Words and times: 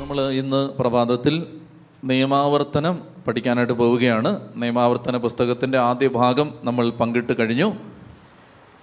നമ്മൾ 0.00 0.30
ഇന്ന് 0.30 0.70
പ്രഭാതത്തിൽ 0.70 1.46
നിയമാവർത്തനം 2.04 2.98
പഠിക്കാനായിട്ട് 3.28 3.72
പോവുകയാണ്. 3.72 4.40
നിയമാവർത്തന 4.56 5.16
പുസ്തകത്തിന്റെ 5.16 5.78
ആദ്യ 5.78 6.08
ഭാഗം 6.08 6.54
നമ്മൾ 6.64 6.90
പങ്കിട്ട് 6.90 7.32
കഴിഞ്ഞു. 7.38 7.72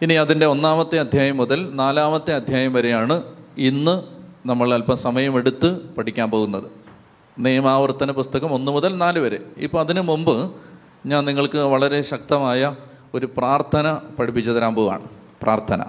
ഇനി 0.01 0.13
അതിന്റെ 0.13 0.45
ഒന്നാമത്തെ 0.45 0.99
അധ്യായം 0.99 1.38
മുതൽ 1.38 1.69
നാലാമത്തെ 1.73 2.33
അധ്യായം 2.33 2.73
വരെയാണ് 2.73 3.23
ഇന്ന് 3.57 4.03
നമ്മൾ 4.47 4.73
അല്പം 4.73 4.97
സമയമെടുത്ത് 4.97 5.89
പഠിക്കാൻ 5.97 6.31
പോകുന്നത്. 6.31 6.63
നിയമാവർത്തന 7.40 8.12
പുസ്തകം 8.12 8.54
ഒന്ന് 8.54 8.72
മുതൽ 8.72 8.97
നാല് 8.97 9.20
വരെ. 9.20 9.40
ഇപ്പോൾ 9.58 9.79
അതിനു 9.79 10.02
മുമ്പ് 10.02 10.52
ഞാൻ 11.06 11.26
നിങ്ങൾക്ക് 11.26 11.58
വളരെ 11.58 12.02
ശക്തമായ 12.02 12.76
ഒരു 13.13 13.29
പ്രാർത്ഥന 13.38 13.97
പഠിപ്പിച്ചു 14.20 14.52
തരാൻ 14.52 14.76
പോവുകയാണ്. 14.76 15.04
പ്രാർത്ഥന. 15.44 15.84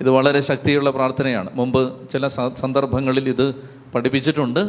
ഇത് 0.00 0.10
വളരെ 0.10 0.40
ശക്തിയുള്ള 0.40 0.90
പ്രാർത്ഥനയാണ്. 0.90 1.50
മുമ്പ് 1.54 2.08
ചില 2.08 2.26
സന്ദർഭങ്ങളിൽ 2.28 3.28
ഇത് 3.28 3.54
പഠിപ്പിച്ചിട്ടുണ്ട്. 3.94 4.60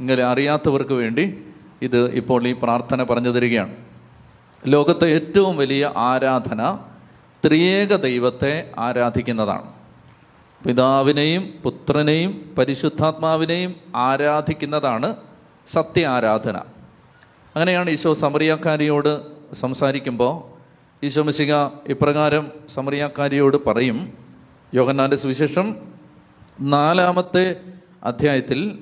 ഇങ്ങനെ 0.00 0.22
അറിയാത്തവർക്ക് 0.22 0.92
വേണ്ടി 0.92 1.38
ഇത് 1.82 2.10
ഇപ്പോൾ 2.10 2.48
ഈ 2.48 2.52
പ്രാർത്ഥന 2.52 3.02
പറഞ്ഞു 3.02 3.30
തരികയാണ്. 3.30 3.74
ലോകത്തെ 4.66 5.06
ഏറ്റവും 5.06 5.56
വലിയ 5.56 5.92
ആരാധന 5.96 6.78
ത്രിയേക 7.46 7.94
ദൈവത്തെ 7.96 8.70
ആരാധിക്കുന്നതാണ്. 8.78 9.72
പിതാവിനെയും 10.66 11.54
പുത്രനെയും 11.62 12.54
പരിശുദ്ധാത്മാവിനെയും 12.58 13.74
ആരാധിക്കുന്നതാണ് 13.96 15.16
സത്യ 15.66 16.06
ആരാധന 16.06 16.56
അങ്ങനെയാണ് 17.56 17.90
ഈശോ 17.90 18.14
സമറിയാക്കാരിയോട് 18.14 19.20
സംസാരിക്കുമ്പോൾ 19.54 20.32
ഈശോ 21.06 21.22
മിശിക 21.22 21.54
ഇപ്രകാരം 21.88 22.48
സമറിയാക്കാരിയോട് 22.74 23.64
പറയും 23.64 24.23
യോഹന്നാന്റെ 24.74 25.16
സുവിശേഷം 25.16 25.76
നാലാമത്തെ 26.60 27.56
അധ്യായത്തിൽ 28.04 28.78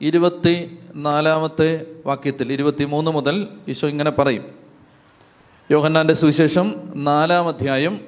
ഇരുപത്തി 0.00 0.78
നാലാമത്തെ 0.94 1.86
വാക്യത്തിൽ 2.06 2.52
ഇരുപത്തി 2.52 2.84
മൂന്ന് 2.84 3.10
മുതൽ 3.10 3.48
ഈശോ 3.68 3.88
ഇങ്ങനെ 3.88 4.10
പറയും. 4.10 4.44
യോഹന്നാന്റെ 5.70 6.14
സുവിശേഷം 6.14 6.74
നാലാം 6.94 7.48
അധ്യായം 7.48 8.00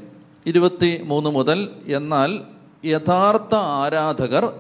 ഇരുപത്തി 0.46 1.02
മൂന്ന് 1.04 1.30
മുതൽ 1.30 1.68
എന്നാൽ 1.86 2.40
യഥാർത്ഥ 2.84 3.54
ആരാധകർ 3.54 4.52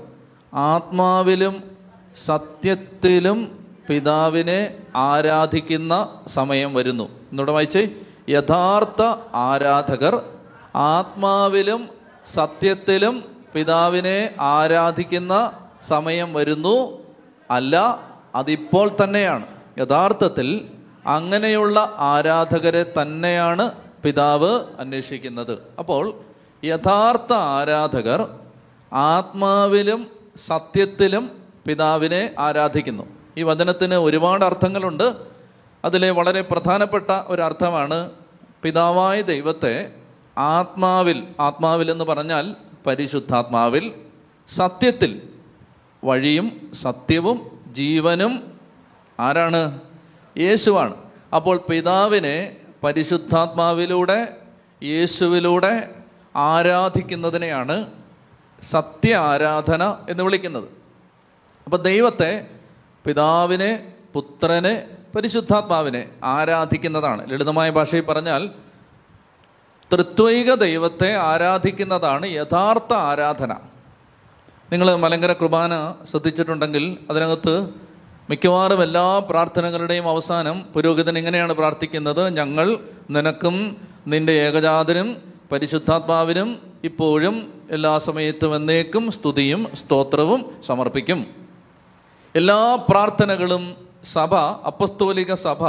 ആത്മാവിലും 0.54 1.62
സത്യത്തിലും 2.26 3.66
പിതാവിനെ 3.88 4.76
ആരാധിക്കുന്ന 4.96 6.20
സമയം 6.26 6.74
വരുന്നു. 6.74 7.04
എന്നോട് 7.04 7.50
വായിച്ചേ. 7.50 7.88
യഥാർത്ഥ 8.28 9.02
ആരാധകർ 9.34 10.22
ആത്മാവിലും 10.74 11.97
സത്യത്തിലും 12.26 13.44
പിതാവിനെ 13.54 14.34
ആരാധിക്കുന്ന 14.40 15.52
സമയം 15.88 16.34
വരുന്നു. 16.34 17.06
അല്ല 17.50 18.02
അതിപ്പോൾ 18.34 18.90
തന്നെയാണ്. 19.04 19.46
യഥാർത്ഥത്തിൽ 19.78 20.68
അങ്ങനെയുള്ള 21.06 21.94
ആരാധകരെ 21.98 22.82
തന്നെയാണ് 23.02 23.70
പിതാവ് 24.04 24.60
അന്വേഷിക്കുന്നത്. 24.78 25.58
അപ്പോൾ 25.78 26.20
യഥാർത്ഥ 26.64 27.32
ആരാധകർ 27.32 28.28
ആത്മാവിലും 28.92 30.06
സത്യത്തിലും 30.46 31.30
പിതാവിനെ 31.66 32.34
ആരാധിക്കുന്നു. 32.38 33.02
ഈ 33.36 33.42
വചനത്തിന് 33.42 33.94
ഒരുപാട് 33.94 34.44
അർത്ഥങ്ങളുണ്ട്. 34.44 35.14
അതിലെ 35.84 36.10
വളരെ 36.10 36.40
പ്രധാനപ്പെട്ട 36.40 37.10
ഒരു 37.26 37.42
അർത്ഥമാണ് 37.42 38.10
പിതാവായ 38.62 39.20
ദൈവത്തെ 39.22 39.92
ആത്മാവിൽ 40.38 41.28
ആത്മാവിൽ 41.40 41.90
എന്ന് 41.90 42.04
പറഞ്ഞാൽ 42.04 42.56
പരിശുദ്ധാത്മാവിൽ 42.86 43.94
സത്യത്തിൽ 44.48 45.22
വഴിയും 46.04 46.70
സത്യവും 46.82 47.58
ജീവനും 47.72 48.60
ആരാണ്? 49.20 49.80
യേശുവാണ്. 50.38 50.94
അപ്പോൾ 51.36 51.60
പിതാവിനെ 51.70 52.56
പരിശുദ്ധാത്മാവിലൂടെ 52.84 54.36
യേശുവിലൂടെ 54.82 55.94
ആരാധിക്കുന്നതിനെയാണ് 56.36 57.86
സത്യ 58.62 59.16
ആരാധന 59.16 59.96
എന്ന് 60.08 60.22
വിളിക്കുന്നത്. 60.22 60.68
അപ്പോൾ 61.64 61.76
ദൈവത്തെ 61.76 62.46
പിതാവിനെ 63.06 63.92
പുത്രനെ 64.12 64.86
പരിശുദ്ധാത്മാവിനെ 65.16 66.10
ആരാധിക്കുന്നതാണ്. 66.24 67.30
ലളിതമായ 67.30 67.70
ഭാഷയിൽ 67.70 68.02
പറഞ്ഞാൽ 68.02 68.50
തൃത്വൈക 69.92 70.54
ദൈവത്തെ 70.54 71.16
ആരാധിക്കുന്നതാണ് 71.16 72.26
യഥാർത്ഥ 72.26 72.92
ആരാധന. 72.92 73.52
നിങ്ങൾ 74.72 74.96
മലങ്കര 74.96 75.32
കുർബാന 75.32 75.94
ശ്രദ്ധിച്ചിട്ടുണ്ടെങ്കിൽ 76.10 76.98
അതിനകത്ത് 77.10 77.68
മിക്കവാറും 78.30 78.82
എല്ലാ 78.82 79.18
പ്രാർത്ഥനകളുടെയും 79.18 80.08
അവസാനം 80.08 80.62
പുരോഹിതൻ 80.74 81.18
ഇങ്ങനെയാണ് 81.18 81.52
പ്രാർത്ഥിക്കുന്നത് 81.52 82.28
ഞങ്ങൾ 82.28 82.78
നിനക്കും 83.10 83.76
നിന്റെ 84.06 84.32
ഏകജാതനും 84.32 85.16
പരിശുദ്ധാത്മാവിനും 85.52 86.58
ഇപ്പോഴും 86.84 87.52
എല്ലാ 87.70 87.98
സമയത്തും 87.98 88.56
എന്നേക്കും 88.56 89.12
സ്തുതിയും 89.12 89.70
സ്തോത്രവും 89.74 90.62
സമർപ്പിക്കും. 90.66 91.26
എല്ലാ 92.36 92.78
പ്രാർത്ഥനകളും 92.88 93.76
സഭ 94.04 94.34
അപ്പസ്തോലിക 94.34 95.34
സഭ 95.34 95.64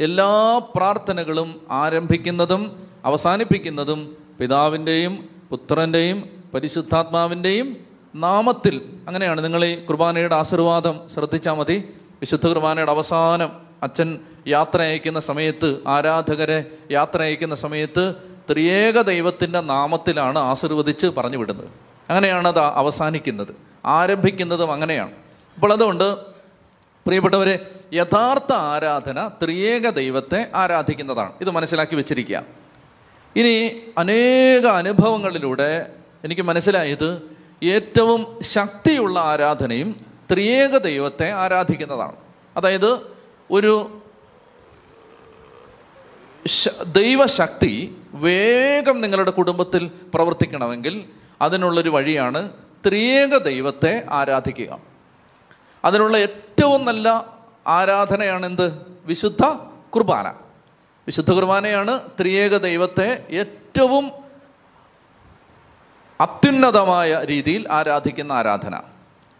എല്ലാ 0.00 0.58
പ്രാർത്ഥനകളും 0.76 1.60
ആരംഭിക്കുന്നതും 1.70 2.91
അവസാനിപ്പിക്കുന്നതും 3.04 4.16
പിതാവിന്റെയും 4.40 5.28
പുത്രന്റെയും 5.50 6.30
പരിശുദ്ധാത്മാവിന്റെയും 6.54 7.76
നാമത്തിൽ 8.14 8.82
അങ്ങനെയാണ്. 9.06 9.44
നിങ്ങൾ 9.44 9.64
ഈ 9.64 9.84
കുർബാനയുടെ 9.84 10.34
ആശീർവാദം 10.34 11.00
ശ്രദ്ധിച്ചാൽ 11.14 11.52
മതി. 11.52 11.88
വിശുദ്ധ 12.20 12.46
കുർബാനയുടെ 12.46 12.90
അവസാനം 12.90 13.52
അച്ഛൻ 13.82 14.18
യാത്ര 14.48 14.82
അയക്കുന്ന 14.82 15.20
സമയത്ത് 15.20 15.82
ആരാധകരെ 15.86 16.64
യാത്ര 16.90 17.22
അയക്കുന്ന 17.22 17.54
സമയത്ത് 17.54 18.14
ത്രിയേക 18.50 19.00
ദൈവത്തിന്റെ 19.00 19.60
നാമത്തിലാണ് 19.60 20.38
ആശീർവദിച്ച് 20.38 21.06
പറഞ്ഞു 21.06 21.36
വിടുന്നത്. 21.36 21.68
അങ്ങനെയാണ് 22.08 22.48
അത് 22.48 22.58
അവസാനിക്കുന്നത്. 22.58 23.56
ആരംഭിക്കുന്നതും 23.84 24.72
അങ്ങനെയാണ്. 24.72 25.10
അപ്പോൾ 25.54 25.72
അതുകൊണ്ട് 25.72 26.16
പ്രിയപ്പെട്ടവരെ 27.06 27.70
യഥാർത്ഥ 27.92 28.52
ആരാധന 28.52 29.30
ത്രിയേക 29.42 29.90
ദൈവത്തെ 29.90 30.46
ആരാധിക്കുന്നതാണ്. 30.54 31.32
ഇത് 31.40 31.50
മനസ്സിലാക്കി 31.50 31.96
വെച്ചിരിക്കുക. 31.96 32.61
ഇനി 33.36 33.80
അനേക 33.98 34.66
അനുഭവങ്ങളിലൂടെ 34.66 35.92
എനിക്ക് 36.24 36.42
മനസ്സിലായത് 36.42 37.36
ഏറ്റവും 37.64 38.38
ശക്തിയുള്ള 38.42 39.20
ആരാധനയും 39.20 40.06
ത്രിയേക 40.32 40.76
ദൈവത്തെ 40.76 41.30
ആരാധിക്കുന്നതാണ്. 41.30 42.16
അതായത് 42.56 42.98
ഒരു 43.50 43.98
ദൈവശക്തി 46.86 47.96
വേഗം 48.14 49.00
നിങ്ങളുടെ 49.00 49.30
കുടുംബത്തിൽ 49.30 49.90
പ്രവർത്തിക്കണമെങ്കിൽ 50.14 51.04
അതിനുള്ളൊരു 51.42 51.90
വഴിയാണ് 51.90 52.48
ത്രിയേക 52.86 53.36
ദൈവത്തെ 53.36 54.04
ആരാധിക്കുക. 54.10 54.80
അതിനുള്ള 55.84 56.16
ഏറ്റവും 56.16 56.84
നല്ല 56.84 57.26
ആരാധനയാണെന്ത്? 57.66 58.78
വിശുദ്ധ 59.04 59.58
കുർബാന. 59.90 60.51
വിശുദ്ധ 61.06 61.32
കുർബാനയാണ് 61.32 62.00
ത്രിയേക 62.20 62.56
ദൈവത്തെ 62.56 63.26
ഏറ്റവും 63.30 64.10
അത്യുന്നതമായ 66.20 67.24
രീതിയിൽ 67.24 67.72
ആരാധിക്കുന്ന 67.72 68.32
ആരാധന. 68.32 68.82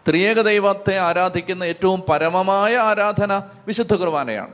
ത്രിയേക 0.07 0.41
ദൈവത്തെ 0.41 0.97
ആരാധിക്കുന്ന 0.97 1.63
ഏറ്റവും 1.63 2.03
പരമമായ 2.09 2.77
ആരാധന 2.77 3.41
വിശുദ്ധ 3.67 3.93
കുർബാനയാണ് 3.95 4.51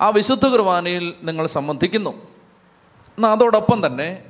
ആ 0.00 0.08
വിശുദ്ധ 0.08 0.46
കുർബാനയിൽ 0.46 1.14
നിങ്ങൾ 1.22 1.46
സംബന്ധിക്കുന്നു. 1.46 2.10
എന്നാൽ 3.18 3.32
അതോടൊപ്പം 3.32 3.86
തന്നെ 3.86 4.22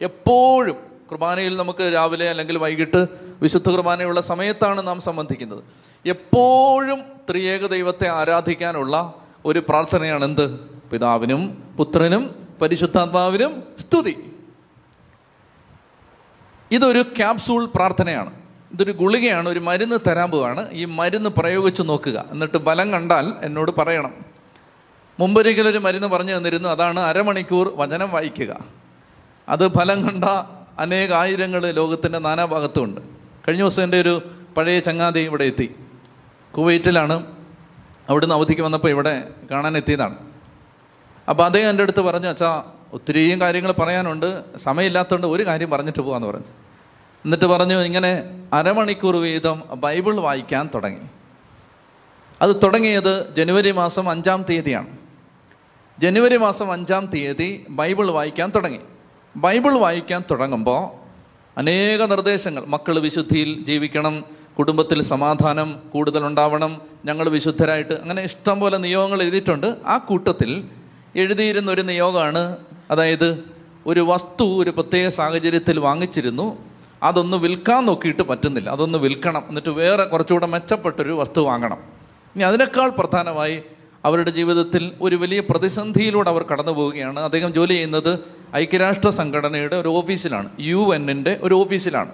എപ്പോഴും 0.00 0.76
കുർബാനയിൽ 1.10 1.56
നമുക്ക് 1.56 1.92
രാവിലെ 1.94 2.30
അല്ലെങ്കിൽ 2.30 2.58
വൈകിട്ട് 2.58 3.06
വിശുദ്ധ 3.42 3.70
കുർബാനയുള്ള 3.70 4.20
സമയത്താണ് 4.20 4.86
നാം 4.86 5.00
സംബന്ധിക്കുന്നത്. 5.00 5.64
എപ്പോഴും 6.06 7.00
ത്രിയേക 7.30 7.66
ദൈവത്തെ 7.66 8.08
ആരാധിക്കാനുള്ള 8.08 9.14
ഒരു 9.44 9.58
പ്രാർത്ഥനയാണ് 9.58 10.24
എന്ത് 10.24 10.77
പിതാവിനും 10.92 11.74
പുത്രനും 11.76 12.48
പരിശുദ്ധാത്മാവിനും 12.62 13.62
സ്തുതി. 13.78 14.32
ഇതൊരു 16.70 17.02
ക്യാപ്സൂൾ 17.02 17.66
പ്രാർത്ഥനയാണ്. 17.66 18.30
ഇതൊരു 18.72 18.92
ഗുളികയാണ് 18.92 19.48
ഒരു 19.48 19.58
മരുന്ന് 19.58 19.98
തരാൻ 20.08 20.30
പോവാണ് 20.30 20.70
ഈ 20.70 20.84
മരുന്ന് 20.84 21.30
പ്രയോഗിച്ച് 21.30 21.82
നോക്കുക. 21.82 22.24
എന്നിട്ട് 22.30 22.58
ബലം 22.58 22.92
കണ്ടാൽ 22.92 23.32
എന്നോട് 23.42 23.70
പറയണം. 23.78 24.14
മുമ്പൊരിക്കലും 25.20 25.70
ഒരു 25.70 25.78
മരുന്ന് 25.78 26.08
പറഞ്ഞു 26.08 26.36
തന്നിരുന്നു. 26.36 26.68
അതാണ് 26.68 27.00
അരമണിക്കൂർ 27.00 27.72
വചനം 27.76 28.10
വായിക്കുക. 28.10 28.56
അത് 29.48 29.72
ഫലം 29.72 30.08
കണ്ട 30.08 30.24
അനേക 30.78 31.12
ആയിരങ്ങൾ 31.12 31.70
ലോകത്തിന്റെ 31.70 32.18
നാനാഭാഗത്തുമുണ്ട് 32.18 33.00
കഴിഞ്ഞ 33.48 33.62
ദിവസം 33.62 33.82
എന്റെ 33.82 34.00
ഒരു 34.00 34.22
പഴയ 34.56 34.80
ചങ്ങാതി 34.80 35.20
ഇവിടെ 35.20 35.44
എത്തി. 35.44 35.74
കുവൈറ്റിലാണ്. 36.56 37.26
അവിടുന്ന് 38.08 38.34
അവധിക്ക് 38.34 38.62
വന്നപ്പോൾ 38.62 38.88
ഇവിടെ 38.88 39.30
കാണാൻ 39.50 39.76
എത്തിയതാണ്. 39.76 40.27
അപ്പോൾ 41.28 41.44
അദ്ദേഹം 41.44 41.70
എന്റെ 41.70 41.82
അടുത്ത് 41.82 42.00
പറഞ്ഞു 42.00 42.28
അച്ഛാ 42.28 42.62
ഒത്തിരിയും 42.92 43.40
കാര്യങ്ങൾ 43.40 43.72
പറയാനുണ്ട്. 43.72 44.58
സമയമില്ലാത്തതുകൊണ്ട് 44.58 45.26
ഒരു 45.26 45.46
കാര്യം 45.46 45.70
പറഞ്ഞിട്ട് 45.70 46.02
പോകാമെന്ന് 46.02 46.28
പറഞ്ഞു. 46.28 46.46
എന്നിട്ട് 47.24 47.44
പറഞ്ഞു 47.44 47.80
ഇങ്ങനെ 47.80 48.24
അരമണിക്കൂർ 48.52 49.16
വീതം 49.16 49.62
ബൈബിൾ 49.74 50.20
വായിക്കാൻ 50.20 50.68
തുടങ്ങി. 50.74 51.00
അത് 52.42 52.56
തുടങ്ങിയത് 52.62 53.34
ജനുവരി 53.34 53.70
മാസം 53.70 54.10
അഞ്ചാം 54.10 54.42
തീയതിയാണ്. 54.50 54.86
ജനുവരി 55.98 56.36
മാസം 56.36 56.72
അഞ്ചാം 56.72 57.06
തീയതി 57.06 57.66
ബൈബിൾ 57.70 58.10
വായിക്കാൻ 58.10 58.52
തുടങ്ങി. 58.56 58.78
ബൈബിൾ 59.36 59.78
വായിക്കാൻ 59.78 60.22
തുടങ്ങുമ്പോൾ 60.30 61.08
അനേക 61.58 62.02
നിർദ്ദേശങ്ങൾ 62.04 62.64
മക്കൾ 62.64 62.98
വിശുദ്ധിയിൽ 62.98 63.64
ജീവിക്കണം 63.64 64.24
കുടുംബത്തിൽ 64.58 65.02
സമാധാനം 65.02 65.80
കൂടുതൽ 65.94 66.26
ഉണ്ടാവണം 66.26 66.82
ഞങ്ങൾ 67.04 67.28
വിശുദ്ധരായിട്ട് 67.28 67.92
അങ്ങനെ 67.92 68.22
ഇഷ്ടം 68.22 68.60
പോലെ 68.60 68.78
നിയമങ്ങൾ 68.78 69.22
എഴുതിയിട്ടുണ്ട്. 69.22 69.76
ആ 69.86 69.98
കൂട്ടത്തിൽ 69.98 70.64
എഴുതിയിരുന്ന 71.18 71.70
ഒരു 71.70 71.82
നിയോഗമാണ്. 71.82 72.56
അതായത് 72.90 73.44
ഒരു 73.86 74.00
വസ്തു 74.00 74.62
ഒരു 74.62 74.70
പ്രത്യേക 74.70 75.08
സാഹചര്യത്തിൽ 75.08 75.78
വാങ്ങിച്ചിരുന്നു. 75.78 76.58
അതൊന്ന് 77.02 77.36
വിൽക്കാൻ 77.36 77.86
നോക്കിയിട്ട് 77.86 78.22
പറ്റുന്നില്ല. 78.22 78.70
അതൊന്ന് 78.70 78.98
വിൽക്കണം. 78.98 79.44
എന്നിട്ട് 79.48 79.70
വേറെ 79.70 80.04
കുറച്ചുകൂടെ 80.04 80.46
മെച്ചപ്പെട്ടൊരു 80.46 81.12
വസ്തു 81.12 81.40
വാങ്ങണം. 81.40 81.78
ഇനി 82.34 82.42
അതിനേക്കാൾ 82.42 82.88
പ്രധാനമായി 82.88 83.62
അവരുടെ 84.04 84.30
ജീവിതത്തിൽ 84.30 84.92
ഒരു 85.00 85.16
വലിയ 85.16 85.40
പ്രതിസന്ധിയിലൂടെ 85.40 86.30
അവർ 86.30 86.42
കടന്നു 86.42 86.72
പോവുകയാണ്. 86.72 87.20
അദ്ദേഹം 87.20 87.54
ജോലി 87.54 87.72
ചെയ്യുന്നത് 87.72 88.18
ഐക്യരാഷ്ട്ര 88.56 89.08
സംഘടനയുടെ 89.08 89.76
ഒരു 89.76 89.88
ഓഫീസിലാണ്. 89.88 90.48
യു 90.60 90.94
എന്നിന്റെ 90.94 91.38
ഒരു 91.42 91.54
ഓഫീസിലാണ്. 91.54 92.12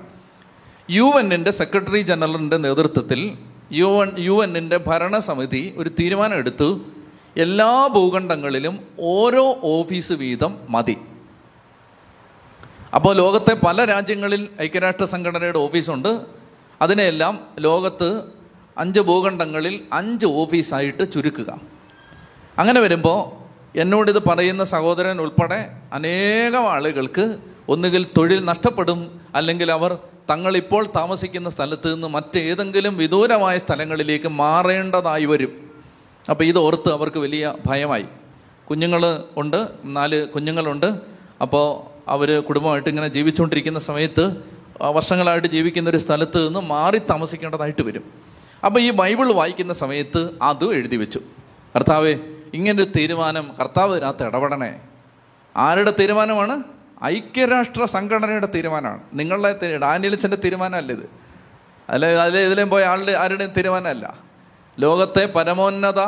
യു 0.90 1.04
എന്നിന്റെ 1.04 1.50
സെക്രട്ടറി 1.50 2.00
ജനറലിന്റെ 2.00 2.56
നേതൃത്വത്തിൽ 2.56 3.32
യു 3.72 3.86
എൻ 3.86 4.10
യു 4.18 4.44
എന്നിന്റെ 4.44 4.76
ഭരണസമിതി 4.76 5.74
ഒരു 5.76 5.88
തീരുമാനം 5.88 6.36
എടുത്തു 6.38 6.80
എല്ലാ 7.36 7.86
ഭൂഖണ്ഡങ്ങളിലും 7.86 8.86
ഓരോ 9.00 9.58
ഓഫീസ് 9.62 10.12
വീതം 10.12 10.58
മതി. 10.68 10.96
അപ്പോൾ 12.94 13.16
ലോകത്തെ 13.16 13.54
പല 13.54 13.84
രാജ്യങ്ങളിൽ 13.84 14.48
ഐക്യരാഷ്ട്ര 14.62 15.04
സംഘടനയുടെ 15.04 15.58
ഓഫീസുണ്ട്. 15.58 16.20
അതിനെയെല്ലാം 16.82 17.40
ലോകത്ത് 17.58 18.22
അഞ്ച് 18.78 19.00
ഭൂഖണ്ഡങ്ങളിൽ 19.00 19.84
അഞ്ച് 19.92 20.26
ഓഫീസായിട്ട് 20.26 21.12
ചുരുക്കുക. 21.12 21.60
അങ്ങനെ 22.58 22.80
വരുമ്പോൾ 22.80 23.44
എന്നോടിത് 23.78 24.22
പറയുന്ന 24.24 24.64
സഹോദരൻ 24.64 25.20
ഉൾപ്പെടെ 25.20 25.72
അനേകം 25.92 26.70
ആളുകൾക്ക് 26.70 27.38
ഒന്നുകിൽ 27.68 28.06
തൊഴിൽ 28.16 28.44
നഷ്ടപ്പെടും 28.44 29.20
അല്ലെങ്കിൽ 29.34 29.72
അവർ 29.72 29.98
തങ്ങളിപ്പോൾ 30.30 30.86
താമസിക്കുന്ന 30.96 31.50
സ്ഥലത്ത് 31.50 31.94
നിന്ന് 31.94 32.08
മറ്റേതെങ്കിലും 32.08 32.96
വിദൂരമായ 32.96 33.58
സ്ഥലങ്ങളിലേക്ക് 33.58 34.28
മാറേണ്ടതായി 34.28 35.24
വരും. 35.24 35.73
അപ്പോൾ 36.30 36.44
ഇത് 36.44 36.58
ഓർത്ത് 36.58 36.92
അവർക്ക് 36.92 37.18
വലിയ 37.18 37.54
ഭയമായി. 37.66 38.06
കുഞ്ഞുങ്ങൾ 38.70 39.24
ഉണ്ട് 39.36 39.68
നാല് 39.84 40.28
കുഞ്ഞുങ്ങളുണ്ട്. 40.28 40.94
അപ്പോൾ 41.42 41.94
അവർ 42.10 42.40
കുടുംബമായിട്ട് 42.40 42.88
ഇങ്ങനെ 42.88 43.08
ജീവിച്ചുകൊണ്ടിരിക്കുന്ന 43.08 43.78
സമയത്ത് 43.78 44.36
വർഷങ്ങളായിട്ട് 44.80 45.48
ജീവിക്കുന്ന 45.48 45.90
ഒരു 45.90 45.96
സ്ഥലത്ത് 45.96 46.46
നിന്ന് 46.46 46.60
മാറി 46.60 46.98
താമസിക്കേണ്ടതായിട്ട് 46.98 47.82
വരും. 47.82 48.04
അപ്പോൾ 48.66 48.80
ഈ 48.80 48.90
ബൈബിൾ 48.90 49.32
വായിക്കുന്ന 49.32 49.72
സമയത്ത് 49.72 50.30
അതും 50.42 50.74
എഴുതി 50.74 50.96
വെച്ചു. 50.96 51.20
കർത്താവേ 51.76 52.16
ഇങ്ങനൊരു 52.54 52.90
തീരുമാനം 52.96 53.50
കർത്താവ് 53.60 53.96
ഇതിനകത്ത് 53.96 54.26
ഇടപെടണേ. 54.26 54.80
ആരുടെ 55.56 55.94
തീരുമാനമാണ്? 56.00 56.62
ഐക്യരാഷ്ട്ര 57.04 57.84
സംഘടനയുടെ 57.84 58.48
തീരുമാനമാണ്. 58.54 59.00
നിങ്ങളുടെ 59.14 59.76
ഡാനിയലിച്ചന്റെ 59.76 60.36
തീരുമാനമല്ല 60.36 60.92
ഇത്. 60.92 61.10
അല്ലെ 61.88 62.20
അതിലെ 62.20 62.46
ഇതിലേയും 62.46 62.70
പോയ 62.70 62.84
ആളുടെ 62.84 63.12
ആരുടെയും 63.12 63.50
തീരുമാനമല്ല. 63.50 64.33
ലോകത്തെ 64.78 65.26
പരമോന്നത 65.26 66.00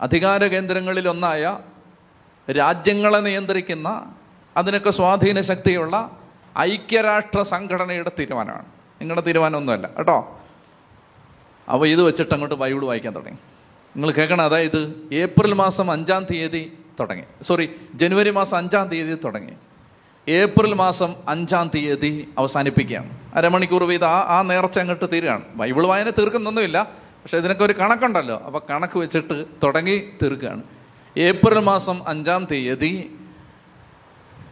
അധികാര 0.00 0.46
കേന്ദ്രങ്ങളിൽ 0.46 1.08
ഒന്നായ 1.08 1.58
രാജ്യങ്ങളെ 2.52 3.18
നിയന്ത്രിക്കുന്ന 3.18 4.14
അതിനൊക്കെ 4.56 4.90
സ്വാധീന 4.90 5.40
ശക്തിയുള്ള 5.40 6.10
ഐക്യരാഷ്ട്ര 6.58 7.42
സംഘടനയുടെ 7.42 8.12
തീരുമാനമാണ്. 8.18 8.64
നിങ്ങളുടെ 9.00 9.20
തീരുമാനമൊന്നുമല്ല. 9.20 9.86
കേട്ടോ? 9.98 10.40
അപ്പോൾ 11.72 11.86
ഇത് 11.86 12.02
വെച്ചിട്ട് 12.02 12.34
അങ്ങോട്ട് 12.34 12.54
ബൈബിൾ 12.54 12.84
വായിക്കാൻ 12.84 13.14
തുടങ്ങി. 13.14 13.38
നിങ്ങൾ 13.96 14.10
കേൾക്കണം. 14.10 14.44
അതായത് 14.44 15.08
ഏപ്രിൽ 15.12 15.52
മാസം 15.52 15.90
അഞ്ചാം 15.90 16.26
തീയതി 16.30 16.78
തുടങ്ങി. 17.00 17.24
സോറി 17.42 17.70
ജനുവരി 17.94 18.30
മാസം 18.30 18.56
അഞ്ചാം 18.56 18.88
തീയതി 18.88 19.18
തുടങ്ങി. 19.24 19.52
ഏപ്രിൽ 20.30 20.74
മാസം 20.74 21.14
അഞ്ചാം 21.28 21.70
തീയതി 21.74 22.28
അവസാനിപ്പിക്കുകയാണ്. 22.38 23.18
അരമണിക്കൂർ 23.34 23.84
വീതം 23.84 24.08
ആ 24.08 24.38
ആ 24.38 24.42
നേർച്ച 24.42 24.78
അങ്ങോട്ട് 24.78 25.12
തീരുകയാണ്. 25.12 25.44
ബൈബിൾ 25.54 25.86
വായന 25.86 26.10
തീർക്കുന്നൊന്നുമില്ല. 26.10 27.09
പക്ഷെ 27.22 27.38
ഇതിനൊക്കെ 27.38 27.64
ഒരു 27.64 27.72
കണക്കുണ്ടല്ലോ. 27.72 28.42
അപ്പോൾ 28.46 28.62
കണക്ക് 28.70 28.98
വെച്ചിട്ട് 28.98 29.44
തുടങ്ങി 29.62 30.02
തീർക്കുകയാണ്. 30.22 30.62
ഏപ്രിൽ 31.16 31.58
മാസം 31.58 32.08
അഞ്ചാം 32.08 32.46
തീയതി 32.50 33.14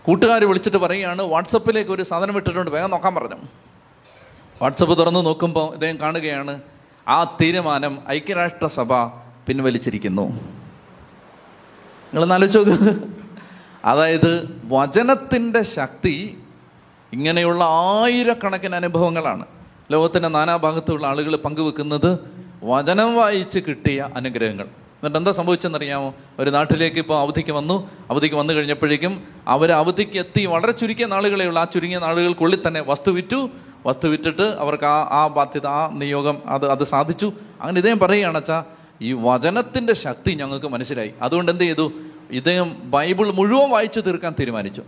കൂട്ടുകാർ 0.02 0.44
വിളിച്ചിട്ട് 0.44 0.76
പറയുകയാണ് 0.76 1.22
വാട്സപ്പിലേക്ക് 1.22 1.90
ഒരു 1.90 2.02
സാധനം 2.02 2.36
ഇട്ടിട്ടുണ്ട് 2.36 2.70
വേഗം 2.70 2.90
നോക്കാൻ 2.90 3.14
പറഞ്ഞു. 3.14 3.36
വാട്സപ്പ് 4.62 4.98
തുറന്ന് 4.98 5.26
നോക്കുമ്പോൾ 5.26 5.74
ഇദ്ദേഹം 5.74 6.00
കാണുകയാണ് 6.00 6.60
ആ 7.08 7.36
തീരുമാനം 7.40 7.98
ഐക്യരാഷ്ട്രസഭ 8.08 8.92
പിൻവലിച്ചിരിക്കുന്നു. 9.46 10.28
നിങ്ങൾ 12.14 12.32
ആലോചിച്ച് 12.32 12.58
നോക്ക്. 12.58 12.98
അതായത് 13.84 14.62
വചനത്തിന്റെ 14.64 15.62
ശക്തി 15.62 16.38
ഇങ്ങനെയുള്ള 17.12 17.64
ആയിരക്കണക്കിന് 17.64 18.74
അനുഭവങ്ങളാണ്. 18.74 19.46
ലോകത്തിന്റെ 19.90 20.28
നാനാഭാഗത്തുള്ള 20.28 21.06
ആളുകൾ 21.06 21.36
പങ്കുവെക്കുന്നത് 21.36 22.38
വചനം 22.62 23.16
വായിച്ച് 23.16 23.58
കിട്ടിയ 23.69 24.08
അനുഗ്രഹങ്ങൾ. 24.16 24.64
എന്നിട്ട് 24.64 25.19
എന്താ 25.19 25.32
സംഭവിച്ചെന്നറിയാമോ? 25.32 26.14
ഒരു 26.38 26.50
നാട്ടിലേക്ക് 26.50 26.96
ഇപ്പോൾ 26.96 27.20
അവധിക്ക് 27.20 27.52
വന്നു. 27.52 27.90
അവധിക്ക് 28.10 28.34
വന്നു 28.34 28.52
കഴിഞ്ഞപ്പോഴേക്കും 28.52 29.25
അവർ 29.49 29.72
അവധിക്ക് 29.72 30.19
എത്തി 30.19 30.46
വളരെ 30.46 30.72
ചുരുക്കിയ 30.72 31.06
നാളുകളേ 31.06 31.46
ഉള്ളൂ. 31.46 31.62
ആ 31.62 31.64
ചുരുങ്ങിയ 31.64 31.99
നാളുകൾക്കുള്ളിൽ 31.99 32.69
തന്നെ 32.69 32.81
വസ്തു 32.81 33.10
വിറ്റു. 33.10 33.50
വസ്തു 33.87 34.08
വിറ്റിട്ട് 34.08 34.43
അവർക്ക് 34.43 34.84
ആ 34.84 35.08
ആ 35.10 35.26
ബാധ്യത 35.26 35.66
ആ 35.66 35.90
നിയോഗം 35.93 36.38
അത് 36.46 36.70
അത് 36.70 36.84
സാധിച്ചു. 36.84 37.32
അങ്ങനെ 37.60 37.78
ഇദ്ദേഹം 37.78 37.99
പറയുകയാണ് 37.99 38.38
അച്ഛാ 38.38 38.64
ഈ 39.02 39.12
വചനത്തിന്റെ 39.12 39.93
ശക്തി 39.93 40.34
ഞങ്ങൾക്ക് 40.34 40.66
മനസ്സിലായി. 40.66 41.12
അതുകൊണ്ട് 41.22 41.52
എന്ത് 41.52 41.64
ചെയ്തു? 41.64 41.93
ഇദ്ദേഹം 42.31 42.76
ബൈബിൾ 42.84 43.31
മുഴുവൻ 43.31 43.70
വായിച്ചു 43.70 44.00
തീർക്കാൻ 44.00 44.34
തീരുമാനിച്ചു. 44.40 44.82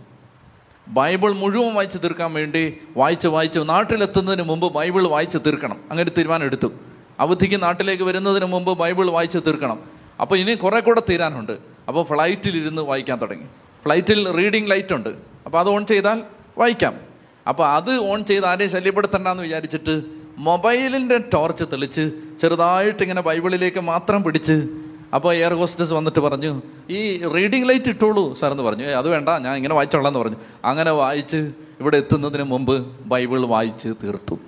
ബൈബിൾ 0.87 1.31
മുഴുവൻ 1.31 1.73
വായിച്ചു 1.73 1.97
തീർക്കാൻ 1.97 2.33
വേണ്ടി 2.33 2.77
വായിച്ച് 2.97 3.27
വായിച്ച് 3.27 3.59
നാട്ടിലെത്തുന്നതിന് 3.59 4.43
മുമ്പ് 4.43 4.73
ബൈബിൾ 4.73 5.07
വായിച്ച് 5.07 5.37
തീർക്കണം. 5.37 5.77
അങ്ങനെ 5.91 6.11
തീരുമാനം 6.17 6.43
എടുത്തു. 6.43 6.71
അവധിക്ക് 7.21 7.61
നാട്ടിലേക്ക് 7.61 8.03
വരുന്നതിന് 8.03 8.45
മുമ്പ് 8.45 8.77
ബൈബിൾ 8.77 9.09
വായിച്ച് 9.09 9.39
തീർക്കണം. 9.47 9.79
അപ്പോൾ 10.21 10.35
ഇനി 10.35 10.53
കുറേ 10.53 10.79
കൂടെ 10.79 11.01
തീരാനുണ്ട്. 11.09 11.57
അപ്പോൾ 11.87 12.05
ഫ്ലൈറ്റിൽ 12.05 12.57
ഇരുന്ന് 12.57 12.81
വായിക്കാൻ 12.81 13.21
തുടങ്ങി. 13.21 13.43
ഫ്ലൈറ്റിൽ 13.83 14.31
റീഡിംഗ് 14.31 14.69
ലൈറ്റ് 14.69 14.93
ഉണ്ട്. 14.93 15.09
അപ്പോൾ 15.45 15.59
അത് 15.59 15.69
ഓൺ 15.69 15.85
ചെയ്താൽ 15.85 16.21
വായിക്കാം. 16.57 16.93
അപ്പോൾ 17.47 17.67
അത് 17.67 17.97
ഓൺ 17.97 18.25
ചെയ്ത് 18.25 18.45
ആരെയും 18.45 18.71
ശല്യപ്പെടുത്തണ്ടെന്ന് 18.71 19.43
വിചാരിച്ചിട്ട് 19.43 20.01
മൊബൈലിന്റെ 20.37 21.17
ടോർച്ച് 21.17 21.63
തെളിച്ച് 21.63 22.11
ചെറുതായിട്ട് 22.41 23.03
ഇങ്ങനെ 23.03 23.21
ബൈബിളിലേക്ക് 23.21 23.79
മാത്രം 23.79 24.23
പിടിച്ച് 24.23 24.67
അപ്പോൾ 25.15 25.33
എയർ 25.33 25.53
ഹോസ്റ്റസ് 25.53 25.93
വന്നിട്ട് 25.93 26.19
പറഞ്ഞു 26.19 26.61
ഈ 26.89 27.23
റീഡിംഗ് 27.25 27.69
ലൈറ്റ് 27.69 27.89
ഇട്ടോളൂ 27.89 28.33
സാർ 28.33 28.51
എന്ന് 28.51 28.63
പറഞ്ഞു. 28.63 28.83
"ഏയ് 28.83 28.93
അത് 28.93 29.09
വേണ്ട 29.09 29.29
ഞാൻ 29.29 29.55
ഇങ്ങനെ 29.55 29.75
വായിച്ചോളാം 29.75 30.07
എന്ന് 30.07 30.19
പറഞ്ഞു. 30.19 30.35
അങ്ങനെ 30.65 30.91
വായിച്ച് 30.91 31.51
ഇവിടെ 31.79 31.97
എത്തുന്നതിന് 31.97 32.43
മുമ്പ് 32.43 32.87
ബൈബിൾ 33.05 33.45
വായിച്ച് 33.45 33.89
തീർത്തു. 34.03 34.39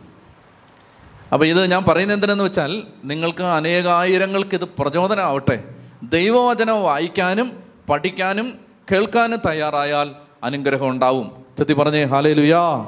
അപ്പോൾ 1.33 1.45
ഇത് 1.45 1.71
ഞാൻ 1.71 1.83
പറയുന്നത് 1.83 2.17
എന്തിനെന്ന് 2.17 2.43
വെച്ചാൽ 2.43 2.83
നിങ്ങൾക്ക് 3.03 3.43
അനേകായിരങ്ങൾക്ക് 3.43 4.55
ഇത് 4.55 4.65
പ്രചോദനമാവട്ടെ 4.79 5.75
ദൈവവചനം 6.03 6.83
വായിക്കാനും 6.83 7.51
പഠിക്കാനും 7.89 8.53
കേൾക്കാനും 8.91 9.39
തയ്യാറായാൽ 9.49 10.11
അനുഗ്രഹം 10.43 10.89
ഉണ്ടാവും. 10.89 11.45
ചെത്തി 11.57 11.73
പറഞ്ഞേ 11.73 12.03
ഹാലേ 12.03 12.33
ലുയാ 12.33 12.87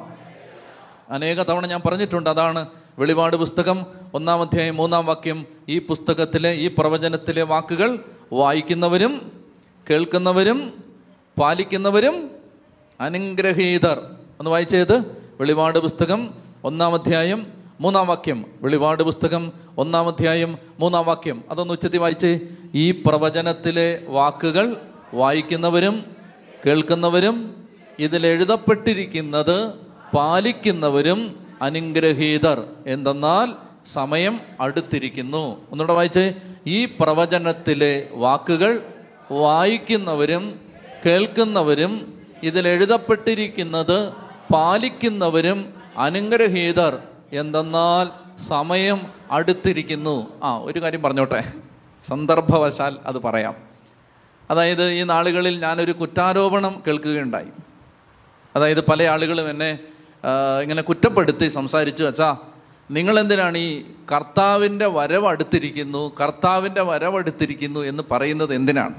അനേക 1.10 1.42
തവണ 1.42 1.68
ഞാൻ 1.68 1.82
പറഞ്ഞിട്ടുണ്ട് 1.86 2.30
അതാണ് 2.30 2.68
വെളിപാട് 3.00 3.36
പുസ്തകം 3.36 3.86
ഒന്നാം 4.14 4.42
അധ്യായം 4.42 4.76
മൂന്നാം 4.76 5.06
വാക്യം. 5.06 5.46
ഈ 5.70 5.80
പുസ്തകത്തിലെ 5.80 6.54
ഈ 6.54 6.68
പ്രവചനത്തിലെ 6.78 7.44
വാക്കുകൾ 7.44 8.00
വായിക്കുന്നവരും 8.34 9.44
കേൾക്കുന്നവരും 9.90 10.84
പാലിക്കുന്നവരും 11.40 12.32
അനുഗ്രഹീതർ. 13.02 13.98
ഒന്ന് 14.40 14.52
വായിച്ചത്? 14.52 15.18
വെളിപാട് 15.40 15.80
പുസ്തകം 15.80 16.34
ഒന്നാം 16.64 16.94
അധ്യായം 16.94 17.55
മൂന്നാം 17.80 18.08
വാക്യം 18.08 18.46
വെളിപാട് 18.62 19.04
പുസ്തകം 19.04 19.54
ഒന്നാം 19.78 20.08
അധ്യായം 20.08 20.58
മൂന്നാം 20.80 21.06
വാക്യം. 21.06 21.44
അതൊന്ന് 21.52 21.74
ഉച്ചത്തി 21.74 21.98
വായിച്ചേ. 21.98 22.40
ഈ 22.76 22.92
പ്രവചനത്തിലെ 22.92 24.02
വാക്കുകൾ 24.08 24.78
വായിക്കുന്നവരും 25.14 26.04
കേൾക്കുന്നവരും 26.66 27.68
ഇതിൽ 28.00 28.28
എഴുതപ്പെട്ടിരിക്കുന്നത് 28.28 29.74
പാലിക്കുന്നവരും 30.16 31.48
അനുഗ്രഹീതർ. 31.62 32.64
എന്തെന്നാൽ 32.88 33.54
സമയം 33.94 34.40
അടുത്തിരിക്കുന്നു. 34.62 35.62
ഒന്നുകൂടെ 35.72 35.94
വായിച്ചേ. 35.94 36.34
ഈ 36.68 36.86
പ്രവചനത്തിലെ 36.86 38.08
വാക്കുകൾ 38.12 38.82
വായിക്കുന്നവരും 39.32 40.60
കേൾക്കുന്നവരും 41.06 42.22
ഇതിൽ 42.44 42.68
എഴുതപ്പെട്ടിരിക്കുന്നത് 42.68 44.10
പാലിക്കുന്നവരും 44.54 45.74
അനുഗ്രഹീതർ. 45.98 46.98
എന്തെന്നാൽ 47.34 48.10
സമയം 48.42 49.02
അടുത്തിരിക്കുന്നു. 49.32 50.28
ആ 50.44 50.58
ഒരു 50.58 50.82
കാര്യം 50.82 51.02
പറഞ്ഞോട്ടെ. 51.02 51.54
സന്ദർഭവശാൽ 52.08 52.98
അത് 53.06 53.22
പറയാം. 53.22 53.56
അതായത് 54.50 54.92
ഈ 54.92 55.04
നാളുകളിൽ 55.04 55.60
ഞാനൊരു 55.60 55.92
കുറ്റാരോപണം 55.92 56.84
കേൾക്കുകയുണ്ടായി. 56.88 57.48
അതായത് 58.56 58.86
പല 58.86 59.04
ആളുകളും 59.04 59.50
എന്നെ 59.50 59.80
ഇങ്ങനെ 60.62 60.82
കുറ്റപ്പെടുത്തി 60.82 61.48
സംസാരിച്ചു. 61.48 62.04
അച്ഛാ 62.04 62.38
നിങ്ങൾ 62.92 63.20
എന്തിനാണ് 63.20 63.58
ഈ 63.58 63.84
കർത്താവിന്റെ 64.12 64.86
വരവടുത്തിരിക്കുന്നു 64.86 66.12
കർത്താവിന്റെ 66.22 66.82
വരവടുത്തിരിക്കുന്നു 66.82 67.80
എന്ന് 67.80 68.04
പറയുന്നത് 68.12 68.56
എന്തിനാണ്? 68.56 68.94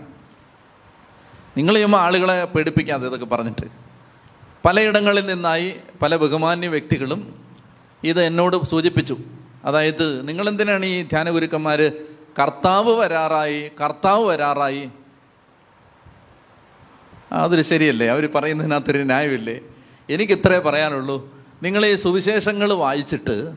നിങ്ങൾ 1.57 1.75
ചെയ്യുമ്പോൾ 1.75 1.99
ആളുകളെ 1.99 2.45
പേടിപ്പിക്കാതെ 2.45 3.07
ഇതൊക്കെ 3.07 3.27
പറഞ്ഞിട്ട്. 3.27 3.67
പലയിടങ്ങളിൽ 4.65 5.27
നിന്നായി 5.27 5.77
പല 6.03 6.17
ബഹുമാന്യ 6.17 6.69
വ്യക്തികളും 6.69 7.46
ഇത് 8.05 8.23
എന്നോട് 8.23 8.65
സൂചിപ്പിച്ചു. 8.65 9.17
അതായത് 9.65 10.29
നിങ്ങൾ 10.29 10.49
എന്തിനാണ് 10.49 10.87
ഈ 10.87 11.03
ധ്യാനഗുരുക്കന്മാർ 11.03 11.93
കർത്താവ് 12.43 12.95
വരാറായി 12.95 13.71
കർത്താവ് 13.85 14.27
വരാറായി? 14.27 14.89
അതൊരു 17.33 17.63
ശരിയല്ലേ? 17.63 18.07
അവർ 18.07 18.29
പറയുന്നതിനകത്തൊരു 18.35 19.03
ന്യായമില്ലേ? 19.03 19.61
എനിക്ക് 20.11 20.33
ഇത്രേ 20.33 20.59
പറയാനുള്ളൂ. 20.59 21.35
നിങ്ങൾ 21.63 21.87
ഈ 21.87 21.95
സുവിശേഷങ്ങൾ 21.95 22.73
വായിച്ചിട്ട് 22.73 23.55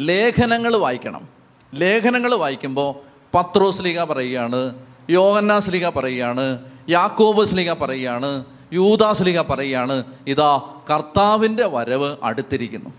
ലേഖനങ്ങൾ 0.00 0.76
വായിക്കണം. 0.76 1.28
ലേഖനങ്ങൾ 1.74 2.34
വായിക്കുമ്പോൾ 2.34 2.94
പത്രോസ്ലിക 3.36 4.04
പറയുകയാണ് 4.04 4.74
യോഗന്നാസ്ലിക 5.10 5.88
പറയുകയാണ് 5.88 6.58
യാക്കോബസ്ലിക 6.88 7.72
പറയുകയാണ് 7.72 8.44
യൂദാസ്ലിക 8.72 9.40
പറയുകയാണ് 9.40 10.04
ഇതാ 10.26 10.60
കർത്താവിന്റെ 10.94 11.66
വരവ് 11.66 12.16
അടുത്തിരിക്കുന്നു. 12.22 12.90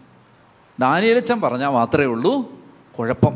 ദാനിയലച്ചൻ 0.80 1.42
പറഞ്ഞാൽ 1.42 1.70
മാത്രമേ 1.70 2.06
ഉള്ളൂ 2.06 2.52
കുഴപ്പം. 3.00 3.36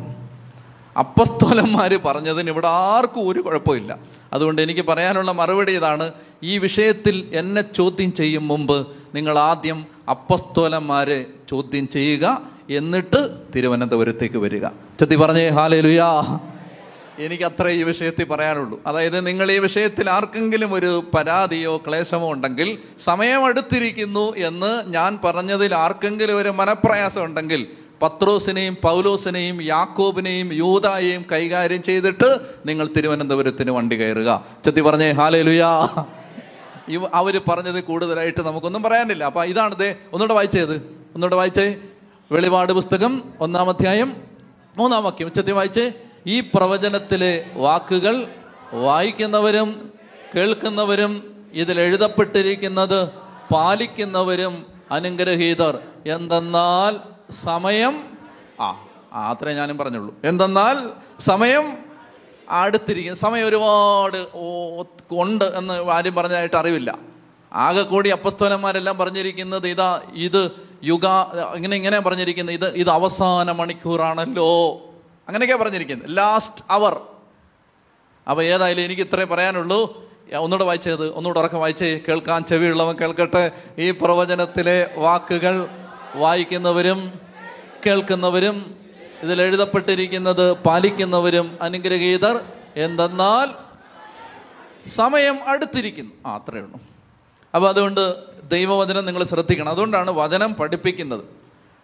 അപ്പസ്തോലന്മാർ 0.97 1.99
പറഞ്ഞതിന് 2.05 2.49
ഇവിടെ 2.49 2.67
ആർക്കും 2.67 3.27
ഒരു 3.27 3.39
കുഴപ്പമില്ല. 3.39 3.97
അതുകൊണ്ട് 4.33 4.61
എനിക്ക് 4.61 4.81
പറയാനുള്ള 4.81 5.31
മറുപടി 5.31 5.71
ഇതാണ് 5.71 6.11
ഈ 6.43 6.57
വിഷയത്തിൽ 6.57 7.29
എന്നെ 7.33 7.61
ചോദ്യം 7.61 8.13
ചെയ്യും 8.13 8.47
മുമ്പ് 8.47 8.87
നിങ്ങൾ 9.15 9.39
ആദ്യം 9.39 9.85
അപ്പസ്തോലന്മാരെ 10.09 11.25
ചോദ്യം 11.49 11.87
ചെയ്യുക 11.87 12.41
എന്നിട്ട് 12.69 13.29
തിരുവനന്തപുരത്തേക്ക് 13.55 14.37
വരിക. 14.37 14.67
ചെത്തി 14.99 15.15
പറഞ്ഞേ 15.15 15.49
ഹാലേ 15.49 15.81
ലുയാ 15.81 16.39
എനിക്ക് 17.19 17.43
അത്ര 17.43 17.67
ഈ 17.67 17.83
വിഷയത്തിൽ 17.83 18.25
പറയാനുള്ളൂ. 18.25 18.81
അതായത് 18.87 19.27
നിങ്ങൾ 19.27 19.51
ഈ 19.51 19.57
വിഷയത്തിൽ 19.57 20.09
ആർക്കെങ്കിലും 20.09 20.73
ഒരു 20.73 21.03
പരാതിയോ 21.15 21.77
ക്ലേശമോ 21.77 22.31
ഉണ്ടെങ്കിൽ 22.31 22.77
സമയമെടുത്തിരിക്കുന്നു 22.99 24.35
എന്ന് 24.35 24.83
ഞാൻ 24.87 25.19
പറഞ്ഞതിൽ 25.23 25.75
ആർക്കെങ്കിലും 25.75 26.37
ഒരു 26.37 26.49
മനപ്രയാസം 26.49 27.23
ഉണ്ടെങ്കിൽ 27.23 27.67
പത്രോസിനെയും 28.01 28.77
പൗലോസിനെയും 28.83 29.61
യാക്കോബിനെയും 29.61 30.53
യൂതായെയും 30.53 31.25
കൈകാര്യം 31.31 31.83
ചെയ്തിട്ട് 31.83 32.37
നിങ്ങൾ 32.65 32.89
തിരുവനന്തപുരത്തിന് 32.97 33.71
വണ്ടി 33.71 33.95
കയറുക. 33.95 34.45
ചെത്തി 34.65 34.81
പറഞ്ഞേ 34.81 35.11
ഹാലേ 35.11 35.41
ലുയാ 35.41 35.87
ഇവ 36.87 37.01
അവർ 37.13 37.41
പറഞ്ഞത് 37.49 37.83
കൂടുതലായിട്ട് 37.83 38.41
നമുക്കൊന്നും 38.41 38.83
പറയാനില്ല. 38.83 39.23
അപ്പൊ 39.23 39.45
ദേ 39.45 39.89
ഒന്നുകൂടെ 40.13 40.33
വായിച്ചത് 40.33 40.75
ഒന്നുകൂടെ 41.15 41.35
വായിച്ചേ. 41.35 41.75
വെളിപാട് 42.31 42.73
പുസ്തകം 42.73 43.23
ഒന്നാം 43.39 43.69
അധ്യായം 43.69 44.15
മൂന്നാം 44.77 45.03
വാക്യം. 45.03 45.25
ഉച്ചത്തിൽ 45.25 45.51
വായിച്ചേ. 45.51 45.91
ഈ 46.29 46.39
പ്രവചനത്തിലെ 46.39 47.33
വാക്കുകൾ 47.53 48.15
വായിക്കുന്നവരും 48.73 49.69
കേൾക്കുന്നവരും 50.35 51.13
ഇതിൽ 51.53 51.79
എഴുതപ്പെട്ടിരിക്കുന്നത് 51.79 52.99
പാലിക്കുന്നവരും 53.53 54.65
അനുഗ്രഹീതർ. 54.91 55.79
എന്തെന്നാൽ 56.07 56.93
സമയം 57.43 57.95
ആ 58.59 58.67
അത്രേ 59.31 59.53
ഞാനും 59.53 59.77
പറഞ്ഞുള്ളൂ. 59.77 60.15
എന്തെന്നാൽ 60.23 60.75
സമയം 61.19 61.65
അടുത്തിരിക്കും. 62.49 63.15
സമയം 63.15 63.47
ഒരുപാട് 63.47 64.19
ഉണ്ട് 65.11 65.45
എന്ന് 65.45 65.89
ആരും 65.89 66.15
പറഞ്ഞതായിട്ട് 66.15 66.55
അറിവില്ല. 66.55 66.97
ആകെ 67.53 67.81
കൂടി 67.81 68.09
അപ്പസ്തോലന്മാരെല്ലാം 68.09 68.97
പറഞ്ഞിരിക്കുന്നത് 68.97 69.67
ഇതാ 69.67 70.01
ഇത് 70.13 70.51
യുഗ 70.83 71.05
ഇങ്ങനെ 71.55 71.75
ഇങ്ങനെ 71.75 71.99
പറഞ്ഞിരിക്കുന്നത് 71.99 72.55
ഇത് 72.55 72.67
ഇത് 72.81 72.89
അവസാന 72.89 73.51
മണിക്കൂറാണല്ലോ. 73.51 74.51
അങ്ങനെയൊക്കെയാ 75.29 75.63
പറഞ്ഞിരിക്കുന്നത്. 75.63 76.17
ലാസ്റ്റ് 76.17 76.63
അവർ 76.69 77.01
അപ്പോൾ 78.29 78.41
ഏതായാലും 78.43 78.81
എനിക്ക് 78.81 79.01
ഇത്രേ 79.01 79.23
പറയാനുള്ളൂ. 79.23 80.09
ഒന്നുകൂടെ 80.33 80.63
വായിച്ചത് 80.63 81.07
ഒന്നുകൂടെ 81.07 81.39
ഉറക്കം 81.39 81.59
വായിച്ച്. 81.59 82.01
കേൾക്കാൻ 82.07 82.43
ചെവിയുള്ളവൻ 82.43 82.95
കേൾക്കട്ടെ. 82.95 83.51
ഈ 83.77 83.91
പ്രവചനത്തിലെ 83.91 84.89
വാക്കുകൾ 84.97 85.67
വായിക്കുന്നവരും 86.15 87.19
കേൾക്കുന്നവരും 87.85 88.75
ഇതിൽ 89.23 89.41
എഴുതപ്പെട്ടിരിക്കുന്നത് 89.41 90.51
പാലിക്കുന്നവരും 90.51 91.57
അനുഗ്രഹീതർ 91.61 92.43
എന്തെന്നാൽ 92.75 93.47
സമയം 94.89 95.39
അടുത്തിരിക്കുന്നു. 95.47 96.11
ആ 96.25 96.35
അത്രയേ 96.35 96.61
ഉള്ളൂ. 96.61 96.79
അപ്പോൾ 97.55 97.69
അതുകൊണ്ട് 97.69 98.15
ദൈവവചനം 98.49 99.05
നിങ്ങൾ 99.05 99.23
ശ്രദ്ധിക്കണം. 99.23 99.69
അതുകൊണ്ടാണ് 99.69 100.11
വചനം 100.11 100.53
പഠിപ്പിക്കുന്നത്. 100.53 101.21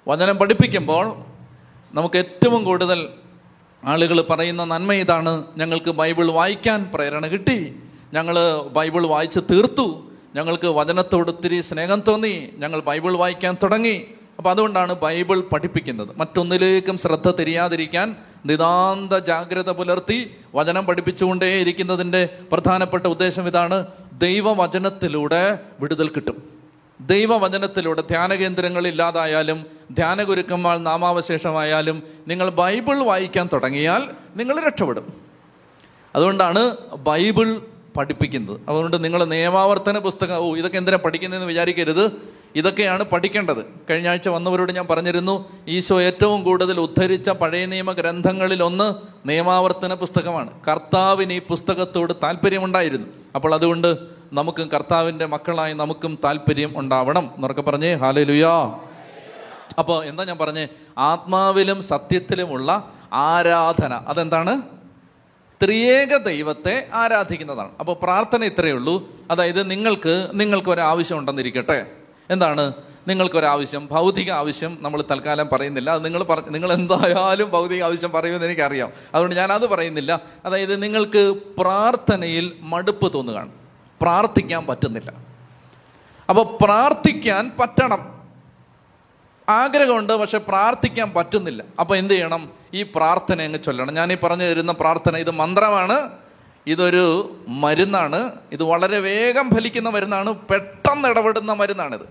വചനം 0.07 0.37
പഠിപ്പിക്കുമ്പോൾ 0.37 1.23
നമുക്ക് 1.93 2.17
ഏറ്റവും 2.17 2.63
കൂടുതൽ 2.63 3.09
ആളുകൾ 3.85 4.21
പറയുന്ന 4.21 4.63
നന്മ 4.63 4.93
ഇതാണ്. 4.93 5.43
ഞങ്ങൾക്ക് 5.57 5.91
ബൈബിൾ 5.91 6.31
വായിക്കാൻ 6.31 6.91
പ്രേരണ 6.93 7.27
കിട്ടി. 7.27 7.75
ഞങ്ങൾ 8.13 8.61
ബൈബിൾ 8.61 9.07
വായിച്ച് 9.07 9.39
തീർത്തു. 9.39 10.05
ഞങ്ങൾക്ക് 10.35 10.67
വചനത്തോട് 10.67 11.29
ഒത്തിരി 11.29 11.61
സ്നേഹം 11.61 12.03
തോന്നി. 12.07 12.49
ഞങ്ങൾ 12.57 12.79
ബൈബിൾ 12.79 13.17
വായിക്കാൻ 13.17 13.57
തുടങ്ങി. 13.63 14.01
അപ്പോൾ 14.37 14.49
അതുകൊണ്ടാണ് 14.49 14.93
ബൈബിൾ 14.93 15.39
പഠിപ്പിക്കുന്നത്. 15.39 16.07
മറ്റൊന്നിലേക്കും 16.17 16.97
ശ്രദ്ധ 16.97 17.29
തിരിയാതിരിക്കാൻ 17.29 18.15
നിതാന്ത 18.45 19.13
ജാഗ്രത 19.13 19.69
പുലർത്തി 19.69 20.31
വചനം 20.55 20.85
പഠിപ്പിച്ചുകൊണ്ടേ 20.85 21.61
ഇരിക്കുന്നതിന്റെ 21.61 22.29
പ്രധാനപ്പെട്ട 22.51 23.05
ഉദ്ദേശം 23.05 23.47
ഇതാണ് 23.47 23.87
ദൈവവചനത്തിലൂടെ 24.13 25.59
വിടുതൽ 25.79 26.07
കിട്ടും. 26.07 26.54
ദൈവവചനത്തിലൂടെ 27.01 28.01
ധ്യാന 28.01 28.33
കേന്ദ്രങ്ങൾ 28.33 28.87
ഇല്ലാതായാലും 28.87 29.65
ധ്യാനഗുരുക്കന്മാർ 29.91 30.77
നാമാവശേഷമായാലും 30.77 32.03
നിങ്ങൾ 32.27 32.49
ബൈബിൾ 32.49 33.03
വായിക്കാൻ 33.03 33.49
തുടങ്ങിയാൽ 33.53 34.03
നിങ്ങൾ 34.35 34.59
രക്ഷപ്പെടും. 34.59 35.13
അതുകൊണ്ടാണ് 36.15 36.77
ബൈബിൾ 36.97 37.61
പഠിപ്പിക്കുന്നത്. 37.97 38.61
അതുകൊണ്ട് 38.69 39.03
നിങ്ങൾ 39.03 39.25
നിയമാവർത്തന 39.25 39.97
പുസ്തകം 39.97 40.37
ഓ 40.37 40.55
ഇതൊക്കെ 40.55 40.77
എന്തിനാ 40.77 40.97
പഠിക്കുന്നതെന്ന് 41.05 41.47
വിചാരിക്കരുത്. 41.47 42.11
ഇതൊക്കെയാണ് 42.55 43.03
പഠിക്കേണ്ടത്. 43.03 43.65
കഴിഞ്ഞ 43.89 44.07
ആഴ്ച 44.07 44.27
വന്നവരോട് 44.27 44.71
ഞാൻ 44.71 44.87
പറഞ്ഞിരുന്നു 44.87 45.45
ഈശോ 45.67 46.01
ഏറ്റവും 46.01 46.43
കൂടുതൽ 46.43 46.79
ഉദ്ധരിച്ച 46.79 47.29
പഴയ 47.29 47.65
നിയമ 47.65 47.91
ഗ്രന്ഥങ്ങളിൽ 47.91 48.63
ഒന്ന് 48.63 48.93
നിയമാവർത്തന 49.27 49.93
പുസ്തകമാണ്. 49.93 50.51
കർത്താവിന് 50.67 51.33
ഈ 51.33 51.39
പുസ്തകത്തോട് 51.39 52.13
താല്പര്യമുണ്ടായിരുന്നു. 52.23 53.07
അപ്പോൾ 53.35 53.53
അതുകൊണ്ട് 53.53 54.14
നമുക്കും 54.33 54.67
കർത്താവിന്റെ 54.67 55.25
മക്കളായി 55.25 55.73
നമുക്കും 55.73 56.19
താല്പര്യം 56.23 56.79
ഉണ്ടാവണം 56.79 57.31
എന്നൊക്കെ 57.35 57.61
പറഞ്ഞേ. 57.61 57.95
ഹാലേ 57.95 58.23
ലുയാ 58.23 58.79
അപ്പോൾ 59.79 60.05
എന്താ 60.05 60.23
ഞാൻ 60.23 60.37
പറഞ്ഞേ? 60.37 60.67
ആത്മാവിലും 60.97 61.83
സത്യത്തിലുമുള്ള 61.83 62.91
ആരാധന. 63.13 63.93
അതെന്താണ്? 63.93 64.61
ത്രിയേക 65.63 66.17
ദൈവത്തെ 66.17 66.87
ആരാധിക്കുന്നതാണ്. 66.93 67.69
അപ്പോൾ 67.79 67.95
പ്രാർത്ഥന 68.03 68.43
ഇത്രയേ 68.43 68.73
ഉള്ളൂ. 68.73 69.09
അതായത് 69.31 69.71
നിങ്ങൾക്ക് 69.71 70.31
നിങ്ങൾക്ക് 70.33 70.69
ഒരു 70.69 70.81
ആവശ്യം 70.81 71.17
ഉണ്ടെന്നിരിക്കട്ടെ. 71.17 71.91
എന്താണ്? 72.29 72.73
നിങ്ങൾക്കൊരാവശ്യം 73.07 73.87
ഭൗതിക 73.91 74.31
ആവശ്യം 74.31 74.77
നമ്മൾ 74.81 75.03
തൽക്കാലം 75.11 75.49
പറയുന്നില്ല. 75.51 75.89
അത് 75.89 76.05
നിങ്ങൾ 76.05 76.23
പറ 76.23 76.39
നിങ്ങൾ 76.49 76.73
എന്തായാലും 76.73 77.51
ഭൗതിക 77.51 77.83
ആവശ്യം 77.83 78.11
പറയുമെന്ന് 78.11 78.45
എനിക്കറിയാം. 78.45 78.91
അതുകൊണ്ട് 79.13 79.35
ഞാൻ 79.35 79.51
അത് 79.51 79.67
പറയുന്നില്ല. 79.67 80.21
അതായത് 80.45 80.83
നിങ്ങൾക്ക് 80.83 81.35
പ്രാർത്ഥനയിൽ 81.57 82.53
മടുപ്പ് 82.59 83.13
തോന്നുകയാണ്. 83.13 83.64
പ്രാർത്ഥിക്കാൻ 84.01 84.65
പറ്റുന്നില്ല. 84.65 85.13
അപ്പോൾ 86.29 86.63
പ്രാർത്ഥിക്കാൻ 86.63 87.51
പറ്റണം. 87.59 88.15
ആഗ്രഹമുണ്ട് 89.49 90.13
പക്ഷെ 90.13 90.37
പ്രാർത്ഥിക്കാൻ 90.37 91.13
പറ്റുന്നില്ല. 91.13 91.63
അപ്പോൾ 91.79 91.97
എന്ത് 91.97 92.13
ചെയ്യണം? 92.13 92.49
ഈ 92.73 92.83
പ്രാർത്ഥന 92.83 93.41
അങ്ങ് 93.41 93.63
ചൊല്ലണം. 93.63 93.93
ഞാൻ 93.93 94.13
ഈ 94.13 94.17
പറഞ്ഞു 94.23 94.43
തരുന്ന 94.43 94.71
പ്രാർത്ഥന 94.71 95.17
ഇത് 95.17 95.31
മന്ത്രമാണ്. 95.31 96.09
ഇതൊരു 96.67 97.35
മരുന്നാണ്. 97.47 98.31
ഇത് 98.51 98.63
വളരെ 98.63 98.99
വേഗം 98.99 99.49
ഫലിക്കുന്ന 99.49 99.89
മരുന്നാണ്. 99.89 100.29
പെട്ടെന്ന് 100.29 101.07
ഇടപെടുന്ന 101.07 101.53
മരുന്നാണിത്. 101.53 102.01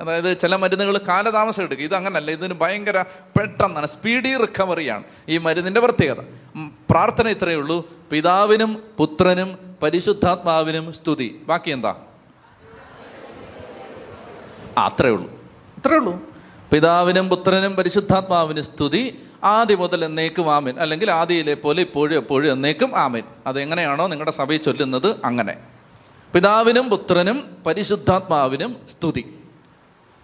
അതായത് 0.00 0.38
ചില 0.38 0.56
മരുന്നുകൾ 0.56 0.98
കാലതാമസം 0.98 1.62
എടുക്കും. 1.62 1.84
ഇത് 1.84 1.94
അങ്ങനല്ല. 1.94 2.30
ഇതിന് 2.30 2.54
ഭയങ്കര 2.54 3.02
പെട്ടെന്നാണ്. 3.38 3.86
സ്പീഡി 3.86 4.36
റിക്കവറിയാണ് 4.36 5.04
ഈ 5.28 5.38
മരുന്നിന്റെ 5.38 5.80
പ്രത്യേകത. 5.80 6.20
പ്രാർത്ഥന 6.90 7.28
ഇത്രയേ 7.28 7.56
ഉള്ളൂ. 7.56 7.88
പിതാവിനും 8.10 8.82
പുത്രനും 8.98 9.73
പരിശുദ്ധാത്മാവിനും 9.84 10.92
സ്തുതി. 10.92 11.42
ബാക്കി 11.46 11.70
എന്താ? 11.70 11.96
ആ 14.78 14.86
അത്രേ 14.86 15.10
ഉള്ളൂ. 15.10 15.30
അത്രേ 15.78 15.96
ഉള്ളൂ. 15.96 16.20
പിതാവിനും 16.72 17.28
പുത്രനും 17.28 17.76
പരിശുദ്ധാത്മാവിനും 17.76 18.64
സ്തുതി. 18.64 19.22
ആദ്യം 19.44 19.78
മുതൽ 19.78 20.04
എന്നേക്കും 20.04 20.54
ആമേൻ. 20.54 20.80
അല്ലെങ്കിൽ 20.80 21.10
ആദിയിലെ 21.10 21.54
പോലെ 21.54 21.80
ഇപ്പോഴും 21.80 22.16
എപ്പോഴും 22.16 22.52
എന്നേക്കും 22.52 22.98
ആമേൻ. 22.98 23.22
അതെങ്ങനെയാണോ 23.46 24.06
നിങ്ങളുടെ 24.06 24.30
സഭയിൽ 24.30 24.62
ചൊല്ലുന്നത് 24.62 25.16
അങ്ങനെ. 25.24 25.56
പിതാവിനും 26.34 26.90
പുത്രനും 26.90 27.56
പരിശുദ്ധാത്മാവിനും 27.66 28.76
സ്തുതി. 28.90 29.38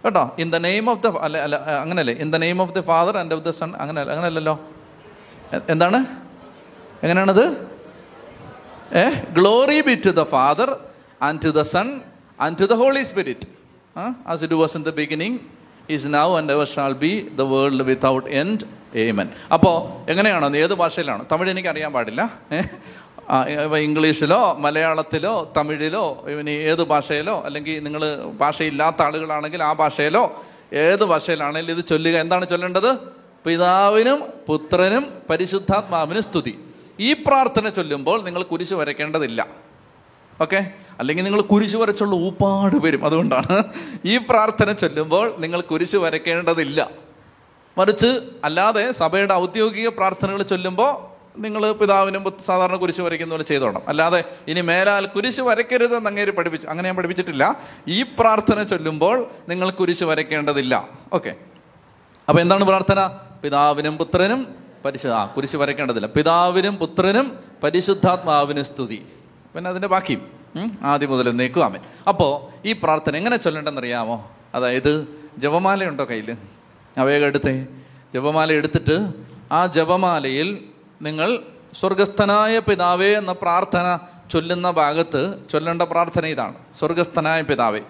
കേട്ടോ? 0.05 0.35
In 0.39 0.51
the 0.51 0.55
name 0.55 0.89
of 0.89 1.03
the 1.03 1.07
അല്ല 1.07 1.37
അല്ല 1.37 1.55
അങ്ങനല്ലേ? 1.55 2.13
In 2.13 2.31
the 2.31 2.35
name 2.35 2.61
of 2.61 2.73
the 2.73 2.81
father 2.81 3.17
and 3.17 3.33
of 3.33 3.43
the 3.43 3.49
son 3.49 3.73
അങ്ങനെ 3.75 4.01
അങ്ങനല്ലല്ലോ? 4.01 4.59
എന്താണ്? 5.69 6.05
എങ്ങനെയാണത്? 7.03 7.71
A 8.96 9.04
glory 9.34 9.80
be 9.82 9.94
to 10.04 10.12
the 10.14 10.24
Father 10.32 10.70
and 11.20 11.40
to 11.44 11.52
the 11.52 11.64
Son 11.70 11.88
and 12.38 12.58
to 12.60 12.66
the 12.66 12.76
Holy 12.76 13.04
Spirit 13.06 13.46
as 14.26 14.42
it 14.44 14.58
was 14.62 14.76
in 14.78 14.84
the 14.84 14.94
beginning 14.98 15.38
is 15.88 16.08
now 16.14 16.28
and 16.38 16.52
ever 16.52 16.68
shall 16.72 16.94
be 17.02 17.10
the 17.36 17.46
world 17.50 17.86
without 17.88 18.28
end 18.40 18.64
amen 19.02 19.28
അപ്പോൾ 19.52 19.74
എങ്ങനെയാണോ 20.10 20.46
അത് 20.48 20.58
ഏത് 20.62 20.74
ഭാഷയിലാണ് 20.80 21.22
തമിഴ് 21.32 21.50
എനിക്ക് 21.52 21.70
അറിയാൻ 21.72 21.90
പാടില്ല 21.94 22.22
ഏ? 22.52 22.60
ആ, 23.28 23.36
ഇപ്പൊ 23.56 23.78
ഇംഗ്ലീഷിലോ 23.84 24.36
മലയാളത്തിലോ 24.64 25.32
തമിഴിലോ 25.56 26.02
ഇനി 26.32 26.52
ഏത് 26.68 26.82
ഭാഷയിലോ 26.90 27.34
അല്ലെങ്കിൽ 27.46 27.76
നിങ്ങൾ 27.86 28.02
ഭാഷയില്ലാത്ത 28.40 29.00
ആളുകളാണെങ്കിൽ 29.06 29.60
ആ 29.62 29.80
ഭാഷയിലോ 29.80 30.22
ഏത് 30.82 31.04
ഭാഷയിലാണെങ്കിലും 31.10 31.74
ഇത് 31.76 31.84
ചൊല്ലുക 31.90 32.16
എന്താണ് 32.22 32.44
ചൊല്ലേണ്ടത് 32.48 32.90
പിതാവിനും 33.44 34.20
പുത്രനും 34.46 35.04
പരിശുദ്ധാത്മാവിനും 35.30 36.22
സ്തുതി 36.26 36.54
ഈ 37.01 37.13
പ്രാർത്ഥന 37.13 37.69
ചൊല്ലുമ്പോൾ 37.69 38.23
നിങ്ങൾ 38.23 38.43
കുരിശ് 38.43 38.73
വരയ്ക്കേണ്ടതില്ല. 38.73 39.47
ഓക്കെ? 40.41 40.71
അല്ലെങ്കിൽ 40.99 41.23
നിങ്ങൾ 41.23 41.41
കുരിശ് 41.41 41.77
വരച്ചുള്ള 41.77 42.15
ഊപ്പാട് 42.15 42.75
വരും. 42.75 43.05
അതുകൊണ്ടാണ് 43.05 43.63
ഈ 44.05 44.17
പ്രാർത്ഥന 44.17 44.71
ചൊല്ലുമ്പോൾ 44.71 45.35
നിങ്ങൾ 45.37 45.61
കുരിശ് 45.61 45.95
വരയ്ക്കേണ്ടതില്ല. 45.95 46.89
മറിച്ച് 47.77 48.19
അല്ലാതെ 48.43 48.91
സഭയുടെ 48.91 49.33
ഔദ്യോഗിക 49.33 49.87
പ്രാർത്ഥനകൾ 49.87 50.41
ചൊല്ലുമ്പോൾ 50.43 51.11
നിങ്ങൾ 51.41 51.71
പിതാവിനും 51.71 52.33
സാധാരണ 52.45 52.75
കുരിശ് 52.75 53.01
വരയ്ക്കുന്ന 53.01 53.33
പോലെ 53.33 53.43
ചെയ്തോണം. 53.43 53.81
അല്ലാതെ 53.87 54.23
ഇനി 54.47 54.61
മേലാൽ 54.61 55.05
കുരിശ് 55.05 55.41
വരയ്ക്കരുതെന്ന് 55.41 56.09
അങ്ങേര് 56.09 56.31
പഠിപ്പിച്ചു 56.31 56.67
അങ്ങനെ 56.67 56.87
ഞാൻ 56.87 56.95
പഠിപ്പിച്ചിട്ടില്ല. 56.95 57.55
ഈ 57.87 58.03
പ്രാർത്ഥന 58.03 58.63
ചൊല്ലുമ്പോൾ 58.63 59.27
നിങ്ങൾ 59.49 59.69
കുരിശ് 59.69 60.03
വരയ്ക്കേണ്ടതില്ല. 60.03 60.89
ഓക്കെ? 61.13 61.35
അപ്പൊ 62.29 62.41
എന്താണ് 62.41 62.63
പ്രാർത്ഥന? 62.63 63.09
പിതാവിനും 63.43 63.97
പുത്രനും 63.97 64.60
പരിശു 64.85 65.07
ആ 65.07 65.25
കുരിശ് 65.25 65.55
വരയ്ക്കേണ്ടതില്ല 65.55 66.07
പിതാവിനും 66.07 66.75
പുത്രനും 66.75 67.39
പരിശുദ്ധാത്മാവിനും 67.63 68.65
സ്തുതി. 68.65 69.05
പിന്നെ 69.55 69.69
അതിന്റെ 69.69 69.87
ബാക്കി. 69.87 70.17
ആദ്യം 70.83 71.11
മുതൽ 71.11 71.31
നീക്കുക 71.31 71.63
ആമൻ. 71.63 71.79
അപ്പോൾ 72.07 72.67
ഈ 72.67 72.73
പ്രാർത്ഥന 72.73 73.15
എങ്ങനെ 73.15 73.37
ചൊല്ലേണ്ടെന്നറിയാമോ? 73.37 74.31
അതായത് 74.55 75.07
ജപമാലയുണ്ടോ 75.37 76.05
കയ്യിൽ 76.05 76.37
അവയൊക്കെ 76.97 77.27
എടുത്തേ. 77.27 77.65
ജപമാല 78.13 78.51
എടുത്തിട്ട് 78.51 79.09
ആ 79.51 79.65
ജപമാലയിൽ 79.65 80.63
നിങ്ങൾ 81.01 81.39
സ്വർഗസ്ഥനായ 81.79 82.59
പിതാവേ 82.59 83.09
എന്ന 83.09 83.31
പ്രാർത്ഥന 83.31 83.99
ചൊല്ലുന്ന 84.31 84.71
ഭാഗത്ത് 84.71 85.35
ചൊല്ലേണ്ട 85.51 85.81
പ്രാർത്ഥന 85.81 86.25
ഇതാണ്. 86.25 86.53
സ്വർഗസ്ഥനായ 86.79 87.41
പിതാവേ. 87.41 87.81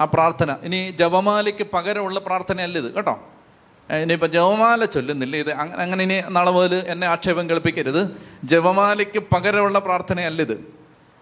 ആ 0.00 0.04
പ്രാർത്ഥന. 0.04 0.56
ഇനി 0.62 0.90
ജപമാലയ്ക്ക് 0.90 1.66
പകരമുള്ള 1.74 2.20
പ്രാർത്ഥനയല്ല 2.20 2.78
ഇത് 2.78 2.94
കേട്ടോ? 2.94 3.20
ഇനിയിപ്പോൾ 3.96 4.26
ജപമാല 4.26 4.84
ചൊല്ലുന്നില്ല? 4.84 5.36
ഇത് 5.36 5.52
അങ്ങനെ 5.52 5.82
അങ്ങനെ 5.82 6.04
ഇനി 6.04 6.22
നാളെ 6.28 6.50
മുതൽ 6.50 6.74
എന്നെ 6.74 7.06
ആക്ഷേപം 7.06 7.50
കേൾപ്പിക്കരുത്. 7.50 8.16
ജപമാലയ്ക്ക് 8.44 9.22
പകരമുള്ള 9.34 9.78
പ്രാർത്ഥനയല്ല 9.78 10.42
ഇത്. 10.42 10.80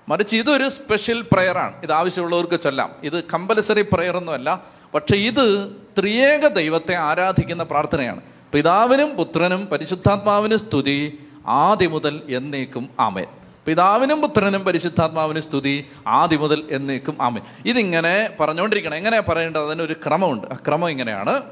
മറിച്ച് 0.08 0.36
ഇതൊരു 0.36 0.68
സ്പെഷ്യൽ 0.68 1.24
പ്രെയറാണ് 1.32 1.82
ഇത് 1.82 1.92
ആവശ്യമുള്ളവർക്ക് 1.92 2.60
ചൊല്ലാം. 2.60 2.90
ഇത് 3.02 3.24
കമ്പൽസറി 3.24 3.82
പ്രെയർ 3.82 4.16
ഒന്നുമല്ല. 4.16 4.62
പക്ഷെ 4.94 5.16
ഇത് 5.16 5.72
ത്രിയേക 5.98 6.46
ദൈവത്തെ 6.46 6.94
ആരാധിക്കുന്ന 6.94 7.62
പ്രാർത്ഥനയാണ്. 7.62 8.20
പിതാവിനും 8.52 9.16
പുത്രനും 9.16 9.66
പരിശുദ്ധാത്മാവിനും 9.66 10.58
സ്തുതി 10.58 11.18
ആദ്യ 11.46 11.86
മുതൽ 11.86 12.22
എന്നേക്കും 12.28 12.88
ആമേൻ. 13.00 13.26
പിതാവിനും 13.66 14.20
പുത്രനും 14.20 14.64
പരിശുദ്ധാത്മാവിനും 14.64 15.42
സ്തുതി 15.42 15.86
ആദ്യ 16.06 16.36
മുതൽ 16.36 16.68
എന്നേക്കും 16.70 17.18
ആമേൻ. 17.20 17.42
ഇതിങ്ങനെ 17.66 18.30
പറഞ്ഞുകൊണ്ടിരിക്കണം. 18.40 18.94
എങ്ങനെയാണ് 18.94 19.26
പറയേണ്ടത്? 19.26 19.66
അതിനൊരു 19.66 19.92
ക്രമമുണ്ട്. 19.92 20.46
ആ 20.46 20.56
ക്രമം 20.66 20.90
ഇങ്ങനെയാണ്. 20.90 21.42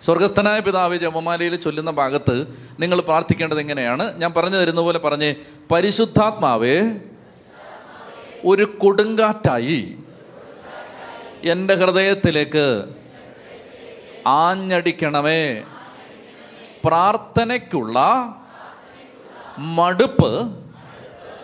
സ്വർഗസ്ഥനായ 0.00 0.60
പിതാവ് 0.60 0.96
ജപമാലയിൽ 0.96 1.56
ചൊല്ലുന്ന 1.56 1.90
ഭാഗത്ത് 1.90 2.34
നിങ്ങൾ 2.80 3.00
പ്രാർത്ഥിക്കേണ്ടത് 3.00 3.60
എങ്ങനെയാണ് 3.60 4.20
ഞാൻ 4.20 4.32
പറഞ്ഞു 4.32 4.56
തരുന്ന 4.56 4.80
പോലെ 4.80 4.98
പറഞ്ഞ് 4.98 5.34
പരിശുദ്ധാത്മാവേ 5.70 6.76
ഒരു 8.44 8.64
കൊടുങ്കാറ്റായി 8.78 9.98
എന്റെ 11.44 11.74
ഹൃദയത്തിലേക്ക് 11.74 12.66
ആഞ്ഞടിക്കണമേ. 14.26 15.62
പ്രാർത്ഥനയ്ക്കുള്ള 16.84 17.98
മടുപ്പ് 19.58 20.30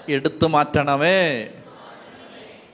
എടുത്തു 0.08 0.46
മാറ്റണമേ. 0.46 1.49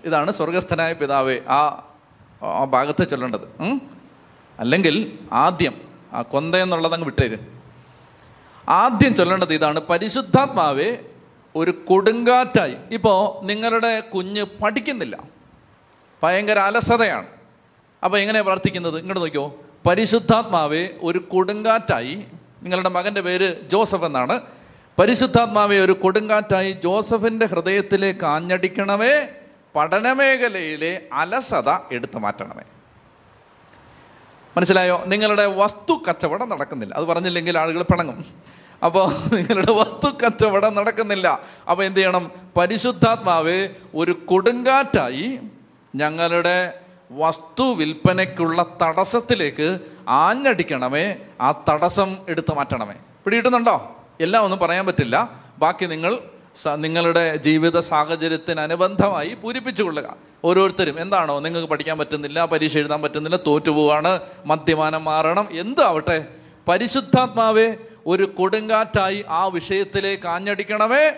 ഇതാണ് 0.05 0.31
സ്വർഗസ്ഥനായ 0.31 0.93
പിതാവേ 0.93 1.41
ആ 1.49 2.65
ഭാഗത്ത് 2.65 3.11
ചൊല്ലേണ്ടത്? 3.11 3.47
അല്ലെങ്കിൽ 4.61 5.19
ആദ്യം 5.33 5.81
ആ 6.13 6.23
കൊന്ത 6.23 6.55
എന്നുള്ളത് 6.55 6.95
അങ്ങ് 6.95 7.05
വിട്ടേര്. 7.05 7.39
ആദ്യം 8.69 9.15
ചൊല്ലേണ്ടത് 9.15 9.55
ഇതാണ് 9.55 9.81
പരിശുദ്ധാത്മാവെ 9.81 10.99
ഒരു 11.57 11.71
കൊടുങ്കാറ്റായി. 11.71 12.77
ഇപ്പോൾ 12.91 13.45
നിങ്ങളുടെ 13.45 14.01
കുഞ്ഞ് 14.01 14.45
പഠിക്കുന്നില്ല. 14.63 15.19
ഭയങ്കര 16.23 16.59
അലസതയാണ്. 16.59 17.27
അപ്പോൾ 18.05 18.19
എങ്ങനെയാണ് 18.19 18.47
പ്രാർത്ഥിക്കുന്നത്? 18.47 18.99
ഇങ്ങോട്ട് 18.99 19.21
നോക്കിയോ. 19.21 19.61
പരിശുദ്ധാത്മാവെ 19.87 20.89
ഒരു 21.03 21.19
കൊടുങ്കാറ്റായി. 21.19 22.25
നിങ്ങളുടെ 22.63 22.89
മകന്റെ 22.89 23.21
പേര് 23.21 23.69
ജോസഫ് 23.69 24.05
എന്നാണ്. 24.05 24.41
പരിശുദ്ധാത്മാവെ 24.99 25.77
ഒരു 25.77 25.93
കൊടുങ്കാറ്റായി 25.93 26.73
ജോസഫിന്റെ 26.73 27.47
ഹൃദയത്തിലേക്ക് 27.47 28.25
ആഞ്ഞടിക്കണമേ. 28.25 29.29
പഠനമേഖലയിലെ 29.77 31.03
അലസത 31.13 31.71
എടുത്തു 31.93 32.19
മാറ്റണമേ. 32.19 32.63
മനസ്സിലായോ? 34.61 35.05
നിങ്ങളുടെ 35.07 35.47
വസ്തു 35.47 36.03
കച്ചവടം 36.09 36.49
നടക്കുന്നില്ല. 36.49 36.95
അത് 36.95 37.05
പറഞ്ഞില്ലെങ്കിൽ 37.05 37.59
ആളുകൾ 37.59 37.83
പിണങ്ങും. 37.83 38.25
അപ്പോൾ 38.85 39.35
നിങ്ങളുടെ 39.35 39.73
വസ്തു 39.73 40.27
കച്ചവടം 40.27 40.75
നടക്കുന്നില്ല. 40.75 41.41
അപ്പോൾ 41.71 41.83
എന്ത് 41.83 41.99
ചെയ്യണം? 41.99 42.31
പരിശുദ്ധാത്മാവ് 42.57 43.69
ഒരു 43.95 44.13
കൊടുങ്കാറ്റായി 44.13 45.39
ഞങ്ങളുടെ 45.97 46.79
വസ്തു 47.13 47.75
വിൽപ്പനയ്ക്കുള്ള 47.75 48.67
തടസ്സത്തിലേക്ക് 48.83 49.79
ആഞ്ഞടിക്കണമേ. 50.09 51.17
ആ 51.41 51.63
തടസ്സം 51.69 52.17
എടുത്തു 52.29 52.55
മാറ്റണമേ. 52.55 52.95
പിടികിട്ടുന്നുണ്ടോ? 53.25 53.97
എല്ലാം 54.21 54.45
ഒന്നും 54.45 54.61
പറയാൻ 54.61 54.87
പറ്റില്ല. 54.87 55.31
ബാക്കി 55.59 55.87
നിങ്ങൾ 55.87 56.19
നിങ്ങളുടെ 56.75 57.37
ജീവിത 57.37 57.79
സാഹചര്യത്തിന് 57.79 58.61
അനുബന്ധമായി 58.61 59.29
പൂരിപ്പിച്ചു 59.29 59.83
കൊള്ളുക 59.83 60.17
ഓരോരുത്തരും 60.45 61.01
എന്താണോ 61.01 61.41
നിങ്ങൾക്ക് 61.41 61.69
പഠിക്കാൻ 61.69 61.99
പറ്റുന്നില്ല 61.99 62.45
പരീക്ഷ 62.45 62.77
എഴുതാൻ 62.77 63.03
പറ്റുന്നില്ല 63.03 63.39
തോറ്റുപോവാണ് 63.47 64.21
മദ്യപാനം 64.47 65.05
മാറണം 65.05 65.49
എന്താവട്ടെ? 65.51 66.25
പരിശുദ്ധാത്മാവേ 66.69 67.75
ഒരു 68.07 68.25
കൊടുങ്കാറ്റായി 68.25 69.25
ആ 69.29 69.47
വിഷയത്തിലേക്ക് 69.47 70.29
ആഞ്ഞടിക്കണമേ 70.29 71.13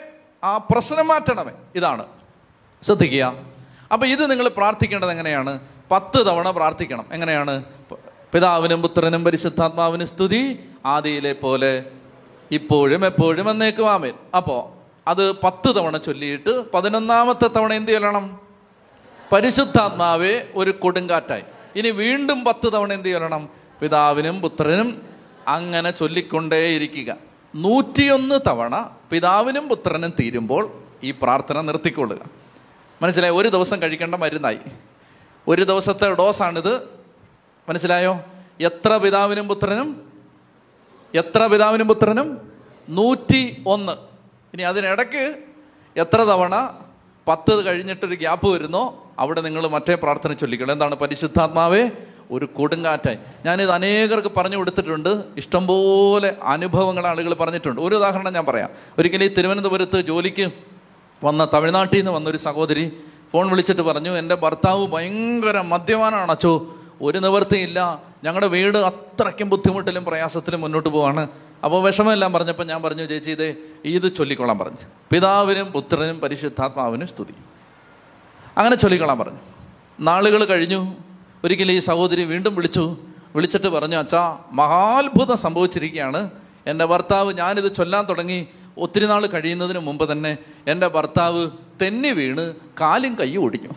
ആ 0.45 0.57
പ്രശ്നം 0.57 1.07
മാറ്റണമേ. 1.07 1.53
ഇതാണ്. 1.75 2.07
ശ്രദ്ധിക്കുക. 2.83 3.35
അപ്പം 3.93 4.07
ഇത് 4.07 4.31
നിങ്ങൾ 4.31 4.49
പ്രാർത്ഥിക്കേണ്ടത് 4.49 5.11
എങ്ങനെയാണ്? 5.11 5.61
പത്ത് 5.91 6.27
തവണ 6.27 6.51
പ്രാർത്ഥിക്കണം. 6.51 7.07
എങ്ങനെയാണ്? 7.13 7.65
പിതാവിനും 8.33 8.83
പുത്രനും 8.83 9.25
പരിശുദ്ധാത്മാവിനും 9.25 10.07
സ്തുതി. 10.07 10.59
ആദിയിലെ 10.87 11.33
പോലെ 11.33 11.85
ഇപ്പോഴും 12.51 13.07
എപ്പോഴും 13.07 13.51
എന്നേക്കും 13.51 13.91
ആമേൻ. 13.91 14.15
അപ്പോ 14.37 14.82
അത് 15.09 15.33
പത്ത് 15.33 15.77
തവണ 15.77 15.97
ചൊല്ലിയിട്ട് 15.97 16.73
പതിനൊന്നാമത്തെ 16.73 17.49
തവണ 17.49 17.73
എന്ത് 17.73 17.93
ചെയ്യണം 17.93 18.41
പരിശുദ്ധാത്മാവേ 19.33 20.43
ഒരു 20.55 20.71
കൊടുങ്കാറ്റായി. 20.71 21.43
ഇനി 21.77 21.91
വീണ്ടും 21.91 22.45
പത്ത് 22.45 22.73
തവണ 22.73 22.93
എന്ത് 22.93 23.09
ചെയ്യണം 23.09 23.49
പിതാവിനും 23.81 24.41
പുത്രനും 24.41 25.03
അങ്ങനെ 25.49 25.91
ചൊല്ലിക്കൊണ്ടേയിരിക്കുക. 25.91 27.17
നൂറ്റിയൊന്ന് 27.57 28.41
തവണ 28.47 28.91
പിതാവിനും 29.11 29.69
പുത്രനും 29.69 30.13
തീരുമ്പോൾ 30.21 30.73
ഈ 31.03 31.11
പ്രാർത്ഥന 31.11 31.61
നിർത്തിക്കൊള്ളുക. 31.61 32.19
മനസ്സിലായോ? 33.03 33.41
ഒരു 33.41 33.49
ദിവസം 33.49 33.83
കഴിക്കേണ്ട 33.83 34.15
മരുന്നായി. 34.15 34.59
ഒരു 35.49 35.63
ദിവസത്തെ 35.63 36.15
ഡോസാണിത്. 36.15 36.89
മനസ്സിലായോ? 37.69 38.21
എത്ര 38.61 38.97
പിതാവിനും 38.97 39.49
പുത്രനും? 39.49 40.13
എത്ര 41.15 41.47
പിതാവിനും 41.47 41.89
പുത്രനും? 41.89 42.53
നൂറ്റി 42.89 43.63
ഒന്ന് 43.67 44.12
ഇനി 44.53 44.63
അതിനിടയ്ക്ക് 44.63 45.37
എത്ര 45.97 46.17
തവണ 46.17 46.75
പത്ത് 47.29 47.67
കഴിഞ്ഞിട്ടൊരു 47.67 48.15
ഗ്യാപ്പ് 48.15 48.49
വരുന്നോ 48.49 49.13
അവിടെ 49.19 49.41
നിങ്ങൾ 49.41 49.69
മറ്റേ 49.69 49.95
പ്രാർത്ഥന 49.95 50.33
ചൊല്ലിക്കണം. 50.33 50.73
എന്താണ് 50.73 50.95
പരിശുദ്ധാത്മാവേ? 50.95 51.91
ഒരു 52.31 52.45
കൊടുങ്കാറ്റായി. 52.45 53.19
ഞാനിത് 53.47 53.71
അനേകർക്ക് 53.71 54.29
പറഞ്ഞു 54.37 54.57
കൊടുത്തിട്ടുണ്ട്. 54.57 55.23
ഇഷ്ടംപോലെ 55.37 56.37
അനുഭവങ്ങൾ 56.43 57.07
ആളുകൾ 57.07 57.35
പറഞ്ഞിട്ടുണ്ട്. 57.35 57.81
ഒരു 57.81 57.95
ഉദാഹരണം 57.95 58.33
ഞാൻ 58.33 58.47
പറയാം. 58.47 58.71
ഒരിക്കലും 58.99 59.25
ഈ 59.25 59.29
തിരുവനന്തപുരത്ത് 59.29 60.01
ജോലിക്ക് 60.01 60.51
വന്ന 61.25 61.49
തമിഴ്നാട്ടിൽ 61.55 61.97
നിന്ന് 61.97 62.11
വന്നൊരു 62.11 62.37
സഹോദരി 62.37 62.93
ഫോൺ 63.33 63.51
വിളിച്ചിട്ട് 63.51 63.83
പറഞ്ഞു 63.83 64.19
എന്റെ 64.19 64.35
ഭർത്താവ് 64.35 64.87
ഭയങ്കര 64.87 65.61
മദ്യപാനാണ് 65.61 66.31
അച്ചോ 66.31 66.77
ഒരു 67.03 67.19
നിവൃത്തിയില്ല 67.19 68.03
ഞങ്ങളുടെ 68.25 68.47
വീട് 68.47 68.79
അത്രയ്ക്കും 68.79 69.49
ബുദ്ധിമുട്ടിലും 69.49 70.05
പ്രയാസത്തിലും 70.05 70.61
മുന്നോട്ട് 70.61 70.89
പോവാണ്. 70.89 71.29
അപ്പോൾ 71.65 71.83
വിഷമമെല്ലാം 71.83 72.33
പറഞ്ഞപ്പോൾ 72.33 72.65
ഞാൻ 72.65 72.83
പറഞ്ഞു 72.83 73.07
ചേച്ചി 73.07 73.31
ഇത് 73.31 73.57
ഇത് 73.85 74.17
ചൊല്ലിക്കൊള്ളാൻ 74.17 74.59
പറഞ്ഞു. 74.59 74.77
പിതാവിനും 75.13 75.67
പുത്രനും 75.67 76.21
പരിശുദ്ധാത്മാവിനും 76.21 77.07
സ്തുതി. 77.07 77.35
അങ്ങനെ 78.59 78.77
ചൊല്ലിക്കൊള്ളാൻ 78.77 79.19
പറഞ്ഞു. 79.19 79.39
നാളുകൾ 80.01 80.45
കഴിഞ്ഞു. 80.45 80.95
ഒരിക്കലും 81.45 81.73
ഈ 81.73 81.79
സഹോദരി 81.79 82.25
വീണ്ടും 82.25 82.55
വിളിച്ചു. 82.55 82.97
വിളിച്ചിട്ട് 83.37 83.67
പറഞ്ഞു 83.67 83.97
അച്ഛാ 83.97 84.39
മഹാത്ഭുതം 84.53 85.37
സംഭവിച്ചിരിക്കുകയാണ്. 85.37 86.31
എന്റെ 86.67 86.85
ഭർത്താവ് 86.85 87.35
ഞാനിത് 87.35 87.75
ചൊല്ലാൻ 87.75 88.05
തുടങ്ങി. 88.09 88.47
ഒത്തിരി 88.79 89.07
നാൾ 89.07 89.27
കഴിയുന്നതിന് 89.27 89.79
മുമ്പ് 89.79 90.13
തന്നെ 90.13 90.37
എന്റെ 90.67 90.89
ഭർത്താവ് 90.89 91.49
തെന്നി 91.83 92.09
വീണ് 92.09 92.55
കാലും 92.81 93.15
കൈ 93.15 93.37
ഒടിഞ്ഞു. 93.37 93.69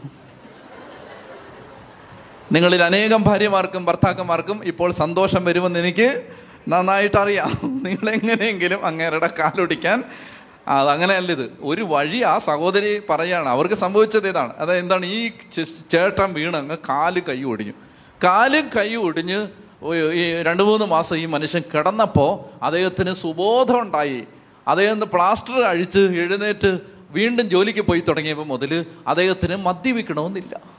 നിങ്ങളിൽ 2.51 2.83
അനേകം 2.83 3.23
ഭാര്യമാർക്കും 3.23 3.85
ഭർത്താക്കന്മാർക്കും 3.85 4.63
ഇപ്പോൾ 4.63 4.91
സന്തോഷം 4.91 5.45
വരുമെന്ന് 5.45 5.79
എനിക്ക് 5.79 6.27
നന്നായിട്ട് 6.67 7.17
അറിയാം 7.17 7.81
നിങ്ങൾ 7.83 8.09
എങ്ങനെയെങ്കിലും 8.09 8.85
അങ്ങേരുടെ 8.85 9.29
കാലൊടിക്കാൻ. 9.39 10.03
അതങ്ങനെയല്ല 10.67 11.31
ഇത്. 11.31 11.51
ഒരു 11.61 11.81
വഴി 11.81 12.21
ആ 12.21 12.37
സഹോദരി 12.37 13.01
പറയാണ്. 13.09 13.49
അവർക്ക് 13.49 13.75
സംഭവിച്ചത് 13.75 14.27
ഇതാണ്. 14.27 14.53
അതായത് 14.57 14.83
എന്താണ്? 14.83 15.05
ഈ 15.05 15.31
ചേട്ടൻ 15.91 16.55
അങ്ങ് 16.55 16.77
കാൽ 16.77 17.19
കൈ 17.19 17.43
ഒടിഞ്ഞു. 17.43 17.73
കാൽ 18.23 18.69
കൈ 18.77 18.95
ഒടിഞ്ഞ് 18.95 19.47
ഈ 20.13 20.41
രണ്ട് 20.41 20.63
മൂന്ന് 20.63 20.85
മാസം 20.85 21.15
ഈ 21.15 21.25
മനുഷ്യൻ 21.25 21.63
കിടന്നപ്പോൾ 21.73 22.63
അദ്ദേഹത്തിന് 22.65 23.13
സുബോധം 23.13 23.81
ഉണ്ടായി. 23.81 24.23
അദ്ദേഹം 24.67 24.99
പ്ലാസ്റ്റർ 24.99 25.59
അഴിച്ച് 25.59 25.99
എഴുന്നേറ്റ് 25.99 26.79
വീണ്ടും 27.09 27.49
ജോലിക്ക് 27.49 27.79
പോയി 27.79 27.99
തുടങ്ങിയപ്പോൾ 27.99 28.45
മുതൽ 28.45 28.85
അദ്ദേഹത്തിന് 29.07 29.55
മദ്യപിക്കണമെന്നില്ല. 29.55 30.74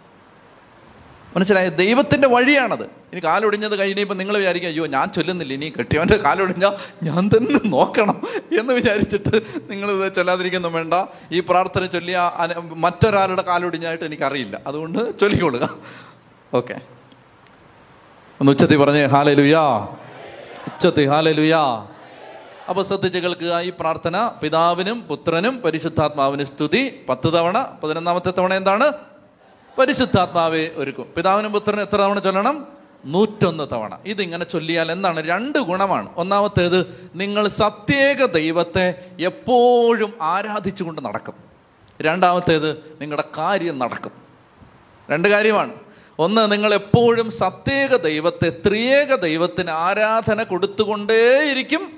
മനസ്സിലായ? 1.36 1.68
ദൈവത്തിന്റെ 1.68 2.28
വഴിയാണത്. 2.28 2.82
ഇനി 2.82 3.20
കാലൊടിഞ്ഞത് 3.24 3.78
കഴിഞ്ഞപ്പോൾ 3.78 4.14
നിങ്ങൾ 4.14 4.36
വിചാരിക്കുക 4.36 4.68
അയ്യോ 4.68 4.86
ഞാൻ 4.86 5.08
ചൊല്ലുന്നില്ല 5.08 5.52
ഇനി 5.52 5.72
കെട്ടിയവന്റെ 5.78 6.16
കാലൊടിഞ്ഞാൽ 6.16 6.72
ഞാൻ 7.02 7.28
തന്നെ 7.28 7.60
നോക്കണം 7.64 8.22
എന്ന് 8.58 8.74
വിചാരിച്ചിട്ട് 8.74 9.42
നിങ്ങൾ 9.70 9.90
ഇത് 9.90 10.14
ചൊല്ലാതിരിക്കുന്നു 10.14 10.68
വേണ്ട. 10.68 10.94
ഈ 11.32 11.40
പ്രാർത്ഥന 11.40 11.86
ചൊല്ലിയ 11.86 12.30
മറ്റൊരാളുടെ 12.76 13.42
കാലൊടിഞ്ഞായിട്ട് 13.42 14.04
എനിക്കറിയില്ല. 14.04 14.60
അതുകൊണ്ട് 14.66 15.18
ചൊല്ലിക്കൊള്ളുക. 15.18 15.76
ഓക്കെ. 16.54 16.80
ഒന്ന് 18.40 18.52
ഉച്ചത്തി 18.52 18.76
പറഞ്ഞേ 18.76 19.04
ഹാലലുയാ. 19.04 19.78
ഉച്ചത്തി 20.66 21.06
ഹാലലുയാ. 21.06 21.86
അപ്പൊ 22.68 22.82
ശ്രദ്ധിച്ച് 22.82 23.18
കേൾക്കുക 23.18 23.60
ഈ 23.60 23.72
പ്രാർത്ഥന 23.80 24.30
പിതാവിനും 24.42 25.00
പുത്രനും 25.00 25.62
പരിശുദ്ധാത്മാവിനും 25.62 26.46
സ്തുതി. 26.46 27.00
പത്ത് 27.08 27.34
തവണ 27.34 27.66
പതിനൊന്നാമത്തെ 27.84 28.30
തവണ 28.30 28.54
എന്താണ്? 28.54 28.92
പരിശുദ്ധാത്മാവെ 29.78 30.70
ഒരുക്കും. 30.76 31.12
പിതാവിനും 31.16 31.52
പുത്രനും 31.52 31.82
എത്ര 31.82 31.96
തവണ 31.96 32.18
ചൊല്ലണം? 32.18 32.66
നൂറ്റൊന്ന് 33.04 33.64
തവണ. 33.72 33.98
ഇതിങ്ങനെ 34.06 34.44
ചൊല്ലിയാൽ 34.44 34.92
എന്താണ്? 34.92 35.28
രണ്ട് 35.28 35.58
ഗുണമാണ്. 35.58 36.08
ഒന്നാമത്തേത് 36.16 37.10
നിങ്ങൾ 37.14 37.48
സത്യേക 37.48 38.26
ദൈവത്തെ 38.26 39.04
എപ്പോഴും 39.20 40.14
ആരാധിച്ചുകൊണ്ട് 40.22 41.04
നടക്കും. 41.04 41.34
രണ്ടാമത്തേത് 42.02 42.98
നിങ്ങളുടെ 43.00 43.24
കാര്യം 43.38 43.78
നടക്കും. 43.78 44.12
രണ്ട് 45.10 45.28
കാര്യമാണ്. 45.28 45.72
ഒന്ന് 46.18 46.52
നിങ്ങൾ 46.52 46.74
എപ്പോഴും 46.74 47.30
സത്യേക 47.30 47.96
ദൈവത്തെ 47.96 48.52
ത്രിയേക 48.66 49.14
ദൈവത്തിന് 49.14 49.70
ആരാധന 49.70 50.42
കൊടുത്തുകൊണ്ടേയിരിക്കും. 50.42 51.92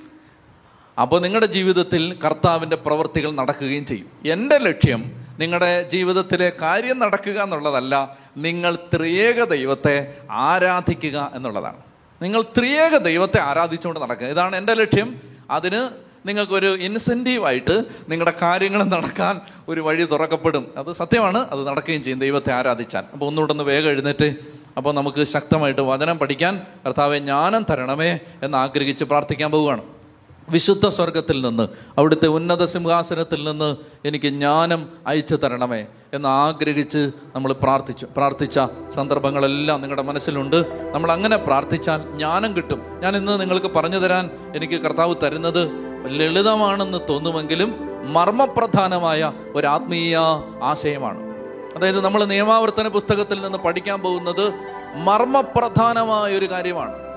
അപ്പോൾ 1.01 1.21
നിങ്ങളുടെ 1.21 1.47
ജീവിതത്തിൽ 1.47 2.19
കർത്താവിന്റെ 2.25 2.77
പ്രവൃത്തികൾ 2.77 3.31
നടക്കുകയും 3.31 3.87
ചെയ്യും. 3.87 4.33
എന്റെ 4.33 4.59
ലക്ഷ്യം 4.59 5.28
നിങ്ങളുടെ 5.39 5.83
ജീവിതത്തിലെ 5.83 6.53
കാര്യം 6.63 6.99
നടക്കുക 6.99 7.43
എന്നുള്ളതല്ല 7.43 8.17
നിങ്ങൾ 8.37 8.79
ത്രിയേക 8.97 9.45
ദൈവത്തെ 9.45 10.15
ആരാധിക്കുക 10.31 11.31
എന്നുള്ളതാണ്. 11.35 11.77
നിങ്ങൾ 12.23 12.43
ത്രിയേക 12.43 12.97
ദൈവത്തെ 12.97 13.41
ആരാധിച്ചുകൊണ്ട് 13.41 14.01
നടക്കുക. 14.01 14.27
ഇതാണ് 14.27 14.57
എന്റെ 14.57 14.75
ലക്ഷ്യം. 14.75 15.21
അതിന് 15.51 16.09
നിങ്ങൾക്കൊരു 16.29 16.77
ഇൻസെന്റീവായിട്ട് 16.77 17.85
നിങ്ങളുടെ 18.09 18.33
കാര്യങ്ങൾ 18.43 18.83
നടക്കാൻ 18.83 19.41
ഒരു 19.69 19.81
വഴി 19.81 20.05
തുറക്കപ്പെടും. 20.05 20.75
അത് 20.77 20.93
സത്യമാണ്. 20.93 21.39
അത് 21.51 21.67
നടക്കുകയും 21.67 22.03
ചെയ്യും 22.03 22.19
ദൈവത്തെ 22.19 22.53
ആരാധിച്ചാൽ. 22.53 23.05
അപ്പോൾ 23.13 23.27
ഒന്നുകൂടെ 23.27 23.53
ഒന്ന് 23.53 23.65
വേഗം 23.65 23.91
എഴുന്നേറ്റ്. 23.91 24.35
അപ്പോൾ 24.77 24.95
നമുക്ക് 24.95 25.25
ശക്തമായിട്ട് 25.25 25.81
വചനം 25.81 26.19
പഠിക്കാൻ 26.19 26.63
കർത്താവെ 26.87 27.19
ജ്ഞാനം 27.19 27.67
തരണമേ 27.71 28.19
എന്ന് 28.43 28.59
ആഗ്രഹിച്ച് 28.59 29.05
പ്രാർത്ഥിക്കാൻ 29.05 29.51
പോവുകയാണ്. 29.51 29.98
വിശുദ്ധ 30.51 30.89
സ്വർഗത്തിൽ 30.89 31.43
നിന്ന് 31.43 31.69
അവിടുത്തെ 31.99 32.27
ഉന്നത 32.27 32.65
സിംഹാസനത്തിൽ 32.65 33.49
നിന്ന് 33.49 33.77
എനിക്ക് 34.05 34.27
ജ്ഞാനം 34.27 34.89
അയച്ചു 35.07 35.35
തരണമേ 35.35 35.87
എന്ന് 36.13 36.29
ആഗ്രഹിച്ച് 36.29 37.11
നമ്മൾ 37.37 37.53
പ്രാർത്ഥിച്ചു. 37.53 38.07
പ്രാർത്ഥിച്ച 38.17 38.61
സന്ദർഭങ്ങളെല്ലാം 38.95 39.81
നിങ്ങളുടെ 39.81 40.03
മനസ്സിലുണ്ട്. 40.03 40.91
നമ്മൾ 40.95 41.13
അങ്ങനെ 41.13 41.37
പ്രാർത്ഥിച്ചാൽ 41.37 42.03
ജ്ഞാനം 42.03 42.57
കിട്ടും. 42.57 42.83
ഞാൻ 43.03 43.17
ഇന്ന് 43.17 43.41
നിങ്ങൾക്ക് 43.41 43.67
പറഞ്ഞു 43.67 43.99
തരാൻ 43.99 44.31
എനിക്ക് 44.57 44.75
കർത്താവ് 44.75 45.15
തരുന്നത് 45.23 45.71
ലളിതമാണെന്ന് 46.07 46.99
തോന്നുമെങ്കിലും 47.09 47.75
മർമ്മപ്രധാനമായ 48.13 49.33
ഒരു 49.55 49.67
ആത്മീയ 49.67 50.19
ആശയമാണ്. 50.63 51.19
അതായത് 51.77 52.01
നമ്മൾ 52.01 52.25
നിയമാവർത്തന 52.25 52.89
പുസ്തകത്തിൽ 52.89 53.43
നിന്ന് 53.43 53.59
പഠിക്കാൻ 53.59 54.01
പോകുന്നത് 54.01 54.53
മർമ്മപ്രധാനമായ 54.95 56.39
ഒരു 56.39 56.51
കാര്യമാണ്. 56.51 57.08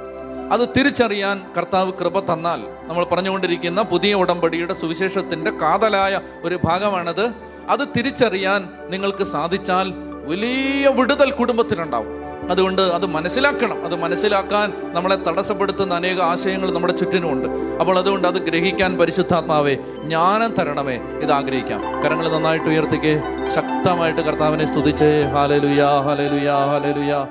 അത് 0.52 0.70
തിരിച്ചറിയാൻ 0.78 1.42
കർത്താവ് 1.58 1.92
കൃപ 1.92 2.34
തന്നാൽ 2.34 2.60
നമ്മൾ 2.88 3.06
പറഞ്ഞുകൊണ്ടിരിക്കുന്ന 3.06 3.82
പുതിയ 3.82 4.14
ഉടമ്പടിയുടെ 4.14 4.74
സുവിശേഷത്തിന്റെ 4.74 5.52
കാതലായ 5.52 6.20
ഒരു 6.44 6.60
ഭാഗമാണത്. 6.64 7.32
അത് 7.70 7.88
തിരിച്ചറിയാൻ 7.98 8.70
നിങ്ങൾക്ക് 8.90 9.24
സാധിച്ചാൽ 9.24 9.94
വലിയ 10.28 10.88
വിടുതൽ 10.88 11.32
കുടുംബത്തിനുണ്ടാവും. 11.32 12.22
അതുകൊണ്ട് 12.52 12.82
അത് 12.82 13.06
മനസ്സിലാക്കണം. 13.06 13.86
അത് 13.86 13.96
മനസ്സിലാക്കാൻ 13.96 14.74
നമ്മളെ 14.94 15.16
തടസ്സപ്പെടുത്തുന്ന 15.16 15.94
അനേക 15.94 16.22
ആശയങ്ങൾ 16.22 16.72
നമ്മുടെ 16.72 16.94
ചുറ്റിനുമുണ്ട്. 16.94 17.50
അപ്പോൾ 17.82 17.98
അതുകൊണ്ട് 17.98 18.28
അത് 18.28 18.36
ഗ്രഹിക്കാൻ 18.36 18.98
പരിശുദ്ധാത്മാവേ 18.98 19.74
ജ്ഞാനം 20.04 20.54
തരണമേ 20.54 20.96
ഇത് 20.96 21.32
ആഗ്രഹിക്കാം 21.32 22.04
കരങ്ങൾ 22.04 22.32
നന്നായിട്ട് 22.32 22.66
ഉയർത്തിക്കേ. 22.66 23.22
ശക്തമായിട്ട് 23.56 24.22
കർത്താവിനെ 24.22 24.66
സ്തുതിച്ചേ. 24.66 25.24
ഹാലലുയാ 25.24 26.02
ഹാലലുയാ 26.02 26.66
ഹാലലുയാ 26.66 27.28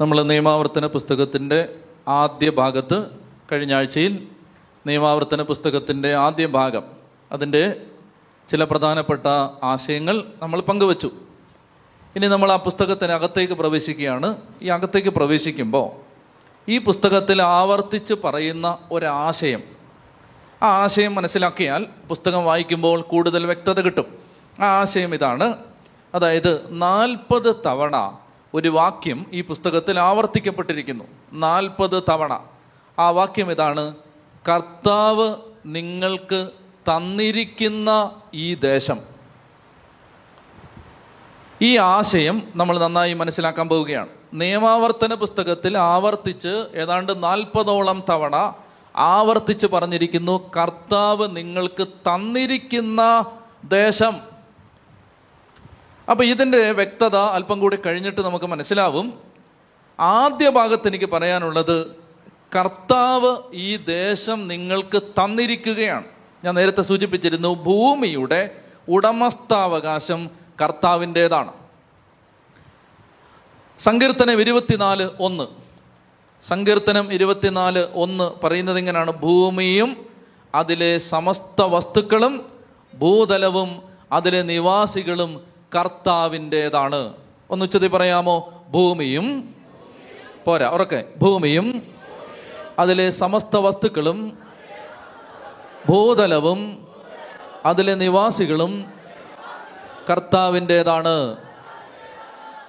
നമ്മൾ 0.00 0.22
നിയമാവർത്തന 0.22 0.86
പുസ്തകത്തിന്റെ 0.86 1.68
ആദ്യ 2.08 2.50
ഭാഗത്ത് 2.50 3.06
കഴിഞ്ഞ 3.52 3.74
ആഴ്ചയിൽ 3.74 4.26
നിയമാവർത്തന 4.86 5.42
പുസ്തകത്തിന്റെ 5.42 6.14
ആദ്യ 6.14 6.46
ഭാഗം. 6.46 6.82
അതിന്റെ 7.32 7.80
ചില 8.48 8.64
പ്രധാനപ്പെട്ട 8.64 9.26
ആശയങ്ങൾ 9.62 10.24
നമ്മൾ 10.42 10.60
പങ്കുവച്ചു. 10.60 11.10
ഇനി 12.16 12.26
നമ്മൾ 12.26 12.52
ആ 12.52 12.56
പുസ്തകത്തിന് 12.56 13.12
അകത്തേക്ക് 13.12 13.54
പ്രവേശിക്കുകയാണ്. 13.54 14.36
ഈ 14.62 14.68
അകത്തേക്ക് 14.68 15.08
പ്രവേശിക്കുമ്പോൾ 15.08 15.90
ഈ 16.70 16.78
പുസ്തകത്തിൽ 16.78 17.42
ആവർത്തിച്ച് 17.42 18.14
പറയുന്ന 18.24 18.78
ഒരാശയം. 18.92 19.62
ആ 20.62 20.66
ആശയം 20.66 21.14
മനസ്സിലാക്കിയാൽ 21.14 21.86
പുസ്തകം 22.08 22.44
വായിക്കുമ്പോൾ 22.44 23.00
കൂടുതൽ 23.00 23.46
വ്യക്തത 23.46 23.80
കിട്ടും. 23.80 24.18
ആ 24.60 24.64
ആശയം 24.64 25.14
ഇതാണ്. 25.14 25.56
അതായത് 26.14 26.66
നാൽപ്പത് 26.68 27.56
തവണ 27.66 28.18
ഒരു 28.54 28.68
വാക്യം 28.68 29.26
ഈ 29.32 29.40
പുസ്തകത്തിൽ 29.40 29.98
ആവർത്തിക്കപ്പെട്ടിരിക്കുന്നു. 29.98 31.04
നാൽപ്പത് 31.32 32.02
തവണ. 32.08 32.40
ആ 32.98 33.10
വാക്യം 33.10 33.50
ഇതാണ് 33.50 33.94
കർത്താവ് 34.48 35.34
നിങ്ങൾക്ക് 35.66 36.48
തന്നിരിക്കുന്ന 36.88 38.10
ഈ 38.34 38.54
ദേശം. 38.54 38.98
ഈ 41.62 41.76
ആശയം 41.76 42.42
നമ്മൾ 42.54 42.78
നന്നായി 42.78 43.14
മനസ്സിലാക്കാൻ 43.14 43.68
പോവുകയാണ്. 43.68 44.08
നിയമാവർത്തന 44.32 45.14
പുസ്തകത്തിൽ 45.14 45.78
ആവർത്തിച്ച് 45.78 46.66
ഏതാണ്ട് 46.74 47.22
നാൽപ്പതോളം 47.22 48.02
തവണ 48.08 48.54
ആവർത്തിച്ച് 48.96 49.66
പറഞ്ഞിരിക്കുന്നു 49.66 50.50
കർത്താവ് 50.56 51.36
നിങ്ങൾക്ക് 51.36 51.86
തന്നിരിക്കുന്ന 51.88 53.24
ദേശം. 53.64 54.31
അപ്പൊ 56.12 56.24
ഇതിന്റെ 56.24 56.70
വ്യക്തത 56.70 57.16
അല്പം 57.16 57.60
കൂടി 57.60 57.76
കഴിഞ്ഞിട്ട് 57.86 58.20
നമുക്ക് 58.20 58.44
മനസ്സിലാവും. 58.44 59.18
ആദ്യ 60.00 60.48
ഭാഗത്ത് 60.50 60.88
എനിക്ക് 60.88 61.04
പറയാനുള്ളത് 61.04 61.86
കർത്താവ് 62.56 63.36
ഈ 63.52 63.76
ദേശം 63.76 64.48
നിങ്ങൾക്ക് 64.48 65.02
തന്നിരിക്കുകയാണ്. 65.02 66.04
ഞാൻ 66.44 66.54
നേരത്തെ 66.54 66.82
സൂചിപ്പിച്ചിരുന്നു 66.82 67.54
ഭൂമിയുടെ 67.54 68.50
ഉടമസ്ഥാവകാശം 68.88 70.30
കർത്താവിന്റെതാണ്. 70.62 71.52
സങ്കീർത്തനം 73.78 74.40
ഇരുപത്തിനാല് 74.40 75.10
ഒന്ന്. 75.20 75.44
സങ്കീർത്തനം 76.42 77.12
ഇരുപത്തിനാല് 77.12 77.86
ഒന്ന് 77.94 78.46
പറയുന്നത് 78.46 78.78
ഇങ്ങനെയാണ്. 78.78 79.10
ഭൂമിയും 79.10 80.06
അതിലെ 80.54 80.98
സമസ്ത 80.98 81.62
വസ്തുക്കളും 81.62 82.52
ഭൂതലവും 82.94 83.82
അതിലെ 84.12 84.42
നിവാസികളും 84.42 85.51
കർത്താവിന്റെതാണ്. 85.74 87.12
ഒന്ന് 87.50 87.64
ഉച്ചതി 87.64 87.86
പറയാമോ? 87.86 88.64
ഭൂമിയും. 88.70 89.54
പോരാ 90.44 90.68
ഉറക്കെ. 90.68 91.04
ഭൂമിയും. 91.18 91.82
അതിലെ 92.78 93.10
സമസ്ത 93.10 93.56
വസ്തുക്കളും. 93.56 94.38
ഭൂതലവും. 95.88 96.88
അതിലെ 97.64 97.94
നിവാസികളും. 97.94 98.84
കർത്താവിന്റെതാണ്. 100.10 101.36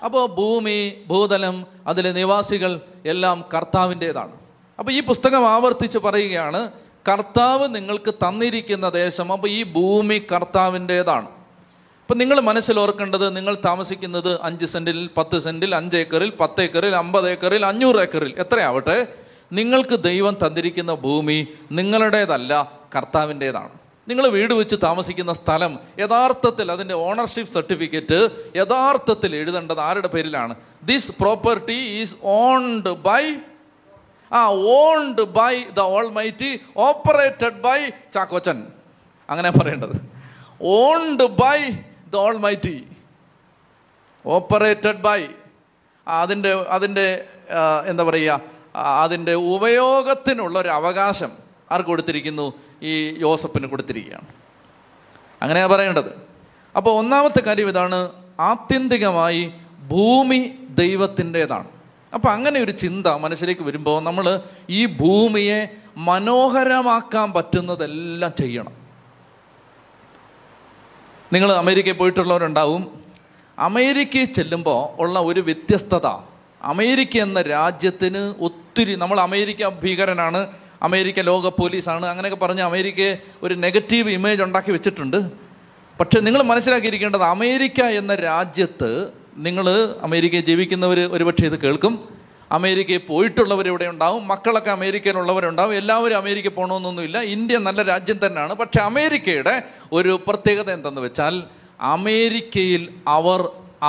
അപ്പോൾ 0.06 0.28
ഭൂമി 0.28 1.04
ഭൂതലം 1.08 1.66
അതിലെ 1.88 2.12
നിവാസികൾ 2.12 2.82
എല്ലാം 3.06 3.46
കർത്താവിന്റെതാണ്. 3.54 4.32
അപ്പോൾ 4.80 4.92
ഈ 4.92 5.02
പുസ്തകം 5.02 5.50
ആവർത്തിച്ച് 5.50 5.98
പറയുകയാണ് 5.98 6.72
കർത്താവ് 7.12 7.76
നിങ്ങൾക്ക് 7.76 8.14
തന്നിരിക്കുന്ന 8.14 8.90
ദേശം 8.90 9.32
അപ്പോൾ 9.32 9.48
ഈ 9.48 9.64
ഭൂമി 9.64 10.26
കർത്താവിന്റെതാണ്. 10.32 11.43
ഇപ്പം 12.04 12.18
നിങ്ങൾ 12.18 12.40
മനസ്സിൽ 12.40 12.80
ഓർക്കേണ്ടത് 12.80 13.36
നിങ്ങൾ 13.36 13.58
താമസിക്കുന്നത് 13.66 14.42
അഞ്ച് 14.42 14.66
സെന്റിൽ 14.66 15.10
പത്ത് 15.18 15.40
സെന്റിൽ 15.40 15.76
അഞ്ച് 15.76 15.98
ഏക്കറിൽ 15.98 16.34
പത്ത് 16.40 16.62
ഏക്കറിൽ 16.62 16.96
അമ്പത് 16.96 17.30
ഏക്കറിൽ 17.30 17.66
അഞ്ഞൂറ് 17.66 17.96
ഏക്കറിൽ. 17.96 18.34
എത്രയാവട്ടെ? 18.38 19.08
നിങ്ങൾക്ക് 19.52 20.04
ദൈവം 20.04 20.38
തന്നിരിക്കുന്ന 20.48 20.94
ഭൂമി 20.94 21.48
നിങ്ങളുടേതല്ല 21.72 22.72
കർത്താവിന്റെതാണ്. 22.96 23.70
നിങ്ങൾ 24.08 24.28
വീട് 24.28 24.54
വെച്ച് 24.54 24.76
താമസിക്കുന്ന 24.84 25.34
സ്ഥലം 25.34 25.80
യഥാർത്ഥത്തിൽ 26.00 26.72
അതിന്റെ 26.72 26.94
ഓണർഷിപ്പ് 26.94 27.54
സർട്ടിഫിക്കറ്റ് 27.54 28.30
യഥാർത്ഥത്തിൽ 28.56 29.36
എഴുതേണ്ടത് 29.36 29.80
ആരുടെ 29.80 30.08
പേരിലാണ്? 30.08 30.56
This 30.84 31.12
property 31.22 31.74
is 31.74 32.16
owned 32.24 32.90
by 32.90 33.36
ആ 34.34 34.46
owned 34.50 35.22
by 35.22 35.64
the 35.64 35.80
almighty 36.10 36.60
operated 36.78 37.62
by 37.62 37.90
Chackochan. 38.14 38.64
അങ്ങനെ 39.30 39.52
പറയേണ്ടത്. 39.52 39.96
Owned 40.64 41.24
by 41.24 41.72
the 42.14 42.16
almighty 42.38 42.88
operated 44.26 45.02
by 45.08 45.22
അതിന്റെ 46.08 46.54
അതിന്റെ 46.54 47.26
എന്താ 47.88 48.04
പറയുക 48.04 48.42
അതിന്റെ 48.76 49.34
ഉപയോഗത്തിനുള്ള 49.34 50.60
ഒരു 50.60 50.70
അവകാശം 50.70 51.32
ആർക്ക് 51.72 51.88
കൊടുത്തിരിക്കുന്നു? 51.88 52.54
ഈ 52.82 53.20
യോസഫിന് 53.22 53.68
കൊടുത്തിരിക്കുകയാണ്. 53.68 54.28
അങ്ങനെയാണ് 55.42 55.72
പറയേണ്ടത്. 55.72 56.12
അപ്പോൾ 56.78 56.98
ഒന്നാമത്തെ 56.98 57.42
കാര്യം 57.42 57.70
ഇതാണ് 57.70 58.12
ആത്യന്തികമായി 58.40 59.54
ഭൂമി 59.92 60.40
ദൈവത്തിന്റെതാണ്. 60.70 61.68
അപ്പം 62.14 62.30
അങ്ങനെ 62.32 62.60
ഒരു 62.60 62.72
ചിന്ത 62.72 63.08
മനസ്സിലേക്ക് 63.08 63.62
വരുമ്പോൾ 63.62 64.04
നമ്മൾ 64.04 64.26
ഈ 64.70 64.86
ഭൂമിയെ 64.86 65.60
മനോഹരമാക്കാൻ 65.98 67.34
പറ്റുന്നതെല്ലാം 67.34 68.34
ചെയ്യണം. 68.42 68.83
നിങ്ങൾ 71.34 71.50
അമേരിക്കയിൽ 71.52 71.98
പോയിട്ടുള്ളവരുണ്ടാവും. 71.98 72.84
അമേരിക്കയിൽ 73.60 74.30
ചെല്ലുമ്പോൾ 74.38 75.02
ഉള്ള 75.02 75.20
ഒരു 75.30 75.40
വ്യത്യസ്തത 75.40 76.08
അമേരിക്ക 76.72 77.18
എന്ന 77.18 77.40
രാജ്യത്തിന് 77.42 78.22
ഒത്തിരി 78.48 78.94
നമ്മൾ 78.96 79.18
അമേരിക്ക 79.20 79.70
ഭീകരനാണ് 79.84 80.42
അമേരിക്ക 80.88 81.20
ലോക 81.30 81.50
പോലീസാണ് 81.60 82.06
അങ്ങനെയൊക്കെ 82.06 82.40
പറഞ്ഞ് 82.46 82.64
അമേരിക്കയെ 82.70 83.12
ഒരു 83.44 83.54
നെഗറ്റീവ് 83.66 84.10
ഇമേജ് 84.10 84.42
ഉണ്ടാക്കി 84.44 84.72
വെച്ചിട്ടുണ്ട്. 84.72 85.20
പക്ഷെ 86.00 86.20
നിങ്ങൾ 86.20 86.42
മനസ്സിലാക്കിയിരിക്കേണ്ടത് 86.52 87.26
അമേരിക്ക 87.36 87.82
എന്ന 88.02 88.16
രാജ്യത്ത് 88.16 88.92
നിങ്ങൾ 89.38 89.68
അമേരിക്കയിൽ 90.08 90.46
ജീവിക്കുന്നവർ 90.52 91.00
ഒരുപക്ഷെ 91.16 91.46
ഇത് 91.52 91.60
കേൾക്കും. 91.64 91.94
അമേരിക്കയിൽ 92.54 93.04
പോയിട്ടുള്ളവർ 93.08 93.68
ഇവിടെ 93.68 93.86
ഉണ്ടാവും 93.86 94.28
മക്കളൊക്കെ 94.28 94.72
അമേരിക്കയിലുള്ളവരുണ്ടാവും 94.72 95.76
എല്ലാവരും 95.76 96.18
അമേരിക്ക 96.18 96.48
പോകണമെന്നൊന്നുമില്ല 96.48 97.18
ഇന്ത്യ 97.36 97.58
നല്ല 97.58 97.82
രാജ്യം 97.84 98.20
തന്നെയാണ്. 98.26 98.54
പക്ഷെ 98.54 98.80
അമേരിക്കയുടെ 98.82 99.56
ഒരു 99.94 100.14
പ്രത്യേകത 100.28 100.72
എന്തെന്ന് 100.72 101.02
വെച്ചാൽ 101.02 101.44
അമേരിക്കയിൽ 101.82 102.84
അവർ 103.08 103.42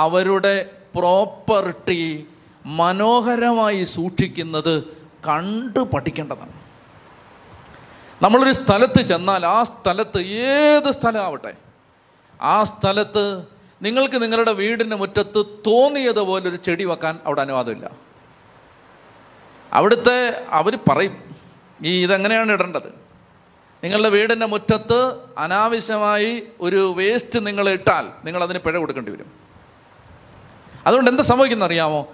അവരുടെ 0.05 0.55
പ്രോപ്പർട്ടി 0.95 2.25
മനോഹരമായി 2.65 3.83
സൂക്ഷിക്കുന്നത് 3.83 4.73
കണ്ടു 5.27 5.79
പഠിക്കേണ്ടതാണ്. 5.79 6.55
നമ്മളൊരു 8.21 8.53
സ്ഥലത്ത് 8.53 9.01
ചെന്നാൽ 9.11 9.45
ആ 9.45 9.63
സ്ഥലത്ത് 9.63 10.19
ഏത് 10.51 10.89
സ്ഥലമാവട്ടെ 10.97 11.53
ആ 12.41 12.63
സ്ഥലത്ത് 12.63 13.23
നിങ്ങൾക്ക് 13.81 14.17
നിങ്ങളുടെ 14.23 14.51
വീടിന്റെ 14.51 14.95
മുറ്റത്ത് 14.95 15.45
തോന്നിയതുപോലെ 15.67 16.49
ഒരു 16.49 16.59
ചെടി 16.67 16.85
വെക്കാൻ 16.85 17.15
അവിടെ 17.25 17.41
അനുവാദമില്ല. 17.41 18.04
അവിടുത്തെ 19.75 20.43
അവർ 20.49 20.79
പറയും 20.89 21.17
ഈ 21.85 22.03
ഇതെങ്ങനെയാണ് 22.03 22.51
ഇടേണ്ടത്? 22.51 22.87
നിങ്ങളുടെ 23.83 24.09
വീടിന്റെ 24.09 24.45
മുറ്റത്ത് 24.45 25.15
അനാവശ്യമായി 25.37 26.43
ഒരു 26.61 26.93
വേസ്റ്റ് 26.97 27.47
നിങ്ങൾ 27.47 27.69
ഇട്ടാൽ 27.69 28.07
നിങ്ങൾ 28.25 28.43
അതിന് 28.43 28.59
പിഴ 28.59 28.77
കൊടുക്കേണ്ടി 28.77 29.11
വരും. 29.11 29.31
അതുകൊണ്ട് 30.85 31.11
എന്താ 31.11 31.23
സംഭവിക്കുന്ന 31.23 31.65
അറിയാമോ? 31.65 32.07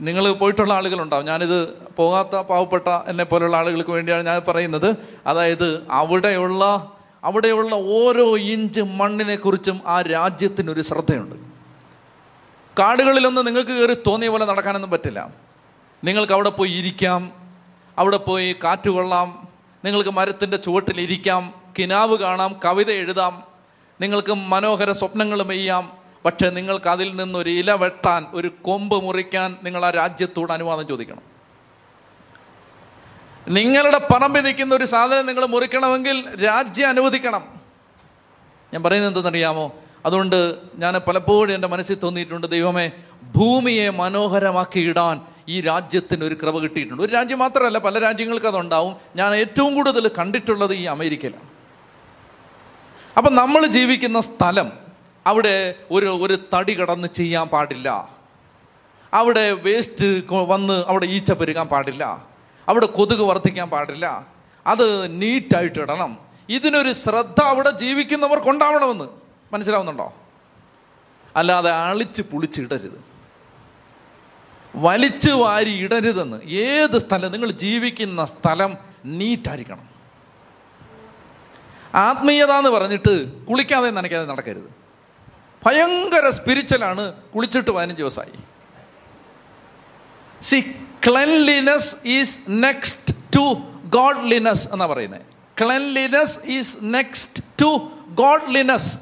നിങ്ങൾ 0.00 0.32
പോയിട്ടുള്ള 0.32 0.74
ആളുകളുണ്ടാവും. 0.74 1.24
ഞാനിത് 1.24 1.68
പോകാത്ത 1.96 2.36
പാവപ്പെട്ട 2.36 2.88
എന്നെ 2.88 3.24
പോലുള്ള 3.24 3.56
ആളുകൾക്ക് 3.56 3.90
വേണ്ടിയാണ് 3.90 4.26
ഞാൻ 4.26 4.42
പറയുന്നത്. 4.48 4.96
അതായത് 5.26 5.86
അവിടെയുള്ള 5.90 6.92
അവിടെയുള്ള 7.24 7.74
ഓരോ 7.74 8.38
ഇഞ്ച് 8.38 8.80
മണ്ണിനെ 8.80 9.36
കുറിച്ചും 9.36 9.80
ആ 9.86 10.02
രാജ്യത്തിനൊരു 10.02 10.82
ശ്രദ്ധയുണ്ട്. 10.82 11.36
കാടുകളിലൊന്നും 12.78 13.44
നിങ്ങൾക്ക് 13.44 13.70
കയറി 13.70 13.94
തോന്നിയ 13.94 14.28
പോലെ 14.28 14.44
നടക്കാനൊന്നും 14.44 14.90
പറ്റില്ല. 14.90 15.43
നിങ്ങൾക്ക് 16.04 16.32
അവിടെ 16.32 16.50
പോയി 16.50 16.70
ഇരിക്കാം. 16.70 17.32
അവിടെ 17.98 18.16
പോയി 18.16 18.56
കാറ്റ് 18.64 18.90
കൊള്ളാം. 18.90 19.48
നിങ്ങൾക്ക് 19.84 20.10
മരത്തിന്റെ 20.10 20.56
ചുവട്ടിൽ 20.56 21.00
ഇരിക്കാം. 21.00 21.54
കിനാവ് 21.78 22.18
കാണാം. 22.18 22.60
കവിത 22.64 22.90
എഴുതാം. 22.90 23.42
നിങ്ങൾക്ക് 24.00 24.32
മനോഹര 24.32 24.92
സ്വപ്നങ്ങൾ 24.92 25.42
മെയ്യാം. 25.42 25.92
പക്ഷേ 26.24 26.50
നിങ്ങൾക്ക് 26.50 26.88
അതിൽ 26.88 27.16
നിന്നൊരു 27.16 27.50
ഇല 27.50 27.72
വെട്ടാൻ 27.72 28.26
ഒരു 28.32 28.50
കൊമ്പ് 28.62 29.04
മുറിക്കാൻ 29.04 29.56
നിങ്ങൾ 29.62 29.84
ആ 29.84 29.90
രാജ്യത്തോട് 29.90 30.52
അനുവാദം 30.52 30.86
ചോദിക്കണം. 30.86 31.22
നിങ്ങളുടെ 33.48 33.98
പറമ്പിൽ 33.98 34.40
നിൽക്കുന്ന 34.40 34.74
ഒരു 34.74 34.84
സാധനം 34.84 35.26
നിങ്ങൾ 35.26 35.46
മുറിക്കണമെങ്കിൽ 35.46 36.44
രാജ്യം 36.44 36.88
അനുവദിക്കണം. 36.88 37.44
ഞാൻ 38.74 38.82
പറയുന്നത് 38.82 39.10
എന്തെന്നറിയാമോ? 39.10 39.72
അതുകൊണ്ട് 40.06 40.56
ഞാൻ 40.74 40.94
പലപ്പോഴും 40.94 41.54
എന്റെ 41.54 41.68
മനസ്സിൽ 41.68 41.94
തോന്നിയിട്ടുണ്ട് 41.94 42.46
ദൈവമേ 42.46 42.90
ഭൂമിയെ 43.36 43.90
മനോഹരമാക്കി 43.90 44.80
ഇടാൻ 44.80 45.33
ഈ 45.48 45.60
രാജ്യത്തിന് 45.60 46.24
ഒരു 46.24 46.34
കൃപ 46.34 46.58
കിട്ടിയിട്ടുണ്ട്. 46.58 47.02
ഒരു 47.02 47.12
രാജ്യം 47.12 47.38
മാത്രമല്ല 47.38 47.78
പല 47.78 47.98
രാജ്യങ്ങൾക്ക് 47.98 48.46
അതുണ്ടാവും. 48.46 48.96
ഞാൻ 49.16 49.34
ഏറ്റവും 49.34 49.74
കൂടുതൽ 49.74 50.10
കണ്ടിട്ടുള്ളത് 50.18 50.74
ഈ 50.74 50.84
അമേരിക്കയിലാണ്. 50.84 51.48
അപ്പം 53.16 53.34
നമ്മൾ 53.34 53.66
ജീവിക്കുന്ന 53.66 54.20
സ്ഥലം 54.20 54.72
അവിടെ 55.26 55.74
ഒരു 55.90 56.06
ഒരു 56.06 56.38
തടി 56.54 56.74
കടന്ന് 56.74 57.08
ചെയ്യാൻ 57.08 57.46
പാടില്ല. 57.46 58.10
അവിടെ 59.14 59.50
വേസ്റ്റ് 59.52 60.22
വന്ന് 60.32 60.84
അവിടെ 60.86 61.06
ഈച്ച 61.06 61.32
പെരുകാൻ 61.32 61.66
പാടില്ല. 61.66 62.26
അവിടെ 62.68 62.86
കൊതുക് 62.86 63.20
വർദ്ധിക്കാൻ 63.20 63.70
പാടില്ല. 63.70 64.26
അത് 64.66 65.20
നീറ്റായിട്ട് 65.22 65.78
ഇടണം. 65.78 66.18
ഇതിനൊരു 66.48 66.92
ശ്രദ്ധ 66.92 67.40
അവിടെ 67.40 67.70
ജീവിക്കുന്നവർക്കുണ്ടാവണമെന്ന് 67.70 69.04
മനസ്സിലാവുന്നുണ്ടോ? 69.52 70.14
അല്ലാതെ 71.36 71.70
അളിച്ച് 71.70 72.22
പുളിച്ചിടരുത്. 72.22 73.13
വലിച്ചു 74.74 75.30
വാരി 75.30 75.70
ഇടരുതെന്ന് 75.70 76.42
ഏത് 76.42 76.98
സ്ഥലം 76.98 77.32
നിങ്ങൾ 77.32 77.50
ജീവിക്കുന്ന 77.50 78.24
സ്ഥലം 78.24 78.76
നീറ്റായിരിക്കണം. 79.04 79.88
ആത്മീയത 81.94 82.50
എന്ന് 82.50 82.70
പറഞ്ഞിട്ട് 82.70 83.44
കുളിക്കാതെ 83.44 83.90
നനയ്ക്കാതെ 83.90 84.26
നടക്കരുത്. 84.26 84.70
ഭയങ്കര 85.66 86.30
സ്പിരിച്വലാണ് 86.30 87.12
കുളിച്ചിട്ട് 87.12 87.70
പതിനഞ്ച് 87.70 88.02
ദിവസമായി. 88.02 88.38
See 90.42 90.60
cleanliness 91.08 91.96
is 92.06 92.40
next 92.48 93.14
to 93.36 93.54
godliness 93.84 94.68
എന്നാ 94.72 94.86
പറയുന്നത് 94.86 95.20
cleanliness 95.62 96.38
is 96.46 96.76
next 96.82 97.42
to 97.62 97.90
godliness 98.08 98.98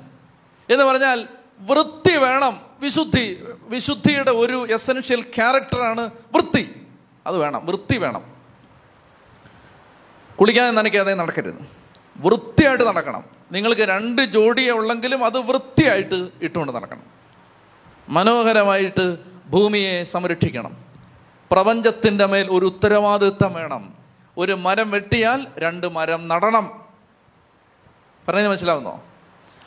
എന്ന് 0.72 0.84
പറഞ്ഞാൽ 0.84 1.28
വൃത്തി 1.60 2.16
വേണം 2.16 2.60
വിശുദ്ധി 2.80 3.38
വിശുദ്ധിയുടെ 3.72 4.30
ഒരു 4.30 4.66
എസെൻഷ്യൽ 4.66 5.22
ക്യാരക്ടറാണ് 5.22 6.10
വൃത്തി. 6.34 6.86
അത് 7.26 7.38
വേണം 7.38 7.66
വൃത്തി 7.66 7.98
വേണം. 7.98 8.22
കുളിക്കാതെ 10.40 10.70
നനയ്ക്കാതെ 10.70 11.14
നടക്കരുത്. 11.14 11.68
വൃത്തിയായിട്ട് 12.16 12.84
നടക്കണം. 12.84 13.24
നിങ്ങൾക്ക് 13.52 13.80
രണ്ട് 13.80 14.22
ജോഡിയെ 14.22 14.70
ഉള്ളെങ്കിലും 14.70 15.24
അത് 15.24 15.38
വൃത്തിയായിട്ട് 15.38 16.28
ഇട്ടുകൊണ്ട് 16.42 16.72
നടക്കണം. 16.72 17.02
മനോഹരമായിട്ട് 18.08 19.18
ഭൂമിയെ 19.48 20.04
സംരക്ഷിക്കണം. 20.04 20.76
പ്രപഞ്ചത്തിന്റെ 21.50 22.26
മേൽ 22.26 22.48
ഒരു 22.50 22.66
ഉത്തരവാദിത്വം 22.66 23.52
വേണം. 23.52 23.94
ഒരു 24.38 24.52
മരം 24.52 24.90
വെട്ടിയാൽ 24.90 25.46
രണ്ട് 25.58 25.92
മരം 25.92 26.28
നടണം. 26.28 26.84
പറഞ്ഞത് 28.28 28.48
മനസ്സിലാവുന്നോ? 28.48 29.04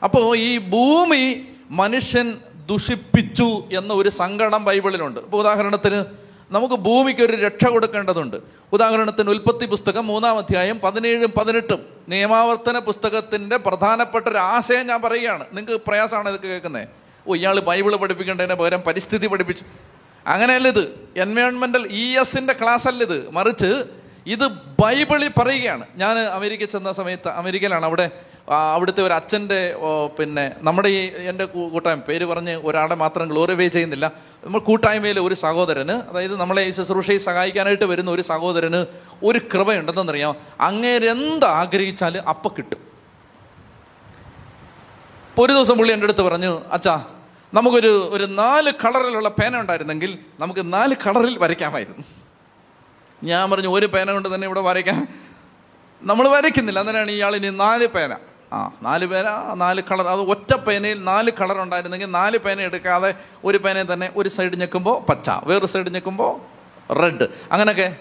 അപ്പോൾ 0.03 0.37
ഈ 0.37 0.57
ഭൂമി 0.57 1.47
മനുഷ്യൻ 1.71 2.37
ദുഷിപ്പിച്ചു 2.65 3.63
എന്ന 3.73 3.93
ഒരു 3.93 4.09
സങ്കടം 4.09 4.65
ബൈബിളിലുണ്ട്. 4.65 5.19
ഇപ്പോൾ 5.19 5.37
ഉദാഹരണത്തിന് 5.37 6.05
നമുക്ക് 6.51 6.75
ഭൂമിക്ക് 6.75 7.21
ഒരു 7.21 7.37
രക്ഷ 7.37 7.65
കൊടുക്കേണ്ടതുണ്ട്. 7.65 8.37
ഉദാഹരണത്തിന് 8.73 9.29
ഉൽപ്പത്തി 9.29 9.65
പുസ്തകം 9.65 10.07
മൂന്നാം 10.07 10.37
അധ്യായം 10.37 10.79
പതിനേഴും 10.79 11.31
പതിനെട്ടും 11.37 11.85
നിയമാവർത്തന 12.09 12.79
പുസ്തകത്തിന്റെ 12.79 13.57
പ്രധാനപ്പെട്ട 13.57 14.27
ഒരു 14.27 14.37
ആശയം 14.37 14.87
ഞാൻ 14.87 15.01
പറയുകയാണ്. 15.01 15.45
നിങ്ങൾക്ക് 15.53 15.85
പ്രയാസമാണ് 15.87 16.29
ഇതൊക്കെ 16.29 16.47
കേൾക്കുന്നത് 16.47 16.87
ഓ 17.27 17.35
ഇയാൾ 17.35 17.59
ബൈബിൾ 17.59 17.95
പഠിപ്പിക്കേണ്ടതിന് 17.95 18.53
പകരം 18.53 18.81
പരിസ്ഥിതി 18.81 19.27
പഠിപ്പിച്ചു. 19.27 19.65
അങ്ങനെയല്ല 20.27 20.67
ഇത്. 20.67 21.09
എൻവയോൺമെന്റൽ 21.17 21.87
ഇ 21.87 22.19
എസിന്റെ 22.19 22.53
ക്ലാസ് 22.53 22.87
അല്ല 22.87 23.03
ഇത്. 23.03 23.29
മറിച്ച് 23.29 23.83
ഇത് 24.25 24.47
ബൈബിളിൽ 24.81 25.31
പറയുകയാണ്. 25.39 25.85
ഞാൻ 25.95 26.17
അമേരിക്ക 26.17 26.63
ചെന്ന 26.63 26.91
സമയത്ത് 26.91 27.27
അമേരിക്കയിലാണ്. 27.27 27.85
അവിടെ 27.85 28.09
അവിടുത്തെ 28.49 29.01
ഒരു 29.03 29.13
അച്ഛന്റെ 29.13 29.75
പിന്നെ 30.19 30.51
നമ്മുടെ 30.57 30.89
ഈ 30.89 31.11
എന്റെ 31.29 31.45
കൂട്ടായ്മ 31.45 31.99
പേര് 31.99 32.25
പറഞ്ഞ് 32.25 32.55
ഒരാളെ 32.55 32.95
മാത്രം 32.95 33.27
ഗ്ലോറിഫൈ 33.27 33.67
ചെയ്യുന്നില്ല. 33.67 34.11
നമ്മൾ 34.45 34.59
കൂട്ടായ്മയിലെ 34.59 35.21
ഒരു 35.21 35.35
സഹോദരന് 35.35 35.91
അതായത് 35.91 36.35
നമ്മളെ 36.39 36.61
ഈ 36.61 36.71
ശുശ്രൂഷയെ 36.71 37.17
സഹായിക്കാനായിട്ട് 37.17 37.85
വരുന്ന 37.85 38.11
ഒരു 38.11 38.21
സഹോദരന് 38.21 38.85
ഒരു 39.23 39.39
കൃപയുണ്ടെന്നറിയാം. 39.53 40.35
അങ്ങേരെന്ത് 40.61 41.45
ആഗ്രഹിച്ചാൽ 41.45 42.17
അപ്പം 42.17 42.51
കിട്ടും. 42.57 42.81
ഇപ്പൊ 45.29 45.45
ഒരു 45.45 45.53
ദിവസം 45.53 45.77
പുള്ളി 45.77 45.93
എന്റെ 45.93 46.05
അടുത്ത് 46.05 46.21
പറഞ്ഞു 46.21 46.61
അച്ഛാ 46.71 47.05
നമുക്കൊരു 47.53 48.09
ഒരു 48.11 48.23
നാല് 48.23 48.71
കളറിലുള്ള 48.85 49.29
പേന 49.29 49.59
ഉണ്ടായിരുന്നെങ്കിൽ 49.59 50.19
നമുക്ക് 50.39 50.73
നാല് 50.73 50.95
കളറിൽ 51.07 51.37
വരയ്ക്കാമായിരുന്നു. 51.37 52.24
ഞാൻ 53.23 53.51
പറഞ്ഞു 53.51 53.67
ഒരു 53.67 53.85
പേന 53.85 54.11
കൊണ്ട് 54.11 54.35
തന്നെ 54.35 54.45
ഇവിടെ 54.45 54.61
വരയ്ക്കാം 54.61 55.07
നമ്മൾ 56.03 56.27
വരയ്ക്കുന്നില്ല. 56.27 56.79
അന്നേരമാണ് 56.79 57.11
ഇയാൾ 57.11 57.35
ഇനി 57.35 57.49
നാല് 57.49 57.87
പേന. 57.87 58.15
ആ 58.53 58.71
നാല് 58.81 59.05
പേന 59.05 59.53
നാല് 59.53 59.81
കളർ. 59.91 60.07
അത് 60.07 60.21
ഒറ്റ 60.21 60.53
പേനയിൽ 60.53 61.03
നാല് 61.03 61.31
കളർ 61.41 61.61
ഉണ്ടായിരുന്നെങ്കിൽ 61.61 62.05
നാല് 62.05 62.37
പേന 62.37 62.61
എടുക്കാതെ 62.61 63.13
ഒരു 63.43 63.57
പേന 63.57 63.93
തന്നെ 63.93 64.11
ഒരു 64.15 64.29
സൈഡ് 64.29 64.61
ഞെക്കുമ്പോൾ 64.61 65.11
പച്ച 65.11 65.29
വേറൊരു 65.43 65.65
സൈഡ് 65.65 65.93
ഞെക്കുമ്പോൾ 65.93 66.41
റെഡ്. 66.93 67.27
അങ്ങനെയൊക്കെ. 67.51 67.95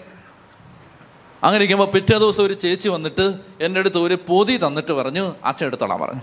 അങ്ങനെ 1.43 1.55
ഇരിക്കുമ്പോൾ 1.55 1.91
പിറ്റേ 1.91 2.17
ദിവസം 2.17 2.43
ഒരു 2.43 2.53
ചേച്ചി 2.53 2.89
വന്നിട്ട് 2.89 3.33
എന്റെ 3.61 3.79
അടുത്ത് 3.79 3.97
ഒരു 3.97 4.17
പൊതി 4.27 4.57
തന്നിട്ട് 4.57 4.91
പറഞ്ഞു 4.91 5.35
അച്ഛൻ 5.43 5.65
എടുത്തോളാൻ 5.65 6.01
പറഞ്ഞു. 6.01 6.21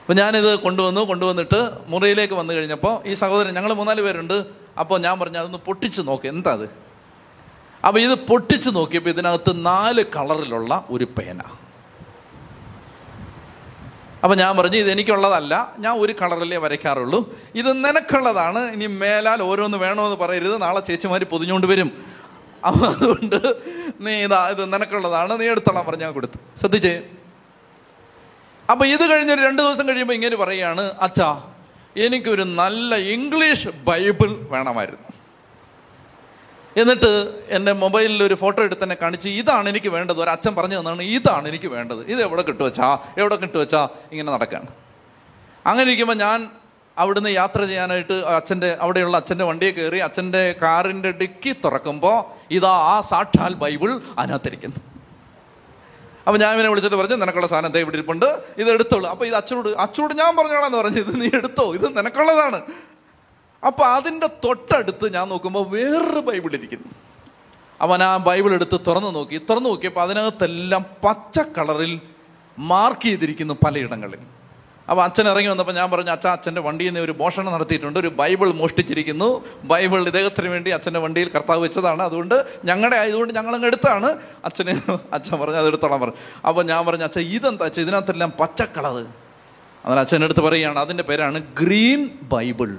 അപ്പം 0.00 0.16
ഞാനിത് 0.16 0.58
കൊണ്ടുവന്നു. 0.58 1.00
കൊണ്ടുവന്നിട്ട് 1.00 1.70
മുറിയിലേക്ക് 1.86 2.34
വന്നു 2.34 2.52
കഴിഞ്ഞപ്പോൾ 2.52 3.08
ഈ 3.08 3.14
സഹോദരൻ 3.14 3.54
ഞങ്ങൾ 3.54 3.72
മൂന്നാൽ 3.72 4.02
പേരുണ്ട്. 4.02 4.63
അപ്പോൾ 4.78 5.00
ഞാൻ 5.00 5.20
പറഞ്ഞു 5.20 5.38
അതൊന്ന് 5.38 5.58
പൊട്ടിച്ച് 5.58 6.02
നോക്ക്. 6.04 6.26
എന്താ 6.26 6.52
അത്? 6.52 6.66
അപ്പോൾ 7.86 8.00
ഇത് 8.00 8.14
പൊട്ടിച്ച് 8.14 8.70
നോക്കിയപ്പോൾ 8.72 9.10
ഇതിനകത്ത് 9.10 9.66
നാല് 9.66 10.04
കളറിലുള്ള 10.16 10.84
ഒരു 10.90 11.04
പേന. 11.04 11.42
അപ്പം 14.24 14.38
ഞാൻ 14.38 14.56
പറഞ്ഞു 14.56 14.76
ഇത് 14.76 14.90
എനിക്കുള്ളതല്ല 14.90 15.74
ഞാൻ 15.78 15.98
ഒരു 15.98 16.12
കളറിലേ 16.12 16.56
വരയ്ക്കാറുള്ളൂ. 16.56 17.34
ഇത് 17.54 17.84
നിനക്കുള്ളതാണ് 17.84 18.58
ഇനി 18.58 18.86
മേലാൽ 18.86 19.42
ഓരോന്ന് 19.42 19.78
വേണമെന്ന് 19.78 20.16
പറയരുത് 20.16 20.62
നാളെ 20.62 20.80
ചേച്ചിമാർ 20.80 21.24
പൊതിഞ്ഞുകൊണ്ട് 21.24 21.66
വരും. 21.66 22.14
അപ്പം 22.66 22.88
അതുകൊണ്ട് 22.88 23.56
നീ 24.00 24.12
ഇതാ 24.24 24.48
ഇത് 24.48 24.72
നിനക്കുള്ളതാണ് 24.72 25.40
നീ 25.40 25.46
എടുത്തോളാം 25.46 25.86
പറഞ്ഞ് 25.86 26.02
ഞാൻ 26.02 26.12
കൊടുത്തു. 26.12 26.58
ശ്രദ്ധിച്ചേ? 26.60 27.02
അപ്പോൾ 28.70 28.84
ഇത് 28.84 29.10
കഴിഞ്ഞൊരു 29.10 29.40
രണ്ട് 29.40 29.62
ദിവസം 29.62 29.88
കഴിയുമ്പോൾ 29.88 30.14
ഇങ്ങനെ 30.14 30.36
പറയുകയാണ് 30.36 30.80
അച്ഛാ 30.80 31.53
എനിക്കൊരു 31.96 32.42
നല്ല 32.42 32.94
ഇംഗ്ലീഷ് 32.94 33.68
ബൈബിൾ 33.68 34.36
വേണമായിരുന്നു. 34.48 35.14
എന്നിട്ട് 36.76 37.42
എന്റെ 37.48 37.72
മൊബൈലിൽ 37.72 38.22
ഒരു 38.22 38.34
ഫോട്ടോ 38.34 38.62
എടുത്ത് 38.62 38.82
തന്നെ 38.82 38.96
കാണിച്ച് 39.02 39.28
ഇതാണ് 39.28 39.68
എനിക്ക് 39.68 39.88
വേണ്ടത്. 39.88 40.20
ഒരു 40.22 40.30
അച്ഛൻ 40.30 40.54
പറഞ്ഞു 40.54 40.78
തന്നാണ് 40.78 41.02
ഇതാണ് 41.02 41.48
എനിക്ക് 41.48 41.66
വേണ്ടത്. 41.66 42.06
ഇത് 42.06 42.22
എവിടെ 42.22 42.42
കിട്ടുവച്ചാ? 42.42 42.98
എവിടെ 43.18 43.36
കിട്ടുവച്ചാ? 43.36 43.88
ഇങ്ങനെ 44.12 44.32
നടക്കാണ്. 44.32 44.66
അങ്ങനെ 45.66 45.86
ഇരിക്കുമ്പോൾ 45.86 46.14
ഞാൻ 46.14 46.50
അവിടുന്ന് 46.98 47.30
യാത്ര 47.30 47.64
ചെയ്യാനായിട്ട് 47.64 48.12
അച്ഛന്റെ 48.12 48.76
അവിടെയുള്ള 48.80 49.16
അച്ഛന്റെ 49.16 49.44
വണ്ടിയെ 49.44 49.70
കയറി 49.70 49.98
അച്ഛന്റെ 49.98 50.54
കാറിന്റെ 50.62 51.10
ഡിക്കി 51.10 51.52
തുറക്കുമ്പോൾ 51.52 52.44
ഇതാ 52.50 52.70
ആ 52.70 53.00
സാക്ഷാൽ 53.00 53.54
ബൈബിൾ 53.54 54.00
അതിനകത്തിരിക്കുന്നു. 54.18 54.93
അപ്പൊ 56.26 56.38
ഞാൻ 56.38 56.54
ഇവനെ 56.54 56.68
വിളിച്ചിട്ട് 56.68 56.96
പറഞ്ഞു 56.96 57.16
നിനക്കുള്ള 57.16 57.46
സാധനം 57.46 57.72
ദേ 57.72 57.80
ഇവിടെ 57.80 57.96
ഇരിപ്പുണ്ട്. 57.96 58.42
ഇത് 58.58 58.70
എടുത്തോളൂ. 58.70 59.10
അപ്പൊ 59.10 59.26
ഇത് 59.26 59.34
അച്ചോട് 59.34 59.68
അച്ചോട് 59.68 60.14
ഞാൻ 60.14 60.36
പറഞ്ഞോളാന്ന് 60.36 60.78
പറഞ്ഞു 60.78 60.98
ഇത് 60.98 61.20
നീ 61.20 61.26
എടുത്തോ? 61.34 61.74
ഇത് 61.74 61.96
നിനക്കുള്ളതാണ്. 61.96 62.62
അപ്പൊ 63.66 63.84
അതിന്റെ 63.84 64.26
തൊട്ടടുത്ത് 64.26 65.14
ഞാൻ 65.14 65.28
നോക്കുമ്പോൾ 65.28 65.68
വേറൊരു 65.68 66.20
ബൈബിൾ 66.20 66.54
ഇരിക്കുന്നു. 66.54 66.88
അവൻ 67.80 68.02
ആ 68.02 68.16
ബൈബിൾ 68.16 68.54
എടുത്ത് 68.54 68.80
തുറന്നു 68.86 69.10
നോക്കി. 69.10 69.38
തുറന്നു 69.50 69.68
നോക്കിയപ്പോൾ 69.68 70.00
അതിനകത്തെല്ലാം 70.00 70.86
പച്ച 71.04 71.38
കളറിൽ 71.38 72.00
മാർക്ക് 72.58 73.00
ചെയ്തിരിക്കുന്നു 73.00 73.54
പലയിടങ്ങളിൽ. 73.54 74.33
അപ്പോൾ 74.90 75.04
അച്ഛൻ 75.04 75.28
ഇറങ്ങി 75.28 75.48
വന്നപ്പോൾ 75.48 75.72
ഞാൻ 75.72 75.90
പറഞ്ഞു 75.90 76.10
അച്ഛൻ 76.10 76.30
അച്ഛന്റെ 76.30 76.60
വണ്ടിയിൽ 76.60 76.88
നിന്ന് 76.88 77.00
ഒരു 77.00 77.12
മോഷണം 77.12 77.52
നടത്തിയിട്ടുണ്ട്. 77.52 77.98
ഒരു 77.98 78.08
ബൈബിൾ 78.08 78.52
മോഷ്ടിച്ചിരിക്കുന്നു. 78.52 79.44
ബൈബിൾ 79.64 80.06
ഇദ്ദേഹത്തിന് 80.06 80.48
വേണ്ടി 80.48 80.70
അച്ഛന്റെ 80.70 81.00
വണ്ടിയിൽ 81.00 81.28
കർത്താവ് 81.28 81.62
വെച്ചതാണ്. 81.62 82.02
അതുകൊണ്ട് 82.02 82.46
ഞങ്ങളുടെ 82.64 82.96
ആയതുകൊണ്ട് 82.96 83.34
ഞങ്ങളങ്ങ് 83.34 83.66
എടുത്താണ്. 83.66 84.06
അച്ഛനെ 84.44 84.82
അച്ഛൻ 85.12 85.40
പറഞ്ഞു 85.40 85.56
അത് 85.56 85.66
എടുത്തോളാം 85.66 86.00
പറഞ്ഞു 86.00 86.46
അപ്പോൾ 86.46 86.64
ഞാൻ 86.64 86.86
പറഞ്ഞു 86.86 87.04
അച്ഛൻ 87.04 87.20
ഇതെന്താ 87.20 87.64
അച്ഛൻ 87.64 87.82
ഇതിനകത്തെല്ലാം 87.82 88.32
പച്ച 88.40 88.62
കളർ 88.62 88.96
അച്ഛൻ 88.96 89.98
അച്ഛനടുത്ത് 89.98 90.40
പറയുകയാണ് 90.40 90.78
അതിന്റെ 90.78 91.02
പേരാണ് 91.02 91.42
ഗ്രീൻ 91.60 92.10
ബൈബിൾ. 92.22 92.76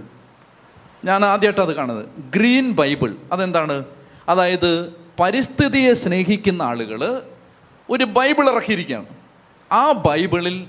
ഞാൻ 1.05 1.25
ആദ്യമായിട്ട് 1.25 1.61
അത് 1.61 1.75
കാണുന്നത്. 1.75 2.05
Green 2.33 2.71
bible. 2.71 3.15
അതെന്താണ്? 3.31 3.85
അതായത് 4.29 4.93
പരിസ്ഥിതിയെ 5.19 5.93
സ്നേഹിക്കുന്ന 5.93 6.61
ആളുകൾ 6.61 7.21
ഒരു 7.89 8.03
ബൈബിൾ 8.03 8.49
ഇറക്കിയിരിക്കുകയാണ്. 8.49 9.05
ആ 9.71 9.91
ബൈബിളിൽ 9.91 10.67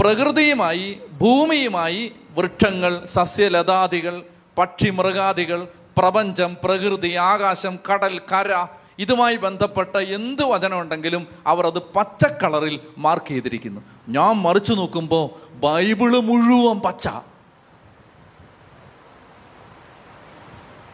പ്രകൃതിയുമായി 0.00 1.00
ഭൂമിയുമായി 1.20 2.12
വൃക്ഷങ്ങൾ 2.38 3.06
സസ്യലതാദികൾ 3.06 4.22
പക്ഷി 4.58 4.90
മൃഗാദികൾ 4.90 5.68
പ്രപഞ്ചം 5.98 6.56
പ്രകൃതി 6.64 7.14
ആകാശം 7.14 7.78
കടൽ 7.92 8.20
കര 8.32 8.66
ഇതുമായി 8.98 9.36
ബന്ധപ്പെട്ട 9.36 9.96
എന്ത് 9.96 10.42
വചനം 10.42 10.80
ഉണ്ടെങ്കിലും 10.80 11.26
അവർ 11.46 11.66
അത് 11.66 11.78
പച്ച 11.78 12.24
കളറിൽ 12.42 12.80
മാർക്ക് 12.98 13.26
ചെയ്തിരിക്കുന്നു. 13.26 13.80
ഞാൻ 14.08 14.32
മറിച്ചു 14.36 14.72
നോക്കുമ്പോൾ 14.72 15.24
ബൈബിൾ 15.56 16.20
മുഴുവൻ 16.20 16.80
പച്ച. 16.80 17.08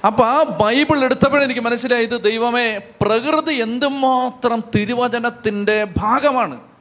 അപ്പൊ 0.07 0.25
ആ 0.25 0.43
ബൈബിൾ 0.43 1.05
എടുത്തപ്പോഴും 1.05 1.45
എനിക്ക് 1.45 1.61
മനസ്സിലായത് 1.61 2.25
ദൈവമേ 2.25 2.79
പ്രകൃതി 2.79 3.55
എന്തുമാത്രം 3.55 4.65
തിരുവചനത്തിന്റെ 4.77 5.87
ഭാഗമാണ്. 5.99 6.72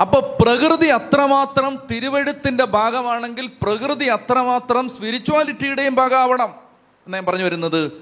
അപ്പൊ 0.00 0.36
പ്രകൃതി 0.40 0.86
അത്രമാത്രം 0.86 1.78
തിരുവഴുത്തിന്റെ 1.90 2.64
ഭാഗമാണെങ്കിൽ 2.64 3.50
പ്രകൃതി 3.62 4.04
അത്രമാത്രം 4.04 4.88
സ്പിരിച്വാലിറ്റിയുടെയും 4.88 5.94
ഭാഗമാവണം 5.94 6.50
എന്ന് 7.06 7.14
ഞാൻ 7.14 7.26
പറഞ്ഞു 7.26 7.44
വരുന്നത്. 7.44 7.92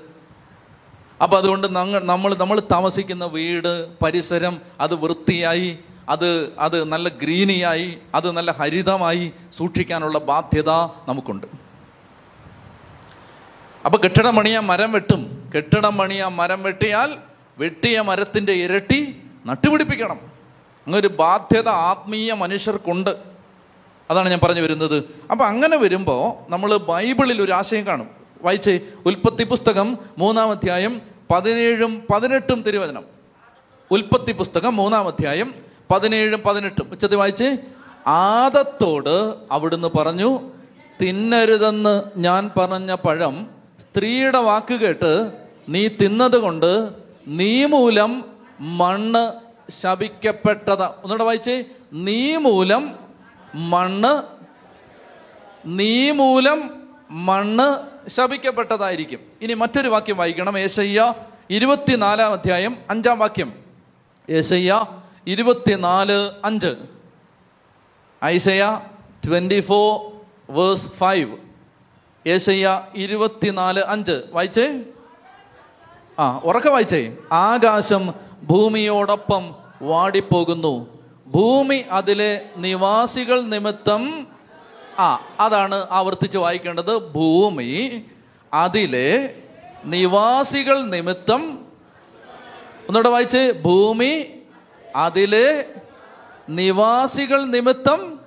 അപ്പൊ 1.23 1.39
അതുകൊണ്ട് 1.39 1.67
നമ്മൾ 2.03 2.35
നമ്മൾ 2.35 2.63
താമസിക്കുന്ന 2.73 3.25
വീട് 3.25 3.97
പരിസരം 4.05 4.61
അത് 4.81 4.95
വൃത്തിയായി 4.95 5.79
അത് 6.09 6.53
അത് 6.59 6.85
നല്ല 6.85 7.09
ഗ്രീനിയായി 7.09 7.99
അത് 8.15 8.31
നല്ല 8.31 8.51
ഹരിതമായി 8.51 9.33
സൂക്ഷിക്കാനുള്ള 9.57 10.19
ബാധ്യത 10.19 10.71
നമുക്കുണ്ട്. 11.09 11.47
അപ്പൊ 13.87 13.99
കെട്ടിടം 14.05 14.37
പണിയാൻ 14.37 14.67
മരം 14.67 14.93
വെട്ടും. 14.93 15.51
കെട്ടിടം 15.57 15.97
പണിയാൻ 15.97 16.33
മരം 16.33 16.63
വെട്ടിയാൽ 16.63 17.17
വെട്ടിയ 17.59 18.01
മരത്തിന്റെ 18.01 18.53
ഇരട്ടി 18.53 19.23
നട്ടുപിടിപ്പിക്കണം. 19.47 20.38
അങ്ങനൊരു 20.89 21.09
ബാധ്യത 21.09 21.69
ആത്മീയ 21.69 22.33
മനുഷ്യർക്കുണ്ട്. 22.33 23.17
അതാണ് 24.11 24.29
ഞാൻ 24.29 24.39
പറഞ്ഞു 24.43 24.61
വരുന്നത്. 24.61 25.05
അപ്പം 25.31 25.47
അങ്ങനെ 25.47 25.77
വരുമ്പോൾ 25.77 26.51
നമ്മൾ 26.51 26.77
ബൈബിളിൽ 26.77 27.43
ഒരു 27.43 27.53
ആശയം 27.53 27.87
കാണും. 27.87 28.11
വായിച്ചേ 28.43 28.81
ഉൽപ്പത്തി 29.07 29.45
പുസ്തകം 29.45 29.99
മൂന്നാം 30.19 30.51
അധ്യായം 30.51 31.03
പതിനേഴും 31.33 32.03
പതിനെട്ടും 32.15 32.63
തിരുവചനം. 32.63 33.05
ഉൽപ്പത്തി 33.91 34.33
പുസ്തകം 34.33 34.77
മൂന്നാം 34.77 35.07
അധ്യായം 35.07 35.55
പതിനേഴും 35.91 36.41
പതിനെട്ടും. 36.41 36.89
ഉച്ചത്തിൽ 36.91 37.17
വായിച്ചേ 37.17 37.57
ആദത്തോട് 38.07 39.35
അവിടുന്ന് 39.53 39.99
പറഞ്ഞു 39.99 40.41
തിന്നരുതെന്ന് 41.03 42.03
ഞാൻ 42.17 42.51
പറഞ്ഞ 42.59 42.95
പഴം 42.95 43.47
സ്ത്രീയുടെ 43.81 44.39
വാക്ക് 44.39 44.75
കേട്ട് 44.75 45.33
നീ 45.69 45.89
തിന്നത് 45.89 46.39
കൊണ്ട് 46.39 46.89
നീ 47.27 47.65
മൂലം 47.65 48.25
മണ്ണ് 48.61 49.48
ശപിക്കപ്പെട്ടത്. 49.71 50.83
ഒന്നുകൂടെ 50.83 51.25
വായിച്ചേ. 51.25 51.65
നീ 51.93 52.37
മൂലം 52.37 52.99
മണ്ണ് 53.55 54.23
നീ 55.67 56.11
മൂലം 56.11 56.87
മണ്ണ് 57.11 57.99
ശപിക്കപ്പെട്ടതായിരിക്കും. 58.11 59.21
ഇനി 59.43 59.55
മറ്റൊരു 59.55 59.89
വാക്യം 59.89 60.17
വായിക്കണം. 60.17 60.59
ഏശയ്യ 60.59 61.15
ഇരുപത്തിനാലാം 61.51 62.33
അധ്യായം 62.33 62.79
അഞ്ചാം 62.91 63.19
വാക്യം. 63.19 63.53
ഏശയ്യ 64.31 64.87
ഇരുപത്തിനാല് 65.27 66.31
അഞ്ച്. 66.45 66.75
Isaiah 68.25 68.81
twenty 69.27 69.61
four 69.61 70.13
verse 70.51 70.89
five. 70.89 71.37
ഏശയ്യ 72.27 72.87
ഇരുപത്തിനാല് 72.95 73.81
അഞ്ച്. 73.81 74.23
വായിച്ചേ? 74.33 74.83
ആ 76.19 76.41
ഉറക്കെ 76.45 76.69
വായിച്ചേ. 76.69 77.17
ആകാശം 77.33 78.15
ഭൂമിയോടൊപ്പം 78.43 79.55
വാടിപ്പോകുന്നു. 79.83 80.99
ഭൂമി 81.27 81.85
അതിലെ 81.91 82.47
നിവാസികൾ 82.57 83.41
നിമിത്തം 83.41 84.27
ആ 84.99 85.21
അതാണ് 85.41 85.87
ആവർത്തിച്ച് 85.91 86.39
വായിക്കേണ്ടത്. 86.39 86.99
ഭൂമി 86.99 88.05
അതിലെ 88.55 89.35
നിവാസികൾ 89.85 90.83
നിമിത്തം 90.83 91.67
ഒന്നുകൂടെ 92.89 93.09
വായിച്ച്. 93.09 93.53
ഭൂമി 93.63 94.27
അതിലെ 94.97 95.65
നിവാസികൾ 96.49 97.45
നിമിത്തം 97.45 98.21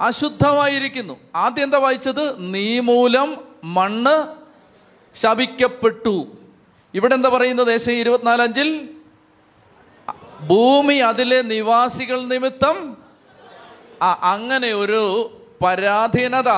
അശുദ്ധമായിരിക്കുന്നു. 0.00 1.16
ആദ്യം 1.36 1.64
എന്താ 1.64 1.78
വായിച്ചത്? 1.78 2.54
നീ 2.54 2.80
മൂലം 2.80 3.36
മണ്ണ് 3.64 4.34
ശപിക്കപ്പെട്ടു. 5.16 6.26
ഇവിടെ 6.94 7.14
എന്താ 7.14 7.28
പറയുന്നത്? 7.28 7.72
ഏശ 7.72 7.90
ഇരുപത്തിനാലഞ്ചിൽ 7.90 8.88
ഭൂമി 10.40 10.94
അതിലെ 10.94 11.42
നിവാസികൾ 11.42 12.26
നിമിത്തം 12.26 12.96
അങ്ങനെ 14.02 14.72
ഒരു 14.72 15.34
പരാധീനത 15.64 16.48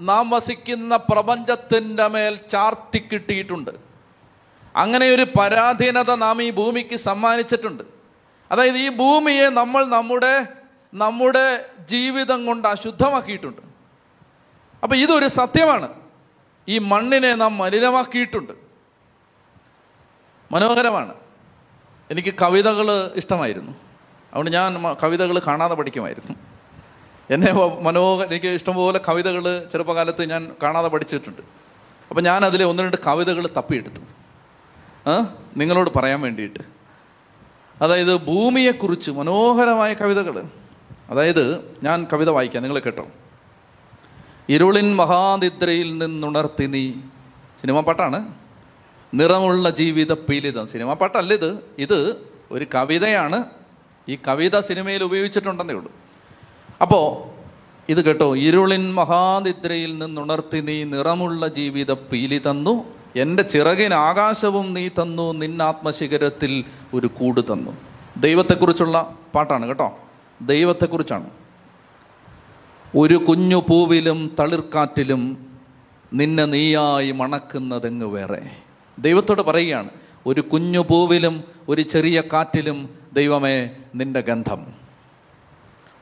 നാം 0.00 0.30
വസിക്കുന്ന 0.30 0.96
പ്രപഞ്ചത്തിന്റെ 0.96 2.06
മേൽ 2.06 2.36
ചാർത്തി 2.50 3.08
കിട്ടിയിട്ടുണ്ട്. 3.12 3.70
അങ്ങനെ 4.76 5.10
ഒരു 5.10 5.26
പരാധീനത 5.40 6.14
നാം 6.14 6.42
ഈ 6.42 6.50
ഭൂമിക്ക് 6.50 6.96
സമ്മാനിച്ചിട്ടുണ്ട്. 6.96 7.84
അതായത് 8.50 8.76
ഈ 8.76 8.88
ഭൂമിയെ 8.88 9.48
നമ്മൾ 9.48 9.84
നമ്മുടെ 9.84 10.46
നമ്മുടെ 10.94 11.66
ജീവിതം 11.88 12.46
കൊണ്ട് 12.46 12.68
അശുദ്ധമാക്കിയിട്ടുണ്ട്. 12.68 13.60
അപ്പം 14.82 14.96
ഇതൊരു 14.96 15.28
സത്യമാണ്. 15.28 15.88
ഈ 16.68 16.78
മണ്ണിനെ 16.78 17.34
നാം 17.34 17.58
മലിനമാക്കിയിട്ടുണ്ട്. 17.58 18.52
മനോഹരമാണ്. 20.52 21.23
എനിക്ക് 22.10 22.34
കവിതകൾ 22.42 23.10
ഇഷ്ടമായിരുന്നു. 23.14 23.72
അതുകൊണ്ട് 23.72 24.50
ഞാൻ 24.50 24.94
കവിതകൾ 25.02 25.38
കാണാതെ 25.38 25.74
പഠിക്കുമായിരുന്നു. 25.74 26.36
എന്നെ 27.30 27.52
മനോഹര 27.80 28.26
എനിക്ക് 28.26 28.46
ഇഷ്ടംപോലെ 28.46 29.00
കവിതകൾ 29.08 29.68
ചെറുപ്പകാലത്ത് 29.72 30.30
ഞാൻ 30.30 30.52
കാണാതെ 30.62 30.88
പഠിച്ചിട്ടുണ്ട്. 30.88 31.42
അപ്പം 32.10 32.22
ഞാൻ 32.22 32.44
അതിലെ 32.44 32.64
ഒന്ന് 32.64 32.82
രണ്ട് 32.82 32.96
കവിതകൾ 33.06 33.46
തപ്പിയെടുത്തു. 33.56 34.00
നിങ്ങളോട് 35.56 35.90
പറയാൻ 35.96 36.20
വേണ്ടിയിട്ട്. 36.20 36.60
അതായത് 37.82 38.16
ഭൂമിയെക്കുറിച്ച് 38.16 39.10
മനോഹരമായ 39.10 39.94
കവിതകൾ 39.94 40.42
അതായത് 41.10 41.76
ഞാൻ 41.82 42.06
കവിത 42.12 42.30
വായിക്കാം 42.30 42.62
നിങ്ങൾ 42.62 42.78
കേട്ടോ. 42.78 43.06
ഇരുളിൻ 44.48 44.96
മഹാനിദ്രയിൽ 44.96 45.98
നിന്നുണർത്തി 45.98 46.66
നീ. 46.66 46.92
സിനിമ 47.60 47.80
പാട്ടാണ്. 47.80 48.34
നിറമുള്ള 49.14 49.70
ജീവിത 49.70 50.12
പീലിതം 50.12 50.66
സിനിമ. 50.66 50.92
പാട്ടല്ല 50.92 51.32
ഇത്. 51.32 51.58
ഇത് 51.78 52.16
ഒരു 52.50 52.66
കവിതയാണ്. 52.74 53.44
ഈ 54.08 54.18
കവിത 54.28 54.60
സിനിമയിൽ 54.60 55.04
ഉപയോഗിച്ചിട്ടുണ്ടെന്നേ 55.04 55.74
ഉള്ളൂ. 55.74 55.92
അപ്പോൾ 56.82 57.34
ഇത് 57.88 58.04
കേട്ടോ 58.04 58.36
ഇരുളിൻ 58.36 58.94
മഹാനിദ്രയിൽ 58.94 59.98
നിന്നുണർത്തി 59.98 60.60
നീ 60.60 60.84
നിറമുള്ള 60.84 61.48
ജീവിത 61.48 61.92
പീലി 61.92 62.38
തന്നു. 62.38 62.84
എന്റെ 63.16 63.42
ചിറകിന് 63.42 63.94
ആകാശവും 63.94 64.74
നീ 64.74 64.88
തന്നു. 64.88 65.32
നിന്നാത്മശിഖരത്തിൽ 65.32 66.64
ഒരു 66.94 67.06
കൂട് 67.06 67.40
തന്നു. 67.40 67.76
ദൈവത്തെക്കുറിച്ചുള്ള 68.16 69.14
പാട്ടാണ് 69.34 69.66
കേട്ടോ. 69.66 69.98
ദൈവത്തെക്കുറിച്ചാണ്. 70.42 71.30
ഒരു 72.96 73.14
കുഞ്ഞു 73.14 73.56
പൂവിലും 73.56 74.36
തളിർക്കാറ്റിലും 74.40 75.46
നിന്നെ 76.12 76.44
നീയായി 76.44 77.10
മണക്കുന്നതെങ്ങ് 77.10 78.06
വേറെ? 78.06 78.63
ദൈവത്തോട് 78.98 79.42
പറയുകയാണ് 79.42 79.88
ഒരു 80.26 80.40
കുഞ്ഞു 80.40 80.78
പൂവിലും 80.78 81.44
ഒരു 81.68 81.82
ചെറിയ 81.82 82.22
കാറ്റിലും 82.32 82.88
ദൈവമേ 83.12 83.70
നിന്റെ 83.94 84.20
ഗന്ധം. 84.20 84.66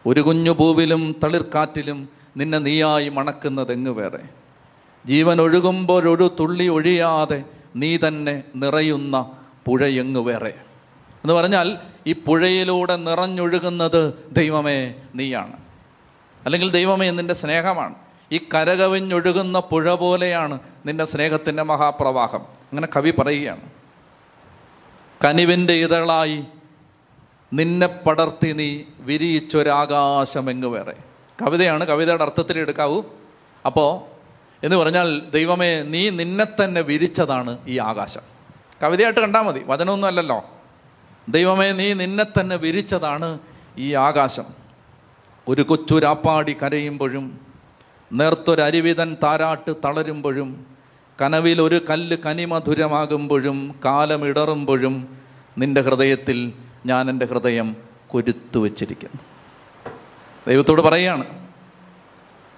ഒരു 0.06 0.20
കുഞ്ഞു 0.20 0.50
പൂവിലും 0.50 1.16
തളിർക്കാറ്റിലും 1.24 2.08
നിന്നെ 2.36 2.58
നീയായി 2.58 3.08
മണക്കുന്നതെങ്ങ് 3.08 3.90
വേറെ? 3.90 4.18
ജീവൻ 5.06 5.40
ഒഴുകുമ്പോൾ 5.40 6.08
ഒരു 6.08 6.36
തുള്ളി 6.40 6.68
ഒഴിയാതെ 6.68 7.44
നീ 7.76 7.96
തന്നെ 7.96 8.42
നിറയുന്ന 8.56 9.30
പുഴയെങ്ങ് 9.66 10.20
വേറെ? 10.20 10.48
എന്ന് 11.10 11.32
പറഞ്ഞാൽ 11.32 11.78
ഈ 12.06 12.12
പുഴയിലൂടെ 12.12 12.96
നിറഞ്ഞൊഴുകുന്നത് 12.96 14.14
ദൈവമേ 14.32 14.94
നീയാണ്. 15.14 15.56
അല്ലെങ്കിൽ 16.44 16.70
ദൈവമേ 16.70 17.10
നിന്റെ 17.10 17.34
സ്നേഹമാണ്. 17.34 17.94
ഈ 18.32 18.40
കരകവിഞ്ഞൊഴുകുന്ന 18.54 19.60
പുഴ 19.60 19.94
പോലെയാണ് 19.94 20.58
നിന്റെ 20.86 21.04
സ്നേഹത്തിന്റെ 21.04 21.62
മഹാപ്രവാഹം. 21.62 22.40
അങ്ങനെ 22.40 22.88
കവി 22.96 23.10
പറയുകയാണ്. 23.10 23.60
കനിവിന്റെ 25.24 25.72
ഇതളായി 25.72 26.44
നിന്നെ 27.52 27.86
പടർത്തി 27.86 28.52
നീ 28.52 28.82
വിരിയിച്ചൊരാകാശമെങ്ങ് 28.98 30.68
വേറെ. 30.68 30.94
കവിതയാണ് 31.42 31.84
കവിതയുടെ 31.84 32.22
അർത്ഥത്തിൽ 32.22 32.58
എടുക്കാവൂ. 32.58 33.02
അപ്പോൾ 33.66 34.00
എന്ന് 34.64 34.76
പറഞ്ഞാൽ 34.76 35.22
ദൈവമേ 35.34 35.82
നീ 35.82 36.10
നിന്നെ 36.10 36.64
തന്നെ 36.64 36.80
വിരിച്ചതാണ് 36.80 37.58
ഈ 37.66 37.78
ആകാശം. 37.78 38.20
കവിതയായിട്ട് 38.82 39.20
കണ്ടാൽ 39.20 39.42
മതി 39.42 39.62
വചനമൊന്നും 39.66 40.08
അല്ലല്ലോ. 40.08 40.44
ദൈവമേ 41.28 41.72
നീ 41.72 41.92
നിന്നെ 41.92 42.40
തന്നെ 42.40 42.56
വിരിച്ചതാണ് 42.56 43.38
ഈ 43.78 43.94
ആകാശം. 43.94 44.44
ഒരു 45.48 45.62
കൊച്ചുരാപ്പാടി 45.62 46.52
കരയുമ്പോഴും 46.52 47.51
നേർത്തൊരരുവിതൻ 48.12 49.16
താരാട്ട് 49.22 49.74
തളരുമ്പോഴും 49.84 50.66
കനവിൽ 51.22 51.62
ഒരു 51.62 51.80
കല്ല് 51.90 52.16
കനിമധുരമാകുമ്പോഴും 52.26 53.80
കാലമിടറുമ്പോഴും 53.84 55.16
നിന്റെ 55.58 55.80
ഹൃദയത്തിൽ 55.80 56.52
ഞാൻ 56.86 57.10
എന്റെ 57.10 57.26
ഹൃദയം 57.26 57.76
കൊരുത്തു 58.08 58.58
വച്ചിരിക്കുന്നു. 58.58 59.20
ദൈവത്തോട് 60.48 60.82
പറയുകയാണ്. 60.82 61.48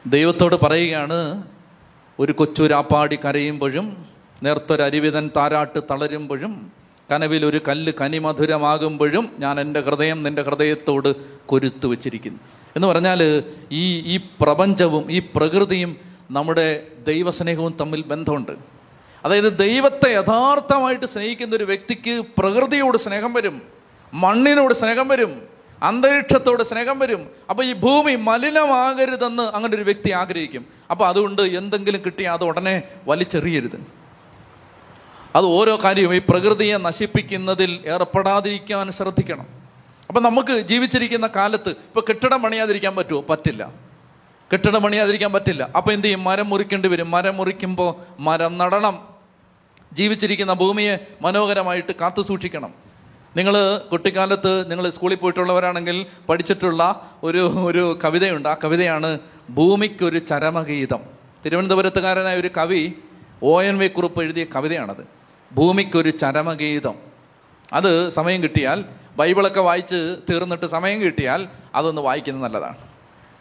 ദൈവത്തോട് 0.07 0.55
പറയുകയാണ് 0.55 1.43
ഒരു 2.19 2.33
കൊച്ചുരാപ്പാടി 2.33 3.19
കരയുമ്പോഴും 3.25 4.07
നേർത്തൊരരിവിതൻ 4.43 5.31
താരാട്ട് 5.37 5.81
തളരുമ്പോഴും 5.91 6.73
കനവിൽ 7.13 7.47
ഒരു 7.47 7.61
കല്ല് 7.69 7.93
കനിമധുരമാകുമ്പോഴും 8.01 9.29
ഞാൻ 9.39 9.61
എന്റെ 9.61 9.81
ഹൃദയം 9.81 10.23
നിന്റെ 10.23 10.43
ഹൃദയത്തോട് 10.43 11.15
കൊരുത്തു 11.47 11.89
വച്ചിരിക്കുന്നു. 11.89 12.39
എന്ന് 12.77 12.89
പറഞ്ഞാൽ 12.89 13.45
ഈ 13.72 14.14
ഈ 14.14 14.20
പ്രപഞ്ചവും 14.41 15.12
ഈ 15.12 15.18
പ്രകൃതിയും 15.18 15.97
നമ്മുടെ 16.31 16.87
ദൈവസ്നേഹവും 17.07 17.77
തമ്മിൽ 17.81 18.03
ബന്ധമുണ്ട്. 18.03 18.53
അതായത് 19.25 19.59
ദൈവത്തെ 19.59 20.11
യഥാർത്ഥമായിട്ട് 20.11 21.07
സ്നേഹിക്കുന്ന 21.07 21.57
ഒരു 21.57 21.64
വ്യക്തിക്ക് 21.64 22.25
പ്രകൃതിയോട് 22.39 22.99
സ്നേഹം 22.99 23.33
വരും 23.33 23.62
മണ്ണിനോട് 24.14 24.75
സ്നേഹം 24.75 25.09
വരും 25.09 25.43
അന്തരീക്ഷത്തോട് 25.83 26.62
സ്നേഹം 26.62 26.99
വരും. 26.99 27.31
അപ്പോൾ 27.51 27.64
ഈ 27.64 27.72
ഭൂമി 27.72 28.14
മലിനമാകരുതെന്ന് 28.14 29.43
അങ്ങനെ 29.43 29.75
ഒരു 29.75 29.83
വ്യക്തി 29.83 30.11
ആഗ്രഹിക്കും. 30.11 30.66
അപ്പോൾ 30.91 31.09
അതുകൊണ്ട് 31.09 31.43
എന്തെങ്കിലും 31.43 32.03
കിട്ടിയാൽ 32.07 32.33
അത് 32.33 32.45
ഉടനെ 32.45 32.83
വലിച്ചെറിയരുത്. 33.07 33.87
അത് 35.37 35.45
ഓരോ 35.45 35.79
കാര്യവും 35.85 36.14
ഈ 36.14 36.18
പ്രകൃതിയെ 36.18 36.77
നശിപ്പിക്കുന്നതിൽ 36.77 37.81
ഏർപ്പെടാതിരിക്കാൻ 37.87 38.93
ശ്രദ്ധിക്കണം. 38.93 39.64
അപ്പൊ 40.15 40.31
നമുക്ക് 40.31 40.61
ജീവിച്ചിരിക്കുന്ന 40.61 41.27
കാലത്ത് 41.27 41.69
ഇപ്പൊ 41.69 42.03
കെട്ടിടം 42.09 42.43
പണിയാതിരിക്കാൻ 42.43 42.97
പറ്റുമോ 42.97 43.25
പറ്റില്ല. 43.31 43.73
കെട്ടിടം 44.53 44.83
പണിയാതിരിക്കാൻ 44.83 45.33
പറ്റില്ല. 45.33 45.69
അപ്പൊ 45.77 45.93
എന്ത് 45.93 46.05
ചെയ്യും? 46.05 46.25
മരം 46.25 46.49
മുറിക്കേണ്ടി 46.49 46.89
വരും. 46.89 47.11
മരം 47.11 47.37
മുറിക്കുമ്പോൾ 47.37 47.95
മരം 48.21 48.59
നടണം. 48.59 49.09
ജീവിച്ചിരിക്കുന്ന 49.93 50.53
ഭൂമിയെ 50.53 50.99
മനോഹരമായിട്ട് 51.23 51.93
കാത്തു 51.93 52.23
സൂക്ഷിക്കണം. 52.23 52.75
നിങ്ങൾ 53.37 53.79
കുട്ടിക്കാലത്ത് 53.79 54.71
നിങ്ങൾ 54.71 54.91
സ്കൂളിൽ 54.91 55.17
പോയിട്ടുള്ളവരാണെങ്കിൽ 55.17 56.07
പഠിച്ചിട്ടുള്ള 56.29 57.11
ഒരു 57.23 57.39
ഒരു 57.39 57.99
കവിതയുണ്ട്. 58.05 58.49
ആ 58.49 58.57
കവിതയാണ് 58.65 59.19
ഭൂമിക്കൊരു 59.51 60.19
ചരമഗീതം. 60.19 61.01
തിരുവനന്തപുരത്തുകാരനായ 61.45 62.41
ഒരു 62.41 62.51
കവി 62.57 62.93
ഒ 63.43 63.62
എൻ 63.62 63.79
വി 63.79 63.89
കുറിപ്പ് 63.89 64.23
എഴുതിയ 64.23 64.45
കവിതയാണത്. 64.45 65.07
ഭൂമിക്കൊരു 65.55 66.11
ചരമഗീതം. 66.11 66.95
അത് 67.73 68.09
സമയം 68.09 68.43
കിട്ടിയാൽ 68.43 68.85
ബൈബിളൊക്കെ 69.17 69.61
വായിച്ച് 69.61 70.17
തീർന്നിട്ട് 70.31 70.67
സമയം 70.67 71.03
കിട്ടിയാൽ 71.03 71.49
അതൊന്ന് 71.75 72.03
വായിക്കുന്നത് 72.03 72.45
നല്ലതാണ്. 72.45 72.77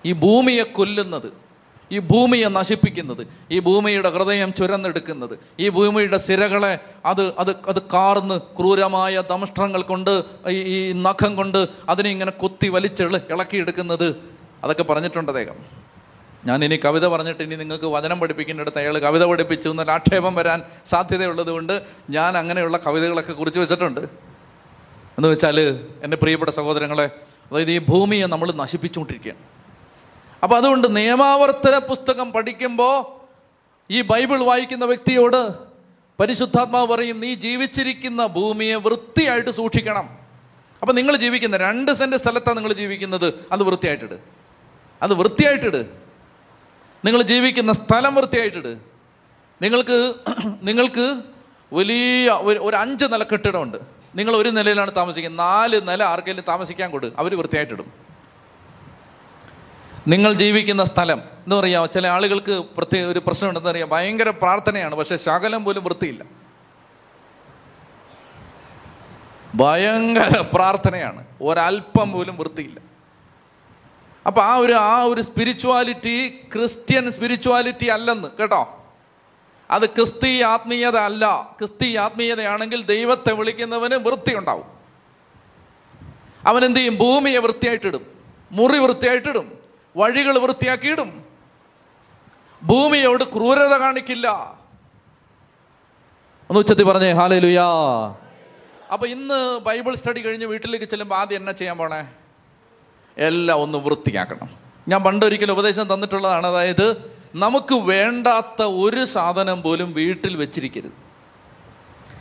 ഈ 0.05 0.13
ഭൂമിയെ 0.13 0.63
കൊല്ലുന്നത് 0.63 1.43
ഈ 1.91 1.99
ഭൂമിയെ 1.99 2.47
നശിപ്പിക്കുന്നത് 2.47 3.28
ഈ 3.51 3.59
ഭൂമിയുടെ 3.59 4.09
ഹൃദയം 4.09 4.53
ചുരന്നെടുക്കുന്നത് 4.53 5.39
ഈ 5.59 5.69
ഭൂമിയുടെ 5.69 6.17
സിരകളെ 6.17 6.80
അത് 7.05 7.34
അത് 7.39 7.49
അത് 7.67 7.82
കാർന്ന് 7.93 8.39
ക്രൂരമായ 8.59 9.21
ദംഷ്ട്രങ്ങൾ 9.21 9.82
കൊണ്ട് 9.82 10.24
ഈ 10.49 10.91
നഖം 10.91 11.36
കൊണ്ട് 11.36 11.67
അതിനെ 11.89 12.09
ഇങ്ങനെ 12.09 12.32
കൊത്തി 12.32 12.67
വലിച്ച് 12.67 13.03
ഇളക്കിയെടുക്കുന്നത് 13.03 14.07
അതൊക്കെ 14.63 14.84
പറഞ്ഞിട്ടുണ്ട് 14.84 15.32
അദ്ദേഹം. 15.32 15.55
ഞാൻ 16.45 16.63
ഇനി 16.63 16.76
കവിത 16.76 17.07
പറഞ്ഞിട്ട് 17.07 17.43
ഇനി 17.43 17.55
നിങ്ങൾക്ക് 17.55 17.86
വചനം 17.86 18.19
പഠിപ്പിക്കുന്നിടത്ത് 18.19 18.78
അയാൾ 18.78 18.97
കവിത 18.99 19.24
പഠിപ്പിച്ചു 19.24 19.69
എന്നൊരു 19.69 19.91
ആക്ഷേപം 19.91 20.36
വരാൻ 20.36 20.61
സാധ്യതയുള്ളത് 20.86 21.51
കൊണ്ട് 21.51 21.82
ഞാൻ 22.09 22.38
അങ്ങനെയുള്ള 22.38 22.78
കവിതകളൊക്കെ 22.78 23.34
കുറിച്ച് 23.34 23.59
വെച്ചിട്ടുണ്ട്. 23.59 24.32
എന്ന് 25.18 25.28
വെച്ചാൽ 25.28 25.59
എന്റെ 26.03 26.18
പ്രിയപ്പെട്ട 26.18 26.51
സഹോദരങ്ങളെ 26.51 27.09
അതായത് 27.51 27.72
ഈ 27.72 27.78
ഭൂമിയെ 27.78 28.26
നമ്മൾ 28.26 28.51
നശിപ്പിച്ചുകൊണ്ടിരിക്കുകയാണ്. 28.51 29.41
അപ്പോൾ 30.43 30.55
അതുകൊണ്ട് 30.55 30.95
നിയമാവർത്തന 30.95 31.78
പുസ്തകം 31.78 32.32
പഠിക്കുമ്പോൾ 32.32 32.95
ഈ 33.91 34.01
ബൈബിൾ 34.01 34.39
വായിക്കുന്ന 34.43 34.86
വ്യക്തിയോട് 34.86 35.41
പരിശുദ്ധാത്മാവ് 36.20 36.88
പറയും 36.88 37.20
നീ 37.20 37.34
ജീവിച്ചിരിക്കുന്ന 37.36 38.28
ഭൂമിയെ 38.28 38.76
വൃത്തിയായിട്ട് 38.76 39.49
സൂക്ഷിക്കണം. 39.49 40.09
അപ്പം 40.82 40.95
നിങ്ങൾ 40.95 41.16
ജീവിക്കുന്ന 41.16 41.57
രണ്ട് 41.57 41.91
സെന്റ് 41.91 42.16
സ്ഥലത്താണ് 42.16 42.57
നിങ്ങൾ 42.57 42.74
ജീവിക്കുന്നത്. 42.74 43.34
അത് 43.51 43.64
വൃത്തിയായിട്ടിട് 43.64 44.18
അത് 45.01 45.14
വൃത്തിയായിട്ടിട് 45.14 45.86
നിങ്ങൾ 47.05 47.22
ജീവിക്കുന്ന 47.22 47.72
സ്ഥലം 47.72 48.16
വൃത്തിയായിട്ടിട് 48.16 48.80
നിങ്ങൾക്ക് 49.61 50.14
നിങ്ങൾക്ക് 50.64 51.05
വലിയ 51.74 52.30
ഒരു 52.61 52.76
അഞ്ച് 52.76 53.05
നില 53.05 53.24
കെട്ടിടമുണ്ട് 53.24 54.03
നിങ്ങൾ 54.16 54.36
ഒരു 54.36 54.49
നിലയിലാണ് 54.49 54.95
താമസിക്കുന്നത്. 54.95 55.39
നാല് 55.39 55.82
നില 55.88 56.03
ആർക്കെങ്കിലും 56.03 56.45
താമസിക്കാൻ 56.47 56.91
കൊടു. 56.91 57.11
അവർ 57.18 57.38
വൃത്തിയായിട്ടിടും. 57.38 57.93
നിങ്ങൾ 60.07 60.34
ജീവിക്കുന്ന 60.34 60.84
സ്ഥലം 60.84 61.20
എന്ന് 61.20 61.55
പറയാം 61.55 61.89
ചില 61.89 62.07
ആളുകൾക്ക് 62.07 62.64
പ്രത്യേക 62.78 63.05
ഒരു 63.05 63.20
പ്രശ്നം 63.20 63.49
ഉണ്ടെന്ന് 63.49 63.70
അറിയാം 63.70 63.89
ഭയങ്കര 63.89 64.30
പ്രാർത്ഥനയാണ്. 64.30 64.95
പക്ഷെ 64.95 65.18
ശകലം 65.18 65.64
പോലും 65.64 65.84
വൃത്തിയില്ല. 65.84 66.24
ഭയങ്കര 69.55 70.43
പ്രാർത്ഥനയാണ്. 70.53 71.26
ഒരല്പം 71.41 72.11
പോലും 72.11 72.38
വൃത്തിയില്ല. 72.38 72.80
അപ്പൊ 74.28 74.41
ആ 74.41 74.55
ഒരു 74.55 74.74
ആ 74.74 75.03
ഒരു 75.03 75.22
സ്പിരിച്വാലിറ്റി 75.22 76.47
ക്രിസ്ത്യൻ 76.53 77.11
സ്പിരിച്വാലിറ്റി 77.11 77.86
അല്ലെന്ന് 77.86 78.28
കേട്ടോ? 78.39 78.82
അത് 79.74 79.86
ക്രിസ്തീയ 79.86 80.45
ആത്മീയത 80.45 80.97
അല്ല. 80.97 81.55
ക്രിസ്തീയ 81.59 81.99
ആത്മീയതയാണെങ്കിൽ 81.99 82.82
ദൈവത്തെ 82.82 83.34
വിളിക്കുന്നവന് 83.34 83.95
വൃത്തി 83.95 84.36
ഉണ്ടാവും 84.36 84.65
അവൻ 86.47 86.65
എന്ത് 86.65 86.80
ചെയ്യും 86.80 86.95
ഭൂമിയെ 86.95 87.39
വൃത്തിയായിട്ടിടും. 87.39 88.05
മുറി 88.51 88.80
വൃത്തിയായിട്ടിടും. 88.80 89.59
വഴികൾ 89.97 90.39
വൃത്തിയാക്കിയിടും. 90.39 91.26
ഭൂമിയോട് 92.63 93.24
ക്രൂരത 93.24 93.78
കാണിക്കില്ല. 93.78 94.28
ഒന്ന് 96.49 96.59
ഉച്ചത്തി 96.59 96.84
പറഞ്ഞേ 96.84 97.11
ഹാലേ 97.11 97.39
ലുയാ 97.39 97.65
അപ്പൊ 98.93 99.07
ഇന്ന് 99.07 99.59
ബൈബിൾ 99.59 99.95
സ്റ്റഡി 99.95 100.21
കഴിഞ്ഞ് 100.21 100.45
വീട്ടിലേക്ക് 100.45 100.86
ചെല്ലുമ്പോൾ 100.86 101.15
ആദ്യം 101.15 101.38
എന്നാ 101.38 101.51
ചെയ്യാൻ 101.51 101.78
പോണേ? 101.78 102.07
എല്ലാം 103.17 103.59
ഒന്ന് 103.59 103.78
വൃത്തിയാക്കണം. 103.78 104.49
ഞാൻ 104.88 105.03
പണ്ടൊരിക്കലും 105.03 105.53
ഉപദേശം 105.53 105.93
തന്നിട്ടുള്ളതാണ്. 105.93 106.47
അതായത് 106.47 107.12
നമുക്ക് 107.36 107.75
വേണ്ടാത്ത 107.75 108.61
ഒരു 108.61 109.05
സാധനം 109.05 109.61
പോലും 109.61 109.93
വീട്ടിൽ 109.93 110.36
വെച്ചിരിക്കരുത്. 110.36 111.03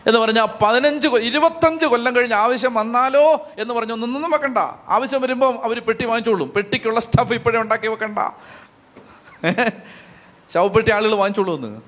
എന്ന് 0.06 0.18
പറഞ്ഞാൽ 0.18 0.48
പതിനഞ്ച് 0.62 1.08
ഇരുപത്തഞ്ച് 1.08 1.86
കൊല്ലം 1.86 2.16
കഴിഞ്ഞ് 2.16 2.34
ആവശ്യം 2.34 2.74
വന്നാലോ 2.74 3.46
എന്ന് 3.58 3.74
പറഞ്ഞു 3.74 3.92
ഒന്നും 3.92 4.30
വെക്കണ്ട. 4.30 4.58
ആവശ്യം 4.88 5.20
വരുമ്പോൾ 5.20 5.58
അവർ 5.64 5.80
പെട്ടി 5.80 6.04
വാങ്ങിച്ചോളും. 6.04 6.48
പെട്ടിക്കുള്ള 6.48 7.00
സ്റ്റഫ് 7.00 7.32
ഇപ്പോഴേ 7.32 7.58
ഉണ്ടാക്കി 7.58 7.88
വെക്കണ്ട. 7.88 8.18
ശവപ്പെട്ടി 10.52 10.90
ആളുകൾ 10.90 11.14
വാങ്ങിച്ചോളൂ 11.14 11.56
എന്ന്. 11.56 11.80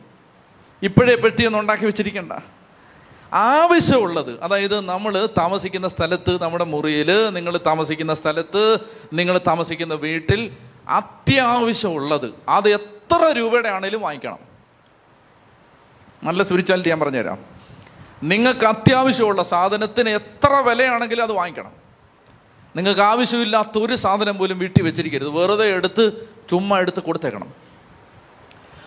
ഇപ്പോഴേ 0.82 1.14
പെട്ടിയൊന്നും 1.14 1.60
ഉണ്ടാക്കി 1.60 1.84
വെച്ചിരിക്കണ്ട. 1.84 2.32
ആവശ്യമുള്ളത് 3.32 4.40
അതായത് 4.40 4.80
നമ്മൾ 4.80 5.28
താമസിക്കുന്ന 5.38 5.88
സ്ഥലത്ത് 5.88 6.42
നമ്മുടെ 6.42 6.64
മുറിയിൽ 6.64 7.30
നിങ്ങൾ 7.30 7.60
താമസിക്കുന്ന 7.66 8.14
സ്ഥലത്ത് 8.14 8.78
നിങ്ങൾ 9.12 9.40
താമസിക്കുന്ന 9.46 9.94
വീട്ടിൽ 9.94 10.56
അത്യാവശ്യമുള്ളത്. 10.88 12.34
അത് 12.48 12.68
എത്ര 12.68 13.32
രൂപയുടെ 13.32 13.68
ആണെങ്കിലും 13.68 14.00
വാങ്ങിക്കണം. 14.00 14.38
നല്ല 16.22 16.42
സ്പിരിച്വാലിറ്റി 16.42 16.88
ഞാൻ 16.88 17.00
പറഞ്ഞുതരാം. 17.00 17.38
നിങ്ങൾക്ക് 18.22 18.64
അത്യാവശ്യമുള്ള 18.64 19.42
സാധനത്തിന് 19.42 20.08
എത്ര 20.08 20.54
വിലയാണെങ്കിലും 20.54 21.22
അത് 21.22 21.32
വാങ്ങിക്കണം. 21.32 21.72
നിങ്ങൾക്ക് 22.76 23.00
ആവശ്യമില്ലാത്ത 23.00 23.78
ഒരു 23.78 23.96
സാധനം 23.96 24.38
പോലും 24.38 24.58
വീട്ടിൽ 24.58 24.82
വെച്ചിരിക്കരുത്. 24.82 25.28
വെറുതെ 25.28 25.64
എടുത്ത് 25.64 26.28
ചുമ്മാ 26.50 26.78
എടുത്ത് 26.78 27.00
കൊടുത്തേക്കണം. 27.00 27.54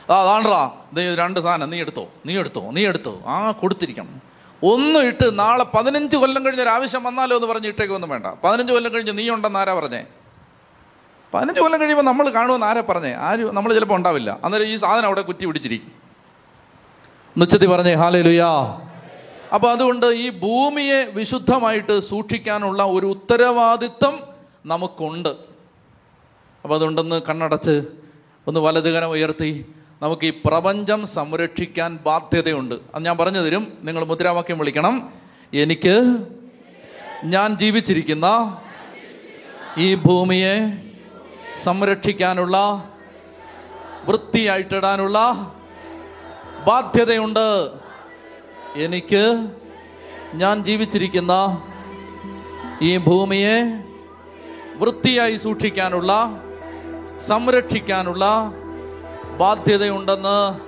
അതാണ്ടാ. 0.09 0.71
ദേ 0.93 1.15
രണ്ട് 1.15 1.39
സാധനം 1.39 1.69
നീ 1.69 1.79
എടുത്തോ 1.79 2.09
നീ 2.25 2.37
എടുത്തോ 2.37 2.71
നീ 2.71 2.87
എടുത്തോ. 2.87 3.21
ആ 3.25 3.51
കൊടുത്തിരിക്കണം. 3.51 4.21
ഒന്നും 4.63 5.07
ഇട്ട് 5.07 5.39
നാളെ 5.39 5.63
പതിനഞ്ച് 5.63 6.15
കൊല്ലം 6.15 6.45
കഴിഞ്ഞ് 6.45 6.61
ഒരു 6.61 6.69
ആവശ്യം 6.69 7.03
വന്നാലോ 7.03 7.35
എന്ന് 7.35 7.47
പറഞ്ഞ് 7.47 7.67
ഇട്ടേക്കൊന്നും 7.67 8.09
വേണ്ട. 8.09 8.27
പതിനഞ്ച് 8.27 8.73
കൊല്ലം 8.73 8.93
കഴിഞ്ഞ് 8.93 9.17
നീ 9.17 9.29
ഉണ്ടെന്ന് 9.29 9.59
ആരാ 9.59 9.73
പറഞ്ഞേ? 9.73 10.03
പതിനഞ്ച് 11.33 11.61
കൊല്ലം 11.61 11.81
കഴിയുമ്പോൾ 11.81 12.03
നമ്മൾ 12.03 12.29
കാണുമെന്ന് 12.29 12.65
ആരെ 12.65 12.81
പറഞ്ഞേ? 12.81 13.13
ആരും? 13.13 13.55
നമ്മൾ 13.55 13.73
ചിലപ്പോൾ 13.73 13.95
ഉണ്ടാവില്ല. 13.95 14.39
അന്നേരം 14.43 14.65
ഈ 14.65 14.75
സാധനം 14.75 15.05
അവിടെ 15.05 15.21
കുറ്റി 15.21 15.45
പിടിച്ചിരിക്കും. 15.45 15.91
നിശ്ചത്തി 17.37 17.65
പറഞ്ഞേ 17.65 17.93
ഹാലേ 17.93 18.21
ലുയാ 18.21 18.79
അപ്പോൾ 19.53 19.71
അതുകൊണ്ട് 19.71 20.05
ഈ 20.05 20.29
ഭൂമിയെ 20.29 21.05
വിശുദ്ധമായിട്ട് 21.05 21.99
സൂക്ഷിക്കാനുള്ള 21.99 22.83
ഒരു 22.83 23.05
ഉത്തരവാദിത്വം 23.05 24.19
നമുക്കുണ്ട്. 24.65 25.29
അപ്പോൾ 26.63 26.75
അതുകൊണ്ടൊന്ന് 26.75 27.21
കണ്ണടച്ച് 27.21 27.83
ഒന്ന് 28.47 28.59
വലതുകരം 28.59 29.09
ഉയർത്തി 29.09 29.73
നമുക്ക് 30.01 30.27
ഈ 30.27 30.33
പ്രപഞ്ചം 30.45 31.07
സംരക്ഷിക്കാൻ 31.07 31.99
ബാധ്യതയുണ്ട്. 32.05 32.75
അത് 32.95 33.05
ഞാൻ 33.05 33.17
പറഞ്ഞു 33.17 33.39
തരും. 33.39 33.77
നിങ്ങൾ 33.81 34.03
മുദ്രാവാക്യം 34.03 34.57
വിളിക്കണം. 34.57 35.13
എനിക്ക് 35.53 36.17
ഞാൻ 37.23 37.57
ജീവിച്ചിരിക്കുന്ന 37.57 38.57
ഈ 39.77 39.95
ഭൂമിയെ 39.95 40.86
സംരക്ഷിക്കാനുള്ള 41.63 42.57
വൃത്തിയായിട്ടിടാനുള്ള 44.05 45.19
ബാധ്യതയുണ്ട്. 46.67 47.69
എനിക്ക് 48.75 49.47
ഞാൻ 50.33 50.63
ജീവിച്ചിരിക്കുന്ന 50.63 51.61
ഈ 52.81 52.97
ഭൂമിയെ 52.97 53.61
വൃത്തിയായി 54.75 55.35
സൂക്ഷിക്കാനുള്ള 55.35 56.43
സംരക്ഷിക്കാനുള്ള 57.27 58.25
ബാധ്യതയുണ്ടെന്ന് 59.37 60.67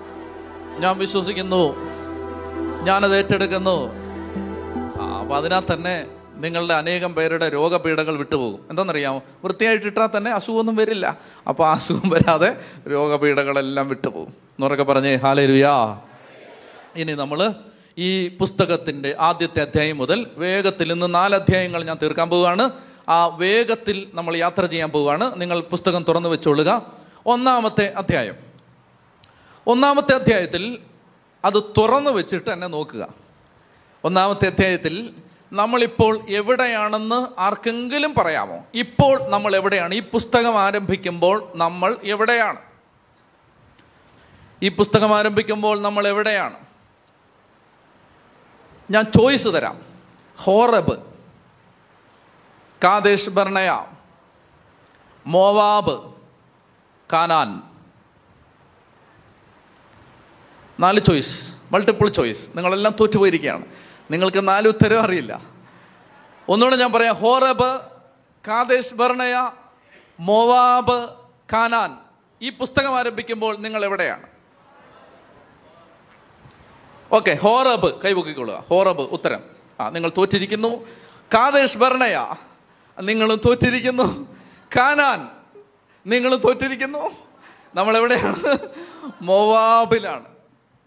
ഞാൻ 0.82 0.98
വിശ്വസിക്കുന്നു. 0.98 1.64
ഞാനത് 2.84 3.18
ഏറ്റെടുക്കുന്നു. 3.18 3.78
അപ്പം 5.20 5.36
അതിനാൽ 5.36 5.64
തന്നെ 5.74 6.06
നിങ്ങളുടെ 6.40 6.74
അനേകം 6.74 7.16
പേരുടെ 7.16 7.50
രോഗപീഠകൾ 7.50 8.18
വിട്ടുപോകും. 8.18 8.66
എന്താണെന്നറിയാമോ? 8.70 9.24
വൃത്തിയായിട്ടിട്ടാൽ 9.44 10.10
തന്നെ 10.18 10.32
അസുഖമൊന്നും 10.32 10.76
വരില്ല. 10.76 11.20
അപ്പോൾ 11.48 11.68
ആ 11.68 11.74
അസുഖം 11.74 12.10
വരാതെ 12.10 12.56
രോഗപീഠകളെല്ലാം 12.92 13.90
വിട്ടുപോകും. 13.90 14.30
എന്നുറക്കെ 14.30 14.84
പറഞ്ഞേ 14.84 15.16
ഹാലരുയാ 15.16 16.00
ഇനി 16.96 17.14
നമ്മൾ 17.14 17.54
ഈ 17.98 18.28
പുസ്തകത്തിന്റെ 18.28 19.16
ആദ്യത്തെ 19.20 19.62
അധ്യായം 19.62 19.98
മുതൽ 19.98 20.28
വേഗത്തിൽ 20.38 20.92
ഇന്ന് 20.92 21.14
നാല് 21.14 21.36
അധ്യായങ്ങൾ 21.36 21.84
ഞാൻ 21.84 21.98
തീർക്കാൻ 22.02 22.30
പോവുകയാണ്. 22.30 22.72
ആ 23.10 23.26
വേഗത്തിൽ 23.26 24.08
നമ്മൾ 24.14 24.36
യാത്ര 24.36 24.66
ചെയ്യാൻ 24.66 24.90
പോവുകയാണ്. 24.90 25.42
നിങ്ങൾ 25.42 25.60
പുസ്തകം 25.60 26.06
തുറന്നു 26.08 26.30
വെച്ചോളുക. 26.30 26.94
ഒന്നാമത്തെ 27.26 27.94
അധ്യായം. 27.98 28.36
ഒന്നാമത്തെ 29.68 30.16
അധ്യായത്തിൽ 30.16 30.80
അത് 31.46 31.64
തുറന്നു 31.64 32.12
വെച്ചിട്ട് 32.12 32.50
എന്നെ 32.50 32.68
നോക്കുക. 32.68 33.08
ഒന്നാമത്തെ 34.04 34.46
അധ്യായത്തിൽ 34.46 35.10
നമ്മളിപ്പോൾ 35.52 36.30
എവിടെയാണെന്ന് 36.30 37.40
ആർക്കെങ്കിലും 37.40 38.14
പറയാമോ? 38.18 38.66
ഇപ്പോൾ 38.74 39.30
നമ്മൾ 39.30 39.56
എവിടെയാണ്? 39.56 39.96
ഈ 39.96 40.00
പുസ്തകം 40.00 40.60
ആരംഭിക്കുമ്പോൾ 40.60 41.52
നമ്മൾ 41.56 41.98
എവിടെയാണ്? 42.04 42.60
ഈ 44.64 44.70
പുസ്തകം 44.70 45.18
ആരംഭിക്കുമ്പോൾ 45.18 45.82
നമ്മൾ 45.82 46.08
എവിടെയാണ്? 46.08 46.54
ഞാൻ 48.92 49.04
ചോയ്സ് 49.04 49.48
തരാം. 49.48 49.82
Horeb 50.38 51.04
Kadesh 52.84 53.30
Barnea 53.30 53.86
Moab 55.28 56.14
Canaan. 57.14 57.62
നാല് 60.80 61.00
ചോയ്സ് 61.00 61.56
മൾട്ടിപ്പിൾ 61.72 62.10
ചോയ്സ് 62.10 62.50
നിങ്ങളെല്ലാം 62.56 62.96
തോറ്റുപോയിരിക്കുകയാണ്. 63.00 63.66
നിങ്ങൾക്ക് 64.12 64.48
നാല് 64.48 64.68
ഉത്തരം 64.68 65.02
അറിയില്ല. 65.02 65.42
ഒന്നുകൂടെ 66.50 66.76
ഞാൻ 66.76 66.92
പറയാം. 66.92 67.16
Horeb 67.16 67.80
Kadesh 68.48 68.94
Barnea 68.94 69.52
Moab 70.20 71.10
Canaan 71.54 71.98
ഈ 72.42 72.50
പുസ്തകം 72.50 72.98
ആരംഭിക്കുമ്പോൾ 72.98 73.58
നിങ്ങൾ 73.58 73.86
എവിടെയാണ്? 73.86 74.28
Okay 77.12 77.34
Horeb 77.34 78.02
കൈപൊക്കിക്കൊള്ളുക. 78.02 78.64
ഹോറബ് 78.70 79.02
ഉത്തരം. 79.02 79.44
ആ 79.80 79.90
നിങ്ങൾ 79.90 80.12
തോറ്റിരിക്കുന്നു. 80.18 80.88
കാദേശ് 81.34 81.78
ബർണയ 81.78 82.36
നിങ്ങളും 83.02 83.42
തോറ്റിരിക്കുന്നു. 83.46 84.36
ഖാനാൻ 84.76 85.30
നിങ്ങളും 86.08 86.40
തോറ്റിരിക്കുന്നു. 86.40 87.12
നമ്മൾ 87.76 87.98
എവിടെയാണ് 87.98 88.58
മോവാബിലാണ് 89.22 90.26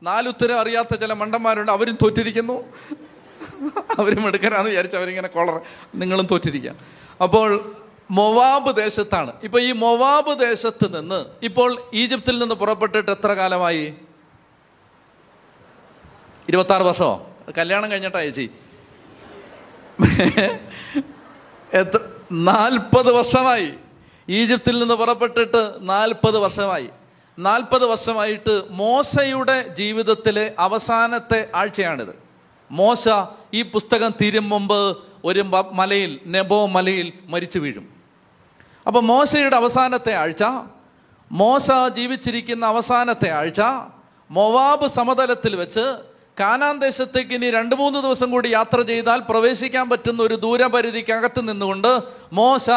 നാലുത്തരം 0.02 0.60
അറിയാത്ത 0.60 0.94
ചില 0.94 1.12
മണ്ടന്മാരുണ്ട് 1.12 1.72
അവരും 1.72 1.98
തോറ്റിരിക്കുന്നു. 2.02 2.64
അവരും 3.98 4.22
മെടുക്കരാന്ന് 4.22 4.70
വിചാരിച്ച് 4.70 4.96
അവരിങ്ങനെ 4.96 5.28
കൊളർ 5.28 5.60
നിങ്ങളും 5.94 6.26
തോറ്റിരിക്കുക 6.30 6.74
അപ്പോൾ 7.22 7.74
മൊവാബ് 8.10 8.76
ദേശത്താണ്. 8.76 9.32
ഇപ്പൊ 9.42 9.60
ഈ 9.60 9.72
മൊവാബ് 9.72 10.40
ദേശത്ത് 10.40 10.96
നിന്ന് 10.96 11.24
ഇപ്പോൾ 11.42 11.82
ഈജിപ്തിൽ 11.94 12.38
നിന്ന് 12.38 12.54
പുറപ്പെട്ടിട്ട് 12.54 13.10
എത്ര 13.10 13.32
കാലമായി? 13.32 13.94
ഇരുപത്തി 16.48 16.72
ആറ് 16.72 16.82
വർഷമോ 16.82 17.36
കല്യാണം 17.58 17.90
കഴിഞ്ഞിട്ടാ 17.90 18.22
ചേച്ചി. 18.22 18.50
എത്ര? 21.74 21.98
നാൽപ്പത് 22.32 23.12
വർഷമായി. 23.12 23.72
ഈജിപ്തിൽ 24.28 24.78
നിന്ന് 24.78 24.94
പുറപ്പെട്ടിട്ട് 24.94 25.72
നാൽപ്പത് 25.80 26.38
വർഷമായി. 26.38 26.88
നാൽപ്പത് 27.38 27.84
വർഷമായിട്ട് 27.84 28.62
മോശയുടെ 28.70 29.68
ജീവിതത്തിലെ 29.68 30.54
അവസാനത്തെ 30.58 31.48
ആഴ്ചയാണിത്. 31.54 32.14
മോശ 32.70 33.08
ഈ 33.54 33.62
പുസ്തകം 33.62 34.10
തീരും 34.10 34.48
മുമ്പ് 34.48 34.98
ഒരു 35.24 35.42
മലയിൽ 35.72 36.20
നെബോ 36.26 36.66
മലയിൽ 36.66 37.12
മരിച്ചു 37.26 37.58
വീഴും. 37.58 37.88
അപ്പോൾ 38.86 39.02
മോശയുടെ 39.02 39.56
അവസാനത്തെ 39.56 40.14
ആഴ്ച 40.14 40.44
മോശ 41.32 41.70
ജീവിച്ചിരിക്കുന്ന 41.96 42.66
അവസാനത്തെ 42.66 43.30
ആഴ്ച 43.30 43.60
മൊവാബ് 44.30 44.88
സമതലത്തിൽ 44.88 45.56
വെച്ച് 45.56 45.96
കാനാൻ 46.40 46.78
ദേശത്തേക്ക് 46.78 47.34
ഇനി 47.34 47.50
രണ്ട് 47.50 47.74
മൂന്ന് 47.74 47.98
ദിവസം 47.98 48.30
കൂടി 48.30 48.48
യാത്ര 48.48 48.80
ചെയ്താൽ 48.80 49.18
പ്രവേശിക്കാൻ 49.20 49.88
പറ്റുന്ന 49.88 50.22
ഒരു 50.22 50.34
ദൂരപരിധിക്കകത്ത് 50.34 51.48
നിന്നുകൊണ്ട് 51.48 52.00
മോശ 52.32 52.70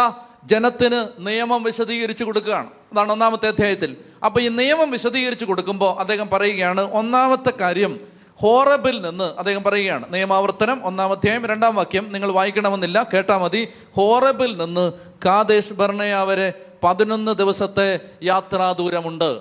ജനത്തിന് 0.45 1.27
നിയമം 1.27 1.63
വിശദീകരിച്ചു 1.63 2.23
കൊടുക്കുകയാണ്. 2.23 2.69
അതാണ് 2.91 3.11
ഒന്നാമത്തെ 3.11 3.47
അധ്യായത്തിൽ. 3.47 3.97
അപ്പോൾ 4.25 4.41
ഈ 4.41 4.47
നിയമം 4.47 4.91
വിശദീകരിച്ചു 4.91 5.45
കൊടുക്കുമ്പോൾ 5.45 5.99
അദ്ദേഹം 5.99 6.29
പറയുകയാണ് 6.33 6.81
ഒന്നാമത്തെ 6.81 7.53
കാര്യം 7.61 8.14
ഹോറബിൽ 8.41 9.01
നിന്ന് 9.01 9.23
അദ്ദേഹം 9.23 9.63
പറയുകയാണ്. 9.63 10.13
നിയമാവർത്തനം 10.13 10.85
ഒന്നാം 10.85 11.11
അധ്യായം 11.11 11.45
രണ്ടാം 11.45 11.75
വാക്യം 11.75 12.11
നിങ്ങൾ 12.11 12.31
വായിക്കണമെന്നില്ല 12.31 13.09
കേട്ടാ 13.13 13.37
മതി. 13.37 13.67
ഹോറബിൽ 13.95 14.57
നിന്ന് 14.57 14.91
കാദേശ് 15.25 15.73
ബർണയ 15.73 16.15
വരെ 16.15 16.53
പതിനൊന്ന് 16.83 17.31
ദിവസത്തെ 17.31 17.99
യാത്രാ 18.23 18.71
ദൂരമുണ്ട്. 18.71 19.39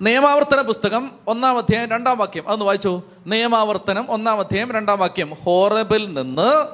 നിയമാവർത്തന 0.00 0.60
പുസ്തകം 0.60 1.10
ഒന്നാം 1.26 1.58
അധ്യായം 1.58 1.90
രണ്ടാം 1.90 2.18
വാക്യം. 2.18 2.48
അതൊന്ന് 2.48 2.64
വായിച്ചു. 2.64 3.02
നിയമാവർത്തനം 3.26 4.10
ഒന്നാം 4.10 4.38
അധ്യായം 4.38 4.70
രണ്ടാം 4.70 4.98
വാക്യം. 4.98 5.34
ഹോറബിൽ 5.44 6.14
നിന്ന് 6.14 6.66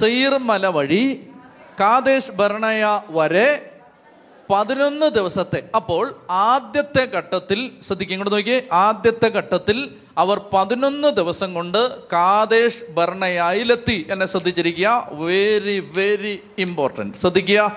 സെയ്ർ 0.00 0.38
മല 0.38 0.66
വഴി 0.66 1.26
കാദേശ് 1.80 2.30
ബർണയ 2.30 3.00
വരെ 3.10 3.70
പതിനൊന്ന് 4.50 5.06
ദിവസത്തെ 5.06 5.62
അപ്പോൾ 5.76 6.14
ആദ്യത്തെ 6.30 7.04
ഘട്ടത്തിൽ 7.04 7.70
ശ്രദ്ധിക്കുക 7.82 8.14
ഇങ്ങോട്ട് 8.14 8.34
നോക്കിയേ 8.34 8.68
ആദ്യത്തെ 8.72 9.28
ഘട്ടത്തിൽ 9.28 9.94
അവർ 10.18 10.40
പതിനൊന്ന് 10.52 11.08
ദിവസം 11.08 11.54
കൊണ്ട് 11.54 12.02
കാതേഷ് 12.02 12.92
ഭരണയായിലെത്തി. 12.92 14.06
എന്നെ 14.10 14.26
ശ്രദ്ധിച്ചിരിക്കുക. 14.26 15.08
വെരി 15.10 15.78
വെരി 15.96 16.42
ഇമ്പോർട്ടന്റ് 16.58 17.16
ശ്രദ്ധിക്കുക. 17.16 17.76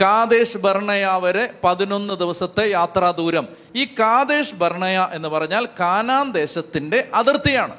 കാതേഷ് 0.00 0.58
ഭരണയ 0.58 1.08
വരെ 1.20 1.54
പതിനൊന്ന് 1.64 2.14
ദിവസത്തെ 2.14 2.70
യാത്രാ 2.70 3.10
ദൂരം. 3.10 3.48
ഈ 3.76 3.84
കാതേഷ് 3.84 4.54
ബർണയ 4.54 5.08
എന്ന് 5.12 5.28
പറഞ്ഞാൽ 5.28 5.68
കാനാൻ 5.80 6.32
ദേശത്തിന്റെ 6.32 7.08
അതിർത്തിയാണ്. 7.14 7.76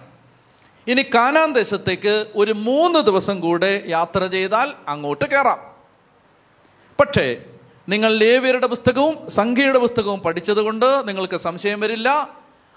ഇനി 0.88 1.02
കാനാൻ 1.02 1.54
ദേശത്തേക്ക് 1.54 2.26
ഒരു 2.36 2.52
മൂന്ന് 2.52 3.00
ദിവസം 3.00 3.39
കൂടെ 3.39 3.84
യാത്ര 3.88 4.28
ചെയ്താൽ 4.28 4.74
അങ്ങോട്ട് 4.88 5.26
കയറാം. 5.26 5.60
പക്ഷേ 7.00 7.44
നിങ്ങൾ 7.90 8.18
ലേവ്യരുടെ 8.18 8.68
പുസ്തകവും 8.68 9.30
സംഖ്യയുടെ 9.30 9.80
പുസ്തകവും 9.80 10.20
പഠിച്ചതുകൊണ്ട് 10.20 11.08
നിങ്ങൾക്ക് 11.08 11.38
സംശയം 11.38 11.80
വരില്ല. 11.80 12.30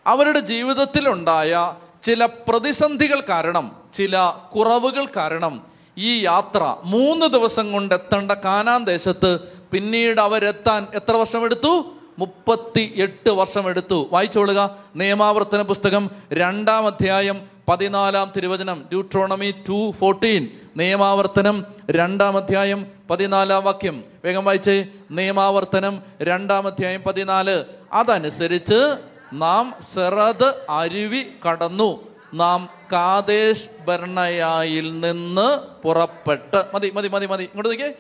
അവരുടെ 0.07 0.41
ജീവിതത്തിലുണ്ടായ 0.41 1.75
ചില 2.03 2.27
പ്രതിസന്ധികൾ 2.27 3.23
കാരണം 3.29 3.73
ചില 3.95 4.33
കുറവുകൾ 4.57 5.07
കാരണം 5.17 5.67
ഈ 5.99 6.25
യാത്ര 6.25 6.77
മൂന്ന് 6.85 7.27
ദിവസം 7.27 7.73
കൊണ്ട് 7.73 7.95
എത്തേണ്ട 7.95 8.33
കാനാൻ 8.33 8.85
ദേശത്ത് 8.85 9.41
പിന്നീട് 9.73 10.21
അവരെത്താൻ 10.21 10.87
എത്ര 10.95 11.13
വർഷമെടുത്തു? 11.13 11.95
മുപ്പത്തി 12.19 12.93
എട്ട് 12.97 13.31
വർഷം 13.31 13.69
എടുത്തു 13.69 14.09
വായിച്ചോളുക 14.13 14.77
നിയമാവർത്തന 14.97 15.63
പുസ്തകം 15.63 16.11
രണ്ടാം 16.33 16.87
അധ്യായം 16.87 17.43
പതിനാലാം 17.69 18.33
തിരുവചനം 18.37 18.85
ഡ്യൂട്രോണമി 18.89 19.55
ടു 19.69 19.91
ഫോർട്ടീൻ 20.01 20.49
നിയമാവർത്തനം 20.77 21.65
രണ്ടാം 21.91 22.37
അധ്യായം 22.37 22.87
പതിനാലാം 23.11 23.65
വാക്യം. 23.65 24.14
വേഗം 24.25 24.45
വായിച്ചേ. 24.45 24.87
നിയമാവർത്തനം 25.11 26.03
രണ്ടാം 26.23 26.67
അധ്യായം 26.67 27.03
പതിനാല്. 27.03 27.65
അതനുസരിച്ച് 27.93 28.97
നാം 29.33 29.75
സെറത് 29.95 30.55
അരുവി 30.71 31.27
കടന്നു. 31.49 32.09
നാം 32.35 32.69
കാതേഷ് 32.93 33.85
ഭരണയായിൽ 33.85 35.01
നിന്ന് 35.01 35.59
പുറപ്പെട്ട്. 35.83 36.65
മതി 36.75 36.91
മതി 36.91 37.09
മതി 37.09 37.27
മതി. 37.27 37.43
ഇങ്ങോട്ട് 37.45 37.69
നോക്കിയേ. 37.69 37.93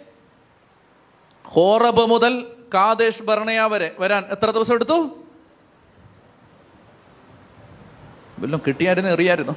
ഹോറബ് 1.44 2.06
മുതൽ 2.06 2.46
കാതേഷ് 2.74 3.22
ഭരണയ 3.22 3.60
വരെ 3.60 3.96
വരാൻ 3.98 4.24
എത്ര 4.30 4.50
ദിവസം 4.50 4.74
എടുത്തു? 4.74 5.18
വല്ലതും 8.38 8.62
കിട്ടിയായിരുന്നു? 8.66 9.10
എറിയായിരുന്നു? 9.10 9.52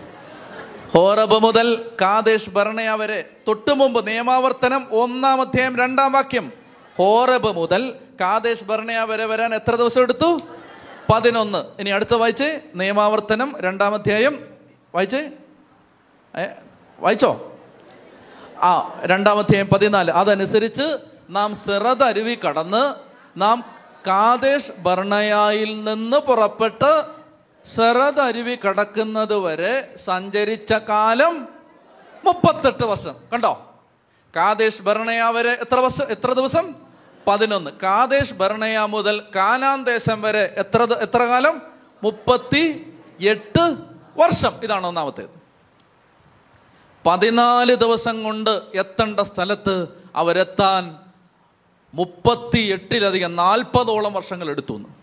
ഹോറബ് 0.94 1.42
മുതൽ 1.42 1.92
കാതേഷ് 2.02 2.50
ഭരണയ 2.50 2.90
വരെ. 2.90 3.30
തൊട്ടു 3.48 3.72
മുമ്പ് 3.72 4.08
നിയമാവർത്തനം 4.08 4.88
ഒന്നാം 4.92 5.42
അധ്യായം 5.42 5.78
രണ്ടാം 5.78 6.12
വാക്യം. 6.12 6.57
ഹോറബ് 6.98 7.56
മുതൽ 7.56 7.96
കാദേശ് 8.22 8.64
ഭരണയ 8.64 9.00
വരെ 9.00 9.26
വരാൻ 9.26 9.56
എത്ര 9.56 9.76
ദിവസം 9.76 10.02
എടുത്തു? 10.02 10.40
പതിനൊന്ന്. 11.14 11.82
ഇനി 11.82 11.90
അടുത്ത 11.90 12.16
വായിച്ചേ? 12.16 12.60
നിയമാവർത്തനം 12.76 13.56
രണ്ടാം 13.60 13.94
അധ്യായം. 13.94 14.48
വായിച്ചേ? 14.96 15.30
വായിച്ചോ? 17.00 17.58
ആ 18.58 19.02
രണ്ടാം 19.04 19.40
അധ്യായം 19.40 19.68
പതിനാല്. 19.68 20.12
അതനുസരിച്ച് 20.12 20.98
നാം 21.30 21.56
സിറത് 21.56 22.04
അരുവി 22.04 22.38
കടന്ന് 22.48 22.94
നാം 23.40 23.64
കാദേശ് 24.08 24.72
ഭരണയായിൽ 24.82 25.84
നിന്ന് 25.84 26.18
പുറപ്പെട്ട് 26.18 27.04
സിറതരുവി 27.76 28.56
കടക്കുന്നത് 28.56 29.38
വരെ 29.38 29.94
സഞ്ചരിച്ച 29.96 30.74
കാലം 30.74 31.48
മുപ്പത്തെട്ട് 32.26 32.86
വർഷം. 32.86 33.16
കണ്ടോ? 33.34 33.76
കാദേശ് 34.36 34.82
ഭരണയാവരെ 34.82 35.50
വരെ 35.50 35.62
എത്ര 35.62 35.80
വർഷം? 35.80 36.06
എത്ര 36.10 36.34
ദിവസം? 36.34 36.87
പതിനൊന്ന്. 37.28 37.72
കാദേശ് 37.84 38.34
ഭരണയ 38.34 38.80
മുതൽ 38.80 39.24
കാനാൻ 39.36 39.84
ദേശം 39.84 40.22
വരെ 40.22 40.56
എത്ര 40.58 40.84
എത്ര 40.84 41.24
കാലം? 41.24 41.62
മുപ്പത്തി 42.04 42.94
എട്ട് 43.20 43.76
വർഷം. 44.18 44.52
ഇതാണ് 44.64 44.88
ഒന്നാമത്തേത്. 44.88 45.30
പതിനാല് 47.06 47.76
ദിവസം 47.76 48.24
കൊണ്ട് 48.24 48.62
എത്തേണ്ട 48.76 49.20
സ്ഥലത്ത് 49.20 49.88
അവരെത്താൻ 50.16 50.98
മുപ്പത്തി 51.94 52.60
എട്ടിലധികം 52.60 53.36
നാൽപ്പതോളം 53.36 54.14
വർഷങ്ങൾ 54.14 54.50
എടുത്തു 54.50 54.74
എന്ന്. 54.74 54.97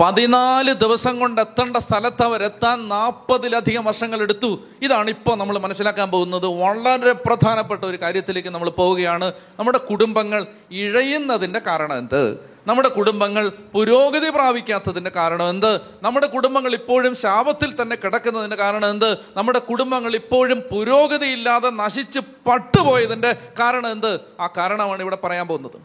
പതിനാല് 0.00 0.72
ദിവസം 0.72 1.20
കൊണ്ട് 1.20 1.40
എത്തേണ്ട 1.40 1.76
സ്ഥലത്ത് 1.76 2.22
അവരെത്താൻ 2.22 2.88
നാൽപ്പതിലധികം 2.88 3.84
വർഷങ്ങൾ 3.84 4.22
എടുത്തു. 4.22 4.58
ഇതാണ് 4.82 5.10
ഇപ്പോൾ 5.10 5.36
നമ്മൾ 5.36 5.58
മനസ്സിലാക്കാൻ 5.58 6.10
പോകുന്നത്. 6.10 6.46
വളരെ 6.46 7.12
പ്രധാനപ്പെട്ട 7.12 7.84
ഒരു 7.84 7.96
കാര്യത്തിലേക്ക് 7.96 8.48
നമ്മൾ 8.48 8.70
പോവുകയാണ്. 8.70 9.32
നമ്മുടെ 9.58 9.78
കുടുംബങ്ങൾ 9.78 10.46
ഇഴയുന്നതിന്റെ 10.70 11.58
കാരണം 11.58 11.98
എന്ത്? 11.98 12.50
നമ്മുടെ 12.66 12.88
കുടുംബങ്ങൾ 12.88 13.48
പുരോഗതി 13.48 14.30
പ്രാപിക്കാത്തതിന്റെ 14.30 15.10
കാരണം 15.10 15.50
എന്ത്? 15.50 15.80
നമ്മുടെ 16.02 16.26
കുടുംബങ്ങൾ 16.26 16.72
ഇപ്പോഴും 16.72 17.14
ശാപത്തിൽ 17.14 17.82
തന്നെ 17.82 17.96
കിടക്കുന്നതിന്റെ 17.96 18.56
കാരണം 18.56 18.90
എന്ത്? 18.90 19.18
നമ്മുടെ 19.36 19.58
കുടുംബങ്ങൾ 19.58 20.14
ഇപ്പോഴും 20.14 20.62
പുരോഗതി 20.72 21.26
ഇല്ലാതെ 21.26 21.70
നശിച്ച് 21.70 22.20
പട്ടുപോയതിന്റെ 22.20 23.36
കാരണം 23.60 23.92
എന്ത്? 23.92 24.20
ആ 24.40 24.48
കാരണമാണ് 24.56 25.00
ഇവിടെ 25.02 25.18
പറയാൻ 25.24 25.48
പോകുന്നത്. 25.48 25.80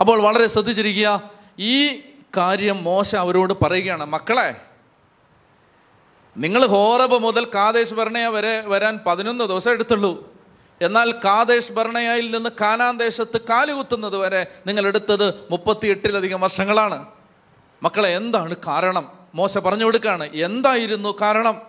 അപ്പോൾ 0.00 0.22
വളരെ 0.22 0.46
ശ്രദ്ധിച്ചിരിക്കുക. 0.46 1.22
ഈ 1.58 2.02
കാര്യം 2.36 2.84
മോശ 2.84 3.14
അവരോട് 3.14 3.54
പറയുകയാണ്. 3.62 4.04
മക്കളെ 4.04 4.54
നിങ്ങൾ 6.36 6.66
ഹോറബ് 6.66 7.18
മുതൽ 7.18 7.44
കാതേശ് 7.44 7.94
ഭരണയ 7.94 8.26
വരെ 8.26 8.60
വരാൻ 8.60 9.00
പതിനൊന്ന് 9.06 9.44
ദിവസം 9.44 9.70
എടുത്തുള്ളൂ. 9.70 10.32
എന്നാൽ 10.82 11.12
കാതേശ് 11.12 11.72
ഭരണയായിൽ 11.72 12.36
നിന്ന് 12.36 12.50
കാനാൻ 12.60 12.98
ദേശത്ത് 12.98 13.40
കാലുകുത്തുന്നത് 13.40 14.16
വരെ 14.16 14.46
നിങ്ങൾ 14.66 14.86
എടുത്തത് 14.86 15.34
മുപ്പത്തിയെട്ടിലധികം 15.50 16.40
വർഷങ്ങളാണ്. 16.40 17.06
മക്കളെ 17.82 18.08
എന്താണ് 18.16 18.56
കാരണം? 18.66 19.08
മോശ 19.34 19.58
പറഞ്ഞു 19.58 19.84
കൊടുക്കുകയാണ് 19.84 20.24
എന്തായിരുന്നു 20.24 21.16
കാരണം? 21.20 21.62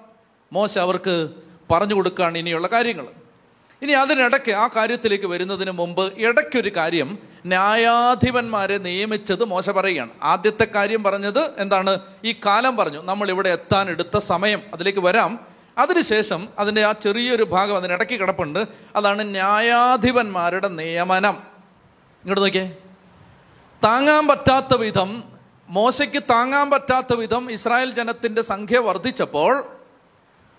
മോശ 0.54 0.78
അവർക്ക് 0.78 1.30
പറഞ്ഞു 1.72 1.94
കൊടുക്കുകയാണ് 1.94 2.38
ഇനിയുള്ള 2.38 2.68
കാര്യങ്ങൾ. 2.68 3.08
ഇനി 3.82 3.92
അതിനിടയ്ക്ക് 3.92 4.52
ആ 4.52 4.70
കാര്യത്തിലേക്ക് 4.76 5.26
വരുന്നതിന് 5.26 5.72
മുമ്പ് 5.72 6.14
ഇടയ്ക്കൊരു 6.18 6.72
കാര്യം. 6.76 7.18
ന്യായാധിപന്മാരെ 7.46 8.78
നിയമിച്ചത് 8.78 9.44
മോശ 9.44 9.70
പറയുകയാണ്. 9.70 10.10
ആദ്യത്തെ 10.24 10.64
കാര്യം 10.64 11.04
പറഞ്ഞത് 11.04 11.50
എന്താണ്? 11.58 12.00
ഈ 12.26 12.36
കാലം 12.46 12.78
പറഞ്ഞു. 12.78 13.04
നമ്മൾ 13.04 13.30
ഇവിടെ 13.30 13.50
എത്താൻ 13.50 13.90
എടുത്ത 13.90 14.18
സമയം. 14.18 14.62
അതിലേക്ക് 14.74 15.00
വരാം. 15.00 15.40
അതിനുശേഷം 15.78 16.50
അതിന്റെ 16.60 16.84
ആ 16.84 16.92
ചെറിയൊരു 16.92 17.44
ഭാഗം 17.44 17.76
അതിനിടയ്ക്ക് 17.76 18.14
കിടപ്പുണ്ട്. 18.14 18.66
അതാണ് 18.96 19.34
ന്യായാധിപന്മാരുടെ 19.34 20.68
നിയമനം. 20.68 21.34
ഇങ്ങോട്ട് 21.34 22.42
നോക്കിയേ. 22.42 22.78
താങ്ങാൻ 23.84 24.28
പറ്റാത്ത 24.28 24.78
വിധം 24.78 25.24
മോശയ്ക്ക് 25.70 26.24
താങ്ങാൻ 26.24 26.70
പറ്റാത്ത 26.70 27.14
വിധം 27.14 27.52
ഇസ്രായേൽ 27.52 27.92
ജനത്തിന്റെ 27.92 28.42
സംഖ്യ 28.42 28.78
വർദ്ധിച്ചപ്പോൾ 28.78 29.81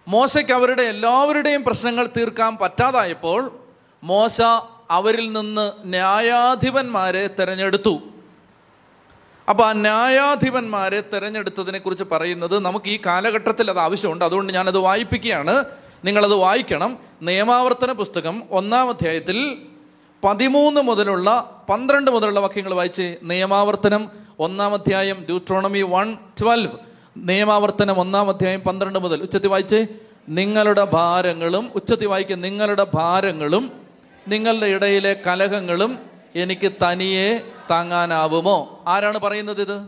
മോശയ്ക്ക് 0.09 0.53
അവരുടെ 0.53 0.83
എല്ലാവരുടെയും 0.83 1.65
പ്രശ്നങ്ങൾ 1.65 2.09
തീർക്കാൻ 2.17 2.57
പറ്റാതായപ്പോൾ 2.57 3.59
മോശ 4.03 4.43
അവരിൽ 4.91 5.33
നിന്ന് 5.33 5.73
ന്യായാധിപന്മാരെ 5.85 7.27
തിരഞ്ഞെടുത്തു. 7.27 8.01
അപ്പോൾ 9.49 9.67
ആ 9.67 9.73
ന്യായാധിപന്മാരെ 9.73 11.01
തിരഞ്ഞെടുത്തതിനെ 11.01 11.79
കുറിച്ച് 11.79 12.05
പറയുന്നത് 12.05 12.59
നമുക്ക് 12.59 12.89
ഈ 12.89 12.99
കാലഘട്ടത്തിൽ 13.07 13.71
അത് 13.71 13.79
ആവശ്യമുണ്ട്. 13.79 14.25
അതുകൊണ്ട് 14.25 14.53
ഞാനത് 14.53 14.79
വായിപ്പിക്കുകയാണ്. 14.79 15.65
നിങ്ങളത് 16.05 16.35
വായിക്കണം. 16.35 16.99
നിയമാവർത്തന 17.23 17.93
പുസ്തകം 17.93 18.43
ഒന്നാം 18.51 18.89
അധ്യായത്തിൽ 18.89 19.57
പതിമൂന്ന് 20.25 20.81
മുതലുള്ള 20.81 21.61
പന്ത്രണ്ട് 21.71 22.11
മുതലുള്ള 22.11 22.41
വാക്യങ്ങൾ 22.41 22.75
വായിച്ച് 22.75 23.17
നിയമാവർത്തനം. 23.23 24.11
ഒന്നാം 24.39 24.75
അധ്യായം 24.75 25.25
ഡ്യൂട്രോണമി 25.25 25.83
വൺ 25.83 26.17
ട്വൽവ് 26.41 26.92
നിയമാവർത്തനം 27.17 28.01
ഒന്നാം 28.01 28.29
അധ്യായം 28.29 28.61
പന്ത്രണ്ട് 28.61 28.99
മുതൽ. 28.99 29.23
ഉച്ചത്തി 29.23 29.47
വായിച്ചേ? 29.47 29.87
നിങ്ങളുടെ 30.29 30.85
ഭാരങ്ങളും 30.85 31.71
ഉച്ചത്തി 31.75 32.07
വായിക്കുക 32.07 32.37
നിങ്ങളുടെ 32.37 32.87
ഭാരങ്ങളും 32.95 33.73
നിങ്ങളുടെ 34.29 34.67
ഇടയിലെ 34.67 35.17
കലഹങ്ങളും 35.27 35.99
എനിക്ക് 36.35 36.73
തനിയെ 36.73 37.39
താങ്ങാനാവുമോ? 37.71 38.85
ആരാണ് 38.89 39.19
പറയുന്നത് 39.19 39.61
ഇത്? 39.61 39.87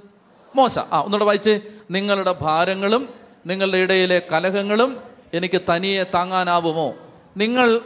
മോശ. 0.56 0.78
ആ 0.78 1.00
ഒന്നുകൂടെ 1.00 1.24
വായിച്ച്. 1.24 1.60
നിങ്ങളുടെ 1.90 2.32
ഭാരങ്ങളും 2.40 3.08
നിങ്ങളുടെ 3.46 3.78
ഇടയിലെ 3.78 4.22
കലഹങ്ങളും 4.32 4.96
എനിക്ക് 5.34 5.60
തനിയെ 5.74 6.02
താങ്ങാനാവുമോ? 6.02 6.94
നിങ്ങൾ 7.36 7.80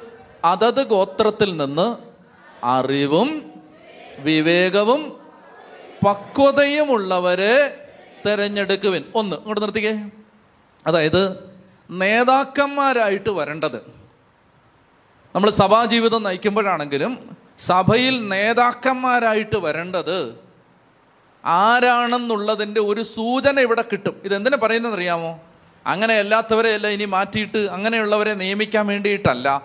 അതത് 0.45 0.87
ഗോത്രത്തിൽ 0.87 1.57
നിന്ന് 1.57 1.97
അറിവും 2.67 3.53
വിവേകവും 4.19 5.21
പക്വതയുമുള്ളവരെ 6.07 7.88
തെരഞ്ഞെടുക്കുവിൻ. 8.27 9.05
ഒന്ന് 9.15 9.37
ഇങ്ങോട്ട് 9.37 9.63
നിർത്തിക്കേ. 9.63 10.11
അതായത് 10.87 11.51
നേതാക്കന്മാരായിട്ട് 11.91 13.31
വരേണ്ടത്. 13.31 13.99
നമ്മൾ 15.35 15.51
സഭാജീവിതം 15.51 16.23
നയിക്കുമ്പോഴാണെങ്കിലും 16.23 17.37
സഭയിൽ 17.59 18.29
നേതാക്കന്മാരായിട്ട് 18.29 19.57
വരേണ്ടത് 19.57 20.35
ആരാണെന്നുള്ളതിന്റെ 21.45 22.81
ഒരു 22.81 23.03
സൂചന 23.03 23.61
ഇവിടെ 23.61 23.83
കിട്ടും. 23.83 24.21
ഇതെന്തിനാ 24.25 24.59
പറയുന്നതെന്നറിയാമോ? 24.63 25.41
അങ്ങനെ 25.87 26.15
അല്ലാത്തവരെ 26.15 26.69
എല്ലാം 26.69 26.93
ഇനി 26.93 27.05
മാറ്റിയിട്ട് 27.05 27.59
അങ്ങനെയുള്ളവരെ 27.59 28.35
നിയമിക്കാൻ 28.35 28.87
വേണ്ടിയിട്ടല്ല. 28.87 29.63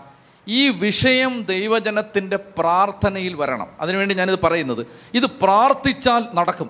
ഈ 0.47 0.70
വിഷയം 0.70 1.43
ദൈവജനത്തിന്റെ 1.43 2.38
പ്രാർത്ഥനയിൽ 2.38 3.34
വരണം. 3.34 3.68
അതിനുവേണ്ടി 3.80 4.16
ഞാനിത് 4.16 4.39
പറയുന്നത്. 4.39 4.86
ഇത് 5.14 5.26
പ്രാർത്ഥിച്ചാൽ 5.26 6.26
നടക്കും. 6.34 6.70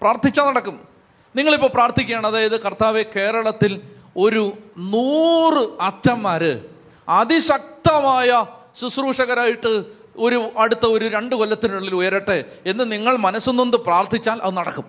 പ്രാർത്ഥിച്ചാൽ 0.00 0.44
നടക്കും. 0.44 0.93
നിങ്ങളിപ്പോൾ 1.36 1.66
പ്രാർത്ഥിക്കുകയാണ് 1.66 2.26
അതായത് 2.26 2.60
കർത്താവെ 2.60 3.02
കേരളത്തിൽ 3.16 3.80
ഒരു 4.16 4.58
നൂറ് 4.78 5.68
അച്ഛന്മാർ 5.80 6.60
അതിശക്തമായ 7.08 8.46
ശുശ്രൂഷകരായിട്ട് 8.80 9.84
ഒരു 10.16 10.50
അടുത്ത 10.58 10.86
ഒരു 10.86 11.08
രണ്ട് 11.08 11.36
കൊല്ലത്തിനുള്ളിൽ 11.36 11.94
ഉയരട്ടെ 11.94 12.44
എന്ന് 12.66 12.92
നിങ്ങൾ 12.92 13.16
മനസ്സുനൊന്ന് 13.16 13.76
പ്രാർത്ഥിച്ചാൽ 13.76 14.40
അത് 14.42 14.56
നടക്കും. 14.56 14.84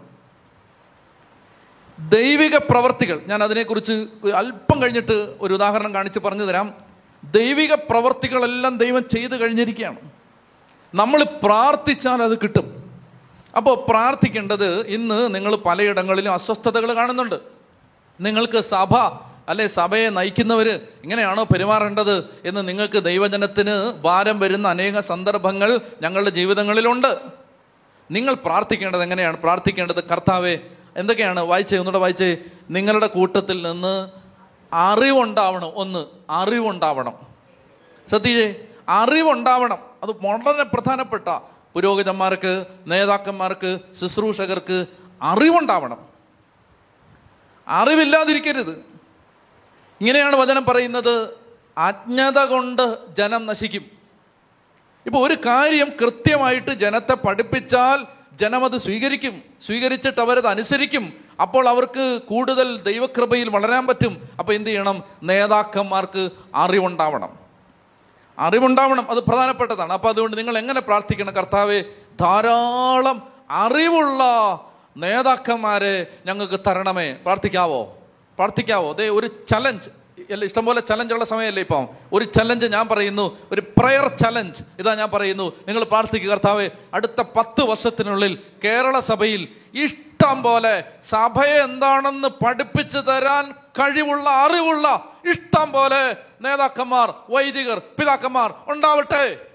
ദൈവിക 1.99 2.57
പ്രവർത്തികൾ 2.57 3.21
ഞാൻ 3.27 3.43
അതിനെക്കുറിച്ച് 3.43 4.07
അല്പം 4.35 4.81
കഴിഞ്ഞിട്ട് 4.81 5.35
ഒരു 5.41 5.53
ഉദാഹരണം 5.53 5.93
കാണിച്ച് 5.93 6.19
പറഞ്ഞു 6.19 6.43
തരാം. 6.43 6.73
ദൈവിക 7.23 7.73
പ്രവർത്തികളെല്ലാം 7.73 8.77
ദൈവം 8.77 9.03
ചെയ്തു 9.03 9.35
കഴിഞ്ഞിരിക്കുകയാണ്. 9.35 9.97
നമ്മൾ 10.95 11.23
പ്രാർത്ഥിച്ചാൽ 11.23 12.23
അത് 12.23 12.37
കിട്ടും. 12.37 12.84
അപ്പോൾ 13.57 13.85
പ്രാർത്ഥിക്കേണ്ടത് 13.89 14.87
ഇന്ന് 14.87 15.35
നിങ്ങൾ 15.35 15.55
പലയിടങ്ങളിലും 15.55 16.33
അസ്വസ്ഥതകൾ 16.33 16.95
കാണുന്നുണ്ട്. 16.95 17.35
നിങ്ങൾക്ക് 18.21 18.61
സഭ 18.61 18.97
അല്ലെ 19.49 19.67
സഭയെ 19.67 20.09
നയിക്കുന്നവർ 20.09 20.79
ഇങ്ങനെയാണോ 21.03 21.43
പെരുമാറേണ്ടത് 21.43 22.29
എന്ന് 22.45 22.67
നിങ്ങൾക്ക് 22.67 23.03
ദൈവജനത്തിന് 23.03 23.93
ഭാരം 24.01 24.39
വരുന്ന 24.39 24.67
അനേക 24.67 24.99
സന്ദർഭങ്ങൾ 24.99 25.79
ഞങ്ങളുടെ 26.01 26.29
ജീവിതങ്ങളിലുണ്ട്. 26.29 27.19
നിങ്ങൾ 28.11 28.33
പ്രാർത്ഥിക്കേണ്ടത് 28.33 29.03
എങ്ങനെയാണ്? 29.03 29.37
പ്രാർത്ഥിക്കേണ്ടത് 29.37 30.03
കർത്താവെ 30.03 30.59
എന്തൊക്കെയാണ്? 30.97 31.39
വായിച്ചേ 31.39 31.77
ഒന്നുകൂടെ 31.77 31.97
വായിച്ചേ. 31.97 32.37
നിങ്ങളുടെ 32.69 33.07
കൂട്ടത്തിൽ 33.07 33.71
നിന്ന് 33.71 34.09
അറിവുണ്ടാവണം 34.73 35.71
ഒന്ന് 35.75 36.05
അറിവുണ്ടാവണം. 36.29 37.13
സത്യജെ 38.11 38.67
അറിവുണ്ടാവണം. 38.89 39.77
അത് 40.03 40.09
വളരെ 40.09 40.63
പ്രധാനപ്പെട്ട 40.63 41.54
പുരോഹിതന്മാർക്ക് 41.75 42.65
നേതാക്കന്മാർക്ക് 42.87 43.79
ശുശ്രൂഷകർക്ക് 44.01 44.85
അറിവുണ്ടാവണം. 45.21 45.97
അറിവില്ലാതിരിക്കരുത്. 47.67 48.71
ഇങ്ങനെയാണ് 50.01 50.35
വചനം 50.35 50.65
പറയുന്നത് 50.65 51.29
അജ്ഞത 51.77 52.39
കൊണ്ട് 52.39 53.15
ജനം 53.15 53.45
നശിക്കും. 53.45 53.85
ഇപ്പോൾ 55.05 55.27
ഒരു 55.27 55.33
കാര്യം 55.45 55.89
കൃത്യമായിട്ട് 56.01 56.71
ജനത്തെ 56.71 57.13
പഠിപ്പിച്ചാൽ 57.13 58.05
ജനം 58.33 58.65
അത് 58.65 58.77
സ്വീകരിക്കും. 58.77 59.43
സ്വീകരിച്ചിട്ട് 59.65 60.21
അവരത് 60.21 60.47
അനുസരിക്കും. 60.47 61.13
അപ്പോൾ 61.41 61.69
അവർക്ക് 61.69 62.21
കൂടുതൽ 62.27 62.81
ദൈവകൃപയിൽ 62.81 63.49
വളരാൻ 63.49 63.87
പറ്റും. 63.87 64.29
അപ്പോൾ 64.39 64.53
എന്ത് 64.53 64.69
ചെയ്യണം? 64.69 65.03
നേതാക്കന്മാർക്ക് 65.23 66.29
അറിവുണ്ടാവണം. 66.55 67.44
അറിവുണ്ടാവണം. 68.39 69.11
അത് 69.11 69.19
പ്രധാനപ്പെട്ടതാണ്. 69.19 69.93
അപ്പോൾ 69.93 70.07
അതുകൊണ്ട് 70.07 70.37
നിങ്ങൾ 70.37 70.57
എങ്ങനെ 70.57 70.81
പ്രാർത്ഥിക്കണം? 70.81 71.33
കർത്താവെ 71.33 71.83
ധാരാളം 72.21 73.21
അറിവുള്ള 73.51 74.23
നേതാക്കന്മാരെ 74.97 76.07
ഞങ്ങൾക്ക് 76.25 76.59
തരണമേ. 76.67 77.13
പ്രാർത്ഥിക്കാവോ? 77.13 77.83
പ്രാർത്ഥിക്കാവോ? 78.37 78.93
അതേ 78.93 79.09
ഒരു 79.09 79.27
ചലഞ്ച് 79.49 79.89
ഇഷ്ടംപോലെ 80.43 80.81
ചലഞ്ചുള്ള 80.81 81.25
സമയമല്ലേ 81.25 81.61
ഇപ്പം? 81.61 81.87
ഒരു 82.13 82.25
ചലഞ്ച് 82.25 82.65
ഞാൻ 82.65 82.87
പറയുന്നു. 82.87 83.37
ഒരു 83.51 83.61
പ്രയർ 83.77 84.07
ചലഞ്ച് 84.07 84.63
ഇതാ 84.79 84.95
ഞാൻ 84.95 85.11
പറയുന്നു. 85.11 85.51
നിങ്ങൾ 85.67 85.83
പ്രാർത്ഥിക്കുക 85.83 86.29
കർത്താവെ 86.29 86.69
അടുത്ത 86.93 87.21
പത്ത് 87.21 87.61
വർഷത്തിനുള്ളിൽ 87.61 88.39
കേരള 88.63 88.99
സഭയിൽ 88.99 89.47
ഇഷ്ടം 89.73 90.05
പോലെ 90.33 90.83
സഭയെ 91.09 91.63
എന്താണെന്ന് 91.63 92.27
പഠിപ്പിച്ചു 92.27 92.97
തരാൻ 92.97 93.51
കഴിവുള്ള 93.51 94.29
അറിവുള്ള 94.29 95.03
ഇഷ്ടം 95.31 95.71
പോലെ 95.71 96.17
നേതാക്കന്മാർ 96.41 97.13
വൈദികർ 97.29 97.81
പിതാക്കന്മാർ 97.99 98.53
ഉണ്ടാവട്ടെ. 98.67 99.47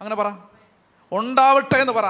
അങ്ങനെ 0.00 0.16
പറ. 0.16 0.32
ഉണ്ടാവട്ടെ 1.12 1.76
എന്ന് 1.78 1.92
പറ. 1.92 2.04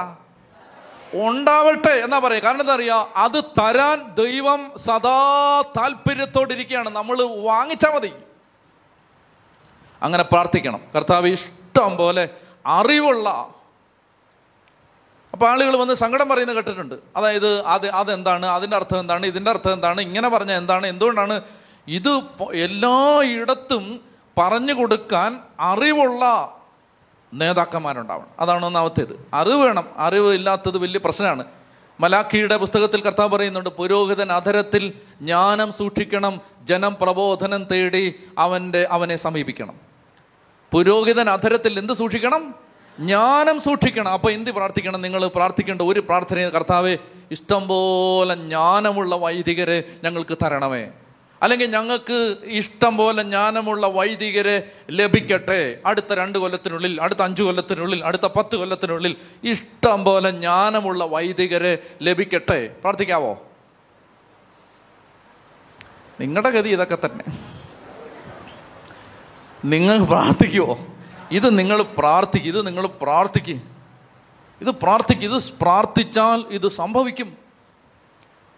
ഉണ്ടാവട്ടെ 1.13 1.89
എന്നാ 1.89 2.19
പറയുക. 2.19 2.43
കാരണം 2.43 2.61
എന്താ 2.61 2.75
അറിയാ 2.75 3.07
അത് 3.15 3.43
തരാൻ 3.43 4.13
ദൈവം 4.13 4.71
സദാ 4.77 5.61
താല്പര്യത്തോടിരിക്കുകയാണ് 5.61 6.89
നമ്മൾ 6.89 7.21
വാങ്ങിച്ചാൽ 7.21 7.95
മതി. 7.95 8.13
അങ്ങനെ 10.01 10.23
പ്രാർത്ഥിക്കണം. 10.23 10.81
കർത്താവ് 10.95 11.27
ഇഷ്ടം 11.27 11.97
പോലെ 11.97 12.29
അറിവുള്ള 12.65 13.53
അപ്പൊ 15.33 15.47
ആളുകൾ 15.47 15.75
വന്ന് 15.75 15.93
സങ്കടം 15.93 16.29
പറയുന്നത് 16.29 16.55
കേട്ടിട്ടുണ്ട്. 16.55 16.95
അതായത് 17.15 17.65
അത് 17.65 17.89
അതെന്താണ്? 17.89 18.45
അതിന്റെ 18.45 18.77
അർത്ഥം 18.77 18.99
എന്താണ്? 18.99 19.25
ഇതിന്റെ 19.25 19.51
അർത്ഥം 19.51 19.73
എന്താണ്? 19.73 20.01
ഇങ്ങനെ 20.01 20.29
പറഞ്ഞ 20.29 20.51
എന്താണ്? 20.51 20.87
എന്തുകൊണ്ടാണ്? 20.87 21.41
ഇത് 21.87 22.21
എല്ലായിടത്തും 22.53 23.99
പറഞ്ഞു 24.37 24.73
കൊടുക്കാൻ 24.73 25.39
അറിവുള്ള 25.59 26.55
നേതാക്കന്മാരുണ്ടാവണം. 27.33 28.27
അതാണ് 28.39 28.65
ഒന്നാമത്തേത്. 28.65 29.27
അറിവ് 29.33 29.61
വേണം. 29.61 29.87
അറിവ് 29.97 30.33
ഇല്ലാത്തത് 30.33 30.77
വലിയ 30.77 30.99
പ്രശ്നമാണ്. 31.05 31.45
മലാഖിയുടെ 31.99 32.57
പുസ്തകത്തിൽ 32.57 33.01
കർത്താവ് 33.01 33.29
പറയുന്നുണ്ട് 33.29 33.69
പുരോഹിതൻ 33.69 34.31
അധരത്തിൽ 34.31 34.93
ജ്ഞാനം 35.21 35.71
സൂക്ഷിക്കണം 35.71 36.41
ജനം 36.63 36.97
പ്രബോധനം 37.01 37.63
തേടി 37.63 38.19
അവന്റെ 38.37 38.87
അവനെ 38.91 39.15
സമീപിക്കണം. 39.15 39.75
പുരോഹിതൻ 40.71 41.29
അധരത്തിൽ 41.29 41.79
എന്ത് 41.79 41.93
സൂക്ഷിക്കണം? 41.93 42.72
ജ്ഞാനം 42.99 43.61
സൂക്ഷിക്കണം. 43.61 44.11
അപ്പൊ 44.11 44.29
എന്ത് 44.29 44.51
പ്രാർത്ഥിക്കണം? 44.51 45.01
നിങ്ങൾ 45.01 45.27
പ്രാർത്ഥിക്കേണ്ട 45.27 45.81
ഒരു 45.81 45.99
പ്രാർത്ഥന 45.99 46.49
കർത്താവ് 46.49 46.97
ഇഷ്ടം 47.31 47.67
പോലെ 47.67 48.35
ജ്ഞാനമുള്ള 48.35 49.15
വൈദികരെ 49.15 49.83
ഞങ്ങൾക്ക് 50.03 50.37
തരണമേ. 50.45 50.89
അല്ലെങ്കിൽ 51.41 51.71
ഞങ്ങൾക്ക് 51.71 52.35
ഇഷ്ടം 52.45 52.97
പോലെ 52.97 53.23
ജ്ഞാനമുള്ള 53.23 53.87
വൈദികരെ 53.87 54.71
ലഭിക്കട്ടെ. 54.91 55.79
അടുത്ത 55.85 56.13
രണ്ട് 56.13 56.37
കൊല്ലത്തിനുള്ളിൽ 56.39 57.01
അടുത്ത 57.01 57.21
അഞ്ച് 57.21 57.43
കൊല്ലത്തിനുള്ളിൽ 57.43 58.05
അടുത്ത 58.05 58.21
പത്ത് 58.21 58.55
കൊല്ലത്തിനുള്ളിൽ 58.55 59.15
ഇഷ്ടം 59.43 60.03
പോലെ 60.03 60.31
ജ്ഞാനമുള്ള 60.31 61.03
വൈദികരെ 61.03 61.77
ലഭിക്കട്ടെ. 62.01 62.67
പ്രാർത്ഥിക്കാവോ? 62.67 63.43
നിങ്ങളുടെ 66.21 66.49
ഗതി 66.49 66.69
ഇതൊക്കെ 66.69 66.97
തന്നെ. 67.05 67.23
നിങ്ങൾ 69.65 70.05
പ്രാർത്ഥിക്കുമോ 70.05 70.87
ഇത് 71.31 71.59
നിങ്ങൾ 71.59 71.81
പ്രാർത്ഥിക്കും 71.81 72.49
ഇത് 72.49 72.67
നിങ്ങൾ 72.67 72.87
പ്രാർത്ഥിക്കും. 72.87 73.61
ഇത് 74.61 74.69
പ്രാർത്ഥിക്കും 74.69 75.35
ഇത് 75.35 75.43
പ്രാർത്ഥിച്ചാൽ 75.61 76.43
ഇത് 76.49 76.67
സംഭവിക്കും. 76.67 77.37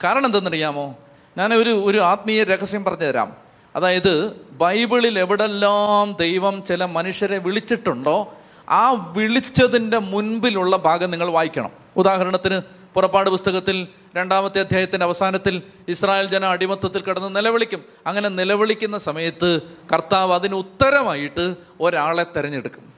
കാരണം 0.03 0.25
എന്തെന്നറിയാമോ? 0.25 0.95
ഞാൻ 1.37 1.53
ഒരു 1.53 1.69
ഒരു 1.69 1.97
ആത്മീയ 1.97 2.43
രഹസ്യം 2.43 2.83
പറഞ്ഞു 2.83 2.99
തരാം 2.99 3.33
അതായത് 3.75 4.41
ബൈബിളിൽ 4.51 5.19
എവിടെല്ലാം 5.19 6.15
ദൈവം 6.19 6.63
ചില 6.63 6.85
മനുഷ്യരെ 6.85 7.37
വിളിച്ചിട്ടുണ്ടോ 7.37 8.33
ആ 8.69 8.91
വിളിച്ചതിന്റെ 8.91 9.97
മുൻപിലുള്ള 9.97 10.77
ഭാഗം 10.77 11.11
നിങ്ങൾ 11.11 11.29
വായിക്കണം. 11.29 11.69
ഉദാഹരണത്തിന് 11.97 12.61
പുറപ്പാട് 12.93 13.29
പുസ്തകത്തിൽ 13.29 13.87
രണ്ടാമത്തെ 14.17 14.59
അധ്യായത്തിന്റെ 14.59 15.05
അവസാനത്തിൽ 15.05 15.63
ഇസ്രായേൽ 15.87 16.25
ജന 16.25 16.45
അടിമത്തത്തിൽ 16.45 17.01
കിടന്ന് 17.01 17.35
നിലവിളിക്കും. 17.35 17.85
അങ്ങനെ 18.07 18.29
നിലവിളിക്കുന്ന 18.29 18.97
സമയത്ത് 18.97 19.61
കർത്താവ് 19.93 20.33
അതിന് 20.33 20.55
ഉത്തരമായിട്ട് 20.55 21.55
ഒരാളെ 21.79 22.25
തിരഞ്ഞെടുക്കും. 22.37 22.93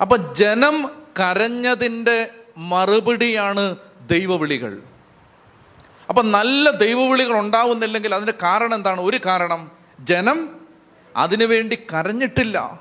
അപ്പൊ 0.00 0.16
ജനം 0.16 0.90
കരഞ്ഞതിന്റെ 1.20 2.28
മറുപടിയാണ് 2.56 3.76
ദൈവവിളികൾ. 4.06 4.82
അപ്പൊ 6.08 6.22
നല്ല 6.22 6.70
ദൈവവിളികൾ 6.70 7.38
ഉണ്ടാവുന്നില്ലെങ്കിൽ 7.38 8.14
അതിന്റെ 8.14 8.34
കാരണം 8.42 8.74
എന്താണ്? 8.74 9.00
ഒരു 9.00 9.20
കാരണം 9.26 9.70
ജനം 10.00 10.60
അതിനുവേണ്ടി 11.16 11.78
കരഞ്ഞിട്ടില്ല. 11.94 12.80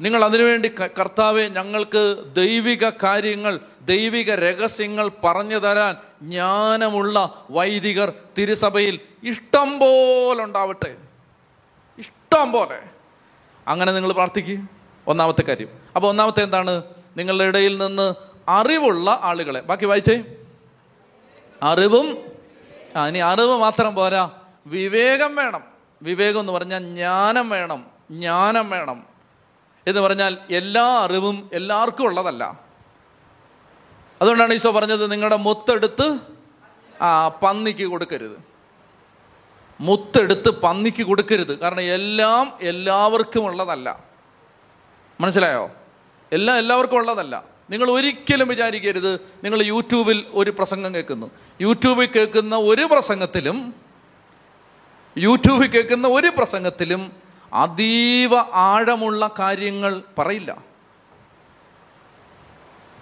നിങ്ങൾ 0.00 0.24
അതിനുവേണ്ടി 0.24 0.68
കർത്താവെ 0.68 1.42
ഞങ്ങൾക്ക് 1.42 2.24
ദൈവിക 2.32 2.88
കാര്യങ്ങൾ 2.88 3.60
ദൈവിക 3.88 4.34
രഹസ്യങ്ങൾ 4.34 5.10
പറഞ്ഞു 5.24 5.58
തരാൻ 5.58 5.96
ജ്ഞാനമുള്ള 6.22 7.46
വൈദികർ 7.50 8.12
തിരുസഭയിൽ 8.38 9.00
ഇഷ്ടം 9.24 9.78
പോലെ 9.78 10.44
ഉണ്ടാവട്ടെ. 10.44 10.96
ഇഷ്ടം 11.98 12.52
പോലെ. 12.52 12.80
അങ്ങനെ 13.68 13.92
നിങ്ങൾ 13.92 14.12
പ്രാർത്ഥിക്കുക 14.12 14.68
ഒന്നാമത്തെ 15.06 15.42
കാര്യം. 15.42 15.68
അപ്പോൾ 15.96 16.08
ഒന്നാമത്തെ 16.08 16.42
എന്താണ്? 16.42 16.82
നിങ്ങളുടെ 17.16 17.44
ഇടയിൽ 17.44 17.78
നിന്ന് 17.78 18.14
അറിവുള്ള 18.48 19.18
ആളുകളെ. 19.22 19.60
ബാക്കി 19.60 19.84
വായിച്ചേ. 19.84 20.24
അറിവും 21.62 22.18
ആ 22.96 23.08
ഇനി 23.08 23.18
അറിവ് 23.18 23.58
മാത്രം 23.58 23.94
പോരാ. 23.94 24.30
വിവേകം 24.66 25.36
വേണം. 25.36 25.64
വിവേകം 26.02 26.40
എന്ന് 26.40 26.52
പറഞ്ഞാൽ 26.52 26.78
ജ്ഞാനം 26.78 27.50
വേണം. 27.50 27.86
ജ്ഞാനം 28.10 28.70
വേണം. 28.70 29.04
എന്ന് 29.86 30.00
പറഞ്ഞാൽ 30.00 30.38
എല്ലാ 30.50 30.84
അറിവും 30.84 31.50
എല്ലാവർക്കും 31.52 32.04
ഉള്ളതല്ല. 32.04 32.67
അതുകൊണ്ടാണ് 34.22 34.54
ഈശോ 34.54 34.70
പറഞ്ഞത് 34.70 35.12
നിങ്ങളുടെ 35.12 35.36
മുത്തെടുത്ത് 35.36 36.18
ആ 37.02 37.28
പന്നിക്ക് 37.28 37.84
കൊടുക്കരുത്. 37.84 38.38
മുത്തെടുത്ത് 39.80 40.50
പന്നിക്ക് 40.50 41.02
കൊടുക്കരുത്. 41.02 41.58
കാരണം 41.58 41.80
എല്ലാം 41.80 42.58
എല്ലാവർക്കും 42.60 43.44
ഉള്ളതല്ല. 43.44 43.98
മനസ്സിലായോ? 45.20 45.70
എല്ലാം 46.32 46.58
എല്ലാവർക്കും 46.58 46.96
ഉള്ളതല്ല. 46.96 47.44
നിങ്ങൾ 47.70 47.90
ഒരിക്കലും 47.90 48.48
വിചാരിക്കരുത് 48.48 49.14
നിങ്ങൾ 49.44 49.62
യൂട്യൂബിൽ 49.62 50.24
ഒരു 50.32 50.50
പ്രസംഗം 50.50 50.94
കേൾക്കുന്നു. 50.94 51.30
യൂട്യൂബിൽ 51.60 52.06
കേൾക്കുന്ന 52.06 52.56
ഒരു 52.56 52.82
പ്രസംഗത്തിലും 52.82 53.74
യൂട്യൂബിൽ 55.18 55.66
കേൾക്കുന്ന 55.66 56.08
ഒരു 56.08 56.26
പ്രസംഗത്തിലും 56.26 57.12
അതീവ 57.52 58.36
ആഴമുള്ള 58.38 59.30
കാര്യങ്ങൾ 59.38 60.02
പറയില്ല. 60.18 60.58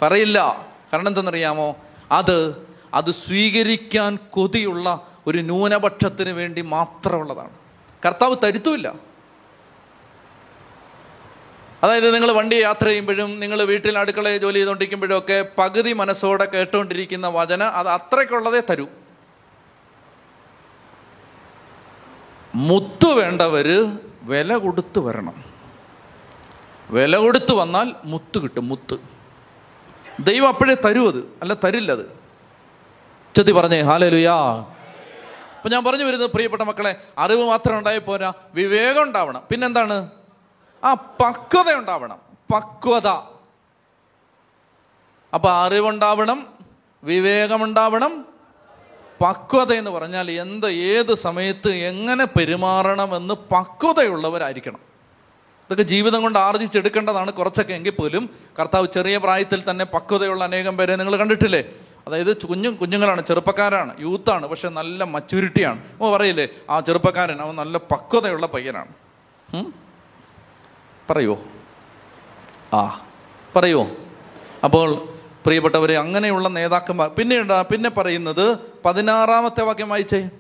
പറയില്ല. 0.03 0.67
കാരണം 0.93 1.09
എന്തെന്നറിയാമോ? 1.09 1.77
അത് 2.13 2.69
അത് 2.95 3.11
സ്വീകരിക്കാൻ 3.11 4.19
കൊതിയുള്ള 4.31 5.07
ഒരു 5.27 5.39
ന്യൂനപക്ഷത്തിന് 5.39 6.31
വേണ്ടി 6.31 6.61
മാത്രമുള്ളതാണ്. 6.61 7.51
കർത്താവ് 8.07 8.37
തരുത്തുമില്ല. 8.43 8.95
അതായത് 11.83 12.15
നിങ്ങൾ 12.15 12.33
വണ്ടി 12.33 12.57
യാത്ര 12.57 12.87
ചെയ്യുമ്പോഴും 12.87 13.41
നിങ്ങൾ 13.41 13.63
വീട്ടിൽ 13.63 13.99
അടുക്കളയിൽ 13.99 14.41
ജോലി 14.41 14.55
ചെയ്തുകൊണ്ടിരിക്കുമ്പോഴും 14.55 15.19
ഒക്കെ 15.19 15.47
പകുതി 15.59 15.93
മനസ്സോടെ 15.93 16.45
കേട്ടുകൊണ്ടിരിക്കുന്ന 16.45 17.29
വചന 17.29 17.63
അത് 17.63 17.89
അത്രയ്ക്കുള്ളതേ 17.89 18.63
തരൂ. 18.71 18.87
മുത്തു 22.55 23.09
വേണ്ടവർ 23.09 23.99
വില 24.23 24.57
കൊടുത്തു 24.57 25.01
വരണം. 25.01 25.45
വില 26.91 27.17
കൊടുത്തു 27.17 27.55
വന്നാൽ 27.55 27.93
മുത്ത് 28.05 28.39
കിട്ടും 28.39 28.69
മുത്ത്. 28.69 29.16
ദൈവം 30.21 30.49
അപ്പോഴേ 30.49 30.75
തരൂ 30.75 31.09
അത്. 31.09 31.39
അല്ല 31.43 31.55
തരില്ല 31.55 31.95
തരില്ലത് 31.95 32.17
ചെത്തി 33.37 33.53
പറഞ്ഞേ 33.53 33.81
ഹാലലുയാ. 33.81 34.35
അപ്പൊ 35.57 35.69
ഞാൻ 35.69 35.85
പറഞ്ഞു 35.85 36.05
വരുന്നത് 36.05 36.31
പ്രിയപ്പെട്ട 36.31 36.63
മക്കളെ 36.63 37.03
അറിവ് 37.19 37.49
മാത്രം 37.49 37.79
ഉണ്ടായി 37.79 37.99
പോരാ 37.99 38.33
വിവേകം 38.55 39.03
ഉണ്ടാവണം. 39.03 39.43
പിന്നെന്താണ്? 39.51 40.11
ആ 40.85 40.93
പക്വത 40.95 41.75
ഉണ്ടാവണം. 41.75 42.19
പക്വത. 42.55 43.07
അപ്പൊ 45.35 45.51
അറിവുണ്ടാവണം 45.51 46.47
വിവേകമുണ്ടാവണം. 47.05 48.27
പക്വത 49.21 49.73
എന്ന് 49.73 49.91
പറഞ്ഞാൽ 49.91 50.31
എന്ത് 50.31 50.73
ഏത് 50.73 51.15
സമയത്ത് 51.15 51.69
എങ്ങനെ 51.69 52.25
പെരുമാറണമെന്ന് 52.25 53.35
പക്വതയുള്ളവരായിരിക്കണം. 53.35 54.96
ഇതൊക്കെ 55.67 55.83
ജീവിതം 55.83 56.23
കൊണ്ട് 56.23 56.39
ആർജിച്ചെടുക്കേണ്ടതാണ് 56.39 57.33
കുറച്ചൊക്കെ 57.33 57.75
എങ്കിൽ 57.75 57.91
പോലും. 57.91 58.31
കർത്താവ് 58.59 58.87
ചെറിയ 58.87 59.17
പ്രായത്തിൽ 59.17 59.71
തന്നെ 59.71 59.85
പക്വതയുള്ള 59.85 60.45
അനേകം 60.45 60.77
പേരെ 60.77 60.97
നിങ്ങൾ 60.97 61.17
കണ്ടിട്ടില്ലേ? 61.17 61.65
അതായത് 62.07 62.37
കുഞ്ഞു 62.37 62.69
കുഞ്ഞുങ്ങളാണ് 62.69 63.27
ചെറുപ്പക്കാരാണ് 63.27 64.01
യൂത്താണ് 64.01 64.47
പക്ഷെ 64.47 64.69
നല്ല 64.69 65.05
മച്യൂരിറ്റിയാണ്. 65.05 65.83
ഓ 66.01 66.17
പറയില്ലേ 66.17 66.49
ആ 66.71 66.81
ചെറുപ്പക്കാരൻ 66.81 67.41
അവൻ 67.41 67.57
നല്ല 67.57 67.79
പക്വതയുള്ള 67.79 68.47
പയ്യനാണ്. 68.47 68.89
ഉം? 69.55 69.75
പറയുമോ 71.11 71.39
ആ 72.75 73.07
പറയുമോ 73.57 73.91
അപ്പോൾ 74.65 75.09
പ്രിയപ്പെട്ടവരെ 75.45 75.99
അങ്ങനെയുള്ള 75.99 76.49
നേതാക്കന്മാർ 76.49 77.09
പിന്നീട് 77.09 77.63
പിന്നെ 77.63 77.91
പറയുന്നത് 77.91 78.59
പതിനാറാമത്തെ 78.85 79.61
വാക്യം 79.61 79.89
വായിച്ചേ. 79.89 80.31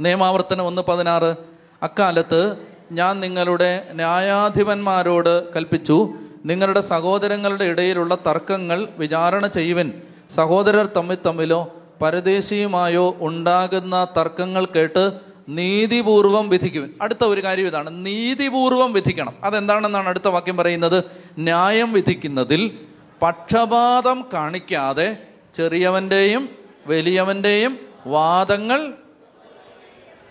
നിയമാവർത്തനം 0.00 0.66
ഒന്ന് 0.66 0.82
പതിനാറ്. 0.82 1.36
അക്കാലത്ത് 1.82 2.67
ഞാൻ 2.92 3.20
നിങ്ങളുടെ 3.20 3.86
ന്യായാധിപന്മാരോട് 3.92 5.54
കൽപ്പിച്ചു. 5.54 6.14
നിങ്ങളുടെ 6.44 6.80
സഹോദരങ്ങളുടെ 6.80 7.64
ഇടയിലുള്ള 7.64 8.14
തർക്കങ്ങൾ 8.14 8.88
വിചാരണ 8.98 9.46
ചെയ്യുവൻ. 9.46 9.92
സഹോദരർ 10.34 10.88
തമ്മിൽ 10.96 11.18
തമ്മിലോ 11.26 11.74
പരദേശിയുമായോ 12.02 13.16
ഉണ്ടാകുന്ന 13.20 14.06
തർക്കങ്ങൾ 14.16 14.64
കേട്ട് 14.64 15.12
നീതിപൂർവം 15.48 16.48
വിധിക്കുവൻ. 16.48 16.90
അടുത്ത 17.02 17.24
ഒരു 17.24 17.44
കാര്യം 17.44 17.66
ഇതാണ്. 17.66 18.06
നീതിപൂർവം 18.06 18.92
വിധിക്കണം. 18.92 19.34
അതെന്താണെന്നാണ് 19.44 20.08
അടുത്ത 20.08 20.28
വാക്യം 20.28 20.56
പറയുന്നത്? 20.56 21.04
ന്യായം 21.38 21.92
വിധിക്കുന്നതിൽ 21.92 22.78
പക്ഷപാതം 23.22 24.24
കാണിക്കാതെ 24.32 25.16
ചെറിയവന്റെയും 25.54 26.48
വലിയവന്റെയും 26.86 27.78
വാദങ്ങൾ 28.06 28.92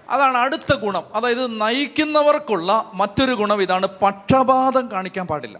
അതാണ് 0.10 0.38
അടുത്ത 0.38 0.74
ഗുണം. 0.76 1.03
അതായത് 1.14 1.62
നയിക്കുന്നവർക്കുള്ള 1.62 2.91
മറ്റൊരു 2.93 3.32
ഗുണം 3.32 3.62
ഇതാണ് 3.62 3.88
പക്ഷപാതം 4.01 4.91
കാണിക്കാൻ 4.91 5.28
പാടില്ല. 5.28 5.60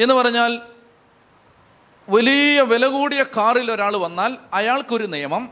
എന്ന് 0.00 0.14
പറഞ്ഞാൽ 0.14 0.60
വലിയ 2.08 2.60
വില 2.60 2.86
കൂടിയ 2.86 3.22
കാറിൽ 3.22 3.72
ഒരാൾ 3.72 3.96
വന്നാൽ 3.96 4.36
അയാൾക്കൊരു 4.54 5.06
നിയമം. 5.06 5.48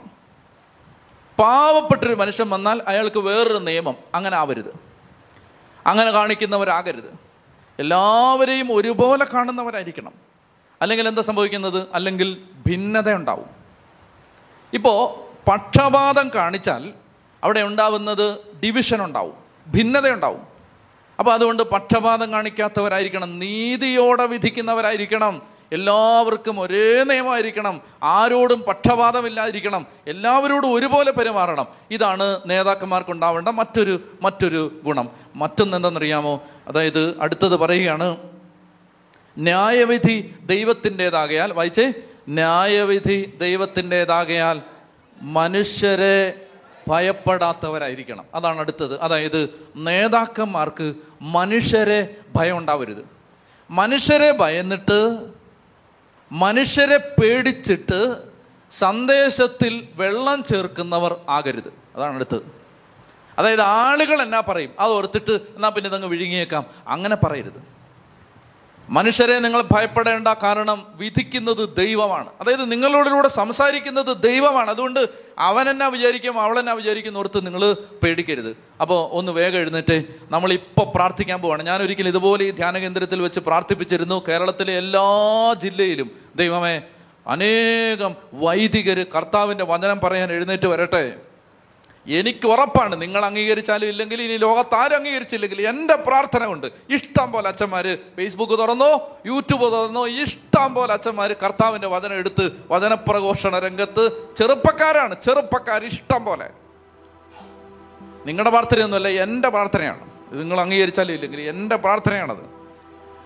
പാവപ്പെട്ടൊരു 1.39 2.15
മനുഷ്യൻ 2.15 2.51
വന്നാൽ 2.51 2.83
അയാൾക്ക് 2.89 3.19
വേറൊരു 3.19 3.59
നിയമം. 3.59 3.95
അങ്ങനെ 4.15 4.37
ആവരുത്. 4.37 4.79
അങ്ങനെ 5.87 6.11
കാണിക്കുന്നവരാകരുത്. 6.11 7.19
എല്ലാവരെയും 7.79 8.73
ഒരുപോലെ 8.73 9.25
കാണുന്നവരായിരിക്കണം. 9.25 10.13
അല്ലെങ്കിൽ 10.83 11.09
എന്താ 11.09 11.23
സംഭവിക്കുന്നത്? 11.23 11.87
അല്ലെങ്കിൽ 11.95 12.45
ഭിന്നത 12.67 13.13
ഉണ്ടാവും 13.13 13.47
ഇപ്പോൾ 14.73 15.32
പക്ഷപാതം 15.49 16.31
കാണിച്ചാൽ 16.35 16.93
അവിടെ 17.45 17.61
ഉണ്ടാവുന്നത് 17.61 18.39
ഡിവിഷൻ 18.65 19.05
ഉണ്ടാവും 19.05 19.35
ഭിന്നത 19.73 20.11
ഉണ്ടാവും 20.11 20.43
അപ്പോൾ 21.19 21.33
അതുകൊണ്ട് 21.33 21.63
പക്ഷപാതം 21.63 22.33
കാണിക്കാത്തവരായിരിക്കണം 22.33 23.39
നീതിയോടെ 23.39 24.27
വിധിക്കുന്നവരായിരിക്കണം. 24.27 25.43
എല്ലാവർക്കും 25.73 26.61
ഒരേ 26.61 27.05
നിയമമായിരിക്കണം 27.05 27.81
ആരോടും 28.03 28.61
പക്ഷപാതമില്ലാതിരിക്കണം 28.61 29.87
എല്ലാവരോടും 30.07 30.75
ഒരുപോലെ 30.75 31.11
പെരുമാറണം. 31.11 31.67
ഇതാണ് 31.91 32.41
നേതാക്കന്മാർക്കുണ്ടാവേണ്ട 32.47 33.49
മറ്റൊരു 33.49 34.01
മറ്റൊരു 34.23 34.81
ഗുണം. 34.85 35.09
മറ്റൊന്ന് 35.37 35.77
എന്തെന്നറിയാമോ 35.77 36.43
അതായത് 36.69 37.21
അടുത്തത് 37.21 37.57
പറയുകയാണ് 37.57 38.17
ന്യായവിധി 39.39 40.35
ദൈവത്തിന്റെതാകയാൽ 40.45 41.53
വായിച്ചേ 41.53 41.93
ന്യായവിധി 42.29 43.33
ദൈവത്തിന്റെതാകയാൽ 43.41 44.61
മനുഷ്യരെ 45.23 46.47
ഭയപ്പെടാത്തവരായിരിക്കണം. 46.89 48.25
അതാണ് 48.35 48.59
അടുത്തത്. 48.59 49.01
അതായത് 49.01 49.67
നേതാക്കന്മാർക്ക് 49.77 50.95
മനുഷ്യരെ 51.23 52.17
ഭയം 52.37 52.59
ഉണ്ടാവരുത് 52.59 53.09
മനുഷ്യരെ 53.71 54.33
ഭയന്നിട്ട് 54.33 55.29
മനുഷ്യരെ 56.33 56.97
പേടിച്ചിട്ട് 56.97 58.17
സന്ദേശത്തിൽ 58.71 59.89
വെള്ളം 59.95 60.45
ചേർക്കുന്നവർ 60.45 61.21
ആകരുത്. 61.29 61.73
അതാണ് 61.97 62.15
അടുത്തത്. 62.15 62.43
അതായത് 63.39 63.61
ആളുകൾ 63.61 64.23
എന്നാ 64.23 64.43
പറയും? 64.49 64.71
അത് 64.79 64.93
ഓർത്തിട്ട് 64.93 65.33
എന്നാ 65.33 65.69
പിന്നെ 65.69 65.91
ഇതങ്ങ് 65.91 66.09
വിഴുങ്ങിയേക്കാം. 66.09 66.67
അങ്ങനെ 66.87 67.17
പറയരുത്. 67.17 67.82
മനുഷ്യരെ 68.93 69.39
നിങ്ങൾ 69.39 69.63
ഭയപ്പെടേണ്ട 69.73 70.29
കാരണം 70.29 70.87
വിധിക്കുന്നത് 70.95 71.77
ദൈവമാണ്. 71.77 72.27
അതായത് 72.41 72.73
നിങ്ങളോടിലൂടെ 72.73 73.29
സംസാരിക്കുന്നത് 73.29 74.23
ദൈവമാണ്. 74.23 74.71
അതുകൊണ്ട് 74.71 75.09
അവൻ 75.39 75.69
എന്നാ 75.69 75.89
വിചാരിക്കും 75.89 76.41
അവൾ 76.41 76.59
എന്നാ 76.59 76.73
വിചാരിക്കും 76.73 77.19
ഓർത്ത് 77.19 77.47
നിങ്ങൾ 77.47 77.73
പേടിക്കരുത്. 77.73 78.57
അപ്പോൾ 78.81 79.15
ഒന്ന് 79.15 79.33
വേഗം 79.33 79.59
എഴുന്നേറ്റ്. 79.59 80.05
നമ്മൾ 80.31 80.53
ഇപ്പോൾ 80.53 80.93
പ്രാർത്ഥിക്കാൻ 80.95 81.41
പോവാണ്. 81.41 81.63
ഞാൻ 81.63 81.83
ഒരിക്കലും 81.83 82.09
ഇതുപോലെ 82.09 82.45
ഈ 82.45 82.51
ധ്യാന 82.51 82.79
കേന്ദ്രത്തിൽ 82.79 83.23
വെച്ച് 83.23 83.41
പ്രാർത്ഥിപ്പിച്ചിരുന്നു. 83.41 84.23
കേരളത്തിലെ 84.29 84.79
എല്ലാ 84.79 85.07
ജില്ലയിലും 85.63 86.11
ദൈവമേ 86.37 86.83
അനേകം 87.27 88.15
വൈദികർ 88.35 89.07
കർത്താവിന്റെ 89.17 89.65
വചനം 89.65 90.01
പറയാൻ 90.01 90.33
എഴുന്നേറ്റ് 90.33 90.67
വരട്ടെ. 90.67 91.32
എനിക്ക് 92.07 92.47
ഉറപ്പാണ് 92.47 93.03
നിങ്ങൾ 93.03 93.25
അംഗീകരിച്ചാലും 93.25 93.89
ഇല്ലെങ്കിൽ 93.89 94.23
ഇനി 94.23 94.37
ലോകത്ത് 94.37 94.75
ആരും 94.75 94.97
അംഗീകരിച്ചില്ലെങ്കിൽ 94.97 95.69
എന്റെ 95.69 95.97
പ്രാർത്ഥന 95.97 96.45
കൊണ്ട് 96.45 96.67
ഇഷ്ടം 96.91 97.33
പോലെ 97.33 97.49
അച്ഛന്മാർ 97.49 97.99
ഫേസ്ബുക്ക് 98.17 98.59
തുറന്നോ 98.59 99.19
യൂട്യൂബ് 99.27 99.73
തുറന്നോ 99.73 100.09
ഇഷ്ടം 100.09 100.75
പോലെ 100.75 100.93
അച്ഛന്മാർ 100.93 101.33
കർത്താവിന്റെ 101.33 101.89
വചനം 101.89 102.15
എടുത്ത് 102.15 102.67
വചനപ്രഘോഷണ 102.71 103.59
രംഗത്ത് 103.59 104.35
ചെറുപ്പക്കാരാണ് 104.37 105.17
ചെറുപ്പക്കാർ 105.23 105.85
ഇഷ്ടം 105.85 106.25
പോലെ. 106.25 106.51
നിങ്ങളുടെ 108.27 108.51
പ്രാർത്ഥനയൊന്നുമല്ല 108.51 109.09
എന്റെ 109.09 109.49
പ്രാർത്ഥനയാണ്. 109.49 110.11
നിങ്ങൾ 110.33 110.61
അംഗീകരിച്ചാലും 110.61 111.13
ഇല്ലെങ്കിൽ 111.13 111.41
എന്റെ 111.41 111.77
പ്രാർത്ഥനയാണത്. 111.77 112.45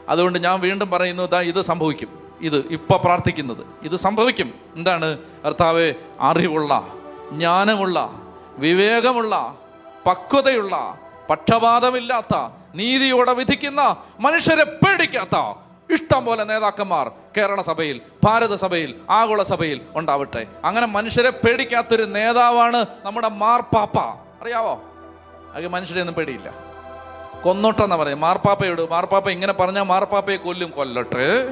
അതുകൊണ്ട് 0.09 0.39
ഞാൻ 0.39 0.61
വീണ്ടും 0.61 0.91
പറയുന്നു 0.91 1.23
ഇതാ 1.23 1.41
ഇത് 1.41 1.61
സംഭവിക്കും. 1.61 2.37
ഇത് 2.41 2.67
ഇപ്പൊ 2.71 2.97
പ്രാർത്ഥിക്കുന്നത്. 2.97 3.67
ഇത് 3.83 3.97
സംഭവിക്കും. 3.97 4.55
എന്താണ്? 4.77 5.19
കർത്താവെ 5.47 5.95
അറിവുള്ള 6.21 6.95
ജ്ഞാനമുള്ള 7.33 8.23
വിവേകമുള്ള 8.59 9.57
പക്വതയുള്ള 10.07 10.99
പക്ഷപാതമില്ലാത്ത 11.31 12.37
നീതിയോടെ 12.75 13.33
വിധിക്കുന്ന 13.33 13.97
മനുഷ്യരെ 14.21 14.65
പേടിക്കാത്ത 14.65 15.59
ഇഷ്ടം 15.93 16.25
പോലെ 16.25 16.45
നേതാക്കന്മാർ 16.45 17.11
കേരള 17.37 17.63
സഭയിൽ 17.63 18.01
ഭാരത 18.25 18.55
സഭയിൽ 18.55 18.95
ആഗോള 19.11 19.43
സഭയിൽ 19.43 19.81
ഉണ്ടാവട്ടെ. 19.95 20.47
അങ്ങനെ 20.65 20.87
മനുഷ്യരെ 20.87 21.31
പേടിക്കാത്തൊരു 21.31 22.03
നേതാവാണ് 22.03 22.87
നമ്മുടെ 23.05 23.29
മാർപ്പാപ്പ. 23.29 23.99
അറിയാവോ? 24.43 24.83
അത് 25.55 25.69
മനുഷ്യരെയൊന്നും 25.69 26.15
പേടിയില്ല. 26.15 26.55
കൊന്നോട്ടെന്നാ 27.43 27.97
പറയും 27.97 28.21
മാർപ്പാപ്പയോട് 28.21 28.91
മാർപ്പാപ്പ 28.91 29.31
ഇങ്ങനെ 29.31 29.53
പറഞ്ഞാൽ 29.53 29.83
മാർപ്പാപ്പയെ 29.83 30.37
കൊല്ലും 30.37 30.71
കൊല്ലട്ടെ. 30.71 31.49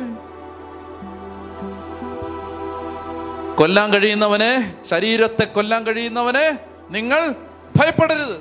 കൊല്ലാൻ 3.55 3.93
കഴിയുന്നവനെ 3.93 4.75
ശരീരത്തെ 4.91 5.45
കൊല്ലാൻ 5.45 5.87
കഴിയുന്നവനെ 5.87 6.59
നിങ്ങൾ 6.91 7.35
ഭയപ്പെടരുത്. 7.77 8.41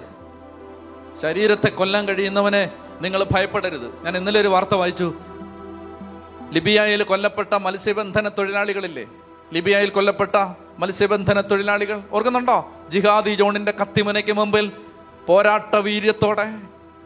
ശരീരത്തെ 1.22 1.68
കൊല്ലാൻ 1.70 2.08
കഴിയുന്നവനെ 2.08 2.72
നിങ്ങൾ 3.02 3.24
ഭയപ്പെടരുത്. 3.24 4.06
ഞാൻ 4.06 4.18
ഇന്നലെ 4.18 4.42
ഒരു 4.42 4.48
വാർത്ത 4.48 4.76
വായിച്ചു. 4.76 5.14
ലിബിയയിൽ 6.54 7.04
കൊല്ലപ്പെട്ട 7.04 7.54
മത്സ്യബന്ധന 7.54 8.28
തൊഴിലാളികളില്ലേ? 8.28 9.06
ലിബിയയിൽ 9.54 9.90
കൊല്ലപ്പെട്ട 9.90 10.36
മത്സ്യബന്ധന 10.80 11.42
തൊഴിലാളികൾ 11.42 12.02
ഓർക്കുന്നുണ്ടോ? 12.12 12.72
ജിഹാദി 12.90 13.36
ജോണിന്റെ 13.36 13.74
കത്തിമുനയ്ക്ക് 13.82 14.32
മുമ്പിൽ 14.32 14.72
പോരാട്ട 15.28 15.76
വീര്യത്തോടെ 15.76 16.54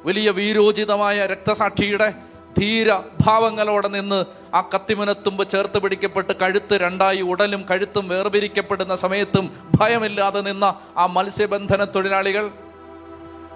വലിയ 0.06 0.30
വീരോചിതമായ 0.30 1.26
രക്തസാക്ഷിയുടെ 1.26 2.14
ധീര 2.58 2.90
ഭാവങ്ങളോടെ 3.22 3.90
നിന്ന് 3.90 4.20
ആ 4.56 4.62
കത്തിമുനത്തുമ്പ് 4.74 5.44
ചേർത്ത് 5.50 5.78
പിടിക്കപ്പെട്ട് 5.80 6.34
കഴുത്ത് 6.34 6.76
രണ്ടായി 6.82 7.22
ഉടലും 7.24 7.62
കഴുത്തും 7.70 8.06
വേർപിരിക്കപ്പെടുന്ന 8.08 8.96
സമയത്തും 8.96 9.46
ഭയമില്ലാതെ 9.80 10.42
നിന്ന 10.42 10.66
ആ 10.98 11.06
മത്സ്യബന്ധന 11.16 11.84
തൊഴിലാളികൾ 11.96 12.46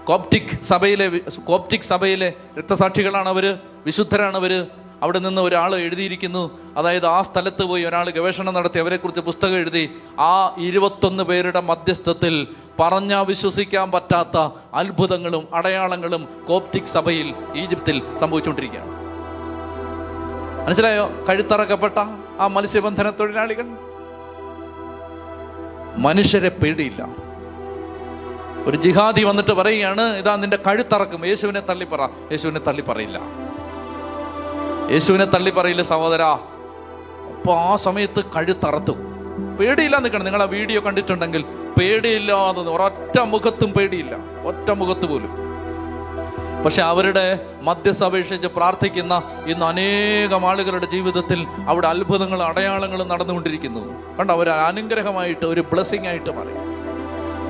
കോപ്റ്റിക് 0.05 0.53
സഭയിലെ 0.63 1.07
കോപ്റ്റിക് 1.45 1.89
സഭയിലെ 1.89 2.29
രക്തസാക്ഷികളാണ് 2.57 3.29
അവർ 3.29 3.45
വിശുദ്ധരാണ് 3.85 4.37
അവർ 4.37 4.53
അവിടെ 5.03 5.19
നിന്ന് 5.19 5.41
ഒരാൾ 5.41 5.75
എഴുതിയിരിക്കുന്നു. 5.75 6.57
അതായത് 6.77 7.05
ആ 7.05 7.21
സ്ഥലത്ത് 7.21 7.63
പോയി 7.63 7.83
ഒരാൾ 7.83 8.09
ഗവേഷണം 8.09 8.53
നടത്തി 8.53 8.79
അവരെക്കുറിച്ച് 8.79 9.21
പുസ്തകം 9.21 9.55
എഴുതി. 9.55 9.95
ആ 10.19 10.55
ഇരുപത്തൊന്ന് 10.57 11.23
പേരുടെ 11.23 11.61
മധ്യസ്ഥത്തിൽ 11.61 12.47
പറഞ്ഞാ 12.79 13.21
വിശ്വസിക്കാൻ 13.21 13.91
പറ്റാത്ത 13.91 14.49
അത്ഭുതങ്ങളും 14.73 15.47
അടയാളങ്ങളും 15.53 16.27
കോപ്റ്റിക് 16.47 16.83
സഭയിൽ 16.83 17.33
ഈജിപ്തിൽ 17.55 18.01
സംഭവിച്ചുകൊണ്ടിരിക്കുകയാണ്. 18.19 19.01
മനസ്സിലായോ? 20.67 21.11
കഴുത്തറക്കപ്പെട്ട 21.29 21.93
ആ 22.39 22.47
മത്സ്യബന്ധന 22.47 23.09
തൊഴിലാളികൾ? 23.09 23.65
മനുഷ്യരെ 25.97 26.49
പേടിയില്ല. 26.49 27.07
ഒരു 28.65 28.77
ജിഹാദി 28.77 29.23
വന്നിട്ട് 29.23 29.51
പറയുകയാണ് 29.51 30.01
ഇതാ 30.01 30.35
നിന്റെ 30.35 30.57
കഴുത്തറക്കും. 30.57 31.25
യേശുവിനെ 31.25 31.59
തള്ളിപ്പറ. 31.59 32.05
യേശുവിനെ 32.05 32.59
തള്ളി 32.59 32.81
പറയില്ല 32.81 33.50
യേശുവിനെ 34.91 35.25
തള്ളി 35.25 35.51
പറയില്ല 35.51 35.81
സഹോദര? 35.81 36.21
അപ്പൊ 37.33 37.53
ആ 37.55 37.75
സമയത്ത് 37.75 38.25
കഴുത്തറത്തു 38.35 38.91
പേടിയില്ല 39.59 39.97
നിൽക്കണം. 39.97 40.23
നിങ്ങൾ 40.23 40.41
ആ 40.41 40.45
വീഡിയോ 40.45 40.81
കണ്ടിട്ടുണ്ടെങ്കിൽ 40.81 41.43
പേടിയില്ലാതെ 41.79 42.61
ഒരൊറ്റ 42.61 43.19
മുഖത്തും 43.19 43.71
പേടിയില്ല. 43.71 44.15
ഒറ്റ 44.45 44.71
മുഖത്ത് 44.71 45.05
പോലും. 45.05 45.31
പക്ഷെ 46.65 46.81
അവരുടെ 46.81 47.39
മധ്യസ്ഥ 47.61 48.03
അപേക്ഷിച്ച് 48.03 48.47
പ്രാർത്ഥിക്കുന്ന 48.47 49.21
ഇന്ന് 49.45 49.65
അനേകം 49.65 50.49
ആളുകളുടെ 50.49 50.85
ജീവിതത്തിൽ 50.85 51.47
അവിടെ 51.67 51.87
അത്ഭുതങ്ങളും 51.87 52.45
അടയാളങ്ങളും 52.45 53.07
നടന്നുകൊണ്ടിരിക്കുന്നു. 53.07 53.83
കണ്ട? 54.19 54.31
അവർ 54.31 54.49
അനുഗ്രഹമായിട്ട് 54.49 55.45
ഒരു 55.45 55.61
ബ്ലെസ്സിങ് 55.61 56.07
ആയിട്ട് 56.07 56.29
മാറി. 56.29 56.53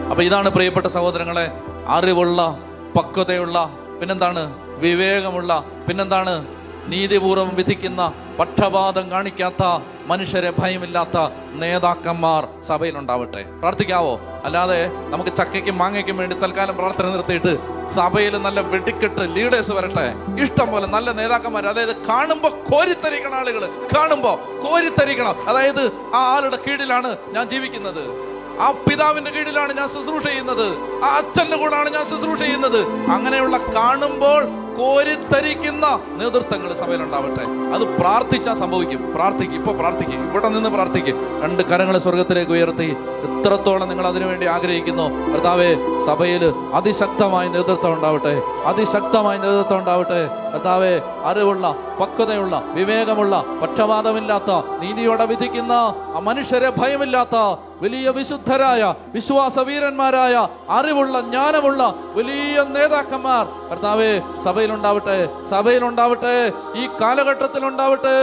അപ്പൊ 0.09 0.23
ഇതാണ് 0.23 0.49
പ്രിയപ്പെട്ട 0.49 0.87
സഹോദരങ്ങളെ 0.87 1.51
അറിവുള്ള 1.87 2.59
പക്വതയുള്ള 2.95 3.69
പിന്നെന്താണ്? 3.99 4.53
വിവേകമുള്ള 4.77 5.63
പിന്നെന്താണ്? 5.87 6.60
നീതിപൂർവം 6.87 7.55
വിധിക്കുന്ന 7.55 8.13
പക്ഷപാതം 8.39 9.11
കാണിക്കാത്ത 9.11 9.63
മനുഷ്യരെ 10.05 10.53
ഭയമില്ലാത്ത 10.59 11.17
നേതാക്കന്മാർ 11.53 12.47
സഭയിലുണ്ടാവട്ടെ. 12.67 13.43
പ്രാർത്ഥിക്കാവോ? 13.43 14.19
അല്ലാതെ 14.43 14.91
നമുക്ക് 15.09 15.37
ചക്കയ്ക്കും 15.37 15.77
മാങ്ങയ്ക്കും 15.77 16.17
വേണ്ടി 16.17 16.35
തൽക്കാലം 16.35 16.77
പ്രാർത്ഥന 16.77 17.05
നിർത്തിയിട്ട് 17.05 17.57
സഭയിൽ 17.87 18.37
നല്ല 18.37 18.61
വെടിക്കെട്ട് 18.61 19.35
ലീഡേഴ്സ് 19.35 19.71
വരട്ടെ. 19.71 20.13
ഇഷ്ടം 20.41 20.71
പോലെ 20.71 20.87
നല്ല 20.87 21.11
നേതാക്കന്മാർ 21.11 21.67
അതായത് 21.67 21.95
കാണുമ്പോ 21.95 22.49
കോരിത്തരിക്കണം 22.49 23.35
ആളുകൾ 23.35 23.69
കാണുമ്പോ 23.97 24.35
കോരിത്തരിക്കണം. 24.35 25.49
അതായത് 25.49 25.91
ആ 26.13 26.35
ആളുടെ 26.35 26.57
കീഴിലാണ് 26.67 27.17
ഞാൻ 27.27 27.49
ജീവിക്കുന്നത്. 27.49 28.31
ആ 28.59 28.71
പിതാവിന്റെ 28.71 29.31
കീഴിലാണ് 29.31 29.73
ഞാൻ 29.73 29.87
ശുശ്രൂഷ 29.87 30.23
ചെയ്യുന്നത്. 30.23 30.77
ആ 31.03 31.17
അച്ഛന്റെ 31.17 31.57
കൂടാണ് 31.57 31.89
ഞാൻ 31.89 32.05
ശുശ്രൂഷ 32.05 32.39
ചെയ്യുന്നത്. 32.39 32.85
അങ്ങനെയുള്ള 33.11 33.57
കാണുമ്പോൾ 33.57 34.43
കോരിത്തരിക്കുന്ന 34.77 35.85
നേതൃത്വങ്ങൾ 36.17 36.75
സഭയിൽ 36.75 37.01
ഉണ്ടാവട്ടെ 37.03 37.43
അത് 37.75 37.83
പ്രാർത്ഥിച്ചാൽ 37.99 38.53
സംഭവിക്കും. 38.53 39.13
പ്രാർത്ഥിക്കും 39.15 39.57
ഇപ്പൊ 39.57 39.73
പ്രാർത്ഥിക്കും 39.73 40.29
ഇവിടെ 40.29 40.49
നിന്ന് 40.49 40.69
പ്രാർത്ഥിക്കും. 40.69 41.17
രണ്ട് 41.43 41.63
കരങ്ങൾ 41.63 41.97
സ്വർഗത്തിലേക്ക് 41.97 42.51
ഉയർത്തി. 42.51 42.97
എത്രത്തോളം 43.25 43.89
നിങ്ങൾ 43.89 44.07
അതിനുവേണ്ടി 44.07 44.45
ആഗ്രഹിക്കുന്നു? 44.45 45.05
കർത്താവെ 45.33 45.69
സഭയിൽ 46.05 46.43
അതിശക്തമായ 46.73 47.47
നേതൃത്വം 47.47 47.93
ഉണ്ടാവട്ടെ. 47.93 48.41
അതിശക്തമായ 48.65 49.37
നേതൃത്വം 49.37 49.79
ഉണ്ടാവട്ടെ. 49.79 50.21
കർത്താവെ 50.53 50.93
അറിവുള്ള 51.25 51.75
പക്വതയുള്ള 52.01 52.63
വിവേകമുള്ള 52.73 53.43
പക്ഷപാതമില്ലാത്ത 53.61 54.51
നീതിയോടെ 54.81 55.25
വിധിക്കുന്ന 55.25 55.73
മനുഷ്യരെ 56.19 56.69
ഭയമില്ലാത്ത 56.77 57.37
വലിയ 57.81 58.09
വിശുദ്ധരായ 58.09 58.95
വിശ്വാസവീരന്മാരായ 59.13 60.47
അറിവുള്ള 60.69 61.21
ജ്ഞാനമുള്ള 61.21 61.95
വലിയ 62.15 62.65
നേതാക്കന്മാർ. 62.69 63.45
കർത്താവെ 63.71 64.21
സഭയിലുണ്ടാവട്ടെ 64.45 65.17
സഭയിലുണ്ടാവട്ടെ 65.49 66.35
ഈ 66.75 66.87
കാലഘട്ടത്തിൽ 67.01 67.65
ഉണ്ടാവട്ടെ 67.67 68.15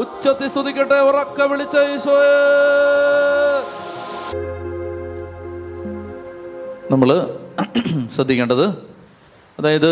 ഉച്ചത്തി 0.00 0.48
സ്തുതിക്കട്ടെ 0.48 0.94
ഉറക്ക 0.94 1.42
വിളിച്ച 1.42 1.76
നമ്മൾ 6.90 7.10
ശ്രദ്ധിക്കേണ്ടത് 8.14 8.66
അതായത് 9.58 9.90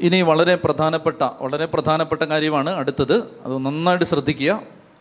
ഇനി 0.00 0.22
വളരെ 0.22 0.54
പ്രധാനപ്പെട്ട 0.54 1.22
വളരെ 1.40 1.66
പ്രധാനപ്പെട്ട 1.66 2.22
കാര്യമാണ് 2.22 2.70
അടുത്തത്. 2.70 3.16
അത് 3.44 3.54
നന്നായിട്ട് 3.58 4.04
ശ്രദ്ധിക്കുക. 4.04 4.60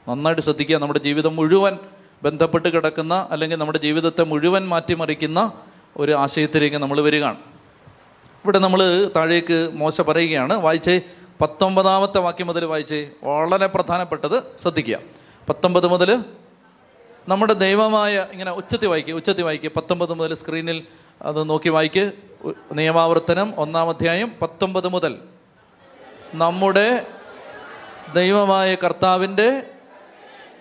നന്നായിട്ട് 0.09 0.41
ശ്രദ്ധിക്കുക 0.41 0.77
നമ്മുടെ 0.77 0.99
ജീവിതം 0.99 1.35
മുഴുവൻ. 1.35 1.77
ബന്ധപ്പെട്ട് 2.23 2.69
കിടക്കുന്ന 2.69 3.27
അല്ലെങ്കിൽ 3.31 3.55
നമ്മുടെ 3.55 3.79
ജീവിതത്തെ 3.79 4.23
മുഴുവൻ 4.23 4.67
മാറ്റിമറിക്കുന്ന 4.67 5.51
ഒരു 5.97 6.11
ആശയത്തിലേക്ക് 6.11 6.75
നമ്മൾ 6.75 7.01
വരികയാണ്. 7.01 7.35
ഇവിടെ 8.43 8.59
നമ്മൾ 8.59 9.11
താഴേക്ക് 9.15 9.69
മോശ 9.73 10.01
പറയുകയാണ്. 10.01 10.53
വായിച്ചേ 10.53 11.01
പത്തൊമ്പതാമത്തെ 11.41 12.19
വാക്യം 12.19 12.47
മുതൽ 12.47 12.65
വായിച്ചേ 12.65 13.09
വളരെ 13.23 13.67
പ്രധാനപ്പെട്ടത് 13.67 14.43
ശ്രദ്ധിക്കുക. 14.61 14.99
പത്തൊമ്പത് 15.49 15.87
മുതൽ 15.87 16.23
നമ്മുടെ 17.27 17.53
ദൈവമായ 17.53 18.27
ഇങ്ങനെ 18.31 18.51
ഉച്ചത്തി 18.51 18.85
വായിക്കുക 18.85 19.13
ഉച്ചത്തി 19.13 19.41
വായിക്കുക 19.41 19.71
പത്തൊമ്പത് 19.77 20.13
മുതൽ 20.13 20.33
സ്ക്രീനിൽ 20.33 20.83
അത് 21.21 21.49
നോക്കി 21.49 21.69
വായിക്കുക 21.69 22.11
നിയമാവർത്തനം 22.71 23.53
ഒന്നാം 23.57 23.89
അധ്യായം 23.89 24.33
പത്തൊമ്പത് 24.41 24.87
മുതൽ. 24.87 25.17
നമ്മുടെ 26.33 27.07
ദൈവമായ 28.13 28.75
കർത്താവിന്റെ 28.75 29.61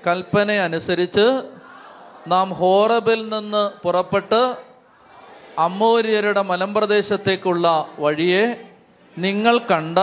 കൽപ്പന 0.07 0.53
അനുസരിച്ച് 0.53 1.27
നാം 2.29 2.53
ഹോറബിൽ 2.53 3.29
നിന്ന് 3.29 3.83
പുറപ്പെട്ട് 3.83 4.57
അമ്മൂര്യരുടെ 5.59 6.43
മലമ്പ്രദേശത്തേക്കുള്ള 6.43 7.89
വഴിയെ 7.99 8.45
നിങ്ങൾ 9.19 9.59
കണ്ട 9.59 9.99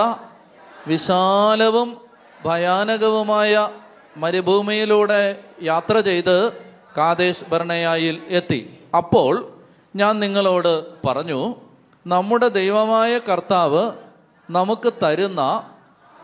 വിശാലവും 0.87 1.89
ഭയാനകവുമായ 2.45 3.69
മരുഭൂമിയിലൂടെ 4.17 5.21
യാത്ര 5.61 5.99
ചെയ്ത് 5.99 6.53
കാതേശ് 6.97 7.45
ഭരണയായിൽ 7.49 8.21
എത്തി. 8.29 8.79
അപ്പോൾ 8.97 9.33
ഞാൻ 9.95 10.19
നിങ്ങളോട് 10.19 10.73
പറഞ്ഞു 11.07 11.55
നമ്മുടെ 12.07 12.47
ദൈവമായ 12.47 13.19
കർത്താവ് 13.19 13.91
നമുക്ക് 14.51 14.93
തരുന്ന 15.03 15.41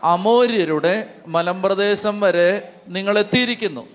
അമോര്യരുടെ 0.02 1.14
മലമ്പ്രദേശം 1.26 2.20
വരെ 2.20 2.72
നിങ്ങൾ 2.88 3.18
എത്തിയിരിക്കുന്നു 3.18 3.88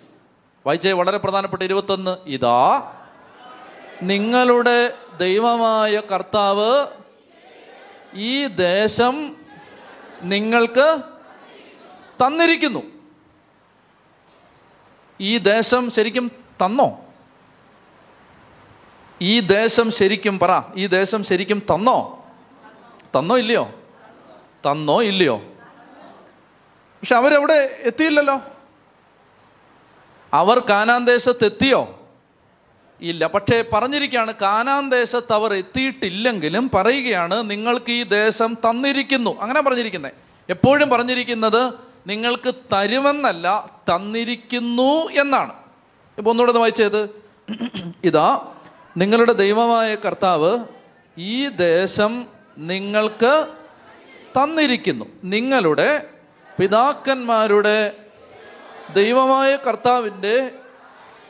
വായിച്ചേ 0.66 0.92
വളരെ 0.92 1.18
പ്രധാനപ്പെട്ട 1.18 1.64
ഇരുപത്തൊന്ന്. 1.64 2.18
ഇതാ 2.26 2.92
നിങ്ങളുടെ 4.04 4.94
ദൈവമായ 5.18 6.02
കർത്താവ് 6.12 6.88
ഈ 8.14 8.48
ദേശം 8.48 9.36
നിങ്ങൾക്ക് 10.22 10.98
തന്നിരിക്കുന്നു. 12.26 12.84
ഈ 15.22 15.38
ദേശം 15.38 15.92
ശരിക്കും 15.92 16.32
തന്നോ? 16.66 17.00
ഈ 19.22 19.40
ദേശം 19.40 19.92
ശരിക്കും 19.92 20.40
പറ. 20.40 20.62
ഈ 20.76 20.88
ദേശം 20.88 21.24
ശരിക്കും 21.24 21.60
തന്നോ? 21.60 22.26
തന്നോ 23.16 23.38
ഇല്ലയോ? 23.38 23.72
തന്നോ 24.72 25.02
ഇല്ലയോ? 25.02 25.42
പക്ഷെ 27.02 27.16
അവരവിടെ 27.16 27.78
എത്തിയില്ലല്ലോ? 27.80 28.42
അവർ 30.34 30.60
കാനാൻ 30.60 31.06
ദേശത്ത് 31.06 31.46
എത്തിയോ 31.46 32.10
ഇല്ല. 33.02 33.28
പക്ഷേ 33.28 33.64
പറഞ്ഞിരിക്കുകയാണ് 33.74 34.34
കാനാൻ 34.34 34.90
ദേശത്ത് 34.90 35.34
അവർ 35.34 35.54
എത്തിയിട്ടില്ലെങ്കിലും 35.54 36.72
പറയുകയാണ് 36.74 37.50
നിങ്ങൾക്ക് 37.50 37.92
ഈ 37.92 38.04
ദേശം 38.04 38.54
തന്നിരിക്കുന്നു. 38.54 39.42
അങ്ങനെ 39.42 39.62
പറഞ്ഞിരിക്കുന്നത് 39.62 40.12
എപ്പോഴും 40.50 40.90
പറഞ്ഞിരിക്കുന്നത് 40.90 41.74
നിങ്ങൾക്ക് 42.08 42.54
തരുമെന്നല്ല 42.74 43.70
തന്നിരിക്കുന്നു 43.96 45.22
എന്നാണ്. 45.22 45.54
ഇപ്പൊ 46.18 46.32
ഒന്നുകൂടെ 46.32 46.52
ഒന്ന് 46.52 46.60
വായിച്ചത് 46.60 47.10
ഇതാ 48.04 48.54
നിങ്ങളുടെ 48.98 49.34
ദൈവമായ 49.34 49.96
കർത്താവ് 49.96 50.60
ഈ 51.18 51.48
ദേശം 51.48 52.28
നിങ്ങൾക്ക് 52.58 53.48
തന്നിരിക്കുന്നു. 54.44 55.06
നിങ്ങളുടെ 55.24 56.10
പിതാക്കന്മാരുടെ 56.60 58.06
ദൈവമായ 58.94 59.56
കർത്താവിന്റെ 59.56 60.52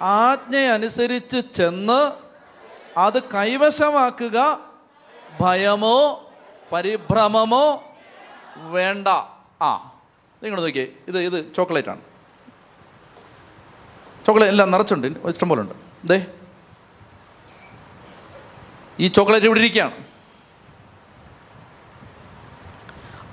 ആജ്ഞയനുസരിച്ച് 0.02 1.54
ചെന്ന് 1.56 2.12
അത് 3.00 3.24
കൈവശമാക്കുക 3.24 4.60
ഭയമോ 5.42 6.30
പരിഭ്രമമോ 6.72 7.84
വേണ്ട. 8.58 9.08
ആ 9.64 10.00
നിങ്ങൾ 10.44 10.62
നോക്കിയേ. 10.62 10.88
ഇത് 11.08 11.20
ഇത് 11.20 11.54
ചോക്ലേറ്റ് 11.54 11.90
ആണ്. 11.90 12.02
ചോക്ലേറ്റ് 14.26 14.52
എല്ലാം 14.52 14.72
നിറച്ചുണ്ട്. 14.72 15.08
ഇഷ്ടം 15.08 15.50
പോലെ 15.50 15.62
ഉണ്ട് 15.62 15.74
ദേ. 16.08 16.26
ഈ 19.00 19.08
ചോക്ലേറ്റ് 19.08 19.46
ഇവിടെ 19.46 19.60
ഇരിക്കുകയാണ്. 19.60 20.04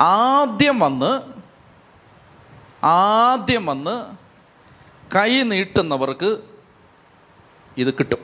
ആദ്യം 0.02 0.78
വന്ന് 0.78 1.33
ആദ്യം 2.84 3.66
വന്ന് 3.66 4.16
കൈ 5.16 5.42
നീട്ടുന്നവർക്ക് 5.42 6.38
ഇത് 7.76 7.94
കിട്ടും. 7.94 8.18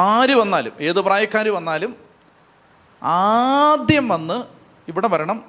ആര് 0.00 0.34
വന്നാലും 0.34 0.72
ഏത് 0.80 1.00
പ്രായക്കാർ 1.00 1.48
വന്നാലും 1.48 1.96
ആദ്യം 3.02 4.08
വന്ന് 4.08 4.44
ഇവിടെ 4.88 5.08
വരണം. 5.08 5.44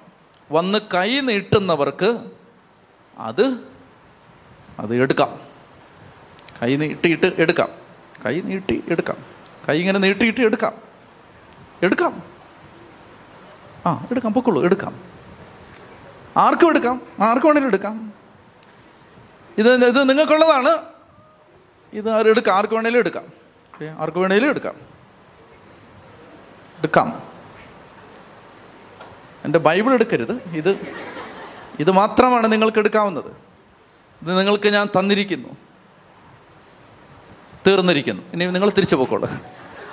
വന്ന് 0.51 0.79
കൈ 0.93 1.19
നീട്ടുന്നവർക്ക് 1.19 2.31
അത് 3.17 3.67
അത് 4.79 4.95
എടുക്കാം. 4.95 5.39
കൈ 6.61 6.75
നീട്ടിയിട്ട് 6.75 7.31
എടുക്കാം. 7.37 7.69
കൈ 8.25 8.41
നീട്ടി 8.41 8.83
എടുക്കാം. 8.87 9.17
കൈ 9.69 9.79
ഇങ്ങനെ 9.79 9.99
നീട്ടിയിട്ട് 9.99 10.41
എടുക്കാം. 10.41 10.73
എടുക്കാം. 11.83 12.23
ആ 13.85 14.07
എടുക്കാം. 14.11 14.33
പൊക്കുള്ളൂ 14.33 14.63
എടുക്കാം. 14.63 15.13
ആർക്കും 16.37 16.69
എടുക്കാം. 16.69 17.01
ആർക്കും 17.19 17.47
വേണേലും 17.47 17.67
എടുക്കാം. 17.67 18.13
ഇത് 19.57 19.85
ഇത് 19.85 20.09
നിങ്ങൾക്കുള്ളതാണ്. 20.09 20.77
ഇത് 21.93 22.27
എടുക്കാം? 22.27 22.55
ആർക്ക് 22.55 22.73
വേണേലും 22.73 22.99
എടുക്കാം. 22.99 23.23
ഓക്കെ 23.23 23.85
ആർക്ക് 23.99 24.17
വേണേലും 24.17 24.49
എടുക്കാം. 24.49 24.73
എടുക്കാം. 26.77 27.23
എന്റെ 29.45 29.59
ബൈബിൾ 29.59 29.93
എടുക്കരുത്. 29.93 30.31
ഇത് 30.31 30.95
ഇത് 31.79 31.91
മാത്രമാണ് 31.91 32.51
നിങ്ങൾക്ക് 32.51 32.77
എടുക്കാവുന്നത്. 32.77 33.25
ഇത് 34.21 34.39
നിങ്ങൾക്ക് 34.39 34.67
ഞാൻ 34.67 34.89
തന്നിരിക്കുന്നു. 34.99 35.49
തീർന്നിരിക്കുന്നു. 37.67 38.23
ഇനി 38.33 38.45
നിങ്ങൾ 38.45 38.69
തിരിച്ചു 38.69 38.95
പോക്കോളൂ. 38.95 39.29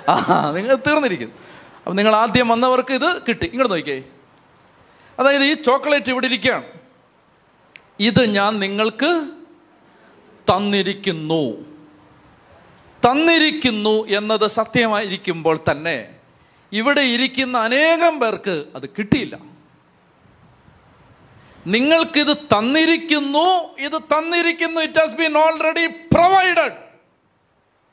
ആ 0.09 0.51
നിങ്ങൾ 0.51 0.75
തീർന്നിരിക്കുന്നു. 0.75 1.35
അപ്പം 1.77 1.95
നിങ്ങൾ 1.95 2.15
ആദ്യം 2.15 2.47
വന്നവർക്ക് 2.47 2.93
ഇത് 2.93 3.21
കിട്ടി. 3.27 3.45
ഇങ്ങോട്ട് 3.45 3.73
നോക്കിയേ 3.73 4.03
അതായത് 5.19 5.43
ഈ 5.43 5.53
ചോക്ലേറ്റ് 5.53 6.09
ഇവിടെ 6.09 6.25
ഇരിക്കുകയാണ്. 6.25 6.63
ഇത് 7.99 8.25
ഞാൻ 8.25 8.59
നിങ്ങൾക്ക് 8.59 9.31
തന്നിരിക്കുന്നു. 10.51 11.71
തന്നിരിക്കുന്നു 13.05 14.07
എന്നത് 14.07 14.47
സത്യമായിരിക്കുമ്പോൾ 14.47 15.59
തന്നെ 15.71 16.15
ഇവിടെ 16.73 17.01
ഇരിക്കുന്ന 17.01 17.57
അനേകം 17.57 18.19
പേർക്ക് 18.19 18.65
അത് 18.75 18.89
കിട്ടിയില്ല. 18.89 19.39
നിങ്ങൾക്കിത് 21.67 22.37
തന്നിരിക്കുന്നു 22.37 23.75
ഇത് 23.77 24.01
തന്നിരിക്കുന്നു 24.01 24.81
it 24.81 24.99
has 24.99 25.15
been 25.15 25.37
already 25.37 25.87
provided 25.87 26.77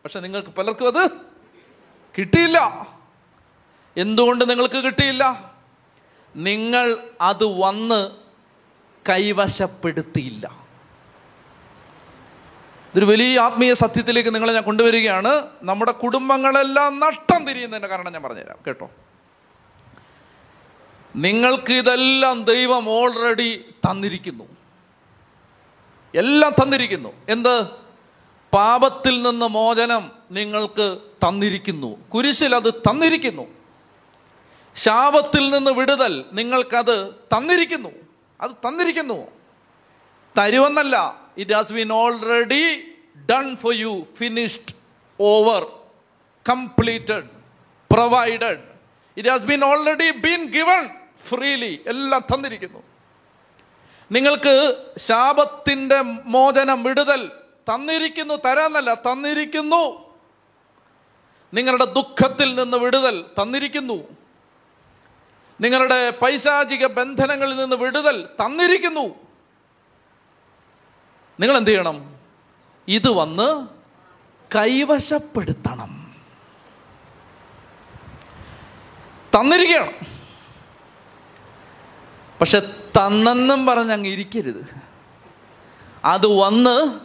പക്ഷെ 0.04 0.20
നിങ്ങൾക്ക് 0.20 0.48
പലർക്കും 0.48 0.86
അത് 0.86 1.10
കിട്ടിയില്ല. 2.18 2.58
എന്തുകൊണ്ട് 3.96 4.50
നിങ്ങൾക്ക് 4.50 4.84
കിട്ടിയില്ല? 4.84 5.54
നിങ്ങൾ 6.36 6.98
അത് 7.20 7.44
വന്ന് 7.44 8.10
കൈവശപ്പെടുത്തിയില്ല. 9.08 10.68
ഇതൊരു 12.94 13.04
വലിയ 13.04 13.40
ആത്മീയ 13.40 13.74
സത്യത്തിലേക്ക് 13.74 14.34
നിങ്ങളെ 14.34 14.52
ഞാൻ 14.52 14.62
കൊണ്ടുവരികയാണ്. 14.62 15.42
നമ്മുടെ 15.62 15.92
കുടുംബങ്ങളെല്ലാം 15.92 17.00
നഷ്ടം 17.00 17.46
തിരിയുന്നതിന്റെ 17.46 17.88
കാരണം 17.88 18.12
ഞാൻ 18.12 18.22
പറഞ്ഞുതരാം. 18.22 18.56
കേട്ടോ? 18.66 18.90
നിങ്ങൾക്ക് 21.16 21.72
ഇതെല്ലാം 21.72 22.44
ദൈവം 22.44 22.88
ഓൾറെഡി 22.88 23.64
തന്നിരിക്കുന്നു. 23.90 24.44
എല്ലാം 26.14 26.52
തന്നിരിക്കുന്നു. 26.62 27.08
എന്ത്? 27.28 27.64
പാപത്തിൽ 28.52 29.22
നിന്ന് 29.22 29.46
മോചനം 29.46 30.10
നിങ്ങൾക്ക് 30.30 30.98
തന്നിരിക്കുന്നു. 31.28 32.08
കുരിശിൽ 32.08 32.54
അത് 32.54 32.74
തന്നിരിക്കുന്നു. 32.74 33.57
ശാപത്തിൽ 34.78 35.50
നിന്ന് 35.50 35.70
വിടുതൽ 35.70 36.24
നിങ്ങൾക്കത് 36.32 37.14
തന്നിരിക്കുന്നു. 37.14 37.88
അത് 38.40 38.50
തന്നിരിക്കുന്നു. 38.50 39.26
തരുവെന്നല്ല 40.38 41.20
it 41.38 41.52
has 41.52 41.72
been 41.72 41.92
already 41.92 42.92
done 43.30 43.56
for 43.56 43.74
you 43.74 44.06
finished 44.16 44.74
over 45.20 45.66
completed 46.48 47.24
provided 47.90 48.58
it 49.16 49.28
has 49.28 49.46
been 49.46 49.64
already 49.64 50.10
been 50.10 50.44
given 50.44 50.88
freely 51.28 51.84
എല്ലാം 51.86 52.24
തന്നിരിക്കുന്നു. 52.34 52.82
നിങ്ങൾക്ക് 54.12 54.84
ശാപത്തിന്റെ 54.98 56.00
മോചനം 56.02 56.82
വിടുതൽ 56.82 57.30
തന്നിരിക്കുന്നു 57.74 58.34
തരാന്നല്ല 58.34 58.94
തന്നിരിക്കുന്നു. 58.94 60.14
നിങ്ങളുടെ 61.54 61.84
ദുഃഖത്തിൽ 61.84 62.54
നിന്ന് 62.54 62.76
വിടുതൽ 62.76 63.24
തന്നിരിക്കുന്നു. 63.42 64.17
നിങ്ങളുടെ 65.60 66.10
പൈശാചിക 66.10 66.86
ബന്ധനങ്ങളിൽ 66.86 67.56
നിന്ന് 67.56 67.76
വിടുതൽ 67.76 68.26
തന്നിരിക്കുന്നു. 68.26 69.14
നിങ്ങൾ 71.40 71.56
എന്ത് 71.56 71.70
ചെയ്യണം 71.70 72.14
ഇത് 72.88 73.08
വന്ന് 73.08 73.68
കൈവശപ്പെടുത്തണം. 74.56 76.16
തന്നിരിക്കണം 79.36 79.92
പക്ഷെ 82.40 82.60
തന്നെന്നും 82.98 83.66
പറഞ്ഞ് 83.66 83.92
അങ്ങ് 83.92 84.08
ഇരിക്കരുത്. 84.08 84.74
അത് 86.04 86.26
വന്ന് 86.26 87.00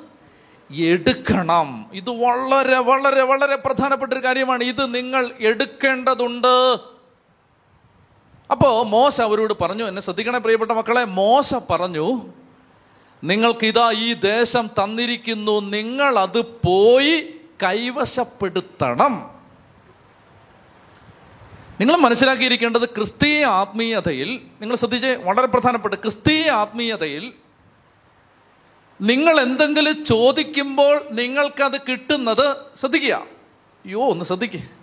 എടുക്കണം. 0.74 1.90
ഇത് 1.94 2.10
വളരെ 2.10 2.78
വളരെ 2.78 3.22
വളരെ 3.22 3.56
പ്രധാനപ്പെട്ട 3.56 4.14
ഒരു 4.14 4.24
കാര്യമാണ്. 4.24 4.64
ഇത് 4.64 4.96
നിങ്ങൾ 4.96 5.32
എടുക്കേണ്ടതുണ്ട്. 5.40 6.80
അപ്പോ 8.54 8.84
മോശ 8.84 9.22
അവരോട് 9.22 9.54
പറഞ്ഞു 9.62 9.84
എന്നെ 9.84 10.02
ശ്രദ്ധിക്കണേ 10.02 10.40
പ്രിയപ്പെട്ട 10.40 10.72
മക്കളെ 10.72 11.04
മോശ 11.06 11.56
പറഞ്ഞു 11.70 12.22
നിങ്ങൾക്കിതാ 13.24 13.92
ഈ 13.92 14.14
ദേശം 14.14 14.68
തന്നിരിക്കുന്നു 14.68 15.60
നിങ്ങൾ 15.60 16.20
അത് 16.20 16.42
പോയി 16.68 17.16
കൈവശപ്പെടുത്തണം. 17.64 19.14
നിങ്ങൾ 21.80 21.96
മനസ്സിലാക്കിയിരിക്കേണ്ടത് 21.96 22.90
ക്രിസ്തീയ 22.90 23.46
ആത്മീയതയിൽ 23.46 24.42
നിങ്ങൾ 24.62 24.76
ശ്രദ്ധിച്ച് 24.76 25.08
വളരെ 25.08 25.48
പ്രധാനപ്പെട്ട 25.48 25.96
ക്രിസ്തീയ 25.96 26.50
ആത്മീയതയിൽ 26.50 27.34
നിങ്ങൾ 29.02 29.40
എന്തെങ്കിലും 29.40 30.06
ചോദിക്കുമ്പോൾ 30.06 31.02
നിങ്ങൾക്കത് 31.12 31.82
കിട്ടുന്നത് 31.90 32.56
ശ്രദ്ധിക്കുക. 32.80 33.14
അയ്യോ 33.86 34.10
ഒന്ന് 34.10 34.26
ശ്രദ്ധിക്കുക 34.26 34.83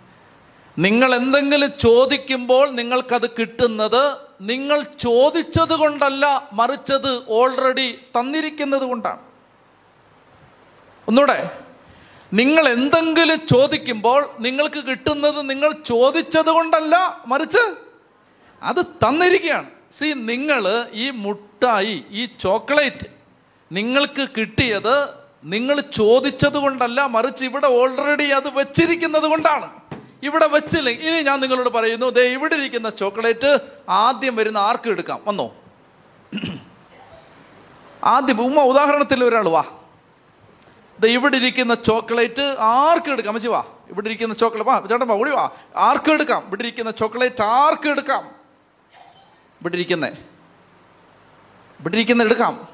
നിങ്ങൾ 0.77 1.15
എന്തെങ്കിലും 1.15 1.71
ചോദിക്കുമ്പോൾ 1.79 2.69
നിങ്ങൾക്കത് 2.71 3.29
കിട്ടുന്നത് 3.39 4.03
നിങ്ങൾ 4.41 4.83
ചോദിച്ചത് 4.83 5.73
കൊണ്ടല്ല 5.73 6.25
മറിച്ചത് 6.53 7.23
ഓൾറെഡി 7.27 7.97
തന്നിരിക്കുന്നത് 8.17 8.81
കൊണ്ടാണ്. 8.81 9.19
ഒന്നുകൂടെ 11.07 11.49
നിങ്ങൾ 12.33 12.69
എന്തെങ്കിലും 12.69 13.47
ചോദിക്കുമ്പോൾ 13.47 14.29
നിങ്ങൾക്ക് 14.39 14.81
കിട്ടുന്നത് 14.87 15.49
നിങ്ങൾ 15.49 15.71
ചോദിച്ചത് 15.71 16.49
കൊണ്ടല്ല 16.49 17.23
മറിച്ച് 17.27 17.63
അത് 18.61 18.81
തന്നിരിക്കുകയാണ്. 18.85 19.69
സി 19.97 20.05
നിങ്ങൾ 20.05 20.87
ഈ 20.93 21.11
മുട്ടായി 21.11 22.03
ഈ 22.11 22.25
ചോക്ലേറ്റ് 22.25 23.07
നിങ്ങൾക്ക് 23.71 24.29
കിട്ടിയത് 24.37 24.95
നിങ്ങൾ 25.43 25.81
ചോദിച്ചത് 25.81 26.57
കൊണ്ടല്ല 26.57 27.05
മറിച്ച് 27.05 27.43
ഇവിടെ 27.45 27.67
ഓൾറെഡി 27.67 28.23
അത് 28.23 28.49
വെച്ചിരിക്കുന്നത് 28.57 29.23
കൊണ്ടാണ്. 29.23 29.80
ഇവിടെ 30.23 30.45
വെച്ചില്ലെങ്കിൽ 30.45 31.07
ഇനി 31.09 31.21
ഞാൻ 31.21 31.39
നിങ്ങളോട് 31.39 31.69
പറയുന്നു 31.69 32.09
ദേ 32.09 32.21
ഇവിടെ 32.21 32.55
ഇരിക്കുന്ന 32.55 32.89
ചോക്ലേറ്റ് 32.89 33.59
ആദ്യം 33.89 34.35
വരുന്ന 34.35 34.57
ആർക്ക് 34.57 34.89
എടുക്കാം? 34.89 35.21
വന്നോ. 35.27 35.47
ആദ്യം 38.03 38.41
ഉമ്മ 38.41 38.61
ഉദാഹരണത്തിൽ 38.61 39.23
ഒരാൾ 39.23 39.49
വാ. 39.49 39.63
ദേ 40.99 41.07
ഇവിടെ 41.07 41.37
ഇരിക്കുന്ന 41.37 41.73
ചോക്ലേറ്റ് 41.73 42.55
ആർക്ക് 42.59 43.09
എടുക്കാം? 43.09 43.31
അമ്മച്ചി 43.31 43.47
വാ. 43.47 43.63
ഇവിടെ 43.89 44.07
ഇരിക്കുന്ന 44.07 44.33
ചോക്ലേറ്റ് 44.33 44.69
വാ 44.69 44.79
ചേട്ടൻ 44.79 45.11
ഓടി 45.11 45.31
വാ. 45.31 45.51
ആർക്ക് 45.75 46.11
എടുക്കാം? 46.11 46.43
ഇവിടെ 46.47 46.61
ഇരിക്കുന്ന 46.61 46.91
ചോക്ലേറ്റ് 46.91 47.41
ആർക്ക് 47.41 47.89
എടുക്കാം? 47.89 48.23
ഇവിടെ 49.61 49.75
ഇരിക്കുന്നേ. 49.75 50.11
ഇവിടെ 51.79 51.95
ഇരിക്കുന്ന 51.95 52.23
എടുക്കാം. 52.23 52.67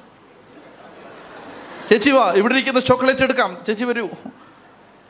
ചേച്ചി 1.88 2.10
വാ 2.10 2.32
ഇവിടെ 2.32 2.54
ഇരിക്കുന്ന 2.54 2.80
ചോക്ലേറ്റ് 2.80 3.20
എടുക്കാം. 3.20 3.58
ചേച്ചി 3.66 3.84
വരൂ. 3.84 4.08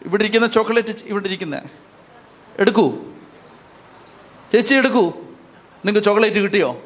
ഇവിടെ 0.06 0.22
ഇരിക്കുന്ന 0.22 0.46
ചോക്ലേറ്റ് 0.46 1.04
ഇവിടെ 1.04 1.26
ഇരിക്കുന്നേ. 1.26 1.60
എടുക്കൂ. 2.58 2.98
ചേച്ചി 4.52 4.74
എടുക്കൂ. 4.74 5.10
നിങ്ങൾക്ക് 5.84 6.04
ചോക്ലേറ്റ് 6.04 6.36
കിട്ടിയോ? 6.36 6.82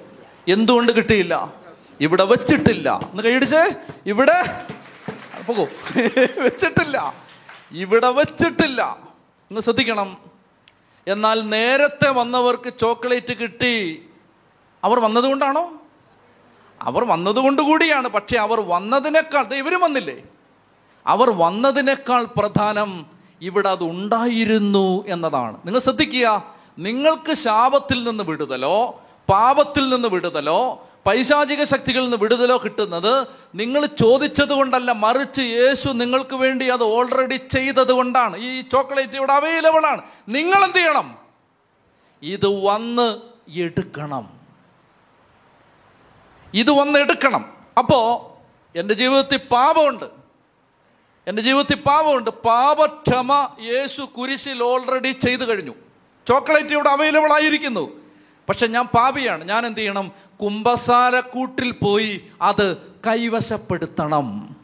എന്തുകൊണ്ട് 0.48 0.92
കിട്ടിയില്ല? 0.92 1.54
ഇവിടെ 2.00 2.24
വെച്ചിട്ടില്ല. 2.24 2.90
ഒന്ന് 2.90 3.22
കൈയടിച്ചേ 3.22 3.74
ഇവിടെ. 4.06 4.66
പോകൂ. 5.46 5.64
വെച്ചിട്ടില്ല. 6.44 7.14
ഇവിടെ 7.72 8.08
വെച്ചിട്ടില്ല. 8.08 8.98
നിങ്ങൾ 9.42 9.60
ശ്രദ്ധിക്കണം. 9.60 10.16
എന്നാൽ 11.06 11.40
നേരത്തെ 11.40 12.10
വന്നവർക്ക് 12.10 12.72
ചോക്ലേറ്റ് 12.80 13.32
കിട്ടി. 13.32 14.02
അവർ 14.84 15.00
വന്നതുകൊണ്ടാണോ? 15.00 15.72
അവർ 16.82 17.04
വന്നതുകൊണ്ട് 17.04 17.62
കൂടിയാണ് 17.62 18.08
പക്ഷെ 18.08 18.36
അവർ 18.36 18.60
വന്നതിനേക്കാൾ 18.60 19.54
ഇവരും 19.54 19.80
വന്നില്ലേ? 19.80 20.22
അവർ 21.06 21.30
വന്നതിനേക്കാൾ 21.30 22.24
പ്രധാനം 22.24 23.06
ഇവിടെ 23.42 23.68
അത് 23.68 23.84
ഉണ്ടായിരുന്നു 23.84 25.04
എന്നതാണ്. 25.06 25.56
നിങ്ങൾ 25.64 25.80
ശ്രദ്ധിക്കുക 25.80 26.54
നിങ്ങൾക്ക് 26.78 27.34
ശാപത്തിൽ 27.34 28.08
നിന്ന് 28.08 28.24
വിടുതലോ 28.24 29.02
പാപത്തിൽ 29.30 29.88
നിന്ന് 29.88 30.08
വിടുതലോ 30.08 30.86
പൈശാചിക 31.06 31.64
ശക്തികളിൽ 31.64 32.02
നിന്ന് 32.02 32.16
വിടുതലോ 32.16 32.56
കിട്ടുന്നത് 32.56 33.26
നിങ്ങൾ 33.54 33.86
ചോദിച്ചത് 33.86 34.52
കൊണ്ടല്ല 34.52 34.92
മറിച്ച് 34.92 35.40
യേശു 35.40 35.88
നിങ്ങൾക്ക് 35.88 36.34
വേണ്ടി 36.34 36.66
അത് 36.66 36.82
ഓൾറെഡി 36.82 37.36
ചെയ്തത് 37.36 37.92
കൊണ്ടാണ്. 37.92 38.36
ഈ 38.36 38.60
ചോക്ലേറ്റ് 38.60 39.16
ഇവിടെ 39.16 39.32
അവൈലബിൾ 39.32 39.86
ആണ്. 39.86 40.00
നിങ്ങൾ 40.28 40.64
എന്ത് 40.64 40.76
ചെയ്യണം? 40.76 41.18
ഇത് 42.22 42.64
വന്ന് 42.64 43.16
എടുക്കണം. 43.60 44.30
ഇത് 46.54 46.70
വന്ന് 46.70 46.98
എടുക്കണം. 46.98 47.52
അപ്പോ 47.78 48.28
എന്റെ 48.76 48.94
ജീവിതത്തിൽ 48.94 49.36
പാപമുണ്ട്. 49.36 50.21
എന്റെ 51.26 51.42
ജീവിതത്തിൽ 51.42 51.76
പാപമുണ്ട്. 51.76 52.30
പാപക്ഷമ 52.30 53.48
യേശു 53.60 54.02
കുരിശിൽ 54.02 54.62
ഓൾറെഡി 54.62 55.12
ചെയ്തു 55.12 55.44
കഴിഞ്ഞു. 55.44 55.74
ചോക്ലേറ്റ് 56.28 56.68
ഇവിടെ 56.68 56.88
അവൈലബിൾ 56.88 57.32
ആയിരിക്കുന്നു. 57.32 58.00
പക്ഷെ 58.48 58.66
ഞാൻ 58.66 58.84
പാപിയാണ്. 58.84 59.44
ഞാൻ 59.44 59.66
എന്ത് 59.66 59.78
ചെയ്യണം? 59.78 60.12
കുംഭസാരക്കൂട്ടിൽ 60.42 61.70
പോയി 61.70 62.30
അത് 62.42 62.76
കൈവശപ്പെടുത്തണം. 62.76 64.56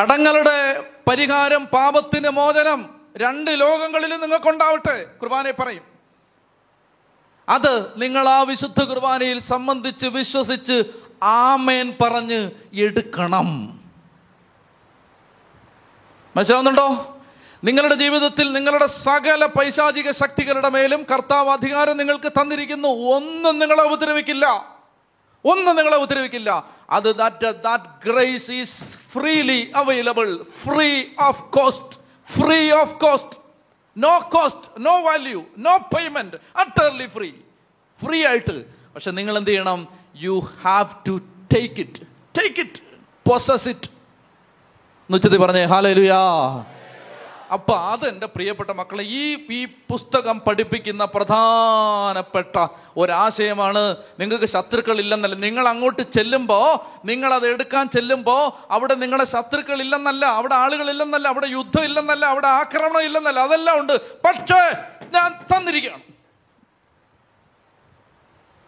കടങ്ങളുടെ 0.00 0.84
പരിഹാരം 1.08 1.66
പാപത്തിന് 1.66 2.28
മോചനം 2.28 2.88
രണ്ട് 3.16 3.60
ലോകങ്ങളിലും 3.60 4.20
നിങ്ങൾക്കുണ്ടാവട്ടെ 4.20 5.04
കുർബാനയെ 5.22 5.52
പറയും. 5.52 5.82
അത് 7.48 7.92
നിങ്ങൾ 7.96 8.28
ആ 8.28 8.42
വിശുദ്ധ 8.42 8.82
കുർബാനയിൽ 8.82 9.40
സംബന്ധിച്ച് 9.40 10.06
വിശ്വസിച്ച് 10.06 10.82
ആമേൻ 11.22 11.94
പറഞ്ഞ് 12.00 12.50
എടുക്കണം. 12.74 13.77
മനസ്സിലാവുന്നുണ്ടോ? 16.38 17.18
നിങ്ങളുടെ 17.64 17.94
ജീവിതത്തിൽ 17.94 18.52
നിങ്ങളുടെ 18.52 18.86
സകല 18.86 19.46
പൈശാചിക 19.46 20.10
ശക്തികളുടെ 20.10 20.68
മേലും 20.68 21.06
കർത്താവ് 21.12 21.50
അധികാരം 21.50 21.96
നിങ്ങൾക്ക് 21.96 22.32
തന്നിരിക്കുന്നു. 22.32 22.88
ഒന്നും 22.88 23.58
നിങ്ങളെ 23.58 23.82
ഉപദ്രവിക്കില്ല. 23.82 24.76
ഒന്നും 25.44 25.76
നിങ്ങളെ 25.76 25.96
ഉപദ്രവിക്കില്ല. 25.96 26.66
അത് 26.90 27.16
that 27.16 27.62
that 27.62 28.10
grace 28.10 28.50
is 28.50 28.98
freely 29.12 29.72
available 29.76 30.42
free 30.42 31.04
of 31.20 31.42
cost 31.42 32.00
free 32.38 32.70
of 32.70 32.94
cost 32.94 33.40
no 33.98 34.30
cost 34.32 34.70
no 34.78 35.02
value 35.02 35.44
no 35.58 35.76
payment 35.76 36.36
utterly 36.56 37.06
free 37.06 37.32
free 38.04 38.26
ആയിട്ട്. 38.26 38.64
പക്ഷെ 38.94 39.10
നിങ്ങൾ 39.10 39.36
എന്ത് 39.36 39.50
ചെയ്യണം? 39.50 39.88
You 40.16 40.48
have 40.62 41.08
to 41.08 41.20
take 41.54 41.80
it 41.80 42.02
take 42.40 42.60
it 42.60 42.82
possess 43.30 43.68
it 43.68 43.97
എന്നുവെച്ചത് 45.10 45.38
പറഞ്ഞേ 45.38 45.64
ഹാലലുയാ. 45.64 46.64
അപ്പൊ 47.52 47.76
അത് 47.76 48.08
എന്റെ 48.08 48.26
പ്രിയപ്പെട്ട 48.26 48.70
മക്കളെ 48.70 49.02
ഈ 49.02 49.46
ഈ 49.50 49.64
പുസ്തകം 49.64 50.40
പഠിപ്പിക്കുന്ന 50.40 51.04
പ്രധാനപ്പെട്ട 51.04 52.66
ഒരാശയമാണ് 52.96 53.96
നിങ്ങൾക്ക് 54.20 54.44
ശത്രുക്കൾ 54.44 55.00
ഇല്ലെന്നല്ല 55.00 55.34
നിങ്ങൾ 55.34 55.68
അങ്ങോട്ട് 55.68 56.02
ചെല്ലുമ്പോൾ 56.02 56.98
നിങ്ങൾ 57.04 57.34
അത് 57.34 57.46
എടുക്കാൻ 57.46 57.88
ചെല്ലുമ്പോൾ 57.88 58.66
അവിടെ 58.70 58.94
നിങ്ങളുടെ 58.94 59.24
ശത്രുക്കൾ 59.24 59.80
ഇല്ലെന്നല്ല 59.80 60.26
അവിടെ 60.26 60.54
ആളുകൾ 60.54 60.90
ഇല്ലെന്നല്ല 60.90 61.28
അവിടെ 61.28 61.46
യുദ്ധം 61.46 61.84
ഇല്ലെന്നല്ല 61.84 62.26
അവിടെ 62.26 62.46
ആക്രമണം 62.46 63.02
ഇല്ലെന്നല്ല 63.02 63.40
അതെല്ലാം 63.40 63.80
ഉണ്ട്. 63.80 64.00
പക്ഷേ 64.24 64.60
ഞാൻ 65.14 65.32
തന്നിരിക്കുകയാണ്. 65.32 66.02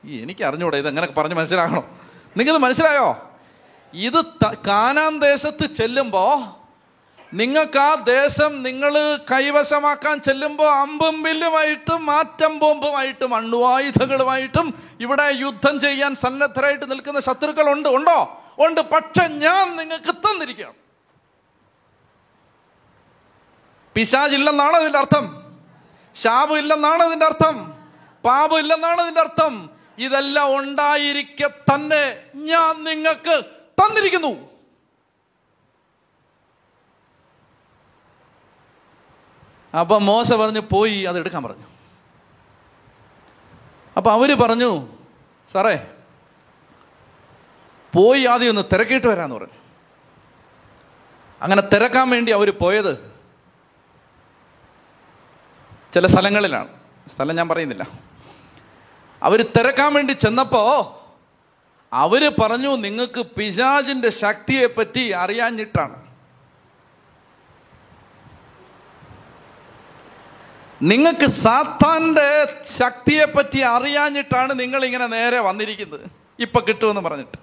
എനിക്ക് 0.05 0.45
അറിഞ്ഞൂടെ 0.45 0.77
ഇത് 0.77 0.89
എങ്ങനെ 0.89 1.07
പറഞ്ഞ് 1.07 1.35
മനസ്സിലാകണം. 1.35 1.85
നിങ്ങത് 2.37 2.59
മനസ്സിലായോ? 2.59 3.30
ഇത് 3.95 4.25
കാനാൻ 4.67 5.21
ദേശത്ത് 5.21 5.75
ചെല്ലുമ്പോൾ 5.75 6.61
നിങ്ങൾക്ക് 7.35 7.79
ആ 7.79 7.95
ദേശം 7.95 8.63
നിങ്ങൾ 8.63 9.19
കൈവശമാക്കാൻ 9.33 10.21
ചെല്ലുമ്പോൾ 10.21 10.71
അമ്പും 10.71 11.23
വില്ലുമായിട്ടും 11.23 12.07
മാറ്റം 12.07 12.59
ബോംബുമായിട്ടും 12.59 13.35
അണ്വായുധങ്ങളുമായിട്ടും 13.35 14.75
ഇവിടെ 15.01 15.33
യുദ്ധം 15.35 15.81
ചെയ്യാൻ 15.81 16.15
സന്നദ്ധരായിട്ട് 16.15 16.91
നിൽക്കുന്ന 16.91 17.21
ശത്രുക്കളുണ്ട് 17.21 17.89
ഉണ്ടോ? 17.89 18.47
ഉണ്ട്. 18.59 18.81
പക്ഷെ 18.81 19.27
ഞാൻ 19.27 19.77
നിങ്ങൾക്ക് 19.77 20.15
തന്നിരിക്കുകയാണ് 20.15 20.75
പിശാജില്ലെന്നാണ് 23.95 24.77
അതിന്റെ 24.77 24.99
അർത്ഥം? 24.99 25.45
ശാപം 26.15 26.59
ഇല്ലെന്നാണ് 26.59 27.03
അതിന്റെ 27.03 27.27
അർത്ഥം? 27.27 27.75
പാപം 28.25 28.59
ഇല്ലെന്നാണ് 28.59 29.01
അതിന്റെ 29.01 29.21
അർത്ഥം? 29.21 29.71
ഇതെല്ലാം 29.99 30.59
ഉണ്ടായിരിക്കെ 30.59 31.49
തന്നെ 31.75 32.31
ഞാൻ 32.35 32.85
നിങ്ങൾക്ക് 32.85 33.60
തന്നിരിക്കുന്നു. 33.81 34.51
അപ്പൊ 39.79 39.99
മോശ 39.99 40.33
പറഞ്ഞു 40.33 40.61
പോയി 40.61 41.03
അത് 41.03 41.19
എടുക്കാൻ 41.19 41.43
പറഞ്ഞു. 41.43 41.65
അപ്പൊ 43.97 44.11
അവർ 44.11 44.35
പറഞ്ഞു 44.35 44.89
സാറേ 45.53 45.93
പോയി 47.93 48.25
ആദ്യം 48.25 48.49
ഒന്ന് 48.49 48.63
തിരക്കിയിട്ട് 48.73 49.07
വരാന്ന് 49.07 49.35
പറഞ്ഞു. 49.35 49.55
അങ്ങനെ 51.43 51.63
തിരക്കാൻ 51.63 52.11
വേണ്ടി 52.11 52.33
അവർ 52.33 52.59
പോയത് 52.59 53.19
ചില 55.95 56.07
സ്ഥലങ്ങളിലാണ്. 56.07 56.69
സ്ഥലം 57.15 57.37
ഞാൻ 57.37 57.49
പറയുന്നില്ല. 57.49 57.87
അവർ 59.23 59.43
തിരക്കാൻ 59.59 59.95
വേണ്ടി 59.95 60.13
ചെന്നപ്പോ 60.13 60.97
അവർ 61.93 62.35
പറഞ്ഞു 62.41 62.77
നിങ്ങൾക്ക് 62.77 63.21
പിശാജിന്റെ 63.27 64.11
ശക്തിയെ 64.11 64.67
പറ്റി 64.67 65.11
അറിയാഞ്ഞിട്ടാണ്. 65.11 66.11
നിങ്ങൾക്ക് 70.83 71.27
സാത്താന്റെ 71.27 72.47
ശക്തിയെ 72.79 73.25
പറ്റി 73.25 73.61
അറിയാഞ്ഞിട്ടാണ് 73.61 74.61
നിങ്ങൾ 74.61 74.85
ഇങ്ങനെ 74.85 75.07
നേരെ 75.07 75.41
വന്നിരിക്കുന്നത്. 75.41 76.05
ഇപ്പൊ 76.39 76.61
കിട്ടുമെന്ന് 76.61 77.01
പറഞ്ഞിട്ട്. 77.01 77.39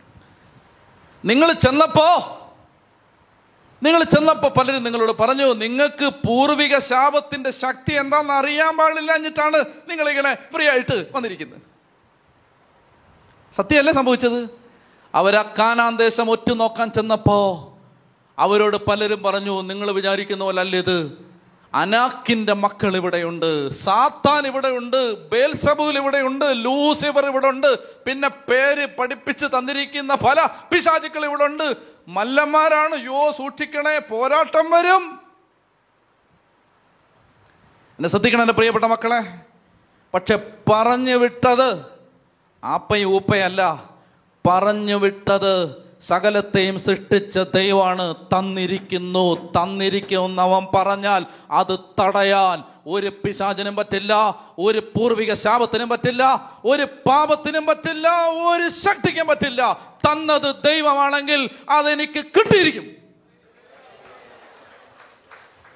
നിങ്ങൾ 1.25 1.51
ചെന്നപ്പോ 1.51 2.07
നിങ്ങൾ 3.83 4.03
ചെന്നപ്പോ 4.03 4.49
പലരും 4.49 4.83
നിങ്ങളോട് 4.83 5.11
പറഞ്ഞു 5.11 5.53
നിങ്ങൾക്ക് 5.53 6.07
പൂർവിക 6.27 6.77
ശാപത്തിന്റെ 6.77 7.49
ശക്തി 7.49 7.93
എന്താണെന്ന് 7.93 8.33
അറിയാൻ 8.33 8.77
പാടില്ലാഞ്ഞിട്ടാണ് 8.77 9.57
നിങ്ങൾ 9.89 10.09
ഇങ്ങനെ 10.09 10.33
ഫ്രീ 10.53 10.67
ആയിട്ട് 10.67 11.07
വന്നിരിക്കുന്നത്. 11.15 11.76
സത്യമല്ലേ 13.53 13.93
സംഭവിച്ചത്? 13.93 14.49
അവരാ 15.15 15.41
കാനാൻ 15.59 15.95
ദേശം 15.97 16.29
ഒറ്റ 16.29 16.51
നോക്കാൻ 16.51 16.91
ചെന്നപ്പോ 16.91 17.37
അവരോട് 18.39 18.77
പലരും 18.77 19.23
പറഞ്ഞു 19.23 19.61
നിങ്ങൾ 19.61 19.91
വിചാരിക്കുന്ന 19.91 20.43
പോലെ 20.43 20.61
അല്ല 20.61 20.75
ഇത്? 20.75 21.27
അനാക്കിന്റെ 21.73 22.53
മക്കൾ 22.53 22.97
ഇവിടെയുണ്ട് 22.97 23.69
സാത്താൻ 23.69 24.47
ഇവിടെയുണ്ട് 24.47 25.29
ബേൽസബൂൽ 25.29 25.97
ഇവിടെയുണ്ട് 25.97 26.45
ലൂസിഫർ 26.45 27.25
ഇവിടെ 27.25 27.47
ഉണ്ട് 27.47 27.79
പിന്നെ 28.03 28.27
പേര് 28.27 28.85
പഠിപ്പിച്ച് 28.99 29.45
തന്നിരിക്കുന്ന 29.45 30.15
പല 30.15 30.47
പിശാചുക്കൾ 30.71 31.25
ഇവിടെ 31.25 31.43
ഉണ്ട് 31.43 31.77
മല്ലന്മാരാണ് 32.07 32.95
യോ 33.05 33.31
സൂക്ഷിക്കണേ 33.31 33.99
പോരാട്ടം 33.99 34.71
വരും. 34.71 35.03
എന്നെ 37.99 38.09
ശ്രദ്ധിക്കണം 38.09 38.41
എന്റെ 38.41 38.53
പ്രിയപ്പെട്ട 38.53 38.85
മക്കളെ. 38.85 39.21
പക്ഷെ 40.13 40.35
പറഞ്ഞു 40.71 41.15
വിട്ടത് 41.15 41.96
ആപ്പയും 42.67 43.09
ഊപ്പയല്ല 43.09 43.89
പറഞ്ഞു 44.47 44.95
വിട്ടത് 44.95 45.75
സകലത്തെയും 46.01 46.79
സൃഷ്ടിച്ച 46.79 47.39
ദൈവമാണ്. 47.39 48.15
തന്നിരിക്കുന്നു 48.15 49.51
തന്നിരിക്കുന്നു 49.51 50.41
അവൻ 50.41 50.67
പറഞ്ഞാൽ 50.75 51.25
അത് 51.51 51.79
തടയാൻ 51.99 52.63
ഒരു 52.87 53.11
പിശാചിനും 53.25 53.75
പറ്റില്ല 53.75 54.13
ഒരു 54.59 54.79
പൂർവിക 54.79 55.33
ശാപത്തിനും 55.33 55.89
പറ്റില്ല 55.89 56.51
ഒരു 56.65 56.83
പാപത്തിനും 56.83 57.65
പറ്റില്ല 57.65 58.07
ഒരു 58.29 58.69
ശക്തിക്കും 58.69 59.27
പറ്റില്ല. 59.27 59.79
തന്നത് 59.91 60.55
ദൈവമാണെങ്കിൽ 60.55 61.49
അതെനിക്ക് 61.69 62.25
കിട്ടിയിരിക്കും. 62.25 62.83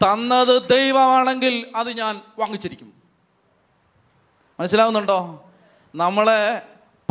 തന്നത് 0.03 0.69
ദൈവമാണെങ്കിൽ 0.69 1.68
അത് 1.76 1.91
ഞാൻ 1.91 2.22
വാങ്ങിച്ചിരിക്കും. 2.39 2.93
മനസ്സിലാവുന്നുണ്ടോ? 4.59 5.43
നമ്മളെ 5.95 6.61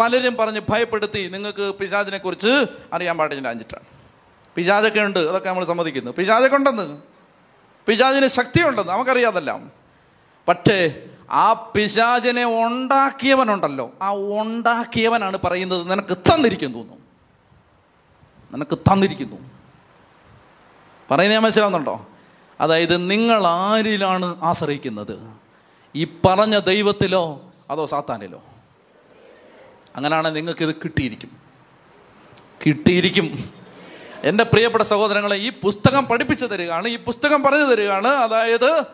പലരും 0.01 0.37
പറഞ്ഞ് 0.37 0.61
ഭയപ്പെടുത്തി 0.71 1.29
നിങ്ങൾക്ക് 1.29 1.75
പിശാചിനെ 1.75 2.19
കുറിച്ച് 2.19 2.67
അറിയാൻ 2.93 3.17
പാടില്ല 3.17 3.49
അഞ്ചിട്ടാണ് 3.49 3.85
പിശാചൊക്കെ 4.55 5.01
ഉണ്ട് 5.01 5.19
അതൊക്കെ 5.19 5.49
നമ്മൾ 5.49 5.65
സമ്മതിക്കുന്നു. 5.65 6.11
പിശാചൊക്കെ 6.11 6.57
ഉണ്ടെന്ന് 6.57 6.99
പിശാചിന് 7.87 8.27
ശക്തിയുണ്ടെന്ന് 8.27 8.93
നമുക്കറിയാതെല്ലാം. 8.93 9.73
പക്ഷേ 10.49 11.07
ആ 11.31 11.53
പിശാചിനെ 11.53 12.45
ഉണ്ടാക്കിയവനുണ്ടല്ലോ. 12.45 13.93
ആ 14.03 14.13
ഉണ്ടാക്കിയവനാണ് 14.13 15.39
പറയുന്നത് 15.45 15.91
നിനക്ക് 15.91 16.17
തന്നിരിക്കുന്നു 16.17 16.99
നിനക്ക് 18.53 18.79
തന്നിരിക്കുന്നു. 18.79 19.37
പറയുന്നത് 21.11 21.39
മനസ്സിലാവുന്നുണ്ടോ? 21.39 22.07
അതായത് 22.61 23.11
നിങ്ങൾ 23.11 23.47
ആരിലാണ് 23.47 24.45
ആശ്രയിക്കുന്നത്? 24.45 25.31
ഈ 25.95 26.05
പറഞ്ഞ 26.05 26.59
ദൈവത്തിലോ 26.59 27.53
അതോ 27.71 27.87
സാത്താനിലോ? 27.87 28.43
അങ്ങനെയാണ് 29.97 30.37
നിങ്ങൾക്കിത് 30.37 30.75
കിട്ടിയിരിക്കും. 30.75 31.31
കിട്ടിയിരിക്കും. 32.67 33.55
എന്റെ 34.25 34.45
പ്രിയപ്പെട്ട 34.45 34.85
സഹോദരങ്ങളെ 34.85 35.37
ഈ 35.37 35.51
പുസ്തകം 35.51 36.07
പഠിപ്പിച്ചു 36.07 36.47
തരികയാണ് 36.47 36.89
ഈ 36.89 36.97
പുസ്തകം 36.97 37.43
പറഞ്ഞു 37.43 37.65
തരികയാണ്. 37.65 38.09
അതായത് 38.09 38.85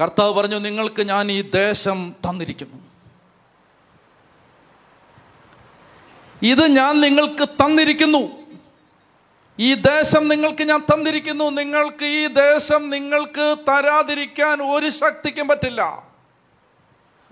കർത്താവ് 0.00 0.34
പറഞ്ഞു 0.34 0.58
നിങ്ങൾക്ക് 0.58 1.02
ഞാൻ 1.02 1.32
ഈ 1.32 1.42
ദേശം 1.42 2.14
തന്നിരിക്കുന്നു. 2.30 2.76
ഇത് 6.42 6.66
ഞാൻ 6.66 7.00
നിങ്ങൾക്ക് 7.00 7.48
തന്നിരിക്കുന്നു. 7.48 8.44
ഈ 9.58 9.74
ദേശം 9.74 10.28
നിങ്ങൾക്ക് 10.28 10.62
ഞാൻ 10.62 10.80
തന്നിരിക്കുന്നു. 10.80 11.50
നിങ്ങൾക്ക് 11.50 12.04
ഈ 12.04 12.26
ദേശം 12.26 12.90
നിങ്ങൾക്ക് 12.90 13.56
തരാതിരിക്കാൻ 13.68 14.62
ഒരു 14.62 14.90
ശക്തിക്കും 14.90 15.48
പറ്റില്ല. 15.48 16.08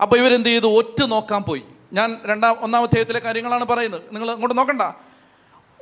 അപ്പൊ 0.01 0.17
ഇവരെന്ത് 0.17 0.49
ചെയ്തു? 0.49 0.67
ഒറ്റ 0.67 1.03
നോക്കാൻ 1.03 1.41
പോയി. 1.43 1.63
ഞാൻ 1.93 2.19
രണ്ടാം 2.25 2.57
ഒന്നാം 2.59 2.83
അധ്യായത്തിലെ 2.83 3.19
കാര്യങ്ങളാണ് 3.19 3.65
പറയുന്നത്. 3.65 4.01
നിങ്ങൾ 4.11 4.31
അങ്ങോട്ട് 4.31 4.57
നോക്കണ്ട. 4.57 4.81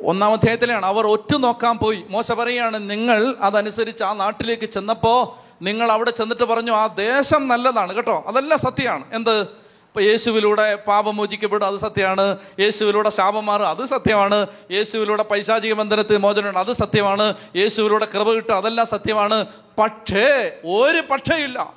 ഒന്നാം 0.03 0.31
അധ്യായത്തിലാണ് 0.31 0.85
അവർ 0.85 1.07
ഒറ്റ 1.07 1.35
നോക്കാൻ 1.37 1.77
പോയി. 1.77 2.03
മോശ 2.09 2.31
പറയുകയാണ് 2.31 2.89
നിങ്ങൾ 2.89 3.35
അതനുസരിച്ച് 3.41 4.03
ആ 4.03 4.13
നാട്ടിലേക്ക് 4.13 4.65
ചെന്നപ്പോൾ 4.65 5.41
നിങ്ങൾ 5.63 5.91
അവിടെ 5.91 6.11
ചെന്നിട്ട് 6.11 6.43
പറഞ്ഞു 6.43 6.71
ആ 6.71 6.87
ദേശം 6.87 7.47
നല്ലതാണ്. 7.47 7.93
കേട്ടോ 7.93 8.23
അതല്ല 8.27 8.55
സത്യമാണ്. 8.55 9.15
എന്ത്? 9.15 9.39
ഇപ്പൊ 9.39 10.01
യേശുവിലൂടെ 10.01 10.75
പാപം 10.75 11.15
മോചിക്കപ്പെടും 11.15 11.65
അത് 11.65 11.75
സത്യമാണ്. 11.75 12.37
യേശുവിലൂടെ 12.59 13.09
ശാപം 13.09 13.45
മാറും 13.45 13.67
അത് 13.67 13.85
സത്യമാണ്. 13.85 14.47
യേശുവിലൂടെ 14.71 15.23
പൈശാചിക 15.23 15.73
ബന്ധനത്തിൽ 15.73 16.17
മോചനം 16.17 16.57
അത് 16.57 16.73
സത്യമാണ്. 16.73 17.33
യേശുവിലൂടെ 17.55 18.05
കൃപ 18.05 18.31
കിട്ടും 18.31 18.57
അതെല്ലാം 18.57 18.87
സത്യമാണ്. 18.87 19.45
പക്ഷേ 19.79 20.57
ഒരു 20.65 21.03
പക്ഷേ 21.11 21.35
ഇല്ല 21.35 21.73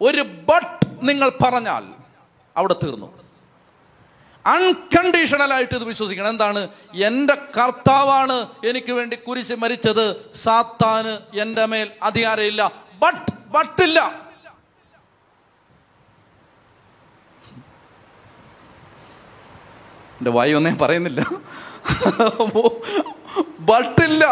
ഒരു 0.00 0.22
ബട്ട് 0.22 0.86
നിങ്ങൾ 1.02 1.28
പറഞ്ഞാൽ 1.28 1.84
അവിടെ 2.56 2.74
തീർന്നു. 2.84 3.15
അൺകണ്ടീഷണൽ 4.46 5.52
ആയിട്ട് 5.52 5.74
ഇത് 5.74 5.84
വിശ്വസിക്കണം. 5.84 6.28
എന്താണ്? 6.28 6.68
എന്റെ 6.94 7.34
കർത്താവാണ് 7.34 8.48
എനിക്ക് 8.66 8.92
വേണ്ടി 8.92 9.16
കുരിശ് 9.16 9.52
മരിച്ചത്. 9.52 10.34
സാത്താന് 10.34 11.38
എന്റെ 11.38 11.66
മേൽ 11.66 11.90
അധികാരമില്ല. 12.02 12.72
ബട്ട് 12.94 13.32
ബട്ടില്ല 13.46 14.26
എന്റെ 20.18 20.30
വായി 20.30 20.52
ഒന്നേ 20.52 20.74
പറയുന്നില്ല. 20.74 21.20
ബട്ടില്ല 23.58 24.24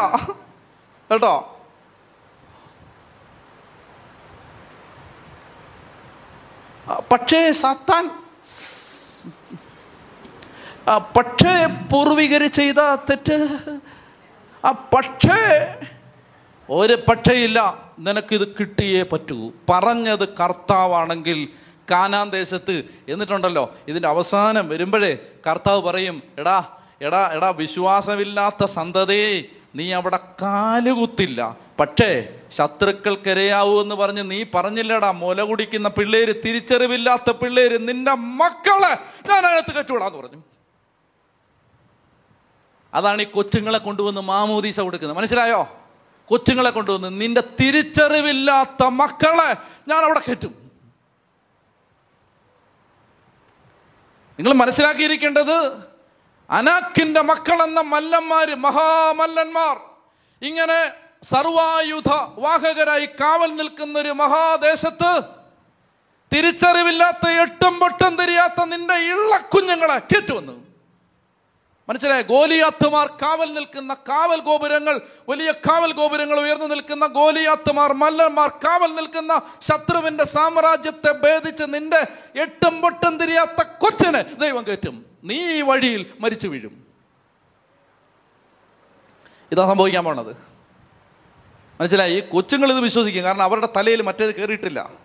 കേട്ടോ? 1.11 1.51
പക്ഷേ 7.12 7.53
സാത്താൻ 7.53 8.11
പക്ഷേ 10.89 11.66
പൂർവികർ 11.66 12.47
ചെയ്ത 12.47 12.74
തെറ്റ്. 12.78 13.48
ആ 14.65 14.70
പക്ഷേ 14.70 15.74
ഒരു 16.70 16.98
പക്ഷേയില്ല. 17.09 17.78
നിനക്കിത് 17.98 18.48
കിട്ടിയേ 18.48 19.02
പറ്റൂ. 19.02 19.52
പറഞ്ഞത് 19.69 20.28
കർത്താവാണെങ്കിൽ 20.28 21.48
കാനാൻ 21.90 22.31
ദേശത്ത് 22.31 22.85
എന്നിട്ടുണ്ടല്ലോ. 23.09 23.74
ഇതിന്റെ 23.89 24.09
അവസാനം 24.09 24.69
വരുമ്പോഴേ 24.69 25.19
കർത്താവ് 25.47 25.82
പറയും 25.82 26.23
എടാ 26.39 26.69
എടാ 27.01 27.31
എടാ 27.32 27.48
വിശ്വാസമില്ലാത്ത 27.48 28.65
സന്തതേ 28.65 29.43
നീ 29.74 29.93
അവിടെ 29.93 30.19
കാലുകുത്തില്ല. 30.43 31.56
പക്ഷേ 31.81 32.28
ശത്രുക്കൾക്കിരയാവൂ 32.51 33.82
എന്ന് 33.82 33.94
പറഞ്ഞ് 33.94 34.31
നീ 34.31 34.44
പറഞ്ഞില്ലടാ. 34.55 35.11
മുല 35.11 35.43
കുടിക്കുന്ന 35.43 35.89
പിള്ളേര് 35.89 36.35
തിരിച്ചറിവില്ലാത്ത 36.44 37.31
പിള്ളേര് 37.31 37.89
നിന്റെ 37.89 38.15
മക്കളെ 38.15 38.98
ഞാൻ 39.28 39.47
അതിനകത്ത് 39.47 39.74
കച്ചുവിടാന്ന് 39.74 40.19
പറഞ്ഞു. 40.19 40.53
അതാണ് 42.95 43.23
ഈ 43.23 43.25
കൊച്ചുങ്ങളെ 43.25 43.79
കൊണ്ടുവന്ന് 43.79 44.21
മാമോദീസ 44.21 44.81
കൊടുക്കുന്നത്. 44.81 45.16
മനസ്സിലായോ? 45.16 45.66
കൊച്ചുങ്ങളെ 46.27 46.71
കൊണ്ടുവന്ന് 46.71 47.21
നിന്റെ 47.21 47.41
തിരിച്ചറിവില്ലാത്ത 47.61 48.85
മക്കളെ 48.85 49.55
ഞാൻ 49.89 50.05
അവിടെ 50.05 50.21
കയറ്റും. 50.21 50.55
നിങ്ങൾ 54.39 54.53
മനസ്സിലാക്കിയിരിക്കേണ്ടത് 54.53 55.87
അനാക്കിന്റെ 56.51 57.21
മക്കൾ 57.21 57.62
എന്ന 57.62 57.81
മല്ലന്മാര് 57.81 58.55
മഹാമല്ലന്മാർ 58.55 59.77
ഇങ്ങനെ 60.43 60.93
സർവായുധ 61.23 62.09
വാഹകരായി 62.39 63.07
കാവൽ 63.07 63.57
നിൽക്കുന്ന 63.57 63.99
ഒരു 63.99 64.09
മഹാദേശത്ത് 64.09 65.23
തിരിച്ചറിവില്ലാത്ത 66.35 67.29
എട്ടും 67.29 67.79
പൊട്ടും 67.79 68.16
തിരിയാത്ത 68.16 68.65
നിന്റെ 68.65 68.95
ഇള്ളക്കുഞ്ഞുങ്ങളെ 68.95 69.99
കേട്ടുവന്നു 69.99 70.64
മനസ്സിലായ 71.89 72.23
ഗോലിയാത്തുമാർ 72.23 73.06
കാവൽ 73.06 73.55
നിൽക്കുന്ന 73.55 73.94
കാവൽ 73.94 74.40
ഗോപുരങ്ങൾ 74.40 75.01
വലിയ 75.28 75.52
കാവൽ 75.52 75.93
ഗോപുരങ്ങൾ 75.93 76.40
ഉയർന്നു 76.40 76.66
നിൽക്കുന്ന 76.66 77.06
ഗോലിയാത്തുമാർ 77.06 77.93
മല്ലന്മാർ 77.93 78.48
കാവൽ 78.48 78.94
നിൽക്കുന്ന 78.94 79.43
ശത്രുവിന്റെ 79.61 80.24
സാമ്രാജ്യത്തെ 80.24 81.12
ഭേദിച്ച് 81.12 81.65
നിന്റെ 81.69 82.06
എട്ടും 82.40 82.81
പൊട്ടും 82.81 83.19
തിരിയാത്ത 83.19 83.62
കൊച്ചിനെ 83.62 84.23
ദൈവം 84.23 84.66
കയറ്റും. 84.66 85.06
നീ 85.24 85.47
ഈ 85.47 85.61
വഴിയിൽ 85.61 86.15
മരിച്ചു 86.20 86.48
വീഴും. 86.48 86.86
ഇതാ 89.52 89.69
സംഭവിക്കാൻ 89.69 90.05
പോണത്. 90.05 90.36
മനസ്സിലായി? 91.81 92.15
ഈ 92.16 92.20
കൊച്ചുങ്ങൾ 92.20 92.70
ഇത് 92.70 92.81
വിശ്വസിക്കും. 92.81 93.24
കാരണം 93.24 93.43
അവരുടെ 93.43 93.69
തലയിൽ 93.77 94.02
മറ്റേത് 94.02 94.35
കയറിയിട്ടില്ല 94.35 95.03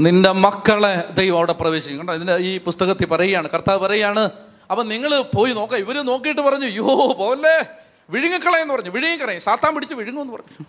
നിന്റെ 0.00 0.32
മക്കളെ 0.32 1.10
ദൈവം 1.10 1.36
അവിടെ 1.36 1.52
പ്രവേശിക്കും. 1.52 1.98
കണ്ടോ? 1.98 2.14
ഇതിന്റെ 2.14 2.36
ഈ 2.36 2.58
പുസ്തകത്തിൽ 2.58 3.06
പറയുകയാണ് 3.06 3.50
കർത്താവ് 3.50 3.78
പറയുകയാണ് 3.80 4.30
അപ്പൊ 4.70 4.82
നിങ്ങൾ 4.82 5.22
പോയി 5.22 5.52
നോക്കാം. 5.52 5.78
ഇവർ 5.78 5.94
നോക്കിയിട്ട് 5.94 6.40
പറഞ്ഞു 6.40 6.66
യോ 6.66 7.12
പോലെ 7.12 7.66
വിഴുങ്ങിക്കളയെന്ന് 8.10 8.74
പറഞ്ഞു. 8.74 8.90
വിഴുങ്ങിക്കളയും. 8.90 9.40
സാത്താൻ 9.40 9.74
പിടിച്ച് 9.74 9.94
വിഴുങ്ങുമെന്ന് 9.94 10.32
പറഞ്ഞു. 10.32 10.64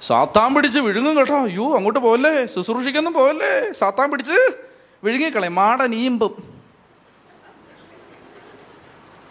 സാത്താൻ 0.00 0.54
പിടിച്ച് 0.54 0.80
വിഴുങ്ങും 0.80 1.16
കേട്ടോ. 1.16 1.38
അയ്യോ 1.38 1.76
അങ്ങോട്ട് 1.76 2.00
പോകല്ലേ 2.00 2.46
ശുശ്രൂഷിക്കൊന്നും 2.46 3.12
പോകല്ലേ 3.12 3.72
സാത്താൻ 3.72 4.10
പിടിച്ച് 4.10 4.56
വിഴുങ്ങിക്കളയും. 5.04 5.54
മാടൻ 5.54 5.94
ഈമ്പും. 5.94 6.60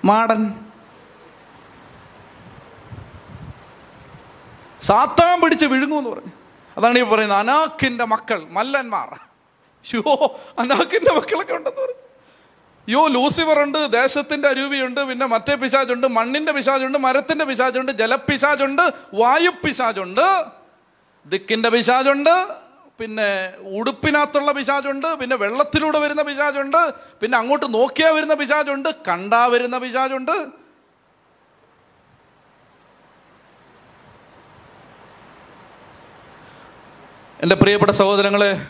മാടൻ. 0.06 0.54
സാത്താൻ 4.82 5.42
പിടിച്ച് 5.42 5.66
വിഴുങ്ങുമെന്ന് 5.66 6.10
പറഞ്ഞു. 6.10 6.37
അതാണ് 6.78 7.00
ഈ 7.00 7.02
പറയുന്നത് 7.02 7.40
അനാക്കിന്റെ 7.40 8.06
മക്കൾ 8.06 8.46
മല്ലന്മാർ. 8.52 9.10
യോ 9.86 10.04
അനാക്കിന്റെ 10.60 11.12
മക്കളൊക്കെ 11.14 11.54
ഉണ്ടെന്ന് 11.54 11.82
പറയും. 11.82 12.04
യോ 12.90 13.08
ലൂസിഫർ 13.08 13.60
ഉണ്ട് 13.64 13.92
ദേശത്തിന്റെ 13.92 14.48
അരൂപിയുണ്ട് 14.48 15.02
പിന്നെ 15.10 15.26
മറ്റേ 15.26 15.56
പിശാചുണ്ട് 15.56 16.08
മണ്ണിന്റെ 16.08 16.52
പിശാചുണ്ട് 16.52 16.98
മരത്തിന്റെ 16.98 17.46
പിശാചുണ്ട് 17.46 17.92
ജലപ്പിശാചുണ്ട് 17.92 18.82
വായു 19.14 19.50
പിശാചുണ്ട് 19.50 20.46
ദിക്കിന്റെ 21.26 21.70
പിശാചുണ്ട് 21.70 22.68
പിന്നെ 23.00 23.54
ഉടുപ്പിനകത്തുള്ള 23.62 24.52
പിശാചുണ്ട് 24.52 25.08
പിന്നെ 25.16 25.36
വെള്ളത്തിലൂടെ 25.36 26.00
വരുന്ന 26.00 26.22
പിശാചുണ്ട് 26.22 26.94
പിന്നെ 27.22 27.38
അങ്ങോട്ട് 27.38 27.74
നോക്കിയാൽ 27.74 28.12
വരുന്ന 28.12 28.34
പിശാചുണ്ട് 28.34 28.90
കണ്ടാ 29.08 29.46
വരുന്ന 29.46 29.78
പിശാചുണ്ട്. 29.78 30.67
എന്റെ 37.44 37.56
പ്രിയപ്പെട്ട 37.56 37.92
സഹോദരങ്ങളെ 37.92 38.68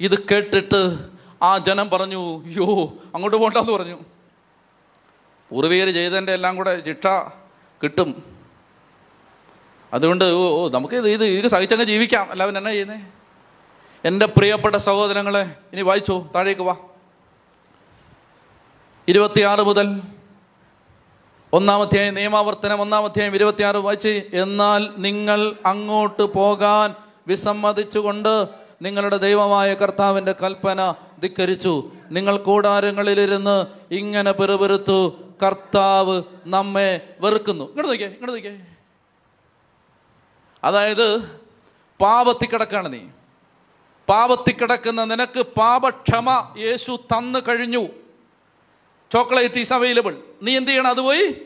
ഇത് 0.00 0.18
കേട്ടിട്ട് 0.18 0.98
ആ 1.42 1.58
ജനം 1.58 1.90
പറഞ്ഞു 1.90 2.44
യോ 2.46 2.92
അങ്ങോട്ട് 3.14 3.36
പോകണ്ടെന്ന് 3.36 3.72
പറഞ്ഞു. 3.72 3.98
പൂർവികർ 5.50 5.92
ചെയ്തതിന്റെ 5.92 6.32
എല്ലാം 6.32 6.56
കൂടെ 6.56 6.84
ശിക്ഷ 6.84 7.06
കിട്ടും. 7.82 8.22
അതുകൊണ്ട് 9.92 10.24
ഓ 10.24 10.68
നമുക്ക് 10.68 10.94
ഇത് 10.94 11.08
ഇത് 11.08 11.24
ഇത് 11.24 11.48
സഹിച്ചങ്ങ് 11.48 11.84
ജീവിക്കാം. 11.84 12.28
എല്ലാവരും 12.32 12.58
എന്നാ 12.58 12.70
ചെയ്യുന്നേ? 12.70 13.06
എന്റെ 14.04 14.26
പ്രിയപ്പെട്ട 14.26 14.76
സഹോദരങ്ങളെ 14.76 15.56
ഇനി 15.72 15.82
വായിച്ചോ 15.82 16.30
താഴേക്ക് 16.34 16.62
വാ. 16.62 16.76
ഇരുപത്തിയാറ് 19.08 19.60
മുതൽ 19.60 20.00
ഒന്നാമധ്യായം 21.52 22.14
നിയമാവർത്തനം 22.14 22.80
ഒന്നാമധ്യായം 22.80 23.34
ഇരുപത്തിയാറ് 23.34 23.76
വായിച്ച് 23.76 24.22
എന്നാൽ 24.32 24.90
നിങ്ങൾ 24.98 25.56
അങ്ങോട്ട് 25.66 26.22
പോകാൻ 26.22 27.09
വിസമ്മതിച്ചുകൊണ്ട് 27.26 28.48
നിങ്ങളുടെ 28.82 29.16
ദൈവമായ 29.16 29.74
കർത്താവിന്റെ 29.74 30.32
കൽപ്പന 30.32 30.94
ധിക്കരിച്ചു. 31.20 31.92
നിങ്ങൾ 32.10 32.36
കൂടാരങ്ങളിലിരുന്ന് 32.36 33.66
ഇങ്ങനെ 33.90 34.32
പെറുപെരുത്തു 34.32 35.18
കർത്താവ് 35.42 36.22
നമ്മെ 36.46 37.14
വെറുക്കുന്നു. 37.20 37.64
ഇങ്ങോട്ട് 37.64 37.88
നോക്കിയേ 37.88 38.08
ഇങ്ങോട്ട് 38.08 38.32
നോക്കിയേ. 38.32 38.66
അതായത് 40.64 41.40
പാപത്തി 42.00 42.46
കിടക്കാണ് 42.46 42.92
നീ. 42.92 42.98
പാപത്തി 44.08 44.52
കിടക്കുന്ന 44.52 45.04
നിനക്ക് 45.04 45.40
പാപക്ഷമ 45.40 46.54
യേശു 46.56 46.96
തന്നു 46.96 47.38
കഴിഞ്ഞു. 47.48 47.86
Chocolate 49.12 49.58
is 49.58 49.72
available. 49.72 50.16
നീ 50.42 50.56
എന്ത് 50.56 50.70
ചെയ്യണം? 50.70 50.90
അത് 50.90 51.00
പോയി 51.00 51.42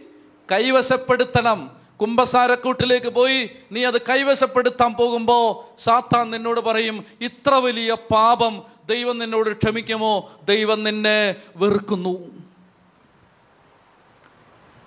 കൈവശപ്പെടുത്തണം. 0.53 1.84
കുംഭസാരക്കൂട്ടിലേക്ക് 2.05 3.07
പോയി 3.07 3.51
നീ 3.73 3.85
അത് 3.85 4.01
കൈവശപ്പെടുത്താൻ 4.01 4.93
പോകുമ്പോൾ 4.93 5.81
സാത്താൻ 5.81 6.31
നിന്നോട് 6.31 6.61
പറയും 6.61 7.05
ഇത്ര 7.21 7.55
വലിയ 7.55 7.93
പാപം 7.93 8.63
ദൈവം 8.87 9.19
നിന്നോട് 9.19 9.51
ക്ഷമിക്കുമോ? 9.51 10.31
ദൈവം 10.45 10.85
നിന്നെ 10.85 11.37
വെറുക്കുന്നു. 11.57 12.19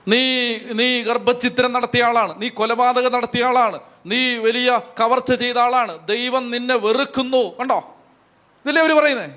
നീ 0.07 0.57
നീ 0.73 1.03
ഗർഭചിത്രം 1.03 1.73
നടത്തിയ 1.73 2.03
ആളാണ് 2.03 2.41
നീ 2.41 2.49
കൊലപാതകം 2.49 3.11
നടത്തിയ 3.11 3.45
ആളാണ് 3.45 3.80
നീ 4.06 4.35
വലിയ 4.35 4.81
കവർച്ച 4.99 5.34
ചെയ്ത 5.34 5.57
ആളാണ് 5.57 6.07
ദൈവം 6.07 6.52
നിന്നെ 6.52 6.76
വെറുക്കുന്നു. 6.76 7.57
കണ്ടോ? 7.60 7.95
ഇതല്ലേ 8.65 8.81
അവർ 8.81 8.94
പറയുന്നേ? 8.94 9.27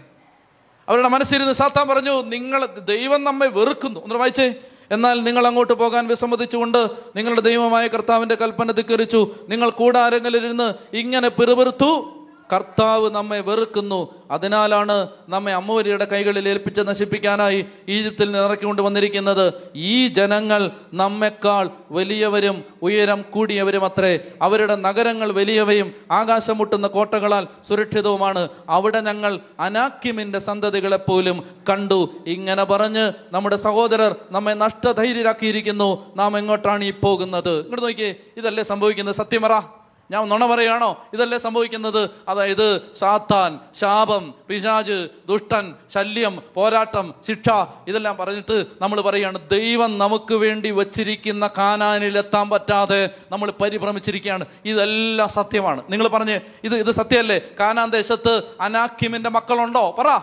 അവരുടെ 0.89 1.09
മനസ്സിരുന്ന് 1.09 1.53
സാത്താൻ 1.53 1.89
പറഞ്ഞു 1.89 2.23
നിങ്ങൾ 2.23 2.67
ദൈവം 2.67 3.25
നമ്മെ 3.25 3.47
വെറുക്കുന്നു. 3.47 4.01
ഒന്ന് 4.01 4.15
വായിച്ചേ 4.15 4.55
എന്നാൽ 4.91 5.21
നിങ്ങൾ 5.23 5.47
അങ്ങോട്ട് 5.47 5.73
പോകാൻ 5.73 6.09
വിസമ്മതിച്ചുകൊണ്ട് 6.09 6.89
നിങ്ങളുടെ 7.17 7.41
ദൈവമായ 7.41 7.87
കർത്താവിന്റെ 7.87 8.35
കൽപ്പന 8.35 8.71
ധിക്കരിച്ചു. 8.71 9.35
നിങ്ങൾ 9.49 9.71
കൂടാരങ്ങളിൽ 9.71 10.45
ഇരുന്ന് 10.45 10.97
ഇങ്ങനെ 10.97 11.29
പിറുപിറുത്തു 11.29 12.20
കർത്താവ് 12.53 13.11
നമ്മെ 13.11 13.41
വെറുക്കുന്നു. 13.41 14.15
അതിനാലാണ് 14.31 15.09
നമ്മെ 15.29 15.53
അമ്മൂരിയുടെ 15.53 16.05
കൈകളിൽ 16.05 16.49
ഏൽപ്പിച്ച് 16.49 16.81
നശിപ്പിക്കാനായി 16.81 17.67
ഈജിപ്തിൽ 17.89 18.25
നിന്ന് 18.25 18.39
ഇറക്കിക്കൊണ്ട് 18.39 18.83
വന്നിരിക്കുന്നത്. 18.83 19.53
ഈ 19.77 20.09
ജനങ്ങൾ 20.09 20.71
നമ്മെക്കാൾ 20.95 21.71
വലിയവരും 21.91 22.65
ഉയരം 22.83 23.25
കൂടിയവരും 23.31 23.85
അത്രേ. 23.85 24.21
അവരുടെ 24.43 24.75
നഗരങ്ങൾ 24.75 25.33
വലിയവയും 25.33 25.93
ആകാശം 26.11 26.59
മുട്ടുന്ന 26.59 26.87
കോട്ടകളാൽ 26.87 27.47
സുരക്ഷിതവുമാണ്. 27.69 28.49
അവിടെ 28.69 29.01
ഞങ്ങൾ 29.01 29.41
അനാക്യമിന്റെ 29.61 30.39
സന്തതികളെപ്പോലും 30.39 31.45
കണ്ടു. 31.69 32.11
ഇങ്ങനെ 32.27 32.65
പറഞ്ഞ് 32.65 33.13
നമ്മുടെ 33.33 33.57
സഹോദരർ 33.57 34.17
നമ്മെ 34.31 34.53
നഷ്ടധൈര്യരാക്കിയിരിക്കുന്നു. 34.53 36.17
നാം 36.17 36.39
എങ്ങോട്ടാണ് 36.39 36.85
ഈ 36.85 36.91
പോകുന്നത്? 36.91 37.59
ഇങ്ങോട്ട് 37.59 37.87
നോക്കിയേ. 37.87 38.15
ഇതല്ലേ 38.37 38.63
സംഭവിക്കുന്നത്? 38.63 39.15
സത്യമറ 39.15 39.80
ഞാൻ 40.11 40.29
നുണ 40.29 40.47
പറയുകയാണോ 40.47 41.05
ഇതല്ലേ 41.13 41.39
സംഭവിക്കുന്നത്? 41.39 42.11
അതായത് 42.29 42.81
സാത്താൻ 42.99 43.59
ശാപം 43.75 44.35
പിശാജ് 44.49 45.09
ദുഷ്ടൻ 45.29 45.75
ശല്യം 45.95 46.43
പോരാട്ടം 46.55 47.15
ശിക്ഷ 47.29 47.51
ഇതെല്ലാം 47.89 48.17
പറഞ്ഞിട്ട് 48.17 48.67
നമ്മൾ 48.81 49.01
പറയുകയാണ് 49.01 49.49
ദൈവം 49.51 49.99
നമുക്ക് 49.99 50.35
വേണ്ടി 50.35 50.71
വച്ചിരിക്കുന്ന 50.71 51.51
കാനാനിലെത്താൻ 51.59 52.51
പറ്റാതെ 52.51 53.11
നമ്മൾ 53.31 53.53
പരിഭ്രമിച്ചിരിക്കുകയാണ്. 53.61 54.45
ഇതെല്ലാം 54.65 55.29
സത്യമാണ്. 55.29 55.83
നിങ്ങൾ 55.91 56.09
പറഞ്ഞ് 56.09 56.41
ഇത് 56.65 56.75
ഇത് 56.75 56.91
സത്യമല്ലേ? 56.91 57.41
കാനാൻ 57.61 57.91
ദേശത്ത് 57.91 58.43
അനാഖിമിന്റെ 58.61 59.31
മക്കളുണ്ടോ? 59.31 59.97
പറ. 59.99 60.21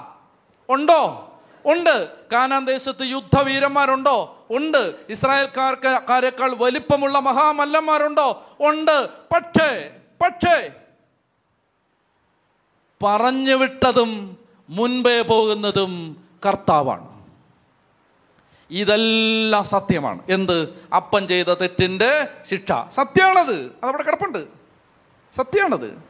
ഉണ്ടോ? 0.70 1.24
ഉണ്ട്. 1.68 2.10
കാനാൻ 2.32 2.66
ദേശത്ത് 2.66 3.04
യുദ്ധവീരന്മാരുണ്ടോ? 3.04 4.48
ഉണ്ട്. 4.50 4.96
ഇസ്രായേൽക്കാർക്ക് 5.10 6.02
കാരെക്കാൾ 6.10 6.56
വലിപ്പമുള്ള 6.56 7.20
മഹാമല്ലന്മാരുണ്ടോ? 7.20 8.56
ഉണ്ട്. 8.60 9.10
പക്ഷേ 9.34 9.90
പക്ഷേ 10.22 10.72
പറഞ്ഞു 13.04 13.56
വിട്ടതും 13.56 14.38
മുൻപേ 14.70 15.22
പോകുന്നതും 15.22 16.24
കർത്താവാണ്. 16.46 17.26
ഇതെല്ലാം 18.72 19.64
സത്യമാണ്. 19.64 20.22
എന്ത്? 20.30 20.88
അപ്പൻ 20.96 21.28
ചെയ്ത 21.28 21.46
തെറ്റിന്റെ 21.46 22.28
ശിക്ഷ. 22.46 22.72
സത്യമാണത് 22.72 23.76
അതവിടെ 23.84 24.04
കിടപ്പുണ്ട്. 24.04 24.48
സത്യമാണത് 25.38 26.04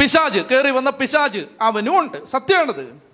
പിശാജ് 0.00 0.40
കയറി 0.40 0.70
വന്ന 0.70 0.90
പിശാജ് 0.90 1.46
അവനും 1.60 1.98
ഉണ്ട്. 1.98 2.24
സത്യമാണത് 2.24 3.09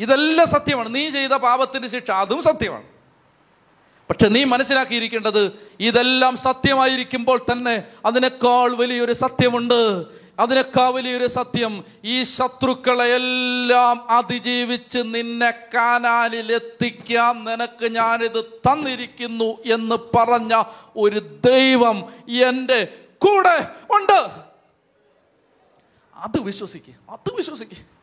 ഇതെല്ലാം 0.00 0.48
സത്യമാണ്. 0.48 0.94
നീ 0.94 1.10
ചെയ്ത 1.10 1.30
പാപത്തിന് 1.30 1.88
ശിക്ഷ 1.88 2.10
അതും 2.10 2.42
സത്യമാണ്. 2.42 2.84
പക്ഷെ 4.08 4.28
നീ 4.28 4.44
മനസ്സിലാക്കിയിരിക്കേണ്ടത് 4.44 5.58
ഇതെല്ലാം 5.80 6.36
സത്യമായിരിക്കുമ്പോൾ 6.36 7.38
തന്നെ 7.52 7.84
അതിനേക്കാൾ 8.06 8.76
വലിയൊരു 8.76 9.12
സത്യമുണ്ട്. 9.12 10.04
അതിനേക്കാൾ 10.38 10.90
വലിയൊരു 10.90 11.26
സത്യം 11.26 11.84
ഈ 12.04 12.22
ശത്രുക്കളെ 12.22 13.04
എല്ലാം 13.04 14.10
അതിജീവിച്ച് 14.10 14.98
നിന്നെ 14.98 15.50
കാനാലിൽ 15.74 16.52
എത്തിക്കാൻ 16.52 17.44
നിനക്ക് 17.44 17.92
ഞാനിത് 17.92 18.44
തന്നിരിക്കുന്നു 18.44 19.62
എന്ന് 19.74 20.16
പറഞ്ഞ 20.16 20.62
ഒരു 20.96 21.40
ദൈവം 21.44 22.12
എന്റെ 22.28 22.84
കൂടെ 23.18 23.68
ഉണ്ട്. 23.90 24.28
അത് 26.16 26.40
വിശ്വസിക്കുക 26.40 26.94
അത് 27.10 27.34
വിശ്വസിക്കുക 27.34 27.97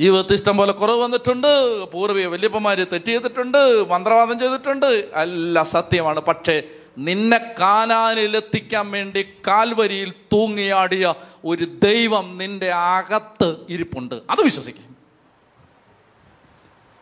ജീവിതത്തിൽ 0.00 0.34
ഇഷ്ടം 0.34 0.56
പോലെ 0.56 0.72
കുറവ് 0.72 1.00
വന്നിട്ടുണ്ട്. 1.00 1.84
പൂർവിക 1.84 2.26
വല്യപ്പന്മാര് 2.26 2.86
തെറ്റ് 2.92 3.06
ചെയ്തിട്ടുണ്ട് 3.06 3.90
മന്ത്രവാദം 3.90 4.38
ചെയ്തിട്ടുണ്ട്. 4.38 5.08
എല്ലാം 5.14 5.66
സത്യമാണ്. 5.66 6.20
പക്ഷേ 6.20 6.62
നിന്നെ 6.98 7.38
കാനാനിലെത്തിക്കാൻ 7.60 8.90
വേണ്ടി 8.90 9.22
കാൽവരിയിൽ 9.22 10.10
തൂങ്ങിയാടിയ 10.10 11.14
ഒരു 11.44 11.64
ദൈവം 11.64 12.38
നിന്റെ 12.38 12.72
അകത്ത് 12.72 13.56
ഇരിപ്പുണ്ട്. 13.68 14.14
അത് 14.14 14.42
വിശ്വസിക്കും. 14.42 14.96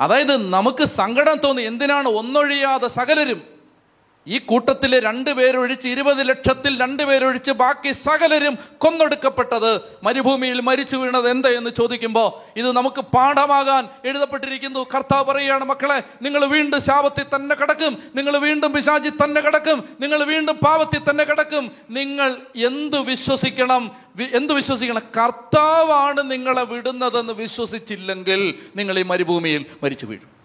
അതായത് 0.01 0.51
നമുക്ക് 0.51 0.85
സങ്കടം 0.85 1.39
തോന്നി. 1.45 1.63
എന്തിനാണ് 1.63 2.09
ഒന്നൊഴിയാതെ 2.09 2.89
സകലരും 2.89 3.54
ഈ 4.27 4.39
കൂട്ടത്തിലെ 4.39 5.01
രണ്ടുപേരൊഴിച്ച് 5.01 5.89
ഇരുപത് 5.89 6.29
ലക്ഷത്തിൽ 6.29 6.81
രണ്ടുപേരൊഴിച്ച് 6.81 7.51
ബാക്കി 7.51 7.93
സകലരും 7.93 8.59
കൊന്നൊടുക്കപ്പെട്ടത് 8.79 9.81
മരുഭൂമിയിൽ 10.03 10.61
മരിച്ചു 10.61 10.97
വീണത് 10.97 11.31
എന്താ 11.31 11.49
എന്ന് 11.49 11.71
ചോദിക്കുമ്പോൾ 11.71 12.59
ഇത് 12.59 12.73
നമുക്ക് 12.73 13.01
പാഠമാകാൻ 13.01 13.89
എഴുതപ്പെട്ടിരിക്കുന്നു. 14.05 14.87
കർത്താവ് 14.95 15.25
പറയുകയാണ് 15.25 15.65
മക്കളെ 15.65 16.03
നിങ്ങൾ 16.23 16.45
വീണ്ടും 16.45 16.81
ശാപത്തിൽ 16.81 17.25
തന്നെ 17.37 17.55
കിടക്കും. 17.55 17.99
നിങ്ങൾ 18.15 18.37
വീണ്ടും 18.37 18.73
പിശാചി 18.73 19.09
തന്നെ 19.09 19.41
കിടക്കും. 19.41 19.85
നിങ്ങൾ 20.01 20.25
വീണ്ടും 20.25 20.57
പാവത്തിൽ 20.57 21.11
തന്നെ 21.11 21.25
കിടക്കും. 21.25 21.73
നിങ്ങൾ 21.91 22.37
എന്ത് 22.57 23.01
വിശ്വസിക്കണം? 23.01 23.91
എന്ത് 24.33 24.53
വിശ്വസിക്കണം? 24.53 25.03
കർത്താവാണ് 25.25 26.31
നിങ്ങളെ 26.31 26.65
വിടുന്നതെന്ന് 26.65 27.33
വിശ്വസിച്ചില്ലെങ്കിൽ 27.33 28.55
നിങ്ങൾ 28.77 28.99
ഈ 28.99 29.03
മരുഭൂമിയിൽ 29.03 29.67
മരിച്ചു 29.83 30.07
വീഴും. 30.07 30.44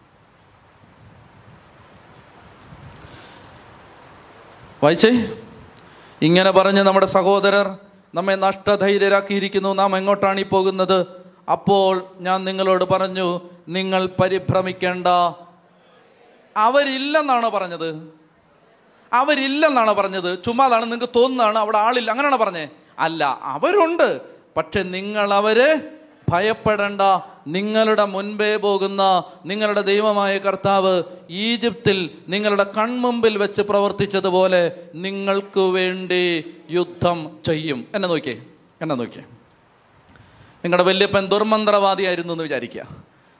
വായിച്ചേ? 4.83 5.37
ഇങ്ങനെ 6.21 6.51
പറഞ്ഞ് 6.51 6.81
നമ്മുടെ 6.81 7.05
സഹോദരർ 7.05 7.77
നമ്മെ 8.15 8.35
നഷ്ടധൈര്യരാക്കിയിരിക്കുന്നു. 8.35 9.73
നാം 9.73 9.97
എങ്ങോട്ടാണ് 9.97 10.39
ഈ 10.39 10.43
പോകുന്നത്? 10.43 11.05
അപ്പോൾ 11.51 12.03
ഞാൻ 12.19 12.43
നിങ്ങളോട് 12.43 12.83
പറഞ്ഞു 12.83 13.41
നിങ്ങൾ 13.67 14.09
പരിഭ്രമിക്കേണ്ട. 14.21 15.07
അവരില്ലെന്നാണ് 16.57 17.49
പറഞ്ഞത്. 17.49 18.13
അവരില്ലെന്നാണ് 19.13 19.93
പറഞ്ഞത്. 19.93 20.43
ചുമ്മാതാണ് 20.43 20.83
നിങ്ങൾക്ക് 20.83 21.09
തോന്നുന്നതാണ് 21.15 21.59
അവിടെ 21.59 21.77
ആളില്ല 21.77 22.11
അങ്ങനെയാണ് 22.11 22.37
പറഞ്ഞേ. 22.37 22.67
അല്ല 22.99 23.39
അവരുണ്ട്. 23.43 24.21
പക്ഷെ 24.57 24.83
നിങ്ങൾ 24.83 25.33
അവരെ 25.33 25.81
ഭയപ്പെടേണ്ട. 26.29 27.01
നിങ്ങളുടെ 27.47 28.05
മുൻപേ 28.05 28.55
പോകുന്ന 28.55 29.23
നിങ്ങളുടെ 29.45 29.81
ദൈവമായ 29.81 30.37
കർത്താവ് 30.37 31.03
ഈജിപ്തിൽ 31.29 32.09
നിങ്ങളുടെ 32.27 32.63
കൺമുമ്പിൽ 32.63 33.37
വെച്ച് 33.37 33.61
പ്രവർത്തിച്ചതുപോലെ 33.61 34.71
നിങ്ങൾക്ക് 34.95 35.59
വേണ്ടി 35.59 36.45
യുദ്ധം 36.71 37.37
ചെയ്യും. 37.45 37.85
എന്നെ 37.95 38.09
നോക്കിയേ 38.09 38.41
എന്നെ 38.81 38.95
നോക്കിയേ. 38.95 39.23
നിങ്ങളുടെ 40.63 40.83
വല്യപ്പൻ 40.83 41.27
ദുർമന്ത്രവാദിയായിരുന്നു 41.27 42.33
എന്ന് 42.33 42.43
വിചാരിക്കുക. 42.43 42.87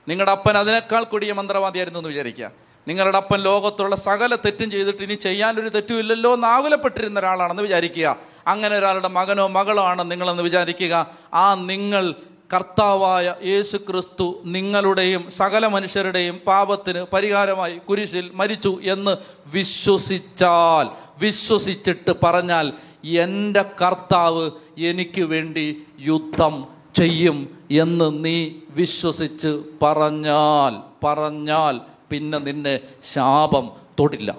നിങ്ങളുടെ 0.08 0.30
അപ്പൻ 0.30 0.58
അതിനേക്കാൾ 0.58 1.04
കൂടിയ 1.04 1.32
മന്ത്രവാദിയായിരുന്നു 1.32 2.00
എന്ന് 2.00 2.08
വിചാരിക്കുക. 2.08 2.50
നിങ്ങളുടെ 2.88 3.16
അപ്പൻ 3.16 3.40
ലോകത്തുള്ള 3.40 3.96
സകല 3.96 4.34
തെറ്റും 4.34 4.70
ചെയ്തിട്ട് 4.70 5.02
ഇനി 5.02 5.14
ചെയ്യാനൊരു 5.14 5.68
തെറ്റുമില്ലല്ലോ 5.68 6.34
എന്ന് 6.34 6.46
ആകുലപ്പെട്ടിരുന്ന 6.46 7.20
ഒരാളാണെന്ന് 7.20 7.62
വിചാരിക്കുക. 7.62 8.16
അങ്ങനെ 8.46 8.78
ഒരാളുടെ 8.78 9.08
മകനോ 9.08 9.46
മകളോ 9.46 9.84
ആണെന്ന് 9.84 10.10
നിങ്ങളെന്ന് 10.10 10.42
വിചാരിക്കുക. 10.42 11.06
ആ 11.34 11.54
നിങ്ങൾ 11.54 12.14
കർത്താവായ 12.52 13.34
യേശു 13.44 13.76
ക്രിസ്തു 13.76 14.42
നിങ്ങളുടെയും 14.44 15.30
സകല 15.30 15.66
മനുഷ്യരുടെയും 15.66 16.40
പാപത്തിന് 16.46 17.06
പരിഹാരമായി 17.12 17.80
കുരിശിൽ 17.88 18.30
മരിച്ചു 18.34 18.80
എന്ന് 18.82 19.16
വിശ്വസിച്ചാൽ 19.54 20.86
വിശ്വസിച്ചിട്ട് 21.20 22.12
പറഞ്ഞാൽ 22.24 22.72
എന്റെ 23.04 23.64
കർത്താവ് 23.82 24.50
എനിക്ക് 24.78 25.22
വേണ്ടി 25.22 25.86
യുദ്ധം 26.00 26.66
ചെയ്യും 26.94 27.56
എന്ന് 27.70 28.24
നീ 28.24 28.50
വിശ്വസിച്ച് 28.70 29.62
പറഞ്ഞാൽ 29.82 30.82
പറഞ്ഞാൽ 31.04 31.80
പിന്നെ 32.10 32.38
നിന്നെ 32.38 32.80
ശാപം 33.02 33.70
തൊടില്ല. 34.00 34.36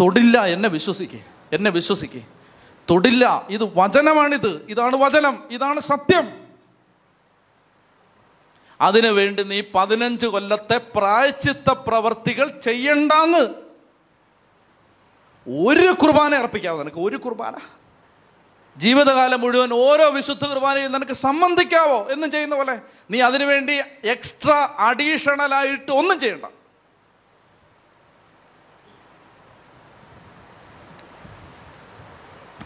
തൊടില്ല 0.00 0.44
എന്നെ 0.44 0.68
വിശ്വസിക്കേ 0.68 1.20
എന്നെ 1.52 1.70
വിശ്വസിക്കേ. 1.70 2.22
തൊടില്ല 2.88 3.46
ഇത് 3.50 3.64
വചനമാണിത് 3.76 4.66
ഇതാണ് 4.68 4.96
വചനം 4.96 5.38
ഇതാണ് 5.50 5.80
സത്യം. 5.80 6.39
അതിനു 8.80 9.08
വേണ്ടി 9.08 9.42
നീ 9.42 9.62
പതിനഞ്ച് 9.74 10.26
കൊല്ലത്തെ 10.26 10.76
പ്രായച്ചിത്ത 10.76 11.70
പ്രവർത്തികൾ 11.70 12.48
ചെയ്യണ്ടെന്ന്. 12.48 13.42
ഒരു 15.68 15.90
കുർബാന 15.90 16.34
അർപ്പിക്കാവോ 16.34 16.78
നിനക്ക്? 16.78 16.96
ഒരു 16.96 17.16
കുർബാന. 17.16 17.56
ജീവിതകാലം 18.76 19.40
മുഴുവൻ 19.40 19.72
ഓരോ 19.72 20.10
വിശുദ്ധ 20.10 20.44
കുർബാനയും 20.46 20.92
നിനക്ക് 20.92 21.12
സംബന്ധിക്കാവോ 21.12 22.08
എന്നും 22.10 22.30
ചെയ്യുന്ന 22.30 22.56
പോലെ 22.56 22.80
നീ 23.10 23.20
അതിനുവേണ്ടി 23.20 23.80
എക്സ്ട്രാ 24.04 24.74
അഡീഷണൽ 24.78 25.54
ആയിട്ട് 25.54 25.92
ഒന്നും 25.92 26.20
ചെയ്യണ്ട. 26.20 26.44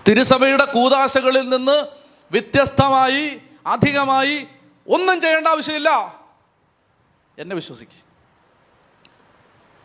തിരുസഭയുടെ 0.09 0.65
കൂതാശകളിൽ 0.65 1.49
നിന്ന് 1.49 1.87
വ്യത്യസ്തമായി 2.31 3.41
അധികമായി 3.67 4.49
ഒന്നും 4.89 5.21
ചെയ്യേണ്ട 5.21 5.47
ആവശ്യമില്ല. 5.47 6.21
എന്നെ 7.39 7.55
വിശ്വസിക്ക്. 7.55 7.93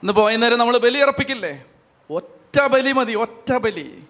ഇന്നിപ്പോ 0.01 0.25
വൈകുന്നേരം 0.25 0.59
നമ്മൾ 0.59 0.77
ബലി 0.77 0.97
അർപ്പിക്കില്ലേ? 0.97 1.65
ഒറ്റ 2.09 2.61
ബലി 2.61 2.91
മതി 2.91 3.13
ഒറ്റ 3.13 3.53
ബലി. 3.53 4.03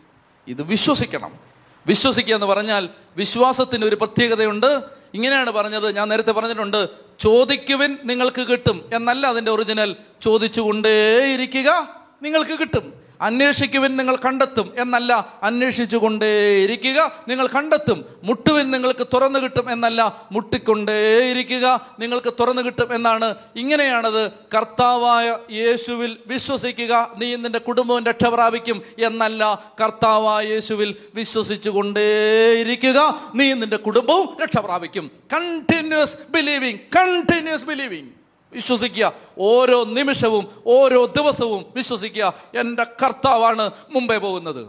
ഇത് 0.47 0.61
വിശ്വസിക്കണം. 0.61 1.39
വിശ്വസിക്കുക 1.87 2.33
എന്ന് 2.33 2.45
പറഞ്ഞാൽ 2.45 2.89
വിശ്വാസത്തിന് 3.17 3.85
ഒരു 3.85 3.95
പ്രത്യേകതയുണ്ട്. 3.95 4.83
ഇങ്ങനെയാണ് 5.13 5.51
പറഞ്ഞത് 5.51 5.95
ഞാൻ 5.95 6.09
നേരത്തെ 6.09 6.31
പറഞ്ഞിട്ടുണ്ട് 6.31 6.89
ചോദിക്കുവിൻ 7.19 7.97
നിങ്ങൾക്ക് 8.03 8.47
കിട്ടും. 8.47 8.89
എന്നല്ല 8.93 9.27
അതിന്റെ 9.27 9.51
ഒറിജിനൽ 9.51 9.95
ചോദിച്ചുകൊണ്ടേയിരിക്കുക 10.21 11.99
നിങ്ങൾക്ക് 12.21 12.59
കിട്ടും. 12.59 12.98
അന്വേഷിക്കുവിൻ 13.21 13.97
നിങ്ങൾ 13.97 14.15
കണ്ടെത്തും 14.15 14.73
എന്നല്ല 14.77 15.33
അന്വേഷിച്ചുകൊണ്ടേയിരിക്കുക. 15.43 17.11
നിങ്ങൾ 17.27 17.47
കണ്ടെത്തും. 17.47 18.05
മുട്ടുവിൻ 18.23 18.71
നിങ്ങൾക്ക് 18.71 19.07
തുറന്നു 19.13 19.39
കിട്ടും 19.39 19.71
എന്നല്ല 19.71 20.27
മുട്ടിക്കൊണ്ടേയിരിക്കുക. 20.31 21.87
നിങ്ങൾക്ക് 21.99 22.33
തുറന്നു 22.39 22.61
കിട്ടും 22.61 22.95
എന്നാണ്. 22.95 23.35
ഇങ്ങനെയാണത്. 23.55 24.31
കർത്താവായ 24.31 25.37
യേശുവിൽ 25.51 26.17
വിശ്വസിക്കുക. 26.27 27.13
നീ 27.17 27.35
നിന്റെ 27.35 27.59
കുടുംബവും 27.59 28.05
രക്ഷ 28.05 28.25
പ്രാപിക്കും 28.25 28.81
എന്നല്ല 28.99 29.63
കർത്താവായ 29.83 30.47
യേശുവിൽ 30.47 30.95
വിശ്വസിച്ചു 31.15 31.69
കൊണ്ടേയിരിക്കുക 31.69 33.31
നീ 33.35 33.53
നിന്റെ 33.53 33.77
കുടുംബവും 33.77 34.37
രക്ഷ 34.43 34.57
പ്രാപിക്കും. 34.57 35.11
കണ്ടിന്യൂസ് 35.33 36.17
ബിലീവിങ് 36.29 36.77
കണ്ടിന്യൂസ് 36.77 37.65
ബിലീവിങ് 37.65 38.18
വിശ്വസിക്കുക. 38.53 39.13
ഓരോ 39.37 39.83
നിമിഷവും 39.83 40.47
ഓരോ 40.65 41.05
ദിവസവും 41.05 41.65
വിശ്വസിക്കുക. 41.75 42.33
എന്റെ 42.59 42.83
കർത്താവാണ് 42.83 43.71
മുമ്പേ 43.89 44.17
പോകുന്നത്. 44.17 44.67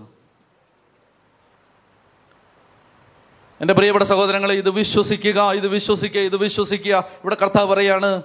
എന്റെ 3.61 3.75
പ്രിയപ്പെട്ട 3.75 4.05
സഹോദരങ്ങളെ 4.05 4.55
ഇത് 4.55 4.71
വിശ്വസിക്കുക 4.71 5.53
ഇത് 5.53 5.69
വിശ്വസിക്കുക 5.69 6.21
ഇത് 6.21 6.37
വിശ്വസിക്കുക. 6.37 6.95
ഇവിടെ 6.95 7.37
കർത്താവ് 7.43 7.69
പറയാണ് 7.69 8.23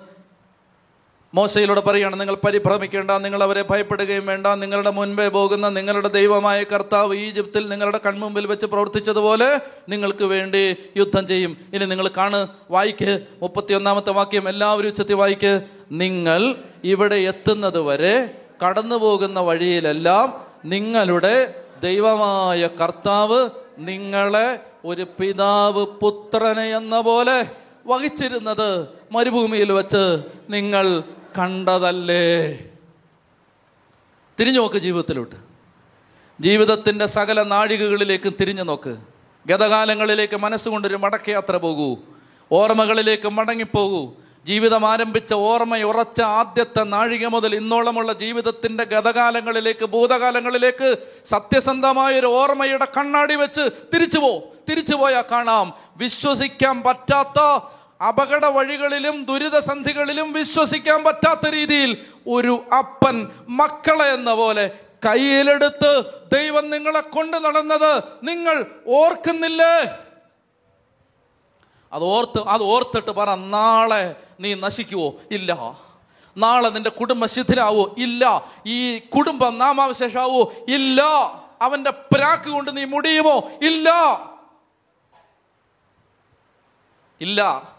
മോശയിലൂടെ 1.34 1.82
പറയുകയാണ് 1.82 2.20
നിങ്ങൾ 2.20 2.36
പരിഭ്രമിക്കേണ്ട 2.36 3.12
നിങ്ങൾ 3.12 3.44
അവരെ 3.44 3.66
ഭയപ്പെടുകയും 3.70 4.26
വേണ്ട. 4.26 4.48
നിങ്ങളുടെ 4.48 4.90
മുൻപേ 4.90 5.28
പോകുന്ന 5.28 5.70
നിങ്ങളുടെ 5.70 6.08
ദൈവമായ 6.08 6.64
കർത്താവ് 6.64 7.16
ഈജിപ്തിൽ 7.16 7.70
നിങ്ങളുടെ 7.70 8.00
കൺമുമ്പിൽ 8.06 8.48
വെച്ച് 8.48 8.66
പ്രവർത്തിച്ചതുപോലെ 8.66 9.62
നിങ്ങൾക്ക് 9.90 10.24
വേണ്ടി 10.24 10.76
യുദ്ധം 10.98 11.28
ചെയ്യും. 11.28 11.58
ഇനി 11.74 11.86
നിങ്ങൾ 11.86 12.08
കാണ് 12.08 12.48
വായിക്ക് 12.72 13.20
മുപ്പത്തിയൊന്നാമത്തെ 13.42 14.10
വാക്യം. 14.10 14.50
എല്ലാവരും 14.50 14.88
ഉച്ചത്തി 14.88 15.14
വായിക്ക്. 15.14 15.62
നിങ്ങൾ 15.92 16.56
ഇവിടെ 16.84 17.16
എത്തുന്നത് 17.16 17.80
വരെ 17.80 18.36
കടന്നു 18.66 18.96
പോകുന്ന 18.96 19.40
വഴിയിലെല്ലാം 19.40 20.34
നിങ്ങളുടെ 20.66 21.54
ദൈവമായ 21.84 22.68
കർത്താവ് 22.68 23.50
നിങ്ങളെ 23.78 24.60
ഒരു 24.86 25.08
പിതാവ് 25.20 25.86
പുത്രനെ 25.86 26.76
എന്ന 26.78 27.02
പോലെ 27.02 27.46
വഹിച്ചിരുന്നത് 27.88 28.88
മരുഭൂമിയിൽ 29.16 29.72
വെച്ച് 29.72 30.24
നിങ്ങൾ 30.50 31.04
കണ്ടതല്ലേ? 31.40 32.60
തിരിഞ്ഞു 34.40 34.60
നോക്ക് 34.60 34.76
ജീവിതത്തിലോട്ട്. 34.76 35.36
ജീവിതത്തിന്റെ 36.42 37.06
സകല 37.06 37.44
നാഴികകളിലേക്ക് 37.44 38.34
തിരിഞ്ഞു 38.42 38.64
നോക്ക്. 38.64 38.98
ഗതകാലങ്ങളിലേക്ക് 39.48 40.36
മനസ്സുകൊണ്ടൊരു 40.36 40.96
മടക്കയാത്ര 40.96 41.58
പോകൂ. 41.58 41.98
ഓർമ്മകളിലേക്ക് 42.52 43.28
മടങ്ങിപ്പോകൂ. 43.28 44.14
ജീവിതം 44.46 44.90
ആരംഭിച്ച 44.90 45.34
ഓർമ്മയുറച്ച 45.34 46.22
ആദ്യത്തെ 46.22 46.84
നാഴിക 46.84 47.28
മുതൽ 47.28 47.56
ഇന്നോളമുള്ള 47.56 48.14
ജീവിതത്തിന്റെ 48.14 48.84
ഗതകാലങ്ങളിലേക്ക് 48.84 49.86
ഭൂതകാലങ്ങളിലേക്ക് 49.86 50.98
സത്യസന്ധമായൊരു 51.26 52.28
ഓർമ്മയുടെ 52.28 52.88
കണ്ണാടി 52.98 53.36
വെച്ച് 53.36 53.70
തിരിച്ചു 53.94 54.20
പോ. 54.20 54.44
തിരിച്ചു 54.70 54.96
കാണാം. 55.32 55.74
വിശ്വസിക്കാൻ 55.98 56.84
പറ്റാത്ത 56.84 57.68
അപകട 58.08 58.46
വഴികളിലും 58.46 59.26
ദുരിതസന്ധികളിലും 59.26 60.34
വിശ്വസിക്കാൻ 60.34 61.04
പറ്റാത്ത 61.04 61.50
രീതിയിൽ 61.50 62.06
ഒരു 62.28 62.64
അപ്പൻ 62.78 63.32
മക്കളെ 63.50 64.06
എന്ന 64.06 64.34
പോലെ 64.34 64.80
കയ്യിലെടുത്ത് 65.06 66.04
ദൈവം 66.34 66.70
നിങ്ങളെ 66.70 67.00
കൊണ്ട് 67.00 67.38
നടന്നത് 67.38 68.04
നിങ്ങൾ 68.24 68.66
ഓർക്കുന്നില്ലേ? 68.88 69.98
അത് 71.94 72.04
ഓർത്ത് 72.04 72.40
അത് 72.48 72.64
ഓർത്തിട്ട് 72.64 73.12
പറ 73.12 73.36
നാളെ 73.36 74.16
നീ 74.40 74.54
നശിക്കുവോ? 74.54 75.14
ഇല്ല. 75.32 75.78
നാളെ 76.38 76.70
നിന്റെ 76.70 76.90
കുടുംബം 76.90 77.28
ശിഥിലാവോ? 77.28 77.96
ഇല്ല. 77.98 78.46
ഈ 78.66 79.00
കുടുംബം 79.00 79.58
നാമാവശേഷാവോ? 79.58 80.54
ഇല്ല. 80.68 81.02
അവന്റെ 81.62 81.90
പ്രാക്ക് 81.90 82.50
കൊണ്ട് 82.50 82.78
നീ 82.78 82.84
മുടിയുമോ? 82.84 83.50
ഇല്ല. 83.62 83.90
ഇല്ല. 87.22 87.75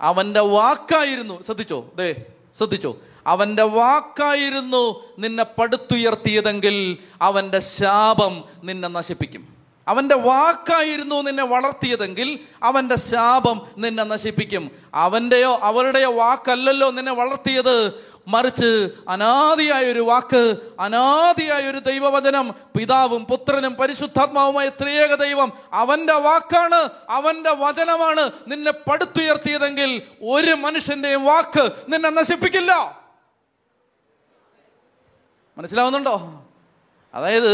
അവന്റെ 0.00 0.40
വാക്കായിരുന്നു. 0.40 1.42
ശ്രദ്ധിച്ചോ? 1.42 1.92
ദേ 1.96 2.24
ശ്രദ്ധിച്ചോ? 2.56 2.96
അവന്റെ 3.26 3.62
വാക്കായിരുന്നു 3.62 5.02
നിന്നെ 5.18 5.44
പടുത്തുയർത്തിയതെങ്കിൽ 5.44 6.98
അവന്റെ 7.22 7.58
ശാപം 7.58 8.44
നിന്നെ 8.62 8.88
നശിപ്പിക്കും. 8.88 9.48
അവന്റെ 9.88 10.14
വാക്കായിരുന്നു 10.14 11.22
നിന്നെ 11.22 11.44
വളർത്തിയതെങ്കിൽ 11.44 12.38
അവന്റെ 12.62 12.96
ശാപം 12.96 13.60
നിന്നെ 13.78 14.02
നശിപ്പിക്കും. 14.02 14.70
അവന്റെയോ 14.94 15.58
അവരുടെയോ 15.62 16.12
വാക്കല്ലല്ലോ 16.12 16.90
നിന്നെ 16.90 17.12
വളർത്തിയത്. 17.12 18.04
മറിച്ച് 18.30 18.70
അനാദിയായ 19.08 19.84
ഒരു 19.92 20.00
വാക്ക് 20.00 20.42
അനാദിയായ 20.80 21.62
ഒരു 21.70 21.78
ദൈവവചനം 21.78 22.46
പിതാവും 22.78 23.22
പുത്രനും 23.24 23.74
പരിശുദ്ധാത്മാവുമായ 23.74 24.68
ത്രിയേക 24.82 25.14
ദൈവം 25.14 25.52
അവന്റെ 25.72 26.16
വാക്കാണ് 26.26 26.80
അവന്റെ 27.10 27.52
വചനമാണ് 27.64 28.24
നിന്നെ 28.48 28.72
പടുത്തുയർത്തിയതെങ്കിൽ 28.88 29.90
ഒരു 30.30 30.54
മനുഷ്യന്റെയും 30.64 31.24
വാക്ക് 31.24 31.64
നിന്നെ 31.88 32.10
നശിപ്പിക്കില്ല. 32.10 32.72
മനസ്സിലാവുന്നുണ്ടോ? 35.58 36.16
അതായത് 37.14 37.52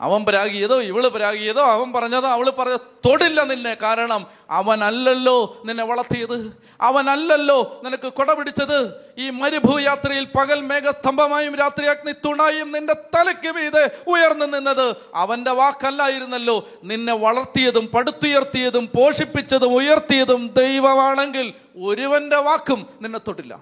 അവൻ 0.00 0.24
പരാഗിയതോ 0.24 0.80
ഇവൾ 0.80 1.08
പരാഗിയതോ 1.08 1.62
അവൻ 1.62 1.92
പറഞ്ഞതോ 1.92 2.28
അവൾ 2.28 2.50
പറഞ്ഞ 2.50 2.76
തൊടില്ല 2.76 3.42
നിന്നെ 3.42 3.74
കാരണം 3.74 4.26
അവനല്ലല്ലോ 4.50 5.62
നിന്നെ 5.64 5.84
വളർത്തിയത്. 5.84 6.58
അവനല്ലല്ലോ 6.80 7.80
നിനക്ക് 7.84 8.12
കൊട 8.12 8.32
പിടിച്ചത്. 8.32 8.94
ഈ 9.18 9.30
മരുഭൂയാത്രയിൽ 9.30 10.24
പകൽ 10.24 10.60
മേഘസ്തംഭമായും 10.60 11.54
രാത്രി 11.56 11.86
അഗ്നി 11.86 12.12
തുണായും 12.12 12.72
നിന്റെ 12.72 12.94
തലയ്ക്ക് 13.14 13.54
മീതെ 13.54 13.90
ഉയർന്നു 14.06 14.46
നിന്നത്. 14.46 14.96
അവന്റെ 15.14 15.50
വാക്കല്ലായിരുന്നല്ലോ 15.50 16.68
നിന്നെ 16.84 17.12
വളർത്തിയതും 17.12 17.86
പടുത്തുയർത്തിയതും 17.86 18.90
പോഷിപ്പിച്ചതും 18.96 19.74
ഉയർത്തിയതും 19.74 20.48
ദൈവമാണെങ്കിൽ 20.48 21.54
ഒരുവന്റെ 21.84 22.36
വാക്കും 22.36 22.86
നിന്നെ 23.02 23.18
തൊട്ടില്ല 23.18 23.60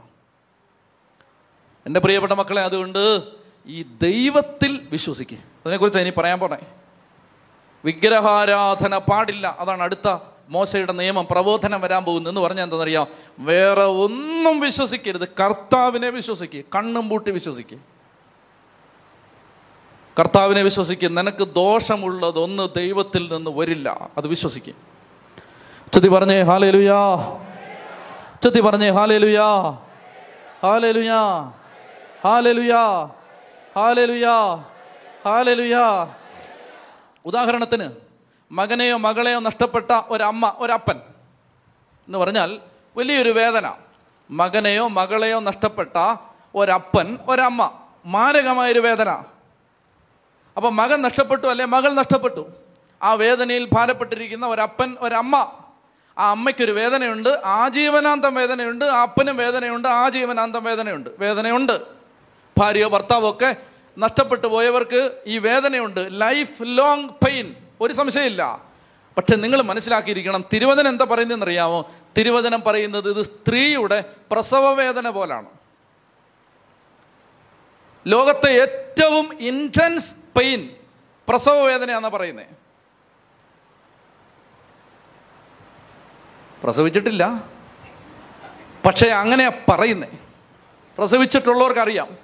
എന്റെ 1.87 2.01
പ്രിയപ്പെട്ട 2.01 2.33
മക്കളെ 2.33 2.63
അതുകൊണ്ട് 2.63 3.23
ഈ 3.67 3.83
ദൈവത്തിൽ 3.83 4.89
വിശ്വസിക്കുക 4.91 5.58
അതിനെക്കുറിച്ച് 5.61 6.01
ഇനി 6.01 6.11
പറയാൻ 6.11 6.39
പോണേ. 6.41 6.59
വിഗ്രഹാരാധന 7.85 8.99
പാടില്ല. 8.99 9.57
അതാണ് 9.59 9.83
അടുത്ത 9.83 10.17
മോശയുടെ 10.49 10.93
നിയമം. 10.93 11.27
പ്രബോധനം 11.31 11.81
വരാൻ 11.81 12.05
പോകുന്നു 12.05 12.31
എന്ന് 12.31 12.41
പറഞ്ഞാൽ 12.41 12.65
എന്താണെന്നറിയാം? 12.65 13.07
വേറെ 13.39 13.85
ഒന്നും 13.85 14.61
വിശ്വസിക്കരുത്. 14.61 15.29
കർത്താവിനെ 15.29 16.11
വിശ്വസിക്കുക 16.11 16.65
കണ്ണും 16.75 17.09
പൂട്ടി 17.09 17.31
വിശ്വസിക്കുക 17.31 17.79
കർത്താവിനെ 20.19 20.63
വിശ്വസിക്കുക 20.63 21.09
നിനക്ക് 21.09 21.45
ദോഷമുള്ളതൊന്ന് 21.45 22.69
ദൈവത്തിൽ 22.77 23.33
നിന്ന് 23.33 23.51
വരില്ല. 23.51 24.11
അത് 24.19 24.27
വിശ്വസിക്കും. 24.27 24.75
ചതി 25.95 26.09
പറഞ്ഞേ 26.09 26.43
ഹാലേ 26.43 26.71
ലുയാ 26.71 27.17
ചതി 28.45 28.61
പറഞ്ഞേ 28.61 28.91
ഹാലേ 28.91 29.19
ലുയാ 29.19 29.71
ഹാലേ 30.63 30.93
ലുയാ 30.93 31.53
ഹാലേ 32.25 32.53
ലുയാ 32.53 33.09
ഹാലേ 33.77 34.05
ലുയാ 34.05 34.65
ഹാലേ 35.25 35.55
ലുയാ 35.55 36.15
ഉദാഹരണത്തിന് 37.25 37.91
മകനെയോ 38.53 38.97
മകളെയോ 38.97 39.39
നഷ്ടപ്പെട്ട 39.39 40.03
ഒരമ്മ 40.09 40.55
ഒരപ്പൻ 40.59 40.97
എന്ന് 42.07 42.19
പറഞ്ഞാൽ 42.19 42.61
വലിയൊരു 42.97 43.31
വേദന. 43.31 43.75
മകനെയോ 44.31 44.89
മകളെയോ 44.89 45.41
നഷ്ടപ്പെട്ട 45.41 46.17
ഒരപ്പൻ 46.55 47.19
ഒരമ്മ. 47.29 47.73
മാരകമായൊരു 48.07 48.81
വേദന. 48.81 49.09
അപ്പം 50.57 50.77
മകൻ 50.77 51.03
നഷ്ടപ്പെട്ടു 51.03 51.47
അല്ലെ? 51.47 51.65
മകൾ 51.65 51.93
നഷ്ടപ്പെട്ടു. 51.93 52.49
ആ 53.03 53.13
വേദനയിൽ 53.13 53.69
ഭാരപ്പെട്ടിരിക്കുന്ന 53.73 54.47
ഒരപ്പൻ 54.47 54.97
ഒരമ്മ. 55.01 55.53
ആ 56.19 56.31
അമ്മയ്ക്കൊരു 56.31 56.73
വേദനയുണ്ട് 56.73 57.29
ആജീവനാന്തം 57.45 58.35
വേദനയുണ്ട് 58.35 58.85
അപ്പനും 58.85 59.37
വേദനയുണ്ട് 59.37 59.89
ആജീവനാന്തം 59.89 60.65
വേദനയുണ്ട്. 60.65 61.11
വേദനയുണ്ട്. 61.19 61.81
ഭാര്യയോ 62.59 62.89
ഭർത്താവോ 62.89 63.31
ഒക്കെ 63.31 63.57
നഷ്ടപ്പെട്ടു 63.99 64.47
പോയവർക്ക് 64.47 65.23
ഈ 65.27 65.39
വേദനയുണ്ട്. 65.39 66.09
ലൈഫ് 66.11 66.53
ലോങ് 66.63 67.09
പെയിൻ 67.09 67.55
ഒരു 67.81 67.93
സംശയമില്ല. 67.93 68.65
പക്ഷെ 69.17 69.37
നിങ്ങൾ 69.37 69.63
മനസ്സിലാക്കിയിരിക്കണം 69.63 70.45
തിരുവചനം 70.53 70.89
എന്താ 70.89 71.05
പറയുന്നതെന്ന് 71.05 71.47
അറിയാമോ 71.47 71.91
തിരുവചനം 72.19 72.61
പറയുന്നത് 72.61 73.11
ഇത് 73.11 73.23
സ്ത്രീയുടെ 73.23 74.05
പ്രസവ 74.31 74.73
വേദന 74.73 75.11
പോലാണ്. 75.11 75.47
ലോകത്തെ 78.07 78.49
ഏറ്റവും 78.51 79.39
ഇന്റൻസ് 79.41 80.15
പെയിൻ 80.39 80.71
പ്രസവ 81.29 81.55
വേദനയാണെന്നാണ് 81.55 82.13
പറയുന്നത് 82.13 82.47
പ്രസവിച്ചിട്ടില്ല. 86.63 87.45
പക്ഷേ 88.87 89.09
അങ്ങനെയാ 89.09 89.51
പറയുന്നേ. 89.69 90.09
പ്രസവിച്ചിട്ടുള്ളവർക്കറിയാം. 90.99 92.19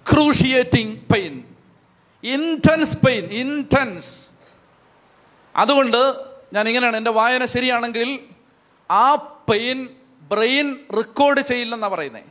Excruciating 0.00 1.00
pain 1.12 1.44
intense 2.24 2.96
pain 3.06 3.24
intense 3.24 4.30
അതുകൊണ്ട് 5.56 6.14
ഞാൻ 6.52 6.68
ഇങ്ങനെയാണ് 6.68 6.96
എന്റെ 6.96 7.10
വായന 7.10 7.44
ശരിയാണെങ്കിൽ 7.44 8.20
ആ 8.90 9.14
പെയിൻ 9.50 9.88
ബ്രെയിൻ 10.22 10.76
റെക്കോർഡ് 10.96 11.40
ചെയ്യില്ലെന്നാണ് 11.40 11.92
പറയുന്നത് 11.92 12.22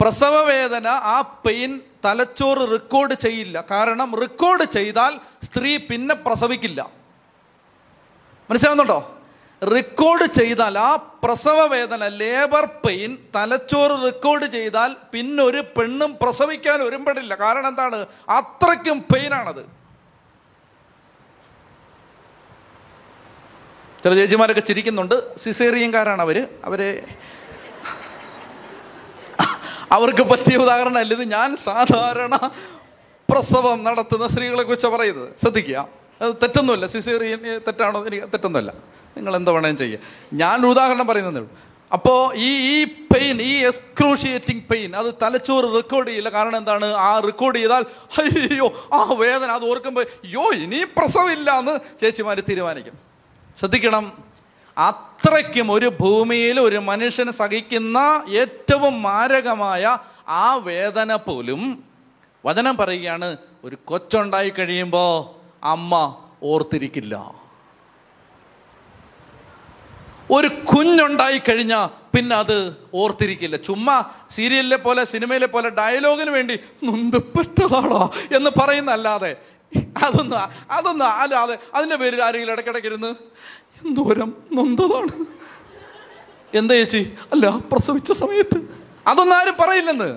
പ്രസവ 0.00 0.40
വേദന 0.40 0.86
ആ 0.86 1.20
പെയിൻ 1.46 1.80
തലച്ചോറ് 2.04 2.72
റെക്കോർഡ് 2.72 3.14
ചെയ്യില്ല. 3.14 3.64
കാരണം 3.70 4.16
റെക്കോർഡ് 4.20 4.64
ചെയ്താൽ 4.64 5.20
സ്ത്രീ 5.42 5.76
പിന്നെ 5.76 6.14
പ്രസവിക്കില്ല. 6.14 6.90
മനസ്സിലാവുന്നുണ്ടോ? 8.50 9.15
റെക്കോർഡ് 9.62 10.26
ചെയ്താൽ 10.34 10.78
ആ 10.78 10.96
പ്രസവ 10.96 11.66
വേദന 11.66 12.08
ലേബർ 12.08 12.64
പെയിൻ 12.64 13.18
തലച്ചോറ് 13.34 14.04
റെക്കോർഡ് 14.04 14.52
ചെയ്താൽ 14.52 14.96
പിന്നൊരു 15.12 15.60
പെണ്ണും 15.60 16.16
പ്രസവിക്കാൻ 16.22 16.82
ഒരുമ്പടില്ല. 16.82 17.34
കാരണം 17.34 17.68
എന്താണ്? 17.68 18.06
അത്രയ്ക്കും 18.28 18.98
പെയിനാണത് 18.98 19.64
ചില 24.02 24.14
ചേച്ചിമാരൊക്കെ 24.14 24.60
ചിരിക്കുന്നുണ്ട്. 24.60 25.36
സിസേറിയൻകാരാണ് 25.36 26.22
അവർ. 26.22 26.48
അവരെ 26.64 27.04
അവർക്ക് 29.92 30.22
പറ്റിയ 30.22 30.56
ഉദാഹരണമല്ല 30.56 31.14
ഇത്. 31.14 31.24
ഞാൻ 31.32 31.56
സാധാരണ 31.56 32.50
പ്രസവം 33.30 33.84
നടത്തുന്ന 33.84 34.26
സ്ത്രീകളെ 34.26 34.62
കുറിച്ച് 34.62 34.86
പറയുന്നത്. 34.86 35.28
ശ്രദ്ധിക്കുക. 35.42 35.88
അത് 36.20 36.34
തെറ്റൊന്നുമല്ല. 36.42 36.86
സിസേറിയൻ 36.86 37.60
തെറ്റാണോ 37.66 38.06
എനിക്ക് 38.06 38.24
തെറ്റൊന്നുമല്ല. 38.24 38.95
നിങ്ങൾ 39.16 39.36
എന്താ 39.36 39.52
വേണമെങ്കിലും 39.52 39.78
ചെയ്യുക 39.78 39.98
ഞാൻ 40.32 40.66
ഉദാഹരണം 40.66 41.06
പറയുന്നതേ 41.06 41.40
ഉള്ളൂ. 41.40 41.50
അപ്പോൾ 41.92 42.36
ഈ 42.36 42.50
ഈ 42.74 42.84
പെയിൻ 42.84 43.42
ഈ 43.42 43.52
എക്സ്ക്രൂഷിയേറ്റിംഗ് 43.64 44.62
പെയിൻ 44.70 44.96
അത് 44.96 45.14
തലച്ചോറ് 45.22 45.74
റെക്കോർഡ് 45.74 46.08
ചെയ്യില്ല. 46.08 46.30
കാരണം 46.30 46.56
എന്താണ്? 46.56 46.86
ആ 46.94 47.20
റെക്കോർഡ് 47.24 47.56
ചെയ്താൽ 47.56 47.84
അയ്യോ 48.22 48.66
ആ 48.92 49.02
വേദന 49.12 49.50
അത് 49.50 49.64
ഓർക്കുമ്പോൾ 49.70 50.06
അയ്യോ 50.24 50.52
ഇനി 50.52 50.84
പ്രസവമില്ല 50.84 51.58
എന്ന് 51.58 51.74
ചേച്ചിമാർ 52.00 52.40
തീരുമാനിക്കും. 52.40 52.94
ശ്രദ്ധിക്കണം. 53.60 54.12
അത്രയ്ക്കും 54.76 55.72
ഒരു 55.72 55.92
ഭൂമിയിൽ 56.00 56.60
ഒരു 56.60 56.76
മനുഷ്യന് 56.76 57.30
സഹിക്കുന്ന 57.30 58.24
ഏറ്റവും 58.28 59.02
മാരകമായ 59.02 59.98
ആ 60.28 60.54
വേദന 60.54 61.14
പോലും 61.14 61.84
വചനം 62.44 62.76
പറയുകയാണ് 62.76 63.36
ഒരു 63.64 63.76
കൊച്ചുണ്ടായി 63.84 64.50
കഴിയുമ്പോൾ 64.50 65.12
അമ്മ 65.66 66.16
ഓർത്തിരിക്കില്ല. 66.42 67.45
ഒരു 70.30 70.48
കുഞ്ഞുണ്ടായി 70.48 71.38
കഴിഞ്ഞാൽ 71.38 71.88
പിന്നെ 72.14 72.36
അത് 72.36 72.76
ഓർത്തിരിക്കില്ല. 72.94 73.56
ചുമ്മാ 73.56 73.96
സീരിയലിലെ 74.30 74.76
പോലെ 74.76 75.04
സിനിമയിലെ 75.04 75.46
പോലെ 75.46 75.68
ഡയലോഗിന് 75.68 76.30
വേണ്ടി 76.30 76.54
നൊന്തപ്പെട്ടതാണോ 76.84 78.12
എന്ന് 78.32 78.50
പറയുന്നല്ലാതെ 78.60 79.32
അതൊന്ന് 80.04 80.36
അതൊന്ന് 80.70 81.04
അല്ലാതെ 81.04 81.58
അതിന്റെ 81.74 81.96
പേരിൽ 81.96 82.22
ആരെങ്കിലും 82.22 82.52
ഇടയ്ക്കിടയ്ക്ക് 82.52 82.88
ഇരുന്ന് 82.88 83.10
എന്തോരം 83.86 84.36
നൊന്തതാണ്. 84.52 85.12
എന്താ 86.54 86.74
ചേച്ചി? 86.74 87.12
അല്ല 87.32 87.46
പ്രസവിച്ച 87.72 88.12
സമയത്ത്. 88.12 88.58
അതൊന്നും 89.06 89.36
ആരും 89.36 89.56
പറയില്ലെന്ന്. 89.60 90.10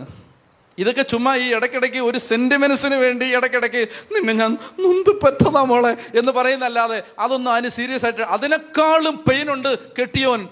ഇതൊക്കെ 0.79 1.01
ചുമ്മാ 1.01 1.35
ഈ 1.35 1.53
ഇടയ്ക്കിടയ്ക്ക് 1.53 1.97
ഒരു 1.97 2.17
സെന്റിമെന്റ്സിന് 2.17 2.95
വേണ്ടി 2.95 3.25
ഇടയ്ക്കിടയ്ക്ക് 3.35 3.81
നിന്നെ 4.15 4.33
ഞാൻ 4.33 4.57
നൊന്ത് 4.79 5.11
പറ്റതാ 5.23 5.61
മോളെ 5.61 5.93
എന്ന് 6.19 6.31
പറയുന്നല്ലാതെ 6.31 7.03
അതൊന്നും 7.19 7.51
അതിന് 7.53 7.69
സീരിയസ് 7.69 8.05
ആയിട്ട് 8.05 8.21
അതിനേക്കാളും 8.21 9.15
പെയിൻ 9.29 9.53
ഉണ്ട് 9.53 9.71
കെട്ടിയോൻ 9.99 10.47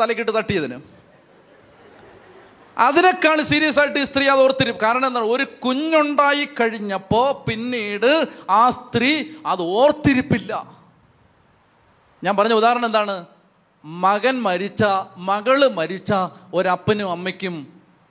തലക്കിട്ട് 0.00 0.34
തട്ടിയതിന്. 0.34 0.78
അതിനേക്കാൾ 2.78 3.42
സീരിയസ് 3.42 3.78
ആയിട്ട് 3.78 3.98
ഈ 3.98 4.04
സ്ത്രീ 4.04 4.26
അത് 4.26 4.40
ഓർത്തിരും 4.40 4.76
കാരണം 4.82 5.06
എന്താണ്? 5.06 5.26
ഒരു 5.26 5.44
കുഞ്ഞുണ്ടായി 5.44 6.44
കഴിഞ്ഞപ്പോ 6.60 7.44
പിന്നീട് 7.48 8.26
ആ 8.50 8.70
സ്ത്രീ 8.70 9.24
അത് 9.46 9.62
ഓർത്തിരിപ്പില്ല. 9.62 10.52
ഞാൻ 12.24 12.36
പറഞ്ഞ 12.36 12.52
ഉദാഹരണം 12.52 12.86
എന്താണ്? 12.86 13.26
മകൻ 13.84 14.42
മരിച്ച 14.42 14.84
മകൾ 15.16 15.68
മരിച്ച 15.68 16.12
ഒരപ്പനും 16.54 17.10
അമ്മയ്ക്കും 17.10 17.54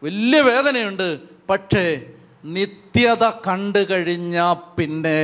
വലിയ 0.04 0.42
വേദനയുണ്ട്. 0.42 1.31
പക്ഷേ 1.52 1.86
നിത്യത 2.48 3.24
കണ്ടു 3.48 3.82
കഴിഞ്ഞാൽ 3.90 4.60
പിന്നെ 4.78 5.20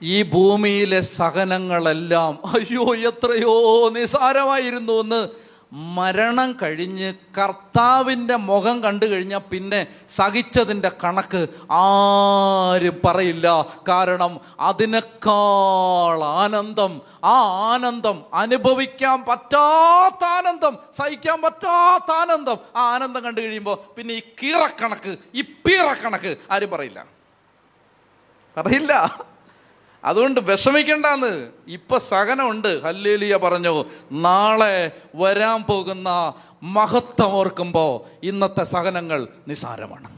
ഈ 0.00 0.16
ഭൂമിയിലെ 0.32 1.00
സഹനങ്ങളെല്ലാം 1.10 2.32
അയ്യോ 2.54 2.84
എത്രയോ 3.02 3.54
നിസാരമായിരുന്നു 3.88 4.96
എന്ന് 5.04 5.20
മരണം 5.72 6.56
കഴിഞ്ഞ് 6.62 7.14
കർത്താവിന്റെ 7.38 8.36
മുഖം 8.36 8.82
കണ്ടു 8.82 9.06
കഴിഞ്ഞാൽ 9.06 9.38
പിന്നെ 9.38 9.86
സഹിച്ചതിന്റെ 10.08 10.90
കണക്ക് 11.04 11.48
ആരും 11.70 13.00
പറയില്ല. 13.04 13.66
കാരണം 13.88 14.40
അതിനേക്കാൾ 14.60 16.24
ആനന്ദം 16.24 17.02
ആ 17.24 17.36
ആനന്ദം 17.72 18.24
അനുഭവിക്കാൻ 18.34 19.24
പറ്റാത്ത 19.24 20.24
ആനന്ദം 20.24 20.78
സഹിക്കാൻ 20.98 21.42
പറ്റാത്ത 21.42 22.12
ആനന്ദം. 22.12 22.58
ആ 22.76 22.94
ആനന്ദം 22.94 23.22
കണ്ടു 23.22 23.40
കഴിയുമ്പോൾ 23.40 23.78
പിന്നെ 23.96 24.14
ഈ 24.14 24.20
കീറക്കണക്ക് 24.42 25.18
ഈ 25.34 25.42
പീറക്കണക്ക് 25.42 26.36
ആരും 26.50 26.70
പറയില്ല. 26.70 27.04
പറയില്ല. 28.56 29.16
അതുകൊണ്ട് 30.04 30.40
വിഷമിക്കണ്ടെന്ന്. 30.40 31.48
ഇപ്പൊ 31.68 31.98
സഹനമുണ്ട്. 31.98 32.82
ഹല്ലേലിയ 32.82 33.36
പറഞ്ഞു 33.36 33.84
നാളെ 34.12 34.90
വരാൻ 35.14 35.62
പോകുന്ന 35.62 36.32
മഹത്വം 36.62 37.32
ഓർക്കുമ്പോ 37.32 38.06
ഇന്നത്തെ 38.22 38.64
സഹനങ്ങൾ 38.64 39.28
നിസാരമാണ് 39.48 40.17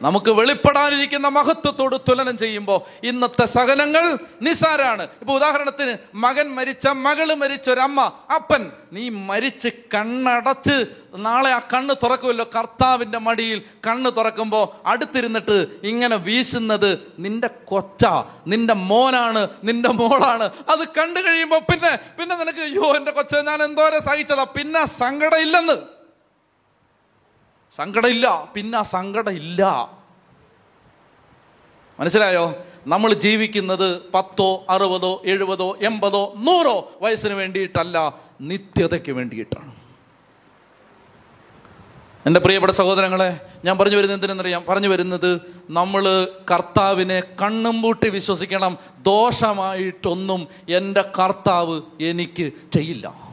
നമുക്ക് 0.00 0.30
വെളിപ്പെടാനിരിക്കുന്ന 0.30 1.28
മഹത്വത്തോട് 1.38 1.96
തുലനം 2.08 2.36
ചെയ്യുമ്പോൾ 2.42 2.78
ഇന്നത്തെ 3.08 3.46
സഹനങ്ങൾ 3.56 4.04
നിസാരാണ് 4.46 5.04
ഇപ്പൊ 5.22 5.32
ഉദാഹരണത്തിന് 5.40 5.94
മകൻ 6.24 6.46
മരിച്ച 6.58 6.86
മകൾ 7.06 7.28
മരിച്ച 7.42 7.66
ഒരമ്മ 7.74 8.00
അപ്പൻ 8.36 8.62
നീ 8.96 9.04
മരിച്ച് 9.30 9.70
കണ്ണടച്ച് 9.94 10.76
നാളെ 11.26 11.50
ആ 11.58 11.60
കണ്ണ് 11.72 11.94
തുറക്കുമല്ലോ 12.02 12.46
കർത്താവിന്റെ 12.56 13.18
മടിയിൽ. 13.26 13.58
കണ്ണ് 13.86 14.10
തുറക്കുമ്പോൾ 14.18 14.64
അടുത്തിരുന്നിട്ട് 14.90 15.56
ഇങ്ങനെ 15.90 16.16
വീശുന്നത് 16.28 16.90
നിന്റെ 17.24 17.48
കൊച്ച 17.70 18.04
നിന്റെ 18.52 18.74
മോനാണ് 18.90 19.42
നിന്റെ 19.68 19.90
മോളാണ്. 20.00 20.46
അത് 20.72 20.84
കണ്ടു 20.98 21.20
കഴിയുമ്പോൾ 21.26 21.62
പിന്നെ 21.70 21.92
പിന്നെ 22.18 22.34
നിനക്ക് 22.42 22.62
അയ്യോ 22.68 22.88
എന്റെ 22.98 23.12
കൊച്ച 23.18 23.34
ഞാൻ 23.48 23.60
എന്തോരം 23.68 24.02
സഹിച്ചതാ. 24.10 24.44
പിന്നെ 24.58 24.84
സങ്കടം 25.00 25.40
ഇല്ലെന്ന് 25.46 25.76
സങ്കടമില്ല 27.76 28.50
പിന്നെ 28.54 28.78
ആ 28.78 28.82
സങ്കടം 28.82 29.32
ഇല്ല 29.32 29.90
മനസ്സിലായോ? 32.00 32.54
നമ്മൾ 32.86 33.12
ജീവിക്കുന്നത് 33.12 34.10
പത്തോ 34.10 34.66
അറുപതോ 34.70 35.22
എഴുപതോ 35.24 35.78
എൺപതോ 35.82 36.34
നൂറോ 36.36 36.92
വയസ്സിന് 37.02 37.34
വേണ്ടിയിട്ടല്ല 37.34 38.18
നിത്യതയ്ക്ക് 38.40 39.12
വേണ്ടിയിട്ടാണ്. 39.12 39.80
എന്റെ 42.26 42.40
പ്രിയപ്പെട്ട 42.40 42.72
സഹോദരങ്ങളെ 42.72 43.46
ഞാൻ 43.64 43.78
പറഞ്ഞു 43.78 43.96
വരുന്നത് 43.96 44.16
എന്തിനെന്നറിയാം? 44.16 44.64
പറഞ്ഞു 44.68 44.88
വരുന്നത് 44.88 45.40
നമ്മൾ 45.70 46.28
കർത്താവിനെ 46.50 47.20
കണ്ണും 47.20 47.82
പൂട്ടി 47.82 48.08
വിശ്വസിക്കണം. 48.08 48.78
ദോഷമായിട്ടൊന്നും 48.98 50.48
എന്റെ 50.68 51.04
കർത്താവ് 51.18 51.80
എനിക്ക് 52.00 52.52
ചെയ്യില്ല. 52.74 53.29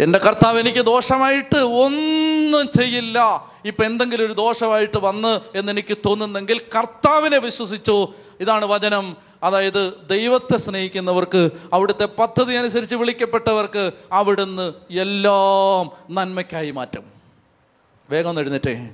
എന്റെ 0.00 0.18
കർത്താവ് 0.18 0.58
എനിക്ക് 0.58 0.78
ദോഷമായിട്ട് 0.78 1.58
ഒന്നും 1.58 2.68
ചെയ്യില്ല. 2.78 3.46
ഇപ്പം 3.64 3.86
എന്തെങ്കിലും 3.86 4.26
ഒരു 4.26 4.32
ദോഷമായിട്ട് 4.32 4.98
വന്ന് 4.98 5.40
എന്നെനിക്ക് 5.54 5.96
തോന്നുന്നെങ്കിൽ 5.96 6.60
കർത്താവിനെ 6.78 7.38
വിശ്വസിച്ചു. 7.38 8.12
ഇതാണ് 8.40 8.64
വചനം. 8.64 9.16
അതായത് 9.42 9.92
ദൈവത്തെ 10.10 10.56
സ്നേഹിക്കുന്നവർക്ക് 10.56 11.50
അവിടുത്തെ 11.72 12.04
പദ്ധതി 12.04 12.54
അനുസരിച്ച് 12.54 12.94
വിളിക്കപ്പെട്ടവർക്ക് 12.94 13.90
അവിടുന്ന് 14.12 14.72
എല്ലാം 14.90 16.14
നന്മയ്ക്കായി 16.14 16.70
മാറ്റും. 16.70 17.04
വേഗം 18.10 18.40
എഴുന്നേറ്റേ. 18.40 18.88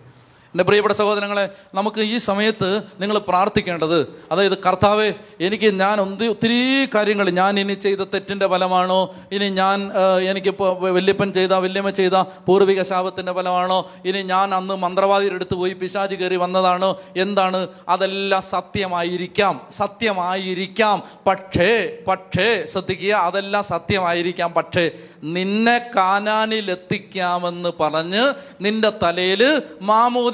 എന്റെ 0.53 0.65
പ്രിയപ്പെട്ട 0.65 0.95
സഹോദരങ്ങളെ 0.95 1.49
നമുക്ക് 1.75 2.01
ഈ 2.01 2.19
സമയത്ത് 2.19 2.83
നിങ്ങൾ 3.01 3.19
പ്രാർത്ഥിക്കേണ്ടത് 3.19 4.23
അതായത് 4.33 4.59
കർത്താവെ 4.59 5.15
എനിക്ക് 5.41 5.75
ഞാൻ 5.75 6.01
ഒന്തി 6.01 6.25
ഒത്തിരി 6.25 6.89
കാര്യങ്ങൾ 6.95 7.31
ഞാൻ 7.31 7.61
ഇനി 7.61 7.75
ചെയ്ത 7.75 7.99
തെറ്റിന്റെ 7.99 8.47
ഫലമാണോ 8.47 9.15
ഇനി 9.33 9.49
ഞാൻ 9.51 9.91
എനിക്കിപ്പോൾ 10.31 10.91
വല്യപ്പൻ 10.91 11.33
ചെയ്ത 11.33 11.53
വല്യമ്മ 11.53 11.91
ചെയ്ത 11.91 12.13
പൂർവിക 12.13 12.83
ശാപത്തിന്റെ 12.83 13.33
ഫലമാണോ 13.33 13.91
ഇനി 14.05 14.23
ഞാൻ 14.23 14.55
അന്ന് 14.55 14.75
മന്ത്രവാദിയുടെ 14.75 15.35
അടുത്ത് 15.35 15.55
പോയി 15.55 15.73
പിശാചി 15.73 16.15
കയറി 16.15 16.37
വന്നതാണോ 16.37 17.01
എന്താണ് 17.17 17.69
അതെല്ലാം 17.89 18.43
സത്യമായിരിക്കാം 18.43 19.61
സത്യമായിരിക്കാം. 19.71 21.03
പക്ഷേ 21.27 21.99
പക്ഷേ 22.09 22.67
ശ്രദ്ധിക്കുക 22.73 23.13
അതെല്ലാം 23.13 23.65
സത്യമായിരിക്കാം. 23.65 24.53
പക്ഷേ 24.53 24.91
നിന്നെ 25.25 25.91
കാനാനിലെത്തിക്കാമെന്ന് 25.97 27.69
പറഞ്ഞ് 27.81 28.35
നിന്റെ 28.61 28.93
തലയിൽ 29.03 29.63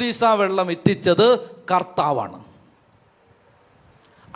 മാമോദീസ 0.08 0.24
വെള്ളം 0.24 0.70
എത്തിച്ചത് 0.70 1.38
കർത്താവാണ്. 1.70 2.44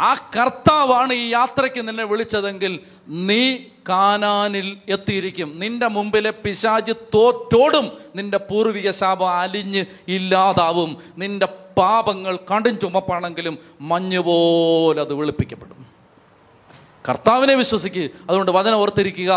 ആ 0.00 0.14
കർത്താവാണ് 0.36 1.12
ഈ 1.12 1.28
യാത്രയ്ക്ക് 1.28 1.88
നിന്നെ 1.88 2.04
വിളിച്ചതെങ്കിൽ 2.04 2.80
നീ 3.08 3.56
കാനാനിൽ 3.88 4.76
എത്തിയിരിക്കും. 4.88 5.58
നിന്റെ 5.58 5.88
മുമ്പിലെ 5.88 6.30
പിശാജ് 6.30 6.92
തോറ്റോടും 7.14 7.92
നിന്റെ 8.16 8.38
പൂർവിക 8.38 8.90
ശാപം 8.90 9.30
അലിഞ്ഞ് 9.30 9.84
ഇല്ലാതാവും. 10.08 10.96
നിന്റെ 11.18 11.46
പാപങ്ങൾ 11.76 12.38
കടും 12.54 12.78
ചുമപ്പാണെങ്കിലും 12.78 13.58
മഞ്ഞുപോലെ 13.80 15.00
അത് 15.00 15.14
വെളുപ്പിക്കപ്പെടും. 15.14 15.86
കർത്താവിനെ 17.08 17.54
വിശ്വസിക്കുക 17.54 18.08
അതുകൊണ്ട് 18.28 18.52
വചനം 18.52 18.76
ഓർത്തിരിക്കുക. 18.76 19.32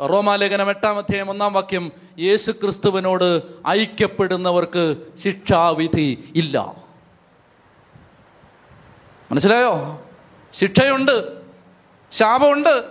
റോമാലേഖനം 0.00 0.68
എട്ടാം 0.70 0.98
അധ്യായം 0.98 1.30
ഒന്നാം 1.30 1.52
വാക്യം. 1.52 1.92
യേശു 2.20 2.50
ക്രിസ്തുവിനോട് 2.50 3.42
ഐക്യപ്പെടുന്നവർക്ക് 3.68 4.96
ശിക്ഷാവിധി 5.24 6.32
ഇല്ല. 6.36 6.74
മനസ്സിലായോ? 9.30 10.02
ശിക്ഷയുണ്ട് 10.52 11.42
ശാപമുണ്ട് 12.12 12.84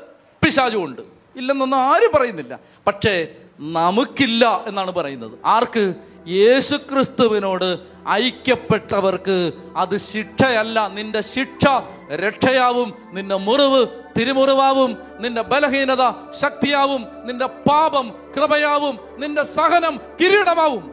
പിശാചുമുണ്ട്. 0.44 1.02
ഇല്ലെന്നൊന്നും 1.36 1.78
ആരും 1.78 2.12
പറയുന്നില്ല. 2.16 2.60
പക്ഷേ 2.88 3.28
നമുക്കില്ല 3.60 4.64
എന്നാണ് 4.68 4.92
പറയുന്നത്. 4.92 5.32
ആർക്ക്? 5.46 5.94
യേശു 6.28 6.76
ക്രിസ്തുവിനോട് 6.76 7.80
ഐക്യപ്പെട്ടവർക്ക് 8.10 9.52
അത് 9.76 9.98
ശിക്ഷയല്ല. 9.98 10.88
നിന്റെ 10.88 11.22
ശിക്ഷ 11.22 11.66
രക്ഷയാവും. 12.12 12.94
നിന്റെ 13.12 13.36
മുറിവ് 13.36 13.88
തിരുമുറിവാവും 14.20 14.98
നിന്റെ 15.20 15.42
ബലഹീനത 15.42 16.32
ശക്തിയാവും 16.40 17.06
നിന്റെ 17.26 17.46
പാപം 17.46 18.12
കൃപയാവും 18.38 19.00
നിന്റെ 19.18 19.44
സഹനം 19.44 20.00
കിരീടമാവും. 20.22 20.92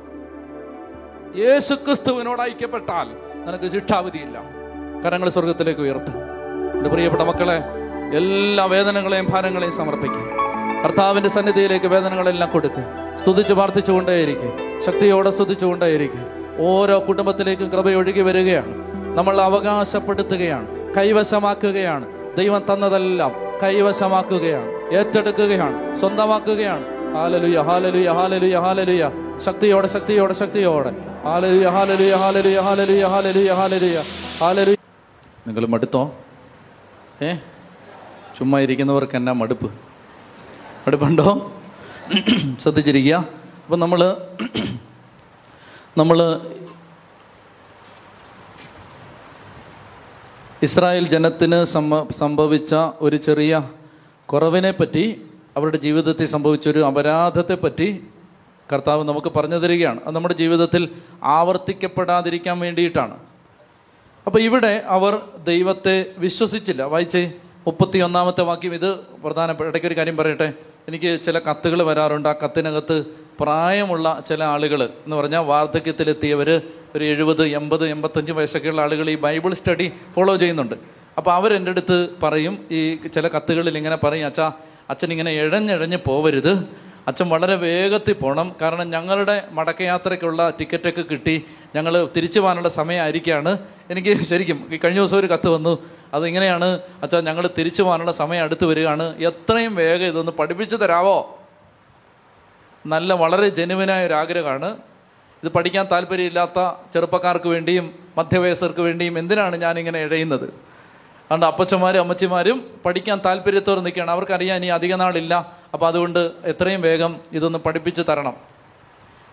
യേശു 1.36 1.74
ക്രിസ്തുവിനോട് 1.74 2.42
ഐക്യപ്പെട്ടാൽ 2.42 3.08
നിനക്ക് 3.46 3.70
ശിക്ഷാവിധിയില്ല. 3.70 4.42
കരങ്ങൾ 5.04 5.28
സ്വർഗത്തിലേക്ക് 5.28 5.80
ഉയർത്തും. 5.80 6.14
എന്റെ 6.74 6.90
പ്രിയപ്പെട്ട 6.90 7.22
മക്കളെ 7.22 7.62
എല്ലാ 8.16 8.64
വേദനകളെയും 8.64 9.26
ഭാരങ്ങളെയും 9.30 9.72
സമർപ്പിക്കും. 9.72 10.30
കർത്താവിന്റെ 10.84 11.30
സന്നിധിയിലേക്ക് 11.30 11.86
വേദനകളെല്ലാം 11.86 12.50
കൊടുക്കുക 12.50 13.16
സ്തുതിച്ച് 13.16 13.52
പ്രാർത്ഥിച്ചുകൊണ്ടേയിരിക്കും 13.52 14.82
ശക്തിയോടെ 14.86 15.30
സ്തുതിച്ചുകൊണ്ടേയിരിക്കും 15.30 16.26
ഓരോ 16.58 17.04
കുടുംബത്തിലേക്കും 17.08 17.68
കൃപയൊഴുകി 17.68 18.20
വരികയാണ്. 18.20 18.74
നമ്മൾ 19.16 19.40
അവകാശപ്പെടുത്തുകയാണ്. 19.40 20.94
കൈവശമാക്കുകയാണ്. 20.94 22.15
ദൈവം 22.36 22.62
തന്നതെല്ലാം 22.72 23.32
കൈവശമാക്കുകയാണ് 23.62 24.94
ഏറ്റെടുക്കുകയാണ് 24.94 25.96
സ്വന്തമാക്കുകയാണ്. 25.96 26.84
ഹാലലുയ 27.14 27.60
ഹാലലുയ 27.60 28.10
ഹാലലുയ 28.10 28.58
ഹാലലുയ. 28.58 29.10
ശക്തിയോടെ 29.38 29.86
ശക്തിയോടെ 29.86 30.32
ശക്തിയോടെ. 30.32 30.92
ഹാലലുയ 31.24 31.68
ഹാലലുയ 31.68 32.14
ഹാലലുയ 32.14 32.60
ഹാലലുയ 32.60 33.52
ഹാലലുയ 33.52 34.02
ഹാലലുയ. 34.40 34.76
നിങ്ങൾ 35.46 35.66
മടുത്തോ? 35.66 36.14
ഏ? 37.22 37.34
ചുമ്മാ 38.38 38.60
ഇരിക്കുന്നവർക്ക് 38.60 39.16
എന്നാ 39.16 39.32
മടുപ്പ്? 39.32 39.66
മടുപ്പുണ്ടോ? 40.86 41.52
ശ്രദ്ധിച്ചിരിക്കുക. 42.62 43.14
അപ്പം 43.64 43.80
നമ്മൾ 43.80 44.16
നമ്മൾ 45.98 46.40
ഇസ്രായേൽ 50.62 51.08
ജനത്തിന് 51.08 51.64
സംഭ 51.64 52.08
സംഭവിച്ച 52.12 52.74
ഒരു 53.00 53.16
ചെറിയ 53.16 53.68
കുറവിനെ 54.26 54.70
പറ്റി 54.70 55.22
അവരുടെ 55.56 55.76
ജീവിതത്തിൽ 55.76 56.26
സംഭവിച്ചൊരു 56.26 56.84
അപരാധത്തെ 56.84 57.54
പറ്റി 57.54 58.04
കർത്താവ് 58.72 59.04
നമുക്ക് 59.04 59.32
പറഞ്ഞു 59.36 59.56
തരികയാണ്. 59.56 60.00
അത് 60.06 60.14
നമ്മുടെ 60.14 60.34
ജീവിതത്തിൽ 60.34 60.88
ആവർത്തിക്കപ്പെടാതിരിക്കാൻ 61.22 62.58
വേണ്ടിയിട്ടാണ്. 62.58 63.16
അപ്പോൾ 64.26 64.38
ഇവിടെ 64.38 64.82
അവർ 64.86 65.22
ദൈവത്തെ 65.44 66.06
വിശ്വസിച്ചില്ല. 66.18 66.82
വായിച്ചേ 66.82 67.32
മുപ്പത്തി 67.66 67.98
ഒന്നാമത്തെ 67.98 68.40
വാക്യം 68.40 68.74
ഇത് 68.74 68.96
പ്രധാനപ്പെട്ട 68.96 69.68
ഇടയ്ക്ക് 69.68 69.86
ഒരു 69.86 69.96
കാര്യം 69.96 70.16
പറയട്ടെ. 70.16 70.52
എനിക്ക് 70.88 71.20
ചില 71.22 71.38
കത്തുകൾ 71.38 71.82
വരാറുണ്ട്. 71.82 72.28
ആ 72.28 72.34
കത്തിനകത്ത് 72.44 73.04
പ്രായമുള്ള 73.40 74.22
ചില 74.28 74.44
ആളുകൾ 74.44 74.82
എന്ന് 74.84 75.16
പറഞ്ഞാൽ 75.16 75.40
വാർദ്ധക്യത്തിലെത്തിയവർ 75.40 76.62
ഒരു 76.96 77.04
എഴുപത് 77.04 77.46
എൺപത് 77.46 77.88
എൺപത്തഞ്ച് 77.88 78.32
വയസ്സൊക്കെയുള്ള 78.32 78.82
ആളുകൾ 78.82 79.10
ഈ 79.10 79.16
ബൈബിൾ 79.16 79.54
സ്റ്റഡി 79.54 79.92
ഫോളോ 80.14 80.36
ചെയ്യുന്നുണ്ട്. 80.36 80.74
അപ്പോൾ 81.18 81.32
അവരെന്റെ 81.34 81.70
അടുത്ത് 81.70 82.08
പറയും 82.22 82.54
ഈ 82.70 82.96
ചില 83.14 83.28
കത്തുകളിൽ 83.28 83.76
ഇങ്ങനെ 83.76 83.96
പറയും 83.96 84.26
അച്ഛാ 84.26 84.52
അച്ഛൻ 84.90 85.10
ഇങ്ങനെ 85.10 85.30
ഇഴഞ്ഞിഴഞ്ഞ് 85.30 85.96
പോവരുത്. 86.06 86.86
അച്ഛൻ 87.08 87.28
വളരെ 87.28 87.54
വേഗത്തിൽ 87.54 88.12
പോകണം 88.12 88.56
കാരണം 88.62 88.90
ഞങ്ങളുടെ 88.90 89.48
മടക്കയാത്രയ്ക്കുള്ള 89.50 90.52
ടിക്കറ്റൊക്കെ 90.60 91.02
കിട്ടി. 91.02 91.44
ഞങ്ങൾ 91.74 92.08
തിരിച്ചു 92.16 92.40
പോകാനുള്ള 92.40 92.68
സമയമായിരിക്കുകയാണ് 92.68 93.58
എനിക്ക് 93.90 94.22
ശരിക്കും 94.22 94.66
ഈ 94.72 94.76
കഴിഞ്ഞ 94.76 94.98
ദിവസം 94.98 95.18
ഒരു 95.18 95.26
കത്ത് 95.26 95.48
വന്നു. 95.48 95.78
അതിങ്ങനെയാണ് 96.14 96.80
അച്ഛാ 97.02 97.20
ഞങ്ങൾ 97.20 97.50
തിരിച്ചു 97.58 97.82
പോകാനുള്ള 97.82 98.12
സമയം 98.12 98.42
അടുത്ത് 98.42 98.64
വരികയാണ്. 98.64 99.16
എത്രയും 99.18 99.74
വേഗം 99.74 100.06
ഇതൊന്ന് 100.06 100.32
പഠിപ്പിച്ചു 100.32 100.76
തരാവോ? 100.76 101.38
നല്ല 102.86 103.12
വളരെ 103.12 103.48
ജെനുവിനായ 103.48 104.06
ഒരു 104.06 104.14
ആഗ്രഹമാണ് 104.14 104.76
ഇത് 105.44 105.52
പഠിക്കാൻ 105.52 105.88
താല്പര്യമില്ലാത്ത 105.92 106.72
ചെറുപ്പക്കാർക്ക് 106.94 107.48
വേണ്ടിയും 107.48 107.94
മധ്യവയസ്സർക്ക് 108.18 108.80
വേണ്ടിയും 108.80 109.18
എന്തിനാണ് 109.18 109.56
ഞാനിങ്ങനെ 109.56 109.98
ഇഴയുന്നത്? 109.98 110.44
അതുകൊണ്ട് 110.44 111.46
അപ്പച്ചന്മാരും 111.46 112.00
അമ്മച്ചിമാരും 112.00 112.70
പഠിക്കാൻ 112.84 113.20
താല്പര്യത്തോടെ 113.24 113.80
നിൽക്കുകയാണ്. 113.80 114.10
അവർക്കറിയാൻ 114.10 114.56
ഇനി 114.56 114.66
അധിക 114.66 114.94
നാളില്ല. 114.94 115.52
അപ്പോൾ 115.72 115.86
അതുകൊണ്ട് 115.86 116.32
എത്രയും 116.44 116.80
വേഗം 116.80 117.16
ഇതൊന്ന് 117.32 117.58
പഠിപ്പിച്ച് 117.58 118.02
തരണം. 118.08 118.36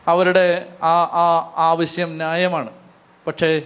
അവരുടെ 0.07 0.65
ആ 0.83 1.03
ആ 1.03 1.53
ആവശ്യം 1.57 2.09
ന്യായമാണ്. 2.17 2.69
പക്ഷേ 3.27 3.61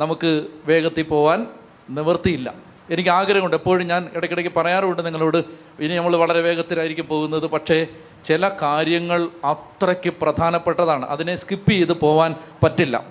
നമുക്ക് 0.00 0.46
വേഗത്തിൽ 0.64 1.02
പോവാൻ 1.02 1.46
നിവൃത്തിയില്ല. 1.90 2.54
എനിക്ക് 2.90 3.10
ആഗ്രഹമുണ്ട്. 3.10 3.56
എപ്പോഴും 3.56 3.86
ഞാൻ 3.86 4.10
ഇടയ്ക്കിടയ്ക്ക് 4.14 4.52
പറയാറുണ്ട് 4.56 5.06
നിങ്ങളോട് 5.06 5.44
ഇനി 5.80 5.94
നമ്മൾ 5.94 6.16
വളരെ 6.16 6.40
വേഗത്തിലായിരിക്കും 6.40 7.06
പോകുന്നത്. 7.06 7.46
പക്ഷേ 7.46 7.86
ചില 8.28 8.48
കാര്യങ്ങൾ 8.62 9.28
അത്രയ്ക്ക് 9.44 10.10
പ്രധാനപ്പെട്ടതാണ്. 10.10 11.06
അതിനെ 11.06 11.34
സ്കിപ്പ് 11.36 11.70
ചെയ്ത് 11.70 11.92
പോവാൻ 11.92 12.34
പറ്റില്ല. 12.62 13.04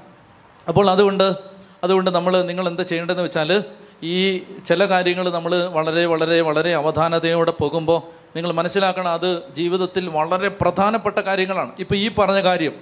അപ്പോൾ 0.68 0.92
അതുകൊണ്ട് 0.92 1.28
അതുകൊണ്ട് 1.84 2.10
നമ്മൾ 2.12 2.44
നിങ്ങൾ 2.44 2.68
എന്താ 2.68 2.84
ചെയ്യേണ്ടതെന്ന് 2.84 3.24
വെച്ചാൽ 3.24 3.64
ഈ 4.04 4.38
ചില 4.38 4.86
കാര്യങ്ങൾ 4.86 5.30
നമ്മൾ 5.30 5.66
വളരെ 5.68 6.06
വളരെ 6.06 6.42
വളരെ 6.42 6.76
അവധാനതയോടെ 6.76 7.52
പോകുമ്പോൾ 7.52 8.02
നിങ്ങൾ 8.36 8.52
മനസ്സിലാക്കണം 8.52 9.12
അത് 9.12 9.54
ജീവിതത്തിൽ 9.54 10.08
വളരെ 10.08 10.48
പ്രധാനപ്പെട്ട 10.48 11.20
കാര്യങ്ങളാണ്. 11.20 11.72
ഇപ്പോൾ 11.80 11.96
ഈ 11.96 12.08
പറഞ്ഞ 12.16 12.40
കാര്യം 12.40 12.76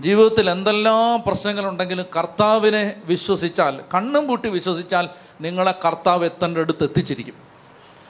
ജീവിതത്തിൽ 0.00 0.50
എന്തെല്ലാം 0.50 1.22
പ്രശ്നങ്ങളുണ്ടെങ്കിലും 1.26 2.06
കർത്താവിനെ 2.18 2.94
വിശ്വസിച്ചാൽ 3.04 3.80
കണ്ണും 3.94 4.26
പൂട്ടി 4.26 4.48
വിശ്വസിച്ചാൽ 4.48 5.08
നിങ്ങളെ 5.40 5.74
കർത്താവ് 5.84 6.24
എത്തേണ്ട 6.24 6.58
അടുത്ത് 6.58 6.84
എത്തിച്ചിരിക്കും. 6.84 7.43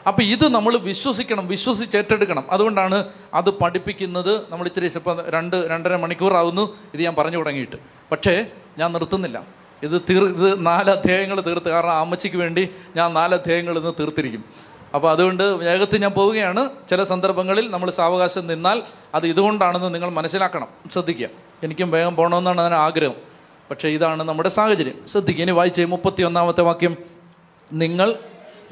അപ്പം 0.07 0.23
ഇത് 0.23 0.49
നമ്മൾ 0.49 0.77
വിശ്വസിക്കണം 0.77 1.49
വിശ്വസിച്ച് 1.49 1.99
ഏറ്റെടുക്കണം 1.99 2.45
അതുകൊണ്ടാണ് 2.51 3.05
അത് 3.35 3.51
പഠിപ്പിക്കുന്നത്. 3.51 4.41
നമ്മൾ 4.51 4.67
ഇത്തിരി 4.67 4.87
ഇപ്പം 4.87 5.25
രണ്ട് 5.29 5.57
രണ്ടര 5.57 5.97
മണിക്കൂറാവുന്നു. 5.97 6.77
ഇത് 6.95 7.03
ഞാൻ 7.03 7.15
പറഞ്ഞു 7.15 7.37
തുടങ്ങിയിട്ട്. 7.37 7.77
പക്ഷേ 8.13 8.47
ഞാൻ 8.79 8.93
നിർത്തുന്നില്ല. 8.93 9.43
ഇത് 9.83 10.01
തീർ 10.11 10.25
ഇത് 10.25 10.67
നാല് 10.67 10.91
അധ്യായങ്ങൾ 10.91 11.41
തീർത്ത്. 11.41 11.69
കാരണം 11.69 11.93
അമ്മച്ചിക്ക് 11.93 12.37
വേണ്ടി 12.37 12.69
ഞാൻ 12.97 13.13
നാല് 13.13 13.35
അധ്യായങ്ങൾ 13.35 13.79
ഇന്ന് 13.79 13.93
തീർത്തിരിക്കും. 14.01 14.45
അപ്പോൾ 14.95 15.11
അതുകൊണ്ട് 15.11 15.43
വേഗത്തിൽ 15.43 16.01
ഞാൻ 16.01 16.11
പോവുകയാണ്. 16.11 16.69
ചില 16.91 17.05
സന്ദർഭങ്ങളിൽ 17.05 17.71
നമ്മൾ 17.71 17.91
സാവകാശം 17.91 18.47
നിന്നാൽ 18.47 18.83
അത് 19.15 19.27
ഇതുകൊണ്ടാണെന്ന് 19.27 19.95
നിങ്ങൾ 19.95 20.09
മനസ്സിലാക്കണം. 20.09 20.69
ശ്രദ്ധിക്കുക. 20.93 21.29
എനിക്കും 21.63 21.91
വേഗം 21.91 22.17
പോകണമെന്നാണ് 22.17 22.61
അതിന് 22.61 22.75
ആഗ്രഹം. 22.75 23.15
പക്ഷേ 23.71 23.89
ഇതാണ് 23.89 24.23
നമ്മുടെ 24.23 24.49
സാഹചര്യം. 24.49 24.95
ശ്രദ്ധിക്കുക. 25.09 25.45
ഇനി 25.45 25.51
വായിച്ചേ 25.51 25.85
മുപ്പത്തി 25.85 26.23
ഒന്നാമത്തെ 26.23 26.63
വാക്യം. 26.63 26.97
നിങ്ങൾ 27.73 28.15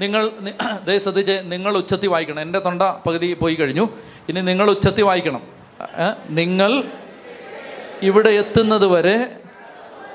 നിങ്ങൾ 0.03 0.23
ദയ 0.87 0.99
ശ്രദ്ധിച്ച് 0.99 1.35
നിങ്ങൾ 1.45 1.73
ഉച്ചത്തി 1.77 2.07
വായിക്കണം. 2.07 2.41
എന്റെ 2.41 2.59
തൊണ്ട 2.59 2.83
പകുതി 3.07 3.29
പോയി 3.35 3.55
കഴിഞ്ഞു. 3.55 3.85
ഇനി 4.29 4.41
നിങ്ങൾ 4.41 4.67
ഉച്ചത്തി 4.71 5.03
വായിക്കണം. 5.03 5.43
നിങ്ങൾ 6.31 6.73
ഇവിടെ 8.03 8.31
എത്തുന്നത് 8.43 8.87
വരെ 8.87 9.17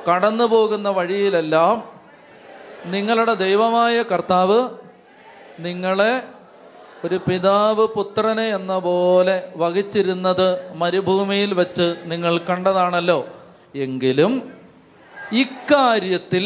കടന്നു 0.10 0.44
പോകുന്ന 0.44 0.90
വഴിയിലെല്ലാം 0.90 1.76
നിങ്ങളുടെ 2.86 3.34
ദൈവമായ 3.46 3.96
കർത്താവ് 4.04 4.60
നിങ്ങളെ 5.60 6.14
ഒരു 7.06 7.18
പിതാവ് 7.28 7.86
പുത്രനെ 7.88 8.46
എന്ന 8.50 8.74
പോലെ 8.80 9.36
വഹിച്ചിരുന്നത് 9.56 10.48
മരുഭൂമിയിൽ 10.76 11.54
വെച്ച് 11.54 11.88
നിങ്ങൾ 12.06 12.34
കണ്ടതാണല്ലോ. 12.50 13.20
എങ്കിലും 13.76 14.34
ഇക്കാര്യത്തിൽ 15.34 16.46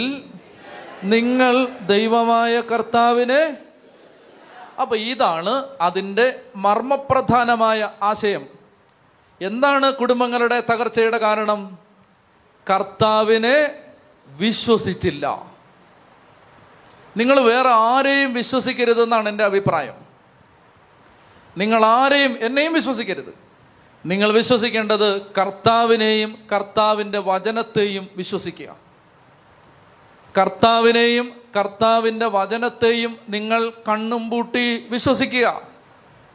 നിങ്ങൾ 1.04 1.66
ദൈവമായ 1.66 2.62
കർത്താവിനെ. 2.62 3.58
അപ്പൊ 4.82 4.96
ഇതാണ് 4.96 5.66
അതിന്റെ 5.82 6.42
മർമ്മപ്രധാനമായ 6.56 7.90
ആശയം. 8.04 8.48
എന്താണ് 9.42 9.94
കുടുംബങ്ങളുടെ 9.94 10.64
തകർച്ചയുടെ 10.72 11.18
കാരണം? 11.18 11.78
കർത്താവിനെ 12.70 13.78
വിശ്വസിച്ചില്ല. 14.28 15.52
നിങ്ങൾ 17.18 17.40
വേറെ 17.40 17.70
ആരെയും 17.70 18.34
വിശ്വസിക്കരുതെന്നാണ് 18.34 19.30
എന്റെ 19.30 19.44
അഭിപ്രായം. 19.44 19.94
നിങ്ങൾ 21.58 21.86
ആരെയും 21.86 22.38
എന്നെയും 22.42 22.74
വിശ്വസിക്കരുത്. 22.74 23.34
നിങ്ങൾ 24.06 24.32
വിശ്വസിക്കേണ്ടത് 24.32 25.22
കർത്താവിനെയും 25.22 26.48
കർത്താവിന്റെ 26.52 27.20
വചനത്തെയും 27.20 28.08
വിശ്വസിക്കുക. 28.16 28.81
കർത്താവിനെയും 30.38 31.32
കർത്താവിന്റെ 31.56 32.26
വചനത്തെയും 32.26 33.18
നിങ്ങൾ 33.30 33.70
കണ്ണും 33.90 34.30
പൂട്ടി 34.30 34.88
വിശ്വസിക്കുക. 34.90 35.62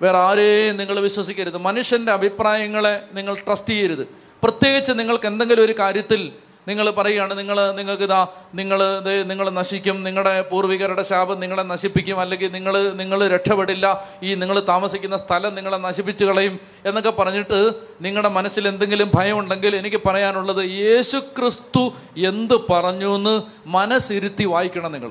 വേറെ 0.01 0.18
ആരെയും 0.18 0.77
നിങ്ങൾ 0.77 1.01
വിശ്വസിക്കരുത്. 1.01 1.56
മനുഷ്യന്റെ 1.56 2.12
അഭിപ്രായങ്ങളെ 2.12 3.05
നിങ്ങൾ 3.12 3.35
ട്രസ്റ്റ് 3.35 3.70
ചെയ്യരുത്. 3.70 4.09
പ്രത്യേകിച്ച് 4.43 4.93
നിങ്ങൾക്ക് 4.93 5.27
എന്തെങ്കിലും 5.27 5.64
ഒരു 5.64 5.74
കാര്യത്തിൽ 5.78 6.32
നിങ്ങൾ 6.68 6.90
പറയുകയാണ് 6.90 7.38
നിങ്ങൾ 7.38 7.72
നിങ്ങൾക്ക് 7.72 8.02
ഇതാ 8.02 8.26
നിങ്ങൾ 8.55 8.82
ഇത് 8.82 9.30
നിങ്ങൾ 9.30 9.51
നശിക്കും. 9.51 10.05
നിങ്ങളുടെ 10.05 10.43
പൂർവികരുടെ 10.43 11.02
ശാപം 11.02 11.40
നിങ്ങളെ 11.40 11.62
നശിപ്പിക്കും. 11.62 12.20
അല്ലെങ്കിൽ 12.20 12.52
നിങ്ങൾ 12.52 12.93
നിങ്ങൾ 12.93 13.28
രക്ഷപ്പെടില്ല. 13.28 14.09
ഈ 14.22 14.34
നിങ്ങൾ 14.34 14.60
താമസിക്കുന്ന 14.60 15.16
സ്ഥലം 15.16 15.55
നിങ്ങളെ 15.55 15.76
നശിപ്പിച്ചു 15.76 16.24
കളയും. 16.24 16.60
എന്നൊക്കെ 16.86 17.10
പറഞ്ഞിട്ട് 17.10 17.72
നിങ്ങളുടെ 18.01 18.28
മനസ്സിൽ 18.28 18.68
എന്തെങ്കിലും 18.68 19.10
ഭയമുണ്ടെങ്കിൽ 19.14 19.76
എനിക്ക് 19.76 20.01
പറയാനുള്ളത് 20.06 20.64
യേശു 20.64 21.16
ക്രിസ്തു 21.16 21.93
എന്ത് 22.16 22.55
പറഞ്ഞു 22.70 23.14
എന്ന് 23.14 23.43
മനസ്സിരുത്തി 23.66 24.44
വായിക്കണം 24.44 24.93
നിങ്ങൾ. 24.93 25.10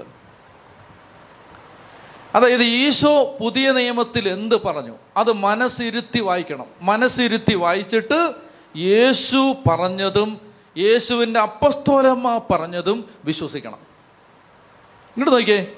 അതായത് 2.35 2.63
ഈശോ 2.63 3.37
പുതിയ 3.41 3.71
നിയമത്തിൽ 3.71 4.29
എന്ത് 4.29 4.61
പറഞ്ഞു? 4.61 4.95
അത് 5.17 5.33
മനസ്സിരുത്തി 5.33 6.19
വായിക്കണം. 6.19 6.65
മനസ്സിരുത്തി 6.81 7.53
വായിച്ചിട്ട് 7.53 8.33
യേശു 8.77 9.55
പറഞ്ഞതും 9.69 10.44
യേശുവിന്റെ 10.77 11.39
അപ്പസ്തോലമ്മ 11.39 12.41
പറഞ്ഞതും 12.51 13.09
വിശ്വസിക്കണം. 13.25 13.77
ഇങ്ങോട്ട് 15.17 15.35
നോക്കിയേ. 15.35 15.75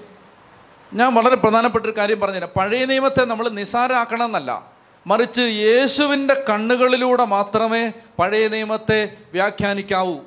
ഞാൻ 0.94 1.14
വളരെ 1.14 1.36
പ്രധാനപ്പെട്ട 1.36 1.86
ഒരു 1.86 1.98
കാര്യം 1.98 2.20
പറഞ്ഞുതരാം. 2.20 2.50
പഴയ 2.58 2.86
നിയമത്തെ 2.86 3.26
നമ്മൾ 3.26 3.50
നിസാരാക്കണം 3.50 4.26
എന്നല്ല 4.26 4.72
മറിച്ച് 5.08 5.42
യേശുവിന്റെ 5.42 6.46
കണ്ണുകളിലൂടെ 6.50 7.26
മാത്രമേ 7.26 7.92
പഴയ 8.20 8.48
നിയമത്തെ 8.48 9.18
വ്യാഖ്യാനിക്കാവൂ. 9.34 10.20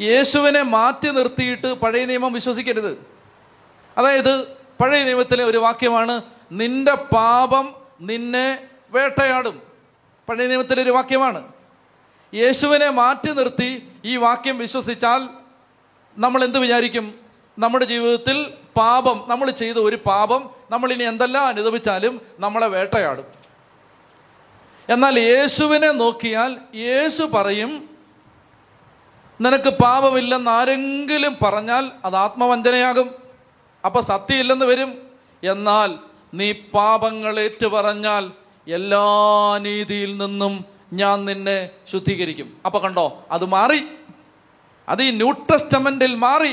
യേശുവിനെ 0.00 0.62
മാറ്റി 0.62 1.08
നിർത്തിയിട്ട് 1.08 1.74
പഴയ 1.74 2.04
നിയമം 2.04 2.32
വിശ്വസിക്കരുത്. 2.32 3.06
അതായത് 3.98 4.44
പഴയ 4.82 5.04
നിയമത്തിലെ 5.04 5.44
ഒരു 5.44 5.58
വാക്യമാണ് 5.58 6.20
നിന്റെ 6.52 6.94
പാപം 6.94 7.74
നിന്നെ 8.00 8.66
വേട്ടയാടും. 8.90 9.62
പഴയ 10.28 10.46
നിയമത്തിലെ 10.46 10.82
ഒരു 10.82 10.90
വാക്യമാണ് 10.90 11.53
യേശുവിനെ 12.34 12.90
മാറ്റി 12.90 13.30
നിർത്തി 13.30 13.88
ഈ 14.04 14.16
വാക്യം 14.16 14.58
വിശ്വസിച്ചാൽ 14.58 15.28
നമ്മൾ 16.16 16.44
എന്ത് 16.44 16.58
വിചാരിക്കും? 16.58 17.14
നമ്മുടെ 17.58 17.84
ജീവിതത്തിൽ 17.84 18.52
പാപം 18.76 19.24
നമ്മൾ 19.26 19.50
ചെയ്ത 19.50 19.76
ഒരു 19.76 19.96
പാപം 19.96 20.50
നമ്മൾ 20.70 20.92
ഇനി 20.92 21.04
എന്തെല്ലാം 21.04 21.46
അനുഭവിച്ചാലും 21.46 22.20
നമ്മളെ 22.38 22.66
വേട്ടയാടും. 22.66 23.24
എന്നാൽ 24.88 25.18
യേശുവിനെ 25.18 25.90
നോക്കിയാൽ 25.90 26.58
യേശു 26.74 27.22
പറയും 27.22 27.88
നിനക്ക് 29.40 29.70
പാപമില്ലെന്ന് 29.70 30.50
ആരെങ്കിലും 30.50 31.36
പറഞ്ഞാൽ 31.42 31.92
അത് 32.04 32.16
ആത്മവഞ്ചനയാകും. 32.16 33.14
അപ്പൊ 33.84 34.00
സത്യമില്ലെന്ന് 34.00 34.66
വരും. 34.66 35.02
എന്നാൽ 35.42 35.98
നീ 36.34 36.52
പാപങ്ങൾ 36.52 37.40
ഏറ്റു 37.40 37.66
പറഞ്ഞാൽ 37.66 38.30
എല്ലാ 38.66 39.06
നീതിയിൽ 39.58 40.16
നിന്നും 40.16 40.73
ഞാൻ 41.00 41.24
നിന്നെ 41.24 41.70
ശുദ്ധീകരിക്കും. 41.92 42.48
അപ്പൊ 42.66 42.78
കണ്ടോ 42.78 43.26
അത് 43.30 43.44
മാറി. 43.44 43.80
അത് 44.88 45.02
ഈ 45.02 45.10
ന്യൂ 45.10 45.32
ടെസ്റ്റമെന്റിൽ 45.32 46.14
മാറി. 46.14 46.52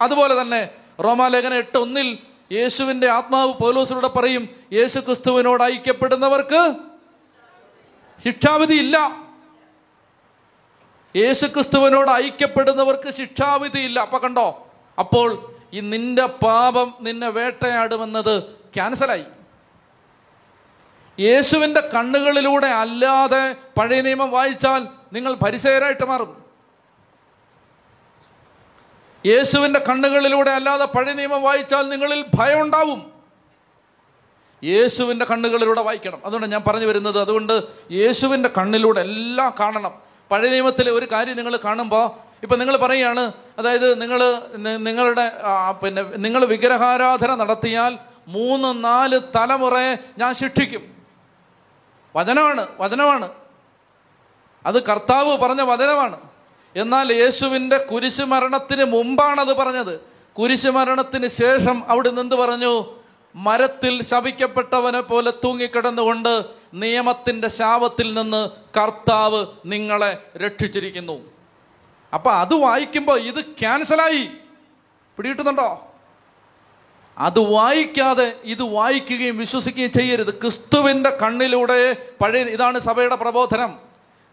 അതുപോലെ 0.00 0.40
തന്നെ 0.40 0.68
റോമാലേഖന 1.04 1.54
എട്ട് 1.54 1.78
ഒന്നിൽ 1.78 2.18
യേശുവിന്റെ 2.52 3.08
ആത്മാവ് 3.08 3.52
പൗലോസിലൂടെ 3.52 4.08
പറയും 4.08 4.48
യേശു 4.72 4.98
ക്രിസ്തുവിനോട് 5.00 5.62
ഐക്യപ്പെടുന്നവർക്ക് 5.62 6.74
ശിക്ഷാവിധി 8.24 8.74
ഇല്ല. 8.74 8.96
യേശു 11.16 11.46
ക്രിസ്തുവിനോട് 11.46 12.10
ഐക്യപ്പെടുന്നവർക്ക് 12.10 13.10
ശിക്ഷാവിധി 13.10 13.80
ഇല്ല. 13.80 14.00
അപ്പൊ 14.00 14.18
കണ്ടോ 14.18 14.46
അപ്പോൾ 14.98 15.56
ഈ 15.72 15.80
നിന്റെ 15.80 16.26
പാപം 16.26 16.94
നിന്നെ 17.00 17.28
വേട്ടയാടുമെന്നത് 17.28 18.42
ക്യാൻസലായി. 18.74 19.24
യേശുവിന്റെ 21.20 21.80
കണ്ണുകളിലൂടെ 21.80 22.66
അല്ലാതെ 22.66 23.56
പഴയ 23.78 24.00
നിയമം 24.00 24.30
വായിച്ചാൽ 24.30 24.86
നിങ്ങൾ 25.12 25.34
പരിസയരായിട്ട് 25.34 26.04
മാറും. 26.04 26.44
യേശുവിന്റെ 29.26 29.80
കണ്ണുകളിലൂടെ 29.88 30.50
അല്ലാതെ 30.50 30.84
പഴയ 30.84 31.12
നിയമം 31.12 31.42
വായിച്ചാൽ 31.42 31.88
നിങ്ങളിൽ 31.88 32.24
ഭയം 32.34 32.60
ഉണ്ടാവും. 32.62 33.12
യേശുവിന്റെ 34.64 35.24
കണ്ണുകളിലൂടെ 35.24 35.80
വായിക്കണം. 35.80 36.20
അതുകൊണ്ട് 36.24 36.46
ഞാൻ 36.46 36.62
പറഞ്ഞു 36.66 36.86
വരുന്നത് 36.86 37.20
അതുകൊണ്ട് 37.20 37.62
യേശുവിന്റെ 37.90 38.50
കണ്ണിലൂടെ 38.58 39.00
എല്ലാം 39.00 39.54
കാണണം. 39.60 39.92
പഴയ 40.30 40.48
നിയമത്തിലെ 40.48 40.90
ഒരു 40.90 41.06
കാര്യം 41.12 41.36
നിങ്ങൾ 41.36 41.56
കാണുമ്പോൾ 41.56 42.10
ഇപ്പം 42.42 42.58
നിങ്ങൾ 42.58 42.76
പറയുകയാണ് 42.76 43.32
അതായത് 43.58 44.02
നിങ്ങൾ 44.02 44.20
നിങ്ങളുടെ 44.76 45.32
പിന്നെ 45.82 46.02
നിങ്ങൾ 46.16 46.44
വിഗ്രഹാരാധന 46.44 47.34
നടത്തിയാൽ 47.34 47.98
മൂന്ന് 48.28 48.84
നാല് 48.84 49.20
തലമുറയെ 49.36 49.98
ഞാൻ 50.18 50.34
ശിക്ഷിക്കും. 50.34 50.93
വചനമാണ് 52.16 52.68
വചനമാണ്. 52.78 53.28
അത് 54.66 54.86
കർത്താവ് 54.86 55.38
പറഞ്ഞ 55.38 55.60
വചനമാണ്. 55.60 56.20
എന്നാൽ 56.76 57.12
യേശുവിന്റെ 57.12 57.78
കുരിശ് 57.78 58.22
മരണത്തിന് 58.22 58.84
മുമ്പാണ് 58.84 59.40
അത് 59.40 59.56
പറഞ്ഞത്. 59.56 60.00
കുരിശ് 60.38 60.66
മരണത്തിന് 60.66 61.28
ശേഷം 61.28 61.82
അവിടെ 61.88 62.10
നിന്ന് 62.10 62.36
പറഞ്ഞു? 62.36 62.84
മരത്തിൽ 63.34 64.02
ശപിക്കപ്പെട്ടവനെ 64.02 65.00
പോലെ 65.00 65.30
തൂങ്ങിക്കിടന്നുകൊണ്ട് 65.30 66.44
നിയമത്തിന്റെ 66.74 67.48
ശാപത്തിൽ 67.48 68.14
നിന്ന് 68.14 68.50
കർത്താവ് 68.80 69.46
നിങ്ങളെ 69.66 70.30
രക്ഷിച്ചിരിക്കുന്നു. 70.36 71.20
അപ്പൊ 72.14 72.30
അത് 72.30 72.54
വായിക്കുമ്പോൾ 72.54 73.20
ഇത് 73.20 73.44
ക്യാൻസലായി. 73.44 74.30
പിടികിട്ടുന്നുണ്ടോ? 75.16 75.93
അത് 77.18 77.38
വായിക്കാതെ 77.38 78.36
ഇത് 78.44 78.62
വായിക്കുകയും 78.62 79.38
വിശ്വസിക്കുകയും 79.38 79.92
ചെയ്യരുത്. 79.92 80.30
ക്രിസ്തുവിന്റെ 80.30 81.10
കണ്ണിലൂടെ 81.10 81.92
പഴയ 82.20 82.42
ഇതാണ് 82.42 82.78
സഭയുടെ 82.78 83.14
പ്രബോധനം. 83.14 83.78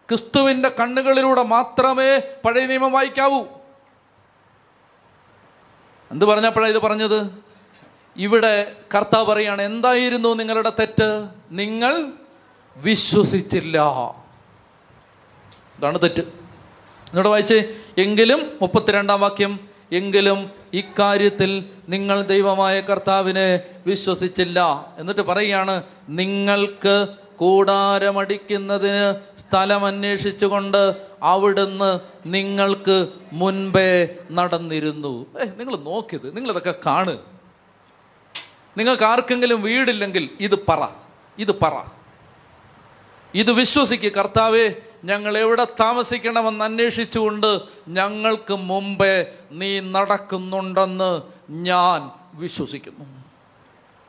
ക്രിസ്തുവിന്റെ 0.08 0.68
കണ്ണുകളിലൂടെ 0.68 1.42
മാത്രമേ 1.42 2.18
പഴയ 2.18 2.66
നിയമം 2.66 2.92
വായിക്കാവൂ. 2.92 3.44
എന്ത് 6.10 6.24
പറഞ്ഞപ്പോഴാണ് 6.24 6.72
ഇത് 6.72 6.82
പറഞ്ഞത്? 6.82 7.30
ഇവിടെ 8.16 8.76
കർത്താവ് 8.94 9.26
പറയാണ് 9.26 9.62
എന്തായിരുന്നു 9.62 10.34
നിങ്ങളുടെ 10.34 10.70
തെറ്റ്? 10.70 11.28
നിങ്ങൾ 11.50 12.12
വിശ്വസിച്ചില്ല. 12.76 13.78
ഇതാണ് 15.78 15.98
തെറ്റ്. 16.02 16.20
എന്നോട് 16.20 17.28
വായിച്ചേ 17.28 17.74
എങ്കിലും 17.98 18.58
മുപ്പത്തിരണ്ടാം 18.62 19.20
വാക്യം 19.20 19.68
എങ്കിലും 19.92 20.61
ഇക്കാര്യത്തിൽ 20.72 21.70
നിങ്ങൾ 21.88 22.22
ദൈവമായ 22.22 22.80
കർത്താവിനെ 22.80 23.60
വിശ്വസിച്ചില്ല. 23.86 24.86
എന്നിട്ട് 24.98 25.20
പറയുകയാണ് 25.20 25.82
നിങ്ങൾക്ക് 26.08 27.06
കൂടാരമടിക്കുന്നതിന് 27.36 29.14
സ്ഥലം 29.40 29.86
അന്വേഷിച്ചുകൊണ്ട് 29.86 30.96
അവിടുന്ന് 31.22 32.00
നിങ്ങൾക്ക് 32.26 33.08
മുൻപേ 33.32 34.08
നടന്നിരുന്നു. 34.30 35.26
ഏ 35.40 35.44
നിങ്ങൾ 35.56 35.76
നോക്കിയത് 35.76 36.36
നിങ്ങളിതൊക്കെ 36.36 36.74
കാണ് 36.86 37.18
നിങ്ങൾക്ക് 38.76 39.02
ആർക്കെങ്കിലും 39.02 39.62
വീടില്ലെങ്കിൽ 39.62 40.30
ഇത് 40.40 40.58
പറ 40.68 40.88
ഇത് 41.38 41.60
പറ. 41.62 41.84
ഇത് 43.34 43.52
വിശ്വസിക്കുക 43.52 44.10
കർത്താവേ 44.10 44.74
ഞങ്ങൾ 45.04 45.38
എവിടെ 45.38 45.66
താമസിക്കണമെന്ന് 45.80 46.64
അന്വേഷിച്ചുകൊണ്ട് 46.64 47.60
ഞങ്ങൾക്ക് 47.88 48.54
മുമ്പേ 48.54 49.26
നീ 49.52 49.80
നടക്കുന്നുണ്ടെന്ന് 49.80 51.22
ഞാൻ 51.50 52.10
വിശ്വസിക്കുന്നു. 52.34 53.04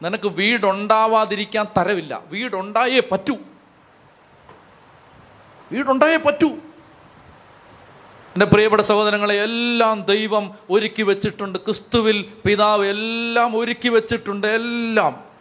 നിനക്ക് 0.02 0.28
വീടുണ്ടാവാതിരിക്കാൻ 0.28 1.68
തരവില്ല. 1.78 2.22
വീടുണ്ടായേ 2.26 3.02
പറ്റൂ. 3.12 3.38
വീടുണ്ടായേ 5.72 6.18
പറ്റൂ. 6.18 6.50
എന്റെ 8.34 8.46
പ്രിയപ്പെട്ട 8.46 8.82
സഹോദരങ്ങളെ 8.82 9.36
എല്ലാം 9.36 10.02
ദൈവം 10.02 10.56
ഒരുക്കി 10.70 11.02
വെച്ചിട്ടുണ്ട്. 11.02 11.60
ക്രിസ്തുവിൽ 11.60 12.34
പിതാവ് 12.46 12.86
എല്ലാം 12.86 13.58
ഒരുക്കി 13.58 13.90
വെച്ചിട്ടുണ്ട്. 13.90 14.48
എല്ലാം. 14.48 15.33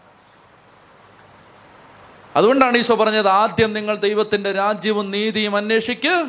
അതുകൊണ്ടാണ് 2.36 2.76
ഈശോ 2.76 2.94
പറഞ്ഞത് 2.94 3.28
ആദ്യം 3.28 3.72
നിങ്ങൾ 3.72 3.96
ദൈവത്തിന്റെ 3.96 4.52
രാജ്യവും 4.52 5.10
നീതിയും 5.10 5.56
അന്വേഷിക്ക്. 5.56 6.28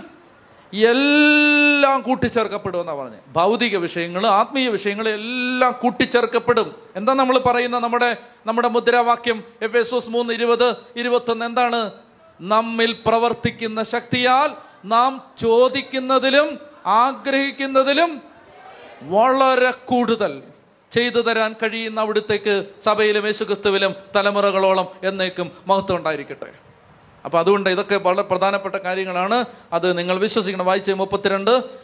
എല്ലാം 0.74 2.02
കൂട്ടിച്ചേർക്കപ്പെടുമെന്നാണ് 2.02 2.98
പറഞ്ഞത് 2.98 3.20
ഭൗതിക 3.28 3.78
വിഷയങ്ങൾ 3.78 4.28
ആത്മീയ 4.28 4.70
വിഷയങ്ങൾ 4.70 5.10
എല്ലാം 5.10 5.76
കൂട്ടിച്ചേർക്കപ്പെടും. 5.82 6.76
എന്താ 6.96 7.14
നമ്മൾ 7.14 7.38
പറയുന്ന 7.38 7.80
നമ്മുടെ 7.80 8.18
നമ്മുടെ 8.46 8.68
മുദ്രാവാക്യം? 8.68 9.44
എഫ് 9.62 9.78
എസ് 9.78 9.96
എസ് 9.96 10.10
മൂന്ന് 10.10 10.34
ഇരുപത് 10.34 10.76
ഇരുപത്തൊന്ന് 10.96 11.46
എന്താണ്? 11.46 11.92
നമ്മിൽ 12.42 12.96
പ്രവർത്തിക്കുന്ന 13.06 13.84
ശക്തിയാൽ 13.84 14.50
നാം 14.86 15.22
ചോദിക്കുന്നതിലും 15.42 16.60
ആഗ്രഹിക്കുന്നതിലും 16.86 18.22
വളരെ 19.02 19.72
കൂടുതൽ. 19.72 20.44
ചെയ്തു 20.94 21.22
തരാൻ 21.22 21.54
കഴിയുന്ന 21.54 22.00
അവിടുത്തേക്ക് 22.00 22.66
സഭയിലും 22.84 23.26
യേശുക്രിസ്തുവിലും 23.26 23.96
തലമുറകളോളം 24.16 24.88
എന്നേക്കും 25.04 25.52
മഹത്വം 25.68 25.98
ഉണ്ടായിരിക്കട്ടെ. 25.98 26.52
അപ്പോൾ 27.26 27.38
അതുകൊണ്ട് 27.38 27.70
ഇതൊക്കെ 27.70 27.96
വളരെ 27.96 28.22
പ്രധാനപ്പെട്ട 28.22 28.76
കാര്യങ്ങളാണ്. 28.76 29.46
അത് 29.74 29.98
നിങ്ങൾ 29.98 30.18
വിശ്വസിക്കണം. 30.18 30.66
വായിച്ച 30.66 30.92
മുപ്പത്തിരണ്ട്. 30.92 31.84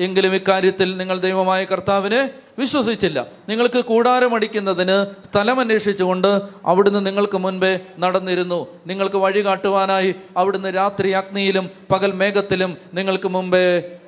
എങ്കിലും 0.00 0.34
ഇക്കാര്യത്തിൽ 0.34 0.96
നിങ്ങൾ 0.96 1.18
ദൈവമായ 1.18 1.64
കർത്താവിനെ 1.64 2.30
വിശ്വസിച്ചില്ല. 2.58 3.26
നിങ്ങൾക്ക് 3.48 3.84
കൂടാരമടിക്കുന്നതിന് 3.84 5.26
സ്ഥലം 5.26 5.60
അന്വേഷിച്ചുകൊണ്ട് 5.60 6.42
അവിടുന്ന് 6.64 7.06
നിങ്ങൾക്ക് 7.06 7.38
മുൻപേ 7.38 7.80
നടന്നിരുന്നു. 7.98 8.66
നിങ്ങൾക്ക് 8.86 9.16
വഴി 9.16 9.44
കാട്ടുവാനായി 9.44 10.14
അവിടുന്ന് 10.36 10.74
രാത്രി 10.74 11.10
അഗ്നിയിലും 11.10 11.70
പകൽ 11.92 12.12
മേഘത്തിലും 12.12 12.76
നിങ്ങൾക്ക് 12.94 13.28
മുമ്പേ 13.28 13.98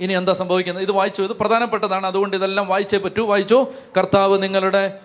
ഇനി 0.00 0.12
എന്താ 0.12 0.32
സംഭവിക്കുന്നത്? 0.32 0.84
ഇത് 0.84 0.92
വായിച്ചു? 0.92 1.22
ഇത് 1.22 1.30
പ്രധാനപ്പെട്ടതാണ്. 1.30 2.06
അതുകൊണ്ട് 2.06 2.36
ഇതെല്ലാം 2.36 2.66
വായിച്ചേ 2.66 2.98
പറ്റൂ. 2.98 3.26
വായിച്ചു? 3.26 3.66
കർത്താവ് 3.98 4.42
നിങ്ങളുടെ 4.42 4.98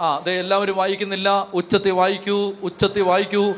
ആ 0.00 0.16
അതെ 0.16 0.32
എല്ലാവരും 0.32 0.76
വായിക്കുന്നില്ല. 0.76 1.48
ഉച്ചത്തി 1.54 1.90
വായിക്കൂ. 1.90 2.52
ഉച്ചത്തി 2.62 3.00
വായിക്കൂ. 3.00 3.52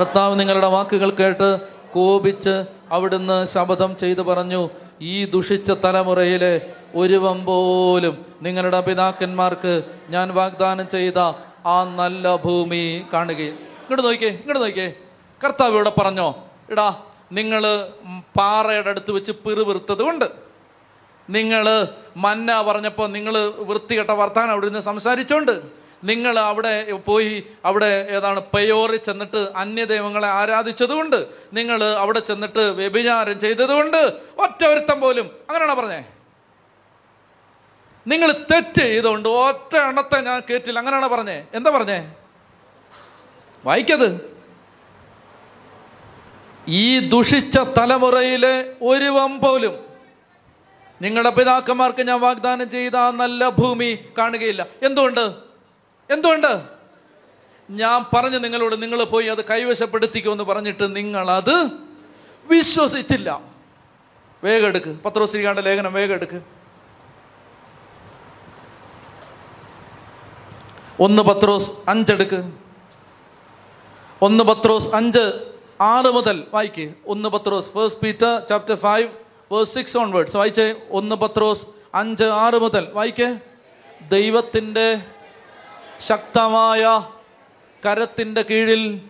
കർത്താവ് 0.00 0.40
നിങ്ങളുടെ 0.40 0.66
വാക്കുകൾ 0.66 1.10
കേട്ട് 1.10 1.60
കോപിച്ച് 1.92 2.64
അവിടുന്ന് 2.90 3.46
ശപഥം 3.46 3.96
ചെയ്തു 3.96 4.20
പറഞ്ഞു 4.20 4.70
ഈ 5.00 5.24
ദുഷിച്ച 5.24 5.70
തലമുറയിലെ 5.70 6.72
ഒരുവം 6.94 7.44
പോലും 7.44 8.26
നിങ്ങളുടെ 8.42 8.80
പിതാക്കന്മാർക്ക് 8.80 9.82
ഞാൻ 10.08 10.34
വാഗ്ദാനം 10.34 10.88
ചെയ്ത 10.88 11.18
ആ 11.66 11.84
നല്ല 11.96 12.36
ഭൂമി 12.36 13.04
കാണുകയും. 13.12 13.54
ഇങ്ങോട്ട് 13.54 14.06
നോക്കിയേ 14.06 14.30
ഇങ്ങോട്ട് 14.30 14.62
നോക്കിയേ. 14.62 14.92
കർത്താവ് 15.44 15.74
ഇവിടെ 15.74 15.92
പറഞ്ഞോ 16.00 16.44
ഇടാ 16.70 16.96
നിങ്ങൾ 17.32 17.92
പാറയുടെ 18.36 18.90
അടുത്ത് 18.90 19.10
വെച്ച് 19.10 19.32
പിറുപിറുത്തത് 19.32 20.02
കൊണ്ട് 20.02 20.24
നിങ്ങൾ 21.30 21.88
മന്ന 22.16 22.62
പറഞ്ഞപ്പോൾ 22.62 23.08
നിങ്ങൾ 23.08 23.38
വൃത്തികെട്ട 23.48 24.10
വർത്താനം 24.10 24.50
അവിടെ 24.50 24.66
നിന്ന് 24.66 24.80
സംസാരിച്ചോണ്ട്. 24.80 25.62
നിങ്ങൾ 26.04 26.38
അവിടെ 26.38 26.92
പോയി 26.92 27.46
അവിടെ 27.64 28.06
ഏതാണ് 28.10 28.40
പയോറി 28.54 28.96
ചെന്നിട്ട് 28.96 29.48
അന്യദൈവങ്ങളെ 29.56 30.28
ആരാധിച്ചതുകൊണ്ട്. 30.28 31.26
നിങ്ങൾ 31.52 31.84
അവിടെ 31.84 32.18
ചെന്നിട്ട് 32.18 32.58
വ്യഭിചാരം 32.58 33.40
ചെയ്തതുകൊണ്ട്. 33.40 34.20
ഒറ്റ 34.38 34.64
ഒരുത്തം 34.64 35.00
പോലും. 35.00 35.30
അങ്ങനെയാണോ 35.48 35.74
പറഞ്ഞേ? 35.74 36.04
നിങ്ങൾ 38.06 38.32
തെറ്റ് 38.32 38.82
ചെയ്തുകൊണ്ട് 38.82 39.28
ഒറ്റ 39.28 39.76
എണ്ണത്തെ 39.76 40.20
ഞാൻ 40.20 40.42
കേട്ടില്ല 40.50 40.78
അങ്ങനെയാണോ 40.78 41.08
പറഞ്ഞേ? 41.08 41.46
എന്താ 41.54 41.70
പറഞ്ഞേ? 41.70 42.12
വായിക്കത്. 43.64 44.37
ഈ 46.68 47.08
ദുഷിച്ച 47.08 47.58
തലമുറയിലെ 47.58 48.74
ഒരു 48.82 49.08
പോലും 49.44 49.78
നിങ്ങളുടെ 51.02 51.30
പിതാക്കന്മാർക്ക് 51.30 52.02
ഞാൻ 52.02 52.20
വാഗ്ദാനം 52.20 52.70
ചെയ്ത 52.70 52.96
ആ 52.96 53.10
നല്ല 53.10 53.48
ഭൂമി 53.48 53.98
കാണുകയില്ല. 54.18 54.66
എന്തുകൊണ്ട്? 54.82 55.32
എന്തുകൊണ്ട്? 56.10 56.62
ഞാൻ 57.70 58.04
പറഞ്ഞു 58.16 58.38
നിങ്ങളോട് 58.38 58.82
നിങ്ങൾ 58.82 59.04
പോയി 59.04 59.26
അത് 59.26 59.44
കൈവശപ്പെടുത്തിക്കുമെന്ന് 59.44 60.44
പറഞ്ഞിട്ട് 60.44 60.96
നിങ്ങളത് 60.96 61.70
വിശ്വസിച്ചില്ല. 62.50 63.40
വേഗം 64.44 64.66
എടുക്ക്. 64.66 64.96
പത്രോശ്രീകാണ്ട 65.04 65.58
ലേഖനം 65.58 65.92
വേഗം 65.92 66.14
എടുക്ക്. 66.14 66.42
ഒന്ന് 71.00 71.22
പത്രോസ് 71.22 71.72
അഞ്ചെടുക്ക് 71.88 72.52
ഒന്ന് 74.22 74.44
പത്രോസ് 74.44 74.90
അഞ്ച് 74.94 75.47
ആറ് 75.80 76.06
മുതൽ 76.06 76.44
വായിക്ക്. 76.54 76.94
ഒന്ന് 77.06 77.28
പത്രോസ് 77.28 77.70
first 77.70 78.00
Peter 78.00 78.42
chapter 78.48 78.74
five 78.74 79.08
verse 79.52 79.74
six 79.74 79.98
onwards 79.98 80.36
വായിച്ചേ. 80.36 80.74
ഒന്ന് 80.90 81.16
പത്രോസ് 81.16 81.66
അഞ്ച് 81.94 82.24
ആറ് 82.24 82.54
മുതൽ 82.54 82.88
വായിക്കേ. 82.92 83.38
ദൈവത്തിന്റെ 84.08 85.00
ശക്തമായ 85.98 87.08
കരത്തിന്റെ 87.86 88.42
കീഴിൽ 88.42 89.00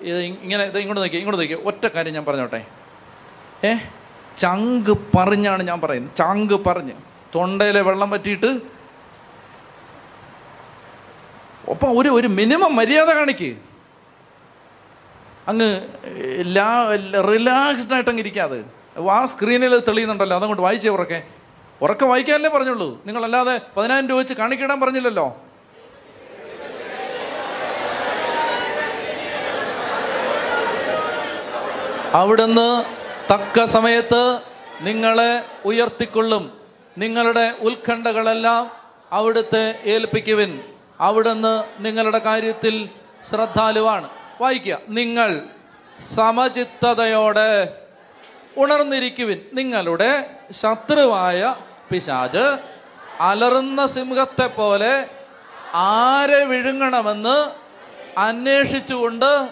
ഇങ്ങനെ 0.00 0.64
ഇത് 0.64 0.78
ഇങ്ങോട്ട് 0.78 1.00
നോക്കി 1.00 1.16
ഇങ്ങോട്ട് 1.16 1.40
നോക്കി. 1.40 1.54
ഒറ്റ 1.54 1.86
കാര്യം 1.86 2.12
ഞാൻ 2.12 2.24
പറഞ്ഞോട്ടെ. 2.24 2.66
ഏ? 3.64 3.74
ചങ്ക് 4.36 4.98
പറഞ്ഞാണ് 5.16 5.62
ഞാൻ 5.62 5.80
പറയുന്നത്. 5.80 6.16
ചങ്ക് 6.16 6.54
പറഞ്ഞ്. 6.54 6.92
തൊണ്ടയിലെ 7.34 7.80
വെള്ളം 7.80 8.10
പറ്റിയിട്ട് 8.10 8.60
ഒപ്പം 11.68 11.98
ഒരു 11.98 12.08
ഒരു 12.08 12.28
മിനിമം 12.28 12.76
മര്യാദ 12.76 13.10
കാണിക്ക്. 13.10 13.67
അങ്ങ് 15.48 15.80
ലാ 16.56 16.96
റിലാക്സ്ഡ് 17.32 17.94
ആയിട്ട് 17.94 18.10
അങ്ങ് 18.10 18.22
ഇരിക്കാതെ 18.22 18.64
ആ 19.10 19.26
സ്ക്രീനിൽ 19.26 19.78
തെളിയുന്നുണ്ടല്ലോ 19.78 20.36
അതങ്ങോട്ട് 20.36 20.62
വായിച്ചേ 20.62 20.88
ഉറക്കെ. 20.88 21.22
ഉറക്കെ 21.80 22.04
വായിക്കാനല്ലേ 22.04 22.50
പറഞ്ഞുള്ളൂ. 22.50 23.02
നിങ്ങളല്ലാതെ 23.06 23.60
പതിനായിരം 23.76 24.08
രൂപ 24.08 24.18
വെച്ച് 24.18 24.34
കാണിക്കിടാൻ 24.34 24.80
പറഞ്ഞില്ലല്ലോ. 24.80 25.36
അവിടുന്ന് 32.12 32.84
തക്ക 33.32 33.64
സമയത്ത് 33.64 34.40
നിങ്ങളെ 34.80 35.44
ഉയർത്തിക്കൊള്ളും. 35.64 36.52
നിങ്ങളുടെ 36.98 37.54
ഉത്കണ്ഠകളെല്ലാം 37.60 38.70
അവിടുത്തെ 39.12 39.78
ഏൽപ്പിക്കുവിൻ. 39.84 40.60
അവിടുന്ന് 41.00 41.64
നിങ്ങളുടെ 41.78 42.18
കാര്യത്തിൽ 42.18 42.88
ശ്രദ്ധാലുവാണ്. 43.30 44.17
വായിക്കുക. 44.40 44.78
നിങ്ങൾ 44.88 45.42
സമചിത്തതയോടെ 46.14 47.82
ഉണർന്നിരിക്കുവിൻ. 48.56 49.40
നിങ്ങളുടെ 49.52 50.30
ശത്രുവായ 50.50 51.54
പിശാജ് 51.92 52.58
അലറുന്ന 53.20 53.86
സിംഹത്തെ 53.86 54.46
പോലെ 54.46 55.10
ആരെ 55.74 56.44
വിഴുങ്ങണമെന്ന് 56.44 57.50
അന്വേഷിച്ചുകൊണ്ട് 58.18 59.48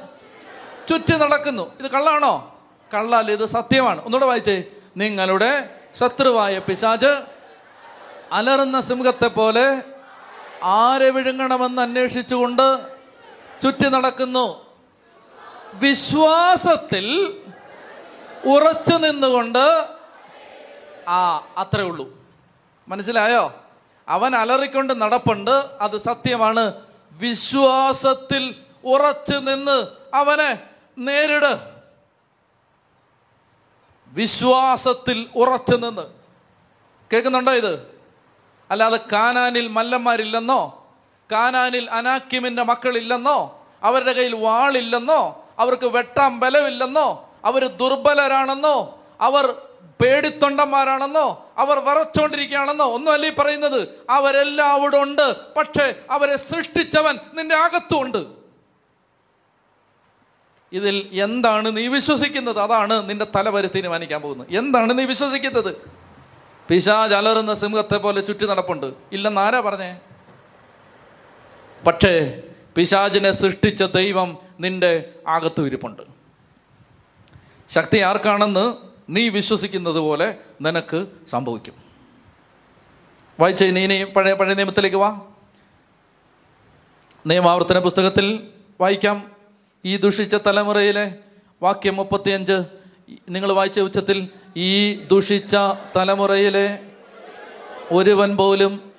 ചുറ്റി 0.88 1.16
നടക്കുന്നു. 1.16 1.78
ഇത് 1.80 1.90
കള്ളാണോ? 1.90 2.60
കള്ളല്ല 2.94 3.32
ഇത് 3.32 3.46
സത്യമാണ്. 3.46 3.98
ഒന്നുകൂടെ 4.04 4.26
വായിച്ചേ. 4.26 4.62
നിങ്ങളുടെ 4.96 5.70
ശത്രുവായ 6.00 6.58
പിശാജ് 6.58 7.22
അലറുന്ന 8.32 8.80
സിംഹത്തെ 8.80 9.26
പോലെ 9.26 9.82
ആരെ 10.62 11.10
വിഴുങ്ങണമെന്ന് 11.10 11.82
അന്വേഷിച്ചുകൊണ്ട് 11.82 12.78
ചുറ്റി 13.62 13.88
നടക്കുന്നു. 13.88 14.65
വിശ്വാസത്തിൽ 15.76 17.36
ഉറച്ചു 18.46 18.94
നിന്നുകൊണ്ട് 18.94 19.88
ആ 21.08 21.36
അത്രേ 21.58 21.82
ഉള്ളൂ. 21.82 22.26
മനസ്സിലായോ? 22.88 23.54
അവൻ 24.08 24.36
അലറിക്കൊണ്ട് 24.36 25.00
നടപ്പുണ്ട് 25.00 25.50
അത് 25.80 25.96
സത്യമാണ്. 25.96 26.72
വിശ്വാസത്തിൽ 27.12 28.54
ഉറച്ചു 28.84 29.36
നിന്ന് 29.36 29.86
അവനെ 30.14 30.58
നേരിട്. 30.98 31.58
വിശ്വാസത്തിൽ 34.06 35.28
ഉറച്ചു 35.36 35.76
നിന്ന്. 35.76 36.02
കേൾക്കുന്നുണ്ടോ 37.12 37.52
ഇത്? 37.52 37.96
അല്ലാതെ 38.70 39.00
കാനാനിൽ 39.12 39.68
മല്ലന്മാരില്ലെന്നോ 39.68 40.86
കാനാനിൽ 41.32 41.90
അനാക്കിമിന്റെ 41.90 42.62
മക്കളില്ലെന്നോ 42.62 43.66
അവരുടെ 43.82 44.12
കയ്യിൽ 44.12 44.34
വാളില്ലെന്നോ 44.34 45.45
അവർക്ക് 45.58 45.86
വെട്ടാൻ 45.86 46.38
ബലമില്ലെന്നോ 46.38 47.30
അവർ 47.44 47.66
ദുർബലരാണെന്നോ 47.66 49.04
അവർ 49.20 49.54
പേടിത്തൊണ്ടന്മാരാണെന്നോ 50.02 51.52
അവർ 51.58 51.78
വറച്ചുകൊണ്ടിരിക്കുകയാണെന്നോ 51.78 52.84
ഒന്നുമല്ല 52.84 53.26
ഈ 53.26 53.30
പറയുന്നത്. 53.30 53.88
അവരെല്ലാം 54.10 54.68
അവിടെ 54.68 54.96
ഉണ്ട് 54.96 55.54
പക്ഷേ 55.54 55.94
അവരെ 56.10 56.36
സൃഷ്ടിച്ചവൻ 56.36 57.18
നിന്റെ 57.34 57.54
അകത്തുണ്ട് 57.54 58.26
ഇതിൽ 60.72 61.08
എന്താണ് 61.12 61.76
നീ 61.76 61.86
വിശ്വസിക്കുന്നത്? 61.86 62.60
അതാണ് 62.60 63.10
നിന്റെ 63.10 63.26
തലവരി 63.36 63.66
തീരുമാനിക്കാൻ 63.66 64.22
പോകുന്നത്. 64.22 64.48
എന്താണ് 64.58 64.98
നീ 64.98 65.04
വിശ്വസിക്കുന്നത്? 65.04 65.90
പിശാജ് 66.68 67.14
അലറുന്ന 67.14 67.54
സിംഹത്തെ 67.54 67.96
പോലെ 67.96 68.20
ചുറ്റി 68.20 68.46
നടപ്പുണ്ട്. 68.46 68.94
ഇല്ലെന്ന് 69.12 69.40
ആരാ 69.40 69.60
പറഞ്ഞേ? 69.60 70.00
പക്ഷേ 71.86 72.42
പിശാജിനെ 72.76 73.32
സൃഷ്ടിച്ച 73.32 73.82
ദൈവം 73.82 74.38
നിന്റെ 74.60 75.12
അകത്തു 75.26 75.66
ഇരിപ്പുണ്ട്. 75.66 76.02
ശക്തി 77.68 77.98
ആർക്കാണെന്ന് 77.98 78.74
നീ 79.08 79.28
വിശ്വസിക്കുന്നത് 79.28 79.96
പോലെ 79.96 80.34
നിനക്ക് 80.60 81.06
സംഭവിക്കും. 81.30 81.74
വായിച്ച 83.40 83.64
നീ 83.64 83.84
ഇനി 83.84 84.04
പഴയ 84.04 84.32
പഴയ 84.32 84.54
നിയമത്തിലേക്ക് 84.54 84.96
വാ. 84.96 85.20
നിയമാവർത്തന 87.26 87.78
പുസ്തകത്തിൽ 87.78 88.48
വായിക്കാം. 88.80 89.30
ഈ 89.84 89.96
ദുഷിച്ച 89.96 90.34
തലമുറയിലെ 90.34 91.14
വാക്യം 91.62 91.96
മുപ്പത്തിയഞ്ച് 91.96 92.62
നിങ്ങൾ 93.28 93.52
വായിച്ച 93.52 93.80
ഉച്ചത്തിൽ 93.80 94.28
ഈ 94.56 94.94
ദുഷിച്ച 94.94 95.56
തലമുറയിലെ 95.96 96.78
ഒരുവൻ 97.92 98.36
പോലും 98.36 98.92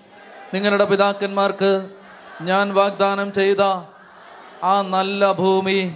നിങ്ങളുടെ 0.54 0.86
പിതാക്കന്മാർക്ക് 0.86 1.97
ഞാൻ 2.42 2.74
വാഗ്ദാനം 2.74 3.34
ചെയ്ത 3.34 3.62
ആ 4.64 4.82
നല്ല 4.82 5.32
ഭൂമി 5.32 5.96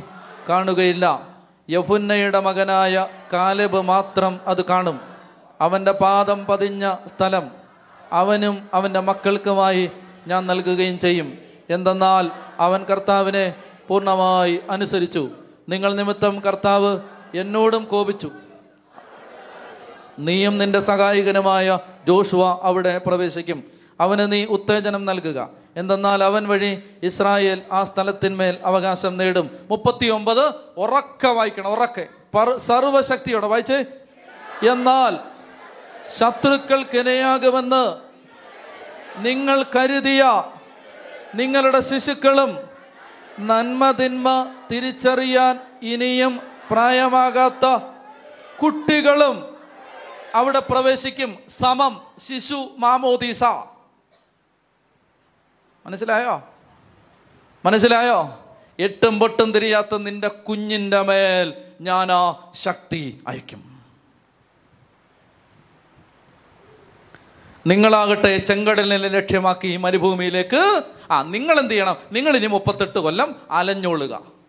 കാണുകയില്ല. 0.49 1.27
യഫുന്നയുടെ 1.69 2.39
മകനായ 2.39 3.07
കാലബ് 3.33 3.81
മാത്രം 3.81 4.39
അത് 4.47 4.65
കാണും. 4.65 4.99
അവന്റെ 5.61 5.91
പാദം 5.91 6.45
പതിഞ്ഞ 6.45 6.95
സ്ഥലം 7.07 7.51
അവനും 8.11 8.69
അവന്റെ 8.73 8.99
മക്കൾക്കുമായി 8.99 9.91
ഞാൻ 10.27 10.47
നൽകുകയും 10.47 10.99
ചെയ്യും. 10.99 11.37
എന്തെന്നാൽ 11.69 12.31
അവൻ 12.59 12.83
കർത്താവിനെ 12.83 13.55
പൂർണമായി 13.87 14.59
അനുസരിച്ചു. 14.69 15.29
നിങ്ങൾ 15.69 15.95
നിമിത്തം 15.95 16.39
കർത്താവ് 16.39 16.99
എന്നോടും 17.35 17.83
കോപിച്ചു. 17.83 18.31
നീയും 20.19 20.57
നിന്റെ 20.57 20.79
സഹായകനുമായ 20.79 21.79
ജോഷുവ 22.07 22.59
അവിടെ 22.61 22.97
പ്രവേശിക്കും. 22.97 23.63
അവന് 23.99 24.31
നീ 24.31 24.45
ഉത്തേജനം 24.45 25.05
നൽകുക. 25.05 25.60
എന്തെന്നാൽ 25.75 26.23
അവൻ 26.23 26.47
വഴി 26.47 26.83
ഇസ്രായേൽ 27.03 27.61
ആ 27.71 27.83
സ്ഥലത്തിന്മേൽ 27.83 28.57
അവകാശം 28.65 29.17
നേടും. 29.17 29.67
മുപ്പത്തി 29.69 30.07
ഒമ്പത് 30.07 30.53
ഉറക്കെ 30.77 31.27
വായിക്കണം 31.27 31.67
ഉറക്കെ. 31.67 32.07
സർവശക്തിയോടെ 32.57 33.47
വായിച്ചേ. 33.47 33.85
എന്നാൽ 34.71 35.17
ശത്രുക്കൾക്കിനയാകുമെന്ന് 36.17 37.97
നിങ്ങൾ 39.25 39.63
കരുതിയ 39.63 40.43
നിങ്ങളുടെ 41.35 41.79
ശിശുക്കളും 41.79 42.57
നന്മതിന്മ 43.39 44.27
തിരിച്ചറിയാൻ 44.71 45.59
ഇനിയും 45.81 46.39
പ്രായമാകാത്ത 46.71 47.83
കുട്ടികളും 48.63 49.57
അവിടെ 50.35 50.59
പ്രവേശിക്കും. 50.59 51.35
സമം 51.49 52.01
ശിശു 52.27 52.69
മാമോദീസ. 52.77 53.43
മനസ്സിലായോ? 55.85 56.43
മനസ്സിലായോ? 57.65 58.39
എട്ടും 58.79 59.19
പൊട്ടും 59.19 59.51
തിരിയാത്ത 59.51 59.95
നിന്റെ 59.95 60.27
കുഞ്ഞിന്റെ 60.27 61.01
മേൽ 61.01 61.53
ഞാൻ 61.81 62.11
ആ 62.11 62.51
ശക്തി 62.53 63.23
അയക്കും. 63.27 63.71
നിങ്ങളാകട്ടെ 67.67 68.37
ചെങ്കടലിനെ 68.37 69.07
ലക്ഷ്യമാക്കി 69.07 69.77
മരുഭൂമിയിലേക്ക്. 69.77 70.83
ആ 71.11 71.21
നിങ്ങൾ 71.21 71.59
എന്ത് 71.59 71.71
ചെയ്യണം? 71.71 71.95
നിങ്ങൾ 72.11 72.37
ഇനി 72.37 72.47
മുപ്പത്തെട്ട് 72.47 72.99
കൊല്ലം 72.99 73.35
അലഞ്ഞോളുക. 73.51 74.40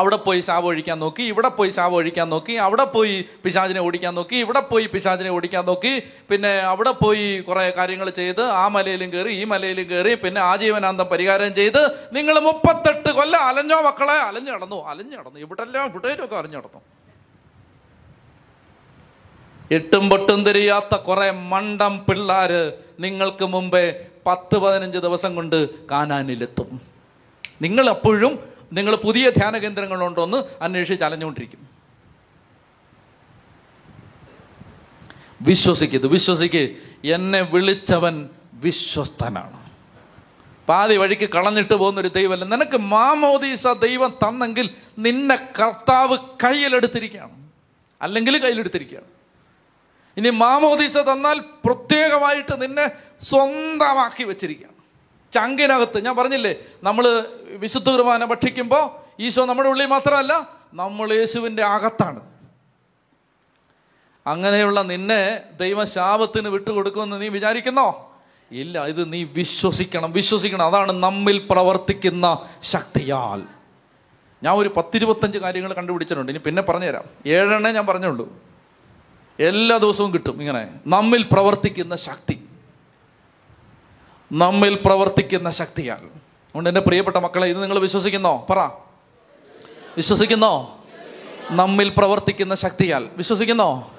അവിടെ 0.00 0.18
പോയി 0.26 0.40
ശാപം 0.48 0.68
ഒഴിക്കാൻ 0.70 0.98
നോക്കി 1.04 1.24
ഇവിടെ 1.32 1.50
പോയി 1.58 1.70
ശാപം 1.78 1.96
ഒഴിക്കാൻ 2.00 2.28
നോക്കി 2.34 2.54
അവിടെ 2.66 2.86
പോയി 2.94 3.14
പിശാചിനെ 3.44 3.80
ഓടിക്കാൻ 3.86 4.12
നോക്കി 4.18 4.36
ഇവിടെ 4.44 4.62
പോയി 4.70 4.86
പിശാചിനെ 4.94 5.30
ഓടിക്കാൻ 5.36 5.64
നോക്കി 5.70 5.92
പിന്നെ 6.30 6.52
അവിടെ 6.72 6.92
പോയി 7.02 7.26
കുറെ 7.48 7.64
കാര്യങ്ങൾ 7.78 8.10
ചെയ്ത് 8.20 8.44
ആ 8.62 8.64
മലയിലും 8.76 9.10
കയറി 9.14 9.32
ഈ 9.40 9.44
മലയിലും 9.54 9.86
കയറി 9.92 10.14
പിന്നെ 10.24 10.40
ആജീവനാന്തം 10.50 11.08
പരിഹാരം 11.14 11.52
ചെയ്ത് 11.60 11.82
നിങ്ങൾ 12.18 12.38
മുപ്പത്തെട്ട് 12.48 13.10
കൊല്ലം 13.18 13.42
അലഞ്ഞോ 13.48 13.80
മക്കളെ 13.88 14.18
അലഞ്ഞു 14.28 14.52
നടന്നു 14.56 14.78
അലഞ്ഞു 14.92 15.16
നടന്നു. 15.20 15.38
ഇവിടെല്ലാം 15.46 15.86
ഇവിടെയൊക്കെ 15.90 16.36
അറിഞ്ഞു 16.42 16.58
നടന്നു. 16.60 16.80
എട്ടും 19.76 20.04
പൊട്ടും 20.10 20.38
തിരിയാത്ത 20.44 20.94
കുറെ 21.08 21.26
മണ്ടം 21.52 21.94
പിള്ളാര് 22.04 22.62
നിങ്ങൾക്ക് 23.04 23.46
മുമ്പേ 23.54 23.82
പത്ത് 24.26 24.56
പതിനഞ്ച് 24.62 25.00
ദിവസം 25.06 25.32
കൊണ്ട് 25.38 25.58
കാനാനിലെത്തും. 25.90 26.70
നിങ്ങൾ 27.64 27.84
എപ്പോഴും 27.96 28.32
നിങ്ങൾ 28.72 28.96
പുതിയ 28.96 29.30
ധ്യാന 29.30 29.58
കേന്ദ്രങ്ങളുണ്ടോ 29.58 30.24
എന്ന് 30.24 30.42
അന്വേഷിച്ച് 30.62 31.04
അലഞ്ഞുകൊണ്ടിരിക്കും 31.04 31.68
വിശ്വസിക്കത് 35.42 36.06
വിശ്വസിക്ക്. 36.06 36.76
എന്നെ 37.04 37.40
വിളിച്ചവൻ 37.40 38.28
വിശ്വസ്തനാണ്. 38.52 39.70
പാതി 40.68 40.96
വഴിക്ക് 40.96 41.28
കളഞ്ഞിട്ട് 41.28 41.74
പോകുന്ന 41.74 42.00
ഒരു 42.00 42.08
ദൈവമല്ല. 42.08 42.44
നിനക്ക് 42.44 42.76
മാമോദീസ 42.76 43.66
ദൈവം 43.66 44.18
തന്നെങ്കിൽ 44.28 44.74
നിന്നെ 44.98 45.36
കർത്താവ് 45.36 46.18
കയ്യിലെടുത്തിരിക്കുകയാണ്. 46.44 47.50
അല്ലെങ്കിൽ 48.02 48.38
കയ്യിലെടുത്തിരിക്കുകയാണ്. 48.38 49.06
ഇനി 50.16 50.30
മാമോദീസ 50.30 50.96
തന്നാൽ 50.96 51.38
പ്രത്യേകമായിട്ട് 51.38 52.62
നിന്നെ 52.62 52.92
സ്വന്തമാക്കി 53.20 54.24
വെച്ചിരിക്കുകയാണ്. 54.24 54.77
ചങ്കിനകത്ത്. 55.32 56.04
ഞാൻ 56.04 56.16
പറഞ്ഞില്ലേ 56.16 56.54
നമ്മൾ 56.82 57.26
വിശുദ്ധ 57.48 57.90
കുർബാന 57.90 58.24
ഭക്ഷിക്കുമ്പോൾ 58.24 58.90
ഈശോ 59.22 59.44
നമ്മുടെ 59.44 59.68
ഉള്ളിൽ 59.68 59.86
മാത്രമല്ല 59.86 60.48
നമ്മൾ 60.74 61.12
യേശുവിന്റെ 61.12 61.64
അകത്താണ്. 61.64 62.20
അങ്ങനെയുള്ള 64.26 64.82
നിന്നെ 64.82 65.40
ദൈവ 65.60 65.84
ശാപത്തിന് 65.84 66.48
വിട്ടുകൊടുക്കുമെന്ന് 66.48 67.22
നീ 67.22 67.28
വിചാരിക്കുന്നോ? 67.28 68.18
ഇല്ല 68.50 68.86
ഇത് 68.86 69.12
നീ 69.12 69.24
വിശ്വസിക്കണം 69.24 70.12
വിശ്വസിക്കണം. 70.12 70.66
അതാണ് 70.66 70.92
നമ്മിൽ 70.92 71.48
പ്രവർത്തിക്കുന്ന 71.50 72.48
ശക്തിയാൽ. 72.62 73.42
ഞാൻ 74.42 74.56
ഒരു 74.56 74.68
പത്തിരുപത്തഞ്ച് 74.68 75.38
കാര്യങ്ങൾ 75.38 75.72
കണ്ടുപിടിച്ചിട്ടുണ്ട്. 75.72 76.32
ഇനി 76.32 76.38
പിന്നെ 76.38 76.62
പറഞ്ഞുതരാം. 76.62 77.04
ഏഴെണ്ണേ 77.26 77.72
ഞാൻ 77.72 77.86
പറഞ്ഞുള്ളൂ. 77.86 78.32
എല്ലാ 79.40 79.76
ദിവസവും 79.76 80.14
കിട്ടും 80.14 80.40
ഇങ്ങനെ. 80.40 80.70
നമ്മിൽ 80.86 81.28
പ്രവർത്തിക്കുന്ന 81.32 81.96
ശക്തി. 81.96 82.47
നമ്മിൽ 84.32 84.78
പ്രവർത്തിക്കുന്ന 84.84 85.50
ശക്തിയാൽ. 85.50 85.96
അതുകൊണ്ട് 85.96 86.70
എന്റെ 86.70 86.80
പ്രിയപ്പെട്ട 86.80 87.16
മക്കളെ 87.16 87.48
ഇത് 87.48 87.62
നിങ്ങൾ 87.62 87.78
വിശ്വസിക്കുന്നോ? 87.78 88.46
പറ. 88.50 88.58
വിശ്വസിക്കുന്നോ? 89.96 90.78
നമ്മിൽ 91.50 91.92
പ്രവർത്തിക്കുന്ന 91.98 92.54
ശക്തിയാൽ. 92.54 93.08
വിശ്വസിക്കുന്നോ? 93.16 93.92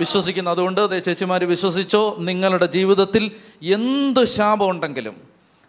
വിശ്വസിക്കുന്നു. 0.00 0.50
അതുകൊണ്ട് 0.50 1.04
ചേച്ചിമാർ 1.04 1.44
വിശ്വസിച്ചോ? 1.44 2.16
നിങ്ങളുടെ 2.18 2.66
ജീവിതത്തിൽ 2.66 3.30
എന്ത് 3.62 4.24
ശാപം 4.24 4.70
ഉണ്ടെങ്കിലും 4.70 5.16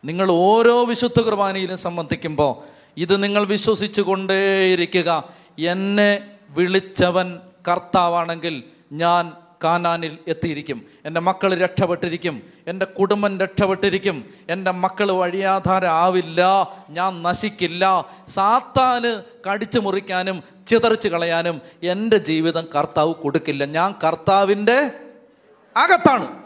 നിങ്ങൾ 0.05 0.31
ഓരോ 0.31 0.85
വിശുദ്ധ 0.85 1.21
കുർബാനയിലും 1.21 1.77
സംബന്ധിക്കുമ്പോൾ 1.77 2.63
ഇത് 2.97 3.23
നിങ്ങൾ 3.23 3.45
വിശ്വസിച്ചു 3.45 4.01
കൊണ്ടേയിരിക്കുക 4.01 5.29
എന്നെ 5.59 6.21
വിളിച്ചവൻ 6.49 7.39
കർത്താവാണെങ്കിൽ 7.67 8.63
ഞാൻ 8.91 9.31
കാനാനിൽ 9.63 10.17
എത്തിയിരിക്കും. 10.27 10.81
എന്റെ 11.05 11.19
മക്കൾ 11.19 11.55
രക്ഷപ്പെട്ടിരിക്കും. 11.55 12.50
എന്റെ 12.67 12.85
കുടുംബം 12.85 13.39
രക്ഷപ്പെട്ടിരിക്കും. 13.39 14.25
എന്റെ 14.49 14.71
മക്കൾ 14.71 15.11
വഴിയാധാരാവില്ല. 15.11 16.43
ഞാൻ 16.89 17.21
നശിക്കില്ല. 17.21 18.05
സാത്താന് 18.27 19.23
കടിച്ചു 19.49 19.79
മുറിക്കാനും 19.79 20.43
ചിതറിച്ച് 20.67 21.07
കളയാനും 21.07 21.61
എന്റെ 21.83 22.17
ജീവിതം 22.17 22.67
കർത്താവ് 22.75 23.13
കൊടുക്കില്ല. 23.13 23.65
ഞാൻ 23.65 23.95
കർത്താവിന്റെ 24.03 24.91
അകത്താണ്. 25.77 26.43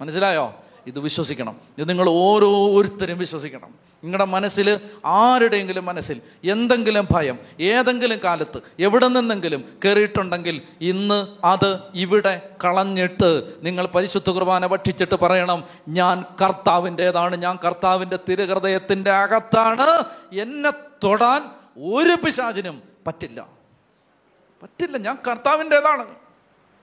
മനസ്സിലായോ? 0.00 0.54
ഇത് 0.86 0.98
വിശ്വസിക്കണം. 0.98 1.60
ഇത് 1.78 1.88
നിങ്ങൾ 1.88 2.08
ഓരോരുത്തരും 2.08 3.18
വിശ്വസിക്കണം. 3.18 3.89
നിങ്ങളുടെ 4.04 4.24
മനസ്സിൽ 4.24 4.80
ആരുടെയെങ്കിലും 5.04 5.84
മനസ്സിൽ 5.86 6.20
എന്തെങ്കിലും 6.44 7.08
ഭയം 7.10 7.38
ഏതെങ്കിലും 7.60 8.20
കാലത്ത് 8.24 8.60
എവിടെ 8.78 9.08
നിന്നെങ്കിലും 9.08 9.78
കയറിയിട്ടുണ്ടെങ്കിൽ 9.84 10.62
ഇന്ന് 10.80 11.26
അത് 11.44 11.80
ഇവിടെ 11.94 12.50
കളഞ്ഞിട്ട് 12.64 13.54
നിങ്ങൾ 13.62 13.86
പരിശുദ്ധ 13.86 14.30
കുർബാന 14.30 14.66
ഭക്ഷിച്ചിട്ട് 14.66 15.14
പറയണം 15.14 15.64
ഞാൻ 15.88 16.24
കർത്താവിന്റെതാണ് 16.42 17.36
ഞാൻ 17.36 17.58
കർത്താവിന്റെ 17.64 18.18
തിരുഹൃദയത്തിന്റെ 18.28 19.10
അകത്താണ്. 19.10 20.04
എന്നെ 20.32 20.72
തൊടാൻ 21.04 21.42
ഒരു 21.92 22.16
പിശാചിനും 22.26 22.82
പറ്റില്ല. 23.06 23.46
പറ്റില്ല 24.62 24.96
ഞാൻ 24.96 25.18
കർത്താവിന്റെതാണ്. 25.28 26.19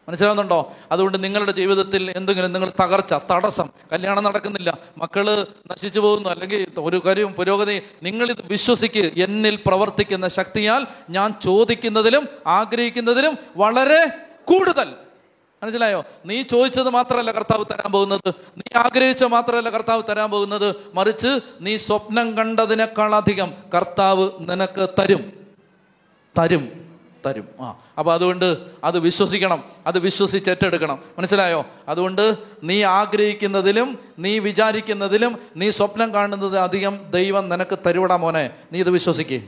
മനസ്സിലാവുന്നുണ്ടോ? 0.07 0.73
അതുകൊണ്ട് 0.91 1.23
നിങ്ങളുടെ 1.23 1.51
ജീവിതത്തിൽ 1.51 2.13
എന്തെങ്കിലും 2.15 2.53
നിങ്ങൾ 2.53 2.71
തകർച്ച 2.81 3.13
തടസ്സം 3.31 3.69
കല്യാണം 3.91 4.23
നടക്കുന്നില്ല 4.23 4.77
മക്കൾ 4.97 5.47
നശിച്ചു 5.67 5.99
പോകുന്നു 5.99 6.29
അല്ലെങ്കിൽ 6.29 6.67
ഒരു 6.77 7.01
കാര്യവും 7.05 7.33
പുരോഗതി 7.33 7.81
നിങ്ങൾ 8.03 8.29
ഇത് 8.29 8.37
വിശ്വസിക്ക്. 8.45 9.13
എന്നിൽ 9.23 9.59
പ്രവർത്തിക്കുന്ന 9.65 10.27
ശക്തിയാൽ 10.27 10.87
ഞാൻ 11.09 11.33
ചോദിക്കുന്നതിലും 11.43 12.27
ആഗ്രഹിക്കുന്നതിലും 12.47 13.37
വളരെ 13.57 14.07
കൂടുതൽ. 14.45 14.93
മനസ്സിലായോ? 15.63 16.05
നീ 16.25 16.41
ചോദിച്ചത് 16.41 16.89
മാത്രമല്ല 16.89 17.31
കർത്താവ് 17.31 17.65
തരാൻ 17.65 17.91
പോകുന്നത്. 17.91 18.33
നീ 18.57 18.79
ആഗ്രഹിച്ച 18.79 19.23
മാത്രമല്ല 19.23 19.69
കർത്താവ് 19.69 20.03
തരാൻ 20.09 20.31
പോകുന്നത്. 20.31 20.75
മറിച്ച് 20.93 21.39
നീ 21.61 21.77
സ്വപ്നം 21.77 22.37
കണ്ടതിനേക്കാളധികം 22.37 23.53
കർത്താവ് 23.75 24.29
നിനക്ക് 24.39 24.89
തരും. 24.99 25.33
തരും. 26.39 26.86
തരും. 27.29 27.47
ആ 27.61 27.75
അപ്പൊ 27.97 28.13
അതുകൊണ്ട് 28.13 28.57
അത് 28.83 28.99
വിശ്വസിക്കണം 28.99 29.63
അത് 29.87 29.99
വിശ്വസിച്ച് 29.99 30.49
ഏറ്റെടുക്കണം 30.49 30.99
മനസ്സിലായോ? 31.19 31.65
അതുകൊണ്ട് 31.87 32.35
നീ 32.63 32.83
ആഗ്രഹിക്കുന്നതിലും 32.83 33.99
നീ 34.19 34.39
വിചാരിക്കുന്നതിലും 34.39 35.37
നീ 35.55 35.69
സ്വപ്നം 35.69 36.13
കാണുന്നത് 36.13 36.59
അധികം 36.59 36.99
ദൈവം 37.09 37.49
നിനക്ക് 37.49 37.79
തരുവിടാ 37.85 38.15
മോനെ. 38.15 38.49
നീ 38.71 38.79
ഇത് 38.79 38.89
വിശ്വസിക്കേ. 38.89 39.43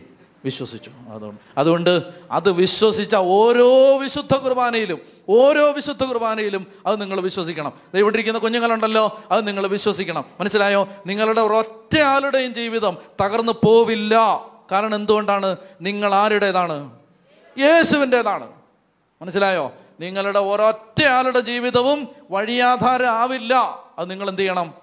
വിശ്വസിച്ചു. 0.46 0.92
അതുകൊണ്ട് 1.10 1.42
അതുകൊണ്ട് 1.58 2.04
അത് 2.32 2.52
വിശ്വസിച്ച 2.52 3.16
ഓരോ 3.16 3.98
വിശുദ്ധ 3.98 4.34
കുർബാനയിലും 4.34 5.00
ഓരോ 5.30 5.72
വിശുദ്ധ 5.72 6.04
കുർബാനയിലും 6.04 6.68
അത് 6.86 7.02
നിങ്ങൾ 7.02 7.22
വിശ്വസിക്കണം. 7.22 7.74
ദൈവട്ടിരിക്കുന്ന 7.96 8.40
കുഞ്ഞുങ്ങളുണ്ടല്ലോ 8.40 9.20
അത് 9.32 9.48
നിങ്ങൾ 9.48 9.68
വിശ്വസിക്കണം. 9.68 10.26
മനസ്സിലായോ? 10.40 10.88
നിങ്ങളുടെ 11.06 11.42
ഒരൊറ്റ 11.42 12.00
ആളുടെയും 12.00 12.54
ജീവിതം 12.54 12.98
തകർന്നു 13.22 13.52
പോവില്ല. 13.52 14.46
കാരണം 14.72 14.96
എന്തുകൊണ്ടാണ്? 14.96 15.56
നിങ്ങൾ 15.82 16.14
ആരുടേതാണ്? 16.14 16.99
യേശുവിന്റെതാണ്. 17.58 18.52
മനസ്സിലായോ? 19.22 19.74
നിങ്ങളുടെ 20.00 20.40
ഒരൊറ്റ 20.40 21.04
ആളുടെ 21.04 21.40
ജീവിതവും 21.40 22.08
വഴിയാധാരം 22.32 23.10
ആവില്ല 23.10 23.54
അത് 24.00 24.12
നിങ്ങൾ 24.12 24.30
എന്ത് 24.30 24.42
ചെയ്യണം? 24.42 24.74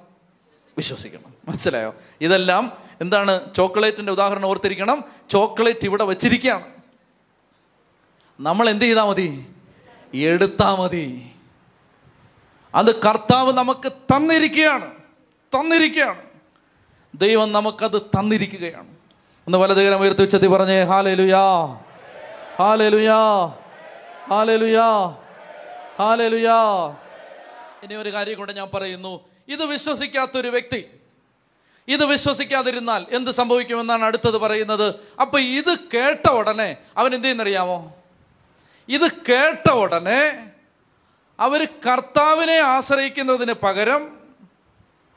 വിശ്വസിക്കണം. 0.76 1.34
മനസ്സിലായോ? 1.48 1.94
ഇതെല്ലാം 2.20 2.72
എന്താണ്? 3.01 3.55
ചോക്ലേറ്റിന്റെ 3.55 4.12
ഉദാഹരണം 4.12 4.47
ഓർത്തിരിക്കണം. 4.47 5.05
ചോക്ലേറ്റ് 5.30 5.84
ഇവിടെ 5.84 6.05
വെച്ചിരിക്കുകയാണ്. 6.05 6.66
നമ്മൾ 8.40 8.70
എന്ത് 8.70 8.84
ചെയ്താൽ 8.84 9.05
മതി? 9.05 9.47
എടുത്താൽ 10.14 10.74
മതി. 10.74 11.30
അത് 12.74 13.02
കർത്താവ് 13.02 13.52
നമുക്ക് 13.52 13.93
തന്നിരിക്കുകയാണ്. 13.93 14.94
തന്നിരിക്കുകയാണ്. 15.55 16.22
ദൈവം 17.14 17.52
നമുക്കത് 17.52 18.01
തന്നിരിക്കുകയാണ്. 18.01 18.86
ഒന്ന് 19.47 19.59
വലതുകരം 19.59 20.01
ഉയർത്തി 20.01 20.22
ഉച്ചത്തി 20.22 20.47
പറഞ്ഞേ 20.47 20.82
ഹാലേലുയാ. 20.82 21.78
ഹാലേലുയാ. 22.59 23.47
ഹാലലുയാ. 24.28 25.15
ഹാലലുയാ. 25.99 26.95
ഇനി 27.83 27.95
ഒരു 27.95 28.12
കാര്യം 28.12 28.39
കൂടെ 28.39 28.53
ഞാൻ 28.53 28.70
പറയുന്നു. 28.74 29.20
ഇത് 29.49 29.65
വിശ്വസിക്കാത്തൊരു 29.65 30.49
വ്യക്തി 30.49 30.87
ഇത് 31.89 32.05
വിശ്വസിക്കാതിരുന്നാൽ 32.05 33.07
എന്ത് 33.11 33.31
സംഭവിക്കുമെന്നാണ് 33.31 34.05
അടുത്തത് 34.05 34.39
പറയുന്നത്. 34.39 34.95
അപ്പൊ 35.20 35.39
ഇത് 35.39 35.77
കേട്ട 35.95 36.31
ഉടനെ 36.31 36.77
അവൻ 36.97 37.15
എന്ത് 37.15 37.24
ചെയ്യുന്നറിയാമോ? 37.24 37.95
ഇത് 38.89 39.11
കേട്ട 39.11 39.70
ഉടനെ 39.70 40.51
അവർ 41.41 41.65
കർത്താവിനെ 41.65 42.59
ആശ്രയിക്കുന്നതിന് 42.59 43.53
പകരം 43.53 44.19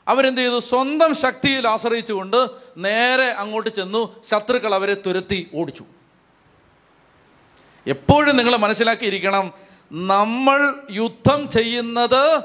അവരെന്ത് 0.08 0.40
ചെയ്തു? 0.40 0.58
സ്വന്തം 0.58 1.14
ശക്തിയിൽ 1.14 1.68
ആശ്രയിച്ചുകൊണ്ട് 1.68 2.48
നേരെ 2.76 3.26
അങ്ങോട്ട് 3.26 3.70
ചെന്നു. 3.70 4.22
ശത്രുക്കൾ 4.28 4.74
അവരെ 4.74 4.94
തുരത്തി 4.94 5.50
ഓടിച്ചു. 5.54 5.84
എപ്പോഴും 7.86 8.36
നിങ്ങൾ 8.36 8.56
മനസ്സിലാക്കിയിരിക്കണം 8.56 9.52
നമ്മൾ 9.92 10.74
യുദ്ധം 10.90 11.48
ചെയ്യുന്നത് 11.48 12.42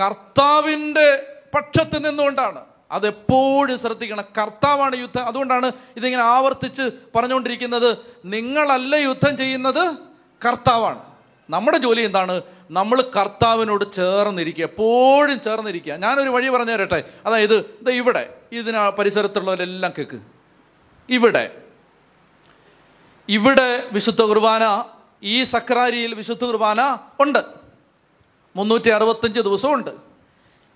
കർത്താവിന്റെ 0.00 1.26
പക്ഷത്ത് 1.54 2.08
നിന്നുകൊണ്ടാണ്. 2.08 2.64
അതെപ്പോഴും 2.90 3.78
ശ്രദ്ധിക്കണം. 3.78 4.24
കർത്താവാണ് 4.42 4.96
യുദ്ധം. 4.96 5.26
അതുകൊണ്ടാണ് 5.26 5.72
ഇതിങ്ങനെ 5.96 6.22
ആവർത്തിച്ച് 6.22 6.90
പറഞ്ഞുകൊണ്ടിരിക്കുന്നത്. 7.16 7.96
നിങ്ങളല്ല 8.24 8.94
യുദ്ധം 8.96 9.36
ചെയ്യുന്നത് 9.36 9.94
കർത്താവാണ്. 10.48 10.98
നമ്മുടെ 11.50 11.78
ജോലി 11.78 12.02
എന്താണ്? 12.02 12.42
നമ്മൾ 12.70 13.04
കർത്താവിനോട് 13.16 13.92
ചേർന്നിരിക്കുക. 13.92 14.62
എപ്പോഴും 14.62 15.40
ചേർന്നിരിക്കുക. 15.40 15.92
ഞാനൊരു 15.92 16.28
വഴി 16.28 16.48
പറഞ്ഞു 16.48 16.70
തരട്ടെ 16.70 17.04
അതായത് 17.26 17.56
ഇത് 17.56 17.90
ഇവിടെ 17.90 18.34
ഇതിന് 18.52 18.90
പരിസരത്തുള്ളവരെല്ലാം 18.90 19.92
കേക്ക്. 19.98 20.20
ഇവിടെ. 21.10 21.61
ഇവിടെ 23.28 23.88
വിശുദ്ധ 23.92 24.22
കുർബാന 24.22 24.84
ഈ 25.22 25.44
സക്രാരിയിൽ 25.44 26.14
വിശുദ്ധ 26.14 26.44
കുർബാന 26.44 26.98
ഉണ്ട്. 27.20 27.44
മുന്നൂറ്റി 28.56 28.90
അറുപത്തഞ്ച് 28.90 29.40
ദിവസമുണ്ട്. 29.40 29.90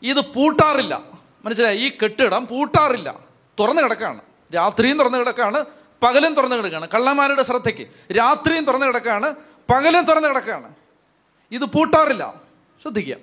ഇത് 0.03 0.21
പൂട്ടാറില്ല. 0.21 1.01
മനസ്സിലായി? 1.45 1.79
ഈ 1.79 1.93
കെട്ടിടം 2.03 2.47
പൂട്ടാറില്ല. 2.47 3.19
തുറന്നു 3.61 3.83
കിടക്കാണ്. 3.83 4.21
രാത്രിയും 4.55 4.99
തുറന്നു 4.99 5.19
കിടക്കാണ് 5.19 5.65
പകലും 6.03 6.35
തുറന്നു 6.35 6.57
കിടക്കുകയാണ് 6.57 6.89
കള്ളന്മാരുടെ 6.89 7.43
ശ്രദ്ധയ്ക്ക്. 7.43 8.15
രാത്രിയും 8.17 8.65
തുറന്നു 8.65 8.87
കിടക്കുകയാണ് 8.87 9.35
പകലും 9.71 10.05
തുറന്നു 10.05 10.29
കിടക്കുകയാണ് 10.29 10.75
ഇത് 11.53 11.65
പൂട്ടാറില്ല. 11.65 12.35
ശ്രദ്ധിക്കുക. 12.83 13.17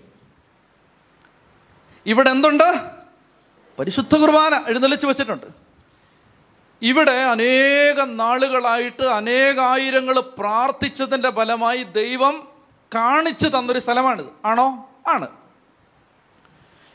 ഇവിടെ 2.05 2.29
എന്തുണ്ട്? 2.29 2.91
പരിശുദ്ധ 3.79 4.15
കുർബാന 4.15 4.63
എഴുന്നള്ളിച്ച് 4.67 5.07
വെച്ചിട്ടുണ്ട്. 5.07 5.62
ഇവിടെ 6.83 7.11
അനേക 7.11 8.01
നാളുകളായിട്ട് 8.01 9.03
അനേകായിരങ്ങൾ 9.03 10.19
പ്രാർത്ഥിച്ചതിന്റെ 10.19 11.29
ഫലമായി 11.29 11.83
ദൈവം 11.83 12.47
കാണിച്ചു 12.95 13.47
തന്നൊരു 13.47 13.79
സ്ഥലമാണിത്. 13.79 14.25
ആണോ? 14.45 14.89
ആണ്. 15.07 15.27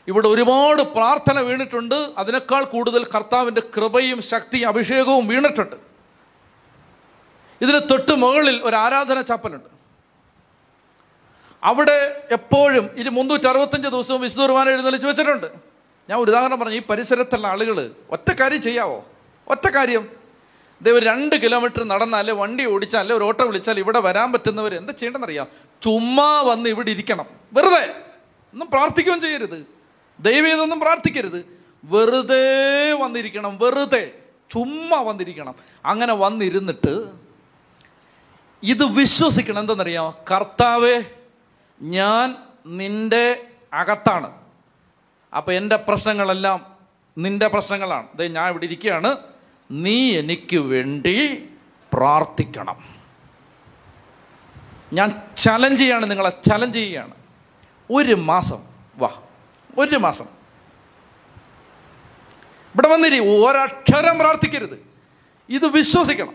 ഇവിടെ 0.09 0.29
ഒരുപാട് 0.29 0.83
പ്രാർത്ഥന 0.83 1.41
വീണിട്ടുണ്ട്. 1.41 2.09
അതിനേക്കാൾ 2.19 2.65
കൂടുതൽ 2.65 3.05
കർത്താവിന്റെ 3.05 3.63
കൃപയും 3.77 4.23
ശക്തിയും 4.23 4.69
അഭിഷേകവും 4.69 5.27
വീണിട്ടുണ്ട്. 5.27 5.77
ഇതിന് 7.61 7.81
തൊട്ട് 7.91 8.15
മുകളിൽ 8.15 8.63
ഒരു 8.63 8.77
ആരാധന 8.77 9.21
ചാപ്പലുണ്ട്. 9.21 9.69
അവിടെ 11.63 12.23
എപ്പോഴും 12.31 12.91
ഇത് 12.95 13.09
മുന്നൂറ്റി 13.09 13.47
അറുപത്തഞ്ച് 13.47 13.89
ദിവസവും 13.89 14.21
വിശുദ്ധ 14.21 14.43
കുർബാന 14.43 14.69
എഴുന്നള്ളിച്ച് 14.69 15.09
വെച്ചിട്ടുണ്ട്. 15.09 15.47
ഞാൻ 16.11 16.21
ഒരു 16.21 16.31
ഉദാഹരണം 16.31 16.61
പറഞ്ഞു 16.61 16.75
ഈ 16.75 16.83
പരിസരത്തുള്ള 16.91 17.49
ആളുകൾ 17.49 17.91
ഒറ്റ 18.11 18.33
കാര്യം 18.33 18.63
ചെയ്യാവോ? 18.63 19.05
ഒറ്റ 19.49 19.69
കാര്യം. 19.69 20.09
ദൈവം 20.83 21.01
രണ്ട് 21.01 21.43
കിലോമീറ്റർ 21.43 21.85
നടന്നാലേ 21.85 22.33
വണ്ടി 22.33 22.67
ഓടിച്ചാലേ 22.67 23.15
ഒരു 23.15 23.25
ഓട്ടോ 23.25 23.45
വിളിച്ചാൽ 23.45 23.79
ഇവിടെ 23.79 24.01
വരാൻ 24.01 24.33
പറ്റുന്നവർ 24.33 24.75
എന്താ 24.75 24.93
ചെയ്യണമെന്നറിയാം 24.93 25.47
ചുമ്മാ 25.83 26.43
വന്ന് 26.43 26.69
ഇവിടെ 26.69 26.91
ഇരിക്കണം. 26.91 27.27
വെറുതെ. 27.53 27.95
ഒന്നും 28.53 28.69
പ്രാർത്ഥിക്കുകയും 28.71 29.21
ചെയ്യരുത്. 29.21 29.67
ദൈവം 30.21 30.49
ഇതൊന്നും 30.49 30.81
പ്രാർത്ഥിക്കരുത്. 30.81 31.61
വെറുതെ 31.85 32.93
വന്നിരിക്കണം. 32.93 33.59
വെറുതെ. 33.59 34.13
ചുമ്മാ 34.51 35.03
വന്നിരിക്കണം. 35.03 35.55
അങ്ങനെ 35.85 36.13
വന്നിരുന്നിട്ട് 36.13 37.07
ഇത് 38.63 38.85
വിശ്വസിക്കണം 38.85 39.59
എന്തെന്നറിയാമോ 39.59 40.19
കർത്താവേ 40.31 41.03
ഞാൻ 41.83 42.37
നിന്റെ 42.67 43.47
അകത്താണ്. 43.73 44.31
അപ്പം 45.37 45.53
എന്റെ 45.53 45.77
പ്രശ്നങ്ങളെല്ലാം 45.77 46.77
നിന്റെ 47.19 47.49
പ്രശ്നങ്ങളാണ്. 47.49 48.23
ഞാൻ 48.23 48.51
ഇവിടെ 48.51 48.65
ഇരിക്കുകയാണ്. 48.65 49.17
നീ 49.71 50.19
എനിക്ക് 50.19 50.57
വേണ്ടി 50.57 51.49
പ്രാർത്ഥിക്കണം. 51.93 52.77
ഞാൻ 54.93 55.23
ചലഞ്ച് 55.37 55.83
ചെയ്യാണ് 55.83 56.11
നിങ്ങളെ 56.11 56.33
ചലഞ്ച് 56.49 56.79
ചെയ്യുകയാണ് 56.79 57.15
ഒരു 57.91 58.15
മാസം 58.15 58.63
വാ 58.97 59.11
ഒരു 59.79 59.97
മാസം. 59.97 60.25
ഇവിടെ 62.75 62.89
വന്നിരി 62.89 63.19
ഒരക്ഷരം 63.19 64.19
പ്രാർത്ഥിക്കരുത്. 64.19 64.87
ഇത് 65.49 65.67
വിശ്വസിക്കണം. 65.67 66.35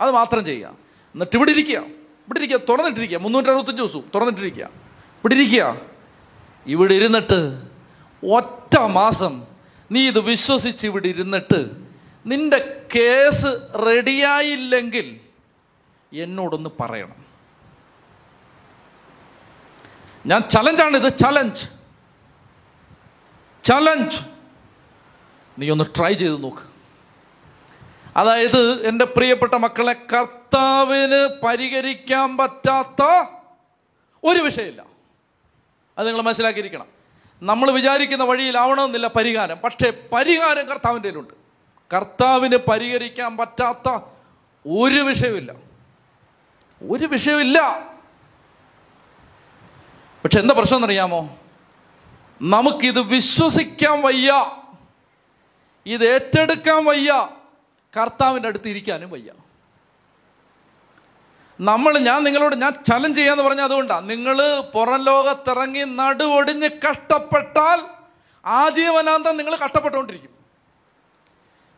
അത് 0.00 0.10
മാത്രം 0.10 0.44
ചെയ്യുക 0.44 0.68
എന്നിട്ട് 0.68 1.36
ഇവിടെ 1.36 1.50
ഇരിക്കുക. 1.50 1.78
ഇവിടെ 1.78 2.38
ഇരിക്കുക 2.38 2.60
തുറന്നിട്ടിരിക്കുക. 2.68 3.18
മുന്നൂറ്റി 3.18 3.48
അറുപത്തഞ്ച് 3.48 3.82
ദിവസവും 3.82 4.10
തുറന്നിട്ടിരിക്കുക. 4.14 4.64
ഇവിടെ 4.64 5.34
ഇരിക്കുക. 5.34 5.80
ഇവിടെ 6.66 6.94
ഇരുന്നിട്ട് 6.94 7.62
ഒറ്റ 8.30 8.78
മാസം 8.78 9.44
നീ 9.92 10.08
ഇത് 10.08 10.20
വിശ്വസിച്ച് 10.20 10.86
ഇവിടെ 10.86 11.08
ഇരുന്നിട്ട് 11.08 11.85
നിന്റെ 12.26 12.86
കേസ് 12.94 13.46
റെഡിയായില്ലെങ്കിൽ 13.86 15.20
എന്നോടൊന്ന് 16.12 16.70
പറയണം. 16.80 17.26
ഞാൻ 20.26 20.40
ചലഞ്ചാണ് 20.40 20.96
ഇത് 20.96 21.16
ചലഞ്ച്. 21.16 21.66
ചലഞ്ച്. 23.64 24.20
നീ 25.58 25.70
ഒന്ന് 25.70 25.84
ട്രൈ 25.98 26.12
ചെയ്ത് 26.12 26.42
നോക്ക്. 26.42 26.62
അതായത് 28.16 28.86
എന്റെ 28.86 29.04
പ്രിയപ്പെട്ട 29.04 29.54
മക്കളെ 29.54 29.92
കർത്താവിന് 29.92 31.40
പരിഹരിക്കാൻ 31.46 32.36
പറ്റാത്ത 32.36 33.28
ഒരു 34.24 34.38
വിഷയമില്ല. 34.38 34.84
അത് 35.98 36.06
നിങ്ങൾ 36.06 36.22
മനസ്സിലാക്കിയിരിക്കണം. 36.22 36.86
നമ്മൾ 37.42 37.70
വിചാരിക്കുന്ന 37.70 38.24
വഴിയിലാവണമെന്നില്ല 38.24 39.06
പരിഹാരം. 39.06 39.56
പക്ഷേ 39.56 40.08
പരിഹാരം 40.12 40.66
കർത്താവിന്റെ 40.66 41.08
കയ്യിലുണ്ട്. 41.08 41.45
കർത്താവിന് 41.92 42.56
പരിഹരിക്കാൻ 42.56 43.36
പറ്റാത്ത 43.36 43.88
ഒരു 44.68 45.00
വിഷയമില്ല 45.00 45.52
ഒരു 46.90 47.04
വിഷയമില്ല 47.04 47.88
പക്ഷെ 50.24 50.40
എന്താ 50.40 50.54
പ്രശ്നം 50.58 50.76
എന്നറിയാമോ? 50.76 51.36
നമുക്കിത് 52.42 53.00
വിശ്വസിക്കാൻ 53.00 54.02
വയ്യ. 54.02 54.52
ഇത് 55.86 56.04
ഏറ്റെടുക്കാൻ 56.04 56.84
വയ്യ. 56.84 57.28
കർത്താവിന്റെ 58.00 58.48
അടുത്ത് 58.48 58.68
ഇരിക്കാനും 58.68 59.10
വയ്യ. 59.10 59.32
നമ്മൾ 61.60 61.98
ഞാൻ 61.98 62.24
നിങ്ങളോട് 62.24 62.56
ഞാൻ 62.56 62.84
ചലഞ്ച് 62.84 63.18
ചെയ്യാന്ന് 63.18 63.42
പറഞ്ഞ 63.42 63.60
അതുകൊണ്ടാണ് 63.60 64.10
നിങ്ങൾ 64.10 64.60
പുറം 64.60 65.04
ലോകത്തിറങ്ങി 65.04 65.84
നടുവൊടിഞ്ഞ് 65.84 66.70
കഷ്ടപ്പെട്ടാൽ 66.90 67.82
ആജീവനാന്തം 68.46 69.36
നിങ്ങൾ 69.36 69.56
കഷ്ടപ്പെട്ടുകൊണ്ടിരിക്കും. 69.56 70.35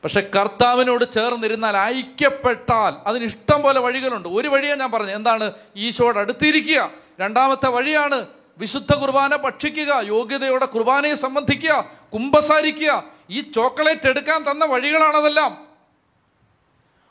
പക്ഷെ 0.05 0.31
കർത്താവിനോട് 0.37 1.13
ചേർന്നിരുന്നാൽ 1.13 1.77
ഐക്യപ്പെട്ടാൽ 1.77 3.09
അതിന് 3.09 3.25
ഇഷ്ടം 3.25 3.63
പോലെ 3.63 3.81
വഴികളുണ്ട്. 3.81 4.29
ഒരു 4.29 4.49
വഴിയാണ് 4.49 4.81
ഞാൻ 4.81 4.91
പറഞ്ഞത്. 4.91 5.13
എന്താണ്? 5.13 5.53
ഈശോയുടെ 5.77 6.21
അടുത്തിരിക്കുക. 6.21 6.91
രണ്ടാമത്തെ 7.21 7.69
വഴിയാണ് 7.69 8.27
വിശുദ്ധ 8.59 8.95
കുർബാന 8.95 9.37
ഭക്ഷിക്കുക 9.37 10.01
യോഗ്യതയോടെ 10.05 10.67
കുർബാനയെ 10.67 11.15
സംബന്ധിക്കുക 11.15 11.91
കുംഭസാരിക്കുക 12.15 13.05
ഈ 13.31 13.41
ചോക്ലേറ്റ് 13.41 14.09
എടുക്കാൻ 14.09 14.51
തന്ന 14.51 14.65
വഴികളാണതെല്ലാം. 14.65 15.69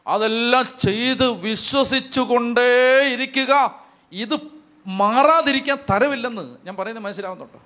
അതെല്ലാം 0.07 0.65
ചെയ്ത് 0.85 1.29
വിശ്വസിച്ചുകൊണ്ടേ 1.31 3.01
ഇരിക്കുക 3.13 3.81
ഇത് 4.11 4.39
മാറാതിരിക്കാൻ 4.87 5.77
തരവില്ലെന്ന് 5.91 6.57
ഞാൻ 6.65 6.75
പറയുന്നത് 6.75 7.05
മനസ്സിലാവുന്നുണ്ടോ? 7.05 7.59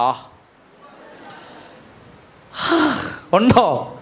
ആ. 0.00 0.30
ഉണ്ടോ? 3.32 3.98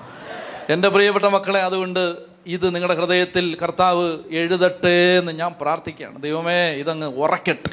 എന്റെ 0.71 0.89
പ്രിയപ്പെട്ട 0.89 1.25
മക്കളെ 1.25 1.61
അതുകൊണ്ട് 1.61 2.17
ഇത് 2.47 2.75
നിങ്ങളുടെ 2.75 2.95
ഹൃദയത്തിൽ 2.95 3.57
കർത്താവ് 3.63 4.19
എഴുതട്ടെ 4.31 5.19
എന്ന് 5.19 5.33
ഞാൻ 5.33 5.55
പ്രാർത്ഥിക്കുകയാണ്. 5.61 6.23
ദൈവമേ 6.23 6.71
ഇതങ്ങ് 6.71 7.07
ഉറക്കട്ടെ. 7.07 7.71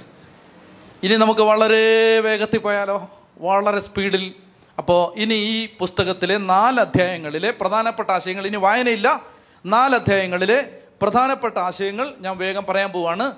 ഇനി 1.03 1.15
നമുക്ക് 1.15 1.41
വളരെ 1.41 2.19
വേഗത്തിൽ 2.19 2.57
പോയാലോ? 2.57 3.10
വളരെ 3.38 3.80
സ്പീഡിൽ. 3.80 4.34
അപ്പോൾ 4.78 5.19
ഇനി 5.19 5.34
ഈ 5.34 5.69
പുസ്തകത്തിലെ 5.80 6.38
നാല് 6.38 6.80
അധ്യായങ്ങളിലെ 6.80 7.52
പ്രധാനപ്പെട്ട 7.52 8.10
ആശയങ്ങൾ 8.10 8.48
ഇനി 8.48 8.57
വായനയില്ല. 8.57 9.22
നാല് 9.65 9.95
അധ്യായങ്ങളിലെ 9.95 10.69
പ്രധാനപ്പെട്ട 11.02 11.57
ആശയങ്ങൾ 11.57 12.14
ഞാൻ 12.19 12.38
വേഗം 12.38 12.65
പറയാൻ 12.69 12.90
പോവാണ്. 12.90 13.34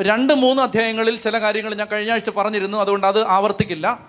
രണ്ട് 0.00 0.34
മൂന്ന് 0.34 0.62
അധ്യായങ്ങളിൽ 0.62 1.16
ചില 1.16 1.40
കാര്യങ്ങൾ 1.40 1.74
ഞാൻ 1.74 1.88
കഴിഞ്ഞ 1.92 2.10
ആഴ്ച 2.10 2.30
പറഞ്ഞിരുന്നു 2.30 2.78
അതുകൊണ്ട് 2.78 3.06
അത് 3.06 3.26
ആവർത്തിക്കില്ല. 3.26 4.00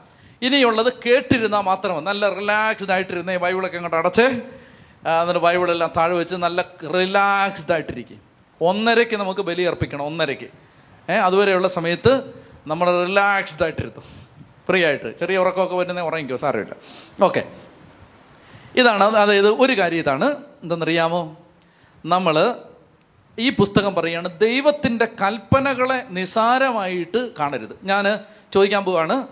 ഇനിയുള്ളത് 0.41 0.93
കേട്ടിരുന്നാൽ 1.05 1.61
മാത്രം 1.61 2.03
നല്ല 2.03 2.29
റിലാക്സ്ഡ് 2.29 2.91
ആയിട്ടിരുന്നേ 2.91 3.37
ബൈബിളൊക്കെ 3.37 3.77
അങ്ങോട്ട് 3.77 3.97
അടച്ചേ. 3.97 4.41
എന്നിട്ട് 5.07 5.39
ബൈബിളെല്ലാം 5.39 5.91
താഴെ 5.97 6.13
വെച്ച് 6.13 6.35
നല്ല 6.35 6.65
റിലാക്സ്ഡ് 6.83 7.71
ആയിട്ടിരിക്കും. 7.71 8.21
ഒന്നരയ്ക്ക് 8.61 9.17
നമുക്ക് 9.17 9.41
ബലി 9.41 9.61
അർപ്പിക്കണം 9.61 10.05
ഒന്നരയ്ക്ക്. 10.05 10.49
ഏ 11.11 11.15
അതുവരെയുള്ള 11.15 11.67
സമയത്ത് 11.67 12.33
നമ്മൾ 12.67 13.05
റിലാക്സ്ഡ് 13.05 13.63
ആയിട്ടിരുത്തും. 13.63 14.03
ഫ്രീ 14.67 14.85
ആയിട്ട്. 14.85 15.17
ചെറിയ 15.17 15.37
ഉറക്കമൊക്കെ 15.37 15.75
വരുന്ന 15.75 16.01
ഉറങ്ങിക്കോ 16.01 16.37
സാരമില്ല. 16.37 16.75
ഓക്കെ 17.23 17.43
ഇതാണ് 18.75 19.03
അതായത് 19.03 19.49
ഒരു 19.49 19.77
കാര്യം 19.79 19.97
ഇതാണ്. 19.97 20.35
എന്തെന്നറിയാമോ? 20.63 21.37
നമ്മൾ 22.05 22.55
ഈ 23.39 23.49
പുസ്തകം 23.49 23.95
പറയുകയാണ് 23.95 24.39
ദൈവത്തിന്റെ 24.39 25.05
കൽപ്പനകളെ 25.05 26.05
നിസാരമായിട്ട് 26.09 27.29
കാണരുത്. 27.39 27.79
ഞാൻ 27.83 28.19
ചോദിക്കാൻ 28.53 28.85
പോവാണ്. 28.85 29.27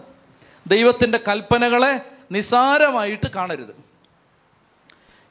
ദൈവത്തിന്റെ 0.67 1.19
കൽപ്പനകളെ 1.27 1.99
നിസാരമായിട്ട് 2.31 3.27
കാണരുത്. 3.35 3.80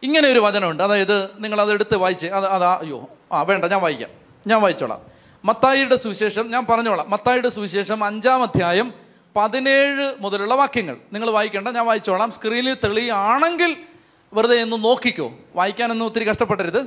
ഇങ്ങനെ 0.03 0.29
ഒരു 0.29 0.39
വചനമുണ്ട്. 0.39 0.83
അതായത് 0.83 1.29
നിങ്ങൾ 1.39 1.61
അത് 1.61 1.73
എടുത്ത് 1.73 1.97
വായിച്ച് 1.97 2.27
അത് 2.27 2.47
അത് 2.47 2.65
അയ്യോ 2.65 3.09
ആ 3.33 3.43
വേണ്ട 3.43 3.65
ഞാൻ 3.65 3.81
വായിക്കാം. 3.81 4.11
ഞാൻ 4.47 4.63
വായിച്ചോളാം. 4.63 4.99
മത്തായിയുടെ 5.45 5.97
സുവിശേഷം 5.97 6.51
ഞാൻ 6.51 6.67
പറഞ്ഞോളാം. 6.67 7.11
മത്തായിയുടെ 7.11 7.49
സുവിശേഷം 7.49 8.05
അഞ്ചാം 8.05 8.43
അധ്യായം 8.43 8.95
പതിനേഴ് 9.37 10.15
മുതലുള്ള 10.21 10.55
വാക്യങ്ങൾ. 10.55 10.97
നിങ്ങൾ 11.13 11.31
വായിക്കേണ്ട 11.31 11.69
ഞാൻ 11.69 11.87
വായിച്ചോളാം. 11.87 12.31
സ്ക്രീനിൽ 12.31 12.75
തെളിയാണെങ്കിൽ 12.75 13.77
വെറുതെ 14.33 14.63
ഒന്ന് 14.63 14.85
നോക്കിക്കോ. 14.85 15.33
വായിക്കാനൊന്നും 15.55 16.07
ഒത്തിരി 16.07 16.25
കഷ്ടപ്പെടരുത്. 16.25 16.81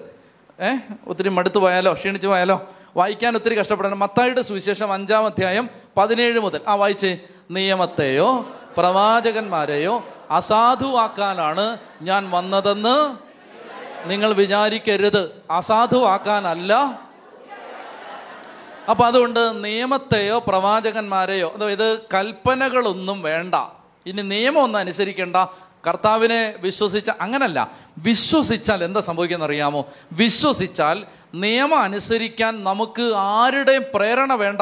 ഏഹ് 0.61 0.80
ഒത്തിരി 1.07 1.30
മടുത്തു 1.30 1.60
പോയാലോ 1.60 1.94
ക്ഷീണിച്ചു 1.94 2.27
പോയാലോ? 2.27 2.69
വായിക്കാൻ 2.98 3.35
ഒത്തിരി 3.35 3.56
കഷ്ടപ്പെടണം. 3.56 3.99
മത്തായിയുടെ 3.99 4.41
സുവിശേഷം 4.41 4.94
അഞ്ചാം 4.94 5.26
അധ്യായം 5.26 5.69
പതിനേഴ് 5.98 6.40
മുതൽ. 6.40 6.61
ആ 6.68 6.76
വായിച്ചേ. 6.76 7.19
നിയമത്തെയോ 7.52 8.52
പ്രവാചകന്മാരെയോ 8.77 10.07
അസാധുവാക്കാനാണ് 10.34 11.77
ഞാൻ 12.01 12.31
വന്നതെന്ന് 12.31 13.18
നിങ്ങൾ 14.10 14.34
വിചാരിക്കരുത്. 14.34 15.41
അസാധുവാക്കാനല്ല. 15.51 16.73
അപ്പൊ 18.89 19.05
അതുകൊണ്ട് 19.05 19.64
നിയമത്തെയോ 19.64 20.39
പ്രവാചകന്മാരെയോ 20.39 21.53
അതായത് 21.55 21.99
കൽപ്പനകളൊന്നും 22.14 23.22
വേണ്ട. 23.22 23.55
ഇനി 24.05 24.22
നിയമം 24.22 24.64
ഒന്നും 24.64 24.80
അനുസരിക്കേണ്ട. 24.80 25.35
കർത്താവിനെ 25.88 26.55
വിശ്വസിച്ച 26.60 27.10
അങ്ങനല്ല. 27.22 27.72
വിശ്വസിച്ചാൽ 27.97 28.84
എന്താ 28.84 28.99
സംഭവിക്കുന്ന 28.99 29.45
അറിയാമോ? 29.45 29.85
വിശ്വസിച്ചാൽ 30.11 31.05
നിയമം 31.35 31.80
അനുസരിക്കാൻ 31.80 32.64
നമുക്ക് 32.64 33.14
ആരുടെയും 33.15 33.84
പ്രേരണ 33.93 34.34
വേണ്ട. 34.34 34.61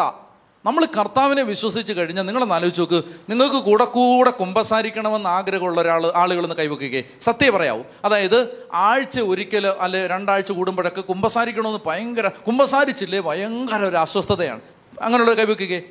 നമ്മൾ 0.65 0.85
കർത്താവിനെ 0.85 1.41
വിശ്വസിച്ച് 1.41 1.93
കഴിഞ്ഞാൽ 1.93 2.23
നിങ്ങളൊന്ന് 2.23 2.55
ആലോചിച്ച് 2.55 2.81
നോക്ക്. 2.81 3.03
നിങ്ങൾക്ക് 3.29 3.55
കൂടെ 3.55 3.85
കൂടെ 3.85 4.29
കുമ്പസാരിക്കണമെന്ന് 4.29 5.29
ആഗ്രഹമുള്ള 5.29 5.81
ഒരാൾ 5.81 6.11
ആളുകളൊന്ന് 6.15 6.55
കൈവക്കുകയെ 6.55 7.03
സത്യം 7.21 7.53
പറയാവൂ. 7.53 7.83
അതായത് 8.05 8.67
ആഴ്ച 8.73 9.19
ഒരിക്കൽ 9.19 9.67
അല്ലെ 9.67 10.07
രണ്ടാഴ്ച 10.07 10.51
കൂടുമ്പോഴൊക്കെ 10.51 11.01
കുമ്പസാരിക്കണമെന്ന് 11.01 11.79
ഭയങ്കര 11.85 12.27
കുമ്പസാരിച്ചില്ലേ 12.27 13.19
ഭയങ്കര 13.19 13.85
ഒരു 13.85 13.95
അസ്വസ്ഥതയാണ്. 13.95 14.61
അങ്ങനെയുള്ള 15.01 15.33
കൈവക്കുകയെ 15.33 15.81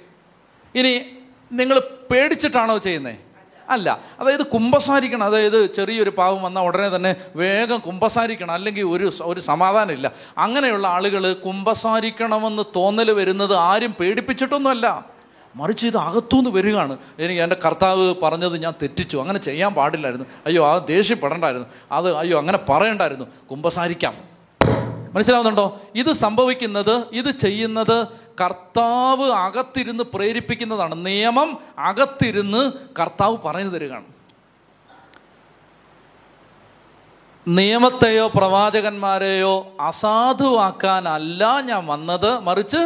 ഇനി 0.74 1.04
നിങ്ങൾ 1.52 1.82
പേടിച്ചിട്ടാണോ 2.10 2.78
ചെയ്യുന്നത് 2.78 3.29
അല്ല 3.70 4.00
അതായത് 4.20 4.46
കുമ്പസാരിക്കണം. 4.46 5.24
അതായത് 5.24 5.74
ചെറിയൊരു 5.74 6.10
പാവം 6.10 6.42
വന്നാൽ 6.42 6.62
ഉടനെ 6.62 6.96
തന്നെ 6.96 7.16
വേഗം 7.36 7.78
കുമ്പസാരിക്കണം. 7.78 8.50
അല്ലെങ്കിൽ 8.50 8.82
ഒരു 8.82 9.12
ഒരു 9.22 9.40
സമാധാനമില്ല. 9.40 10.12
അങ്ങനെയുള്ള 10.38 10.88
ആളുകൾ 10.88 11.32
കുമ്പസാരിക്കണമെന്ന് 11.32 12.62
തോന്നൽ 12.76 13.10
വരുന്നത് 13.10 13.54
ആരും 13.54 13.94
പേടിപ്പിച്ചിട്ടൊന്നുമല്ല. 14.00 15.04
മറിച്ച് 15.56 15.86
ഇത് 15.86 15.96
അകത്തുനിന്ന് 15.96 16.50
വരികയാണ്. 16.50 16.96
എനിക്ക് 17.18 17.42
എന്റെ 17.42 17.56
കർത്താവ് 17.66 18.14
പറഞ്ഞത് 18.22 18.62
ഞാൻ 18.62 18.72
തെറ്റിച്ചു. 18.82 19.16
അങ്ങനെ 19.16 19.38
ചെയ്യാൻ 19.38 19.74
പാടില്ലായിരുന്നു. 19.74 20.26
അയ്യോ 20.46 20.74
അത് 20.74 20.82
ദേഷ്യപ്പെടണ്ടായിരുന്നു. 20.88 21.66
അത് 21.92 22.16
അയ്യോ 22.16 22.38
അങ്ങനെ 22.38 22.58
പറയണ്ടായിരുന്നു. 22.68 23.24
കുമ്പസാരിക്കാം. 23.50 24.14
മനസ്സിലാവുന്നുണ്ടോ? 25.12 25.80
ഇത് 25.94 26.12
സംഭവിക്കുന്നത് 26.12 27.04
ഇത് 27.12 27.30
ചെയ്യുന്നത് 27.30 28.06
കർത്താവ് 28.40 29.30
അകത്തിരുന്ന് 29.30 30.04
പ്രേരിപ്പിക്കുന്നതാണ്. 30.04 31.06
നിയമം 31.06 31.58
അകത്തിരുന്ന് 31.78 32.72
കർത്താവ് 33.00 33.38
പറഞ്ഞു 33.38 33.68
തരികയാണ്. 33.68 34.04
നിയമത്തെയോ 37.48 38.28
പ്രവാചകന്മാരെയോ 38.28 39.76
അസാധുവാക്കാനല്ല 39.80 41.60
ഞാൻ 41.60 41.86
വന്നത്. 41.86 42.38
മറിച്ച് 42.38 42.76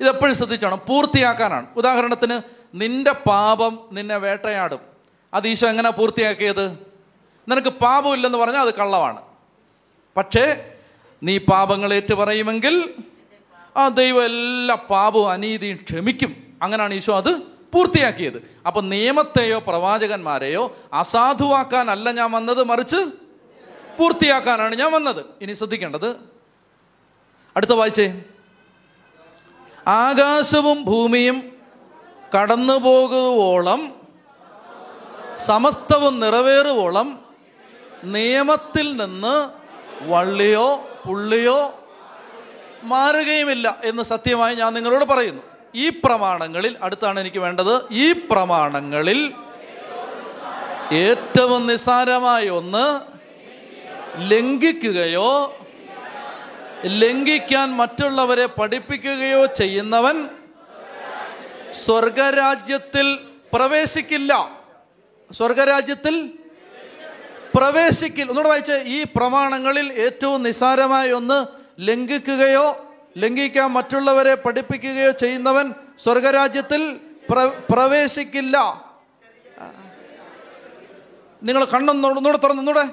ഇതെപ്പോഴും 0.00 0.34
ശ്രദ്ധിച്ചോണം. 0.34 0.80
പൂർത്തിയാക്കാനാണ്. 0.88 1.66
ഉദാഹരണത്തിന് 1.76 2.40
നിന്റെ 2.74 3.12
പാപം 3.12 3.78
നിന്നെ 3.92 4.16
വേട്ടയാടും. 4.16 4.78
അത് 5.34 5.48
ഈശോ 5.48 5.68
എങ്ങനെ 5.68 5.90
പൂർത്തിയാക്കിയത്? 5.90 6.70
നിനക്ക് 7.48 7.68
പാപമില്ലെന്ന് 7.68 8.38
പറഞ്ഞാൽ 8.38 8.60
അത് 8.60 8.74
കള്ളമാണ്. 8.74 9.22
പക്ഷേ 10.16 10.70
നീ 11.22 11.38
പാപങ്ങൾ 11.38 11.94
ഏറ്റു 11.94 12.14
പറയുമെങ്കിൽ 12.14 12.94
ആ 13.76 13.88
ദൈവം 13.88 14.24
എല്ലാ 14.24 14.74
പാപവും 14.74 15.30
അനീതിയും 15.30 15.76
ക്ഷമിക്കും. 15.76 16.36
അങ്ങനെയാണ് 16.62 16.94
ഈശോ 16.94 17.16
അത് 17.16 17.34
പൂർത്തിയാക്കിയത്. 17.74 18.50
അപ്പൊ 18.66 18.80
നിയമത്തെയോ 18.80 19.58
പ്രവാചകന്മാരെയോ 19.58 20.76
അസാധുവാക്കാനല്ല 20.92 22.10
ഞാൻ 22.10 22.30
വന്നത് 22.30 22.64
മറിച്ച് 22.64 22.96
പൂർത്തിയാക്കാനാണ് 23.98 24.74
ഞാൻ 24.74 24.92
വന്നത്. 24.92 25.24
ഇനി 25.40 25.52
ശ്രദ്ധിക്കേണ്ടത്. 25.52 26.16
അടുത്ത 27.56 27.70
വായിച്ചേ. 27.70 28.22
ആകാശവും 29.88 30.84
ഭൂമിയും 30.84 31.52
കടന്നു 32.36 32.72
പോകുവോളം 32.72 33.94
സമസ്തവും 35.38 36.20
നിറവേറുവോളം 36.20 37.18
നിയമത്തിൽ 38.04 38.96
നിന്ന് 38.96 39.50
വള്ളിയോ 40.08 40.88
പുള്ളിയോ 41.06 41.83
മാറുകയുമില്ല 42.84 43.80
എന്ന് 43.84 44.02
സത്യമായി 44.02 44.54
ഞാൻ 44.54 44.74
നിങ്ങളോട് 44.74 45.04
പറയുന്നു. 45.04 45.42
ഈ 45.74 45.88
പ്രമാണങ്ങളിൽ 45.88 46.76
അടുത്താണ് 46.82 47.20
എനിക്ക് 47.20 47.38
വേണ്ടത് 47.38 47.92
ഈ 47.92 48.12
പ്രമാണങ്ങളിൽ 48.12 49.32
ഏറ്റവും 50.92 51.66
നിസ്സാരമായ 51.66 52.50
ഒന്ന് 52.50 53.00
ലംഘിക്കുകയോ 54.32 55.58
ലംഘിക്കാൻ 56.84 57.70
മറ്റുള്ളവരെ 57.76 58.46
പഠിപ്പിക്കുകയോ 58.46 59.46
ചെയ്യുന്നവൻ 59.46 60.28
സ്വർഗരാജ്യത്തിൽ 61.84 63.18
പ്രവേശിക്കില്ല. 63.52 64.58
സ്വർഗരാജ്യത്തിൽ 65.32 66.32
പ്രവേശിക്കില്ല. 67.54 68.22
ഒന്നുകൂടെ 68.22 68.48
വായിച്ചേ 68.48 68.82
ഈ 68.82 69.04
പ്രമാണങ്ങളിൽ 69.16 69.92
ഏറ്റവും 69.92 70.42
നിസ്സാരമായ 70.42 71.12
ഒന്ന് 71.12 71.63
ലംഘിക്കുകയോ 71.80 72.94
ലംഘിക്കാൻ 73.18 73.70
മറ്റുള്ളവരെ 73.70 74.34
പഠിപ്പിക്കുകയോ 74.34 75.10
ചെയ്യുന്നവൻ 75.10 75.74
സ്വർഗരാജ്യത്തിൽ 76.04 77.00
പ്ര- 77.30 77.52
പ്രവേശിക്കില്ല. 77.70 78.84
നിങ്ങൾ 81.42 81.64
കണ്ണൊന്നു 81.64 82.08
ഒന്നുകൂടെ 82.08 82.36
തുറന്നൂടെ 82.36 82.84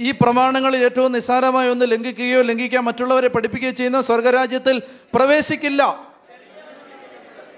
ഈ 0.00 0.10
പ്രമാണങ്ങളിൽ 0.10 0.84
ഏറ്റവും 0.84 1.12
നിസ്സാരമായി 1.12 1.70
ഒന്ന് 1.70 1.90
ലംഘിക്കുകയോ 1.90 2.42
ലംഘിക്കാൻ 2.42 2.84
മറ്റുള്ളവരെ 2.84 3.28
പഠിപ്പിക്കുകയോ 3.28 3.72
ചെയ്യുന്ന 3.72 4.02
സ്വർഗരാജ്യത്തിൽ 4.02 4.82
പ്രവേശിക്കില്ല. 5.14 5.82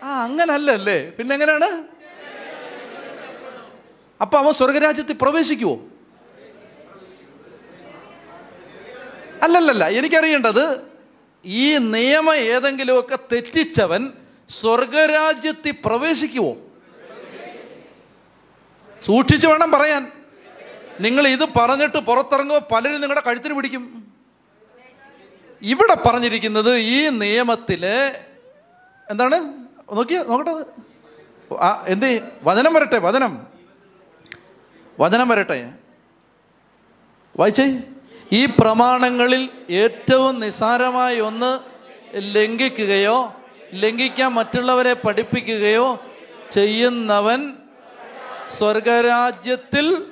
ആ 0.02 0.22
അങ്ങനല്ലല്ലേ? 0.22 1.10
പിന്നെങ്ങനെയാണ് 1.10 1.84
അപ്പൊ 4.20 4.38
അവൻ 4.38 4.52
സ്വർഗരാജ്യത്തിൽ 4.52 5.16
പ്രവേശിക്കുവോ? 5.22 5.80
അല്ലല്ലല്ല 9.44 9.88
എനിക്കറിയേണ്ടത് 9.88 10.80
ഈ 11.44 11.76
നിയമം 11.76 12.34
ഏതെങ്കിലുമൊക്കെ 12.34 13.18
തെറ്റിച്ചവൻ 13.32 14.12
സ്വർഗരാജ്യത്തിൽ 14.60 15.74
പ്രവേശിക്കുവോ? 15.84 16.56
സൂക്ഷിച്ചു 19.04 19.48
വേണം 19.48 19.70
പറയാൻ. 19.70 20.12
നിങ്ങൾ 21.00 21.28
ഇത് 21.28 21.44
പറഞ്ഞിട്ട് 21.56 21.98
പുറത്തിറങ്ങുമ്പോൾ 21.98 22.74
പലരും 22.74 23.00
നിങ്ങളുടെ 23.00 23.22
കഴുത്തിന് 23.26 23.54
പിടിക്കും. 23.54 24.12
ഇവിടെ 25.62 25.94
പറഞ്ഞിരിക്കുന്നത് 25.94 26.74
ഈ 26.74 27.08
നിയമത്തിൽ 27.08 27.86
എന്താണ്? 29.10 29.34
നോക്കിയ 29.92 30.24
നോക്കട്ടെ. 30.28 30.64
ആ 31.54 31.84
എന്ത്? 31.86 32.20
വചനം 32.42 32.74
വരട്ടെ 32.74 32.98
വചനം. 32.98 33.46
വചനം 35.00 35.28
വരട്ടെ. 35.28 35.72
വായിച്ചേ. 37.36 37.80
ഈ 38.32 38.46
പ്രമാണങ്ങളിൽ 38.46 39.48
ഏറ്റവും 39.70 40.40
നിസാരമായി 40.40 41.20
ഒന്ന് 41.20 41.58
ലംഘിക്കുകയോ 42.16 43.34
ലംഘിക്കാൻ 43.74 44.32
മറ്റുള്ളവരെ 44.32 44.92
പഠിപ്പിക്കുകയോ 44.92 46.02
ചെയ്യുന്നവൻ 46.50 47.56
സ്വർഗരാജ്യത്തിൽ 48.58 50.06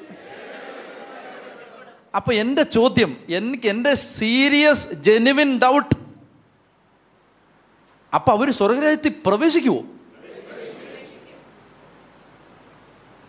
അപ്പൊ 2.17 2.33
എന്റെ 2.33 2.63
ചോദ്യം 2.63 3.17
എനിക്ക് 3.29 3.69
എന്റെ 3.69 3.95
സീരിയസ് 3.95 4.95
ജെനുവിൻ 4.95 5.59
ഡൗട്ട് 5.59 5.95
അപ്പൊ 8.15 8.33
അവർ 8.33 8.51
സ്വർഗരാജ്യത്തിൽ 8.51 9.15
പ്രവേശിക്കുവോ? 9.27 9.83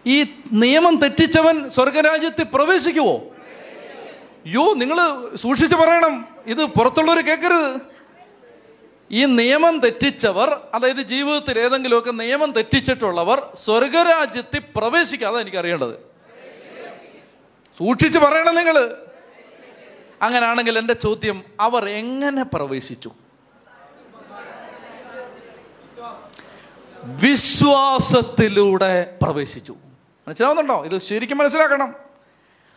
ഈ 0.05 0.25
നിയമം 0.51 0.95
തെറ്റിച്ചവൻ 0.95 1.69
സ്വർഗരാജ്യത്തിൽ 1.69 2.43
പ്രവേശിക്കുവോ? 2.53 3.32
യോ 4.45 4.73
നിങ്ങൾ 4.73 5.29
സൂക്ഷിച്ച് 5.35 5.75
പറയണം. 5.75 6.27
ഇത് 6.45 6.65
പുറത്തുള്ളവർ 6.65 7.25
കേൾക്കരുത് 7.25 7.81
ഈ 9.11 9.25
നിയമം 9.25 9.79
തെറ്റിച്ചവർ 9.79 10.59
അതായത് 10.73 10.95
ജീവിതത്തിൽ 10.95 11.59
ഏതെങ്കിലുമൊക്കെ 11.59 12.11
നിയമം 12.11 12.51
തെറ്റിച്ചിട്ടുള്ളവർ 12.51 13.55
സ്വർഗരാജ്യത്തിൽ 13.57 14.61
പ്രവേശിക്കുക 14.75 15.27
അതാണ് 15.27 15.41
എനിക്ക് 15.41 15.57
അറിയേണ്ടത് 15.57 15.99
സൂക്ഷിച്ച് 17.77 18.19
പറയണം 18.19 18.55
നിങ്ങൾ. 18.55 18.95
അങ്ങനെയാണെങ്കിൽ 20.21 20.77
എന്റെ 20.77 20.93
ചോദ്യം 20.93 21.43
അവർ 21.59 21.89
എങ്ങനെ 21.89 22.43
പ്രവേശിച്ചു? 22.43 23.11
വിശ്വാസത്തിലൂടെ 27.05 29.17
പ്രവേശിച്ചു. 29.21 29.75
മനസ്സിലാവുന്നുണ്ടോ? 30.27 30.85
ഇത് 30.85 31.01
ശരിക്കും 31.01 31.37
മനസ്സിലാക്കണം. 31.37 32.02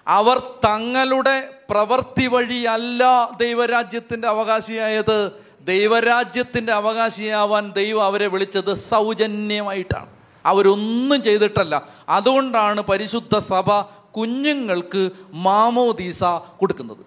അവർ 0.08 0.38
തങ്ങളുടെ 0.38 1.58
പ്രവൃത്തി 1.70 2.26
വഴിയല്ല 2.26 3.02
ദൈവരാജ്യത്തിന്റെ 3.40 4.28
അവകാശിയായത്. 4.28 5.30
ദൈവരാജ്യത്തിന്റെ 5.60 6.72
അവകാശിയാവാൻ 6.72 7.72
ദൈവം 7.72 8.04
അവരെ 8.04 8.26
വിളിച്ചത് 8.26 8.74
സൗജന്യമായിട്ടാണ്. 8.74 10.06
അവരൊന്നും 10.46 11.22
ചെയ്തിട്ടല്ല. 11.22 11.88
അതുകൊണ്ടാണ് 12.08 12.80
പരിശുദ്ധ 12.80 13.38
സഭ 13.38 13.80
കുഞ്ഞുങ്ങൾക്ക് 14.16 15.10
മാമോദീസ 15.32 16.24
കൊടുക്കുന്നത്. 16.56 17.06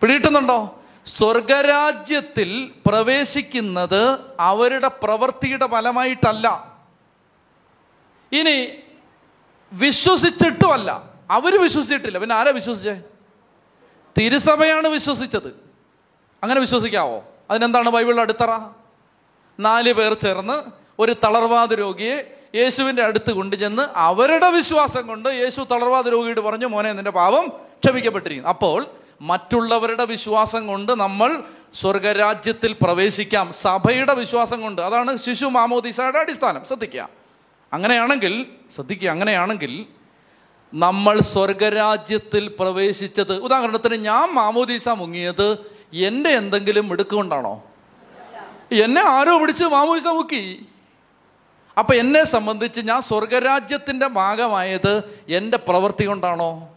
പിടിയിട്ടുന്നുണ്ടോ 0.00 0.78
സ്വർഗരാജ്യത്തിൽ 1.06 2.72
പ്രവേശിക്കുന്നത് 2.86 4.18
അവരുടെ 4.40 4.88
പ്രവൃത്തിയുടെ 4.88 5.66
ഫലമായിട്ടല്ല. 5.66 6.76
ഇനി 8.32 8.68
വിശ്വസിച്ചിട്ടുമല്ല. 9.72 11.02
അവർ 11.30 11.62
വിശ്വസിച്ചിട്ടില്ല. 11.62 12.18
പിന്നെ 12.18 12.34
ആരാ 12.34 12.50
വിശ്വസിച്ചേ? 12.50 13.00
തിരുസഭയാണ് 14.18 14.88
വിശ്വസിച്ചത്. 14.88 15.48
അങ്ങനെ 16.42 16.60
വിശ്വസിക്കാവോ? 16.60 17.24
അതിനെന്താണ് 17.50 17.90
ബൈബിളിൽ 17.90 18.20
അടുത്തറ? 18.20 18.58
നാല് 19.60 19.92
പേർ 19.92 20.14
ചേർന്ന് 20.14 20.62
ഒരു 20.98 21.16
തളർവാദ 21.24 21.74
രോഗിയെ 21.74 22.38
യേശുവിന്റെ 22.54 23.02
അടുത്ത് 23.02 23.32
കൊണ്ടുചെന്ന് 23.32 23.82
അവരുടെ 23.96 24.50
വിശ്വാസം 24.50 25.06
കൊണ്ട് 25.06 25.28
യേശു 25.28 25.60
തളർവാദ 25.60 26.08
രോഗിയോട് 26.08 26.40
പറഞ്ഞു 26.40 26.66
മോനെ 26.66 26.92
നിന്റെ 26.92 27.10
പാവം 27.10 27.48
ക്ഷമിക്കപ്പെട്ടിരിക്കുന്നു. 27.84 28.48
അപ്പോൾ 28.48 28.86
മറ്റുള്ളവരുടെ 29.20 30.04
വിശ്വാസം 30.04 30.66
കൊണ്ട് 30.66 30.92
നമ്മൾ 30.92 31.42
സ്വർഗരാജ്യത്തിൽ 31.74 32.76
പ്രവേശിക്കാം. 32.82 33.52
സഭയുടെ 33.52 34.14
വിശ്വാസം 34.14 34.60
കൊണ്ട്. 34.60 34.82
അതാണ് 34.82 35.16
ശിശു 35.16 35.46
മാമോദിസയുടെ 35.46 36.18
അടിസ്ഥാനം. 36.18 36.62
ശ്രദ്ധിക്കുക. 36.66 37.21
അങ്ങനെയാണെങ്കിൽ 37.72 38.46
ശ്രദ്ധിക്കുക 38.74 39.08
അങ്ങനെയാണെങ്കിൽ 39.08 39.86
നമ്മൾ 40.74 41.20
സ്വർഗരാജ്യത്തിൽ 41.20 42.56
പ്രവേശിച്ചത്. 42.60 43.36
ഉദാഹരണത്തിന് 43.36 43.94
ഞാൻ 43.94 44.34
മാമോദീസ 44.34 44.88
മുങ്ങിയത് 44.88 45.58
എന്റെ 45.92 46.30
എന്തെങ്കിലും 46.30 46.88
മിടുക്കുകൊണ്ടാണോ? 46.88 47.64
എന്നെ 48.72 49.02
ആരോ 49.02 49.38
പിടിച്ച് 49.38 49.64
മാമോദീസ 49.64 50.06
മുക്കി. 50.06 50.66
അപ്പം 51.78 51.94
എന്നെ 51.94 52.24
സംബന്ധിച്ച് 52.24 52.80
ഞാൻ 52.80 53.02
സ്വർഗരാജ്യത്തിന്റെ 53.02 54.06
ഭാഗമായത് 54.06 55.20
എന്റെ 55.28 55.56
പ്രവൃത്തി 55.56 56.04
കൊണ്ടാണോ? 56.04 56.68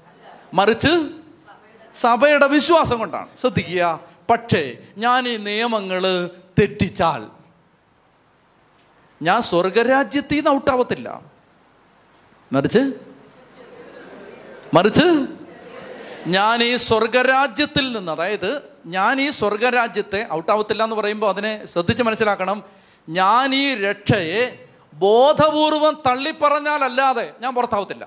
മറിച്ച് 0.53 1.09
സഭയുടെ 1.95 2.47
വിശ്വാസം 2.47 2.99
കൊണ്ടാണ്. 2.99 3.27
ശ്രദ്ധിക്കുക. 3.41 3.99
പക്ഷേ 4.29 4.77
ഞാൻ 4.97 5.27
ഈ 5.27 5.37
നിയമങ്ങൾ 5.37 6.29
തെറ്റിച്ചാൽ 6.59 7.44
ഞാൻ 9.21 9.41
സ്വർഗരാജ്യത്തിൽ 9.41 10.35
നിന്ന് 10.35 10.49
ഔട്ടാവത്തില്ല. 10.49 11.21
മറിച്ച്? 12.53 12.93
മറിച്ച്? 14.73 15.27
ഞാൻ 16.27 16.63
ഈ 16.63 16.75
സ്വർഗരാജ്യത്തിൽ 16.75 17.97
നിന്ന് 17.97 18.11
അതായത് 18.11 18.61
ഞാൻ 18.85 19.21
ഈ 19.21 19.29
സ്വർഗരാജ്യത്തെ 19.29 20.27
ഔട്ടാവത്തില്ല 20.33 20.83
എന്ന് 20.83 20.95
പറയുമ്പോൾ 20.95 21.29
അതിനെ 21.29 21.65
ശ്രദ്ധിച്ച് 21.65 22.03
മനസ്സിലാക്കണം. 22.03 22.63
ഞാൻ 23.09 23.55
ഈ 23.55 23.75
രക്ഷയെ 23.75 24.65
ബോധപൂർവം 24.93 26.03
തള്ളിപ്പറഞ്ഞാലല്ലാതെ 26.07 27.33
ഞാൻ 27.39 27.55
പുറത്താവത്തില്ല. 27.55 28.05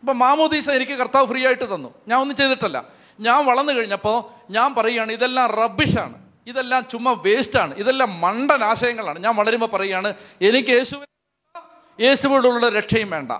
ഇപ്പം 0.00 0.18
മാമോദീസ 0.18 0.70
എനിക്ക് 0.70 0.92
കർത്താവ് 0.92 1.26
ഫ്രീ 1.26 1.46
ആയിട്ട് 1.46 1.74
തന്നു. 1.74 1.94
ഞാൻ 2.08 2.20
ഒന്നും 2.20 2.36
ചെയ്തിട്ടല്ല. 2.36 2.84
ഞാൻ 3.20 3.46
വളർന്നു 3.46 3.72
കഴിഞ്ഞപ്പോൾ 3.72 4.52
ഞാൻ 4.52 4.74
പറയുകയാണ് 4.74 5.12
ഇതെല്ലാം 5.12 5.50
റബ്ബിഷാണ് 5.50 6.29
ഇതെല്ലാം 6.50 6.88
ചുമ്മാ 6.90 7.12
വേസ്റ്റാണ് 7.12 7.74
ഇതെല്ലാം 7.74 8.20
മണ്ടൻ 8.20 8.64
ആശയങ്ങളാണ്. 8.64 9.18
ഞാൻ 9.18 9.36
വളരുമ്പോൾ 9.36 9.66
പറയുകയാണ് 9.66 10.14
എനിക്ക് 10.40 10.68
യേശു 10.68 11.04
യേശുവിടുള്ള 12.00 12.68
രക്ഷയും 12.68 13.10
വേണ്ട. 13.10 13.32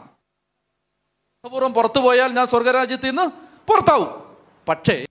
പൂർവം 1.49 1.75
പുറത്തു 1.75 2.01
പോയാൽ 2.01 2.33
ഞാൻ 2.33 2.47
സ്വർഗരാജ്യത്തിൽ 2.47 3.09
നിന്ന് 3.09 3.31
പുറത്താവും. 3.67 4.37
പക്ഷേ 4.69 5.07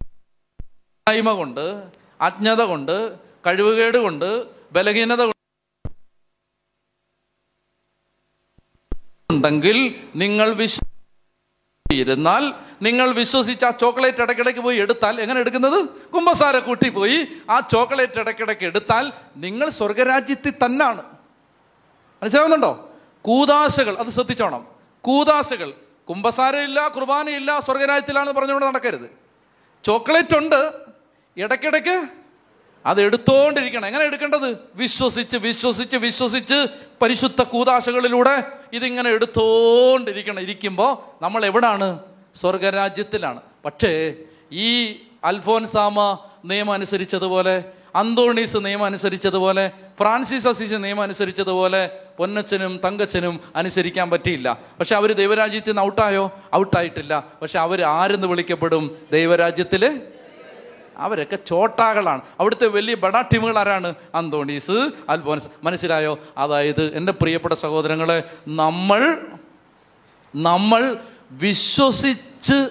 ായ്മ 1.09 1.31
കൊണ്ട് 1.31 1.91
അജ്ഞത 2.21 2.61
കൊണ്ട് 2.61 3.19
കഴിവുകേട് 3.47 3.97
കൊണ്ട് 3.97 4.47
ബലഹീനത 4.71 5.21
കൊണ്ട് 5.21 5.35
ഉണ്ടെങ്കിൽ 9.31 10.09
നിങ്ങൾ 10.15 10.53
വിശ്വ 10.53 10.88
ഇരുന്നാൽ 11.91 12.53
നിങ്ങൾ 12.81 13.11
വിശ്വസിച്ച് 13.11 13.65
ആ 13.65 13.69
ചോക്ലേറ്റ് 13.69 14.21
ഇടയ്ക്കിടയ്ക്ക് 14.21 14.61
പോയി 14.61 14.77
എടുത്താൽ 14.77 15.21
എങ്ങനെ 15.21 15.39
എടുക്കുന്നത്? 15.39 15.89
കുംഭസാര 16.13 16.57
കൂട്ടി 16.57 16.89
പോയി. 16.89 17.27
ആ 17.49 17.59
ചോക്ലേറ്റ് 17.59 18.19
ഇടയ്ക്കിടയ്ക്ക് 18.19 18.63
എടുത്താൽ 18.63 19.11
നിങ്ങൾ 19.37 19.69
സ്വർഗരാജ്യത്തിൽ 19.69 20.53
തന്നാണ്. 20.65 21.03
മനസ്സിലാവുന്നുണ്ടോ? 22.23 22.89
കൂതാശകൾ 23.21 23.97
അത് 23.97 24.07
ശ്രദ്ധിച്ചോണം. 24.07 24.67
കൂതാശകൾ 25.01 25.73
കുമ്പസാരയില്ല 26.09 26.87
കുർബാനയില്ല 26.87 27.59
സ്വർഗരാജ്യത്തിലാണെന്ന് 27.59 28.33
പറഞ്ഞുകൊണ്ട് 28.33 28.65
നടക്കരുത്. 28.67 29.09
ചോക്ലേറ്റ് 29.83 30.37
ഉണ്ട് 30.37 30.73
ഇടയ്ക്കിടയ്ക്ക് 31.37 32.07
അത് 32.85 33.01
എടുത്തോണ്ടിരിക്കണം. 33.01 33.85
എങ്ങനെ 33.85 34.05
എടുക്കേണ്ടത്? 34.05 34.57
വിശ്വസിച്ച് 34.75 35.37
വിശ്വസിച്ച് 35.37 35.97
വിശ്വസിച്ച് 35.97 36.67
പരിശുദ്ധ 37.01 37.43
കൂതാശകളിലൂടെ 37.43 38.43
ഇതിങ്ങനെ 38.73 39.09
എടുത്തോണ്ടിരിക്കണം. 39.09 40.39
ഇരിക്കുമ്പോൾ 40.39 41.23
നമ്മൾ 41.23 41.45
എവിടാണ്? 41.45 41.99
സ്വർഗരാജ്യത്തിലാണ്. 42.35 43.41
പക്ഷേ 43.65 44.13
ഈ 44.51 44.93
അൽഫോൻസാമ 45.23 46.17
നിയമം 46.45 46.73
അനുസരിച്ചതുപോലെ 46.73 47.63
അന്തോണീസ് 47.95 48.57
നിയമം 48.57 48.85
അനുസരിച്ചതുപോലെ 48.85 49.71
ഫ്രാൻസിസ് 49.99 50.47
അസീസ് 50.47 50.73
നിയമം 50.73 51.01
അനുസരിച്ചതുപോലെ 51.01 51.89
പൊന്നച്ചനും 52.17 52.79
തങ്കച്ചനും 52.85 53.39
അനുസരിക്കാൻ 53.55 54.09
പറ്റിയില്ല. 54.09 54.57
പക്ഷെ 54.79 54.95
അവർ 54.95 55.13
ദൈവരാജ്യത്തിൽ 55.13 55.69
നിന്ന് 55.69 55.81
ഔട്ടായോ? 55.81 56.39
ഔട്ടായിട്ടില്ല. 56.55 57.23
പക്ഷെ 57.41 57.59
അവർ 57.59 57.81
ആരെന്ന് 57.81 58.27
വിളിക്കപ്പെടും? 58.27 58.97
ദൈവരാജ്യത്തിൽ 59.11 60.01
അവരൊക്കെ 60.99 61.35
ചോട്ടാകളാണ്. 61.47 62.21
അവിടുത്തെ 62.39 62.67
വലിയ 62.67 62.95
ബഡാ 62.95 63.21
ടീമുകൾ 63.21 63.57
ആരാണ്? 63.57 63.93
അന്തോണീസ്. 64.15 64.89
അൽഫോൻസ് 65.09 65.47
മനസ്സിലായോ? 65.63 66.19
അതായത് 66.37 66.91
എന്റെ 66.93 67.11
പ്രിയപ്പെട്ട 67.11 67.53
സഹോദരങ്ങളെ 67.53 68.23
നമ്മൾ 68.47 69.17
നമ്മൾ 70.35 70.97
വിശ്വസിച്ച് 71.31 72.69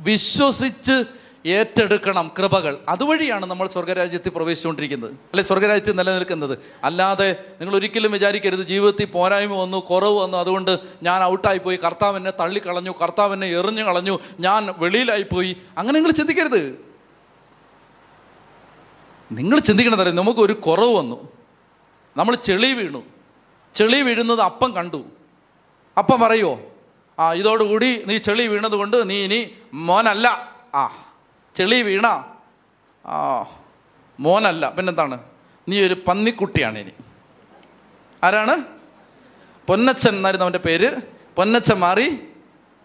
വിശ്വസിച്ച് 0.00 1.04
ഏറ്റെടുക്കണം 1.46 2.30
കൃപകൾ. 2.38 2.78
അതുവഴിയാണ് 2.88 3.46
നമ്മൾ 3.46 3.68
സ്വർഗരാജ്യത്തിൽ 3.68 4.30
പ്രവേശിച്ചുകൊണ്ടിരിക്കുന്നത്. 4.30 5.10
അല്ലെ 5.10 5.42
സ്വർഗരാജ്യത്തിൽ 5.42 5.92
നിലനിൽക്കുന്നത്. 5.92 6.58
അല്ലാതെ 6.84 7.36
നിങ്ങൾ 7.60 7.76
ഒരിക്കലും 7.76 8.12
വിചാരിക്കരുത് 8.12 8.60
ജീവിതത്തിൽ 8.60 9.04
പോരായ്മ 9.04 9.56
വന്നു 9.56 9.76
കുറവ് 9.78 10.16
വന്നു. 10.16 10.38
അതുകൊണ്ട് 10.38 10.78
ഞാൻ 11.02 11.22
ഔട്ടായി 11.22 11.58
പോയി 11.58 11.76
കർത്താവ് 11.76 12.16
എന്നെ 12.16 12.32
തള്ളിക്കളഞ്ഞു 12.40 12.94
കർത്താവ് 13.02 13.32
എന്നെ 13.32 13.46
എറിഞ്ഞു 13.46 13.82
കളഞ്ഞു 13.82 14.18
ഞാൻ 14.40 14.74
വെളിയിലായി 14.78 15.22
പോയി 15.22 15.56
അങ്ങനെ 15.78 15.98
നിങ്ങൾ 15.98 16.12
ചിന്തിക്കരുത്. 16.12 16.89
നിങ്ങൾ 19.32 19.58
ചിന്തിക്കണതറിയാം 19.58 20.16
നമുക്ക് 20.16 20.40
ഒരു 20.40 20.52
കുറവ് 20.52 20.94
വന്നു. 20.94 21.32
നമ്മൾ 22.16 22.34
ചെളി 22.34 22.72
വീണു. 22.72 23.04
ചെളി 23.74 24.02
വീഴുന്നത് 24.02 24.40
അപ്പം 24.40 24.74
കണ്ടു. 24.74 25.04
അപ്പം 25.98 26.20
പറയുമോ 26.20 26.60
ആ 27.18 27.32
ഇതോടുകൂടി 27.32 28.04
നീ 28.04 28.18
ചെളി 28.18 28.46
വീണത് 28.46 28.72
കൊണ്ട് 28.72 29.10
നീ 29.10 29.24
ഇനി 29.24 29.50
മോനല്ല. 29.72 30.52
ആ 30.74 31.04
ചെളി 31.56 31.82
വീണ 31.82 32.06
ആ 33.06 33.44
മോനല്ല. 34.20 34.70
പിന്നെന്താണ്? 34.70 35.18
നീ 35.68 35.86
ഒരു 35.86 35.96
പന്നിക്കുട്ടിയാണ് 36.08 36.78
ഇനി. 36.78 36.90
ആരാണ്? 38.24 38.64
പൊന്നച്ചൻ 39.66 40.16
എന്നായിരുന്നു 40.16 40.44
അവന്റെ 40.44 40.58
പേര്. 40.58 40.90
പൊന്നച്ചൻ 41.36 41.74
മാറി 41.74 42.18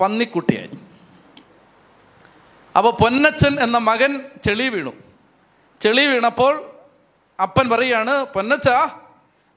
പന്നിക്കുട്ടിയായി. 0.02 0.70
അപ്പോൾ 2.78 3.04
പൊന്നച്ചൻ 3.04 3.60
എന്ന 3.60 3.78
മകൻ 3.78 4.22
ചെളി 4.46 4.70
വീണു. 4.70 5.05
ചെളി 5.86 6.06
വീണപ്പോൾ 6.06 6.54
അപ്പൻ 7.42 7.70
പറയാണ് 7.70 8.26
പൊന്നച്ച 8.26 8.70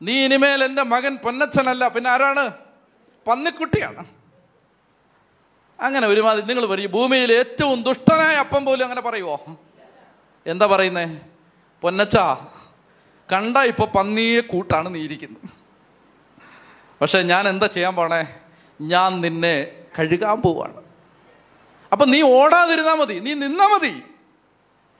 നീ 0.02 0.24
ഇനിമേൽ 0.24 0.64
എന്റെ 0.64 0.82
മകൻ 0.82 1.16
പൊന്നച്ചനല്ല 1.16 1.88
പിന്നെ 1.88 2.10
ആരാണ്? 2.10 2.52
പന്നിക്കുട്ടിയാണ്. 3.28 4.06
അങ്ങനെ 5.80 6.06
ഒരുമാതിരി 6.06 6.46
നിങ്ങൾ 6.46 6.66
പറയും 6.66 6.90
ഭൂമിയിൽ 6.90 7.32
ഏറ്റവും 7.32 7.82
ദുഷ്ടനായ 7.82 8.36
അപ്പം 8.36 8.64
പോലും 8.64 8.84
അങ്ങനെ 8.84 9.00
പറയുമോ 9.00 9.58
എന്താ 10.46 10.66
പറയുന്നേ? 10.66 11.20
പൊന്നച്ച 11.82 12.16
കണ്ട 13.32 13.56
ഇപ്പൊ 13.56 13.86
പന്നിയെ 13.86 14.40
കൂട്ടാണ് 14.40 14.94
നീ 14.94 15.00
ഇരിക്കുന്നത്. 15.00 15.48
പക്ഷെ 17.00 17.22
ഞാൻ 17.22 17.48
എന്താ 17.48 17.66
ചെയ്യാൻ 17.66 17.96
പോണേ? 17.96 18.22
ഞാൻ 18.80 19.20
നിന്നെ 19.20 19.86
കഴുകാൻ 19.98 20.42
പോവാണ്. 20.42 20.82
അപ്പൊ 21.92 22.04
നീ 22.04 22.22
ഓടാതിരുന്നാ 22.22 22.94
മതി 22.94 23.18
നീ 23.18 23.34
നിന്നാ 23.34 23.66
മതി. 23.66 24.02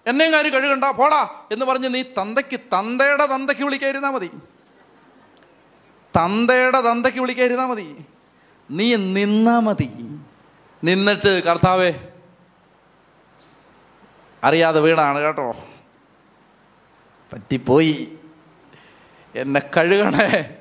എന്നെയും 0.09 0.33
കാര്യം 0.33 0.53
കഴുകണ്ട 0.53 0.85
പോടാ 0.85 1.29
എന്ന് 1.53 1.67
പറഞ്ഞ് 1.67 1.95
നീ 1.95 2.03
തന്തയ്ക്ക് 2.03 2.61
തന്തയുടെ 2.61 3.27
തന്തയ്ക്ക് 3.27 3.63
വിളിക്കാതിരുന്നാ 3.63 4.11
മതി. 4.11 4.31
തന്തയുടെ 6.17 6.81
തന്തയ്ക്ക് 6.81 7.21
വിളിക്കാതിരുന്നാ 7.21 7.67
മതി. 7.67 8.05
നീ 8.71 8.95
നിന്നാ 8.95 9.59
മതി. 9.59 9.91
നിന്നിട്ട് 10.85 11.43
കർത്താവേ 11.43 11.95
അറിയാതെ 14.45 14.81
വീണാണ് 14.81 15.19
കേട്ടോ. 15.19 15.51
പറ്റിപ്പോയി. 17.33 18.13
എന്നെ 19.35 19.63
കഴുകണേ. 19.77 20.57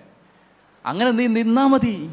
അങ്ങനെ 0.85 1.11
നീ 1.11 1.27
നിന്നാ 1.27 1.67
മതി. 1.67 2.09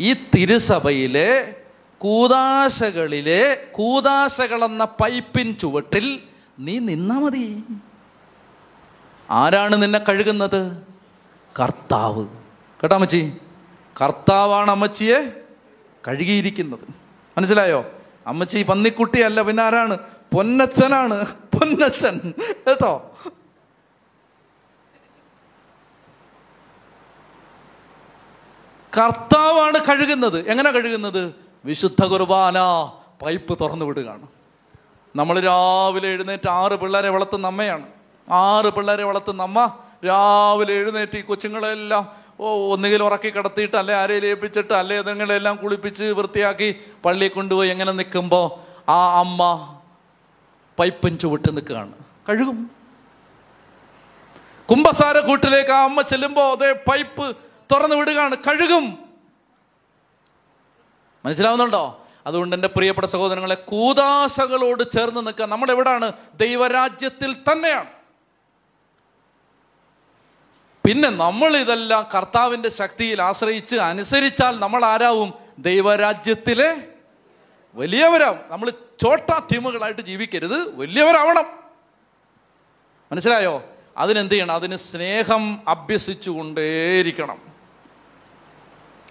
ഈ 0.00 0.12
തിരുസഭയിലെ 0.12 1.56
കൂതാശകളിലെ 2.00 3.68
കൂതാശകളെന്ന 3.72 4.84
പൈപ്പിൻ 4.84 5.56
ചുവട്ടിൽ 5.56 6.20
നീ 6.58 6.78
നിന്നാ 6.78 7.18
മതി. 7.18 7.62
ആരാണ് 9.30 9.82
നിന്നെ 9.82 9.98
കഴുകുന്നത്? 9.98 10.82
കർത്താവ്. 11.60 12.26
കേട്ടോ 12.82 12.94
അമ്മച്ചി? 12.94 13.32
കർത്താവാണ് 14.02 14.70
അമ്മച്ചിയെ 14.70 15.32
കഴുകിയിരിക്കുന്നത്. 16.08 16.86
മനസ്സിലായോ? 17.36 17.90
അമ്മച്ചി 18.26 18.62
പന്നിക്കുട്ടിയല്ല 18.62 19.42
പിന്നെ 19.42 19.62
ആരാണ്? 19.62 19.98
പൊന്നച്ചനാണ് 20.32 21.26
പൊന്നച്ചൻ 21.26 22.32
കേട്ടോ? 22.68 23.16
കർത്താവാണ് 28.98 29.78
കഴുകുന്നത്. 29.78 30.48
എങ്ങനെ 30.50 30.70
കഴുകുന്നത്? 30.70 31.45
വിശുദ്ധ 31.66 32.04
കുർബാന 32.04 32.58
പൈപ്പ് 33.22 33.58
തുറന്നു 33.60 33.84
വിടുകയാണ്. 33.84 34.26
നമ്മൾ 35.16 35.40
രാവിലെ 35.40 36.08
എഴുന്നേറ്റ് 36.08 36.48
ആറ് 36.48 36.80
പിള്ളേരെ 36.80 37.08
വളർത്തുന്ന 37.08 37.46
അമ്മയാണ്. 37.46 37.86
ആറ് 38.30 38.64
പിള്ളേരെ 38.64 39.04
വളർത്തുന്ന 39.04 39.42
അമ്മ 39.42 39.72
രാവിലെ 40.06 40.72
എഴുന്നേറ്റ് 40.72 41.16
ഈ 41.16 41.20
കൊച്ചുങ്ങളെല്ലാം 41.20 42.08
ഓ 42.40 42.74
ഒന്നുകിൽ 42.74 43.02
ഉറക്കി 43.02 43.30
കിടത്തിയിട്ട് 43.30 43.76
അല്ലെ 43.76 43.94
ആരെയും 43.94 44.26
ഏൽപ്പിച്ചിട്ട് 44.26 44.72
അല്ലെ 44.72 44.98
അതുങ്ങളെല്ലാം 44.98 45.56
കുളിപ്പിച്ച് 45.56 46.04
വൃത്തിയാക്കി 46.04 46.80
പള്ളിയിൽ 47.04 47.30
കൊണ്ടുപോയി 47.30 47.68
എങ്ങനെ 47.68 47.92
നിൽക്കുമ്പോൾ 47.92 48.50
ആ 48.90 49.18
അമ്മ 49.18 49.42
പൈപ്പും 50.78 51.18
ചുവിട്ട് 51.18 51.56
നിൽക്കുകയാണ്. 51.56 51.92
കഴുകും. 52.28 52.70
കുംഭസാര 54.70 55.18
കൂട്ടിലേക്ക് 55.18 55.70
ആ 55.70 55.84
അമ്മ 55.84 56.02
ചെല്ലുമ്പോൾ 56.02 56.52
അതേ 56.52 56.72
പൈപ്പ് 56.72 57.36
തുറന്നു 57.72 57.96
വിടുകയാണ്. 57.96 58.36
കഴുകും. 58.36 59.05
മനസ്സിലാവുന്നുണ്ടോ? 61.26 62.06
അതുകൊണ്ട് 62.26 62.56
എന്റെ 62.56 62.68
പ്രിയപ്പെട്ട 62.68 63.06
സഹോദരങ്ങളെ 63.06 63.54
കൂതാശകളോട് 63.54 64.90
ചേർന്ന് 64.90 65.26
നിൽക്കുക. 65.26 65.44
നമ്മൾ 65.44 65.70
എവിടാണ്? 65.70 66.12
ദൈവരാജ്യത്തിൽ 66.34 67.34
തന്നെയാണ്. 67.34 67.90
പിന്നെ 70.86 71.08
നമ്മൾ 71.08 71.56
ഇതെല്ലാം 71.56 72.06
കർത്താവിന്റെ 72.14 72.68
ശക്തിയിൽ 72.68 73.22
ആശ്രയിച്ച് 73.22 73.76
അനുസരിച്ചാൽ 73.76 74.58
നമ്മൾ 74.58 74.84
ആരാവും? 74.84 75.34
ദൈവരാജ്യത്തിലെ 75.58 76.88
വലിയവരാവും. 77.74 78.38
നമ്മൾ 78.48 78.70
ചോട്ടാ 78.70 79.42
ടീമുകളായിട്ട് 79.52 80.00
ജീവിക്കരുത്. 80.00 80.76
വലിയവരാവണം. 80.76 81.46
മനസ്സിലായോ? 83.12 83.64
അതിനെന്ത് 83.96 84.32
ചെയ്യണം? 84.32 84.54
അതിന് 84.54 84.76
സ്നേഹം 84.76 85.68
അഭ്യസിച്ചുകൊണ്ടേയിരിക്കണം. 85.68 87.45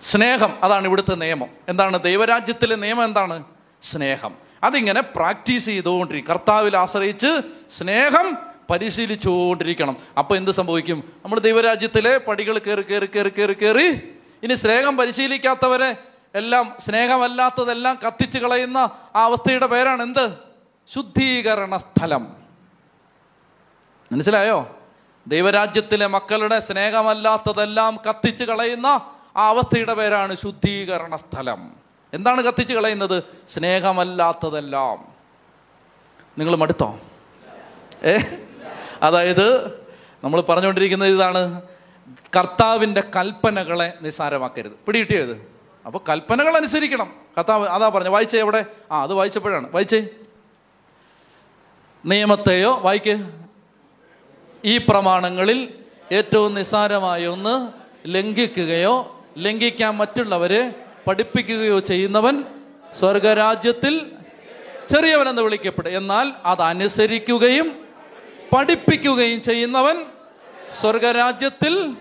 സ്നേഹം 0.01 0.57
അതാണ് 0.63 0.85
ഇവിടുത്തെ 0.85 1.15
നിയമം. 1.15 1.47
എന്താണ്? 1.67 2.03
ദൈവരാജ്യത്തിലെ 2.03 2.75
നിയമം 2.75 3.03
എന്താണ്? 3.03 3.43
സ്നേഹം. 3.81 4.35
അതിങ്ങനെ 4.63 5.01
പ്രാക്ടീസ് 5.01 5.65
ചെയ്തുകൊണ്ടിരിക്കും. 5.65 6.35
കർത്താവിൽ 6.35 6.77
ആശ്രയിച്ച് 6.77 7.41
സ്നേഹം 7.71 8.37
പരിശീലിച്ചുകൊണ്ടിരിക്കണം. 8.69 9.97
അപ്പൊ 10.17 10.37
എന്ത് 10.37 10.51
സംഭവിക്കും? 10.51 11.13
നമ്മൾ 11.25 11.39
ദൈവരാജ്യത്തിലെ 11.39 12.17
പടികൾ 12.17 12.57
കയറി 12.57 12.81
കയറി 12.81 13.05
കയറി 13.05 13.29
കയറി 13.29 13.53
കയറി 13.53 14.13
ഇനി 14.43 14.55
സ്നേഹം 14.55 14.97
പരിശീലിക്കാത്തവരെ 14.97 15.97
എല്ലാം 16.35 16.75
സ്നേഹമല്ലാത്തതെല്ലാം 16.79 17.99
കത്തിച്ചു 18.07 18.39
കളയുന്ന 18.39 18.77
ആ 19.15 19.23
അവസ്ഥയുടെ 19.23 19.65
പേരാണ് 19.65 20.03
എന്ത്? 20.03 20.33
ശുദ്ധീകരണ 20.93 21.77
സ്ഥലം. 21.77 22.35
മനസ്സിലായോ? 24.11 24.77
ദൈവരാജ്യത്തിലെ 25.27 26.07
മക്കളുടെ 26.07 26.59
സ്നേഹമല്ലാത്തതെല്ലാം 26.59 27.99
കത്തിച്ചു 28.09 28.43
കളയുന്ന 28.43 29.11
ആ 29.37 29.49
അവസ്ഥയുടെ 29.49 29.93
പേരാണ് 29.93 30.35
ശുദ്ധീകരണ 30.35 31.15
സ്ഥലം 31.15 31.71
എന്താണ് 32.13 32.41
കത്തിച്ച് 32.41 32.73
കളയുന്നത്? 32.73 33.23
സ്നേഹമല്ലാത്തതെല്ലാം. 33.47 35.07
നിങ്ങൾ 36.37 36.55
മടുത്തോ? 36.55 36.99
ഏ? 38.03 38.17
അതായത് 39.01 39.67
നമ്മൾ 40.23 40.41
പറഞ്ഞുകൊണ്ടിരിക്കുന്നത് 40.41 41.09
ഇതാണ് 41.09 41.61
കർത്താവിന്റെ 42.35 43.03
കൽപ്പനകളെ 43.15 43.93
നിസ്സാരമാക്കരുത്. 44.01 44.71
പിടികിട്ടിയത് 44.71 45.51
അപ്പോൾ 45.85 45.99
കൽപ്പനകൾ 46.09 46.57
അനുസരിക്കണം. 46.57 47.13
കർത്താവ് 47.37 47.67
അതാ 47.67 47.89
പറഞ്ഞു 47.89 48.09
വായിച്ചേ 48.09 48.39
എവിടെ? 48.39 48.65
ആ 48.91 49.03
അത് 49.03 49.13
വായിച്ചപ്പോഴാണ്. 49.13 49.71
വായിച്ചേ. 49.71 50.07
നിയമത്തെയോ? 52.05 52.79
വായിക്ക്. 52.79 53.29
ഈ 54.65 54.77
പ്രമാണങ്ങളിൽ 54.77 55.73
ഏറ്റവും 56.11 56.53
നിസ്സാരമായ 56.53 57.27
ഒന്ന് 57.27 57.71
ലംഘിക്കുകയോ 58.07 59.14
ലംഘിക്കാൻ 59.37 59.95
മറ്റുള്ളവരെ 59.95 60.71
പഠിപ്പിക്കുകയോ 61.07 61.79
ചെയ്യുന്നവൻ 61.79 62.43
സ്വർഗരാജ്യത്തിൽ 62.99 64.11
ചെറിയവനെന്ന് 64.89 65.41
വിളിക്കപ്പെടും. 65.41 65.97
എന്നാൽ 65.97 66.31
അത് 66.45 66.61
അനുസരിക്കുകയും 66.61 67.85
പഠിപ്പിക്കുകയും 68.55 69.41
ചെയ്യുന്നവൻ 69.41 69.97
സ്വർഗരാജ്യത്തിൽ 70.73 71.93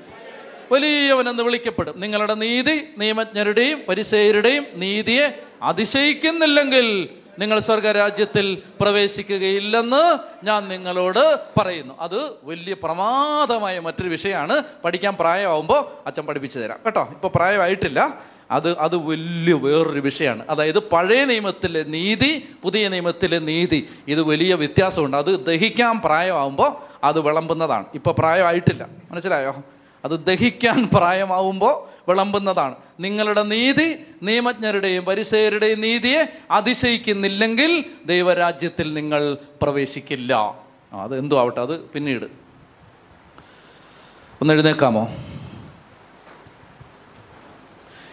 വലിയവനെന്ന് 0.70 1.42
വിളിക്കപ്പെടും. 1.42 2.00
നിങ്ങളുടെ 2.00 2.34
നീതി 2.34 2.88
നിയമജ്ഞരുടെയും 2.98 3.82
പരിസയരുടെയും 3.88 4.66
നീതിയെ 4.74 5.42
അതിശയിക്കുന്നില്ലെങ്കിൽ 5.62 7.08
നിങ്ങൾ 7.38 7.60
സ്വർഗരാജ്യത്തിൽ 7.60 8.62
പ്രവേശിക്കുകയില്ലെന്ന് 8.80 10.18
ഞാൻ 10.46 10.68
നിങ്ങളോട് 10.68 11.38
പറയുന്നു. 11.60 11.94
അത് 12.00 12.30
വലിയ 12.44 12.74
പ്രമാദമായ 12.74 13.78
മറ്റൊരു 13.78 14.08
വിഷയമാണ്. 14.08 14.62
പഠിക്കാൻ 14.84 15.14
പ്രായമാവുമ്പോൾ 15.14 16.02
അച്ഛൻ 16.06 16.26
പഠിപ്പിച്ചു 16.26 16.58
തരാം. 16.58 16.78
കേട്ടോ? 16.86 17.08
ഇപ്പോൾ 17.10 17.28
പ്രായമായിട്ടില്ല. 17.34 18.14
അത് 18.50 18.78
അത് 18.78 18.96
വലിയ 18.96 19.52
വേറൊരു 19.52 20.00
വിഷയമാണ്. 20.00 20.44
അതായത് 20.50 20.78
പഴയ 20.78 21.24
നിയമത്തിലെ 21.24 21.82
നീതി 21.82 22.48
പുതിയ 22.62 22.88
നിയമത്തിലെ 22.88 23.38
നീതി. 23.38 23.88
ഇത് 24.08 24.22
വലിയ 24.22 24.54
വ്യത്യാസമുണ്ട്. 24.54 25.16
അത് 25.16 25.44
ദഹിക്കാൻ 25.44 25.98
പ്രായമാവുമ്പോൾ 25.98 26.76
അത് 27.04 27.20
വിളമ്പുന്നതാണ്. 27.20 27.84
ഇപ്പോൾ 27.94 28.14
പ്രായമായിട്ടില്ല. 28.18 28.86
മനസ്സിലായോ? 29.10 29.56
അത് 30.04 30.10
ദഹിക്കാൻ 30.10 30.90
പ്രായമാവുമ്പോൾ 30.94 31.93
വിളമ്പുന്നതാണ്. 32.08 32.74
നിങ്ങളുടെ 33.00 33.42
നീതി 33.42 33.96
നിയമജ്ഞരുടെയും 34.22 35.04
പരിസയരുടെയും 35.04 35.80
നീതിയെ 35.80 36.32
അതിശയിക്കുന്നില്ലെങ്കിൽ 36.50 37.84
ദൈവരാജ്യത്തിൽ 38.06 38.94
നിങ്ങൾ 38.94 39.36
പ്രവേശിക്കില്ല. 39.62 40.34
അത് 40.92 41.18
എന്തോ 41.18 41.40
ആവട്ടെ 41.40 41.60
അത് 41.60 41.80
പിന്നീട്. 41.80 42.24
ഒന്ന് 44.40 44.54
എഴുന്നേക്കാമോ? 44.54 45.08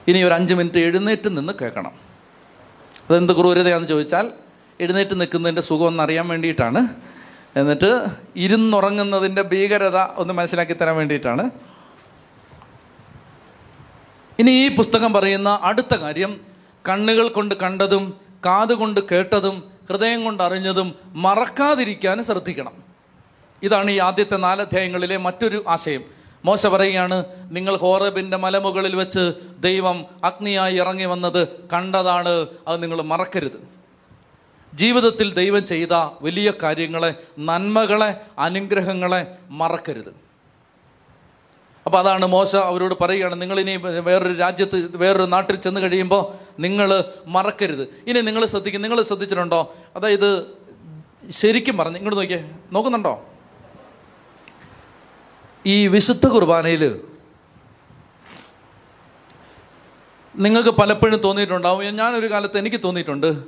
ഇനി 0.07 0.23
ഒരു 0.23 0.33
അഞ്ച് 0.33 0.53
മിനിറ്റ് 0.53 0.77
എഴുന്നേറ്റ് 0.77 1.37
നിന്ന് 1.37 1.53
കേൾക്കണം. 1.61 1.91
അതെന്ത് 3.09 3.35
ക്രൂരതയാണെന്ന് 3.35 3.89
ചോദിച്ചാൽ 3.89 4.31
എഴുന്നേറ്റ് 4.79 5.21
നിൽക്കുന്നതിന്റെ 5.21 5.61
സുഖം 5.61 5.85
ഒന്ന് 5.85 6.03
അറിയാൻ 6.03 6.27
വേണ്ടിയിട്ടാണ്. 6.27 6.87
എന്നിട്ട് 7.55 8.05
ഇരുന്നുറങ്ങുന്നതിന്റെ 8.35 9.41
ഭീകരത 9.41 9.97
ഒന്ന് 9.97 10.33
മനസ്സിലാക്കി 10.33 10.73
തരാൻ 10.73 10.95
വേണ്ടിയിട്ടാണ്. 10.95 11.49
ഇനി 14.39 14.51
ഈ 14.51 14.75
പുസ്തകം 14.75 15.13
പറയുന്ന 15.13 15.59
അടുത്ത 15.61 15.95
കാര്യം 15.95 16.41
കണ്ണുകൾ 16.89 17.27
കൊണ്ട് 17.27 17.55
കണ്ടതും 17.55 18.13
കാതുകൊണ്ട് 18.45 18.99
കേട്ടതും 19.11 19.71
ഹൃദയം 19.89 20.23
കൊണ്ട് 20.23 20.43
അറിഞ്ഞതും 20.43 20.95
മറക്കാതിരിക്കാൻ 21.05 22.23
ശ്രദ്ധിക്കണം. 22.23 22.73
ഇതാണ് 23.63 23.91
ഈ 23.91 23.97
ആദ്യത്തെ 23.97 24.37
നാല് 24.37 24.61
അധ്യായങ്ങളിലെ 24.61 25.17
മറ്റൊരു 25.17 25.63
ആശയം. 25.67 26.03
മോശ 26.45 26.67
പറയുകയാണ് 26.67 27.25
നിങ്ങൾ 27.51 27.77
ഹോറബിന്റെ 27.77 28.37
മലമുകളിൽ 28.37 28.95
വെച്ച് 28.95 29.33
ദൈവം 29.59 30.05
അഗ്നിയായി 30.23 30.75
ഇറങ്ങി 30.75 31.05
വന്നത് 31.05 31.47
കണ്ടതാണ്. 31.73 32.47
അത് 32.67 32.83
നിങ്ങൾ 32.83 33.01
മറക്കരുത്. 33.01 33.67
ജീവിതത്തിൽ 34.73 35.33
ദൈവം 35.33 35.65
ചെയ്ത 35.65 35.93
വലിയ 36.21 36.53
കാര്യങ്ങളെ 36.63 37.13
നന്മകളെ 37.39 38.21
അനുഗ്രഹങ്ങളെ 38.39 39.35
മറക്കരുത്. 39.49 40.30
അപ്പോൾ 41.85 41.99
അതാണ് 41.99 42.25
മോശ 42.25 42.55
അവരോട് 42.55 42.95
പറയുകയാണ് 43.01 43.41
നിങ്ങൾ 43.41 43.59
ഇനി 43.59 43.75
വേറൊരു 43.77 44.37
രാജ്യത്ത് 44.37 44.97
വേറൊരു 44.97 45.23
നാട്ടിൽ 45.23 45.55
ചെന്ന് 45.55 45.81
കഴിയുമ്പോൾ 45.81 46.51
നിങ്ങൾ 46.61 47.03
മറക്കരുത്. 47.27 47.87
ഇനി 48.07 48.19
നിങ്ങൾ 48.19 48.45
ശ്രദ്ധിക്കും 48.45 48.81
നിങ്ങൾ 48.81 49.01
ശ്രദ്ധിച്ചിട്ടുണ്ടോ? 49.01 49.75
അതായത് 49.95 50.47
ശരിക്കും 51.31 51.77
പറഞ്ഞു 51.77 51.97
ഇങ്ങോട്ട് 51.97 52.19
നോക്കിയേ 52.19 52.51
നോക്കുന്നുണ്ടോ? 52.71 53.25
ഈ 55.65 55.87
വിശുദ്ധ 55.87 56.27
കുർബാനയിൽ 56.27 57.01
നിങ്ങൾക്ക് 60.35 60.69
പലപ്പോഴും 60.69 61.19
തോന്നിയിട്ടുണ്ടാവും 61.21 61.95
ഞാനൊരു 61.95 62.31
കാലത്ത് 62.31 62.57
എനിക്ക് 62.57 62.77
തോന്നിയിട്ടുണ്ട്. 62.83 63.43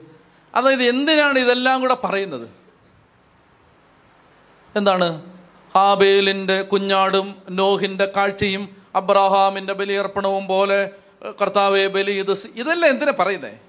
അതായത് 0.56 0.84
എന്തിനാണ് 0.84 1.40
ഇതെല്ലാം 1.40 1.82
കൂടെ 1.82 1.94
പറയുന്നത്? 1.94 2.50
എന്താണ്? 4.76 5.33
ഹാബേലിന്റെ 5.76 6.62
കുഞ്ഞാടും 6.62 7.36
നോഹിന്റെ 7.50 8.12
കാഴ്ചയും 8.18 8.78
അബ്രഹാമിന്റെ 8.96 9.74
ബലിയർപ്പണവും 9.74 10.48
പോലെ 10.48 10.90
കർത്താവെ 11.42 11.88
ബലി 11.88 12.12
ഇത് 12.12 12.32
ഇതെല്ലാം 12.56 12.90
എന്തിനാ 12.90 13.14
പറയുന്നേ? 13.20 13.60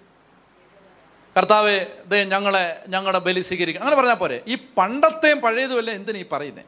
കർത്താവെ 1.36 1.86
ദേ 2.06 2.24
ഞങ്ങളെ 2.24 2.84
ഞങ്ങളുടെ 2.88 3.18
ബലി 3.18 3.40
സ്വീകരിക്കണം 3.40 3.82
അങ്ങനെ 3.82 4.00
പറഞ്ഞാൽ 4.00 4.14
പോരെ. 4.14 4.42
ഈ 4.46 4.58
പണ്ടത്തെയും 4.76 5.40
പഴയതുമല്ല 5.40 5.90
എന്തിനാ 5.90 6.18
ഈ 6.18 6.24
പറയുന്നത് 6.32 6.64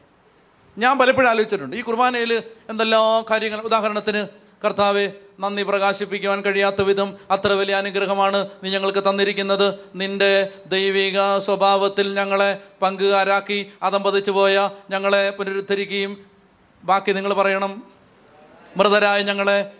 ഞാൻ 0.77 0.99
പലപ്പോഴും 0.99 1.29
ആലോചിച്ചിട്ടുണ്ട്. 1.29 1.75
ഈ 1.75 1.81
കുർബാനയിൽ 1.81 2.43
എന്തെല്ലാം 2.69 3.25
കാര്യങ്ങൾ 3.31 3.61
ഉദാഹരണത്തിന് 3.61 4.46
കർത്താവെ 4.65 5.11
നന്ദി 5.39 5.63
പ്രകാശിപ്പിക്കുവാൻ 5.63 6.41
കഴിയാത്ത 6.41 6.81
വിധം 6.81 7.17
അത്ര 7.31 7.53
വലിയ 7.53 7.75
അനുഗ്രഹമാണ് 7.75 8.47
നീ 8.63 8.69
ഞങ്ങൾക്ക് 8.69 9.09
തന്നിരിക്കുന്നത്. 9.09 9.73
നിന്റെ 9.95 10.53
ദൈവിക 10.67 11.37
സ്വഭാവത്തിൽ 11.37 12.13
ഞങ്ങളെ 12.13 12.61
പങ്കുകാരാക്കി 12.81 13.71
അതമ്പതിച്ചു 13.83 14.31
പോയ 14.31 14.69
ഞങ്ങളെ 14.89 15.29
പുനരുദ്ധരിക്കുകയും 15.29 16.25
ബാക്കി 16.83 17.11
നിങ്ങൾ 17.11 17.33
പറയണം. 17.33 17.83
മൃതരായ 18.77 19.21
ഞങ്ങളെ 19.21 19.71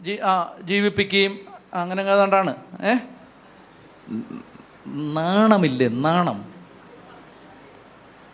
ജീ 0.00 0.18
ജീവിപ്പിക്കുകയും 0.62 1.38
അങ്ങനെ 1.74 2.02
കണ്ടാണ് 2.02 2.54
ഏ? 2.84 2.94
നാണമില്ലേ? 4.86 5.88
നാണം. 5.88 6.52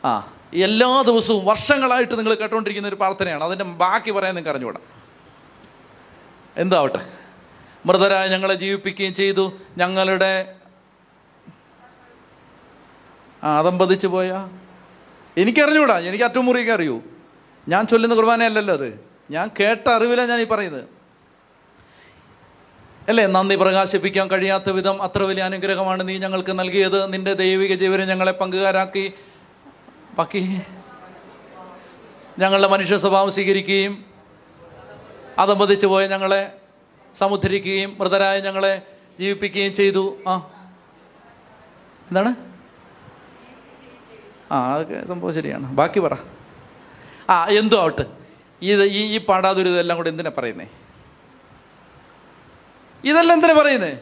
ആ 0.05 0.33
എല്ലാ 0.55 1.03
ദിവസവും 1.03 1.45
വർഷങ്ങളായിട്ട് 1.45 2.19
നിങ്ങൾ 2.19 2.35
കേട്ടുകൊണ്ടിരിക്കുന്ന 2.35 2.89
ഒരു 2.89 2.95
പ്രാർത്ഥനയാണ്. 2.95 3.45
അതിന്റെ 3.45 3.65
ബാക്കി 3.65 4.11
പറയാൻ 4.11 4.35
നിങ്ങൾക്ക് 4.35 4.51
അറിഞ്ഞുകൂടാ. 4.51 4.81
എന്താവട്ടെ? 6.57 7.01
മൃതരായ 7.87 8.29
ഞങ്ങളെ 8.29 8.55
ജീവിപ്പിക്കുകയും 8.55 9.15
ചെയ്തു. 9.15 9.53
ഞങ്ങളുടെ 9.77 10.55
ആ 13.45 13.59
അതമ്പതിച്ചു 13.59 14.07
പോയാ? 14.07 14.49
എനിക്കറിഞ്ഞൂടാ. 15.39 15.99
എനിക്ക് 15.99 16.25
അറ്റുമുറിയൊക്കെ 16.25 16.73
അറിയൂ. 16.73 17.01
ഞാൻ 17.69 17.87
ചൊല്ലുന്ന 17.87 18.15
കുർബാനയല്ലല്ലോ 18.15 18.75
അത്? 18.75 19.05
ഞാൻ 19.31 19.51
കേട്ട 19.61 19.89
അറിവിലാണ് 19.89 20.29
ഞാൻ 20.29 20.41
ഈ 20.41 20.45
പറയുന്നത്. 20.45 20.85
അല്ലേ? 23.09 23.27
നന്ദി 23.27 23.57
പ്രകാശിപ്പിക്കാൻ 23.57 24.31
കഴിയാത്ത 24.31 24.71
വിധം 24.71 25.03
അത്ര 25.03 25.23
വലിയ 25.23 25.43
അനുഗ്രഹമാണ് 25.43 26.09
നീ 26.09 26.19
ഞങ്ങൾക്ക് 26.19 26.59
നൽകിയത്. 26.59 27.13
നിന്റെ 27.13 27.35
ദൈവിക 27.35 27.75
ജീവനെ 27.75 28.05
ഞങ്ങളെ 28.05 28.33
പങ്കുകാരാക്കി. 28.33 29.13
ബാക്കി 30.19 30.61
ഞങ്ങളുടെ 32.39 32.69
മനുഷ്യ 32.69 32.97
സ്വഭാവം 32.97 33.33
സ്വീകരിക്കുകയും 33.33 34.14
അതമ്പതിച്ചു 35.39 35.87
പോയ 35.87 36.07
ഞങ്ങളെ 36.07 36.57
സമുദ്ധരിക്കുകയും 37.19 37.97
മൃതരായ 38.01 38.41
ഞങ്ങളെ 38.41 38.83
ജീവിപ്പിക്കുകയും 39.21 39.75
ചെയ്തു. 39.75 40.17
ആ. 40.29 40.51
എന്താണ്? 42.09 42.35
ആ 44.53 44.75
അതൊക്കെ 44.75 45.09
സംഭവം 45.09 45.35
ശരിയാണ്. 45.35 45.73
ബാക്കി 45.73 46.01
പറ. 46.01 46.17
ആ 47.31 47.47
എന്തോ 47.47 47.81
ആവട്ടെ 47.81 48.05
ഇത് 48.63 48.85
ഈ 48.85 49.17
ഈ 49.17 49.19
പാടാതൊരു 49.19 49.69
ഇതെല്ലാം 49.69 49.97
കൂടെ 49.97 50.09
എന്തിനാ 50.09 50.31
പറയുന്നേ? 50.39 50.67
ഇതെല്ലാം 53.05 53.37
എന്തിനാ 53.37 53.55
പറയുന്നേ? 53.55 53.99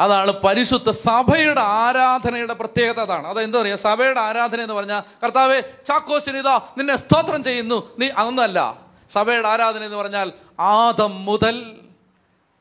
അതാണ് 0.00 0.30
പരിശുദ്ധ 0.30 0.90
സഭയുടെ 0.90 1.60
ആരാധനയുടെ 1.60 2.54
പ്രത്യേകത 2.54 3.00
അതാണ്. 3.00 3.26
അത് 3.26 3.40
എന്താ 3.40 3.62
പറയുക 3.62 3.76
സഭയുടെ 3.76 4.20
ആരാധന 4.20 4.60
എന്ന് 4.60 4.74
പറഞ്ഞാൽ 4.74 5.02
കർത്താവെ 5.24 5.60
ചാക്കോ 5.60 6.16
ഇതാ 6.16 6.60
നിന്നെ 6.78 6.96
സ്തോത്രം 6.96 7.44
ചെയ്യുന്നു. 7.44 7.96
നീ 7.98 8.08
അതൊന്നല്ല. 8.08 8.83
സഭയുടെ 9.14 9.48
ആരാധന 9.48 9.84
എന്ന് 9.84 9.96
പറഞ്ഞാൽ 9.96 10.32
ആദം 10.60 11.24
മുതൽ 11.24 11.76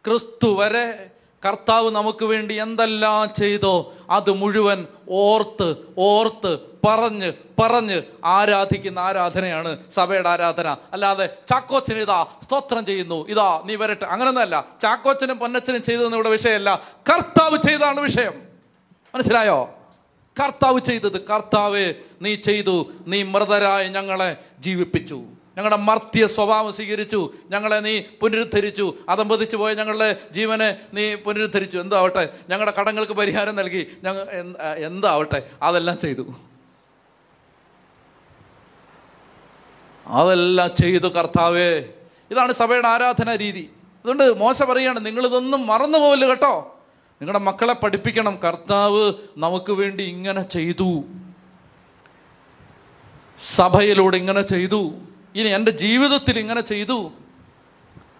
ക്രിസ്തു 0.06 0.58
വരെ 0.58 1.10
കർത്താവ് 1.48 1.92
നമുക്ക് 1.92 2.26
വേണ്ടി 2.26 2.54
എന്തെല്ലാം 2.54 3.34
ചെയ്തോ 3.40 3.94
അത് 4.10 4.32
മുഴുവൻ 4.32 4.88
ഓർത്ത് 5.10 5.76
ഓർത്ത് 5.98 6.58
പറഞ്ഞ് 6.88 7.34
പറഞ്ഞ് 7.62 8.02
ആരാധിക്കുന്ന 8.26 9.00
ആരാധനയാണ് 9.00 9.92
സഭയുടെ 9.92 10.30
ആരാധന. 10.30 10.78
അല്ലാതെ 10.94 11.26
ചാക്കോച്ചന് 11.26 11.98
ഇതാ 11.98 12.26
സ്തോത്രം 12.44 12.86
ചെയ്യുന്നു 12.86 13.28
ഇതാ 13.28 13.62
നീ 13.66 13.76
വരട്ടെ. 13.76 14.06
അങ്ങനൊന്നല്ല 14.06 14.66
ചാക്കോച്ചനും 14.82 15.40
പൊന്നച്ചനും 15.40 15.84
ചെയ്തതെന്ന് 15.84 16.18
ഇവിടെ 16.18 16.30
വിഷയമല്ല. 16.30 16.82
കർത്താവ് 17.14 17.58
ചെയ്താണ് 17.58 18.00
വിഷയം. 18.00 18.34
മനസ്സിലായോ? 19.16 19.70
കർത്താവ് 20.44 20.80
ചെയ്തത് 20.80 21.26
കർത്താവ് 21.28 21.94
നീ 22.22 22.36
ചെയ്തു. 22.36 22.92
നീ 23.08 23.24
മൃതരായ 23.24 23.88
ഞങ്ങളെ 23.88 24.38
ജീവിപ്പിച്ചു. 24.60 25.24
ഞങ്ങളുടെ 25.58 25.76
മർത്യ 25.76 26.28
സ്വഭാവം 26.28 26.74
സ്വീകരിച്ചു. 26.74 27.34
ഞങ്ങളെ 27.50 27.80
നീ 27.80 28.02
പുനരുദ്ധരിച്ചു. 28.22 28.96
അതമ്പതിച്ചു 29.10 29.58
പോയ 29.58 29.74
ഞങ്ങളുടെ 29.74 30.22
ജീവനെ 30.32 30.80
നീ 30.94 31.16
പുനരുദ്ധരിച്ചു. 31.16 31.78
എന്താവട്ടെ? 31.78 32.34
ഞങ്ങളുടെ 32.50 32.76
കടങ്ങൾക്ക് 32.80 33.14
പരിഹാരം 33.14 33.56
നൽകി. 33.56 33.88
ഞങ്ങൾ 34.04 34.28
എന്താവട്ടെ? 34.78 35.50
അതെല്ലാം 35.62 36.00
ചെയ്തു. 36.00 36.34
അതെല്ലാം 40.08 40.70
ചെയ്തു 40.80 41.08
കർത്താവേ. 41.08 41.80
ഇതാണ് 42.32 42.52
സഭയുടെ 42.52 42.88
ആരാധന 42.88 43.36
രീതി. 43.36 43.70
അതുകൊണ്ട് 44.00 44.38
മോശ 44.38 44.64
പറയാണ് 44.64 45.06
നിങ്ങളിതൊന്നും 45.06 45.68
മറന്നു 45.68 45.98
പോവില്ല 45.98 46.28
കേട്ടോ. 46.28 46.76
നിങ്ങളുടെ 47.22 47.40
മക്കളെ 47.40 47.74
പഠിപ്പിക്കണം. 47.74 48.40
കർത്താവ് 48.44 49.14
നമുക്ക് 49.38 49.72
വേണ്ടി 49.72 50.04
ഇങ്ങനെ 50.04 50.42
ചെയ്തു. 50.42 51.04
സഭയിലൂടെ 53.40 54.18
ഇങ്ങനെ 54.18 54.42
ചെയ്തു. 54.42 54.94
ഇനി 55.36 55.50
എന്റെ 55.50 55.72
ജീവിതത്തിൽ 55.72 56.40
ഇങ്ങനെ 56.40 56.62
ചെയ്തു. 56.62 57.12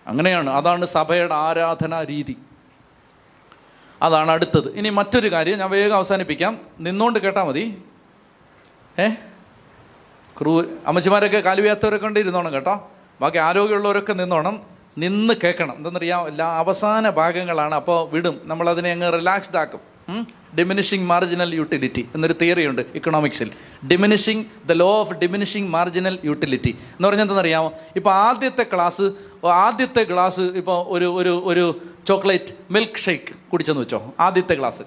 അങ്ങനെയാണ്. 0.08 0.50
അതാണ് 0.50 0.86
സഭയുടെ 0.86 1.34
ആരാധനാ 1.34 2.04
രീതി. 2.04 2.38
അതാണ് 4.02 4.32
അടുത്തത്. 4.32 4.76
ഇനി 4.76 4.90
മറ്റൊരു 4.90 5.32
കാര്യം 5.32 5.60
ഞാൻ 5.60 5.70
വേഗം 5.70 5.96
അവസാനിപ്പിക്കാം. 5.96 6.58
നിന്നുകൊണ്ട് 6.80 7.20
കേട്ടാൽ 7.20 7.44
മതി. 7.44 7.84
ഏ? 9.00 9.10
ക്രൂ 10.42 10.64
അമ്മച്ചിമാരൊക്കെ 10.88 11.40
കാലുവ്യാത്തവരൊക്കെ 11.40 12.08
ഉണ്ട് 12.08 12.20
ഇരുന്നോണം 12.20 12.54
കേട്ടോ. 12.54 12.92
ബാക്കി 13.22 13.38
ആരോഗ്യമുള്ളവരൊക്കെ 13.38 14.14
നിന്നോണം. 14.14 14.62
നിന്ന് 14.98 15.34
കേൾക്കണം. 15.44 15.78
എന്തെന്നറിയാം 15.78 16.28
എല്ലാ 16.28 16.58
അവസാന 16.58 17.10
ഭാഗങ്ങളാണ്. 17.10 17.76
അപ്പോൾ 17.76 18.10
വിടും. 18.10 18.42
നമ്മളതിനെ 18.44 18.92
അങ്ങ് 18.92 19.14
റിലാക്സ്ഡ് 19.14 19.58
ആക്കും. 19.58 19.93
ഡിമിനിഷിങ് 20.58 21.06
മാർജിനൽ 21.06 21.56
യൂട്ടിലിറ്റി 21.56 22.10
എന്നൊരു 22.16 22.36
തിയറി 22.42 22.68
ഉണ്ട് 22.68 22.82
ഇക്കണോമിക്സിൽ 22.96 23.52
diminishing 23.92 24.46
the 24.66 24.72
law 24.72 25.00
of 25.00 25.14
diminishing 25.14 25.68
marginal 25.68 26.20
utility 26.26 26.70
എന്ന് 26.70 27.08
പറഞ്ഞാൽ 27.08 27.24
എന്തെന്നറിയാമോ 27.24 27.74
ഇപ്പോൾ 27.96 28.14
ആദ്യത്തെ 28.14 28.66
ക്ലാസ് 28.74 29.12
ആദ്യത്തെ 29.46 30.04
ഗ്ലാസ് 30.04 30.42
ഇപ്പോൾ 30.42 30.86
ഒരു 30.88 31.06
ഒരു 31.06 31.42
ഒരു 31.46 31.82
ചോക്ലേറ്റ് 32.08 32.54
മിൽക്ക് 32.72 32.98
ഷേക്ക് 32.98 33.34
കുടിച്ചെന്ന് 33.52 33.82
വെച്ചോ. 33.82 34.14
ആദ്യത്തെ 34.20 34.56
ഗ്ലാസ് 34.56 34.84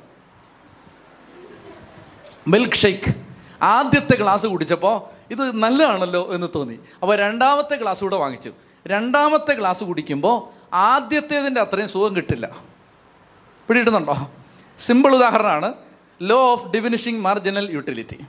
മിൽക്ക് 2.49 2.75
ഷേക്ക് 2.75 3.15
ആദ്യത്തെ 3.63 4.17
ഗ്ലാസ് 4.17 4.47
കുടിച്ചപ്പോൾ 4.47 4.97
ഇത് 5.31 5.57
നല്ലതാണല്ലോ 5.57 6.35
എന്ന് 6.35 6.47
തോന്നി. 6.55 6.79
അപ്പോൾ 7.03 7.17
രണ്ടാമത്തെ 7.17 7.77
ഗ്ലാസ് 7.77 8.01
കൂടെ 8.01 8.17
വാങ്ങിച്ചു. 8.17 8.53
രണ്ടാമത്തെ 8.87 9.55
ഗ്ലാസ് 9.55 9.85
കുടിക്കുമ്പോൾ 9.85 10.37
ആദ്യത്തേതിന്റെ 10.75 11.61
അത്രയും 11.61 11.89
സുഖം 11.89 12.17
കിട്ടില്ല. 12.17 12.57
പിടിയിട്ടുന്നുണ്ടോ 13.69 14.31
സിമ്പിൾ 14.79 15.15
ഉദാഹരണമാണ്. 15.15 15.73
Law 16.23 16.51
of 16.53 16.69
diminishing 16.69 17.21
marginal 17.21 17.71
utility 17.71 18.25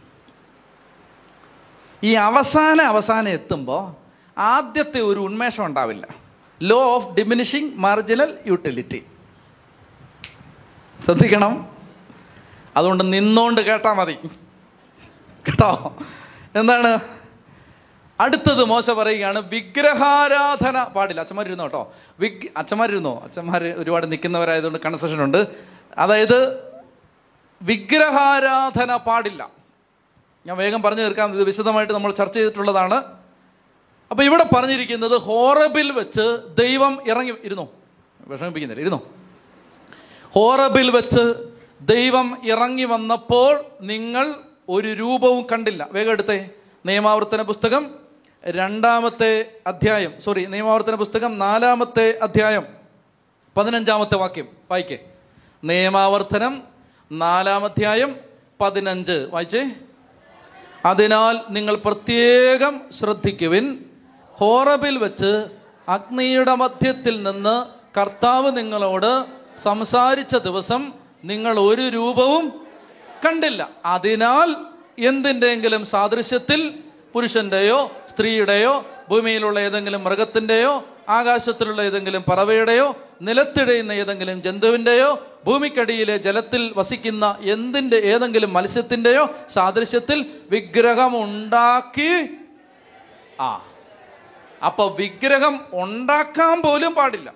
ഈ 2.03 2.13
അവസാന 2.13 2.81
അവസാനം 2.81 3.29
എത്തുമ്പോൾ 3.29 3.95
ആദ്യത്തെ 4.39 5.01
ഒരു 5.01 5.19
ഉന്മേഷം 5.19 5.65
ഉണ്ടാവില്ല. 5.65 6.07
Law 6.63 6.79
of 6.79 7.13
diminishing 7.13 7.71
marginal 7.75 8.37
utility 8.47 9.05
ശ്രദ്ധിക്കണം. 11.05 11.67
അതുകൊണ്ട് 12.77 13.13
നിന്നോണ്ട് 13.13 13.61
കേട്ടാൽ 13.61 13.93
മതി. 13.93 14.13
കേട്ടോ? 15.47 15.97
എന്താണ്? 16.55 16.99
അടുത്തത് 18.19 18.63
മോശ 18.65 18.89
പറയുകയാണ് 18.89 19.49
വിഗ്രഹാരാധന 19.49 20.83
പാടില്ല. 20.83 21.19
അച്ഛന്മാരിരുന്നോ 21.19 21.63
കേട്ടോ? 21.63 21.93
വിഗ് 22.19 22.47
അച്ഛന്മാരിരുന്നോ? 22.57 23.21
അച്ഛന്മാർ 23.23 23.63
ഒരുപാട് 23.63 24.11
നിൽക്കുന്നവരായതുകൊണ്ട് 24.11 24.79
കൺസെഷൻ 24.79 25.23
ഉണ്ട്. 25.23 25.47
അതായത് 25.97 26.67
വിഗ്രഹാരാധന 27.61 28.95
പാടില്ല. 28.95 29.49
ഞാൻ 30.45 30.57
വേഗം 30.57 30.81
പറഞ്ഞു 30.81 31.01
തീർക്കാം. 31.01 31.33
ഇത് 31.33 31.43
വിശദമായിട്ട് 31.43 31.93
നമ്മൾ 31.93 32.11
ചർച്ച 32.13 32.33
ചെയ്തിട്ടുള്ളതാണ്. 32.33 33.03
അപ്പൊ 34.11 34.23
ഇവിടെ 34.23 34.45
പറഞ്ഞിരിക്കുന്നത് 34.55 35.17
ഹോറബിൽ 35.17 35.91
വെച്ച് 35.91 36.39
ദൈവം 36.61 37.07
ഇറങ്ങി 37.07 37.33
ഇരുന്നു? 37.43 37.67
വിഷമിപ്പിക്കുന്നില്ല 38.27 38.81
ഇരുന്നു? 38.81 39.09
ഹോറബിൽ 40.33 40.91
വെച്ച് 40.91 41.49
ദൈവം 41.81 42.41
ഇറങ്ങി 42.45 42.83
വന്നപ്പോൾ 42.83 43.65
നിങ്ങൾ 43.81 44.35
ഒരു 44.69 44.87
രൂപവും 44.87 45.45
കണ്ടില്ല. 45.51 45.87
വേഗം 45.91 46.11
എടുത്തേ. 46.11 46.49
നിയമാവർത്തന 46.85 47.41
പുസ്തകം 47.41 47.95
രണ്ടാമത്തെ 48.45 49.51
അധ്യായം. 49.67 50.21
സോറി 50.21 50.45
നിയമാവർത്തന 50.45 50.95
പുസ്തകം 50.95 51.39
നാലാമത്തെ 51.39 52.19
അധ്യായം. 52.21 52.65
പതിനഞ്ചാമത്തെ 53.57 54.15
വാക്യം. 54.15 54.47
വായിക്കേ. 54.71 55.09
നിയമാവർത്തനം 55.67 56.63
നാലാമധ്യായം 57.11 58.15
പതിനഞ്ച്. 58.61 59.27
വായിച്ചേ? 59.31 59.69
അതിനാൽ 60.85 61.39
നിങ്ങൾ 61.49 61.75
പ്രത്യേകം 61.75 62.81
ശ്രദ്ധിക്കുവിൻ. 62.99 63.85
ഹോറബിൽ 64.31 64.97
വെച്ച് 64.97 65.47
അഗ്നിയുടെ 65.89 66.55
മധ്യത്തിൽ 66.55 67.23
നിന്ന് 67.23 67.65
കർത്താവ് 67.99 68.57
നിങ്ങളോട് 68.57 69.25
സംസാരിച്ച 69.59 70.35
ദിവസം 70.35 70.93
നിങ്ങൾ 71.23 71.59
ഒരു 71.59 71.81
രൂപവും 71.81 72.67
കണ്ടില്ല. 73.25 73.69
അതിനാൽ 73.85 74.55
എന്തിന്റെങ്കിലും 74.99 75.85
സാദൃശ്യത്തിൽ 75.85 76.83
പുരുഷന്റെയോ 77.13 77.91
സ്ത്രീയുടെയോ 78.09 78.85
ഭൂമിയിലുള്ള 79.09 79.59
ഏതെങ്കിലും 79.59 80.03
മൃഗത്തിന്റെയോ 80.03 80.83
ആകാശത്തിലുള്ള 81.09 81.81
ഏതെങ്കിലും 81.81 82.25
പറവയുടെയോ 82.29 82.95
നിലത്തിടയുന്ന 83.21 83.91
ഏതെങ്കിലും 83.91 84.43
ജന്തുവിന്റെയോ 84.43 85.27
ഭൂമിക്കടിയിലെ 85.45 86.17
ജലത്തിൽ 86.17 86.73
വസിക്കുന്ന 86.77 87.37
എന്തിന്റെ 87.41 87.97
ഏതെങ്കിലും 87.97 88.53
മത്സ്യത്തിന്റെയോ 88.53 89.29
സാദൃശ്യത്തിൽ 89.49 90.43
വിഗ്രഹമുണ്ടാക്കി 90.51 92.37
ആ 93.39 93.65
അപ്പൊ 94.65 94.95
വിഗ്രഹം 94.99 95.59
ഉണ്ടാക്കാൻ 95.73 96.61
പോലും 96.61 96.95
പാടില്ല. 96.95 97.33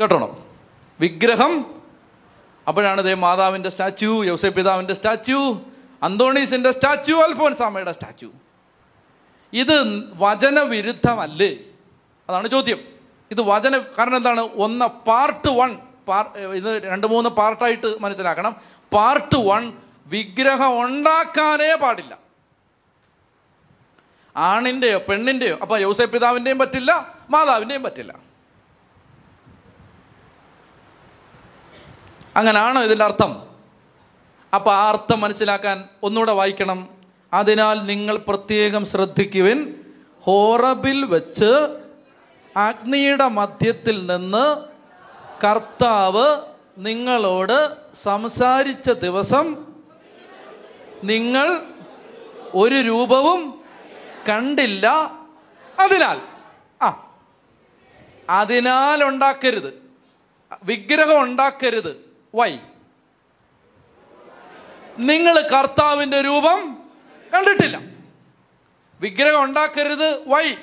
കേട്ടോണം? 0.00 0.44
വിഗ്രഹം 1.00 1.82
അപ്പോഴാണ് 2.68 3.02
ദേ 3.02 3.14
മാതാവിന്റെ 3.14 3.68
സ്റ്റാച്യു 3.68 4.24
യോസെ 4.24 4.48
പിതാവിന്റെ 4.48 4.94
സ്റ്റാച്യു 4.94 5.66
അന്തോണീസിന്റെ 6.02 6.70
സ്റ്റാച്യു 6.72 7.16
അൽഫോൻസാമയുടെ 7.16 7.92
സ്റ്റാച്യു. 7.92 8.32
ഇത് 9.54 10.02
വചനവിരുദ്ധമല്ലേ? 10.14 11.58
അതാണ് 12.28 12.48
ചോദ്യം. 12.48 12.78
ഇത് 13.30 13.40
വചന 13.40 13.78
കാരണം 13.78 14.16
എന്താണ്? 14.16 14.40
ഒന്ന് 14.40 14.84
പാർട്ട് 14.84 15.48
വൺ 15.48 15.78
പാർ 16.08 16.38
ഇത് 16.38 16.82
രണ്ട് 16.82 17.06
മൂന്ന് 17.06 17.30
പാർട്ടായിട്ട് 17.30 18.02
മനസ്സിലാക്കണം. 18.02 18.56
പാർട്ട് 18.92 19.36
വൺ 19.36 19.72
വിഗ്രഹം 20.06 20.84
ഉണ്ടാക്കാനേ 20.84 21.74
പാടില്ല. 21.74 22.18
ആണിന്റെയോ 24.36 24.98
പെണ്ണിന്റെയോ 24.98 25.58
അപ്പൊ 25.62 25.78
യോസെ 25.78 26.04
പിതാവിന്റെയും 26.04 26.58
പറ്റില്ല 26.58 27.14
മാതാവിന്റെയും 27.30 27.82
പറ്റില്ല. 27.82 28.14
അങ്ങനാണോ 32.36 32.82
ഇതിന്റെ 32.82 33.04
അർത്ഥം? 33.04 33.46
അപ്പൊ 34.54 34.72
ആ 34.72 34.88
അർത്ഥം 34.88 35.20
മനസ്സിലാക്കാൻ 35.20 35.88
ഒന്നുകൂടെ 36.02 36.32
വായിക്കണം. 36.32 36.93
അതിനാൽ 37.34 37.86
നിങ്ങൾ 37.86 38.16
പ്രത്യേകം 38.16 38.84
ശ്രദ്ധിക്കുവിൻ. 38.86 39.74
ഹോറബിൽ 40.20 41.04
വെച്ച് 41.04 41.78
അഗ്നിയുടെ 42.56 43.28
മധ്യത്തിൽ 43.28 44.06
നിന്ന് 44.06 44.64
കർത്താവ് 45.46 46.36
നിങ്ങളോട് 46.78 47.76
സംസാരിച്ച 47.96 48.90
ദിവസം 48.90 49.66
നിങ്ങൾ 51.04 51.62
ഒരു 52.54 52.74
രൂപവും 52.74 53.64
കണ്ടില്ല. 54.28 54.88
അതിനാൽ 55.80 56.20
ആ 56.82 57.16
അതിനാൽ 58.30 59.04
ഉണ്ടാക്കരുത്. 59.04 59.82
വിഗ്രഹം 60.64 61.22
ഉണ്ടാക്കരുത്. 61.22 62.10
വൈ? 62.34 62.56
നിങ്ങൾ 64.98 65.40
കർത്താവിന്റെ 65.40 66.20
രൂപം 66.20 66.83
കണ്ടിട്ടില്ല. 67.34 67.80
വിഗ്രഹം 69.00 69.44
ഉണ്ടാക്കരുത്. 69.44 70.28
വൈ 70.28 70.54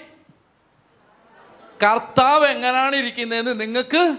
കർത്താവ് 1.83 2.45
എങ്ങനെയാണ് 2.45 2.95
ഇരിക്കുന്നതെന്ന് 2.95 3.61
നിങ്ങൾക്ക് 3.61 4.17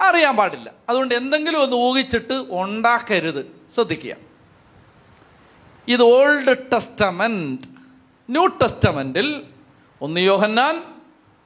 അറിയാൻ 0.00 0.36
പാടില്ല. 0.36 0.72
അതുകൊണ്ട് 0.88 1.14
എന്തെങ്കിലും 1.14 1.62
ഒന്ന് 1.62 1.76
ഊഹിച്ചിട്ട് 1.76 2.46
ഉണ്ടാക്കരുത്. 2.48 3.68
ശ്രദ്ധിക്കുക. 3.74 4.16
ഇത് 5.88 6.02
ഓൾഡ് 6.02 6.56
ടെസ്റ്റമെന്റ് 6.72 7.62
ന്യൂ 8.30 8.46
ടെസ്റ്റമെന്റിൽ 8.46 9.44
ഒന്ന് 10.00 10.20
യോഹന്നാൻ 10.20 10.84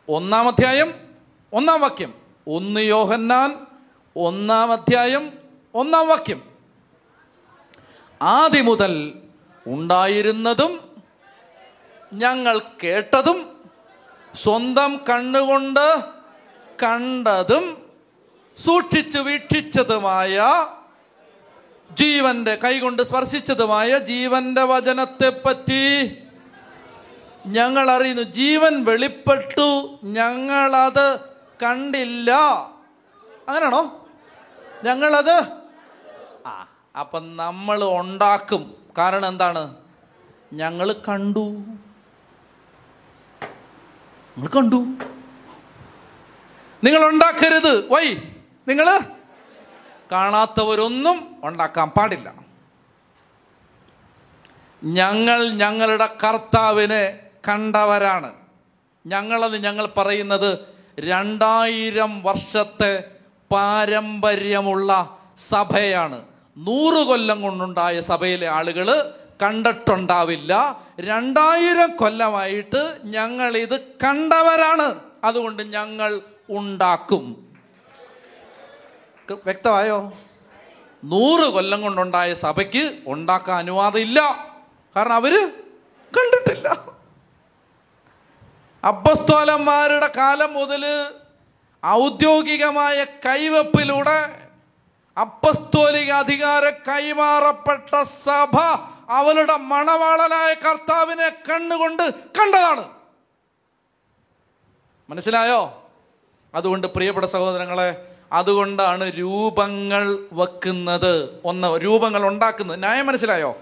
ഒന്നാം 0.08 0.48
അധ്യായം 0.48 0.94
ഒന്നാം 1.52 1.80
വാക്യം. 1.80 2.14
ഒന്ന് 2.46 2.80
യോഹന്നാൻ 2.80 3.66
ഒന്നാം 4.16 4.72
അധ്യായം 4.72 5.32
ഒന്നാം 5.74 6.08
വാക്യം. 6.08 6.52
ആദ്യം 8.22 8.64
മുതൽ 8.64 9.22
ഉണ്ടായിരുന്നതും 9.66 11.02
ഞങ്ങൾ 12.12 12.58
കേട്ടതും 12.58 13.70
സ്വന്തം 14.34 15.00
കണ്ണുകൊണ്ട് 15.10 16.00
കണ്ടതും 16.82 17.90
സൂക്ഷിച്ചു 18.64 19.18
വീക്ഷിച്ചതുമായ 19.18 20.66
ജീവന്റെ 21.90 22.54
കൈകൊണ്ട് 22.54 23.02
സ്പർശിച്ചതുമായ 23.02 23.98
ജീവന്റെ 23.98 24.62
വചനത്തെ 24.62 25.28
പറ്റി 25.28 26.16
ഞങ്ങൾ 27.46 27.90
അറിയുന്നു. 27.90 28.22
ജീവൻ 28.22 28.84
വെളിപ്പെട്ടു. 28.84 29.98
ഞങ്ങളത് 30.04 31.20
കണ്ടില്ല. 31.62 32.30
അങ്ങനെയാണോ? 33.48 34.08
ഞങ്ങളത് 34.84 35.46
ആ 36.46 36.68
അപ്പം 37.00 37.36
നമ്മൾ 37.36 37.84
ഉണ്ടാക്കും. 37.84 38.81
കാരണം 38.98 39.28
എന്താണ്? 39.28 39.74
ഞങ്ങൾ 40.52 40.92
കണ്ടു. 41.08 41.64
നിങ്ങൾ 44.38 44.48
കണ്ടു. 44.48 44.86
നിങ്ങൾ 46.84 47.08
ഉണ്ടാക്കരുത്. 47.08 47.92
വൈ 47.92 48.14
നിങ്ങൾ? 48.68 49.00
കാണാത്തവരൊന്നും 50.12 51.40
ഉണ്ടാക്കാൻ 51.44 51.90
പാടില്ല. 51.90 52.34
ഞങ്ങൾ 54.84 55.50
ഞങ്ങളുടെ 55.50 56.16
കർത്താവിനെ 56.24 57.20
കണ്ടവരാണ്. 57.48 58.34
ഞങ്ങളെന്ന് 59.06 59.58
ഞങ്ങൾ 59.58 59.86
പറയുന്നത് 59.86 60.58
രണ്ടായിരം 61.00 62.22
വർഷത്തെ 62.22 63.04
പാരമ്പര്യമുള്ള 63.52 65.18
സഭയാണ്. 65.48 66.31
നൂറ് 66.56 67.06
കൊല്ലം 67.06 67.42
കൊണ്ടുണ്ടായ 67.42 68.00
സഭയിലെ 68.00 68.48
ആളുകൾ 68.48 69.14
കണ്ടിട്ടുണ്ടാവില്ല. 69.42 70.82
രണ്ടായിരം 71.00 71.96
കൊല്ലമായിട്ട് 71.96 72.98
ഞങ്ങൾ 73.04 73.56
ഇത് 73.56 73.80
കണ്ടവരാണ്. 73.80 75.00
അതുകൊണ്ട് 75.24 75.62
ഞങ്ങൾ 75.62 76.20
ഉണ്ടാക്കും. 76.50 77.52
വ്യക്തമായോ? 79.44 80.12
നൂറ് 81.04 81.48
കൊല്ലം 81.48 81.82
കൊണ്ടുണ്ടായ 81.82 82.34
സഭയ്ക്ക് 82.34 82.98
ഉണ്ടാക്കാൻ 83.06 83.58
അനുവാദം 83.58 84.00
ഇല്ല 84.00 84.48
കാരണം 84.96 85.12
അവർ 85.12 85.48
കണ്ടിട്ടില്ല. 86.18 86.68
അപ്പസ്തോലന്മാരുടെ 88.88 90.12
കാലം 90.16 90.52
മുതൽ 90.52 91.06
ഔദ്യോഗികമായ 91.86 93.04
കൈവപ്പിലൂടെ 93.04 94.41
അപ്പസ്തോലിക 95.20 96.10
അധികാര 96.10 96.70
കൈമാറപ്പെട്ട 96.70 98.02
സഭ 98.02 98.60
അവളുടെ 99.10 99.56
മണവാളനായ 99.56 100.54
കർത്താവിനെ 100.54 101.28
കണ്ണുകൊണ്ട് 101.28 102.14
കണ്ടതാണ്. 102.14 102.84
മനസ്സിലായോ? 105.10 105.90
അതുകൊണ്ട് 106.54 106.86
പ്രിയപ്പെട്ട 106.86 107.26
സഹോദരങ്ങളെ 107.26 108.08
അതുകൊണ്ടാണ് 108.32 109.12
രൂപങ്ങൾ 109.18 110.18
വെക്കുന്നത്. 110.32 111.40
ഒന്ന് 111.44 111.84
രൂപങ്ങൾ 111.84 112.26
ഉണ്ടാക്കുന്നത്. 112.26 112.78
ന്യായം 112.78 113.06
മനസ്സിലായോ? 113.06 113.56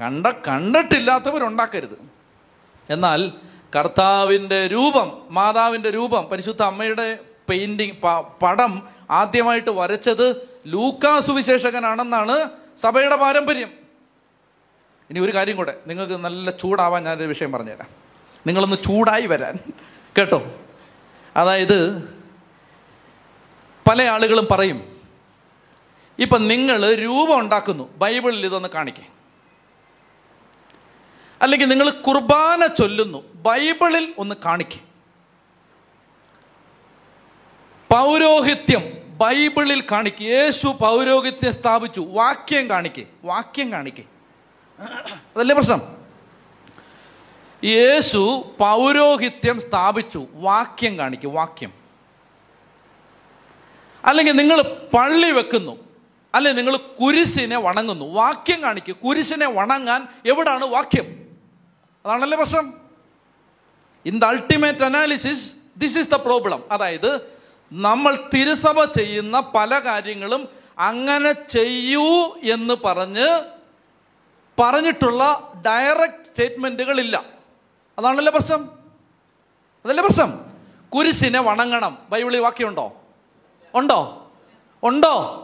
കണ്ട 0.00 0.26
കണ്ടിട്ടില്ലാത്തവരുണ്ടാക്കരുത്. 0.26 1.98
എന്നാൽ 2.90 3.32
കർത്താവിന്റെ 3.76 4.66
രൂപം 4.66 5.22
മാതാവിന്റെ 5.30 5.90
രൂപം 5.90 6.24
പരിശുദ്ധ 6.24 6.62
അമ്മയുടെ 6.62 7.18
പെയിൻറിങ് 7.48 8.02
പടം 8.42 8.88
ആദ്യമായിട്ട് 9.10 9.70
വരച്ചത് 9.70 10.55
ലൂക്കാ 10.66 11.20
സുവിശേഷകനാണെന്നാണ് 11.20 12.50
സഭയുടെ 12.78 13.16
പാരമ്പര്യം. 13.16 13.72
ഇനി 15.10 15.20
ഒരു 15.20 15.34
കാര്യം 15.34 15.56
കൂടെ 15.56 15.80
നിങ്ങൾക്ക് 15.86 16.12
നല്ല 16.12 16.50
ചൂടാവാൻ 16.50 17.04
ഞാനൊരു 17.04 17.28
വിഷയം 17.28 17.52
പറഞ്ഞുതരാം. 17.52 17.88
നിങ്ങളൊന്ന് 18.46 18.76
ചൂടായി 18.76 19.26
വരാൻ 19.26 19.58
കേട്ടോ? 20.18 20.60
അതായത് 21.36 22.08
പല 23.90 24.02
ആളുകളും 24.02 24.48
പറയും 24.50 24.96
ഇപ്പം 26.18 26.48
നിങ്ങൾ 26.48 26.94
രൂപം 26.94 27.38
ഉണ്ടാക്കുന്നു 27.38 27.96
ബൈബിളിൽ 27.96 28.46
ഇതൊന്ന് 28.46 28.68
കാണിക്കേ. 28.68 29.02
അല്ലെങ്കിൽ 31.42 31.68
നിങ്ങൾ 31.68 31.90
കുർബാന 31.90 32.66
ചൊല്ലുന്നു 32.66 33.22
ബൈബിളിൽ 33.34 34.14
ഒന്ന് 34.18 34.34
കാണിക്കേ. 34.44 34.78
പൗരോഹിത്യം 37.90 39.05
ബൈബിളിൽ 39.16 39.84
കാണിക്കുക 39.92 40.26
യേശു 40.26 40.66
പൗരോഹിത്യം 40.66 41.52
സ്ഥാപിച്ചു. 41.52 42.00
വാക്യം 42.00 42.70
കാണിക്കേ. 42.70 43.06
വാക്യം 43.24 43.72
കാണിക്കേ. 43.72 44.04
അതല്ലേ 45.36 45.54
പ്രശ്നം? 45.54 45.82
യേശു 47.64 48.50
പൗരോഹിത്യം 48.58 49.60
സ്ഥാപിച്ചു. 49.60 50.26
വാക്യം 50.32 50.98
കാണിക്കും. 50.98 51.34
വാക്യം. 51.34 51.72
അല്ലെങ്കിൽ 54.04 54.32
നിങ്ങൾ 54.32 54.62
പള്ളി 54.96 55.30
വെക്കുന്നു. 55.30 55.76
അല്ലെ 56.34 56.52
നിങ്ങൾ 56.52 56.76
കുരിശിനെ 56.76 57.56
വണങ്ങുന്നു. 57.56 58.04
വാക്യം 58.04 58.62
കാണിക്കും. 58.62 58.96
കുരിശിനെ 59.04 59.46
വണങ്ങാൻ 59.46 60.08
എവിടാണ് 60.26 60.64
വാക്യം? 60.64 61.26
അതാണല്ലേ 62.06 62.38
പ്രശ്നം? 62.38 62.74
In 64.06 64.18
the 64.18 64.24
ultimate 64.24 64.84
analysis 64.84 65.52
this 65.76 65.98
is 65.98 66.10
the 66.10 66.14
problem 66.14 66.72
അതായത് 66.72 67.35
നമ്മൾ 67.72 68.18
തിരുസഭ 68.34 68.84
ചെയ്യുന്ന 68.84 69.40
പല 69.54 69.78
കാര്യങ്ങളും 69.78 70.48
അങ്ങനെ 70.78 71.32
ചെയ്യൂ 71.32 72.38
എന്ന് 72.42 72.74
പറഞ്ഞ് 72.84 73.40
പറഞ്ഞിട്ടുള്ള 74.60 75.52
ഡയറക്റ്റ് 75.66 76.28
സ്റ്റേറ്റ്മെന്റുകളില്ല 76.30 77.24
അതാണല്ലേ 77.98 78.32
പ്രശ്നം? 78.32 78.70
അതല്ലേ 79.84 80.04
പ്രശ്നം? 80.04 80.40
കുരിശിനെ 80.96 81.40
വണങ്ങണം. 81.40 81.98
ബൈബിളിൽ 82.10 82.40
വാക്യമുണ്ടോ? 82.40 82.92
ഉണ്ടോ? 83.74 84.30
ഉണ്ടോ? 84.82 85.42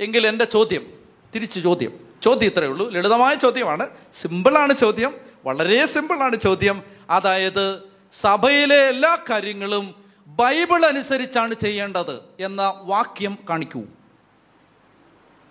എങ്കിൽ 0.00 0.26
എന്റെ 0.26 0.44
ചോദ്യം 0.44 0.92
തിരിച്ചു 1.34 1.60
ചോദ്യം. 1.60 1.98
ചോദ്യം 2.22 2.48
ഇത്രയേ 2.48 2.68
ഉള്ളൂ. 2.68 2.90
ലളിതമായ 2.90 3.34
ചോദ്യമാണ്. 3.34 3.88
സിമ്പിളാണ് 4.14 4.72
ചോദ്യം. 4.72 5.14
വളരെ 5.44 5.86
സിമ്പിളാണ് 5.86 6.36
ചോദ്യം. 6.36 6.82
അതായത് 7.10 7.82
സഭയിലെ 8.12 8.88
എല്ലാ 8.88 9.18
കാര്യങ്ങളും 9.30 10.05
ബൈബിൾ 10.36 10.86
അനുസരിച്ചാണ് 10.86 11.54
ചെയ്യേണ്ടത് 11.54 12.22
എന്ന 12.40 12.80
വാക്യം 12.84 13.38
കാണിക്കൂ. 13.50 13.82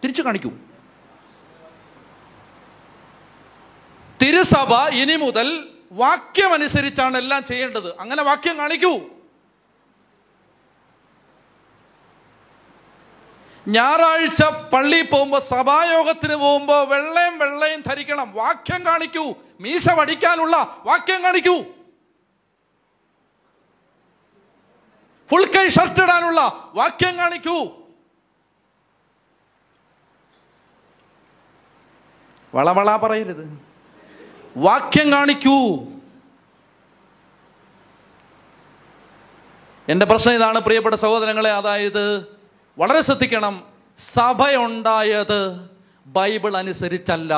തിരിച്ചു 0.03 0.21
കാണിക്കൂ. 0.21 0.51
തിരുസഭ 4.21 4.73
ഇനി 4.73 5.15
മുതൽ 5.15 5.69
വാക്യം 5.91 6.53
അനുസരിച്ചാണ് 6.53 7.17
എല്ലാം 7.17 7.45
ചെയ്യേണ്ടത്. 7.45 7.99
അങ്ങനെ 7.99 8.23
വാക്യം 8.23 8.57
കാണിക്കൂ. 8.57 8.99
ഞായറാഴ്ച 13.67 14.43
പള്ളി 14.43 15.01
പോകുമ്പോൾ 15.01 15.39
സഭായോഗത്തിന് 15.39 16.35
പോകുമ്പോൾ 16.35 16.87
വെള്ളയും 16.87 17.37
വെള്ളയും 17.37 17.83
ധരിക്കണം. 17.87 18.33
വാക്യം 18.33 18.85
കാണിക്കൂ. 18.85 19.33
മീശ 19.59 19.89
വടിക്കാനുള്ള 19.89 20.83
വാക്യം 20.85 21.23
കാണിക്കൂ. 21.23 21.63
ഫുൾ 25.31 25.45
കൈ 25.45 25.69
ഷർട്ട് 25.69 26.01
ഇടാനുള്ള 26.01 26.71
വാക്യം 26.75 27.17
കാണിക്കൂ. 27.17 27.67
വളവള 32.55 32.95
പറയരുത്. 32.95 33.59
വാക്യം 34.57 35.11
കാണിക്കൂ. 35.11 35.85
എന്റെ 39.89 40.05
പ്രശ്നം 40.05 40.33
ഇതാണ് 40.33 40.59
പ്രിയപ്പെട്ട 40.59 40.95
സഹോദരങ്ങളെ. 40.95 41.51
അതായത് 41.51 42.37
വളരെ 42.77 43.01
ശ്രദ്ധിക്കണം. 43.01 43.67
സഭയുണ്ടായത് 43.97 45.69
ബൈബിൾ 46.05 46.57
അനുസരിച്ചല്ല. 46.57 47.33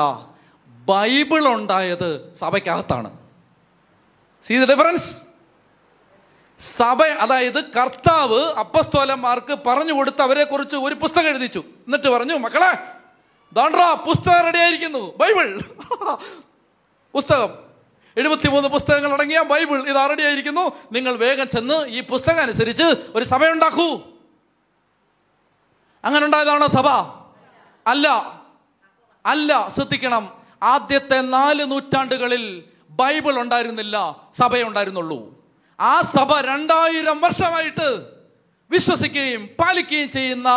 ബൈബിൾ 0.66 1.48
ഉണ്ടായത് 1.48 2.34
സഭയ്ക്കകത്താണ്. 2.34 3.18
സീ 4.42 4.64
ദ 4.64 4.74
ഡിഫറൻസ് 4.74 5.27
സഭ 6.60 7.02
അതായത് 7.02 7.64
കർത്താവ് 7.64 8.52
അപ്പസ്തോലന്മാർക്ക് 8.52 9.58
പറഞ്ഞു 9.66 9.92
കൊടുത്ത് 9.92 10.22
അവരെ 10.22 10.44
കുറിച്ച് 10.44 10.76
ഒരു 10.76 10.94
പുസ്തകം 10.94 11.26
എഴുതിച്ചു. 11.26 11.58
എന്നിട്ട് 11.58 12.08
പറഞ്ഞു 12.08 12.34
മക്കളെ 12.34 12.78
ദാണ്ട്രാ 13.52 13.94
പുസ്തകം 13.94 14.40
റെഡി 14.40 14.58
ആയിരിക്കുന്നു. 14.58 15.16
ബൈബിൾ. 15.16 15.60
പുസ്തകം. 17.12 17.48
എഴുപത്തിമൂന്ന് 18.16 18.68
പുസ്തകങ്ങൾ 18.68 19.12
അടങ്ങിയ 19.12 19.40
ബൈബിൾ 19.40 19.88
ഇത് 19.88 20.10
റെഡി 20.10 20.22
ആയിരിക്കുന്നു. 20.22 20.72
നിങ്ങൾ 20.92 21.16
വേഗം 21.16 21.48
ചെന്ന് 21.48 21.86
ഈ 21.86 22.00
പുസ്തകം 22.00 22.42
അനുസരിച്ച് 22.42 22.84
ഒരു 23.14 23.24
സഭ 23.24 23.44
ഉണ്ടാക്കൂ. 23.44 24.00
അങ്ങനെ 26.04 26.26
ഉണ്ടായതാണോ 26.26 26.66
സഭ? 26.66 26.88
അല്ല. 27.86 28.40
അല്ല 29.26 29.68
ശ്രദ്ധിക്കണം. 29.68 30.32
ആദ്യത്തെ 30.62 31.20
നാല് 31.20 31.70
നൂറ്റാണ്ടുകളിൽ 31.70 32.64
ബൈബിൾ 32.90 33.40
ഉണ്ടായിരുന്നില്ല 33.40 34.16
സഭയുണ്ടായിരുന്നുള്ളൂ. 34.38 35.37
ആ 35.80 36.00
സഭ 36.00 36.40
രണ്ടായിരം 36.40 37.20
വർഷമായിട്ട് 37.20 38.06
വിശ്വസിക്കുകയും 38.70 39.46
പാലിക്കുകയും 39.46 40.10
ചെയ്യുന്ന 40.10 40.48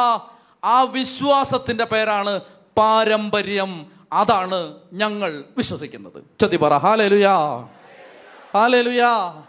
ആ 0.63 0.81
വിശ്വാസത്തിന്റെ 0.81 1.83
പേരാണ് 1.83 2.39
പാരമ്പര്യം. 2.77 3.91
അതാണ് 4.13 4.77
ഞങ്ങൾ 4.93 5.43
വിശ്വസിക്കുന്നത്. 5.57 6.23
ചതി 6.41 6.57
പറ. 6.57 6.77
ഹാലേലുയാ. 6.77 7.67
ഹാലേലുയാ. 8.53 9.43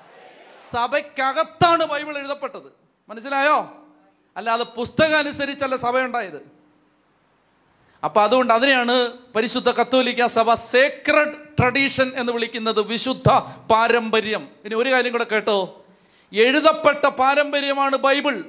സഭയ്ക്കകത്താണ് 0.70 1.84
ബൈബിൾ 1.84 2.18
എഴുതപ്പെട്ടത്. 2.18 2.73
മനസ്സിലായോ? 3.09 3.76
അല്ലാതെ 4.36 4.65
പുസ്തകം 4.65 5.18
അനുസരിച്ചല്ല 5.18 5.76
സഭ 5.76 5.99
ഉണ്ടായത് 5.99 6.61
അപ്പൊ 8.05 8.22
അതുകൊണ്ട് 8.22 8.52
അതിനെയാണ് 8.52 9.12
പരിശുദ്ധ 9.36 9.70
കത്തോലിക്ക 9.70 10.26
സഭ 10.26 10.55
സേക്രഡ് 10.55 11.34
ട്രഡീഷൻ 11.58 12.12
എന്ന് 12.16 12.32
വിളിക്കുന്നത് 12.32 12.81
വിശുദ്ധ 12.81 13.28
പാരമ്പര്യം. 13.70 14.48
ഇനി 14.64 14.74
ഒരു 14.74 14.90
കാര്യം 14.90 15.12
കൂടെ 15.12 15.24
കേട്ടോ. 15.24 15.84
എഴുതപ്പെട്ട 16.32 17.06
പാരമ്പര്യമാണ് 17.06 17.97
ബൈബിൾ. 17.97 18.44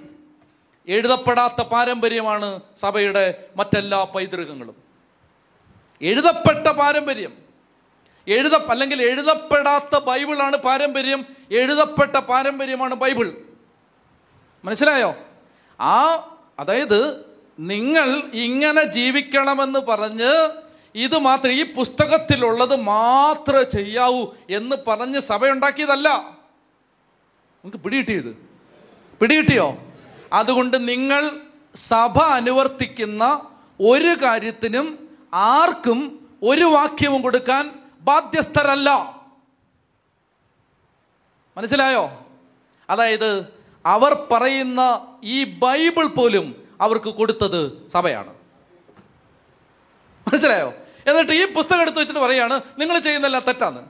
എഴുതപ്പെടാത്ത 0.87 1.61
പാരമ്പര്യമാണ് 1.61 2.59
സഭയുടെ 2.77 3.45
മറ്റെല്ലാ 3.55 4.03
പൈതൃകങ്ങളും. 4.03 4.75
എഴുതപ്പെട്ട 6.01 6.67
പാരമ്പര്യം. 6.67 7.33
എഴുത 8.27 8.55
അല്ലെങ്കിൽ 8.55 9.01
എഴുതപ്പെടാത്ത 9.01 9.97
ബൈബിളാണ് 9.97 10.57
പാരമ്പര്യം. 10.57 11.25
എഴുതപ്പെട്ട 11.51 12.15
പാരമ്പര്യമാണ് 12.15 12.95
ബൈബിൾ. 12.95 13.33
മനസ്സിലായോ? 14.65 15.15
ആ 15.81 16.27
അതായത് 16.59 17.32
നിങ്ങൾ 17.59 18.21
ഇങ്ങനെ 18.33 18.83
ജീവിക്കണമെന്ന് 18.83 19.79
പറഞ്ഞ് 19.79 20.49
ഇത് 20.95 21.17
മാത്രം 21.17 21.51
ഈ 21.51 21.73
പുസ്തകത്തിലുള്ളത് 21.73 22.75
മാത്രമേ 22.75 23.63
ചെയ്യാവൂ 23.63 24.25
എന്ന് 24.49 24.75
പറഞ്ഞ് 24.87 25.19
സഭയുണ്ടാക്കിയതല്ല. 25.19 26.09
നമുക്ക് 27.65 27.77
പിടികിട്ടിയത്? 27.77 28.49
പിടികിട്ടിയോ? 29.21 29.77
അതുകൊണ്ട് 30.33 30.87
നിങ്ങൾ 30.87 31.31
സഭ 31.75 32.19
അനുവർത്തിക്കുന്ന 32.19 33.49
ഒരു 33.81 34.15
കാര്യത്തിനും 34.23 35.17
ആർക്കും 35.33 36.29
ഒരു 36.43 36.63
വാക്യവും 36.63 37.21
കൊടുക്കാൻ 37.21 37.79
ബാധ്യസ്ഥരല്ല. 38.01 39.21
മനസ്സിലായോ? 41.57 42.25
അതായത് 42.89 43.47
അവർ 43.85 44.27
പറയുന്ന 44.31 45.07
ഈ 45.23 45.43
ബൈബിൾ 45.43 46.05
പോലും 46.05 46.62
അവർക്ക് 46.81 47.09
കൊടുത്തത് 47.09 47.89
സഭയാണ്. 47.89 48.33
മനസ്സിലായോ? 50.27 50.73
എന്നിട്ട് 51.07 51.31
ഈ 51.31 51.45
പുസ്തകം 51.45 51.81
എടുത്ത് 51.81 51.99
വെച്ചിട്ട് 51.99 52.19
പറയാണ് 52.19 52.61
നിങ്ങൾ 52.77 52.99
ചെയ്യുന്നതെല്ലാം 52.99 53.43
തെറ്റാന്ന്. 53.47 53.81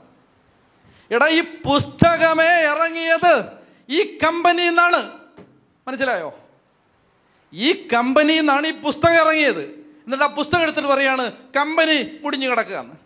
എടാ 1.14 1.26
ഈ 1.26 1.40
പുസ്തകമേ 1.40 2.62
ഇറങ്ങിയത് 2.62 3.44
ഈ 3.88 4.18
കമ്പനിയിൽ 4.18 4.68
നിന്നാണ്. 4.68 5.18
മനസ്സിലായോ? 5.88 6.38
ഈ 7.52 7.88
കമ്പനിയിൽ 7.94 8.40
നിന്നാണ് 8.40 8.66
ഈ 8.66 8.70
പുസ്തകം 8.70 9.20
ഇറങ്ങിയത്. 9.20 9.62
എന്നിട്ട് 10.04 10.24
ആ 10.24 10.26
പുസ്തകം 10.26 10.62
എടുത്തിട്ട് 10.62 10.88
പറയാണ് 10.88 11.32
കമ്പനി 11.32 12.18
മുടിഞ്ഞു 12.22 12.48
കിടക്കുക 12.48 13.04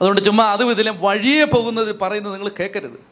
അതുകൊണ്ട് 0.00 0.24
ചുമ്മാ 0.24 0.44
അതും 0.44 0.70
ഇതിലും 0.70 0.98
വഴിയെ 1.00 1.44
പോകുന്നത് 1.44 1.98
പറയുന്നത് 1.98 2.32
നിങ്ങൾ 2.32 2.48
കേൾക്കരുത് 2.48 3.11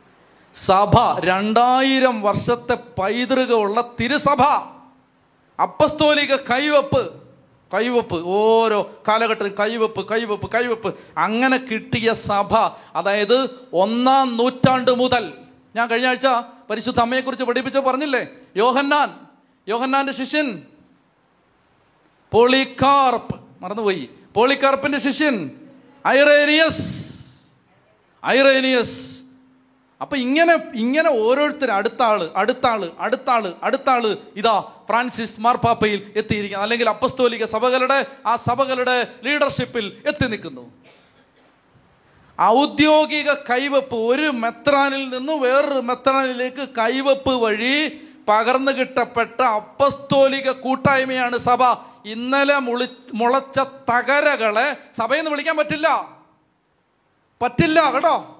സഭ 0.54 1.18
രണ്ടായിരം 1.18 2.22
വർഷത്തെ 2.22 2.74
പൈതൃകമുള്ള 2.74 3.84
തിരുസഭ. 4.00 4.42
അപ്പസ്തോലിക 5.62 6.36
കൈവപ്പ് 6.36 7.22
കൈവപ്പ് 7.74 8.22
ഓരോ 8.24 8.90
കാലഘട്ടത്തിൽ 9.08 9.54
കൈവപ്പ് 9.54 10.08
കൈവപ്പ് 10.08 10.50
കൈവപ്പ്. 10.52 10.94
അങ്ങനെ 11.18 11.56
കിട്ടിയ 11.56 12.12
സഭ 12.12 12.54
അതായത് 12.94 13.68
ഒന്നാം 13.72 14.36
നൂറ്റാണ്ട് 14.36 14.98
മുതൽ. 14.98 15.32
ഞാൻ 15.76 15.88
കഴിഞ്ഞ 15.88 16.06
ആഴ്ച 16.06 16.26
പരിശുദ്ധ 16.70 17.00
അമ്മയെക്കുറിച്ച് 17.00 17.44
പഠിപ്പിച്ച 17.44 17.78
പറഞ്ഞില്ലേ? 17.78 18.26
യോഹന്നാൻ 18.56 19.14
യോഹന്നാന്റെ 19.68 20.12
ശിഷ്യൻ. 20.12 20.62
പോളിക്കാർപ്പ് 22.32 23.40
മറന്നുപോയി. 23.60 24.10
പോളിക്കാർപ്പിന്റെ 24.34 24.98
ശിഷ്യൻ. 24.98 25.50
ഐറേനിയസ്. 26.08 27.14
ഐറേനിയസ്. 28.26 29.19
അപ്പൊ 30.00 30.16
ഇങ്ങനെ 30.16 30.54
ഇങ്ങനെ 30.74 31.10
ഓരോരുത്തർ 31.10 31.70
അടുത്ത 31.70 32.02
ആൾ 32.02 32.30
അടുത്ത 32.36 32.66
ആൾ 32.66 32.90
അടുത്ത 32.98 33.30
ആൾ 33.30 33.54
അടുത്ത 33.62 33.90
ആൾ 33.90 34.16
ഇതാ 34.36 34.60
ഫ്രാൻസിസ് 34.88 35.40
മാർപ്പാപ്പയിൽ 35.40 36.12
എത്തിയിരിക്കുന്നു. 36.16 36.62
അല്ലെങ്കിൽ 36.62 36.88
അപ്പസ്തോലിക 36.88 37.44
സഭകളുടെ 37.44 38.06
ആ 38.26 38.36
സഭകളുടെ 38.36 39.06
ലീഡർഷിപ്പിൽ 39.24 40.02
എത്തി 40.06 40.26
നിൽക്കുന്നു. 40.26 40.72
ഔദ്യോഗിക 42.42 43.32
കൈവപ്പ് 43.32 43.96
ഒരു 43.96 44.30
മെത്രാനിൽ 44.30 45.18
നിന്ന് 45.18 45.32
വേറൊരു 45.32 45.80
മെത്രാനിലേക്ക് 45.80 46.68
കൈവപ്പ് 46.68 47.30
വഴി 47.30 48.00
പകർന്നു 48.28 48.72
കിട്ടപ്പെട്ട 48.72 49.40
അപ്പസ്തോലിക 49.40 50.50
കൂട്ടായ്മയാണ് 50.50 51.38
സഭ. 51.38 51.62
ഇന്നലെ 52.06 52.58
മുളി 52.58 52.88
മുളച്ച 53.14 53.58
തകരകളെ 53.58 54.76
സഭയെന്ന് 54.98 55.30
വിളിക്കാൻ 55.30 55.56
പറ്റില്ല. 55.56 55.88
പറ്റില്ല 57.42 57.90
കേട്ടോ. 57.90 58.39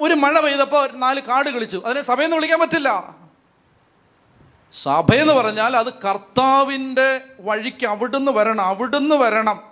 ഒരു 0.00 0.14
മഴ 0.14 0.40
പെയ്തപ്പോൾ 0.40 0.88
നാല് 0.92 1.20
കാട് 1.20 1.50
കളിച്ചു. 1.50 1.82
അതിനെ 1.86 2.02
സഭയെന്ന് 2.02 2.36
വിളിക്കാൻ 2.36 2.60
പറ്റില്ല. 2.60 3.14
സഭയെന്ന് 4.82 5.32
പറഞ്ഞാൽ 5.32 5.76
അത് 5.76 5.92
കർത്താവിന്റെ 5.92 7.20
വഴിക്ക് 7.40 7.86
അവിടുന്ന് 7.86 8.32
വരണം 8.32 8.64
അവിടുന്ന് 8.64 9.14
വരണം. 9.14 9.62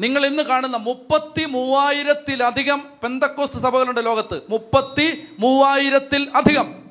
നിങ്ങൾ 0.00 0.26
ഇന്ന് 0.26 0.42
കാണുന്ന 0.42 0.76
മുപ്പത്തി 0.76 1.44
മൂവായിരത്തിലധികം 1.44 2.84
പെന്തക്കോസ്ത് 3.02 3.62
സഭകളുണ്ട് 3.62 4.06
ലോകത്ത്. 4.06 4.42
മുപ്പത്തി 4.48 5.28
മൂവായിരത്തിൽ 5.38 6.30
അധികം. 6.34 6.82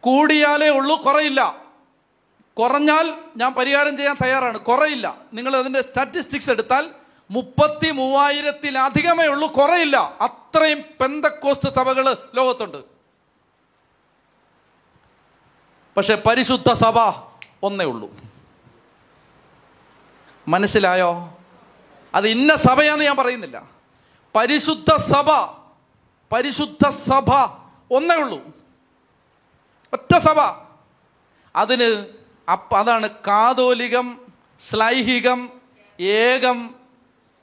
കൂടിയാലേ 0.00 0.68
ഉള്ളൂ 0.68 1.02
കുറയില്ല. 1.02 1.56
കുറഞ്ഞാൽ 2.58 3.14
ഞാൻ 3.36 3.54
പരിഹാരം 3.54 3.96
ചെയ്യാൻ 3.96 4.16
തയ്യാറാണ് 4.22 4.58
കുറയില്ല. 4.58 5.16
നിങ്ങൾ 5.34 5.56
അതിന്റെ 5.56 5.82
സ്റ്റാറ്റിസ്റ്റിക്സ് 5.82 6.50
എടുത്താൽ 6.50 6.88
മുപ്പത്തി 7.30 7.90
മൂവായിരത്തിലധികമേ 7.90 9.26
ഉള്ളൂ 9.26 9.52
കുറയില്ല. 9.52 9.96
അത്രയും 9.96 10.84
പെന്തക്കോസ്റ്റ് 11.00 11.74
സഭകൾ 11.74 12.16
ലോകത്തുണ്ട്. 12.34 12.84
പക്ഷെ 15.96 16.14
പരിശുദ്ധ 16.14 16.72
സഭ 16.72 16.98
ഒന്നേ 17.62 17.84
ഉള്ളൂ. 17.84 18.10
മനസ്സിലായോ? 20.48 21.38
അത് 22.14 22.28
ഇന്ന 22.28 22.56
സഭയാന്ന് 22.56 23.04
ഞാൻ 23.04 23.16
പറയുന്നില്ല. 23.16 23.62
പരിശുദ്ധ 24.36 24.96
സഭ 24.96 25.30
പരിശുദ്ധ 26.32 26.88
സഭ 26.88 27.30
ഒന്നേ 27.90 28.14
ഉള്ളൂ. 28.14 28.38
ഒറ്റ 29.92 30.18
സഭ. 30.18 30.40
അതിന് 31.56 32.06
അതാണ് 32.76 33.08
കാതോലികം 33.26 34.20
സ്ലൈഹികം 34.60 35.50
ഏകം 36.00 36.75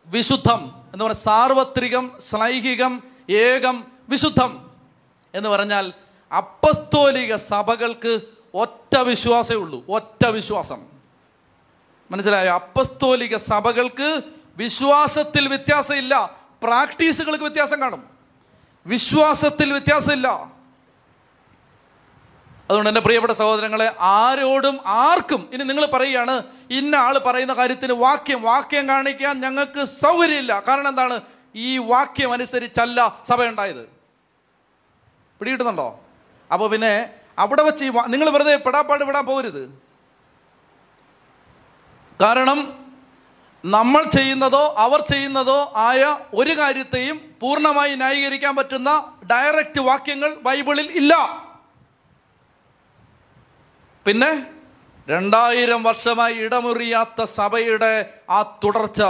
വിശുദ്ധം 0.06 0.64
എന്ന് 0.94 1.06
പറഞ്ഞാൽ 1.06 1.24
സാർവത്രികം 1.24 2.12
സ്നൈഹികം 2.30 3.04
ഏകം 3.30 3.84
വിശുദ്ധം 4.10 4.72
എന്ന് 5.36 5.50
പറഞ്ഞാൽ 5.50 5.94
അപ്പസ്തോലിക 6.38 7.36
സഭകൾക്ക് 7.36 8.20
ഒറ്റ 8.54 8.98
വിശ്വാസമേ 8.98 9.58
ഉള്ളൂ. 9.58 9.86
ഒറ്റ 9.90 10.28
വിശ്വാസം. 10.28 10.86
മനസ്സിലായോ? 12.12 12.54
അപ്പസ്തോലിക 12.54 13.38
സഭകൾക്ക് 13.38 14.22
വിശ്വാസത്തിൽ 14.58 15.48
വ്യത്യാസമില്ല. 15.48 16.38
പ്രാക്ടീസുകൾക്ക് 16.64 17.44
വ്യത്യാസം 17.44 17.82
കാണും. 17.82 18.04
വിശ്വാസത്തിൽ 18.86 19.72
വ്യത്യാസമില്ല. 19.72 20.53
അതുകൊണ്ട് 22.70 22.90
എന്റെ 22.90 23.02
പ്രിയപ്പെട്ട 23.02 23.34
സഹോദരങ്ങളെ 23.34 23.88
ആരോടും 24.00 24.80
ആർക്കും 24.86 25.50
ഇനി 25.54 25.64
നിങ്ങൾ 25.64 25.86
പറയുകയാണ് 25.86 26.44
ഇന്ന 26.70 26.96
ആൾ 26.96 27.18
പറയുന്ന 27.18 27.54
കാര്യത്തിന് 27.54 27.94
വാക്യം 27.94 28.42
വാക്യം 28.42 28.88
കാണിക്കാൻ 28.88 29.42
ഞങ്ങൾക്ക് 29.42 29.86
സൗകര്യമില്ല. 29.86 30.64
കാരണം 30.68 30.88
എന്താണ്? 30.88 31.22
ഈ 31.56 31.78
വാക്യം 31.78 32.34
അനുസരിച്ചല്ല 32.34 33.00
സഭ 33.30 33.44
ഉണ്ടായത് 33.44 33.84
പിടികിട്ടുന്നുണ്ടോ? 35.40 36.00
അപ്പോൾ 36.52 36.70
പിന്നെ 36.70 36.94
അവിടെ 37.40 37.64
വെച്ച് 37.64 37.84
നിങ്ങൾ 38.08 38.30
വെറുതെ 38.30 38.56
പെടാപ്പാട് 38.56 39.04
വിടാൻ 39.04 39.26
പോകരുത്. 39.26 39.64
കാരണം 42.22 42.60
നമ്മൾ 43.66 44.04
ചെയ്യുന്നതോ 44.04 44.76
അവർ 44.78 45.02
ചെയ്യുന്നതോ 45.02 45.74
ആയ 45.76 46.18
ഒരു 46.34 46.58
കാര്യത്തെയും 46.58 47.18
പൂർണമായി 47.42 47.96
ന്യായീകരിക്കാൻ 47.96 48.56
പറ്റുന്ന 48.56 48.90
ഡയറക്റ്റ് 49.32 49.82
വാക്യങ്ങൾ 49.82 50.34
ബൈബിളിൽ 50.36 50.92
ഇല്ല. 50.92 51.43
പിന്നെ 54.06 54.32
രണ്ടായിരം 55.10 55.84
വർഷമായി 55.84 56.36
ഇടമുറിയാത്ത 56.46 57.24
സഭയുടെ 57.38 57.94
ആ 58.30 58.40
തുടർച്ച 58.64 59.02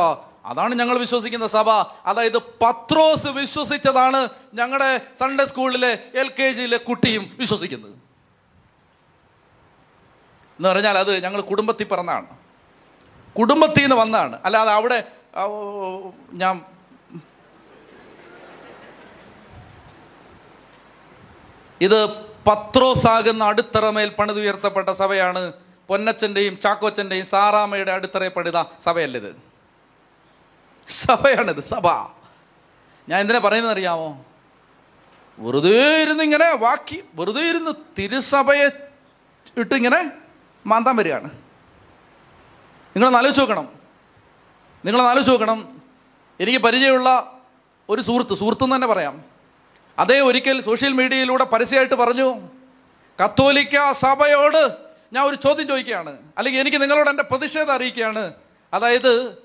അതാണ് 0.51 0.73
ഞങ്ങൾ 0.79 0.97
വിശ്വസിക്കുന്ന 0.97 1.47
സഭ. 1.47 1.69
അതായത് 2.05 2.37
പത്രോസ് 2.61 3.29
വിശ്വസിച്ചതാണ് 3.37 4.19
ഞങ്ങളുടെ 4.59 4.89
സൺഡേ 5.19 5.45
സ്കൂളിലെ 5.45 5.91
എൽ 6.21 6.29
കെ 6.39 6.47
ജിയിലെ 6.57 6.79
കുട്ടിയും 6.87 7.23
വിശ്വസിക്കുന്നത്. 7.39 7.93
എന്ന് 10.57 10.67
പറഞ്ഞാൽ 10.69 10.97
അത് 11.03 11.23
ഞങ്ങൾ 11.23 11.41
കുടുംബത്തിൽ 11.41 11.87
പിറന്നാണ്. 11.87 12.27
കുടുംബത്തിൽ 13.37 13.81
നിന്ന് 13.81 13.95
വന്നതാണ് 13.95 14.35
അല്ലാതെ 14.45 14.71
അവിടെ 14.71 14.99
ഞാൻ 16.41 16.55
ഇത് 21.81 21.99
പത്രോസാകുന്ന 22.47 23.43
അടിത്തറമേൽ 23.43 24.09
പണിതുയർത്തപ്പെട്ട 24.09 24.89
സഭയാണ് 24.89 25.53
പൊന്നച്ചന്റെയും 25.87 26.59
ചാക്കോച്ചന്റെയും 26.59 27.25
സാറാമയുടെ 27.25 27.91
അടിത്തറയെ 27.91 28.29
പണിത 28.29 28.63
സഭയല്ലിത്. 28.83 29.35
സഭയാണിത് 30.87 31.63
സഭ. 31.63 31.87
ഞാൻ 33.09 33.19
എന്തിനാ 33.19 33.39
പറയുന്നത് 33.39 33.73
അറിയാമോ 33.73 34.25
വെറുതെ 35.39 36.01
ഇരുന്ന് 36.01 36.23
ഇങ്ങനെ 36.23 36.55
വാക്കി 36.55 37.03
വെറുതെ 37.15 37.41
ഇരുന്ന് 37.49 37.71
തിരുസഭയെ 37.99 38.69
ഇട്ടിങ്ങനെ 39.57 40.11
മാന്താൻ 40.65 40.95
വരികയാണ്. 40.95 41.27
നിങ്ങളൊന്ന് 42.95 43.17
ആലോചിച്ച് 43.17 43.41
നോക്കണം. 43.41 43.69
നിങ്ങളൊന്ന് 44.85 45.09
ആലോചിച്ച് 45.09 45.31
നോക്കണം. 45.31 45.81
എനിക്ക് 46.39 46.59
പരിചയമുള്ള 46.59 47.39
ഒരു 47.89 48.01
സുഹൃത്ത് 48.01 48.35
സുഹൃത്തെന്ന് 48.35 48.75
തന്നെ 48.75 48.87
പറയാം. 48.87 49.32
അതേ 49.99 50.19
ഒരിക്കൽ 50.19 50.61
സോഷ്യൽ 50.61 50.93
മീഡിയയിലൂടെ 50.93 51.43
പരസ്യമായിട്ട് 51.43 51.95
പറഞ്ഞു 51.95 52.49
കത്തോലിക്ക 53.23 53.91
സഭയോട് 53.91 54.77
ഞാൻ 55.13 55.25
ഒരു 55.25 55.35
ചോദ്യം 55.35 55.67
ചോദിക്കുകയാണ്. 55.67 56.17
അല്ലെങ്കിൽ 56.37 56.61
എനിക്ക് 56.61 56.81
നിങ്ങളോട് 56.81 57.09
എന്റെ 57.09 57.23
പ്രതിഷേധം 57.23 57.73
അറിയിക്കുകയാണ്. 57.73 58.33
അതായത് 58.73 59.37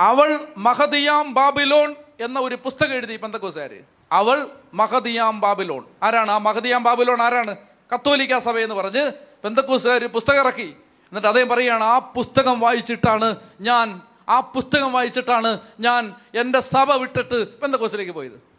അവൾ 0.00 0.38
മഹദിയാം 0.56 1.34
ബാബിലോൺ 1.34 1.94
എന്ന 2.20 2.40
ഒരു 2.40 2.54
പുസ്തകം 2.54 2.92
എഴുതി 2.92 3.16
പെന്തക്കോസുകാര്. 3.16 3.82
അവൾ 4.12 4.46
മഹദിയാം 4.74 5.40
ബാബിലോൺ. 5.40 5.84
ആരാണ്? 6.02 6.30
ആ 6.30 6.38
മഹദിയാം 6.38 6.82
ബാബിലോൺ 6.82 7.22
ആരാണ്? 7.22 7.56
കത്തോലിക്ക 7.94 8.38
സഭ 8.38 8.58
എന്ന് 8.58 8.74
പറഞ്ഞ് 8.74 9.12
പെന്തക്കോസുകാർ 9.44 10.06
പുസ്തകം 10.06 10.38
ഇറക്കി. 10.38 10.76
എന്നിട്ട് 11.04 11.28
അദ്ദേഹം 11.28 11.48
പറയുകയാണ് 11.48 11.84
ആ 11.84 11.98
പുസ്തകം 11.98 12.60
വായിച്ചിട്ടാണ് 12.60 13.36
ഞാൻ 13.60 14.00
ആ 14.28 14.40
പുസ്തകം 14.40 14.92
വായിച്ചിട്ടാണ് 14.92 15.58
ഞാൻ 15.80 16.14
എന്റെ 16.34 16.60
സഭ 16.60 16.92
വിട്ടിട്ട് 16.92 17.48
പെന്തക്കോസിലേക്ക് 17.48 18.12
പോയത്. 18.12 18.53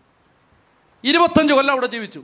ഇരുപത്തഞ്ച് 1.03 1.53
കൊല്ലം 1.53 1.72
അവിടെ 1.72 1.88
ജീവിച്ചു. 1.88 2.24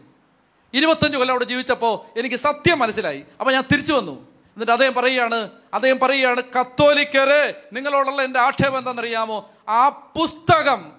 ഇരുപത്തഞ്ച് 0.74 1.18
കൊല്ലം 1.18 1.34
അവിടെ 1.34 1.46
ജീവിച്ചപ്പോൾ 1.46 2.20
എനിക്ക് 2.20 2.36
സത്യം 2.36 2.80
മനസ്സിലായി. 2.80 3.24
അപ്പോൾ 3.40 3.52
ഞാൻ 3.52 3.64
തിരിച്ചു 3.72 3.94
വന്നു. 3.94 4.12
എന്നിട്ട് 4.22 4.72
അദ്ദേഹം 4.72 4.94
പറയുകയാണ് 4.94 5.50
അദ്ദേഹം 5.74 6.00
പറയുകയാണ് 6.00 6.42
കത്തോലിക്കരെ 6.42 7.64
നിങ്ങളോടുള്ള 7.74 8.22
എന്റെ 8.22 8.40
ആക്ഷേപം 8.40 8.78
എന്താണെന്നറിയാമോ? 8.78 9.50
ആ 9.70 9.90
പുസ്തകം 9.90 10.92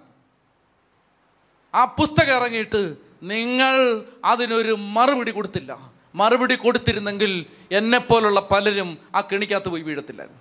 ആ 1.75 1.85
പുസ്തകം 1.85 2.37
ഇറങ്ങിയിട്ട് 2.37 2.97
നിങ്ങൾ 3.23 4.05
അതിനൊരു 4.25 4.73
മറുപടി 4.73 5.31
കൊടുത്തില്ല. 5.31 5.93
മറുപടി 6.15 6.55
കൊടുത്തിരുന്നെങ്കിൽ 6.55 7.47
എന്നെപ്പോലുള്ള 7.73 8.41
പലരും 8.41 8.99
ആ 9.15 9.21
കെണിക്കകത്ത് 9.21 9.69
പോയി 9.69 9.83
വീഴത്തില്ലായിരുന്നു. 9.83 10.41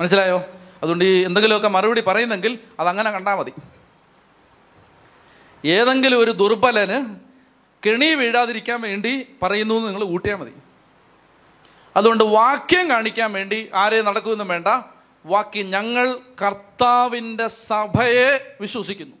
മനസ്സിലായോ? 0.00 0.42
അതുകൊണ്ട് 0.82 1.04
ഈ 1.04 1.24
എന്തെങ്കിലുമൊക്കെ 1.24 1.68
മറുപടി 1.68 2.00
പറയുന്നെങ്കിൽ 2.00 2.58
അതങ്ങനെ 2.80 3.10
കണ്ടാൽ 3.10 3.34
മതി. 3.34 3.52
ഏതെങ്കിലും 5.66 6.20
ഒരു 6.20 6.30
ദുർബലന് 6.30 7.16
കെണി 7.86 8.06
വീഴാതിരിക്കാൻ 8.06 8.80
വേണ്ടി 8.80 9.26
പറയുന്നു 9.42 9.74
എന്ന് 9.74 9.88
നിങ്ങൾ 9.88 10.04
കൂട്ടിയാൽ 10.04 10.36
മതി. 10.36 10.52
അതുകൊണ്ട് 11.96 12.24
വാക്യം 12.24 12.90
കാണിക്കാൻ 12.90 13.32
വേണ്ടി 13.32 13.70
ആരെയും 13.74 14.04
നടക്കുമെന്നും 14.04 14.48
വേണ്ട. 14.48 14.66
വാക്യം 15.26 15.70
ഞങ്ങൾ 15.70 16.18
കർത്താവിന്റെ 16.42 17.48
സഭയെ 17.48 18.56
വിശ്വസിക്കുന്നു. 18.60 19.16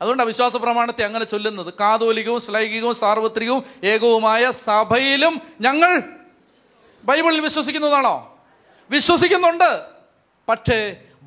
അതുകൊണ്ട് 0.00 0.22
വിശ്വാസ 0.22 0.56
പ്രമാണത്തെ 0.56 1.04
അങ്ങനെ 1.04 1.24
ചൊല്ലുന്നത്. 1.24 1.74
കാതോലികവും 1.80 2.40
ശ്ലൈകികവും 2.40 2.94
സാർവത്രികവും 2.94 3.64
ഏകവുമായ 3.84 4.50
സഭയിലും 4.50 5.40
ഞങ്ങൾ 5.60 6.02
ബൈബിളിൽ 7.04 7.40
വിശ്വസിക്കുന്നതാണോ? 7.40 8.38
വിശ്വസിക്കുന്നുണ്ട്. 8.90 9.97
പക്ഷേ 10.48 10.78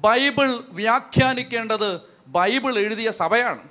ബൈബിൾ 0.06 0.48
വ്യാഖ്യാനിക്കേണ്ടത് 0.80 1.90
ബൈബിൾ 2.38 2.74
എഴുതിയ 2.83 3.09
സഭയാണ്. 3.22 3.61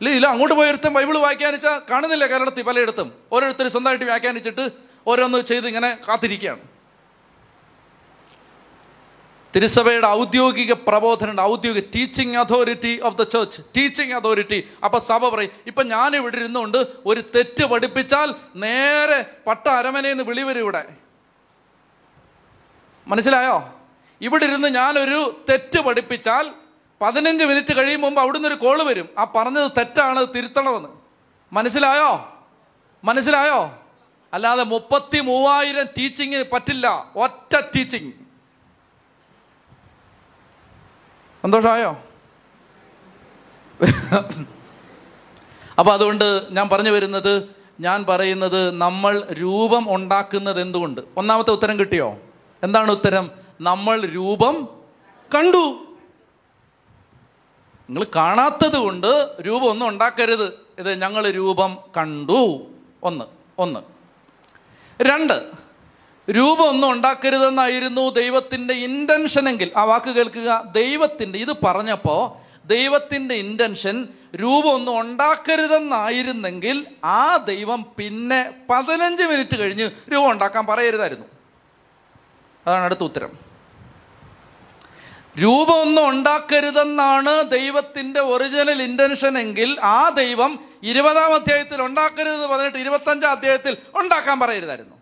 ഇല്ല 0.00 0.10
ഇല്ല 0.18 0.26
അങ്ങോട്ട് 0.32 0.54
പോയി 0.58 0.70
ഒരുത്തൻ 0.72 0.92
ബൈബിൾ 0.98 1.16
വ്യാഖ്യാനിച്ചാൽ 1.24 1.78
കാണുന്നില്ല 1.90 2.24
കേരളത്തിൽ 2.32 2.64
പലയിടത്തും. 2.68 3.08
ഓരോരുത്തർ 3.32 3.68
സ്വന്തമായിട്ട് 3.74 4.04
വ്യാഖ്യാനിച്ചിട്ട് 4.04 4.64
ഓരോന്ന് 5.10 5.38
ചെയ്ത് 5.50 5.66
ഇങ്ങനെ 5.70 5.90
കാത്തിരിക്കുകയാണ്. 6.08 6.62
തിരുസഭയുടെ 9.54 10.08
ഔദ്യോഗിക 10.18 10.72
പ്രബോധനം 10.88 11.40
ഔദ്യോഗിക 11.40 11.82
teaching 11.94 12.36
authority 12.42 12.92
of 13.08 13.16
the 13.16 13.22
church 13.32 13.62
teaching 13.76 14.14
authority 14.18 14.58
അപ്പൊ 14.84 14.98
സഭ 15.08 15.28
പറയും 15.34 15.50
ഇപ്പൊ 15.70 15.82
ഞാൻ 15.94 16.16
ഇവിടെ 16.20 16.36
ഇരുന്നുകൊണ്ട് 16.36 16.78
ഒരു 17.10 17.22
തെറ്റ് 17.34 17.64
പഠിപ്പിച്ചാൽ 17.72 18.28
നേരെ 18.64 19.18
പട്ട 19.46 19.66
അരമനയിൽ 19.68 20.22
വിളി 20.30 20.44
വരും 20.48 20.62
ഇവിടെ. 20.62 20.82
മനസ്സിലായോ? 23.06 23.68
ഇവിടെ 24.20 24.44
ഇരുന്ന് 24.44 24.68
ഞാനൊരു 24.68 25.44
തെറ്റ് 25.50 25.78
പഠിപ്പിച്ചാൽ 25.78 26.50
പതിനഞ്ച് 27.00 27.44
മിനിറ്റ് 27.44 27.76
കഴിയും 27.76 28.00
മുമ്പ് 28.00 28.20
അവിടുന്ന് 28.20 28.48
ഒരു 28.48 28.54
കോൾ 28.54 28.82
വരും. 28.82 29.08
ആ 29.18 29.24
പറഞ്ഞത് 29.24 29.70
തെറ്റാണ് 29.78 30.26
തിരുത്തണമെന്ന്. 30.36 30.88
മനസ്സിലായോ? 31.52 32.10
മനസ്സിലായോ? 33.04 33.74
അല്ലാതെ 34.34 34.64
മുപ്പത്തി 34.64 35.20
മൂവായിരം 35.20 35.86
ടീച്ചിങ് 35.98 36.44
പറ്റില്ല. 36.52 37.10
ഒറ്റ 37.16 37.56
ടീച്ചിങ് 37.76 38.12
സന്തോഷമായോ? 41.42 41.90
അപ്പോൾ 45.78 45.92
അതുകൊണ്ട് 45.92 46.46
ഞാൻ 46.50 46.68
പറഞ്ഞു 46.68 46.90
വരുന്നത് 46.90 47.48
ഞാൻ 47.80 48.04
പറയുന്നത് 48.04 48.70
നമ്മൾ 48.70 49.24
രൂപം 49.32 49.94
ഉണ്ടാക്കുന്നത് 49.94 50.60
എന്തുകൊണ്ട്? 50.60 51.00
ഒന്നാമത്തെ 51.16 51.50
ഉത്തരം 51.50 51.78
കിട്ടിയോ? 51.78 52.18
എന്താണ് 52.62 52.90
ഉത്തരം? 52.90 53.30
നമ്മൾ 53.60 54.00
രൂപം 54.00 54.68
കണ്ടു. 55.34 55.96
നിങ്ങൾ 57.90 58.06
കാണാത്തത് 58.16 58.76
കൊണ്ട് 58.76 59.28
രൂപം 59.40 59.64
ഒന്നും 59.64 59.88
ഉണ്ടാക്കരുത്. 59.88 60.60
ഇത് 60.78 61.02
ഞങ്ങൾ 61.02 61.30
രൂപം 61.30 61.78
കണ്ടു. 61.96 62.66
ഒന്ന് 63.02 63.24
ഒന്ന്. 63.58 63.80
രണ്ട് 65.02 65.50
രൂപം 66.30 66.68
ഒന്നും 66.68 66.92
ഉണ്ടാക്കരുതെന്നായിരുന്നു 66.92 68.10
ദൈവത്തിന്റെ 68.10 68.74
ഇന്റൻഷൻ 68.74 69.48
എങ്കിൽ. 69.48 69.70
ആ 69.76 69.84
വാക്ക് 69.84 70.10
കേൾക്കുക. 70.10 70.64
ദൈവത്തിന്റെ 70.72 71.38
ഇത് 71.38 71.64
പറഞ്ഞപ്പോൾ 71.64 72.42
ദൈവത്തിന്റെ 72.66 73.34
ഇന്റൻഷൻ 73.34 74.08
രൂപം 74.36 74.70
ഒന്നും 74.70 75.00
ഉണ്ടാക്കരുതെന്നായിരുന്നെങ്കിൽ 75.00 76.86
ആ 77.04 77.36
ദൈവം 77.36 77.86
പിന്നെ 77.96 78.54
പതിനഞ്ച് 78.70 79.22
മിനിറ്റ് 79.22 79.58
കഴിഞ്ഞ് 79.58 79.90
രൂപം 80.12 80.30
ഉണ്ടാക്കാൻ 80.30 80.66
പറയരുതായിരുന്നു. 80.66 81.24
അതാണ് 82.66 82.84
അടുത്ത 82.84 83.00
ഉത്തരം. 83.00 83.52
രൂപമൊന്നും 85.42 86.08
ഉണ്ടാക്കരുതെന്നാണ് 86.08 87.50
ദൈവത്തിന്റെ 87.50 88.20
ഒറിജിനൽ 88.20 88.82
ഇന്റൻഷൻ 88.82 89.38
എങ്കിൽ 89.38 89.80
ആ 89.80 90.08
ദൈവം 90.08 90.64
ഇരുപതാം 90.82 91.34
അധ്യായത്തിൽ 91.34 91.82
ഉണ്ടാക്കരുത് 91.82 92.46
പറഞ്ഞിട്ട് 92.46 92.78
ഇരുപത്തഞ്ചാം 92.78 93.30
അധ്യായത്തിൽ 93.30 93.76
ഉണ്ടാക്കാൻ 93.94 94.40
പറയരുതായിരുന്നു. 94.40 94.96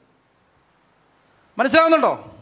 മനസ്സിലാവുന്നുണ്ടോ? 1.59 2.37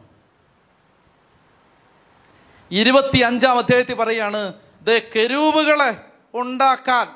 ഇരുപത്തി 2.71 3.19
അഞ്ചാം 3.19 3.59
അധ്യായത്തിൽ 3.59 3.95
പറയാണ് 3.95 4.53
ദ 4.83 4.91
കെരൂപുകളെ 4.91 6.05
ഉണ്ടാക്കാൻ 6.35 7.07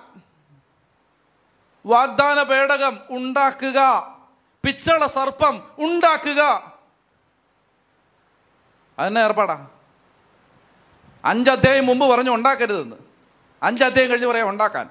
വാഗ്ദാന 1.86 2.42
പേടകം 2.42 2.98
ഉണ്ടാക്കുക 3.10 3.78
പിച്ചള 4.64 5.06
സർപ്പം 5.06 5.62
ഉണ്ടാക്കുക 5.78 6.72
അതെന്നെ 8.99 9.21
ഏർപ്പാടാ? 9.21 9.69
അഞ്ച് 11.25 11.51
അധ്യായം 11.51 11.87
മുമ്പ് 11.87 12.07
പറഞ്ഞു 12.07 12.31
ഉണ്ടാക്കരുതെന്ന്. 12.31 12.97
അഞ്ച് 13.62 13.85
അധ്യായം 13.85 14.11
കഴിഞ്ഞ് 14.11 14.27
പറയാം 14.27 14.49
ഉണ്ടാക്കാൻ. 14.49 14.91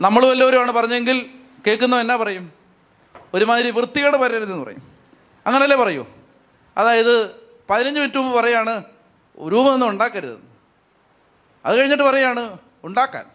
നമ്മൾ 0.00 0.26
വല്ലവരുമാണ് 0.26 0.72
പറഞ്ഞെങ്കിൽ 0.72 1.30
കേൾക്കുന്നവൻ 1.66 2.00
എന്നാ 2.00 2.16
പറയും? 2.16 2.52
ഒരുമാതിരി 3.34 3.70
വൃത്തികേട് 3.70 4.16
വരരുതെന്ന് 4.16 4.64
പറയും. 4.64 4.82
അങ്ങനല്ലേ 5.46 5.76
പറയൂ? 5.76 6.06
അതായത് 6.78 7.34
പതിനഞ്ച് 7.70 8.00
മിനിറ്റ് 8.00 8.18
മുമ്പ് 8.18 8.36
പറയാണ് 8.36 8.84
രൂപമൊന്നും 9.48 9.88
ഉണ്ടാക്കരുത് 9.88 10.38
അത് 11.64 11.78
കഴിഞ്ഞിട്ട് 11.78 12.02
പറയാണ് 12.02 12.58
ഉണ്ടാക്കാൻ. 12.84 13.26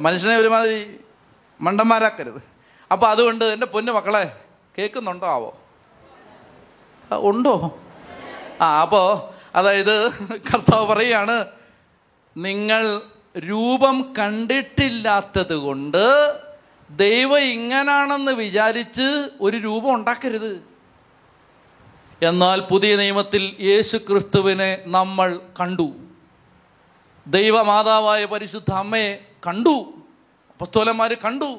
മനുഷ്യനെ 0.00 0.36
ഒരുമാതിരി 0.36 1.00
മണ്ടന്മാരാക്കരുത്. 1.60 2.49
അപ്പോൾ 2.92 3.06
അതുകൊണ്ട് 3.06 3.44
എന്റെ 3.44 3.66
പൊന്നു 3.66 3.92
മക്കളെ 3.92 4.36
കേൾക്കുന്നുണ്ടോ? 4.78 5.26
ആവോ 5.26 5.58
ഉണ്ടോ? 7.12 7.78
ആ 8.60 8.80
അപ്പോൾ 8.80 9.34
അതായത് 9.54 10.10
കർത്താവ് 10.34 10.86
പറയാണ് 10.86 11.46
നിങ്ങൾ 12.36 13.02
രൂപം 13.38 14.14
കണ്ടിട്ടില്ലാത്തത് 14.18 15.54
കൊണ്ട് 15.54 16.34
ദൈവം 16.90 17.38
ഇങ്ങനാണെന്ന് 17.38 18.32
വിചാരിച്ച് 18.32 19.28
ഒരു 19.40 19.56
രൂപം 19.56 19.94
ഉണ്ടാക്കരുത്. 19.94 20.64
എന്നാൽ 22.22 22.60
പുതിയ 22.60 22.96
നിയമത്തിൽ 22.96 23.56
യേശു 23.60 23.96
ക്രിസ്തുവിനെ 23.96 24.82
നമ്മൾ 24.86 25.40
കണ്ടു. 25.60 25.92
ദൈവമാതാവായ 27.26 28.24
പരിശുദ്ധ 28.24 28.72
അമ്മയെ 28.72 29.26
കണ്ടു. 29.46 29.92
പുസ്തോലന്മാർ 30.58 31.14
കണ്ടു. 31.14 31.58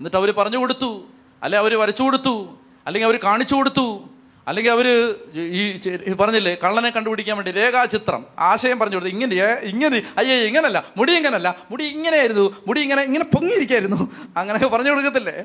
എന്നിട്ട് 0.00 0.16
അവർ 0.16 0.30
പറഞ്ഞു 0.30 0.58
കൊടുത്തു. 0.58 1.04
അല്ലെ 1.42 1.58
അവർ 1.58 1.78
വരച്ചു 1.78 2.02
കൊടുത്തു. 2.02 2.58
അല്ലെങ്കിൽ 2.86 3.08
അവർ 3.08 3.18
കാണിച്ചു 3.24 3.54
കൊടുത്തു. 3.54 4.08
അല്ലെങ്കിൽ 4.48 4.70
അവർ 4.70 4.86
ഈ 5.34 6.12
പറഞ്ഞില്ലേ 6.20 6.56
കള്ളനെ 6.64 6.90
കണ്ടുപിടിക്കാൻ 6.90 7.36
വേണ്ടി 7.36 7.52
രേഖാചിത്രം 7.52 8.26
ആശയം 8.38 8.78
പറഞ്ഞു 8.78 8.96
കൊടുത്തു. 8.96 9.12
ഇങ്ങനെ 9.12 9.34
ഇങ്ങനെ 9.72 10.02
അയ്യേ 10.18 10.36
ഇങ്ങനല്ല. 10.46 10.84
മുടി 10.96 11.12
ഇങ്ങനല്ല. 11.16 11.48
മുടി 11.70 11.84
ഇങ്ങനെയായിരുന്നു. 11.84 12.44
മുടി 12.66 12.80
ഇങ്ങനെ 12.80 13.02
ഇങ്ങനെ 13.02 13.24
പൊങ്ങിയിരിക്കായിരുന്നു. 13.24 13.98
അങ്ങനെ 14.36 14.66
പറഞ്ഞു 14.66 14.90
കൊടുക്കത്തില്ലേ. 14.90 15.36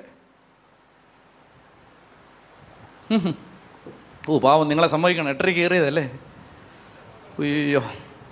ഓ 4.30 4.40
പാവം 4.40 4.68
നിങ്ങളെ 4.68 4.88
സമ്മതിക്കണം. 4.88 5.30
എട്ടരയ്ക്ക് 5.30 5.62
കയറിയതല്ലേ? 5.62 6.06
അയ്യോ 7.40 7.84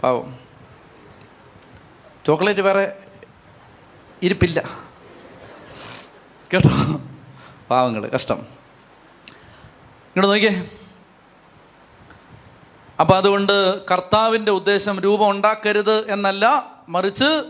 പാവം. 0.04 0.30
ചോക്ലേറ്റ് 2.28 2.62
വേറെ 2.62 2.86
ഇരിപ്പില്ല. 4.24 4.91
കേട്ടോ. 6.54 7.02
പാവങ്ങൾ 7.70 8.08
കഷ്ടം. 8.08 8.36
ഇങ്ങോട്ട് 8.36 10.28
നോക്കിയേ. 10.28 10.70
അപ്പം 13.00 13.18
അതുകൊണ്ട് 13.18 13.86
കർത്താവിന്റെ 13.86 14.52
ഉദ്ദേശം 14.52 15.00
രൂപം 15.00 15.30
ഉണ്ടാക്കരുത് 15.30 16.12
എന്നല്ല 16.12 16.72
മറിച്ച് 16.90 17.44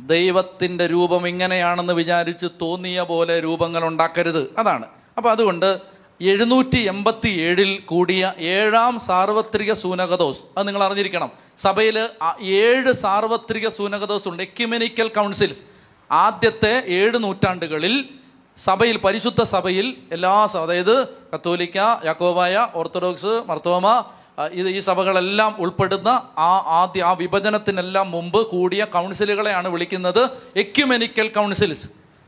ദൈവത്തിന്റെ 0.00 0.86
രൂപം 0.86 1.28
ഇങ്ങനെയാണെന്ന് 1.28 1.92
വിചാരിച്ച് 1.92 2.46
തോന്നിയ 2.60 3.00
പോലെ 3.00 3.40
രൂപങ്ങൾ 3.40 3.84
ഉണ്ടാക്കരുത്. 3.84 4.54
അതാണ്. 4.58 4.86
അപ്പം 5.16 5.30
അതുകൊണ്ട് 5.30 5.78
എഴുന്നൂറ്റി 6.20 6.78
എൺപത്തി 6.78 7.28
ഏഴിൽ 7.28 7.78
കൂടിയ 7.78 8.34
ഏഴാം 8.38 9.00
സാർവത്രിക 9.00 9.72
സൂനകദോസ് 9.72 10.38
അത് 10.58 10.66
നിങ്ങൾ 10.66 10.82
അറിഞ്ഞിരിക്കണം. 10.82 11.30
സഭയിൽ 11.58 12.08
ഏഴ് 12.42 12.92
സാർവത്രിക 12.92 13.68
സൂനകദോസ് 13.68 14.28
ഉണ്ട് 14.28 14.42
എക്യുമെനിക്കൽ 14.42 15.08
കൗൺസിൽസ്. 15.08 15.71
ആദ്യത്തെ 16.12 16.82
ഏഴ് 16.86 17.14
നൂറ്റാണ്ടുകളിൽ 17.18 18.04
സഭയിൽ 18.58 18.96
പരിശുദ്ധ 18.96 19.42
സഭയിൽ 19.42 19.96
എല്ലാ 20.12 20.44
അതായത് 20.44 21.08
കത്തോലിക്ക 21.34 21.76
യാക്കോബായ 21.76 22.68
ഓർത്തഡോക്സ് 22.74 23.42
മർത്തോമ 23.46 24.04
ഇത് 24.52 24.68
ഈ 24.68 24.78
സഭകളെല്ലാം 24.78 25.56
ഉൾപ്പെടുന്ന 25.58 26.08
ആ 26.38 26.52
ആദ്യ 26.66 27.02
ആ 27.02 27.12
വിഭജനത്തിനെല്ലാം 27.12 28.10
മുമ്പ് 28.10 28.46
കൂടിയ 28.46 28.84
കൗൺസിലുകളെയാണ് 28.84 29.68
വിളിക്കുന്നത് 29.68 30.30
എക്യുമെനിക്കൽ 30.56 31.28
കൗൺസിൽസ്. 31.28 31.86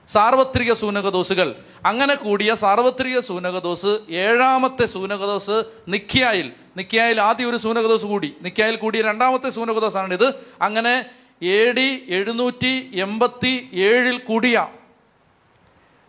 സാർവത്രിക 0.09 0.73
സൂനകദോസുകൾ. 0.73 1.55
അങ്ങനെ 1.87 2.15
കൂടിയ 2.15 2.55
സാർവത്രിക 2.55 3.21
സൂനകദോസ് 3.21 3.99
ഏഴാമത്തെ 4.11 4.87
സൂനകദോസ് 4.87 5.65
നിക്കിയായിൽ 5.89 6.53
നിക്കിയായിൽ 6.77 7.21
ആദ്യം 7.21 7.51
ഒരു 7.51 7.57
സൂനകദോസ് 7.57 8.05
കൂടി. 8.05 8.35
നിക്കിയായിൽ 8.43 8.77
കൂടിയ 8.77 9.03
രണ്ടാമത്തെ 9.03 9.51
സൂനകദോസാണിത്. 9.51 10.35
അങ്ങനെ 10.63 11.07
എ 11.45 11.73
ഡി 11.73 12.05
എഴുന്നൂറ്റി 12.09 12.91
എൺപത്തി 12.95 13.71
ഏഴിൽ 13.73 14.19
കൂടിയ 14.19 14.67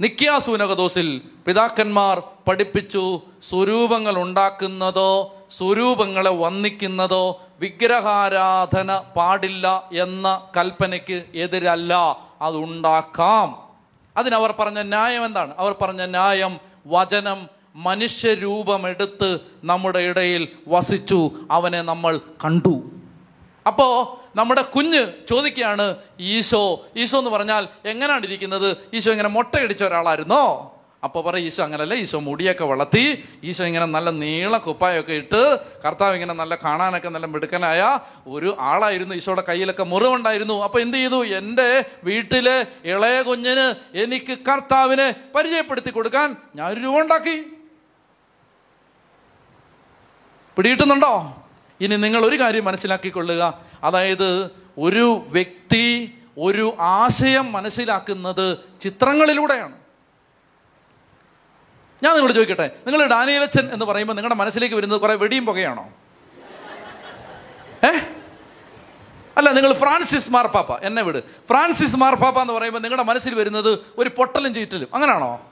നിക്യാസൂനകദോസിൽ 0.01 1.21
പിതാക്കന്മാർ 1.47 2.23
പഠിപ്പിച്ചു 2.47 3.21
സ്വരൂപങ്ങൾ 3.49 4.21
ഉണ്ടാക്കുന്നതോ 4.21 5.35
സ്വരൂപങ്ങളെ 5.51 6.29
വന്ദിക്കുന്നതോ 6.29 7.41
വിഗ്രഹാരാധന 7.59 8.97
പാടില്ല 9.17 9.89
എന്ന 9.93 10.47
കൽപ്പനയ്ക്ക് 10.57 11.23
എതിരല്ല. 11.35 12.19
അതുണ്ടാക്കാം. 12.41 13.69
അതിനവർ 14.17 14.51
പറഞ്ഞ 14.59 14.81
ന്യായം 14.81 15.25
എന്താണ്? 15.25 15.53
അവർ 15.57 15.75
പറഞ്ഞ 15.81 16.05
ന്യായം 16.05 16.57
വചനം 16.87 17.49
മനുഷ്യരൂപമെടുത്ത് 17.75 19.39
നമ്മുടെ 19.63 19.99
ഇടയിൽ 19.99 20.47
വസിച്ചു. 20.67 21.31
അവനെ 21.51 21.81
നമ്മൾ 21.81 22.17
കണ്ടു. 22.17 22.83
അപ്പോ 23.67 24.19
നമ്മുടെ 24.35 24.63
കുഞ്ഞ് 24.75 25.01
ചോദിക്കുകയാണ് 25.31 25.87
ഈശോ 26.35 26.63
ഈശോ 27.01 27.17
എന്ന് 27.21 27.31
പറഞ്ഞാൽ 27.35 27.63
എങ്ങനെയാണ് 27.91 28.23
ഇരിക്കുന്നത്? 28.29 28.69
ഈശോ 28.97 29.11
ഇങ്ങനെ 29.15 29.31
മുട്ടയടിച്ച 29.35 29.83
ഒരാളായിരുന്നോ? 29.89 30.45
അപ്പൊ 31.05 31.19
പറയും 31.25 31.47
ഈശോ 31.47 31.61
അങ്ങനല്ല 31.63 31.93
ഈശോ 32.03 32.19
മുടിയൊക്കെ 32.27 32.65
വളർത്തി 32.71 33.03
ഈശോ 33.49 33.63
ഇങ്ങനെ 33.69 33.87
നല്ല 33.95 34.09
നീള 34.21 34.53
കുപ്പായൊക്കെ 34.67 35.15
ഇട്ട് 35.21 35.41
കർത്താവ് 35.83 36.13
ഇങ്ങനെ 36.17 36.33
നല്ല 36.39 36.53
കാണാനൊക്കെ 36.63 37.09
നല്ല 37.15 37.27
മിടുക്കനായ 37.33 37.81
ഒരു 38.35 38.49
ആളായിരുന്നു. 38.69 39.13
ഈശോയുടെ 39.19 39.43
കയ്യിലൊക്കെ 39.49 39.85
മുറിവുണ്ടായിരുന്നു. 39.91 40.55
അപ്പോൾ 40.67 40.81
എന്ത് 40.85 40.97
ചെയ്തു? 40.97 41.19
എന്റെ 41.39 41.67
വീട്ടിലെ 42.09 42.57
ഇളയ 42.93 43.17
കുഞ്ഞിന് 43.29 43.67
എനിക്ക് 44.03 44.35
കർത്താവിനെ 44.49 45.07
പരിചയപ്പെടുത്തി 45.35 45.93
കൊടുക്കാൻ 45.99 46.27
ഞാൻ 46.55 46.67
ഒരു 46.73 46.81
രൂപ 46.87 46.97
ഉണ്ടാക്കി. 47.05 47.37
പിടിയിട്ടുന്നുണ്ടോ 50.57 51.13
ഇനി 51.79 51.95
നിങ്ങൾ 52.03 52.21
ഒരു 52.25 52.35
കാര്യം 52.41 52.65
മനസ്സിലാക്കിക്കൊള്ളുക. 52.65 53.43
അതായത് 53.85 54.49
ഒരു 54.77 55.25
വ്യക്തി 55.31 56.17
ഒരു 56.37 56.77
ആശയം 56.79 57.51
മനസ്സിലാക്കുന്നത് 57.51 58.57
ചിത്രങ്ങളിലൂടെയാണ്. 58.81 59.73
ഞാൻ 62.03 62.13
നിങ്ങളോട് 62.13 62.33
ചോദിക്കട്ടെ 62.33 62.71
നിങ്ങൾ 62.87 63.07
ഡാനിയലച്ചൻ 63.07 63.69
എന്ന് 63.73 63.85
പറയുമ്പോൾ 63.85 64.13
നിങ്ങളുടെ 64.13 64.35
മനസ്സിലേക്ക് 64.35 64.75
വരുന്നത് 64.75 65.01
കുറെ 65.01 65.15
വെടിയും 65.15 65.45
പുകയാണോ? 65.45 65.89
ഏ? 67.85 67.99
അല്ല 69.37 69.51
നിങ്ങൾ 69.51 69.73
ഫ്രാൻസിസ് 69.73 70.31
മാർപ്പാപ്പ 70.31 70.77
എന്നെ 70.77 71.01
വിട്. 71.01 71.23
ഫ്രാൻസിസ് 71.23 71.97
മാർപ്പാപ്പ 71.97 72.41
എന്ന് 72.41 72.53
പറയുമ്പോൾ 72.53 72.79
നിങ്ങളുടെ 72.79 73.03
മനസ്സിൽ 73.03 73.35
വരുന്നത് 73.35 73.79
ഒരു 73.97 74.09
പൊട്ടലും 74.09 74.53
ചീറ്റലും. 74.53 74.87
അങ്ങനെയാണോ 74.93 75.51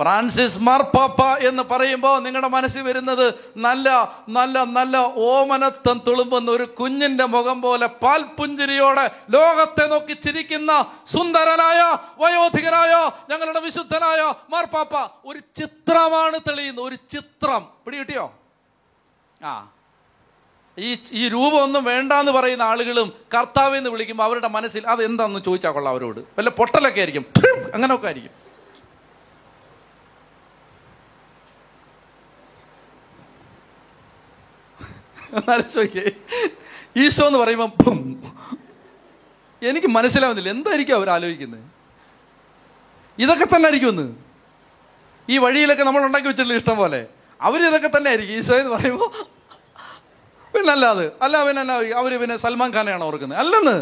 ഫ്രാൻസിസ് 0.00 0.58
മാർപ്പാപ്പ 0.58 1.22
എന്ന് 1.22 1.62
പറയുമ്പോൾ 1.62 2.22
നിങ്ങളുടെ 2.22 2.48
മനസ്സിൽ 2.48 2.82
വരുന്നത് 2.82 3.34
നല്ല 3.56 4.14
നല്ല 4.28 4.64
നല്ല 4.64 4.96
ഓമനത്വം 5.16 6.00
തുളുമ്പുന്ന 6.06 6.50
ഒരു 6.50 6.62
കുഞ്ഞിന്റെ 6.62 7.24
മുഖം 7.24 7.62
പോലെ 7.62 7.86
പാൽപുഞ്ചിരിയോടെ 7.86 9.10
ലോകത്തെ 9.30 9.86
നോക്കി 9.86 10.12
ചിരിക്കുന്ന 10.12 10.86
സുന്ദരനായ 11.06 11.96
വയോധികനായ 12.18 13.10
ഞങ്ങളുടെ 13.30 13.60
വിശുദ്ധനായ 13.60 14.34
മാർപ്പാപ്പ. 14.50 15.10
ഒരു 15.24 15.38
ചിത്രമാണ് 15.38 16.40
തെളിയുന്നത്. 16.48 16.84
ഒരു 16.84 16.94
ചിത്രം. 16.94 17.66
പിടി 17.84 17.96
കിട്ടിയോ 17.96 18.32
ആ. 19.44 19.68
ഈ 20.78 20.98
ഈ 21.12 21.28
രൂപമൊന്നും 21.28 21.84
വേണ്ടാന്ന് 21.84 22.32
പറയുന്ന 22.32 22.62
ആളുകളും 22.62 23.12
കർത്താവെന്ന് 23.34 23.90
വിളിക്കുമ്പോൾ 23.90 24.24
അവരുടെ 24.24 24.48
മനസ്സിൽ 24.48 24.88
അത് 24.88 25.04
എന്താണെന്ന് 25.04 25.40
ചോദിച്ചാൽ 25.40 25.70
കൊള്ളാം 25.70 25.92
അവരോട്. 25.92 26.20
വല്ല 26.20 26.50
പൊട്ടലൊക്കെ 26.50 26.98
ആയിരിക്കും. 26.98 27.24
അങ്ങനെയൊക്കെ 27.74 28.06
ആയിരിക്കും. 28.06 28.45
എന്നാലും 35.38 35.68
ചോദിക്കേ 35.74 36.04
ഈശോ 37.04 37.24
എന്ന് 37.28 37.40
പറയുമ്പം 37.42 37.70
ബും. 37.80 37.98
എനിക്ക് 39.62 39.88
മനസ്സിലാവുന്നില്ല 39.96 40.50
എന്തായിരിക്കും 40.56 40.96
അവർ 40.98 41.08
ആലോചിക്കുന്നത് 41.16 41.64
ഇതൊക്കെ 43.18 43.46
തന്നെ 43.52 43.66
ആയിരിക്കുമെന്ന് 43.68 44.06
ഈ 45.28 45.36
വഴിയിലൊക്കെ 45.44 45.84
നമ്മൾ 45.88 46.02
ഉണ്ടാക്കി 46.08 46.28
വെച്ചിട്ടുള്ള 46.30 46.58
ഇഷ്ടം 46.60 46.76
പോലെ. 46.80 47.00
അവരിതൊക്കെ 47.40 47.90
തന്നെ 47.96 48.08
ആയിരിക്കും. 48.10 48.34
ഈശോ 48.40 48.54
എന്ന് 48.62 48.72
പറയുമ്പോൾ 48.76 49.10
പിന്നെ 50.54 50.72
അല്ലാതെ 50.74 51.06
അല്ല 51.24 51.36
പിന്നെ 51.46 51.62
എന്നാ 51.64 51.76
അവർ 52.00 52.12
പിന്നെ 52.22 52.36
സൽമാൻ 52.44 52.70
ഖാനെയാണ് 52.76 53.04
ഓർക്കുന്നത്? 53.08 53.38
അല്ലെന്ന്. 53.42 53.76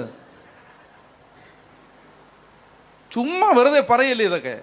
ചുമ്മാ 3.12 3.48
വെറുതെ 3.58 3.80
പറയല്ലേ 3.90 4.24
ഇതൊക്കെ? 4.30 4.56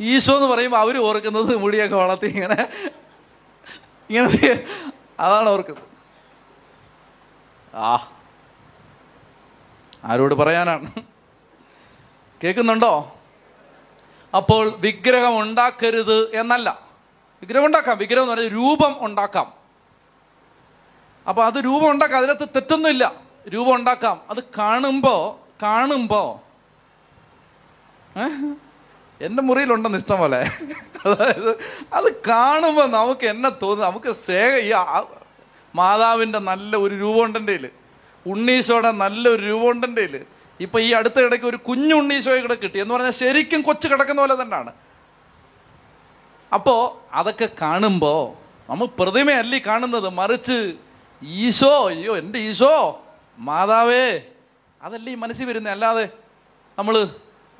ഈശോ 0.00 0.32
എന്ന് 0.38 0.48
പറയുമ്പോൾ 0.52 0.80
അവർ 0.84 0.96
ഓർക്കുന്നത് 1.08 1.52
മുടിയൊക്കെ 1.64 1.96
വളർത്തി 2.02 2.28
ഇങ്ങനെ 2.34 2.58
ഇങ്ങനെ 4.10 4.54
അതാണ് 5.22 5.48
ഓർക്കുന്നത്. 5.48 5.84
ആ 7.76 8.10
ആരോട് 10.04 10.34
പറയാനാണ്? 10.34 10.90
കേൾക്കുന്നുണ്ടോ? 12.44 13.16
അപ്പോൾ 14.36 14.76
വിഗ്രഹം 14.76 15.40
ഉണ്ടാക്കരുത് 15.40 16.36
എന്നല്ല. 16.36 16.80
വിഗ്രഹം 17.40 17.66
ഉണ്ടാക്കാം. 17.66 17.98
വിഗ്രഹം 17.98 18.22
എന്ന് 18.22 18.34
പറഞ്ഞാൽ 18.34 18.52
രൂപം 18.52 18.96
ഉണ്ടാക്കാം. 19.00 19.52
അപ്പോൾ 21.28 21.46
അത് 21.46 21.54
രൂപം 21.54 21.90
ഉണ്ടാക്കാം 21.90 22.18
അതിനകത്ത് 22.18 22.48
തെറ്റൊന്നുമില്ല. 22.48 23.12
രൂപം 23.48 23.74
ഉണ്ടാക്കാം. 23.74 24.20
അത് 24.30 24.42
കാണുമ്പോൾ 24.58 25.42
കാണുമ്പോ 25.62 26.40
ഏ? 28.16 28.52
എന്റെ 29.26 29.42
മുറിയിലുണ്ടെന്ന് 29.48 29.98
ഇഷ്ടം 30.02 30.18
പോലെ 30.22 30.40
അതായത് 31.06 31.52
അത് 31.98 32.08
കാണുമ്പോൾ 32.28 32.86
നമുക്ക് 32.96 33.26
എന്നെ 33.32 33.50
തോന്നുന്നു 33.62 33.86
നമുക്ക് 33.88 34.10
സ്നേഹ 34.24 34.52
ഈ 34.68 34.70
മാതാവിന്റെ 35.74 36.40
നല്ല 36.50 36.72
ഒരു 36.84 36.94
രൂപം 37.02 37.24
എന്റെ 37.24 37.40
കയ്യിൽ. 37.40 37.66
ഉണ്ണീശോയുടെ 38.26 38.90
നല്ല 39.04 39.24
ഒരു 39.28 39.42
രൂപം 39.50 39.84
എന്റെ 39.86 40.20
ഇപ്പം 40.60 40.80
ഈ 40.80 40.88
അടുത്ത 40.98 41.18
ഇടയ്ക്ക് 41.26 41.46
ഒരു 41.46 41.58
കുഞ്ഞു 41.68 41.94
ഉണ്ണീശോയെ 41.94 42.40
കൂടെ 42.40 42.54
കിട്ടി. 42.54 42.78
എന്ന് 42.80 42.94
പറഞ്ഞാൽ 42.94 43.14
ശരിക്കും 43.22 43.60
കൊച്ചു 43.68 43.86
കിടക്കുന്ന 43.88 44.20
പോലെ 44.22 44.34
തന്നെയാണ്. 44.42 44.72
അപ്പോൾ 46.52 46.80
അതൊക്കെ 47.20 47.48
കാണുമ്പോൾ 47.62 48.20
നമ്മൾ 48.70 48.86
പ്രതിമയല്ല 48.98 49.58
കാണുന്നത്? 49.68 50.08
മറിച്ച് 50.20 50.58
ഈശോ 51.22 51.72
അയ്യോ 51.88 52.12
എന്റെ 52.16 52.38
ഈശോ 52.48 52.74
മാതാവേ 53.38 54.06
അതല്ല 54.80 55.06
ഈ 55.10 55.16
മനസ്സിൽ 55.24 55.44
വരുന്നത് 55.44 55.72
അല്ലാതെ 55.72 56.04
നമ്മൾ 56.78 56.94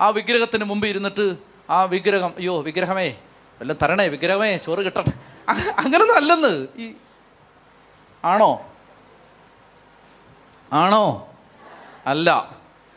ആ 0.00 0.07
വിഗ്രഹത്തിന് 0.18 0.65
മുമ്പ് 0.65 0.86
ഇരുന്നിട്ട് 0.86 1.51
ആ 1.70 1.82
വിഗ്രഹം 1.82 2.34
അയ്യോ 2.36 2.60
വിഗ്രഹമേ 2.60 3.08
വല്ലതും 3.60 3.78
തരണേ 3.82 4.08
വിഗ്രഹമേ 4.08 4.57
ചോറ് 4.57 4.78
കിട്ടട്ടെ. 4.78 5.12
അങ്ങനെ 5.49 5.74
അങ്ങനൊന്നും 5.78 6.16
അല്ലെന്ന്. 6.16 6.66
ഈ 6.76 6.92
ആണോ? 8.24 8.66
ആണോ? 10.73 11.28
അല്ല. 12.07 12.57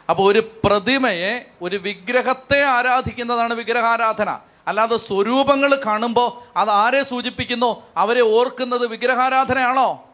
അപ്പോൾ 0.10 0.32
ഒരു 0.32 0.52
പ്രതിമയെ 0.64 1.46
ഒരു 1.62 1.76
വിഗ്രഹത്തെ 1.76 2.64
ആരാധിക്കുന്നതാണ് 2.64 3.54
വിഗ്രഹാരാധന. 3.54 4.40
അല്ലാതെ 4.68 4.98
സ്വരൂപങ്ങൾ 4.98 5.82
കാണുമ്പോൾ 5.86 6.60
അത് 6.60 6.70
ആരെ 6.70 7.04
സൂചിപ്പിക്കുന്നു? 7.04 7.84
അവരെ 7.98 8.22
ഓർക്കുന്നത് 8.22 8.88
വിഗ്രഹാരാധനയാണോ? 8.88 10.10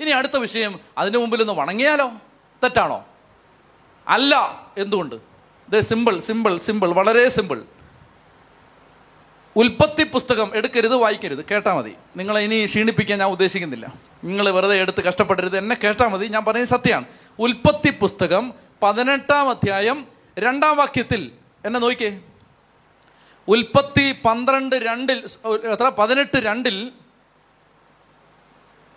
ഇനി 0.00 0.10
അടുത്ത 0.10 0.36
വിഷയം 0.36 0.80
അതിനു 0.98 1.18
മുമ്പിൽ 1.18 1.40
ഒന്ന് 1.40 1.52
വണങ്ങിയാലോ? 1.52 2.08
തെറ്റാണോ? 2.62 3.04
അല്ല. 4.08 4.62
എന്തുകൊണ്ട്? 4.78 5.16
ഇത് 5.16 5.80
സിമ്പിൾ 5.80 6.20
സിമ്പിൾ 6.20 6.58
സിമ്പിൾ 6.58 6.92
വളരെ 6.92 7.28
സിമ്പിൾ. 7.28 7.64
ഉൽപ്പത്തി 9.56 10.04
പുസ്തകം 10.04 10.50
എടുക്കരുത് 10.54 10.94
വായിക്കരുത്. 10.94 11.44
കേട്ടാൽ 11.50 11.74
മതി. 11.74 11.94
നിങ്ങളെ 12.16 12.40
ഇനി 12.40 12.66
ക്ഷീണിപ്പിക്കാൻ 12.66 13.18
ഞാൻ 13.18 13.28
ഉദ്ദേശിക്കുന്നില്ല. 13.28 13.94
നിങ്ങൾ 14.24 14.50
വെറുതെ 14.50 14.74
എടുത്ത് 14.74 15.00
കഷ്ടപ്പെടരുത്. 15.04 15.58
എന്നെ 15.58 15.76
കേട്ടാൽ 15.84 16.08
മതി. 16.08 16.26
ഞാൻ 16.26 16.44
പറയുന്നത് 16.44 16.68
സത്യമാണ്. 16.68 17.04
ഉൽപ്പത്തി 17.38 17.90
പുസ്തകം 17.90 18.54
പതിനെട്ടാം 18.82 19.50
അധ്യായം 19.50 20.06
രണ്ടാം 20.38 20.76
വാക്യത്തിൽ 20.76 21.32
എന്നെ 21.64 21.80
നോക്കിക്കേ 21.80 22.20
ഉൽപ്പത്തി 23.48 24.16
പന്ത്രണ്ട് 24.24 24.76
രണ്ടിൽ 24.76 25.18
എത്ര? 25.46 25.88
പതിനെട്ട് 25.98 26.36
രണ്ടിൽ 26.36 26.92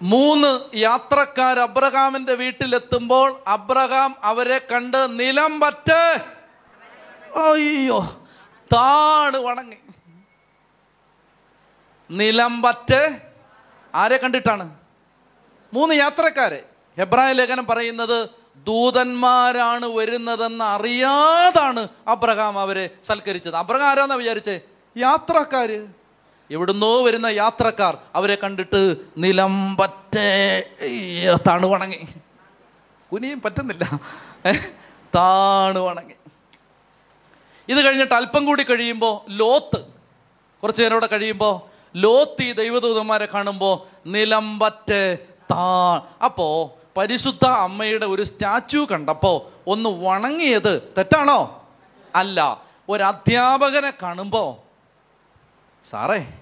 മൂന്ന് 0.02 0.78
യാത്രക്കാർ 0.78 1.60
അബ്രഹാമിന്റെ 1.60 2.34
വീട്ടിലെത്തുമ്പോൾ 2.34 3.40
അബ്രഹാം 3.48 4.16
അവരെ 4.24 4.58
കണ്ട് 4.58 5.20
നിലം 5.20 5.60
പറ്റ്. 5.60 6.24
അയ്യോ 7.40 8.00
താണ് 8.74 9.38
വണങ്ങി. 9.38 9.79
നിലം 12.12 12.62
പറ്റ് 12.62 13.22
ആരെ 13.96 14.18
കണ്ടിട്ടാണ്? 14.18 14.76
മൂന്ന് 15.74 15.96
യാത്രക്കാരെ. 15.96 16.64
ഹെബ്രായ 16.98 17.32
ലേഖനം 17.32 17.66
പറയുന്നത് 17.66 18.30
ദൂതന്മാരാണ് 18.58 19.86
വരുന്നതെന്ന് 19.86 20.66
അറിയാതാണ് 20.66 21.88
അബ്രഹാം 22.08 22.60
അവരെ 22.60 22.90
സൽക്കരിച്ചത്. 23.08 23.56
അബ്രഹാം 23.56 23.90
ആരാന്നാ 23.90 24.16
വിചാരിച്ചേ? 24.16 24.62
യാത്രക്കാര്. 24.98 25.88
എവിടുന്നോ 26.52 27.04
വരുന്ന 27.04 27.26
യാത്രക്കാർ 27.26 27.98
അവരെ 28.16 28.36
കണ്ടിട്ട് 28.36 28.96
നിലമ്പറ്റേ 29.18 30.64
തണുവണങ്ങി 31.48 32.08
കുനിയും 33.12 33.42
പറ്റുന്നില്ല. 33.42 34.00
താണുവണങ്ങി 35.16 36.14
ഇത് 37.70 37.86
കഴിഞ്ഞിട്ട് 37.86 38.14
അല്പം 38.14 38.46
കൂടി 38.46 38.64
കഴിയുമ്പോൾ 38.64 39.32
ലോത്ത്. 39.32 39.86
കുറച്ച് 40.62 40.82
നേരം 40.82 40.94
കൂടെ 40.94 41.08
കഴിയുമ്പോൾ 41.08 41.69
ലോത്ത് 41.96 42.58
ദൈവദൂതന്മാരെ 42.58 43.26
കാണുമ്പോൾ 43.26 43.88
നിലമ്പറ്റ് 44.08 45.18
താ 45.52 46.02
അപ്പോ 46.26 46.76
പരിശുദ്ധ 46.98 47.46
അമ്മയുടെ 47.46 48.06
ഒരു 48.06 48.24
സ്റ്റാച്യു 48.24 48.88
കണ്ടപ്പോ 48.92 49.52
ഒന്ന് 49.68 49.90
വണങ്ങിയത് 49.90 50.94
തെറ്റാണോ? 50.98 51.68
അല്ല. 52.16 52.62
ഒരു 52.90 53.04
അധ്യാപകനെ 53.04 53.94
കാണുമ്പോ 54.04 54.64
സാറേ 55.90 56.34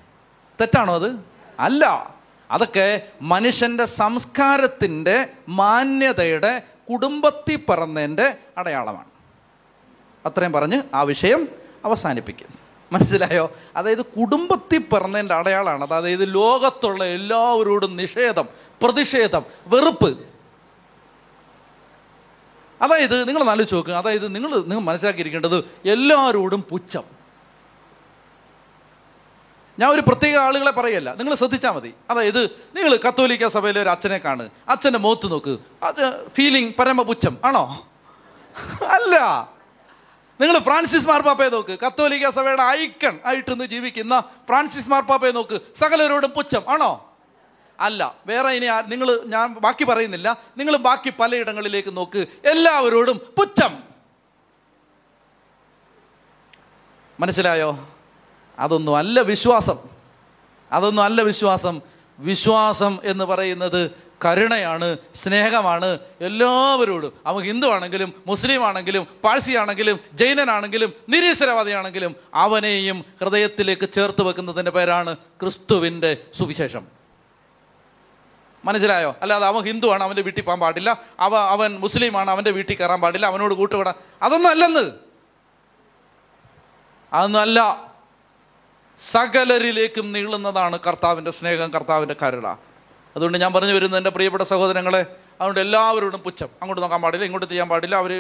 തെറ്റാണോ 0.62 0.96
അത്? 0.96 1.20
അല്ല. 1.60 2.16
അതൊക്കെ 2.52 3.08
മനുഷ്യന്റെ 3.22 3.86
സംസ്കാരത്തിന്റെ 3.86 5.28
മാന്യതയുടെ 5.50 6.64
കുടുംബത്തിൽ 6.92 7.66
പറന്നതിന്റെ 7.70 8.38
അടയാളമാണ്. 8.58 9.08
അത്രയും 10.26 10.52
പറഞ്ഞ് 10.52 10.82
ആ 10.94 11.02
വിഷയം 11.02 11.48
അവസാനിപ്പിക്കും 11.86 12.67
മനസ്സിലായോ? 12.92 13.54
അതായത് 13.76 14.06
കുടുംബത്തിൽ 14.06 14.78
പിറന്നതിന്റെ 14.78 15.34
അടയാളമാണ് 15.34 15.84
അതായത് 15.84 16.34
ലോകത്തുള്ള 16.34 17.04
എല്ലാവരോടും 17.04 17.96
നിഷേധം 17.96 18.48
പ്രതിഷേധം 18.84 19.46
വെറുപ്പ്. 19.68 20.18
അതായത് 22.82 23.28
നിങ്ങൾ 23.28 23.44
ആലോചിച്ച് 23.44 23.76
നോക്കുക 23.76 23.94
അതായത് 23.94 24.36
നിങ്ങൾ 24.36 24.52
നിങ്ങൾ 24.52 24.80
മനസ്സിലാക്കിയിരിക്കേണ്ടത് 24.80 25.64
എല്ലാവരോടും 25.86 26.64
പുച്ഛം. 26.70 27.04
ഞാൻ 29.80 29.92
ഒരു 29.92 30.02
പ്രത്യേക 30.02 30.38
ആളുകളെ 30.38 30.72
പറയല്ല. 30.72 31.14
നിങ്ങൾ 31.14 31.36
ശ്രദ്ധിച്ചാൽ 31.36 31.72
മതി. 31.72 31.94
അതായത് 32.10 32.44
നിങ്ങൾ 32.76 33.00
കത്തോലിക്ക 33.08 33.48
സഭയിലെ 33.48 33.82
ഒരു 33.82 33.90
അച്ഛനെ 33.90 34.18
കാണ് 34.18 34.50
അച്ഛന്റെ 34.70 35.00
മുഖത്ത് 35.00 35.32
നോക്ക്. 35.32 35.58
അത് 35.84 36.28
ഫീലിംഗ് 36.36 36.74
പരമപുച്ഛം. 36.80 37.38
ആണോ? 37.46 37.88
അല്ല. 38.86 39.48
നിങ്ങൾ 40.42 40.60
ഫ്രാൻസിസ് 40.60 41.08
മാർപ്പാപ്പയെ 41.08 41.50
നോക്ക്. 41.50 41.80
കത്തോലിക്ക 41.80 42.30
സഭയുടെ 42.30 42.64
ഐക്കൺ 42.64 43.08
ആയിട്ട് 43.08 43.28
ആയിട്ടിന്ന് 43.28 43.66
ജീവിക്കുന്ന 43.66 44.24
ഫ്രാൻസിസ് 44.48 44.90
മാർപ്പാപ്പയെ 44.90 45.32
നോക്ക്. 45.32 45.60
സകലരോടും 45.76 46.30
പുച്ഛം. 46.30 46.62
ആണോ? 46.70 47.18
അല്ല. 47.80 48.16
വേറെ 48.26 48.50
ഇനി 48.50 48.66
നിങ്ങൾ 48.88 49.22
ഞാൻ 49.26 49.54
ബാക്കി 49.54 49.84
പറയുന്നില്ല. 49.84 50.38
നിങ്ങൾ 50.58 50.78
ബാക്കി 50.78 51.14
പലയിടങ്ങളിലേക്ക് 51.20 51.98
നോക്ക്. 51.98 52.26
എല്ലാവരോടും 52.46 53.22
പുച്ഛം. 53.38 53.84
മനസ്സിലായോ? 57.20 57.90
അതൊന്നും 58.60 58.98
അല്ല 58.98 59.22
വിശ്വാസം. 59.22 59.78
അതൊന്നും 60.72 61.04
അല്ല 61.04 61.22
വിശ്വാസം. 61.22 61.82
വിശ്വാസം 62.20 63.00
എന്ന് 63.04 63.24
പറയുന്നത് 63.24 64.07
കരുണയാണ് 64.26 64.98
സ്നേഹമാണ് 65.16 66.00
എല്ലാവരോടും. 66.22 67.14
അവ 67.26 67.40
ഹിന്ദു 67.40 67.68
ആണെങ്കിലും 67.68 68.14
മുസ്ലിം 68.28 68.68
ആണെങ്കിലും 68.68 69.08
പാഴ്സി 69.24 69.52
ആണെങ്കിലും 69.52 70.00
ജൈനനാണെങ്കിലും 70.14 70.94
നിരീശ്വരവാദിയാണെങ്കിലും 71.10 72.16
അവനെയും 72.34 73.06
ഹൃദയത്തിലേക്ക് 73.22 73.90
ചേർത്ത് 73.94 74.22
വെക്കുന്നതിന്റെ 74.22 74.72
പേരാണ് 74.72 75.16
ക്രിസ്തുവിന്റെ 75.16 76.18
സുവിശേഷം. 76.34 76.88
മനസ്സിലായോ? 78.66 79.16
അല്ലാതെ 79.22 79.46
അവൻ 79.46 79.64
ഹിന്ദു 79.64 79.88
ആണ് 79.88 80.04
അവന്റെ 80.04 80.22
വീട്ടിൽ 80.22 80.42
പോകാൻ 80.42 80.60
പാടില്ല. 80.60 81.02
അവ 81.20 81.36
അവൻ 81.36 81.80
മുസ്ലിമാണ് 81.80 82.32
അവന്റെ 82.32 82.52
വീട്ടിൽ 82.52 82.76
കയറാൻ 82.76 83.02
പാടില്ല. 83.02 83.26
അവനോട് 83.26 83.54
കൂട്ടുവിടാൻ 83.54 83.94
അതൊന്നും 84.22 84.50
അല്ലെന്ന്. 84.50 84.92
അതൊന്നല്ല. 87.14 87.88
സകലരിലേക്കും 89.00 90.12
നീളുന്നതാണ് 90.12 90.80
കർത്താവിന്റെ 90.88 91.32
സ്നേഹം 91.32 91.70
കർത്താവിന്റെ 91.70 92.16
കരുണ. 92.24 92.56
അതുകൊണ്ട് 93.18 93.38
ഞാൻ 93.38 93.54
പറഞ്ഞു 93.54 93.74
വരുന്നത് 93.74 94.00
എന്റെ 94.00 94.10
പ്രിയപ്പെട്ട 94.10 94.44
സഹോദരങ്ങളെ 94.44 95.00
അതുകൊണ്ട് 95.32 95.60
എല്ലാവരോടും 95.60 96.20
പുച്ഛം. 96.20 96.50
അങ്ങോട്ട് 96.62 96.82
നോക്കാൻ 96.82 97.02
പാടില്ല 97.02 97.26
ഇങ്ങോട്ട് 97.26 97.50
ചെയ്യാൻ 97.50 97.70
പാടില്ല. 97.70 97.96
അവർ 97.96 98.12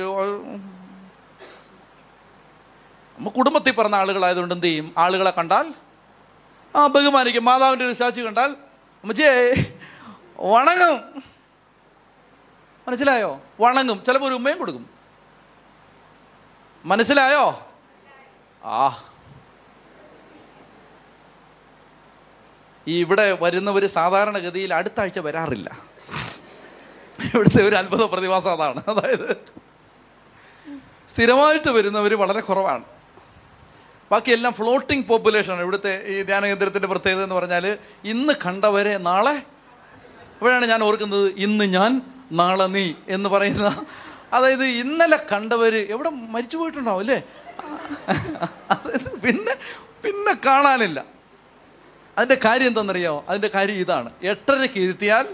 നമ്മൾ 3.17 3.29
കുടുംബത്തിൽ 3.29 3.71
പറഞ്ഞ 3.71 3.95
ആളുകളായതുകൊണ്ട് 3.95 4.55
എന്ത് 4.55 4.67
ചെയ്യും? 4.67 4.95
ആളുകളെ 4.97 5.31
കണ്ടാൽ 5.31 5.73
ആ 6.75 6.87
ബഹുമാനിക്കും. 6.87 7.45
മാതാവിന്റെ 7.45 7.85
ഒരു 7.85 7.93
സാക്ഷി 7.93 8.21
കണ്ടാൽ 8.21 8.49
അമ്മച്ചേ 9.03 9.53
വണങ്ങും. 10.39 11.23
മനസ്സിലായോ? 12.87 13.39
വണങ്ങും. 13.61 14.03
ചിലപ്പോൾ 14.05 14.27
ഒരു 14.27 14.35
ഉമ്മയും 14.35 14.57
കൊടുക്കും. 14.57 14.89
മനസ്സിലായോ? 16.85 17.67
ആ. 18.65 19.06
ഈ 22.87 22.99
ഇവിടെ 22.99 23.37
വരുന്നവർ 23.41 23.83
സാധാരണഗതിയിൽ 23.87 24.73
അടുത്ത 24.73 24.99
ആഴ്ച 24.99 25.19
വരാറില്ല. 25.19 25.69
ഇവിടുത്തെ 27.33 27.61
ഒരു 27.67 27.75
അത്ഭുത 27.75 28.03
പ്രതിഭാസം 28.05 28.51
അതാണ്. 28.51 28.81
അതായത് 28.87 29.29
സ്ഥിരമായിട്ട് 31.13 31.69
വരുന്നവർ 31.69 32.13
വളരെ 32.13 32.41
കുറവാണ്. 32.41 32.83
ബാക്കിയെല്ലാം 34.11 34.53
ഫ്ലോട്ടിംഗ് 34.53 35.07
പോപ്പുലേഷനാണ് 35.07 35.61
ഇവിടുത്തെ 35.61 35.93
ഈ 36.07 36.21
ധ്യാന 36.21 36.45
കേന്ദ്രത്തിന്റെ 36.45 36.87
പ്രത്യേകത 36.87 37.23
എന്ന് 37.23 37.35
പറഞ്ഞാൽ 37.35 37.77
ഇന്ന് 38.03 38.33
കണ്ടവരെ 38.45 38.97
നാളെ 38.97 39.35
അപ്പോഴാണ് 40.33 40.65
ഞാൻ 40.65 40.83
ഓർക്കുന്നത് 40.83 41.33
ഇന്ന് 41.37 41.65
ഞാൻ 41.65 42.01
നാളെ 42.31 42.65
നീ 42.65 42.93
എന്ന് 43.07 43.29
പറയുന്ന. 43.29 43.85
അതായത് 44.33 44.65
ഇന്നലെ 44.65 45.17
കണ്ടവർ 45.31 45.75
എവിടെ 45.75 46.09
മരിച്ചു 46.09 46.57
പോയിട്ടുണ്ടാവും 46.57 46.99
അല്ലേ? 46.99 47.19
പിന്നെ 49.25 49.53
പിന്നെ 50.03 50.33
കാണാനില്ല. 50.45 51.16
അതിന്റെ 52.17 52.37
കാര്യം 52.45 52.67
എന്താണെന്നറിയോ? 52.67 53.25
അതിന്റെ 53.29 53.47
കാര്യം 53.47 53.75
ഇതാണ്. 53.75 54.09
എട്ടരയ്ക്ക് 54.23 54.79
ഇരുത്തിയാൽ 54.79 55.27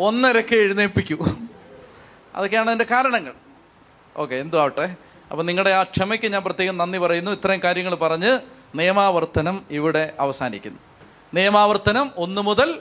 ഒന്നരയ്ക്ക് 0.00 0.56
എഴുന്നേൽപ്പിക്കൂ. 0.56 1.26
അതൊക്കെയാണ് 2.34 2.66
അതിന്റെ 2.66 2.86
കാരണങ്ങൾ. 2.90 3.32
ഓക്കെ 4.16 4.34
എന്തോ 4.34 4.60
ആവട്ടെ 4.60 4.94
അപ്പം 5.30 5.46
നിങ്ങളുടെ 5.46 5.70
ആ 5.70 5.82
ക്ഷമയ്ക്ക് 5.82 6.32
ഞാൻ 6.32 6.42
പ്രത്യേകം 6.42 6.76
നന്ദി 6.76 6.98
പറയുന്നു. 6.98 7.30
ഇത്രയും 7.30 7.62
കാര്യങ്ങൾ 7.62 7.94
പറഞ്ഞ് 7.94 8.40
നിയമാവർത്തനം 8.74 9.66
ഇവിടെ 9.70 10.12
അവസാനിക്കുന്നു. 10.20 10.78
നിയമാവർത്തനം 11.34 12.10
ഒന്ന് 12.16 12.40
മുതൽ 12.40 12.78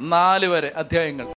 നാല് 0.00 0.46
വരെ 0.46 0.72
അധ്യായങ്ങൾ. 0.76 1.24